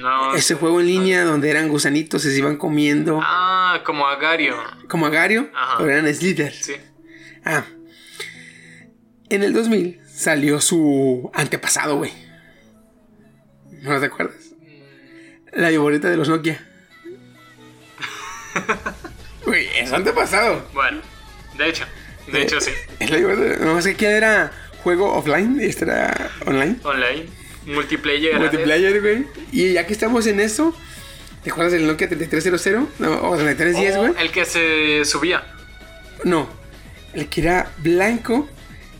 No. 0.00 0.34
Ese 0.34 0.54
juego 0.54 0.80
en 0.80 0.86
línea 0.86 1.24
donde 1.24 1.50
eran 1.50 1.68
gusanitos 1.68 2.24
y 2.24 2.30
se 2.30 2.38
iban 2.38 2.56
comiendo 2.56 3.20
Ah, 3.22 3.80
como 3.84 4.06
Agario. 4.06 4.56
como 4.88 5.06
agario, 5.06 5.50
Ajá. 5.54 5.78
pero 5.78 5.90
eran 5.90 6.14
Slither. 6.14 6.52
Sí. 6.52 6.74
Ah. 7.44 7.64
En 9.30 9.42
el 9.42 9.52
2000 9.54 10.00
salió 10.06 10.60
su 10.60 11.30
antepasado, 11.34 11.96
güey. 11.96 12.12
¿No 13.82 13.98
te 13.98 14.06
acuerdas? 14.06 14.50
La 15.52 15.70
viborita 15.70 16.10
de 16.10 16.16
los 16.16 16.28
Nokia. 16.28 16.66
Güey, 19.46 19.66
es 19.78 19.92
antepasado. 19.92 20.68
Bueno, 20.74 21.00
de 21.56 21.68
hecho. 21.68 21.84
De 22.32 22.42
hecho, 22.42 22.60
sí. 22.60 22.70
Es 23.00 23.10
la. 23.10 23.18
No 23.18 23.80
sé 23.82 23.94
quién 23.96 24.12
era 24.12 24.52
juego 24.82 25.12
offline 25.14 25.58
y 25.60 25.64
este 25.66 25.84
era 25.84 26.30
online. 26.46 26.76
Online. 26.84 27.26
Multiplayer. 27.66 28.38
Multiplayer, 28.38 29.00
güey. 29.00 29.26
Y 29.52 29.72
ya 29.74 29.86
que 29.86 29.92
estamos 29.92 30.26
en 30.26 30.40
eso, 30.40 30.74
¿te 31.44 31.50
acuerdas 31.50 31.72
del 31.72 31.86
Nokia 31.86 32.08
3300? 32.08 32.88
No, 32.98 33.10
o 33.28 33.36
3310, 33.36 33.96
Oh, 33.96 34.00
güey. 34.00 34.12
el 34.24 34.30
que 34.32 34.44
se 34.44 35.04
subía. 35.04 35.44
No. 36.24 36.48
El 37.12 37.28
que 37.28 37.40
era 37.42 37.70
blanco 37.78 38.48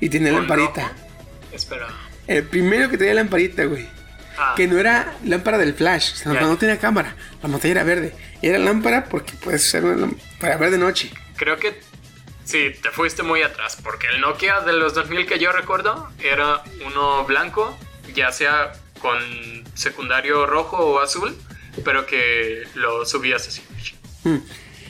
y 0.01 0.09
tenía 0.09 0.33
lamparita. 0.33 0.93
Espera. 1.53 1.89
El 2.27 2.45
primero 2.45 2.89
que 2.91 2.99
tenía 2.99 3.15
lamparita, 3.15 3.65
güey. 3.65 3.87
Ah, 4.39 4.55
Que 4.57 4.67
no 4.67 4.79
era 4.79 5.15
lámpara 5.25 5.59
del 5.59 5.75
flash, 5.75 6.13
o 6.13 6.17
sea, 6.17 6.33
no 6.41 6.57
tenía 6.57 6.79
cámara. 6.79 7.15
La 7.43 7.49
pantalla 7.49 7.73
era 7.73 7.85
verde. 7.85 8.15
Era 8.41 8.59
lámpara 8.59 9.05
porque 9.05 9.33
puedes 9.35 9.67
usar 9.67 9.85
una 9.85 9.97
lám- 10.07 10.17
para 10.41 10.57
ver 10.57 10.71
de 10.71 10.79
noche. 10.79 11.11
creo 11.37 11.57
que 11.59 11.79
sí, 12.51 12.73
te 12.83 12.91
fuiste 12.91 13.23
muy 13.23 13.43
atrás. 13.43 13.77
Porque 13.83 14.09
el 14.09 14.21
Nokia 14.21 14.61
de 14.61 14.73
los 14.73 14.95
2000 14.95 15.27
que 15.27 15.39
yo 15.39 15.53
recuerdo 15.53 16.09
era 16.23 16.63
uno 16.87 17.25
blanco, 17.25 17.79
ya 18.15 18.33
sea 18.33 18.73
con 19.01 19.19
secundario 19.75 20.47
rojo 20.47 20.77
o 20.79 20.99
azul, 21.01 21.37
pero 21.85 22.07
que 22.07 22.65
lo 22.75 23.07
subías 23.07 23.47
así. 23.49 23.63
Mm. 24.25 24.37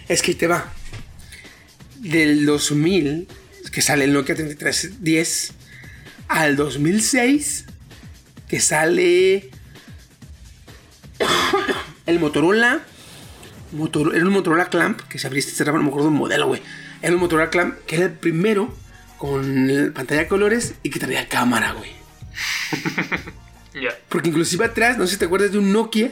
Es 0.09 0.23
que 0.23 0.35
te 0.35 0.47
va. 0.47 0.73
Del 1.97 2.47
2000, 2.47 3.29
que 3.73 3.83
sale 3.83 4.05
el 4.05 4.13
Nokia 4.13 4.35
3310, 4.35 5.53
al 6.29 6.57
2006, 6.57 7.67
que 8.49 8.59
sale 8.61 9.51
el 12.07 12.19
Motorola. 12.19 12.81
Motor- 13.73 14.17
era 14.17 14.25
un 14.25 14.33
Motorola 14.33 14.69
Clamp 14.69 15.01
que 15.03 15.19
se 15.19 15.27
abría 15.29 15.39
y 15.39 15.43
se 15.43 15.53
cerraba, 15.53 15.79
no 15.79 15.85
me 15.85 15.91
acuerdo 15.91 16.09
del 16.09 16.19
modelo, 16.19 16.47
güey. 16.49 16.61
Era 17.03 17.15
un 17.15 17.21
Motorola 17.21 17.51
Clamp 17.51 17.75
que 17.87 17.97
era 17.97 18.07
el 18.07 18.13
primero 18.13 18.75
con 19.19 19.93
pantalla 19.95 20.23
de 20.23 20.29
colores 20.29 20.75
y 20.83 20.91
que 20.91 20.99
traía 20.99 21.29
cámara, 21.29 21.73
güey. 21.73 21.91
Ya. 23.73 23.97
Porque 24.09 24.29
inclusive 24.31 24.65
atrás, 24.65 24.99
no 24.99 25.07
sé 25.07 25.13
si 25.13 25.19
te 25.21 25.27
acuerdas 25.27 25.53
de 25.53 25.59
un 25.59 25.73
Nokia 25.73 26.11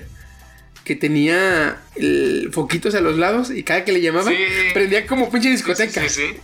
que 0.84 0.94
tenía 0.94 1.78
el- 1.96 2.50
foquitos 2.52 2.94
a 2.94 3.00
los 3.00 3.18
lados 3.18 3.50
y 3.50 3.64
cada 3.64 3.84
que 3.84 3.90
le 3.92 4.00
llamaba 4.00 4.30
Sí. 4.30 4.36
prendía 4.72 5.06
como 5.06 5.28
pinche 5.30 5.50
discoteca. 5.50 6.02
sí, 6.02 6.08
sí. 6.08 6.36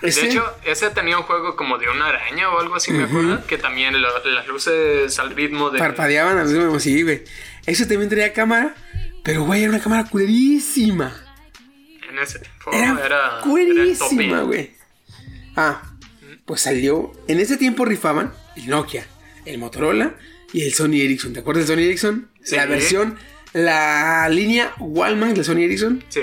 Ese- 0.00 0.22
De 0.22 0.26
hecho, 0.28 0.44
ese 0.64 0.88
tenía 0.90 1.18
un 1.18 1.24
juego 1.24 1.54
como 1.54 1.76
de 1.76 1.88
una 1.88 2.06
araña 2.06 2.48
o 2.50 2.60
algo 2.60 2.76
así, 2.76 2.92
me 2.92 3.04
acuerdo. 3.04 3.44
Que 3.46 3.58
también 3.58 4.00
lo- 4.00 4.24
las 4.24 4.46
luces 4.46 5.18
al 5.18 5.34
ritmo 5.36 5.70
de. 5.70 5.78
parpadeaban 5.78 6.38
al 6.38 6.44
mismo 6.46 6.60
tiempo, 6.60 6.80
sí, 6.80 7.02
güey. 7.02 7.24
Eso 7.66 7.86
también 7.86 8.08
traía 8.08 8.32
cámara, 8.32 8.74
pero 9.22 9.42
güey, 9.44 9.62
era 9.62 9.70
una 9.70 9.80
cámara 9.82 10.04
culerísima. 10.08 11.14
En 12.08 12.18
ese 12.18 12.38
tiempo 12.38 12.72
Era, 12.72 13.00
era. 13.04 13.40
güey. 14.42 14.72
Ah, 15.56 15.82
pues 16.46 16.60
salió. 16.62 17.12
En 17.26 17.40
ese 17.40 17.56
tiempo 17.56 17.84
rifaban 17.84 18.32
el 18.56 18.68
Nokia, 18.68 19.06
el 19.44 19.58
Motorola 19.58 20.14
y 20.52 20.62
el 20.62 20.72
Sony 20.72 20.94
Ericsson. 21.02 21.32
¿Te 21.32 21.40
acuerdas 21.40 21.66
del 21.68 21.76
Sony 21.76 21.84
Ericsson? 21.84 22.30
Sí. 22.42 22.56
La 22.56 22.66
versión, 22.66 23.18
la 23.52 24.28
línea 24.30 24.72
Wallman 24.78 25.34
del 25.34 25.44
Sony 25.44 25.58
Ericsson. 25.62 26.02
Sí. 26.08 26.20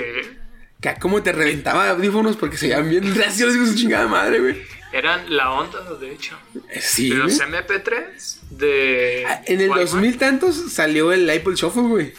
Que 0.80 0.88
a 0.90 0.98
cómo 0.98 1.22
te 1.22 1.32
reventaba 1.32 1.88
audífonos 1.90 2.36
porque 2.36 2.56
se 2.56 2.66
veían 2.68 2.88
bien 2.90 3.14
graciosos 3.14 3.56
con 3.56 3.66
su 3.68 3.74
chingada 3.74 4.08
madre, 4.08 4.40
güey. 4.40 4.62
Eran 4.92 5.34
la 5.36 5.50
onda, 5.52 5.78
de 6.00 6.12
hecho. 6.12 6.36
Eh, 6.70 6.80
Sí, 6.80 7.10
De 7.10 7.16
los 7.16 7.36
güey. 7.38 7.50
MP3 7.50 8.38
de. 8.50 9.24
Ah, 9.28 9.42
En 9.46 9.60
el 9.60 9.68
Walkman. 9.68 9.86
2000 9.90 10.18
tantos 10.18 10.72
salió 10.72 11.12
el 11.12 11.28
Apple 11.28 11.54
Shuffle, 11.54 11.82
güey. 11.82 12.12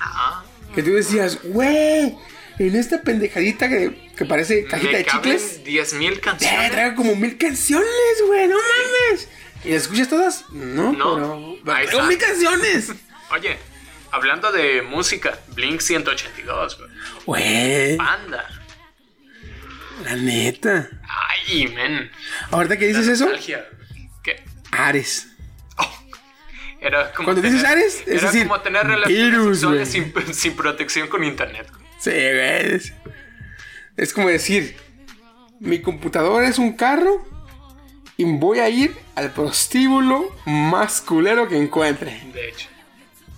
Ah, 0.00 0.44
Que 0.74 0.82
tú 0.82 0.90
decías, 0.92 1.38
güey, 1.42 2.16
en 2.58 2.76
esta 2.76 3.02
pendejadita 3.02 3.68
que, 3.68 4.10
que 4.16 4.24
parece 4.24 4.64
cajita 4.64 4.92
me 4.92 4.98
de 4.98 5.04
chicles. 5.04 5.64
10.000 5.64 6.12
Eh, 6.16 6.20
canciones. 6.20 6.70
traigo 6.72 6.96
como 6.96 7.16
mil 7.16 7.36
canciones, 7.38 7.88
güey, 8.26 8.48
no 8.48 8.56
mames. 8.56 9.28
¿Y 9.64 9.70
las 9.72 9.82
escuchas 9.82 10.08
todas? 10.08 10.44
No, 10.50 10.92
No. 10.92 11.56
pero. 11.64 11.78
Está. 11.78 12.02
mil 12.04 12.18
canciones. 12.18 12.92
Oye, 13.30 13.56
hablando 14.10 14.50
de 14.52 14.82
música, 14.82 15.38
Blink 15.54 15.80
182, 15.80 16.78
güey. 16.78 16.90
Güey, 17.26 17.96
Banda. 17.96 18.48
la 20.04 20.16
neta. 20.16 20.90
Ay, 21.48 21.68
men. 21.68 22.10
Ahorita 22.50 22.76
que 22.76 22.86
dices 22.88 23.06
eso. 23.08 23.28
¿Qué? 24.22 24.42
Ares. 24.72 25.28
Era 26.80 27.12
como 27.12 27.26
Cuando 27.26 27.42
dices 27.42 27.62
Ares, 27.64 28.02
es 28.06 28.08
era 28.08 28.26
decir, 28.32 28.42
como 28.48 28.60
tener 28.60 28.84
relaciones 28.84 29.16
virus, 29.30 29.60
sexuales 29.60 29.94
güey. 29.94 30.24
sin, 30.26 30.34
sin 30.34 30.56
protección 30.56 31.06
con 31.06 31.22
internet. 31.22 31.68
Sí, 32.02 32.10
güey. 32.10 32.74
Es, 32.74 32.92
es 33.96 34.12
como 34.12 34.28
decir, 34.28 34.76
mi 35.60 35.80
computadora 35.80 36.48
es 36.48 36.58
un 36.58 36.72
carro 36.72 37.24
y 38.16 38.24
voy 38.24 38.58
a 38.58 38.68
ir 38.68 38.94
al 39.14 39.30
prostíbulo 39.32 40.34
más 40.46 41.00
culero 41.00 41.48
que 41.48 41.56
encuentre. 41.56 42.20
De 42.32 42.48
hecho. 42.48 42.68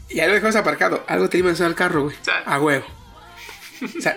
Y 0.09 0.21
ahí 0.21 0.29
lo 0.29 0.35
dejamos 0.35 0.57
aparcado. 0.57 1.05
Algo 1.09 1.29
te 1.29 1.39
iba 1.39 1.51
a 1.53 1.67
al 1.67 1.75
carro, 1.75 2.05
güey. 2.05 2.17
A 2.47 2.61
huevo. 2.61 2.87
O 3.83 4.01
sea, 4.01 4.17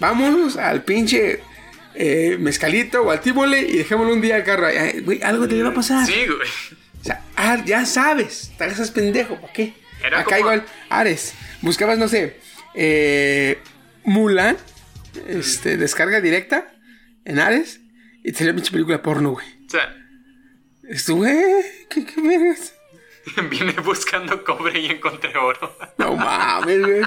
vámonos 0.00 0.56
al 0.56 0.82
pinche 0.84 1.40
eh, 1.94 2.36
mezcalito 2.38 3.02
o 3.02 3.10
al 3.10 3.20
tíbole 3.20 3.60
y 3.60 3.78
dejémoslo 3.78 4.12
un 4.12 4.20
día 4.20 4.36
al 4.36 4.44
carro. 4.44 4.66
Ay, 4.66 5.00
güey, 5.00 5.22
algo 5.22 5.48
te 5.48 5.62
va 5.62 5.70
a 5.70 5.74
pasar. 5.74 6.06
Sí, 6.06 6.24
güey. 6.26 6.48
O 7.00 7.04
sea, 7.04 7.22
ah, 7.36 7.62
ya 7.64 7.84
sabes, 7.86 8.52
te 8.56 8.64
hagas 8.64 8.90
pendejo, 8.90 9.36
¿para 9.40 9.52
qué? 9.52 9.74
Era 10.04 10.18
Acá 10.20 10.24
como- 10.24 10.38
igual, 10.38 10.64
Ares, 10.88 11.34
buscabas, 11.62 11.98
no 11.98 12.08
sé, 12.08 12.38
eh, 12.76 13.58
Mulan, 14.04 14.56
este, 15.28 15.76
descarga 15.76 16.20
directa 16.20 16.72
en 17.24 17.38
Ares 17.40 17.80
y 18.22 18.32
te 18.32 18.38
salió 18.38 18.54
pinche 18.54 18.70
película 18.72 19.02
porno, 19.02 19.30
güey. 19.32 19.46
O 19.66 19.70
sea, 19.70 19.96
Esto, 20.88 21.16
güey, 21.16 21.34
¿qué, 21.90 22.04
qué 22.06 22.20
vergas? 22.20 22.74
vine 23.50 23.72
buscando 23.84 24.44
cobre 24.44 24.78
y 24.78 24.86
encontré 24.86 25.36
oro. 25.36 25.76
No 25.98 26.14
mames, 26.14 26.80
güey. 26.80 27.02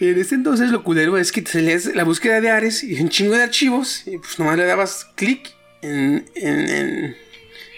Y 0.00 0.08
en 0.10 0.18
ese 0.20 0.36
entonces 0.36 0.70
lo 0.70 0.84
culero 0.84 1.18
es 1.18 1.32
que 1.32 1.42
te 1.42 1.50
salías 1.50 1.86
la 1.86 2.04
búsqueda 2.04 2.40
de 2.40 2.50
Ares 2.50 2.84
y 2.84 3.00
un 3.00 3.08
chingo 3.08 3.34
de 3.36 3.42
archivos 3.42 4.06
y 4.06 4.18
pues 4.18 4.38
nomás 4.38 4.56
le 4.56 4.64
dabas 4.64 5.04
clic 5.16 5.50
en, 5.82 6.24
en, 6.36 6.68
en- 6.68 7.16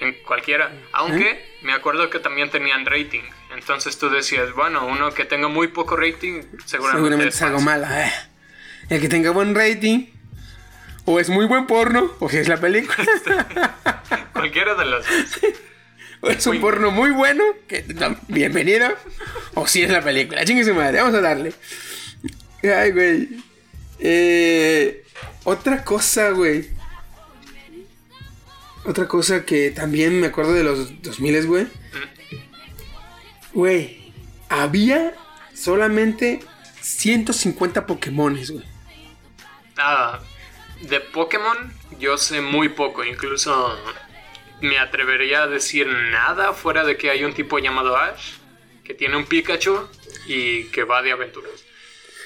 En 0.02 0.14
cualquiera. 0.26 0.70
Aunque 0.92 1.42
me 1.62 1.72
acuerdo 1.72 2.10
que 2.10 2.18
también 2.18 2.50
tenían 2.50 2.84
rating. 2.84 3.22
Entonces 3.54 3.98
tú 3.98 4.08
decías, 4.10 4.52
bueno, 4.54 4.86
uno 4.86 5.12
que 5.12 5.24
tenga 5.24 5.48
muy 5.48 5.68
poco 5.68 5.96
rating, 5.96 6.42
seguramente, 6.66 6.96
seguramente 6.98 7.28
es 7.28 7.42
algo 7.42 7.60
malo. 7.60 7.86
eh. 7.90 8.10
El 8.88 9.00
que 9.00 9.08
tenga 9.08 9.30
buen 9.30 9.54
rating 9.54 10.06
o 11.04 11.18
es 11.20 11.28
muy 11.28 11.46
buen 11.46 11.66
porno 11.66 12.12
o 12.20 12.28
si 12.28 12.38
es 12.38 12.48
la 12.48 12.56
película 12.58 12.96
Cualquiera 14.32 14.74
de 14.74 14.84
las 14.84 15.06
dos. 15.06 15.52
o 16.20 16.30
es 16.30 16.46
un 16.46 16.60
porno 16.60 16.90
muy 16.90 17.10
bueno 17.10 17.42
que 17.68 17.84
no, 17.94 18.16
bienvenido 18.28 18.88
o 19.54 19.66
si 19.66 19.82
es 19.82 19.90
la 19.90 20.02
película. 20.02 20.44
Chingue 20.44 20.64
su 20.64 20.74
madre, 20.74 20.98
vamos 21.00 21.14
a 21.14 21.20
darle. 21.20 21.52
Ay, 22.62 22.90
güey. 22.92 23.28
Eh, 23.98 25.04
otra 25.44 25.84
cosa, 25.84 26.30
güey. 26.30 26.68
Otra 28.84 29.06
cosa 29.06 29.44
que 29.44 29.70
también 29.70 30.18
me 30.20 30.28
acuerdo 30.28 30.52
de 30.54 30.64
los 30.64 31.02
2000, 31.02 31.46
güey. 31.46 31.66
Güey, 33.52 34.12
había 34.48 35.14
solamente 35.54 36.40
150 36.80 37.86
Pokémones, 37.86 38.50
güey. 38.50 38.64
Ah, 39.76 40.20
de 40.82 41.00
Pokémon 41.00 41.72
yo 41.98 42.16
sé 42.18 42.40
muy 42.40 42.68
poco. 42.68 43.04
Incluso 43.04 43.76
me 44.60 44.78
atrevería 44.78 45.42
a 45.42 45.46
decir 45.46 45.86
nada 45.86 46.52
fuera 46.52 46.84
de 46.84 46.96
que 46.96 47.10
hay 47.10 47.24
un 47.24 47.32
tipo 47.32 47.58
llamado 47.58 47.96
Ash 47.96 48.34
que 48.84 48.94
tiene 48.94 49.16
un 49.16 49.26
Pikachu 49.26 49.88
y 50.26 50.64
que 50.64 50.84
va 50.84 51.02
de 51.02 51.12
aventuras. 51.12 51.64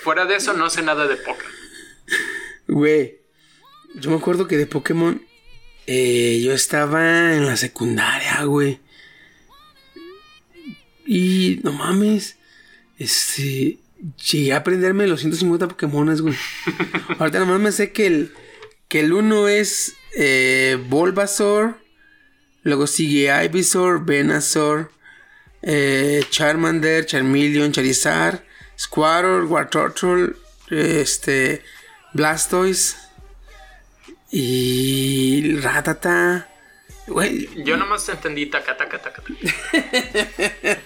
Fuera 0.03 0.25
de 0.25 0.37
eso 0.37 0.53
no 0.53 0.71
sé 0.71 0.83
nada 0.83 1.07
de 1.07 1.17
Pokémon. 1.17 1.53
Güey, 2.69 3.19
yo 3.95 4.11
me 4.11 4.17
acuerdo 4.17 4.47
que 4.47 4.57
de 4.57 4.67
Pokémon 4.67 5.23
eh, 5.87 6.41
yo 6.43 6.53
estaba 6.53 7.35
en 7.35 7.47
la 7.47 7.57
secundaria, 7.57 8.43
güey. 8.45 8.81
Y 11.07 11.61
no 11.63 11.73
mames, 11.73 12.37
este, 12.99 13.79
llegué 14.31 14.53
a 14.53 14.59
aprenderme 14.59 15.07
los 15.07 15.21
150 15.21 15.69
Pokémones, 15.69 16.21
güey. 16.21 16.37
Ahorita 17.19 17.39
nomás 17.41 17.61
me 17.61 17.73
sé 17.73 17.93
que 17.93 18.07
el, 18.07 18.33
que 18.89 19.01
el 19.01 19.13
uno 19.13 19.49
es 19.49 19.95
eh, 20.17 20.79
Bulbasaur, 20.89 21.77
luego 22.63 22.87
sigue 22.87 23.31
Ivysaur, 23.45 24.05
Venusaur, 24.05 24.91
eh, 25.63 26.25
Charmander, 26.31 27.07
Charmeleon, 27.07 27.73
Charizard, 27.73 28.43
Squirtle, 28.79 29.45
Wartortle, 29.47 30.35
este, 30.71 31.63
Blastoise 32.13 32.97
y 34.31 35.57
Ratata. 35.57 36.49
Güey, 37.07 37.49
Yo 37.65 37.77
nomás 37.77 38.09
entendí 38.09 38.47
taca 38.47 38.77
taca 38.77 38.99
taca. 38.99 39.23
taca. 39.23 40.79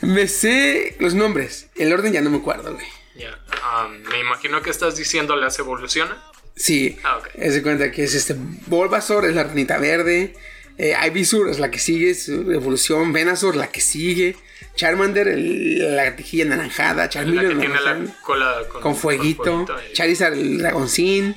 me 0.02 0.26
sé 0.28 0.96
los 0.98 1.14
nombres. 1.14 1.68
El 1.76 1.92
orden 1.92 2.12
ya 2.12 2.20
no 2.20 2.30
me 2.30 2.38
acuerdo, 2.38 2.74
güey. 2.74 2.86
Ya, 3.16 3.38
ah, 3.62 3.88
me 4.10 4.18
imagino 4.20 4.62
que 4.62 4.70
estás 4.70 4.96
diciendo 4.96 5.36
las 5.36 5.58
evoluciones. 5.58 6.14
Sí, 6.56 6.98
Ah, 7.04 7.18
ok. 7.18 7.32
de 7.34 7.62
cuenta 7.62 7.90
que 7.90 8.04
es 8.04 8.14
este 8.14 8.34
Bulbasaur, 8.66 9.24
es 9.26 9.34
la 9.34 9.44
ranita 9.44 9.78
verde. 9.78 10.34
Eh, 10.78 10.94
Ivysaur 11.06 11.48
es 11.50 11.58
la 11.58 11.70
que 11.70 11.78
sigue, 11.78 12.14
su 12.14 12.50
evolución. 12.50 13.12
Venusaur, 13.12 13.54
la 13.56 13.70
que 13.70 13.80
sigue. 13.80 14.36
Charmander, 14.74 15.28
el- 15.28 15.94
la 15.96 16.04
gatijilla 16.04 16.46
naranjada. 16.46 16.94
La 17.04 17.08
que 17.08 17.12
Charmeleon, 17.14 17.60
tiene 17.60 17.80
la 17.80 17.98
cola 18.22 18.62
con, 18.70 18.80
con 18.80 18.96
fueguito. 18.96 19.66
Charizard, 19.92 20.32
el 20.34 20.58
dragoncín. 20.58 21.34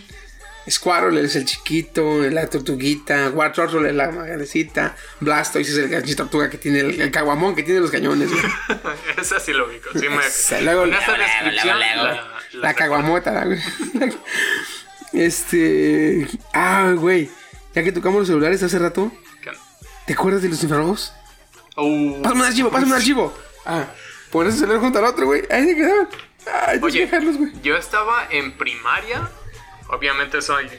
Squirtle 0.70 1.22
es 1.22 1.36
el 1.36 1.46
chiquito, 1.46 2.22
la 2.30 2.50
tortuguita. 2.50 3.30
Wartortle 3.30 3.90
es 3.90 3.96
la 3.96 4.08
grandecita. 4.08 4.96
Blastoise 5.20 5.70
es 5.72 5.78
el 5.78 5.90
ganchito 5.90 6.24
tortuga 6.24 6.50
que 6.50 6.58
tiene 6.58 6.80
el, 6.80 7.02
el 7.02 7.12
caguamón 7.12 7.56
que 7.56 7.64
tiene 7.64 7.80
los 7.82 7.92
cañones. 7.92 8.30
güey. 8.32 8.44
Esa 9.22 9.40
sí 9.40 9.54
lo 9.54 9.68
ubico. 9.68 9.90
Sí 9.98 10.10
me... 10.10 10.26
Esa, 10.26 10.62
luego- 10.62 10.86
luego, 10.86 11.04
luego, 11.08 11.78
la- 11.80 12.28
la 12.54 12.74
caguamota, 12.74 13.46
güey. 13.46 13.60
Este. 15.14 16.28
Ah, 16.54 16.94
güey. 16.96 17.30
Ya 17.74 17.84
que 17.84 17.92
tocamos 17.92 18.20
los 18.20 18.28
celulares 18.28 18.62
hace 18.64 18.80
rato, 18.80 19.12
¿Qué? 19.42 19.52
¿te 20.08 20.14
acuerdas 20.14 20.42
de 20.42 20.50
los 20.50 20.62
infrarrojos? 20.64 21.14
Uh, 21.78 22.22
Pásame 22.22 22.42
un 22.42 22.48
archivo, 22.48 22.70
pásame 22.72 22.92
un 22.92 22.98
archivo. 22.98 23.38
Ah, 23.66 23.86
pones 24.32 24.54
el 24.54 24.60
celular 24.62 24.80
junto 24.82 25.00
al 25.00 25.06
otro, 25.06 25.26
güey. 25.26 25.44
Ahí 25.50 25.66
se 25.68 25.76
quedaban. 25.76 26.08
Que 26.80 26.86
Oye, 26.86 27.00
dejarlos, 27.02 27.38
güey. 27.38 27.52
yo 27.64 27.76
estaba 27.76 28.28
en 28.30 28.56
primaria. 28.58 29.30
Obviamente 29.90 30.42
soy 30.42 30.70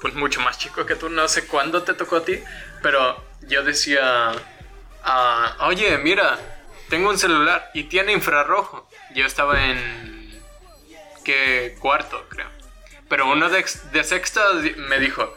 pues 0.00 0.14
mucho 0.14 0.40
más 0.40 0.58
chico 0.58 0.84
que 0.86 0.96
tú. 0.96 1.08
No 1.08 1.28
sé 1.28 1.46
cuándo 1.46 1.82
te 1.82 1.94
tocó 1.94 2.16
a 2.16 2.24
ti. 2.24 2.38
Pero 2.82 3.22
yo 3.42 3.62
decía... 3.62 4.32
ah, 5.02 5.56
Oye, 5.60 5.96
mira, 5.98 6.38
tengo 6.88 7.08
un 7.10 7.18
celular 7.18 7.70
y 7.74 7.84
tiene 7.84 8.12
infrarrojo. 8.12 8.88
Yo 9.14 9.24
estaba 9.26 9.64
en... 9.64 10.42
¿Qué 11.24 11.76
cuarto, 11.80 12.26
creo? 12.28 12.48
Pero 13.08 13.30
uno 13.30 13.48
de, 13.48 13.64
de 13.92 14.04
sexta 14.04 14.42
me 14.76 14.98
dijo... 14.98 15.32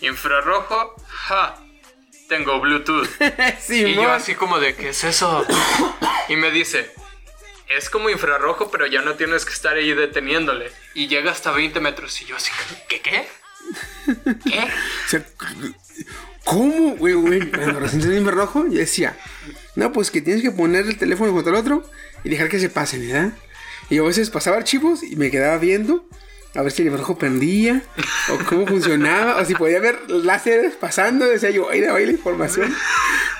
Infrarrojo, 0.00 0.96
ja. 1.08 1.54
Tengo 2.28 2.60
Bluetooth. 2.60 3.08
sí, 3.60 3.84
Y 3.86 3.94
yo 3.94 4.10
así 4.10 4.34
como 4.34 4.58
de, 4.58 4.74
¿qué 4.74 4.88
es 4.88 5.04
eso? 5.04 5.46
Y 6.28 6.36
me 6.36 6.50
dice, 6.50 6.92
es 7.76 7.90
como 7.90 8.10
infrarrojo, 8.10 8.70
pero 8.70 8.86
ya 8.86 9.02
no 9.02 9.14
tienes 9.14 9.44
que 9.44 9.52
estar 9.52 9.76
ahí 9.76 9.92
deteniéndole. 9.92 10.70
Y 10.94 11.08
llega 11.08 11.30
hasta 11.30 11.50
20 11.52 11.80
metros 11.80 12.20
y 12.22 12.26
yo 12.26 12.36
así, 12.36 12.50
¿qué 12.88 13.00
qué? 13.00 13.26
¿Qué? 14.44 14.60
O 14.60 15.08
sea, 15.08 15.24
¿Cómo, 16.44 16.96
güey, 16.96 17.14
güey? 17.14 17.50
Cuando 17.50 17.80
recién 17.80 18.02
el 18.02 18.18
infrarrojo, 18.18 18.66
yo 18.66 18.78
decía, 18.78 19.16
no, 19.76 19.92
pues 19.92 20.10
que 20.10 20.20
tienes 20.20 20.42
que 20.42 20.50
poner 20.50 20.86
el 20.86 20.98
teléfono 20.98 21.32
junto 21.32 21.50
al 21.50 21.56
otro 21.56 21.88
y 22.24 22.30
dejar 22.30 22.48
que 22.48 22.58
se 22.58 22.68
pasen, 22.68 23.06
¿verdad? 23.06 23.32
Y 23.88 23.96
yo 23.96 24.04
a 24.04 24.08
veces 24.08 24.30
pasaba 24.30 24.56
archivos 24.56 25.02
y 25.02 25.16
me 25.16 25.30
quedaba 25.30 25.58
viendo 25.58 26.08
a 26.54 26.62
ver 26.62 26.70
si 26.72 26.82
el 26.82 26.88
infrarrojo 26.88 27.16
prendía 27.18 27.82
o 28.30 28.38
cómo 28.44 28.66
funcionaba 28.66 29.36
o 29.36 29.44
si 29.44 29.54
podía 29.54 29.80
ver 29.80 29.98
láseres 30.10 30.74
pasando. 30.74 31.24
Decía 31.26 31.50
yo, 31.50 31.66
oye, 31.66 31.90
oye 31.90 32.06
la 32.06 32.12
información. 32.12 32.74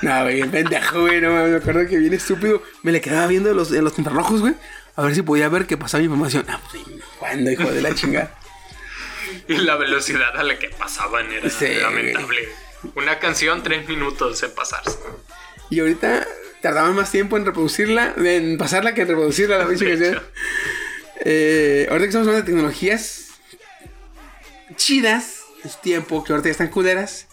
No, 0.03 0.23
güey, 0.23 0.43
pendejo, 0.49 1.03
güey, 1.03 1.21
no 1.21 1.31
me 1.33 1.55
acuerdo 1.57 1.87
que 1.89 1.99
bien 1.99 2.15
estúpido. 2.15 2.63
Me 2.83 2.91
le 2.93 3.01
quedaba 3.01 3.27
viendo 3.27 3.53
los, 3.55 3.73
en 3.73 3.85
los 3.85 3.99
infrarrojos, 3.99 4.41
güey, 4.41 4.55
a 4.97 5.03
ver 5.03 5.15
si 5.15 5.23
podía 5.23 5.49
ver 5.49 5.67
que 5.67 5.77
pasaba 5.77 6.03
información. 6.03 6.45
Ah, 6.49 6.61
pues, 6.71 6.83
¿cuándo, 7.19 7.51
hijo 7.51 7.71
de 7.71 7.83
la 7.83 7.95
chingada? 7.95 8.35
Y 9.49 9.55
la 9.59 9.77
velocidad 9.77 10.37
a 10.37 10.43
la 10.43 10.59
que 10.59 10.69
pasaban 10.71 11.31
era 11.33 11.49
Sí. 11.51 11.67
lamentable. 11.81 12.49
Una 12.97 13.19
canción, 13.19 13.63
tres 13.63 13.87
minutos 13.89 14.43
en 14.43 14.55
pasarse. 14.55 14.99
Y 15.71 15.81
ahorita 15.81 16.27
tardaban 16.63 16.95
más 16.95 17.11
tiempo 17.11 17.37
en 17.37 17.47
reproducirla, 17.47 18.15
en 18.17 18.59
pasarla 18.59 18.95
que 18.95 19.03
en 19.03 19.09
reproducirla 19.09 19.59
la 19.59 19.67
pinche 19.69 19.87
canción. 19.89 20.21
Eh, 21.25 21.87
ahorita 21.89 22.05
que 22.05 22.09
estamos 22.09 22.29
hablando 22.29 22.47
de 22.47 22.53
tecnologías 22.53 23.29
chidas, 24.75 25.45
es 25.65 25.81
tiempo 25.81 26.25
que 26.25 26.33
ahorita 26.33 26.49
ya 26.49 26.53
están 26.53 26.69
culeras. 26.69 27.29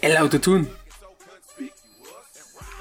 El 0.00 0.16
autotune. 0.16 0.66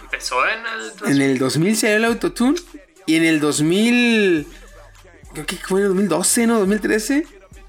Empezó 0.04 0.48
en 0.48 0.66
el... 0.66 1.12
En 1.12 1.22
el 1.22 1.38
2000 1.38 1.76
salió 1.76 1.98
el 1.98 2.06
autotune 2.06 2.60
y 3.06 3.18
en 3.18 3.26
el 3.26 3.40
2000 3.40 4.48
creo 5.34 5.46
que 5.46 5.56
fue 5.58 5.82
en 5.82 5.86
el 5.88 5.90
2012, 5.90 6.48
¿no? 6.48 6.60
2013 6.60 7.26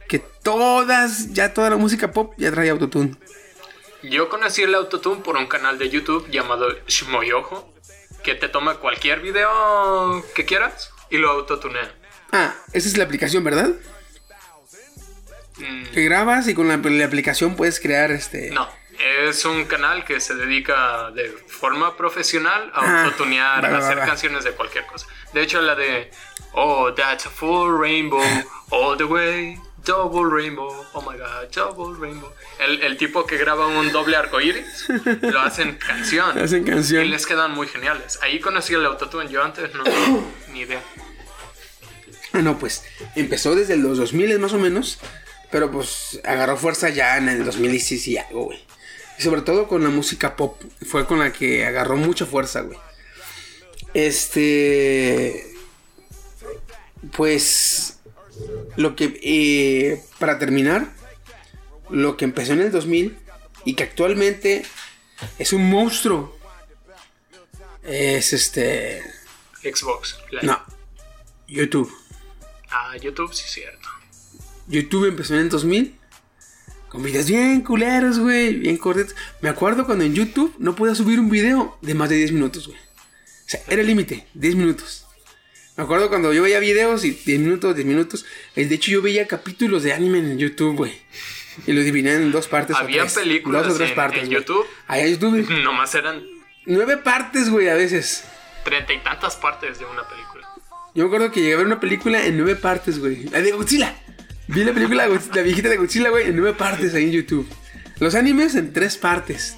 que 0.08 0.18
todas 0.18 1.32
ya 1.32 1.54
toda 1.54 1.70
la 1.70 1.76
música 1.76 2.12
pop 2.12 2.34
ya 2.36 2.50
traía 2.50 2.72
autotune. 2.72 3.16
Yo 4.02 4.28
conocí 4.28 4.62
el 4.62 4.74
autotune 4.74 5.22
por 5.22 5.36
un 5.36 5.46
canal 5.46 5.78
de 5.78 5.88
YouTube 5.88 6.28
llamado 6.30 6.68
Shmoyojo, 6.86 7.72
que 8.22 8.34
te 8.34 8.48
toma 8.48 8.76
cualquier 8.76 9.20
video 9.20 10.24
que 10.34 10.44
quieras 10.44 10.90
y 11.10 11.18
lo 11.18 11.30
autotunea. 11.30 12.01
Ah, 12.32 12.54
esa 12.72 12.88
es 12.88 12.96
la 12.96 13.04
aplicación, 13.04 13.44
¿verdad? 13.44 13.70
Mm, 15.58 15.84
Que 15.92 16.02
grabas 16.04 16.48
y 16.48 16.54
con 16.54 16.68
la, 16.68 16.76
la 16.78 17.04
aplicación 17.04 17.56
puedes 17.56 17.78
crear 17.78 18.10
este 18.10 18.50
No, 18.50 18.68
es 19.28 19.44
un 19.44 19.64
canal 19.66 20.04
que 20.04 20.20
se 20.20 20.34
dedica 20.34 21.10
de 21.10 21.28
forma 21.46 21.96
profesional 21.96 22.70
a 22.74 22.80
Ah, 22.80 23.04
autotunear, 23.04 23.64
a 23.66 23.78
hacer 23.78 23.98
va. 23.98 24.06
canciones 24.06 24.44
de 24.44 24.52
cualquier 24.52 24.86
cosa. 24.86 25.06
De 25.32 25.42
hecho, 25.42 25.60
la 25.60 25.74
de 25.74 26.10
Oh, 26.54 26.92
that's 26.94 27.26
a 27.26 27.30
full 27.30 27.78
rainbow, 27.80 28.22
all 28.70 28.96
the 28.96 29.04
way, 29.04 29.58
Double 29.84 30.30
Rainbow, 30.30 30.86
oh 30.92 31.00
my 31.02 31.18
god, 31.18 31.48
Double 31.52 31.98
Rainbow. 31.98 32.32
El, 32.60 32.82
el 32.82 32.96
tipo 32.96 33.26
que 33.26 33.36
graba 33.36 33.66
un 33.66 33.90
doble 33.90 34.16
arco 34.16 34.40
iris 34.40 34.86
lo 35.22 35.40
hacen 35.48 35.74
canción. 35.76 36.38
Hacen 36.38 36.62
canción. 36.64 37.04
Y 37.04 37.08
les 37.08 37.26
quedan 37.26 37.50
muy 37.52 37.66
geniales. 37.66 38.18
Ahí 38.22 38.38
conocí 38.38 38.74
el 38.74 38.84
autotune, 38.86 39.28
yo 39.28 39.42
antes 39.42 39.74
no 39.74 39.82
ni 40.52 40.60
idea. 40.60 40.80
Ah, 42.32 42.40
no, 42.40 42.58
pues 42.58 42.82
empezó 43.14 43.54
desde 43.54 43.76
los 43.76 43.98
2000 43.98 44.38
más 44.38 44.52
o 44.52 44.58
menos, 44.58 44.98
pero 45.50 45.70
pues 45.70 46.20
agarró 46.24 46.56
fuerza 46.56 46.88
ya 46.88 47.18
en 47.18 47.28
el 47.28 47.44
2016 47.44 48.08
y 48.08 48.16
algo, 48.16 48.44
güey. 48.44 48.58
Y 49.18 49.22
sobre 49.22 49.42
todo 49.42 49.68
con 49.68 49.82
la 49.82 49.90
música 49.90 50.36
pop, 50.36 50.60
fue 50.86 51.06
con 51.06 51.18
la 51.18 51.32
que 51.32 51.66
agarró 51.66 51.96
mucha 51.96 52.26
fuerza, 52.26 52.62
güey. 52.62 52.78
Este... 53.94 55.54
Pues... 57.12 57.98
Lo 58.76 58.96
que... 58.96 59.20
eh, 59.22 60.02
para 60.18 60.38
terminar, 60.38 60.94
lo 61.90 62.16
que 62.16 62.24
empezó 62.24 62.54
en 62.54 62.60
el 62.60 62.72
2000 62.72 63.18
y 63.66 63.74
que 63.74 63.82
actualmente 63.82 64.64
es 65.38 65.52
un 65.52 65.68
monstruo. 65.68 66.38
Es 67.82 68.32
este... 68.32 69.02
Xbox. 69.62 70.18
Live. 70.30 70.46
No. 70.46 70.60
YouTube. 71.46 71.92
Ah, 72.72 72.96
YouTube, 73.00 73.32
sí, 73.34 73.44
cierto. 73.46 73.88
YouTube 74.68 75.06
empezó 75.06 75.34
en 75.34 75.40
el 75.40 75.48
2000. 75.50 75.98
Con 76.88 77.02
videos 77.02 77.26
bien 77.26 77.62
culeros, 77.62 78.18
güey. 78.18 78.54
Bien 78.54 78.76
cortos. 78.76 79.14
Me 79.40 79.48
acuerdo 79.48 79.86
cuando 79.86 80.04
en 80.04 80.14
YouTube 80.14 80.54
no 80.58 80.74
podía 80.74 80.94
subir 80.94 81.18
un 81.20 81.30
video 81.30 81.78
de 81.80 81.94
más 81.94 82.08
de 82.10 82.16
10 82.16 82.32
minutos, 82.32 82.66
güey. 82.68 82.78
O 82.78 83.48
sea, 83.52 83.60
era 83.68 83.80
el 83.80 83.86
límite, 83.86 84.26
10 84.34 84.54
minutos. 84.56 85.06
Me 85.76 85.84
acuerdo 85.84 86.10
cuando 86.10 86.32
yo 86.34 86.42
veía 86.42 86.60
videos 86.60 87.04
y 87.04 87.12
10 87.12 87.40
minutos, 87.40 87.74
10 87.74 87.86
minutos. 87.86 88.26
eh, 88.56 88.66
De 88.66 88.74
hecho, 88.74 88.90
yo 88.90 89.00
veía 89.02 89.26
capítulos 89.26 89.82
de 89.82 89.94
anime 89.94 90.18
en 90.18 90.38
YouTube, 90.38 90.76
güey. 90.76 90.92
Y 91.66 91.72
lo 91.72 91.80
dividían 91.82 92.22
en 92.22 92.32
dos 92.32 92.46
partes. 92.48 92.76
o 92.76 92.78
Había 92.78 93.02
tres. 93.02 93.14
películas 93.14 93.64
Dos 93.64 93.74
o 93.74 93.76
tres 93.78 93.90
en- 93.90 93.96
partes. 93.96 94.22
en. 94.24 94.30
YouTube. 94.30 94.66
Había 94.86 95.08
YouTube. 95.08 95.48
Nomás 95.64 95.94
eran 95.94 96.22
Nueve 96.66 96.96
partes, 96.98 97.48
güey, 97.50 97.68
a 97.68 97.74
veces. 97.74 98.24
treinta 98.64 98.92
y 98.92 98.98
tantas 99.02 99.34
partes 99.36 99.78
de 99.78 99.84
una 99.86 100.06
película. 100.08 100.31
Yo 100.94 101.04
me 101.04 101.06
acuerdo 101.06 101.30
que 101.32 101.40
llegué 101.40 101.54
a 101.54 101.58
ver 101.58 101.66
una 101.66 101.80
película 101.80 102.24
en 102.26 102.36
nueve 102.36 102.56
partes, 102.56 102.98
güey. 102.98 103.24
La 103.30 103.40
de 103.40 103.52
Godzilla. 103.52 103.94
Vi 104.48 104.64
la 104.64 104.72
película, 104.74 105.06
la 105.06 105.42
viejita 105.42 105.68
de 105.68 105.76
Godzilla, 105.78 106.10
güey, 106.10 106.28
en 106.28 106.36
nueve 106.36 106.54
partes 106.56 106.94
ahí 106.94 107.04
en 107.04 107.12
YouTube. 107.12 107.48
Los 107.98 108.14
animes 108.14 108.54
en 108.56 108.72
tres 108.72 108.96
partes. 108.98 109.56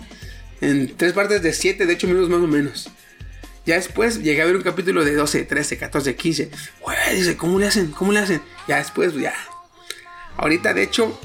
En 0.60 0.96
tres 0.96 1.12
partes 1.12 1.42
de 1.42 1.52
siete, 1.52 1.86
de 1.86 1.94
ocho 1.94 2.06
minutos 2.06 2.28
más 2.30 2.40
o 2.40 2.46
menos. 2.46 2.88
Ya 3.66 3.76
después 3.76 4.22
llegué 4.22 4.42
a 4.42 4.44
ver 4.44 4.56
un 4.56 4.62
capítulo 4.62 5.04
de 5.04 5.14
12, 5.14 5.44
13, 5.44 5.78
14, 5.78 6.14
15. 6.16 6.50
Güey, 6.82 6.96
dice, 7.16 7.36
¿cómo 7.36 7.58
le 7.58 7.66
hacen? 7.66 7.88
¿Cómo 7.92 8.12
le 8.12 8.18
hacen? 8.20 8.42
Ya 8.68 8.76
después, 8.76 9.14
ya. 9.14 9.32
Ahorita, 10.36 10.74
de 10.74 10.82
hecho, 10.82 11.18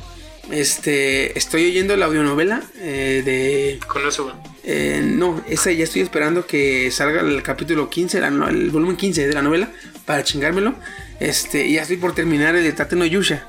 este, 0.50 1.38
estoy 1.38 1.66
oyendo 1.68 1.96
la 1.98 2.06
audionovela 2.06 2.64
eh, 2.78 3.22
de... 3.26 3.80
Con 3.88 4.08
eso, 4.08 4.34
Eh, 4.64 5.02
no, 5.04 5.44
esa 5.50 5.72
ya 5.72 5.84
estoy 5.84 6.02
esperando 6.02 6.46
que 6.46 6.90
salga 6.92 7.22
el 7.22 7.44
capítulo 7.44 7.90
15, 7.90 8.20
la 8.22 8.30
no- 8.32 8.48
el 8.48 8.70
volumen 8.70 8.96
15 8.96 9.28
de 9.28 9.34
la 9.34 9.42
novela, 9.42 9.70
para 10.10 10.24
chingármelo. 10.24 10.74
Este, 11.20 11.68
y 11.68 11.74
ya 11.74 11.84
estoy 11.84 11.98
por 11.98 12.16
terminar 12.16 12.56
el 12.56 12.64
de 12.64 12.72
Tate 12.74 12.96
no 12.96 13.06
Yusha. 13.06 13.46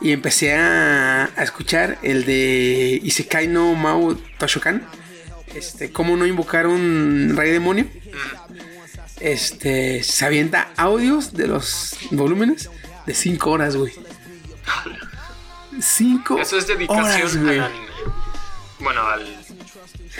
Y 0.00 0.12
empecé 0.12 0.54
a, 0.54 1.24
a 1.24 1.42
escuchar 1.42 1.98
el 2.02 2.24
de 2.24 3.00
Isekai 3.02 3.48
no 3.48 3.74
Mau 3.74 4.14
Toshokan. 4.38 4.86
Este, 5.52 5.90
cómo 5.90 6.16
no 6.16 6.26
invocar 6.26 6.68
un 6.68 7.34
rey 7.36 7.50
demonio. 7.50 7.86
Este, 9.18 10.04
se 10.04 10.24
avienta 10.24 10.68
audios 10.76 11.32
de 11.32 11.48
los 11.48 11.96
volúmenes 12.12 12.70
de 13.06 13.12
5 13.12 13.50
horas, 13.50 13.74
güey. 13.74 13.92
5 15.80 16.38
Eso 16.38 16.56
es 16.56 16.64
horas, 16.64 16.78
dedicación 16.78 17.42
güey. 17.44 17.58
al 17.58 17.64
anime. 17.64 17.86
Bueno, 18.78 19.02
al 19.08 19.26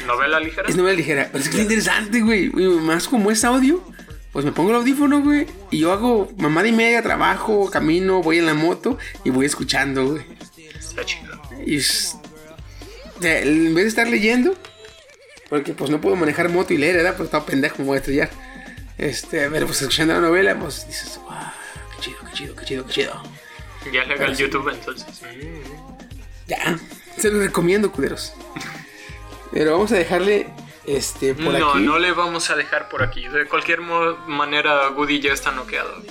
novela 0.05 0.41
ligera. 0.41 0.69
Es 0.69 0.75
novela 0.77 0.97
ligera, 0.97 1.29
pero 1.31 1.45
es 1.45 1.49
que 1.49 1.59
es 1.59 1.63
interesante. 1.63 2.23
Güey, 2.23 2.49
Más 2.51 3.07
como 3.07 3.31
es 3.31 3.45
audio, 3.45 3.85
pues 4.33 4.45
me 4.45 4.53
pongo 4.53 4.71
el 4.71 4.77
audífono, 4.77 5.23
güey. 5.23 5.47
Y 5.71 5.79
yo 5.81 5.93
hago 5.93 6.31
mamada 6.39 6.69
y 6.69 6.73
media, 6.73 7.03
trabajo, 7.03 7.71
camino, 7.71 8.23
voy 8.23 8.39
en 8.39 8.47
la 8.47 8.55
moto 8.55 8.99
y 9.25 9.31
voy 9.31 9.47
escuchando, 9.47 10.07
güey. 10.13 10.25
Está 10.79 11.05
chido. 11.05 11.41
Y 11.67 11.77
es- 11.77 12.17
o 13.19 13.23
sea, 13.23 13.41
en 13.41 13.75
vez 13.75 13.85
de 13.85 13.89
estar 13.89 14.09
leyendo, 14.09 14.55
porque 15.49 15.75
pues 15.75 15.91
no 15.91 16.01
puedo 16.01 16.17
manejar 16.17 16.49
moto 16.49 16.73
y 16.73 16.79
leer, 16.79 16.97
¿verdad? 16.97 17.17
Pues 17.17 17.27
estaba 17.27 17.45
pendejo, 17.45 17.77
me 17.79 17.85
voy 17.85 17.97
a 17.97 17.99
estrellar. 17.99 18.31
Este, 18.99 19.49
pero 19.51 19.67
pues 19.67 19.81
escuchando 19.83 20.15
la 20.15 20.21
novela, 20.21 20.59
pues 20.59 20.87
dices, 20.87 21.19
wow, 21.25 21.35
qué 21.97 22.03
chido, 22.03 22.19
qué 22.27 22.33
chido, 22.33 22.57
qué 22.57 22.65
chido, 22.65 22.87
qué 22.87 22.93
chido. 22.93 23.23
Ya 23.93 24.03
es 24.03 24.09
legal 24.09 24.37
YouTube 24.37 24.69
entonces. 24.73 25.07
Ya, 26.47 26.79
se 27.17 27.31
los 27.31 27.43
recomiendo, 27.43 27.91
culeros. 27.93 28.35
Pero 29.53 29.73
vamos 29.73 29.91
a 29.93 29.97
dejarle, 29.97 30.49
este, 30.87 31.35
por 31.35 31.59
no, 31.59 31.71
aquí. 31.73 31.83
no 31.83 31.99
le 31.99 32.13
vamos 32.13 32.51
a 32.51 32.57
dejar 32.57 32.89
por 32.89 33.03
aquí. 33.03 33.29
De 33.29 33.47
cualquier 33.47 33.81
manera, 33.81 34.89
Goody 34.89 35.21
ya 35.21 35.33
está 35.33 35.51
noqueado. 35.53 36.03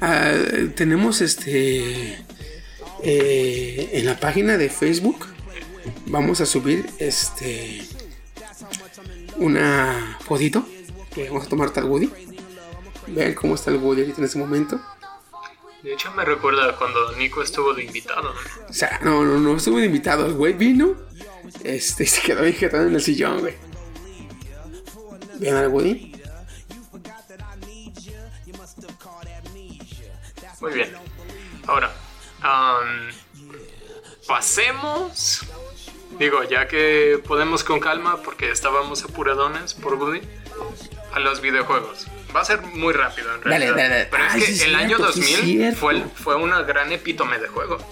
Ah, 0.00 0.32
tenemos 0.74 1.20
este 1.20 2.24
eh, 3.02 3.90
en 3.92 4.06
la 4.06 4.18
página 4.18 4.56
de 4.58 4.68
Facebook 4.68 5.26
vamos 6.06 6.40
a 6.40 6.46
subir 6.46 6.86
este 6.98 7.82
una 9.36 10.18
fotito 10.26 10.66
que 11.14 11.28
vamos 11.28 11.46
a 11.46 11.48
tomar 11.48 11.70
tal 11.70 11.84
Woody 11.84 12.10
vean 13.08 13.34
cómo 13.34 13.54
está 13.54 13.70
el 13.70 13.76
Woody 13.76 14.00
ahorita 14.00 14.18
en 14.18 14.24
ese 14.24 14.38
momento 14.38 14.80
De 15.82 15.92
hecho, 15.92 16.10
me 16.12 16.24
recuerda 16.24 16.74
cuando 16.76 17.12
Nico 17.16 17.42
estuvo 17.42 17.72
de 17.74 17.84
invitado. 17.84 18.34
o 18.68 18.72
sea 18.72 18.98
no 19.02 19.24
no 19.24 19.38
no 19.38 19.56
estuvo 19.56 19.78
de 19.78 19.86
invitado 19.86 20.26
el 20.26 20.32
güey 20.34 20.54
vino 20.54 20.94
este 21.62 22.06
se 22.06 22.22
quedó 22.22 22.44
jetado 22.52 22.86
en 22.88 22.94
el 22.94 23.02
sillón 23.02 23.40
güey 23.40 23.54
vean 25.38 25.56
al 25.56 25.68
Woody 25.68 26.12
Muy 30.60 30.72
bien. 30.72 30.92
Ahora, 31.66 31.92
am, 32.40 33.10
pasemos. 34.26 35.42
Digo, 36.18 36.42
ya 36.44 36.66
que 36.66 37.20
podemos 37.26 37.62
con 37.62 37.78
calma, 37.78 38.22
porque 38.22 38.50
estábamos 38.50 39.04
apuradones 39.04 39.74
por 39.74 39.96
Goody, 39.98 40.22
a 41.12 41.20
los 41.20 41.40
videojuegos. 41.42 42.06
Va 42.34 42.40
a 42.40 42.44
ser 42.44 42.62
muy 42.62 42.94
rápido 42.94 43.34
en 43.34 43.40
Dale, 43.42 43.58
realidad. 43.58 43.76
dale, 43.76 43.88
dale. 43.90 44.06
Pero 44.10 44.24
es 44.26 44.32
Ay, 44.32 44.40
que 44.40 44.46
sí 44.54 44.64
el 44.64 44.74
año 44.76 44.96
cierto, 44.96 45.08
es 45.10 45.16
2000 45.16 45.36
cierto. 45.44 45.78
fue, 45.80 45.92
el- 45.94 46.04
fue 46.10 46.36
una 46.36 46.62
gran 46.62 46.90
epítome 46.92 47.38
de 47.38 47.48
juegos. 47.48 47.84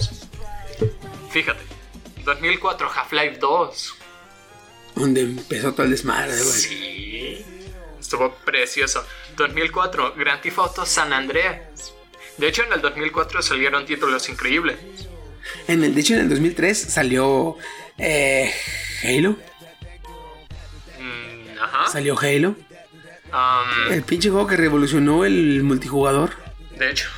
Fíjate, 1.31 1.61
2004 2.25 2.91
Half-Life 2.91 3.37
2. 3.39 3.95
Donde 4.95 5.23
empezó 5.23 5.73
todo 5.73 5.85
el 5.85 5.91
desmadre 5.93 6.33
güey 6.37 6.45
Sí. 6.45 7.45
Estuvo 8.01 8.35
precioso. 8.45 9.05
2004, 9.37 10.15
Grand 10.17 10.41
Theft 10.43 10.59
Auto 10.59 10.87
San 10.87 11.13
Andreas. 11.13 11.93
De 12.37 12.49
hecho, 12.49 12.63
en 12.65 12.73
el 12.73 12.81
2004 12.81 13.43
salieron 13.43 13.87
títulos 13.87 14.29
increíbles. 14.29 14.77
en 15.69 15.83
el 15.85 15.95
de 15.95 16.01
hecho 16.01 16.15
en 16.15 16.21
el 16.21 16.29
2003 16.29 16.79
salió 16.79 17.57
eh, 17.99 18.53
Halo 19.03 19.37
Mm, 20.99 21.59
ajá. 21.61 21.89
salió 21.91 22.19
Halo 22.19 22.57
Am, 23.33 23.93
El 23.93 24.03
pinche 24.03 24.31
juego 24.31 24.47
que 24.47 24.57
revolucionó 24.57 25.25
el 25.25 25.63
multijugador. 25.63 26.31
de 26.79 26.91
hecho. 26.91 27.09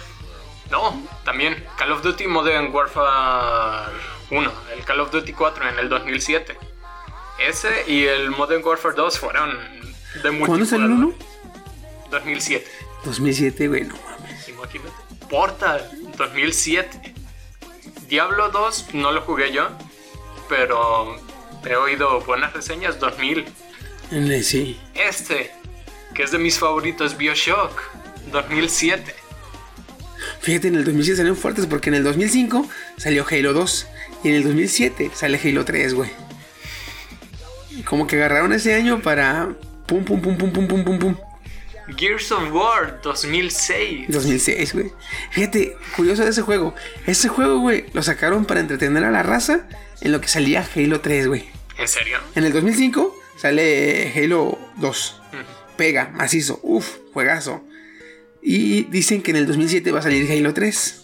No, 0.70 1.06
también 1.24 1.64
Call 1.78 1.92
of 1.92 2.02
Duty 2.02 2.26
Modern 2.26 2.72
Warfare 2.74 3.92
1, 4.30 4.52
el 4.76 4.84
Call 4.84 5.00
of 5.00 5.10
Duty 5.12 5.32
4 5.32 5.68
en 5.68 5.78
el 5.78 5.88
2007. 5.88 6.56
Ese 7.38 7.84
y 7.86 8.04
el 8.04 8.30
Modern 8.30 8.64
Warfare 8.64 8.94
2 8.96 9.18
fueron 9.18 9.50
de 10.22 10.30
multijugador. 10.30 10.46
¿Cuándo 10.46 10.66
salió 10.66 10.86
el 10.86 10.92
1? 10.92 11.14
2007. 12.10 12.66
2007, 13.04 13.68
güey, 13.68 13.84
no 13.84 13.94
mames. 13.96 14.48
Imagínate. 14.48 14.90
Portal 15.28 15.90
2007. 16.16 17.14
Diablo 18.08 18.50
2 18.50 18.94
no 18.94 19.12
lo 19.12 19.20
jugué 19.22 19.52
yo, 19.52 19.68
pero 20.48 21.16
he 21.64 21.76
oído 21.76 22.20
buenas 22.20 22.52
reseñas 22.52 22.98
2000. 23.00 23.44
En 24.12 24.30
el- 24.30 24.44
Sí. 24.44 24.80
Este, 24.94 25.50
que 26.14 26.22
es 26.22 26.30
de 26.30 26.38
mis 26.38 26.58
favoritos, 26.58 27.16
Bioshock 27.16 27.80
2007. 28.32 29.14
Fíjate, 30.40 30.68
en 30.68 30.76
el 30.76 30.84
2007 30.84 31.16
salieron 31.16 31.36
fuertes 31.36 31.66
porque 31.66 31.88
en 31.90 31.96
el 31.96 32.04
2005 32.04 32.66
salió 32.96 33.26
Halo 33.28 33.52
2 33.52 33.86
y 34.22 34.28
en 34.28 34.34
el 34.36 34.44
2007 34.44 35.10
sale 35.14 35.40
Halo 35.42 35.64
3, 35.64 35.94
güey 35.94 36.10
como 37.84 38.06
que 38.06 38.16
agarraron 38.16 38.52
ese 38.52 38.74
año 38.74 39.00
para 39.00 39.48
pum, 39.86 40.04
pum, 40.04 40.20
pum, 40.20 40.36
pum, 40.36 40.52
pum, 40.52 40.68
pum, 40.68 40.84
pum, 40.84 40.98
pum. 40.98 41.16
Gears 41.96 42.32
of 42.32 42.52
War 42.52 43.00
2006. 43.02 44.08
2006, 44.08 44.72
güey. 44.72 44.92
Fíjate, 45.30 45.76
curioso 45.94 46.24
de 46.24 46.30
ese 46.30 46.42
juego. 46.42 46.74
Ese 47.06 47.28
juego, 47.28 47.60
güey, 47.60 47.86
lo 47.92 48.02
sacaron 48.02 48.44
para 48.44 48.60
entretener 48.60 49.04
a 49.04 49.10
la 49.10 49.22
raza 49.22 49.68
en 50.00 50.12
lo 50.12 50.20
que 50.20 50.28
salía 50.28 50.66
Halo 50.74 51.00
3, 51.00 51.28
güey. 51.28 51.44
¿En 51.78 51.86
serio? 51.86 52.18
En 52.34 52.44
el 52.44 52.52
2005 52.52 53.14
sale 53.38 54.12
Halo 54.16 54.58
2. 54.78 55.22
Mm. 55.32 55.76
Pega, 55.76 56.10
macizo. 56.12 56.58
Uf, 56.62 56.96
juegazo. 57.12 57.62
Y 58.42 58.84
dicen 58.84 59.22
que 59.22 59.30
en 59.30 59.36
el 59.38 59.46
2007 59.46 59.92
va 59.92 60.00
a 60.00 60.02
salir 60.02 60.30
Halo 60.30 60.54
3. 60.54 61.02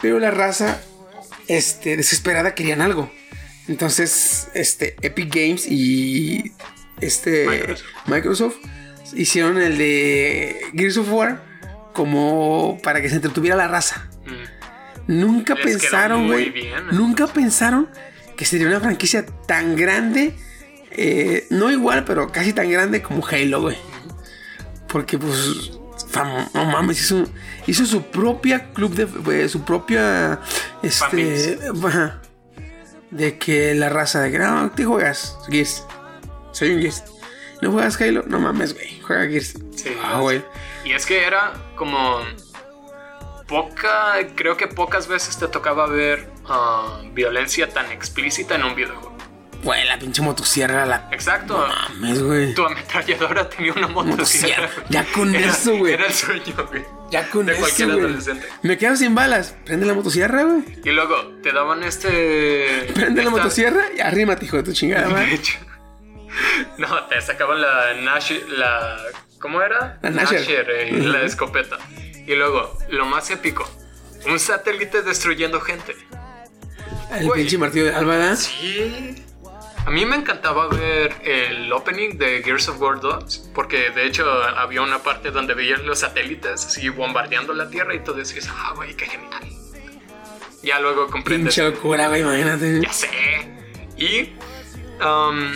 Pero 0.00 0.18
la 0.18 0.30
raza, 0.30 0.80
este, 1.48 1.96
desesperada, 1.96 2.54
querían 2.54 2.80
algo. 2.80 3.10
Entonces, 3.68 4.48
este, 4.54 4.96
Epic 5.02 5.34
Games 5.34 5.66
y 5.66 6.52
este 7.00 7.46
Microsoft. 7.46 7.86
Microsoft 8.06 8.56
hicieron 9.14 9.60
el 9.60 9.76
de 9.78 10.60
Gears 10.74 10.96
of 10.98 11.10
War 11.12 11.42
como 11.92 12.78
para 12.82 13.00
que 13.02 13.08
se 13.08 13.16
entretuviera 13.16 13.56
la 13.56 13.68
raza. 13.68 14.08
Nunca 15.06 15.54
Les 15.54 15.64
quedó 15.64 15.78
pensaron, 15.78 16.26
güey. 16.26 16.50
bien. 16.50 16.72
Nunca 16.92 17.26
pensaron 17.26 17.88
que 18.36 18.44
sería 18.44 18.66
una 18.66 18.80
franquicia 18.80 19.24
tan 19.46 19.76
grande. 19.76 20.34
eh, 20.98 21.46
no 21.50 21.70
igual, 21.70 22.04
pero 22.04 22.30
casi 22.32 22.52
tan 22.52 22.70
grande 22.70 23.02
como 23.02 23.26
Halo, 23.26 23.60
güey. 23.62 23.76
Porque, 24.88 25.18
pues, 25.18 25.72
fam- 26.10 26.48
no 26.54 26.64
mames, 26.64 27.00
hizo, 27.00 27.24
hizo 27.66 27.84
su 27.86 28.02
propia 28.10 28.70
club 28.72 28.94
de. 28.94 29.44
eh, 29.44 29.48
su 29.48 29.62
propia. 29.64 30.40
Este. 30.82 31.58
ajá, 31.84 32.22
de 33.10 33.38
que 33.38 33.74
la 33.74 33.88
raza 33.88 34.20
de 34.20 34.32
que 34.32 34.38
no, 34.38 34.70
te 34.70 34.84
juegas 34.84 35.38
Gears. 35.48 35.84
Soy 36.52 36.70
un 36.74 36.80
Gears. 36.80 37.04
¿No 37.62 37.72
juegas 37.72 38.00
Halo? 38.00 38.22
No 38.26 38.38
mames, 38.38 38.74
güey. 38.74 39.00
Juega 39.00 39.26
Gears. 39.26 39.54
Sí, 39.74 39.96
Ah, 40.02 40.20
güey. 40.20 40.44
Y 40.84 40.92
es 40.92 41.06
que 41.06 41.24
era 41.24 41.52
como 41.76 42.20
poca, 43.46 44.14
creo 44.34 44.56
que 44.56 44.66
pocas 44.66 45.06
veces 45.08 45.38
te 45.38 45.48
tocaba 45.48 45.86
ver 45.86 46.30
ah, 46.46 47.00
violencia 47.12 47.72
tan 47.72 47.90
explícita 47.92 48.56
en 48.56 48.64
un 48.64 48.74
videojuego. 48.74 49.15
Güey, 49.62 49.84
la 49.86 49.98
pinche 49.98 50.22
motosierra, 50.22 50.86
la. 50.86 51.08
Exacto. 51.10 51.66
Mames, 51.98 52.22
güey. 52.22 52.54
Tu 52.54 52.64
ametralladora 52.64 53.48
tenía 53.48 53.72
una 53.72 53.88
motosierra. 53.88 54.62
Motosierra. 54.68 54.88
Ya 54.90 55.04
con 55.12 55.34
Era- 55.34 55.48
eso, 55.50 55.76
güey. 55.76 55.94
Era 55.94 56.06
el 56.06 56.12
sueño, 56.12 56.54
güey. 56.70 56.84
Ya 57.10 57.28
con 57.30 57.46
de 57.46 57.52
eso, 57.52 57.60
cualquier 57.62 57.88
güey. 57.88 58.00
adolescente. 58.00 58.46
Me 58.62 58.78
quedo 58.78 58.96
sin 58.96 59.14
balas. 59.14 59.56
Prende 59.64 59.86
la 59.86 59.94
motosierra, 59.94 60.42
güey. 60.44 60.64
Y 60.84 60.90
luego 60.90 61.16
te 61.42 61.52
daban 61.52 61.82
este. 61.82 62.90
Prende 62.94 63.24
la 63.24 63.30
motosierra 63.30 63.84
y 63.96 64.00
arrímate, 64.00 64.44
hijo 64.44 64.56
de 64.58 64.62
tu 64.62 64.72
chingada, 64.72 65.08
De 65.20 65.34
hecho. 65.34 65.58
No, 66.78 67.04
te 67.06 67.20
sacaban 67.22 67.60
la 67.62 67.94
Nash, 67.94 68.32
la 68.58 68.98
¿cómo 69.40 69.62
era? 69.62 69.98
La 70.02 70.10
Nasher. 70.10 70.68
eh, 70.70 70.92
la 70.92 71.22
escopeta. 71.22 71.78
Y 72.26 72.34
luego, 72.34 72.76
lo 72.90 73.06
más 73.06 73.30
épico, 73.30 73.66
un 74.26 74.38
satélite 74.38 75.00
destruyendo 75.02 75.60
gente. 75.62 75.96
El 77.10 77.26
Güey. 77.26 77.40
pinche 77.40 77.56
martillo 77.56 77.86
de 77.86 77.94
Álvada. 77.94 78.36
Sí. 78.36 79.24
A 79.86 79.90
mí 79.90 80.04
me 80.04 80.16
encantaba 80.16 80.66
ver 80.66 81.14
el 81.22 81.72
opening 81.72 82.18
de 82.18 82.42
Gears 82.42 82.68
of 82.68 82.80
War 82.80 82.98
2, 82.98 83.50
porque 83.54 83.90
de 83.90 84.04
hecho 84.04 84.28
había 84.28 84.82
una 84.82 84.98
parte 84.98 85.30
donde 85.30 85.54
veías 85.54 85.80
los 85.84 86.00
satélites 86.00 86.66
así 86.66 86.88
bombardeando 86.88 87.54
la 87.54 87.70
Tierra 87.70 87.94
y 87.94 88.00
tú 88.00 88.12
decías, 88.12 88.48
ah, 88.50 88.72
güey, 88.74 88.96
qué 88.96 89.06
genial. 89.06 89.44
Ya 90.64 90.80
luego 90.80 91.06
comprendes. 91.06 91.54
Pinche 91.54 91.70
locura, 91.70 92.08
güey, 92.08 92.22
imagínate. 92.22 92.80
Ya 92.80 92.92
sé. 92.92 93.08
Y, 93.96 94.32
um, 95.00 95.52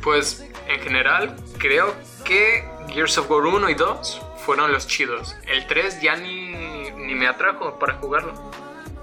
pues, 0.00 0.46
en 0.68 0.80
general, 0.82 1.34
creo 1.58 1.92
que 2.24 2.64
Gears 2.90 3.18
of 3.18 3.28
War 3.28 3.46
1 3.46 3.68
y 3.68 3.74
2 3.74 4.22
fueron 4.46 4.70
los 4.70 4.86
chidos. 4.86 5.34
El 5.48 5.66
3 5.66 6.00
ya 6.00 6.14
ni, 6.14 6.52
ni 6.92 7.16
me 7.16 7.26
atrajo 7.26 7.80
para 7.80 7.94
jugarlo. 7.94 8.52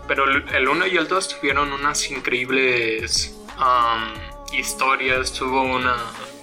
Pero 0.08 0.24
el 0.24 0.48
el 0.56 0.70
1 0.70 0.88
y 0.88 0.96
el 0.96 1.10
2 1.10 1.38
tuvieron 1.38 1.74
unas 1.74 2.10
increíbles 2.10 3.38
um, 3.62 4.54
historias. 4.54 5.34
Tuvo 5.34 5.64
una 5.64 5.96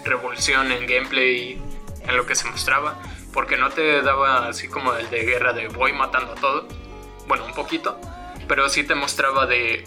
revolución 0.04 0.72
en 0.72 0.86
gameplay, 0.86 1.60
en 2.06 2.16
lo 2.16 2.26
que 2.26 2.34
se 2.34 2.48
mostraba. 2.48 3.00
Porque 3.32 3.56
no 3.56 3.70
te 3.70 4.02
daba 4.02 4.48
así 4.48 4.68
como 4.68 4.94
el 4.94 5.08
de 5.10 5.24
guerra 5.24 5.52
de 5.52 5.68
voy 5.68 5.92
matando 5.92 6.32
a 6.32 6.34
todo. 6.36 6.68
Bueno, 7.26 7.44
un 7.44 7.52
poquito. 7.52 8.00
Pero 8.46 8.68
sí 8.68 8.84
te 8.84 8.94
mostraba 8.94 9.46
de 9.46 9.84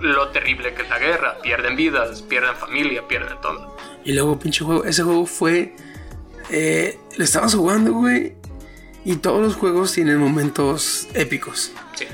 lo 0.00 0.28
terrible 0.28 0.74
que 0.74 0.82
es 0.82 0.88
la 0.88 0.98
guerra. 0.98 1.38
Pierden 1.42 1.76
vidas, 1.76 2.22
pierden 2.22 2.56
familia, 2.56 3.06
pierden 3.06 3.40
todo. 3.40 3.76
Y 4.04 4.12
luego, 4.12 4.38
pinche 4.38 4.64
juego. 4.64 4.84
Ese 4.84 5.02
juego 5.02 5.26
fue. 5.26 5.76
Eh, 6.50 6.98
lo 7.16 7.24
estabas 7.24 7.54
jugando, 7.54 7.92
güey. 7.92 8.34
Y 9.04 9.16
todos 9.16 9.40
los 9.40 9.56
juegos 9.56 9.92
tienen 9.92 10.18
momentos 10.18 11.08
épicos. 11.14 11.72
Sí. 11.94 12.06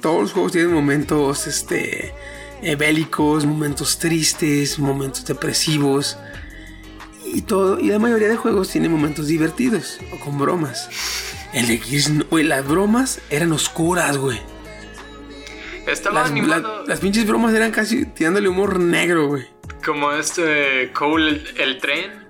Todos 0.00 0.22
los 0.22 0.32
juegos 0.32 0.52
tienen 0.52 0.72
momentos, 0.72 1.46
este. 1.46 2.14
Eh, 2.62 2.76
bélicos, 2.76 3.44
momentos 3.46 3.98
tristes, 3.98 4.78
momentos 4.78 5.24
depresivos. 5.24 6.16
Y 7.24 7.42
todo. 7.42 7.78
Y 7.78 7.88
la 7.88 7.98
mayoría 7.98 8.28
de 8.28 8.36
juegos 8.36 8.70
tienen 8.70 8.90
momentos 8.90 9.26
divertidos. 9.26 9.98
O 10.12 10.18
con 10.20 10.38
bromas. 10.38 10.88
El 11.52 11.66
de 11.66 11.78
Gears, 11.78 12.28
güey, 12.28 12.44
las 12.44 12.66
bromas 12.66 13.20
eran 13.30 13.52
oscuras, 13.52 14.16
güey. 14.18 14.40
Estaba 15.86 16.20
Las, 16.22 16.30
animado 16.30 16.82
la- 16.82 16.88
las 16.88 17.00
pinches 17.00 17.26
bromas 17.26 17.54
eran 17.54 17.70
casi 17.70 18.04
tirándole 18.04 18.48
humor 18.48 18.78
negro, 18.78 19.28
güey. 19.28 19.46
como 19.84 20.12
este 20.12 20.90
Cole 20.92 21.30
el, 21.30 21.54
el 21.58 21.78
tren. 21.78 22.26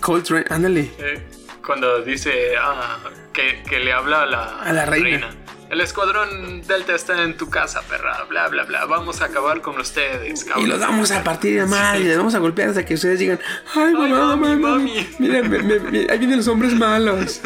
Coltrane, 0.00 0.44
ándale. 0.50 0.90
eh, 0.98 1.26
cuando 1.64 2.02
dice 2.02 2.32
ah, 2.60 2.98
que, 3.32 3.62
que 3.68 3.78
le 3.80 3.92
habla 3.92 4.22
a 4.22 4.26
la, 4.26 4.44
A 4.60 4.72
la 4.72 4.84
reina. 4.84 5.30
El 5.70 5.80
escuadrón 5.82 6.62
Delta 6.66 6.94
está 6.94 7.22
en 7.22 7.36
tu 7.36 7.50
casa, 7.50 7.82
perra, 7.82 8.24
bla, 8.28 8.48
bla, 8.48 8.64
bla. 8.64 8.86
Vamos 8.86 9.20
a 9.20 9.26
acabar 9.26 9.60
con 9.60 9.78
ustedes, 9.78 10.42
Y 10.42 10.46
cabrón. 10.48 10.68
los 10.70 10.80
vamos 10.80 11.10
a 11.10 11.22
partir 11.22 11.60
de 11.60 11.66
mal 11.66 12.00
y 12.00 12.04
les 12.04 12.16
vamos 12.16 12.34
a 12.34 12.38
golpear 12.38 12.70
hasta 12.70 12.86
que 12.86 12.94
ustedes 12.94 13.18
digan, 13.18 13.38
ay, 13.74 13.92
mamá, 13.92 14.34
mami, 14.36 14.56
mamá, 14.56 14.78
mami". 14.78 15.06
Mira, 15.18 15.42
me- 15.42 15.58
me- 15.58 15.78
me- 15.78 16.06
ahí 16.10 16.18
vienen 16.18 16.38
los 16.38 16.48
hombres 16.48 16.72
malos. 16.74 17.40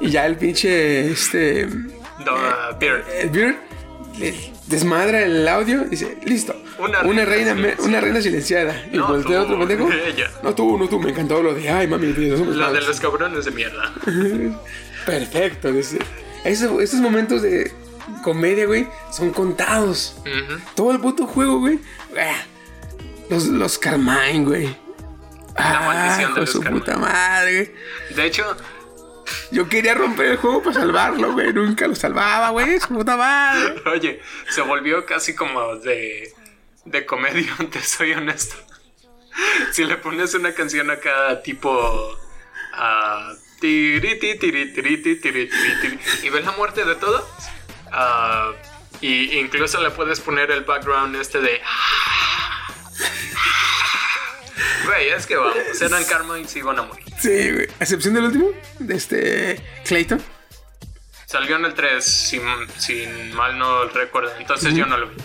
y 0.00 0.10
ya 0.10 0.26
el 0.26 0.36
pinche, 0.36 1.10
este, 1.12 1.66
No, 2.24 2.32
ah, 2.34 2.76
Beard. 2.80 3.04
el 3.20 3.30
Beard 3.30 3.56
desmadra 4.66 5.22
el 5.22 5.46
audio 5.46 5.84
y 5.86 5.90
dice, 5.90 6.18
listo. 6.24 6.54
Una 6.78 7.02
Una, 7.02 7.24
reina 7.24 7.54
una 7.78 8.00
reina 8.00 8.20
silenciada. 8.20 8.74
Y 8.92 8.96
No, 8.96 9.06
voltea 9.06 9.38
tú, 9.46 9.52
otro 9.54 9.58
pendejo. 9.60 9.88
ella. 9.92 10.28
No 10.42 10.52
tú, 10.52 10.76
no 10.78 10.88
tú, 10.88 10.98
me 10.98 11.10
encantó 11.10 11.40
lo 11.42 11.54
de, 11.54 11.68
ay, 11.70 11.86
mami, 11.86 12.08
los 12.12 12.40
hombres 12.40 12.56
La 12.56 12.66
de 12.68 12.72
malos". 12.72 12.88
los 12.88 13.00
cabrones 13.00 13.44
de 13.44 13.50
mierda. 13.52 13.92
Perfecto. 15.06 15.72
dice. 15.72 15.98
Esos, 16.44 16.94
momentos 16.94 17.42
de 17.42 17.72
comedia, 18.22 18.66
güey, 18.66 18.88
son 19.10 19.30
contados. 19.32 20.16
Todo 20.74 20.90
el 20.92 21.00
puto 21.00 21.26
juego, 21.26 21.60
güey. 21.60 21.78
Ah, 22.18 22.42
Los, 23.28 23.46
los 23.46 23.78
Carmine, 23.78 24.44
güey. 24.44 24.76
La 25.56 25.80
maldición 25.80 26.34
de 26.34 26.40
los 26.40 26.50
su 26.50 26.60
Carmine. 26.60 26.80
puta 26.84 26.98
madre, 26.98 27.54
güey. 27.54 28.16
De 28.16 28.26
hecho, 28.26 28.56
Yo 29.50 29.68
quería 29.68 29.94
romper 29.94 30.26
el 30.26 30.36
juego 30.38 30.62
para 30.62 30.80
salvarlo, 30.80 31.32
güey. 31.32 31.52
Nunca 31.52 31.86
lo 31.86 31.94
salvaba, 31.94 32.50
güey. 32.50 32.80
Su 32.80 32.88
puta 32.88 33.16
madre. 33.16 33.74
Oye, 33.92 34.20
se 34.50 34.62
volvió 34.62 35.06
casi 35.06 35.34
como 35.34 35.76
de, 35.76 36.32
de 36.84 37.06
comedia, 37.06 37.54
te 37.70 37.80
soy 37.82 38.12
honesto. 38.12 38.56
Si 39.72 39.84
le 39.84 39.96
pones 39.96 40.34
una 40.34 40.52
canción 40.52 40.90
acá 40.90 41.40
tipo... 41.42 41.70
ah, 42.74 43.32
tiri, 43.62 44.18
ti, 44.18 44.34
tiri, 44.38 44.72
tiri, 44.74 44.96
ti, 45.02 45.16
tiri, 45.16 45.48
tiri, 45.48 45.80
tiri, 45.80 45.98
y 46.24 46.30
ves 46.30 46.44
la 46.44 46.52
muerte 46.52 46.84
de 46.84 46.96
todos. 46.96 47.24
ah, 47.92 48.50
y 49.00 49.38
incluso 49.38 49.80
le 49.80 49.90
puedes 49.90 50.20
poner 50.20 50.50
el 50.50 50.62
background 50.64 51.16
este 51.16 51.40
de... 51.40 51.60
Güey, 54.84 55.08
es 55.10 55.26
que 55.26 55.36
vamos, 55.36 55.56
eran 55.80 56.04
karma 56.04 56.38
y 56.38 56.46
iban 56.56 56.78
a 56.78 56.82
morir. 56.82 57.04
Sí, 57.18 57.50
güey. 57.52 57.68
Excepción 57.80 58.14
del 58.14 58.24
último, 58.24 58.50
de 58.78 58.94
este 58.94 59.60
Clayton. 59.86 60.20
Salió 61.26 61.56
en 61.56 61.64
el 61.64 61.74
3, 61.74 62.04
sin, 62.04 62.42
sin 62.78 63.34
mal 63.34 63.58
no 63.58 63.84
recuerdo. 63.88 64.32
Entonces 64.38 64.74
yo 64.74 64.86
no 64.86 64.96
lo 64.98 65.08
vi. 65.08 65.16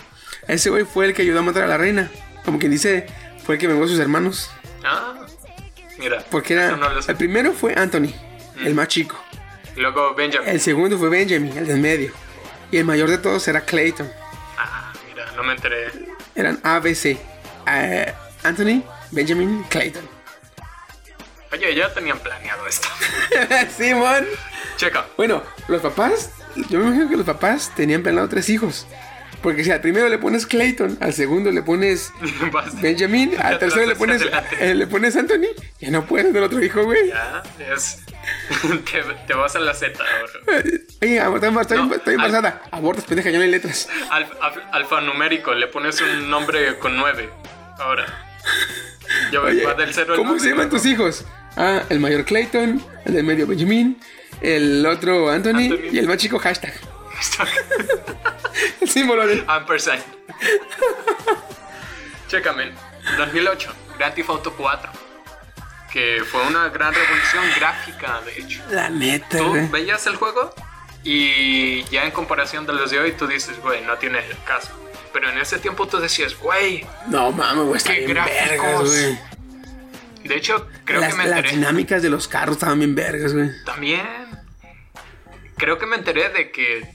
Ese 0.46 0.70
güey 0.70 0.84
fue 0.84 1.06
el 1.06 1.14
que 1.14 1.22
ayudó 1.22 1.40
a 1.40 1.42
matar 1.42 1.64
a 1.64 1.66
la 1.66 1.76
reina. 1.76 2.10
Como 2.44 2.58
quien 2.58 2.72
dice, 2.72 3.06
fue 3.44 3.56
el 3.56 3.60
que 3.60 3.66
vengó 3.68 3.84
a 3.84 3.88
sus 3.88 3.98
hermanos. 3.98 4.50
Ah, 4.84 5.26
mira. 5.98 6.24
Porque 6.30 6.54
era. 6.54 6.78
el 7.06 7.16
primero 7.16 7.52
fue 7.52 7.74
Anthony, 7.76 8.12
el 8.64 8.74
más 8.74 8.88
chico. 8.88 9.16
Y 9.76 9.80
luego 9.80 10.14
Benjamin. 10.14 10.48
El 10.48 10.60
segundo 10.60 10.98
fue 10.98 11.08
Benjamin, 11.08 11.56
el 11.56 11.66
del 11.66 11.78
medio. 11.78 12.12
Y 12.70 12.76
el 12.78 12.84
mayor 12.84 13.08
de 13.10 13.18
todos 13.18 13.46
era 13.48 13.62
Clayton. 13.62 14.10
Ah, 14.58 14.92
mira, 15.08 15.30
no 15.36 15.42
me 15.42 15.52
enteré. 15.54 15.92
Eran 16.34 16.60
ABC. 16.62 17.16
Eh, 17.66 18.14
Anthony, 18.42 18.82
Benjamin, 19.10 19.64
Clayton. 19.68 20.08
Oye, 21.52 21.74
ya 21.74 21.92
tenían 21.92 22.18
planeado 22.18 22.66
esto. 22.66 22.88
Simón. 23.76 24.26
Checa. 24.76 25.06
Bueno, 25.16 25.42
los 25.66 25.80
papás, 25.80 26.30
yo 26.68 26.78
me 26.78 26.86
imagino 26.86 27.08
que 27.08 27.16
los 27.16 27.26
papás 27.26 27.72
tenían 27.74 28.02
planeado 28.02 28.28
tres 28.28 28.48
hijos. 28.50 28.86
Porque 29.42 29.62
si 29.62 29.70
al 29.70 29.80
primero 29.80 30.08
le 30.08 30.18
pones 30.18 30.46
Clayton, 30.46 30.98
al 31.00 31.12
segundo 31.14 31.52
le 31.52 31.62
pones 31.62 32.10
Benjamin, 32.82 33.34
al 33.40 33.58
tercero 33.58 33.86
le 33.86 33.94
pones, 33.94 34.22
eh, 34.58 34.74
le 34.74 34.86
pones 34.88 35.14
Anthony, 35.16 35.46
ya 35.80 35.90
no 35.90 36.04
puedes 36.06 36.32
del 36.32 36.42
otro 36.42 36.62
hijo, 36.62 36.84
güey. 36.84 37.08
Ya, 37.08 37.42
es. 37.72 38.00
te, 38.90 39.02
te 39.26 39.34
vas 39.34 39.54
a 39.54 39.60
la 39.60 39.74
Z 39.74 39.92
ahora. 40.02 40.60
Oye, 41.00 41.20
estoy, 41.62 41.78
No, 41.78 41.94
estoy 41.94 42.14
al- 42.14 42.24
embarazada. 42.24 42.62
Abortas, 42.72 43.04
pendeja, 43.04 43.30
ya 43.30 43.38
no 43.38 43.44
hay 43.44 43.50
letras. 43.50 43.88
Alf- 44.10 44.36
alf- 44.40 44.62
alfanumérico, 44.72 45.54
le 45.54 45.68
pones 45.68 46.00
un 46.00 46.28
nombre 46.28 46.76
con 46.78 46.96
9. 46.96 47.30
Ahora. 47.78 48.06
Yo 49.32 49.42
Oye, 49.44 49.64
va 49.64 49.74
del 49.74 49.94
0 49.94 50.12
al 50.14 50.16
¿cómo 50.18 50.30
9, 50.30 50.40
se 50.42 50.50
llaman 50.50 50.68
tus 50.68 50.84
hijos? 50.84 51.24
Ah, 51.56 51.82
el 51.88 52.00
mayor 52.00 52.24
Clayton, 52.24 52.82
el 53.04 53.14
del 53.14 53.24
medio 53.24 53.46
Benjamin, 53.46 53.98
el 54.40 54.84
otro 54.84 55.30
Anthony, 55.30 55.70
Anthony. 55.70 55.88
y 55.92 55.98
el 55.98 56.06
más 56.08 56.16
chico 56.18 56.38
hashtag. 56.38 56.72
Stock. 57.20 57.48
Sí, 58.86 59.04
Moroni. 59.04 59.42
Ampersand. 59.46 60.02
Chécame. 62.28 62.72
2008. 63.16 63.72
Grand 63.98 64.14
Theft 64.14 64.30
Auto 64.30 64.52
4. 64.56 64.90
Que 65.92 66.22
fue 66.30 66.42
una 66.46 66.68
gran 66.68 66.92
revolución 66.92 67.44
gráfica, 67.56 68.20
de 68.24 68.38
hecho. 68.40 68.62
La 68.70 68.90
neta, 68.90 69.38
Tú 69.38 69.54
veías 69.70 70.06
el 70.06 70.16
juego 70.16 70.54
y 71.02 71.84
ya 71.84 72.04
en 72.04 72.10
comparación 72.10 72.66
de 72.66 72.74
los 72.74 72.90
de 72.90 72.98
hoy, 72.98 73.12
tú 73.12 73.26
dices, 73.26 73.58
güey, 73.62 73.82
no 73.84 73.96
tiene 73.96 74.20
caso. 74.46 74.70
Pero 75.12 75.30
en 75.30 75.38
ese 75.38 75.58
tiempo 75.58 75.86
tú 75.88 75.98
decías, 75.98 76.36
güey. 76.36 76.86
No 77.06 77.32
mames, 77.32 77.64
güey, 77.64 77.76
está 77.78 77.94
Qué 77.94 78.00
bien 78.00 78.14
vergas, 78.14 78.30
gráficos. 78.48 78.90
güey. 78.90 79.18
De 80.24 80.36
hecho, 80.36 80.68
creo 80.84 81.00
Las, 81.00 81.12
que 81.12 81.18
me 81.18 81.24
las 81.26 81.38
enteré. 81.38 81.56
dinámicas 81.56 82.02
de 82.02 82.10
los 82.10 82.28
carros 82.28 82.56
estaban 82.56 82.78
bien 82.78 82.94
vergas, 82.94 83.32
güey. 83.32 83.48
También. 83.64 84.06
Creo 85.56 85.78
que 85.78 85.86
me 85.86 85.96
enteré 85.96 86.28
de 86.28 86.50
que 86.52 86.86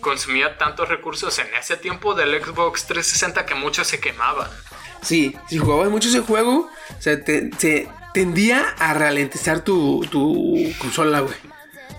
consumía 0.00 0.58
tantos 0.58 0.88
recursos 0.88 1.38
en 1.38 1.46
ese 1.54 1.76
tiempo 1.76 2.14
del 2.14 2.42
Xbox 2.42 2.86
360 2.86 3.46
que 3.46 3.54
muchos 3.54 3.86
se 3.86 4.00
quemaban. 4.00 4.48
Sí, 5.02 5.36
si 5.48 5.58
jugabas 5.58 5.88
mucho 5.90 6.08
ese 6.08 6.20
juego, 6.20 6.70
o 6.98 7.02
sea, 7.02 7.22
te, 7.22 7.50
se 7.58 7.88
tendía 8.14 8.74
a 8.78 8.94
ralentizar 8.94 9.60
tu, 9.60 10.06
tu 10.10 10.72
consola, 10.78 11.20
güey. 11.20 11.34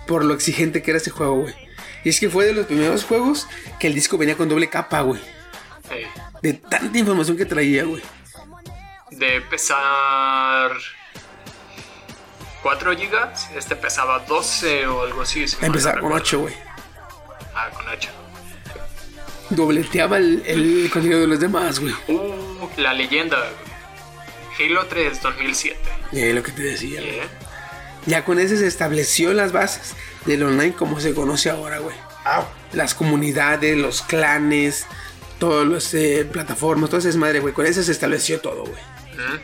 Por 0.07 0.23
lo 0.25 0.33
exigente 0.33 0.81
que 0.81 0.91
era 0.91 0.97
ese 0.99 1.09
juego, 1.11 1.41
güey. 1.41 1.55
Y 2.03 2.09
es 2.09 2.19
que 2.19 2.29
fue 2.29 2.45
de 2.45 2.53
los 2.53 2.65
primeros 2.65 3.03
juegos 3.03 3.47
que 3.79 3.87
el 3.87 3.93
disco 3.93 4.17
venía 4.17 4.35
con 4.37 4.47
doble 4.49 4.69
capa, 4.69 5.01
güey. 5.01 5.21
De 6.41 6.53
tanta 6.53 6.97
información 6.97 7.37
que 7.37 7.45
traía, 7.45 7.83
güey. 7.83 8.01
de 9.11 9.41
pesar 9.41 10.71
4 12.61 12.95
gigas, 12.97 13.49
este 13.55 13.75
pesaba 13.75 14.19
12 14.19 14.87
o 14.87 15.01
algo 15.03 15.21
así. 15.21 15.47
si 15.47 15.55
Empezaba 15.65 15.99
con 15.99 16.11
recuerdo. 16.11 16.25
8, 16.25 16.39
güey. 16.39 16.66
Ah, 17.59 17.71
con 17.71 17.87
8. 17.87 18.09
Dobleteaba 19.49 20.17
el, 20.17 20.43
el 20.45 20.89
contenido 20.93 21.21
de 21.21 21.25
los 21.25 21.39
demás, 21.39 21.79
güey. 21.79 21.95
Uh, 22.07 22.69
la 22.77 22.93
leyenda. 22.93 23.49
Halo 24.59 24.85
3 24.85 25.21
2007. 25.23 25.79
Y 26.11 26.19
ahí 26.21 26.33
lo 26.33 26.43
que 26.43 26.51
te 26.51 26.61
decía, 26.61 27.01
güey. 27.01 27.15
Yeah. 27.15 27.29
Ya 28.05 28.25
con 28.25 28.37
ese 28.37 28.57
se 28.57 28.67
estableció 28.67 29.33
las 29.33 29.53
bases 29.53 29.95
del 30.25 30.43
online 30.43 30.73
como 30.73 30.99
se 30.99 31.15
conoce 31.15 31.49
ahora, 31.49 31.79
güey. 31.79 31.95
Las 32.73 32.93
comunidades, 32.93 33.75
los 33.75 34.03
clanes, 34.03 34.85
todas 35.39 35.67
las 35.67 35.93
eh, 35.95 36.27
plataformas, 36.31 36.91
todo 36.91 36.99
ese 36.99 37.07
desmadre, 37.07 37.39
güey. 37.39 37.55
Con 37.55 37.65
ese 37.65 37.83
se 37.83 37.91
estableció 37.91 38.39
todo, 38.39 38.65
güey. 38.65 38.81
Mm. 39.13 39.39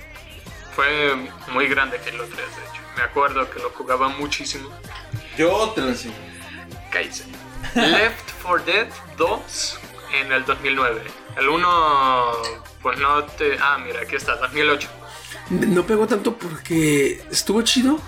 Fue 0.76 1.16
muy 1.52 1.68
grande 1.68 1.98
Halo 1.98 2.26
3, 2.26 2.30
de 2.30 2.44
hecho. 2.44 2.82
Me 2.96 3.02
acuerdo 3.02 3.50
que 3.50 3.60
lo 3.60 3.72
jugaba 3.72 4.10
muchísimo. 4.10 4.70
Yo 5.36 5.72
te 5.74 5.82
lo. 5.82 5.94
Cállese. 6.92 7.24
Left 7.76 8.32
4 8.44 8.66
Dead 8.66 8.88
2 9.18 9.80
en 10.22 10.32
el 10.32 10.46
2009. 10.46 11.02
El 11.38 11.50
1, 11.50 12.32
pues 12.82 13.00
no 13.00 13.24
te. 13.24 13.58
Ah, 13.60 13.78
mira, 13.84 14.02
aquí 14.02 14.16
está, 14.16 14.36
2008. 14.36 14.88
No 15.50 15.86
pegó 15.86 16.08
tanto 16.08 16.36
porque 16.38 17.24
estuvo 17.32 17.62
chido, 17.64 18.00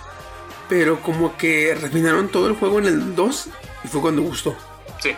pero 0.69 1.01
como 1.01 1.35
que 1.37 1.75
refinaron 1.79 2.29
todo 2.29 2.47
el 2.47 2.55
juego 2.55 2.79
en 2.79 2.85
el 2.85 3.15
2 3.15 3.47
y 3.83 3.87
fue 3.87 4.01
cuando 4.01 4.21
gustó. 4.21 4.55
Sí. 4.99 5.15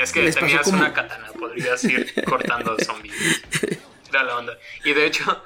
Es 0.00 0.12
que 0.12 0.22
Les 0.22 0.34
tenías 0.36 0.62
como- 0.62 0.78
una 0.78 0.92
katana, 0.92 1.28
podrías 1.38 1.82
ir 1.84 2.14
cortando 2.24 2.76
zombies. 2.84 3.14
Era 4.08 4.22
la 4.22 4.36
onda. 4.38 4.54
Y 4.84 4.94
de 4.94 5.06
hecho, 5.06 5.42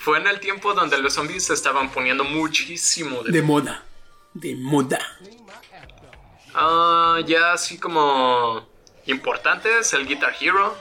fue 0.00 0.18
en 0.18 0.26
el 0.28 0.40
tiempo 0.40 0.72
donde 0.72 0.96
los 0.98 1.12
zombies 1.14 1.44
se 1.46 1.54
estaban 1.54 1.90
poniendo 1.90 2.24
muchísimo 2.24 3.22
de. 3.22 3.32
De 3.32 3.42
moda. 3.42 3.82
De 4.34 4.54
moda. 4.56 4.98
Ah, 6.54 7.18
ya 7.26 7.52
así 7.52 7.78
como. 7.78 8.66
Importantes, 9.06 9.92
el 9.94 10.06
Guitar 10.06 10.34
Hero. 10.40 10.76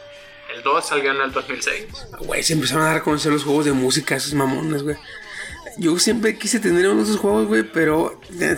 El 0.54 0.64
2 0.64 0.86
salió 0.88 1.12
en 1.12 1.22
el 1.22 1.32
2006. 1.32 1.86
Güey, 2.20 2.42
se 2.44 2.54
empezaron 2.54 2.84
a 2.84 2.88
dar 2.88 2.98
a 2.98 3.04
conocer 3.04 3.32
los 3.32 3.44
juegos 3.44 3.66
de 3.66 3.74
música, 3.74 4.16
esos 4.16 4.34
mamones, 4.34 4.84
güey. 4.84 4.96
Yo 5.78 5.98
siempre 6.00 6.38
quise 6.38 6.60
tener 6.60 6.88
uno 6.88 6.98
de 6.98 7.04
esos 7.04 7.20
juegos, 7.20 7.48
güey, 7.48 7.64
pero 7.64 8.20
eh, 8.40 8.58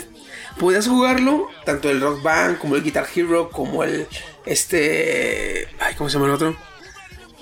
podías 0.57 0.87
jugarlo, 0.87 1.49
tanto 1.65 1.89
el 1.89 1.99
Rock 1.99 2.21
Band, 2.21 2.57
como 2.59 2.75
el 2.75 2.83
Guitar 2.83 3.07
Hero, 3.13 3.49
como 3.49 3.83
el. 3.83 4.07
Este. 4.45 5.67
Ay, 5.79 5.95
¿cómo 5.95 6.09
se 6.09 6.15
llama 6.15 6.27
el 6.27 6.33
otro? 6.33 6.55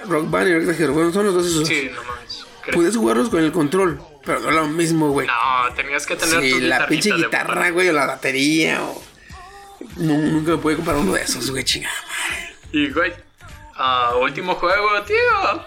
Rock 0.05 0.29
Band 0.29 0.47
y 0.49 0.51
el 0.51 0.61
Guitar 0.61 0.81
Hero. 0.81 0.93
Bueno, 0.93 1.11
son 1.11 1.25
los 1.25 1.33
dos 1.33 1.45
esos. 1.47 1.67
Sí, 1.67 1.89
no 1.93 2.03
mames. 2.03 2.45
Creo- 2.63 2.75
Podías 2.75 2.95
jugarlos 2.97 3.29
con 3.29 3.41
el 3.43 3.51
control, 3.51 4.01
pero 4.25 4.39
no 4.41 4.51
lo 4.51 4.67
mismo, 4.67 5.11
güey. 5.11 5.27
No, 5.27 5.73
tenías 5.75 6.05
que 6.05 6.15
tener 6.15 6.41
Sí, 6.41 6.51
tu 6.51 6.59
la 6.61 6.87
pinche 6.87 7.11
de 7.11 7.17
guitarra, 7.17 7.69
güey, 7.69 7.87
o 7.89 7.93
la 7.93 8.05
batería, 8.05 8.81
o. 8.83 9.01
Nu- 9.95 10.17
nunca 10.31 10.51
me 10.51 10.57
pude 10.57 10.75
comprar 10.75 10.97
uno 10.97 11.13
de 11.13 11.21
esos, 11.21 11.49
güey, 11.51 11.63
chingada. 11.63 11.93
madre. 12.07 12.55
Y 12.71 12.89
güey, 12.91 13.13
ah, 13.75 14.13
último 14.19 14.55
juego, 14.55 15.01
tío. 15.03 15.65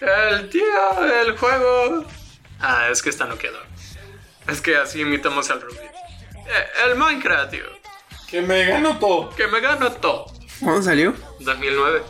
El 0.00 0.48
tío, 0.48 1.04
el 1.22 1.36
juego. 1.36 2.06
Ah, 2.60 2.88
es 2.90 3.02
que 3.02 3.10
esta 3.10 3.26
no 3.26 3.36
quedó. 3.38 3.58
Es 4.48 4.60
que 4.60 4.76
así 4.76 5.00
imitamos 5.00 5.50
al 5.50 5.60
Ruby. 5.60 5.76
Eh, 5.76 6.66
el 6.86 6.96
Minecraft, 6.96 7.50
tío. 7.50 7.64
Que 8.28 8.40
me 8.42 8.64
gano 8.64 8.98
todo. 8.98 9.30
Que 9.34 9.46
me 9.48 9.60
gano 9.60 9.90
todo. 9.92 10.26
¿Cuándo 10.60 10.82
salió? 10.82 11.14
2009. 11.40 12.02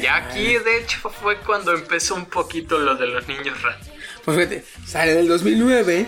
Ya 0.00 0.16
aquí, 0.16 0.56
de 0.58 0.78
hecho, 0.78 1.10
fue 1.10 1.38
cuando 1.38 1.72
empezó 1.74 2.14
un 2.14 2.26
poquito 2.26 2.78
lo 2.78 2.94
de 2.96 3.06
los 3.08 3.26
niños 3.26 3.60
rat. 3.62 3.80
Pues 4.24 4.36
fíjate, 4.36 4.64
sale 4.86 5.14
del 5.14 5.26
2009. 5.26 6.06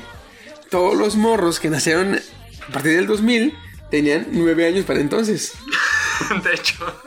Todos 0.70 0.94
los 0.96 1.16
morros 1.16 1.58
que 1.58 1.70
nacieron 1.70 2.14
a 2.16 2.72
partir 2.72 2.94
del 2.96 3.06
2000 3.06 3.56
tenían 3.90 4.26
9 4.30 4.66
años 4.66 4.84
para 4.84 5.00
entonces. 5.00 5.54
De 6.44 6.54
hecho. 6.54 7.02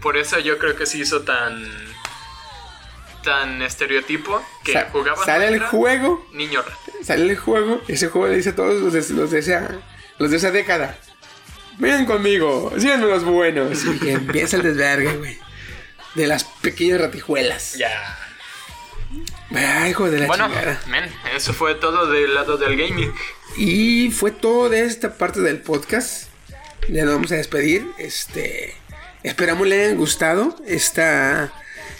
Por 0.00 0.16
eso 0.16 0.38
yo 0.38 0.58
creo 0.58 0.74
que 0.76 0.86
se 0.86 0.98
hizo 0.98 1.22
tan. 1.22 1.68
tan 3.22 3.62
estereotipo 3.62 4.42
que 4.64 4.72
Sa- 4.72 4.88
jugaban. 4.92 5.24
sale 5.24 5.48
el 5.48 5.60
juego, 5.60 6.26
Niño 6.32 6.62
rat. 6.62 6.78
sale 7.04 7.22
el 7.30 7.36
juego, 7.36 7.82
ese 7.88 8.08
juego 8.08 8.28
le 8.28 8.36
dice 8.36 8.50
a 8.50 8.54
todos 8.54 8.80
los 8.80 8.92
de, 8.92 9.14
los 9.14 9.30
de 9.30 9.38
esa, 9.38 9.70
los 10.18 10.30
de 10.30 10.36
esa 10.38 10.50
década. 10.50 10.98
Ven 11.78 12.06
conmigo, 12.06 12.72
síganme 12.78 13.06
los 13.06 13.24
buenos. 13.24 13.84
Y 13.84 13.98
que 13.98 14.12
empieza 14.12 14.56
el 14.56 14.62
desvergue, 14.62 15.16
güey. 15.16 15.38
De 16.14 16.26
las 16.28 16.44
pequeñas 16.44 17.00
ratijuelas. 17.00 17.74
Ya. 17.74 18.18
Ay, 19.54 19.90
hijo 19.90 20.08
de 20.10 20.20
la 20.20 20.26
Bueno, 20.26 20.46
chingada. 20.48 20.80
men, 20.86 21.12
eso 21.34 21.52
fue 21.52 21.74
todo 21.74 22.06
del 22.06 22.34
lado 22.34 22.56
del 22.56 22.76
gaming. 22.76 23.12
Y 23.56 24.10
fue 24.10 24.30
todo 24.32 24.68
de 24.68 24.84
esta 24.84 25.14
parte 25.14 25.40
del 25.40 25.60
podcast. 25.60 26.24
Ya 26.88 27.04
nos 27.04 27.14
vamos 27.14 27.32
a 27.32 27.36
despedir. 27.36 27.86
Este. 27.98 28.74
Esperamos 29.22 29.66
le 29.66 29.84
hayan 29.84 29.96
gustado. 29.96 30.56
Esta. 30.66 31.52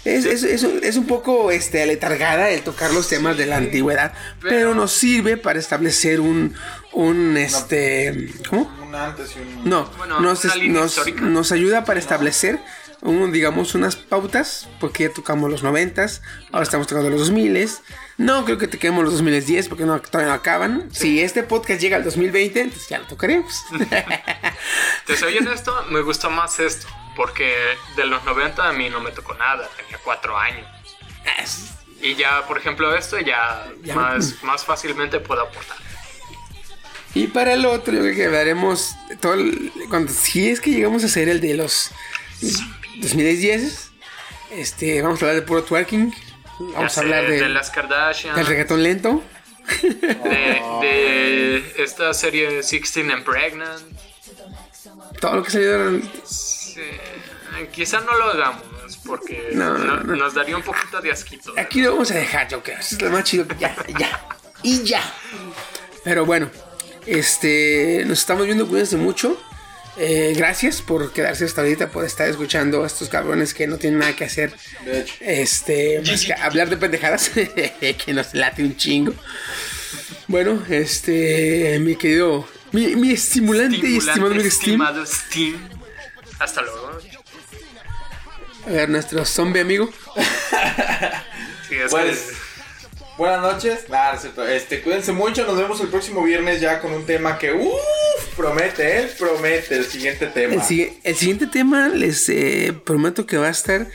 Es, 0.04 0.26
es- 0.26 0.42
es 0.42 0.62
un- 0.64 0.80
es 0.82 0.96
un 0.96 1.06
poco 1.06 1.50
este, 1.50 1.82
aletargada 1.82 2.50
el 2.50 2.60
tocar 2.60 2.92
los 2.92 3.08
temas 3.08 3.38
de 3.38 3.46
la 3.46 3.56
antigüedad. 3.56 4.12
Pero 4.42 4.74
nos 4.74 4.92
sirve 4.92 5.36
para 5.36 5.58
establecer 5.58 6.20
un. 6.20 6.54
un 6.92 7.36
este. 7.36 8.28
¿Cómo? 8.50 8.70
Un 8.86 8.94
antes 8.94 9.30
y 9.36 9.40
un. 9.40 9.68
No, 9.68 9.90
Bueno, 9.96 10.20
nos, 10.20 10.44
una 10.44 10.52
es- 10.54 10.60
línea 10.60 10.80
nos, 10.82 11.00
nos 11.22 11.52
ayuda 11.52 11.84
para 11.84 12.00
establecer, 12.00 12.58
un, 13.04 13.30
digamos, 13.32 13.74
unas 13.74 13.96
pautas, 13.96 14.66
porque 14.80 15.04
ya 15.04 15.12
tocamos 15.14 15.50
los 15.50 15.62
noventas, 15.62 16.22
ahora 16.50 16.64
estamos 16.64 16.86
tocando 16.86 17.10
los 17.10 17.20
2000 17.20 17.68
No 18.16 18.44
creo 18.44 18.58
que 18.58 18.66
toquemos 18.66 19.04
los 19.04 19.12
2010 19.12 19.68
porque 19.68 19.84
no, 19.84 20.00
todavía 20.00 20.28
no 20.32 20.34
acaban. 20.34 20.88
Si 20.92 21.20
este 21.20 21.42
podcast 21.42 21.80
llega 21.80 21.96
al 21.98 22.04
2020, 22.04 22.60
entonces 22.62 22.88
ya 22.88 22.98
lo 22.98 23.06
tocaremos. 23.06 23.62
Te 25.06 25.16
soy 25.16 25.36
honesto, 25.38 25.72
me 25.90 26.00
gustó 26.00 26.30
más 26.30 26.58
esto. 26.58 26.86
Porque 27.14 27.54
de 27.94 28.06
los 28.06 28.24
90 28.24 28.68
a 28.68 28.72
mí 28.72 28.88
no 28.90 28.98
me 29.00 29.12
tocó 29.12 29.34
nada, 29.34 29.68
tenía 29.76 29.98
4 30.02 30.36
años. 30.36 30.66
Y 32.02 32.16
ya, 32.16 32.46
por 32.48 32.58
ejemplo, 32.58 32.94
esto 32.96 33.18
ya, 33.20 33.70
Ya. 33.82 33.94
Más, 33.94 34.42
más 34.42 34.64
fácilmente 34.64 35.20
puedo 35.20 35.42
aportar. 35.42 35.76
y 37.14 37.28
para 37.28 37.52
el 37.54 37.66
otro, 37.66 37.92
yo 37.94 38.00
creo 38.00 38.14
que 38.16 38.24
hablaremos 38.26 38.94
todo 39.20 39.34
el- 39.34 39.70
cuando, 39.88 40.12
si 40.12 40.48
es 40.48 40.60
que 40.60 40.70
llegamos 40.70 41.02
a 41.04 41.06
hacer 41.06 41.28
el 41.28 41.40
de 41.40 41.54
los 41.54 41.90
2010, 42.96 43.90
este, 44.52 45.02
vamos 45.02 45.20
a 45.22 45.26
hablar 45.26 45.40
de 45.40 45.46
puro 45.46 45.62
twerking. 45.64 46.14
Vamos 46.74 46.96
a 46.96 47.00
hablar 47.00 47.26
de, 47.28 47.40
de 47.40 47.48
las 47.48 47.70
Kardashian, 47.70 48.36
del 48.36 48.46
reggaetón 48.46 48.82
lento. 48.82 49.22
de, 49.82 50.62
de 50.82 51.74
esta 51.82 52.12
serie 52.14 52.50
16 52.50 53.10
and 53.12 53.24
Pregnant. 53.24 53.82
Todo 55.20 55.36
lo 55.36 55.42
que 55.42 55.50
salió 55.50 56.00
Sí, 56.24 56.80
quizá 57.72 58.00
no 58.00 58.12
lo 58.16 58.24
hagamos 58.24 58.62
porque 59.06 59.50
No, 59.52 59.78
no- 59.78 60.00
no. 60.00 60.16
nos 60.16 60.34
daría 60.34 60.56
un 60.56 60.62
poquito 60.62 61.00
de 61.00 61.10
asquito. 61.12 61.52
Aquí 61.56 61.80
lo 61.80 61.92
vamos 61.92 62.10
a 62.10 62.14
dejar, 62.16 62.52
Joker. 62.52 62.78
Es 62.78 63.00
lo 63.00 63.10
más 63.10 63.24
chido 63.24 63.46
ya, 63.58 63.74
ya. 63.98 64.26
Y 64.62 64.82
ya. 64.82 65.02
Pero 66.04 66.24
bueno, 66.26 66.50
este, 67.06 68.02
nos 68.06 68.18
estamos 68.18 68.44
viendo, 68.46 68.66
cuídense 68.66 68.96
mucho. 68.96 69.40
Eh, 69.96 70.34
gracias 70.36 70.82
por 70.82 71.12
quedarse 71.12 71.44
hasta 71.44 71.60
ahorita, 71.60 71.90
por 71.90 72.04
estar 72.04 72.28
escuchando 72.28 72.82
a 72.82 72.86
estos 72.86 73.08
cabrones 73.08 73.54
que 73.54 73.66
no 73.66 73.76
tienen 73.78 74.00
nada 74.00 74.16
que 74.16 74.24
hacer. 74.24 74.52
De 74.84 75.00
hecho. 75.00 75.14
Este, 75.20 76.02
más 76.06 76.24
que 76.24 76.32
hablar 76.34 76.68
de 76.68 76.76
pendejadas, 76.76 77.30
que 77.34 78.12
nos 78.12 78.34
late 78.34 78.62
un 78.64 78.76
chingo. 78.76 79.14
Bueno, 80.26 80.64
este, 80.68 81.78
mi 81.80 81.96
querido 81.96 82.48
Mi, 82.72 82.96
mi 82.96 83.12
estimulante 83.12 83.76
y 83.88 83.98
estimado 83.98 84.26
amigo 84.26 84.40
Steam. 84.40 84.46
estimado 84.48 85.06
Steam. 85.06 85.68
Hasta 86.40 86.62
luego. 86.62 86.98
A 88.66 88.70
ver, 88.70 88.88
nuestro 88.88 89.24
zombie 89.24 89.60
amigo. 89.60 89.90
Sí, 91.68 91.76
es 91.76 91.90
Pues, 91.90 92.18
que- 92.18 92.43
buenas 93.16 93.40
noches. 93.42 93.80
Es 94.14 94.20
cierto. 94.20 94.46
Este, 94.46 94.82
cuídense 94.82 95.12
mucho. 95.12 95.46
Nos 95.46 95.56
vemos 95.56 95.80
el 95.80 95.88
próximo 95.88 96.22
viernes 96.22 96.60
ya 96.60 96.80
con 96.80 96.92
un 96.92 97.04
tema 97.04 97.38
que, 97.38 97.52
uff, 97.52 98.34
promete, 98.36 99.00
¿eh? 99.00 99.10
Promete 99.18 99.76
el 99.76 99.86
siguiente 99.86 100.26
tema. 100.26 100.54
El, 100.54 100.92
el 101.02 101.16
siguiente 101.16 101.46
tema 101.46 101.88
les 101.88 102.28
eh, 102.28 102.74
prometo 102.84 103.26
que 103.26 103.36
va 103.36 103.48
a 103.48 103.50
estar 103.50 103.86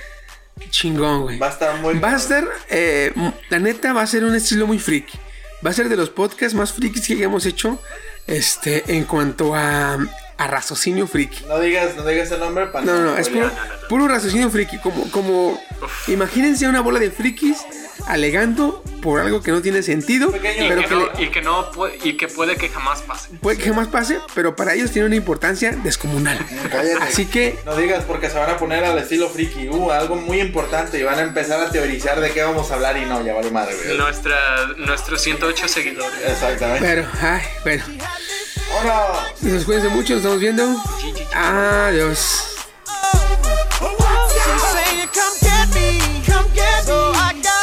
chingón, 0.70 1.24
güey. 1.24 1.40
Va 1.40 1.48
a 1.48 1.52
estar 1.52 1.76
muy. 1.80 2.00
Va 2.00 2.12
a 2.12 2.18
estar, 2.18 2.48
eh, 2.70 3.14
la 3.50 3.60
neta, 3.60 3.94
va 3.94 4.02
a 4.02 4.08
ser 4.08 4.24
un 4.24 4.36
estilo 4.36 4.68
muy 4.68 4.80
friki. 4.80 5.18
Va 5.66 5.72
a 5.72 5.74
ser 5.74 5.90
de 5.90 5.98
los 5.98 6.10
podcasts 6.10 6.54
más 6.54 6.74
frikis 6.74 7.08
que 7.08 7.22
hemos 7.22 7.46
hecho 7.46 7.82
este, 8.28 8.84
en 8.88 9.04
cuanto 9.04 9.56
a, 9.56 9.98
a 10.38 10.48
raciocinio 10.48 11.06
friki. 11.06 11.44
No 11.46 11.60
digas, 11.60 11.96
no 11.98 12.06
digas 12.06 12.32
el 12.32 12.40
nombre 12.40 12.68
para 12.68 12.86
No, 12.86 12.94
no, 12.94 13.12
no, 13.12 13.18
es 13.18 13.28
puro, 13.28 13.52
puro 13.90 14.08
raciocinio 14.08 14.50
friki. 14.50 14.78
Como, 14.80 15.12
como, 15.12 15.62
imagínense 16.08 16.68
una 16.68 16.80
bola 16.80 17.00
de 17.00 17.12
frikis 17.12 17.58
alegando 18.08 18.84
por 19.02 19.22
algo 19.22 19.42
que 19.42 19.52
no 19.52 19.62
tiene 19.62 19.82
sentido, 19.82 20.32
Pequeño. 20.32 20.66
y, 20.66 20.68
pero 20.70 20.82
que 20.82 20.88
que 20.88 20.96
no, 20.96 21.06
le- 21.14 21.24
y 21.24 21.30
que 21.30 21.42
no 21.42 21.72
puede, 21.72 21.98
y 22.04 22.18
que 22.18 22.28
puede 22.28 22.58
que 22.58 22.68
jamás 22.70 23.02
pase. 23.02 23.30
puede 23.42 23.58
que 23.58 23.70
jamás 23.70 23.88
pase, 23.88 24.20
pero 24.36 24.56
para 24.56 24.74
ellos 24.74 24.92
tiene 24.92 25.06
una 25.08 25.16
importancia 25.16 25.72
descomunal. 25.84 26.38
Cállate. 26.72 27.04
Así 27.04 27.26
que 27.26 27.58
No 27.66 27.76
digas 27.76 28.04
porque 28.06 28.30
se 28.30 28.38
van 28.38 28.50
a 28.50 28.58
poner 28.58 28.84
al 28.84 28.98
estilo 28.98 29.30
friki. 29.30 29.70
Uh, 29.70 29.92
algo 29.92 30.16
muy 30.16 30.42
importante 30.42 31.00
y 31.00 31.04
van 31.04 31.20
a 31.20 31.22
empezar 31.22 31.62
a 31.62 31.70
teorizar 31.70 32.20
de 32.20 32.32
qué 32.32 32.44
vamos 32.44 32.72
a 32.72 32.76
hablar 32.76 32.98
y 32.98 33.06
no, 33.06 33.24
ya 33.26 33.34
vale 33.34 33.52
madre. 33.52 33.76
Nuestra, 33.98 34.66
nuestros 34.78 35.22
108 35.22 35.68
seguidores. 35.68 36.20
Exactamente. 36.26 36.86
Pero, 36.86 37.08
ay, 37.22 37.42
bueno. 37.64 37.84
¡Vámonos! 38.74 39.42
Nos 39.44 39.64
cuídense 39.66 39.90
mucho, 39.90 40.14
nos 40.14 40.18
estamos 40.24 40.40
viendo. 40.40 40.64
Adiós. 41.34 42.46
Come 43.80 45.40
get 45.42 45.68
me, 45.74 46.22
come 46.26 46.50
get 46.54 46.86
me. 46.86 46.86
So 46.86 47.12
I 47.16 47.34
got 47.42 47.59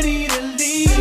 ready 0.00 0.26
to 0.28 0.40
leave. 0.56 0.98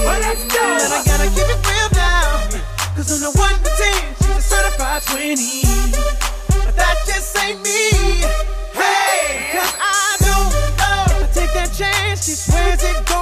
Well, 0.00 0.20
let's 0.20 0.44
go. 0.44 0.64
But 0.80 0.92
I 0.92 1.02
gotta 1.04 1.28
keep 1.36 1.44
it 1.44 1.60
real 1.68 1.88
now. 1.92 2.48
Cause 2.96 3.12
on 3.12 3.20
the 3.20 3.30
1 3.36 3.54
to 3.54 3.70
10, 3.70 4.16
she's 4.16 4.36
a 4.36 4.40
certified 4.40 5.02
20. 5.02 5.62
But 6.64 6.76
that 6.76 6.96
just 7.06 7.36
ain't 7.36 7.60
me. 7.60 7.92
Hey, 8.72 9.52
cause 9.52 9.74
I 9.78 10.16
don't 10.24 10.52
know. 10.80 11.04
If 11.12 11.24
I 11.24 11.40
take 11.40 11.52
that 11.52 11.70
chance, 11.76 12.24
she 12.24 12.32
swears 12.32 12.82
it's 12.82 13.00
gonna 13.10 13.21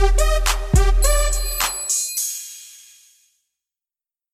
Thank 0.00 0.54
you. 0.54 0.59